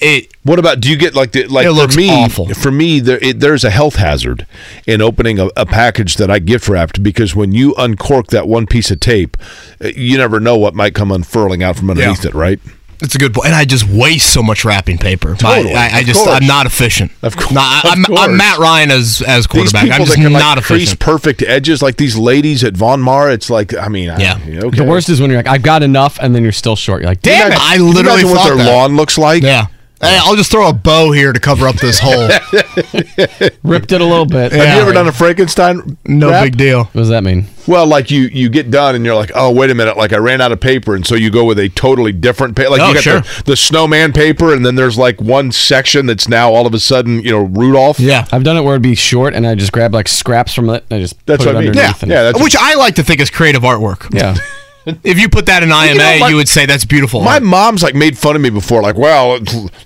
It 0.00 0.32
What 0.42 0.58
about 0.58 0.80
do 0.80 0.88
you 0.90 0.96
get 0.96 1.14
like 1.14 1.32
the 1.32 1.46
like 1.46 1.66
It 1.66 1.92
for 1.92 1.96
me? 1.98 2.10
awful. 2.10 2.48
For 2.54 2.70
me, 2.70 2.98
there, 2.98 3.18
it, 3.22 3.40
there's 3.40 3.62
a 3.62 3.68
health 3.70 3.96
hazard 3.96 4.46
in 4.86 5.02
opening 5.02 5.38
a, 5.38 5.48
a 5.56 5.66
package 5.66 6.16
that 6.16 6.30
I 6.30 6.38
gift 6.38 6.66
wrapped 6.68 7.02
because 7.02 7.34
when 7.36 7.52
you 7.52 7.74
uncork 7.76 8.28
that 8.28 8.48
one 8.48 8.66
piece 8.66 8.90
of 8.90 9.00
tape, 9.00 9.36
uh, 9.84 9.88
you 9.88 10.16
never 10.16 10.40
know 10.40 10.56
what 10.56 10.74
might 10.74 10.94
come 10.94 11.12
unfurling 11.12 11.62
out 11.62 11.76
from 11.76 11.90
underneath 11.90 12.24
Yeah. 12.24 12.30
it, 12.30 12.34
right? 12.34 12.60
It's 13.00 13.14
a 13.14 13.18
good 13.18 13.32
point. 13.34 13.44
point, 13.44 13.46
and 13.48 13.54
I 13.56 13.64
just 13.64 13.86
waste 13.88 14.32
so 14.32 14.42
much 14.42 14.64
wrapping 14.64 14.98
paper. 14.98 15.34
Totally, 15.36 15.74
I, 15.74 15.88
I, 15.88 15.98
I 15.98 16.02
just 16.02 16.24
course. 16.24 16.40
I'm 16.40 16.46
not 16.46 16.66
efficient. 16.66 17.12
Of 17.22 17.36
course, 17.36 17.50
No, 17.52 17.60
I, 17.60 17.80
I'm, 17.84 18.04
course. 18.04 18.20
I'm 18.20 18.36
Matt 18.36 18.58
Ryan 18.58 18.90
as 18.90 19.22
as 19.26 19.46
These 19.46 19.46
quarterback. 19.46 19.82
people 19.82 19.94
I'm 19.94 20.00
that 20.00 20.06
just 20.06 20.14
can 20.16 20.32
not 20.32 20.56
like 20.56 20.64
crease 20.64 20.82
efficient. 20.92 21.00
perfect 21.00 21.42
edges, 21.42 21.82
like 21.82 21.96
these 21.96 22.16
ladies 22.16 22.64
at 22.64 22.74
Von 22.76 23.00
Maur. 23.00 23.30
It's 23.30 23.50
like 23.50 23.74
I 23.76 23.88
mean, 23.88 24.06
Yeah. 24.18 24.38
I, 24.44 24.58
okay. 24.66 24.78
The 24.78 24.84
worst 24.84 25.08
is 25.08 25.20
when 25.20 25.30
you're 25.30 25.38
like, 25.38 25.48
I've 25.48 25.62
got 25.62 25.82
enough, 25.82 26.18
and 26.20 26.34
then 26.34 26.42
you're 26.42 26.52
still 26.52 26.76
short. 26.76 27.02
You're 27.02 27.10
like, 27.10 27.22
Can 27.22 27.32
you 27.32 27.38
damn 27.38 27.52
it. 27.52 27.54
imagine- 27.56 27.66
I 27.70 27.76
can 27.76 27.86
you 27.86 27.92
literally 27.92 28.20
imagine 28.22 28.30
what 28.36 28.44
their 28.48 28.56
that. 28.64 28.72
lawn 28.72 28.96
looks 28.96 29.18
like. 29.18 29.42
Yeah. 29.42 29.66
Hey, 30.00 30.18
I'll 30.20 30.36
just 30.36 30.50
throw 30.50 30.68
a 30.68 30.74
bow 30.74 31.10
here 31.12 31.32
to 31.32 31.40
cover 31.40 31.66
up 31.66 31.76
this 31.76 31.98
hole. 32.02 32.28
Ripped 33.62 33.92
it 33.92 34.00
a 34.00 34.04
little 34.04 34.26
bit. 34.26 34.52
Have 34.52 34.74
you 34.76 34.82
ever 34.82 34.92
done 34.92 35.08
a 35.08 35.12
Frankenstein? 35.12 35.96
no 36.04 36.30
wrap? 36.30 36.44
big 36.44 36.56
deal. 36.58 36.84
What 36.84 36.92
does 37.00 37.08
that 37.08 37.24
mean? 37.24 37.46
Well, 37.66 37.86
like 37.86 38.10
you 38.10 38.22
you 38.24 38.48
get 38.50 38.70
done 38.70 38.94
and 38.94 39.04
you're 39.04 39.14
like, 39.14 39.32
oh 39.34 39.50
wait 39.50 39.70
a 39.70 39.74
minute, 39.74 39.96
like 39.96 40.12
I 40.12 40.18
ran 40.18 40.40
out 40.42 40.52
of 40.52 40.60
paper, 40.60 40.94
and 40.94 41.04
so 41.06 41.14
you 41.14 41.30
go 41.30 41.44
with 41.46 41.58
a 41.58 41.68
totally 41.70 42.12
different 42.12 42.54
paper. 42.56 42.70
Like 42.70 42.80
Oh, 42.82 42.88
you 42.88 42.94
got 42.94 43.02
sure. 43.02 43.20
the, 43.22 43.42
the 43.46 43.56
snowman 43.56 44.12
paper, 44.12 44.52
and 44.54 44.64
then 44.66 44.74
there's 44.74 44.98
like 44.98 45.20
one 45.20 45.50
section 45.50 46.04
that's 46.06 46.28
now 46.28 46.52
all 46.52 46.66
of 46.66 46.74
a 46.74 46.78
sudden 46.78 47.22
you 47.22 47.30
know 47.32 47.42
Rudolph. 47.44 47.98
Yeah. 47.98 48.26
I've 48.30 48.44
done 48.44 48.56
it 48.56 48.62
where 48.62 48.74
it'd 48.74 48.82
be 48.82 48.94
short, 48.94 49.34
and 49.34 49.46
I 49.46 49.54
just 49.54 49.72
grab 49.72 49.94
like 49.94 50.08
scraps 50.08 50.52
from 50.54 50.68
it, 50.70 50.84
and 50.90 50.98
I 50.98 51.00
just 51.00 51.24
That's 51.26 51.42
put 51.44 51.54
what 51.54 51.56
it 51.56 51.58
I 51.58 51.60
mean. 51.62 51.68
underneath. 51.70 51.84
Yeah, 51.96 51.98
and- 52.02 52.10
yeah, 52.10 52.22
that's- 52.24 52.44
Which 52.44 52.54
I 52.56 52.74
like 52.74 52.96
to 52.96 53.02
think 53.02 53.20
is 53.20 53.30
creative 53.30 53.62
artwork. 53.62 54.14
yeah. 54.14 54.36
If 55.02 55.18
you 55.18 55.28
put 55.28 55.46
that 55.46 55.62
in 55.62 55.70
IMA, 55.70 55.86
You 55.92 55.98
know, 55.98 56.18
my- 56.20 56.28
you 56.28 56.36
would 56.36 56.48
say 56.48 56.64
that's 56.66 56.84
beautiful. 56.84 57.20
My 57.20 57.40
mom's 57.40 57.82
like 57.82 57.94
made 57.94 58.16
fun 58.16 58.36
of 58.36 58.42
me 58.42 58.50
before, 58.50 58.82
like, 58.82 58.96
well, 58.96 59.38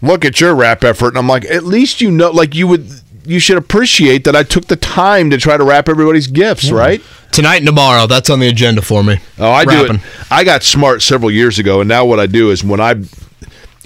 look 0.03 0.25
at 0.25 0.41
your 0.41 0.55
rap 0.55 0.85
effort, 0.85 1.09
and 1.09 1.19
I'm 1.19 1.27
like, 1.29 1.45
at 1.47 1.65
least 1.65 2.01
you 2.01 2.11
know, 2.11 2.31
like 2.31 2.55
you 2.55 2.67
would, 2.69 2.87
you 3.25 3.39
should 3.41 3.57
appreciate 3.57 4.25
that 4.25 4.37
I 4.37 4.43
took 4.43 4.67
the 4.67 4.77
time 4.77 5.31
to 5.31 5.39
try 5.39 5.57
to 5.57 5.65
wrap 5.65 5.89
everybody's 5.89 6.27
gifts, 6.27 6.71
right? 6.71 7.01
Tonight 7.33 7.59
and 7.59 7.67
tomorrow, 7.67 8.07
that's 8.07 8.29
on 8.29 8.41
the 8.41 8.49
agenda 8.49 8.83
for 8.83 9.03
me. 9.03 9.19
Oh, 9.39 9.51
I 9.51 9.65
do 9.65 9.85
it. 9.87 10.01
I 10.31 10.45
got 10.45 10.63
smart 10.63 11.01
several 11.01 11.31
years 11.31 11.59
ago, 11.59 11.81
and 11.81 11.89
now 11.89 12.05
what 12.05 12.21
I 12.21 12.27
do 12.27 12.51
is 12.51 12.63
when 12.65 12.81
I 12.81 12.97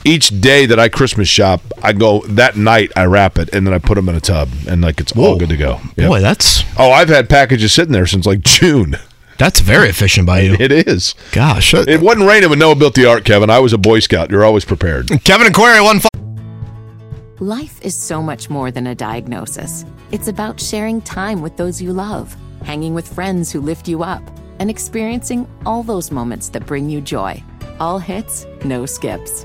each 0.05 0.41
day 0.41 0.67
that 0.67 0.79
I 0.79 0.89
Christmas 0.89 1.29
shop, 1.29 1.63
I 1.83 1.93
go 1.93 2.21
that 2.29 2.57
night 2.57 2.93
I 2.97 3.05
wrap 3.07 3.39
it 3.39 3.49
and 3.55 3.67
then 3.67 3.73
I 3.73 3.79
put 3.79 3.95
them 3.95 4.09
in 4.09 4.15
a 4.15 4.21
tub 4.21 4.51
and 4.69 4.83
like 4.83 5.01
it's 5.01 5.13
all 5.17 5.39
good 5.39 5.49
to 5.49 5.57
go. 5.57 5.81
Yep. 5.97 6.09
Boy, 6.09 6.21
that's 6.21 6.63
oh, 6.79 6.91
I've 6.91 7.09
had 7.09 7.29
packages 7.31 7.73
sitting 7.73 7.93
there 7.93 8.07
since 8.07 8.27
like 8.27 8.41
June. 8.43 8.97
That's 9.39 9.61
very 9.61 9.89
efficient 9.89 10.27
by 10.27 10.41
you. 10.41 10.57
It 10.59 10.73
is. 10.73 11.15
Gosh, 11.33 11.75
It 11.75 12.01
wasn't 12.01 12.27
raining 12.29 12.51
when 12.51 12.59
Noah 12.59 12.77
built 12.77 12.95
the 12.95 13.07
ark, 13.07 13.25
Kevin. 13.25 13.51
I 13.51 13.59
was 13.59 13.73
a 13.73 13.79
Boy 13.79 14.01
Scout. 14.01 14.31
You're 14.31 14.45
always 14.45 14.65
prepared. 14.65 15.09
Kevin 15.25 15.47
and 15.47 15.55
Query 15.55 15.81
one. 15.81 16.01
Life 17.41 17.83
is 17.83 17.95
so 17.97 18.23
much 18.23 18.49
more 18.49 18.71
than 18.71 18.87
a 18.87 18.95
diagnosis. 18.95 19.85
It's 20.13 20.29
about 20.29 20.61
sharing 20.61 21.03
time 21.03 21.43
with 21.43 21.57
those 21.57 21.83
you 21.83 21.93
love, 21.93 22.35
hanging 22.63 22.95
with 22.95 23.13
friends 23.13 23.51
who 23.51 23.61
lift 23.61 23.89
you 23.89 24.03
up, 24.05 24.23
and 24.61 24.71
experiencing 24.71 25.49
all 25.67 25.83
those 25.83 26.13
moments 26.13 26.49
that 26.51 26.65
bring 26.65 26.89
you 26.89 27.01
joy. 27.01 27.43
All 27.81 27.99
hits, 27.99 28.47
no 28.65 28.87
skips. 28.87 29.45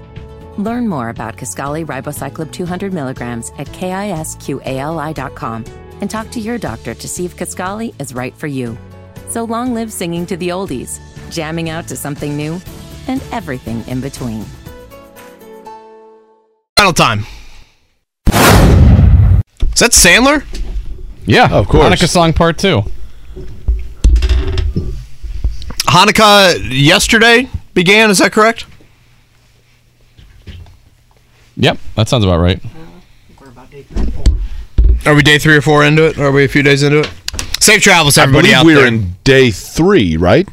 Learn 0.58 0.88
more 0.88 1.10
about 1.10 1.36
Kisqali 1.38 1.84
Ribociclib 1.86 2.52
200 2.52 2.94
milligrams 2.94 3.50
at 3.58 3.68
kisqali.com 3.68 5.66
and 6.02 6.10
talk 6.10 6.30
to 6.32 6.40
your 6.40 6.58
doctor 6.58 6.94
to 6.94 7.08
see 7.08 7.26
if 7.26 7.36
Kaskali 7.36 8.00
is 8.00 8.14
right 8.14 8.36
for 8.38 8.48
you. 8.48 8.78
So 9.30 9.44
long 9.44 9.74
live 9.76 9.94
singing 9.94 10.26
to 10.26 10.36
the 10.38 10.50
oldies, 10.50 11.00
jamming 11.30 11.70
out 11.70 11.88
to 11.90 11.96
something 11.96 12.36
new, 12.36 12.60
and 13.08 13.22
everything 13.32 13.88
in 13.88 14.02
between. 14.02 14.44
Final 16.78 16.94
time. 16.94 17.26
Is 18.28 19.80
that 19.82 19.92
Sandler? 19.92 20.44
Yeah, 21.26 21.48
Of 21.52 21.68
course. 21.68 21.94
Hanukkah 21.94 22.10
song 22.10 22.34
part 22.34 22.58
two. 22.58 22.84
Hanukkah 25.86 26.58
yesterday 26.70 27.48
began. 27.74 28.10
Is 28.10 28.18
that 28.18 28.32
correct? 28.32 28.66
Yep, 31.58 31.78
that 31.96 32.10
sounds 32.10 32.24
about 32.24 32.40
right. 32.40 32.60
Are 35.06 35.14
we 35.16 35.22
day 35.22 35.38
three 35.38 35.56
or 35.56 35.62
four 35.62 35.84
into 35.86 36.08
it? 36.08 36.18
Or 36.18 36.26
are 36.26 36.32
we 36.32 36.46
a 36.46 36.48
few 36.48 36.64
days 36.64 36.84
into 36.84 37.00
it? 37.02 37.12
Safe 37.60 37.82
travels, 37.82 38.16
to 38.16 38.22
I 38.22 38.24
everybody 38.24 38.48
believe 38.50 38.58
out 38.58 38.66
we 38.66 38.74
there. 38.74 38.84
are 38.86 38.88
in 38.88 39.16
day 39.24 39.52
three, 39.52 40.18
right? 40.18 40.48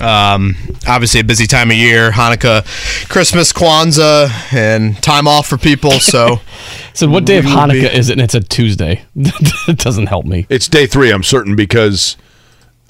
Um, 0.00 0.54
obviously, 0.86 1.20
a 1.20 1.24
busy 1.24 1.46
time 1.46 1.70
of 1.70 1.76
year. 1.76 2.10
Hanukkah, 2.12 2.64
Christmas, 3.08 3.52
Kwanzaa, 3.52 4.30
and 4.52 5.02
time 5.02 5.26
off 5.26 5.46
for 5.48 5.56
people. 5.58 5.92
So, 5.92 6.40
So 6.94 7.08
what 7.08 7.24
day 7.24 7.38
of 7.38 7.44
We 7.46 7.54
will 7.54 7.66
be- 7.68 7.80
Hanukkah 7.82 7.92
is 7.94 8.08
it? 8.08 8.12
And 8.14 8.20
it's 8.22 8.34
a 8.34 8.40
Tuesday. 8.40 9.04
it 9.16 9.78
doesn't 9.78 10.06
help 10.06 10.26
me. 10.26 10.46
It's 10.48 10.68
day 10.68 10.86
three, 10.86 11.10
I'm 11.12 11.22
certain, 11.22 11.56
because 11.56 12.16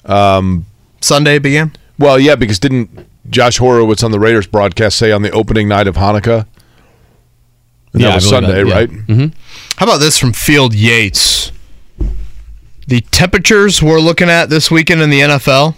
Sunday 0.05 1.39
began. 1.39 1.71
well, 1.97 2.19
yeah, 2.19 2.35
because 2.35 2.59
didn't 2.59 3.07
Josh 3.29 3.57
Horowitz 3.57 4.03
on 4.03 4.11
the 4.11 4.19
Raiders 4.19 4.47
broadcast 4.47 4.97
say 4.97 5.11
on 5.11 5.21
the 5.21 5.31
opening 5.31 5.67
night 5.67 5.87
of 5.87 5.95
Hanukkah? 5.95 6.45
And 7.93 8.01
Yeah, 8.01 8.09
that 8.09 8.15
was 8.15 8.29
Sunday, 8.29 8.63
that, 8.63 8.67
yeah. 8.67 8.73
right? 8.73 8.89
Mm-hmm. 8.89 9.25
How 9.77 9.85
about 9.85 9.99
this 9.99 10.17
from 10.17 10.33
Field 10.33 10.73
Yates? 10.73 11.51
The 12.91 12.99
temperatures 12.99 13.81
we're 13.81 14.01
looking 14.01 14.29
at 14.29 14.49
this 14.49 14.69
weekend 14.69 15.01
in 15.01 15.09
the 15.09 15.21
NFL. 15.21 15.75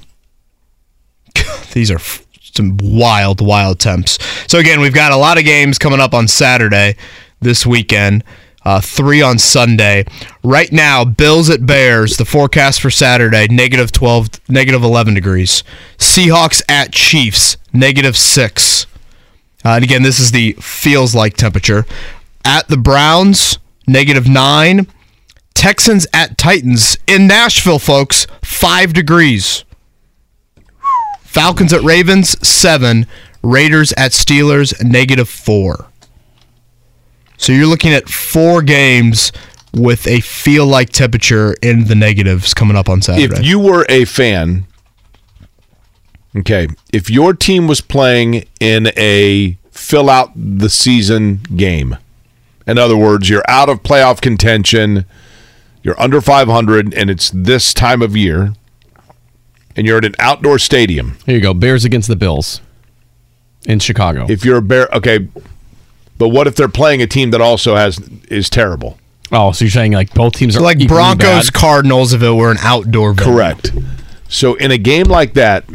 These 1.74 1.92
are 1.92 2.00
some 2.42 2.76
wild, 2.82 3.40
wild 3.40 3.80
temps. 3.80 4.18
So 4.48 4.58
again, 4.58 4.82
we've 4.82 4.96
got 4.96 5.12
a 5.12 5.16
lot 5.16 5.38
of 5.38 5.44
games 5.44 5.78
coming 5.78 6.00
up 6.00 6.16
on 6.16 6.28
Saturday 6.28 6.96
this 7.40 7.68
weekend. 7.68 8.24
Uh, 8.66 8.82
three 8.82 9.22
on 9.22 9.38
Sunday. 9.38 10.06
Right 10.44 10.72
now, 10.72 11.06
Bills 11.06 11.52
at 11.52 11.68
Bears. 11.68 12.18
The 12.18 12.26
forecast 12.26 12.82
for 12.82 12.90
Saturday: 12.90 13.46
negative 13.48 13.92
twelve, 13.92 14.30
negative 14.50 14.82
eleven 14.82 15.14
degrees. 15.14 15.64
Seahawks 16.00 16.64
at 16.68 16.94
Chiefs, 16.94 17.58
negative 17.72 18.18
six. 18.18 18.88
Uh, 19.64 19.74
and 19.74 19.84
again, 19.84 20.02
this 20.02 20.20
is 20.20 20.32
the 20.32 20.54
feels 20.54 21.14
like 21.14 21.38
temperature. 21.38 21.86
At 22.44 22.70
the 22.70 22.78
Browns, 22.78 23.60
negative 23.86 24.28
nine. 24.28 24.88
Texans 25.54 26.08
at 26.14 26.38
Titans 26.38 26.98
in 27.08 27.28
Nashville, 27.28 27.80
folks, 27.80 28.28
five 28.44 28.94
degrees. 28.94 29.64
Falcons 31.22 31.74
at 31.74 31.82
Ravens, 31.82 32.36
seven. 32.48 33.08
Raiders 33.42 33.92
at 33.94 34.12
Steelers, 34.12 34.82
negative 34.84 35.28
four. 35.28 35.88
So 37.38 37.52
you're 37.52 37.68
looking 37.68 37.92
at 37.92 38.08
four 38.08 38.62
games 38.62 39.32
with 39.74 40.08
a 40.08 40.22
feel 40.22 40.66
like 40.66 40.90
temperature 40.90 41.56
in 41.62 41.86
the 41.86 41.96
negatives 41.96 42.54
coming 42.54 42.78
up 42.78 42.88
on 42.88 43.02
Saturday. 43.02 43.34
If 43.40 43.44
you 43.44 43.60
were 43.60 43.86
a 43.90 44.06
fan, 44.06 44.66
okay, 46.38 46.68
if 46.94 47.10
your 47.10 47.34
team 47.34 47.68
was 47.68 47.82
playing 47.82 48.46
in 48.60 48.92
a 48.96 49.58
fill 49.72 50.10
out 50.10 50.32
the 50.36 50.70
season 50.70 51.42
game, 51.56 51.98
in 52.66 52.78
other 52.78 52.96
words, 52.96 53.30
you're 53.30 53.44
out 53.50 53.68
of 53.68 53.84
playoff 53.84 54.22
contention, 54.22 55.06
you're 55.84 56.00
under 56.02 56.22
500, 56.22 56.94
and 56.94 57.10
it's 57.10 57.30
this 57.32 57.74
time 57.74 58.02
of 58.02 58.18
year, 58.18 58.54
and 59.76 59.86
you're 59.86 59.98
at 59.98 60.06
an 60.06 60.16
outdoor 60.20 60.58
stadium. 60.58 61.18
Here 61.26 61.36
you 61.36 61.42
go. 61.42 61.54
Bears 61.54 61.86
against 61.86 62.08
the 62.08 62.16
Bills 62.16 62.62
in 63.66 63.80
Chicago. 63.80 64.26
If 64.30 64.44
you're 64.44 64.58
a 64.58 64.62
bear, 64.62 64.88
okay, 64.94 65.28
but 66.18 66.30
what 66.30 66.48
if 66.48 66.56
they're 66.56 66.68
playing 66.70 67.02
a 67.02 67.08
team 67.08 67.32
that 67.32 67.42
also 67.42 67.76
has 67.76 68.00
is 68.30 68.50
terrible? 68.50 68.98
oh, 69.34 69.52
so 69.52 69.66
you're 69.66 69.72
saying 69.72 69.92
like 69.92 70.14
both 70.14 70.34
teams 70.34 70.56
are 70.56 70.62
like 70.62 70.88
Broncos, 70.88 71.50
bad? 71.50 71.54
Cardinals, 71.54 72.14
if 72.14 72.22
it 72.22 72.32
were 72.32 72.52
an 72.52 72.58
outdoor 72.60 73.14
venue. 73.14 73.34
Correct. 73.34 73.72
So 74.30 74.54
in 74.56 74.72
a 74.72 74.78
game 74.78 75.08
like 75.08 75.34
that, 75.34 75.66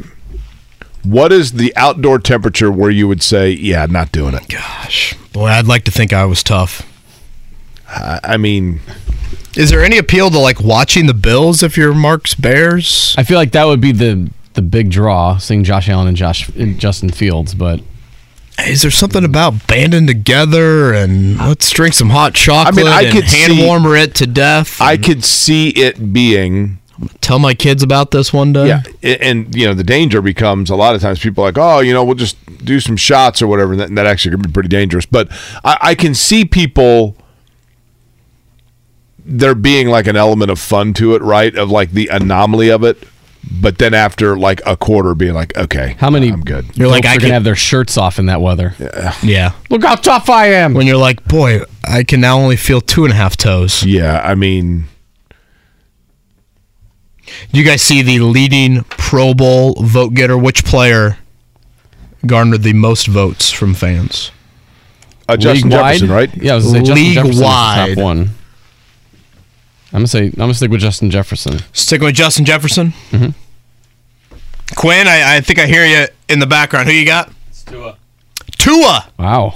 what 1.03 1.33
is 1.33 1.53
the 1.53 1.75
outdoor 1.77 2.19
temperature 2.19 2.71
where 2.71 2.91
you 2.91 3.09
would 3.09 3.23
say, 3.23 3.51
yeah, 3.51 3.87
not 3.87 4.13
doing 4.13 4.35
it? 4.35 4.49
Gosh, 4.49 5.15
boy, 5.33 5.47
I'd 5.47 5.67
like 5.67 5.85
to 5.85 5.91
think 5.91 6.13
I 6.13 6.25
was 6.25 6.43
tough. 6.43 6.87
I, 7.89 8.21
I 8.23 8.37
mean, 8.37 8.81
Is 9.59 9.71
there 9.71 9.83
any 9.85 9.99
appeal 9.99 10.31
to 10.31 10.39
like 10.39 10.61
watching 10.61 11.07
the 11.07 11.15
Bills 11.15 11.65
if 11.65 11.77
you're 11.77 11.93
Mark's 11.93 12.33
Bears? 12.37 13.13
I 13.19 13.25
feel 13.25 13.37
like 13.39 13.51
that 13.53 13.65
would 13.67 13.81
be 13.81 13.91
the 13.91 14.31
the 14.55 14.63
big 14.63 14.91
draw, 14.91 15.37
seeing 15.39 15.65
Josh 15.65 15.89
Allen 15.89 16.07
and 16.07 16.17
Josh 16.17 16.49
and 16.51 16.79
Justin 16.79 17.11
Fields. 17.11 17.55
But 17.55 17.81
is 18.67 18.83
there 18.83 18.91
something 18.93 19.25
about 19.25 19.67
banding 19.67 20.07
together 20.07 20.93
and 20.95 21.39
let's 21.39 21.71
drink 21.73 21.95
some 21.95 22.11
hot 22.11 22.35
chocolate 22.35 22.87
I 22.87 23.03
and 23.03 23.13
could 23.15 23.25
hand 23.25 23.53
see- 23.55 23.67
warmer 23.67 23.97
it 23.97 24.15
to 24.17 24.29
death? 24.29 24.81
I 24.81 24.97
could 24.97 25.25
see 25.25 25.71
it 25.71 26.13
being 26.13 26.79
tell 27.21 27.41
my 27.41 27.55
kids 27.55 27.83
about 27.83 28.13
this 28.13 28.33
one 28.33 28.53
day. 28.53 28.69
Yeah, 28.69 28.83
a- 29.03 29.25
and 29.25 29.53
you 29.57 29.67
know 29.67 29.75
the 29.75 29.83
danger 29.85 30.23
becomes 30.23 30.71
a 30.71 30.77
lot 30.77 30.95
of 30.95 31.01
times 31.01 31.19
people 31.19 31.43
are 31.43 31.49
like, 31.49 31.59
oh, 31.59 31.81
you 31.81 31.93
know, 31.93 32.05
we'll 32.05 32.15
just 32.15 32.37
do 32.65 32.79
some 32.79 32.97
shots 32.97 33.43
or 33.43 33.49
whatever, 33.49 33.73
and 33.73 33.81
that, 33.81 33.89
and 33.89 33.99
that 33.99 34.07
actually 34.07 34.37
could 34.37 34.47
be 34.47 34.53
pretty 34.53 34.69
dangerous. 34.69 35.05
But 35.05 35.29
I, 35.65 35.79
I 35.81 35.95
can 35.97 36.15
see 36.15 36.45
people 36.45 37.17
there 39.31 39.55
being 39.55 39.89
like 39.89 40.07
an 40.07 40.17
element 40.17 40.51
of 40.51 40.59
fun 40.59 40.95
to 40.95 41.15
it, 41.15 41.23
right? 41.23 41.55
Of 41.55 41.71
like 41.71 41.91
the 41.93 42.09
anomaly 42.09 42.71
of 42.71 42.83
it. 42.83 43.03
But 43.61 43.79
then 43.79 43.95
after 43.95 44.37
like 44.37 44.61
a 44.67 44.77
quarter, 44.77 45.15
being 45.15 45.33
like, 45.35 45.57
okay, 45.57 45.97
How 46.01 46.11
many? 46.11 46.29
I'm 46.29 46.41
good. 46.43 46.77
You're 46.77 46.89
like, 46.89 47.05
I 47.07 47.11
I 47.11 47.13
can- 47.15 47.21
can 47.23 47.31
have 47.31 47.45
their 47.45 47.55
shirts 47.57 47.97
off 47.97 48.19
in 48.19 48.27
that 48.27 48.41
weather. 48.41 48.75
Yeah. 48.79 49.15
yeah. 49.23 49.53
Look 49.71 49.85
how 49.85 49.95
tough 49.95 50.29
I 50.29 50.49
am. 50.49 50.75
When 50.75 50.87
you're 50.87 50.97
like, 50.97 51.25
boy, 51.25 51.61
I 51.87 52.03
can 52.05 52.21
now 52.21 52.39
only 52.39 52.57
feel 52.57 52.81
two 52.81 53.05
and 53.05 53.13
a 53.13 53.17
half 53.17 53.37
toes. 53.37 53.85
Yeah, 53.85 54.21
I 54.25 54.35
mean, 54.35 54.85
you 57.53 57.65
guys 57.65 57.83
see 57.83 58.03
the 58.03 58.21
leading 58.21 58.85
Pro 58.85 59.35
Bowl 59.35 59.75
vote 59.83 60.15
getter? 60.15 60.37
Which 60.37 60.65
player 60.65 61.19
garnered 62.27 62.63
the 62.63 62.73
most 62.73 63.07
votes 63.07 63.51
from 63.51 63.75
fans? 63.75 64.31
uh, 65.29 65.37
Justin 65.37 65.71
League-wide? 65.71 65.93
Jefferson, 66.01 66.11
right? 66.11 66.37
Yeah, 66.37 66.53
I 66.53 66.57
was 66.57 66.71
say 66.71 66.79
Justin 66.83 66.97
Jefferson's 67.13 67.37
the 67.37 67.43
League-wide. 67.45 67.95
top 67.97 68.05
one. 68.05 68.31
I'm 69.93 70.01
gonna 70.01 70.07
say 70.07 70.25
I'm 70.27 70.31
gonna 70.33 70.55
stick 70.55 70.71
with 70.71 70.81
Justin 70.81 71.11
Jefferson. 71.11 71.61
Sticking 71.73 72.05
with 72.07 72.15
Justin 72.15 72.45
Jefferson. 72.45 72.93
Mm-hmm. 73.11 73.31
Quinn, 74.77 75.09
I, 75.09 75.37
I 75.37 75.41
think 75.41 75.59
I 75.59 75.67
hear 75.67 75.85
you 75.87 76.07
in 76.29 76.39
the 76.41 76.47
background. 76.47 76.89
Who 76.89 76.95
you 76.95 77.07
got? 77.07 77.33
Tua. 77.67 77.97
Tua, 78.59 79.09
Wow. 79.19 79.55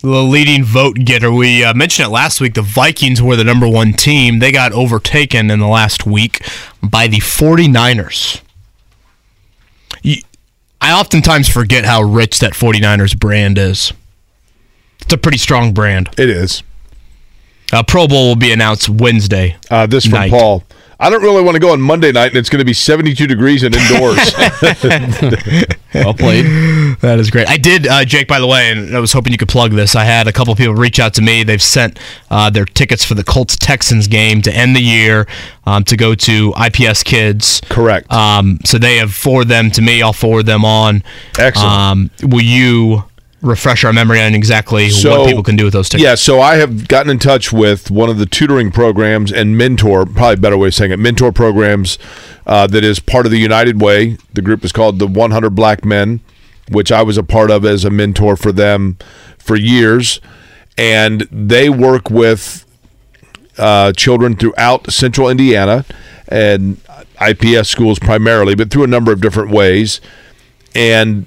the 0.00 0.08
leading 0.22 0.64
vote 0.64 0.96
getter. 1.04 1.30
We 1.30 1.62
uh, 1.62 1.74
mentioned 1.74 2.06
it 2.06 2.10
last 2.10 2.40
week. 2.40 2.54
The 2.54 2.62
Vikings 2.62 3.20
were 3.20 3.36
the 3.36 3.44
number 3.44 3.68
one 3.68 3.92
team. 3.92 4.38
They 4.38 4.50
got 4.52 4.72
overtaken 4.72 5.50
in 5.50 5.58
the 5.58 5.66
last 5.66 6.06
week 6.06 6.42
by 6.82 7.06
the 7.06 7.18
49ers. 7.18 8.40
You- 10.02 10.22
I 10.80 10.98
oftentimes 10.98 11.48
forget 11.50 11.84
how 11.84 12.00
rich 12.02 12.38
that 12.38 12.54
49ers 12.54 13.18
brand 13.18 13.58
is. 13.58 13.92
It's 15.02 15.12
a 15.12 15.18
pretty 15.18 15.36
strong 15.38 15.74
brand. 15.74 16.08
It 16.16 16.30
is. 16.30 16.62
Uh, 17.72 17.82
Pro 17.82 18.06
Bowl 18.08 18.28
will 18.28 18.36
be 18.36 18.52
announced 18.52 18.88
Wednesday. 18.88 19.56
Uh, 19.70 19.86
this 19.86 20.04
from 20.04 20.14
Night. 20.14 20.30
Paul. 20.30 20.64
I 20.98 21.08
don't 21.08 21.22
really 21.22 21.42
want 21.42 21.54
to 21.54 21.60
go 21.60 21.72
on 21.72 21.80
Monday 21.80 22.12
night, 22.12 22.28
and 22.28 22.36
it's 22.36 22.50
going 22.50 22.58
to 22.58 22.64
be 22.64 22.74
72 22.74 23.26
degrees 23.26 23.62
and 23.62 23.74
indoors. 23.74 24.18
Well 25.92 26.14
played. 26.14 26.46
That 27.00 27.18
is 27.18 27.30
great. 27.30 27.48
I 27.48 27.56
did, 27.56 27.86
uh, 27.88 28.04
Jake. 28.04 28.28
By 28.28 28.38
the 28.38 28.46
way, 28.46 28.70
and 28.70 28.94
I 28.94 29.00
was 29.00 29.12
hoping 29.12 29.32
you 29.32 29.38
could 29.38 29.48
plug 29.48 29.72
this. 29.72 29.96
I 29.96 30.04
had 30.04 30.28
a 30.28 30.32
couple 30.32 30.54
people 30.54 30.74
reach 30.74 31.00
out 31.00 31.14
to 31.14 31.22
me. 31.22 31.42
They've 31.42 31.60
sent 31.60 31.98
uh, 32.30 32.48
their 32.50 32.64
tickets 32.64 33.04
for 33.04 33.14
the 33.14 33.24
Colts 33.24 33.56
Texans 33.56 34.06
game 34.06 34.40
to 34.42 34.54
end 34.54 34.76
the 34.76 34.80
year 34.80 35.26
um, 35.66 35.82
to 35.84 35.96
go 35.96 36.14
to 36.14 36.54
IPS 36.64 37.02
Kids. 37.02 37.60
Correct. 37.68 38.10
Um, 38.12 38.60
so 38.64 38.78
they 38.78 38.98
have 38.98 39.12
forwarded 39.12 39.48
them 39.48 39.70
to 39.72 39.82
me. 39.82 40.00
I'll 40.00 40.12
forward 40.12 40.46
them 40.46 40.64
on. 40.64 41.02
Excellent. 41.38 41.72
Um, 41.72 42.10
will 42.22 42.44
you 42.44 43.04
refresh 43.42 43.84
our 43.84 43.92
memory 43.92 44.20
on 44.20 44.34
exactly 44.34 44.90
what 44.90 45.26
people 45.26 45.42
can 45.42 45.56
do 45.56 45.64
with 45.64 45.72
those 45.72 45.88
tickets? 45.88 46.04
Yeah, 46.04 46.14
so 46.14 46.40
I 46.40 46.56
have 46.56 46.88
gotten 46.88 47.10
in 47.10 47.18
touch 47.18 47.52
with 47.52 47.90
one 47.90 48.10
of 48.10 48.18
the 48.18 48.26
tutoring 48.26 48.70
programs 48.70 49.32
and 49.32 49.56
mentor, 49.56 50.04
probably 50.04 50.34
a 50.34 50.36
better 50.36 50.58
way 50.58 50.68
of 50.68 50.74
saying 50.74 50.90
it, 50.90 50.98
mentor 50.98 51.32
programs 51.32 51.98
uh, 52.46 52.66
that 52.66 52.84
is 52.84 53.00
part 53.00 53.26
of 53.26 53.32
the 53.32 53.38
United 53.38 53.80
Way. 53.80 54.18
The 54.34 54.42
group 54.42 54.64
is 54.64 54.72
called 54.72 54.98
the 54.98 55.06
100 55.06 55.50
Black 55.50 55.84
Men, 55.84 56.20
which 56.70 56.92
I 56.92 57.02
was 57.02 57.16
a 57.16 57.22
part 57.22 57.50
of 57.50 57.64
as 57.64 57.84
a 57.84 57.90
mentor 57.90 58.36
for 58.36 58.52
them 58.52 58.98
for 59.38 59.56
years. 59.56 60.20
And 60.76 61.22
they 61.30 61.68
work 61.68 62.10
with 62.10 62.64
uh, 63.58 63.92
children 63.92 64.36
throughout 64.36 64.90
central 64.90 65.28
Indiana 65.28 65.84
and 66.28 66.80
IPS 67.20 67.68
schools 67.68 67.98
primarily, 67.98 68.54
but 68.54 68.70
through 68.70 68.84
a 68.84 68.88
number 68.88 69.12
of 69.12 69.20
different 69.20 69.50
ways. 69.50 70.00
And 70.74 71.26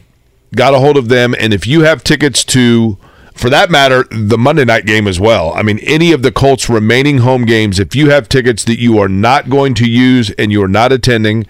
got 0.56 0.74
a 0.74 0.80
hold 0.80 0.98
of 0.98 1.10
them. 1.10 1.36
And 1.40 1.54
if 1.54 1.68
you 1.68 1.82
have 1.82 2.04
tickets 2.04 2.44
to, 2.46 2.98
for 3.34 3.50
that 3.50 3.70
matter, 3.70 4.06
the 4.12 4.38
Monday 4.38 4.66
night 4.66 4.86
game 4.86 5.08
as 5.08 5.20
well, 5.20 5.54
I 5.54 5.64
mean, 5.64 5.80
any 5.80 6.12
of 6.12 6.22
the 6.22 6.32
Colts' 6.32 6.70
remaining 6.70 7.20
home 7.20 7.46
games, 7.46 7.80
if 7.80 7.96
you 7.96 8.10
have 8.10 8.30
tickets 8.30 8.64
that 8.66 8.80
you 8.80 9.00
are 9.00 9.10
not 9.10 9.50
going 9.50 9.74
to 9.76 9.90
use 9.90 10.32
and 10.32 10.52
you 10.52 10.64
are 10.64 10.68
not 10.68 10.92
attending, 10.92 11.46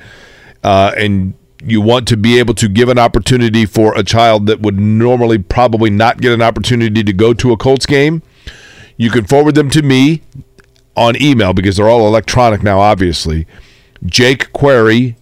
uh, 0.64 0.94
and 0.98 1.34
you 1.66 1.82
want 1.82 2.08
to 2.10 2.18
be 2.18 2.40
able 2.40 2.54
to 2.56 2.68
give 2.68 2.90
an 2.90 3.00
opportunity 3.00 3.66
for 3.66 3.96
a 3.98 4.04
child 4.04 4.48
that 4.48 4.60
would 4.62 4.80
normally 4.80 5.38
probably 5.38 5.90
not 5.90 6.20
get 6.20 6.34
an 6.34 6.42
opportunity 6.42 7.04
to 7.04 7.14
go 7.14 7.34
to 7.34 7.52
a 7.52 7.58
Colts 7.58 7.86
game, 7.86 8.22
you 8.98 9.10
can 9.10 9.26
forward 9.26 9.56
them 9.56 9.70
to 9.70 9.82
me 9.82 10.22
on 10.96 11.22
email 11.22 11.54
because 11.54 11.78
they're 11.78 11.90
all 11.90 12.08
electronic 12.08 12.64
now, 12.64 12.80
obviously. 12.80 13.48
Jake 14.06 14.52
Query 14.52 15.16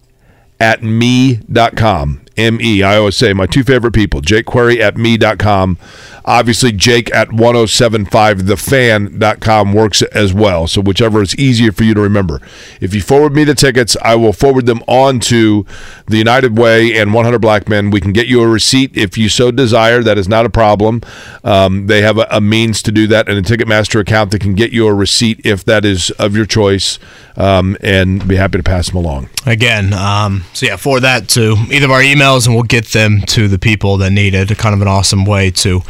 at 0.58 0.82
me.com. 0.82 2.21
M 2.36 2.60
E. 2.60 2.82
I 2.82 2.96
always 2.96 3.16
say 3.16 3.32
my 3.32 3.46
two 3.46 3.62
favorite 3.64 3.92
people, 3.92 4.20
Jake 4.20 4.54
at 4.54 4.96
me.com. 4.96 5.78
Obviously, 6.24 6.70
Jake 6.70 7.12
at 7.14 7.30
1075thefan.com 7.30 9.72
works 9.72 10.02
as 10.02 10.32
well. 10.32 10.68
So, 10.68 10.80
whichever 10.80 11.20
is 11.20 11.34
easier 11.36 11.72
for 11.72 11.82
you 11.82 11.94
to 11.94 12.00
remember. 12.00 12.40
If 12.80 12.94
you 12.94 13.00
forward 13.00 13.34
me 13.34 13.42
the 13.44 13.56
tickets, 13.56 13.96
I 14.02 14.14
will 14.14 14.32
forward 14.32 14.66
them 14.66 14.84
on 14.86 15.18
to 15.20 15.66
the 16.06 16.18
United 16.18 16.56
Way 16.56 16.96
and 16.96 17.12
100 17.12 17.40
Black 17.40 17.68
Men. 17.68 17.90
We 17.90 18.00
can 18.00 18.12
get 18.12 18.28
you 18.28 18.40
a 18.42 18.48
receipt 18.48 18.96
if 18.96 19.18
you 19.18 19.28
so 19.28 19.50
desire. 19.50 20.04
That 20.04 20.16
is 20.16 20.28
not 20.28 20.46
a 20.46 20.50
problem. 20.50 21.02
Um, 21.42 21.88
they 21.88 22.02
have 22.02 22.18
a, 22.18 22.28
a 22.30 22.40
means 22.40 22.82
to 22.82 22.92
do 22.92 23.08
that 23.08 23.28
and 23.28 23.36
a 23.38 23.42
Ticketmaster 23.42 23.98
account 24.00 24.30
that 24.30 24.38
can 24.40 24.54
get 24.54 24.70
you 24.72 24.86
a 24.86 24.94
receipt 24.94 25.40
if 25.44 25.64
that 25.64 25.84
is 25.84 26.12
of 26.12 26.36
your 26.36 26.46
choice 26.46 27.00
um, 27.36 27.76
and 27.80 28.26
be 28.28 28.36
happy 28.36 28.58
to 28.58 28.62
pass 28.62 28.88
them 28.88 28.96
along. 28.96 29.28
Again, 29.46 29.92
um, 29.92 30.44
so 30.52 30.66
yeah, 30.66 30.76
for 30.76 31.00
that 31.00 31.28
to 31.30 31.56
either 31.70 31.86
of 31.86 31.90
our 31.90 32.02
emails, 32.22 32.46
and 32.46 32.54
we'll 32.54 32.64
get 32.64 32.86
them 32.86 33.20
to 33.26 33.48
the 33.48 33.58
people 33.58 33.96
that 33.98 34.10
need 34.10 34.34
it. 34.34 34.56
Kind 34.56 34.74
of 34.74 34.80
an 34.80 34.88
awesome 34.88 35.24
way 35.24 35.50
to 35.50 35.82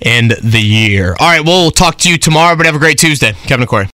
end 0.00 0.32
the 0.42 0.60
year. 0.60 1.14
All 1.20 1.28
right, 1.28 1.44
we'll 1.44 1.70
talk 1.70 1.98
to 1.98 2.10
you 2.10 2.18
tomorrow, 2.18 2.56
but 2.56 2.66
have 2.66 2.74
a 2.74 2.78
great 2.78 2.98
Tuesday. 2.98 3.32
Kevin 3.32 3.62
and 3.62 3.68
Query. 3.68 3.88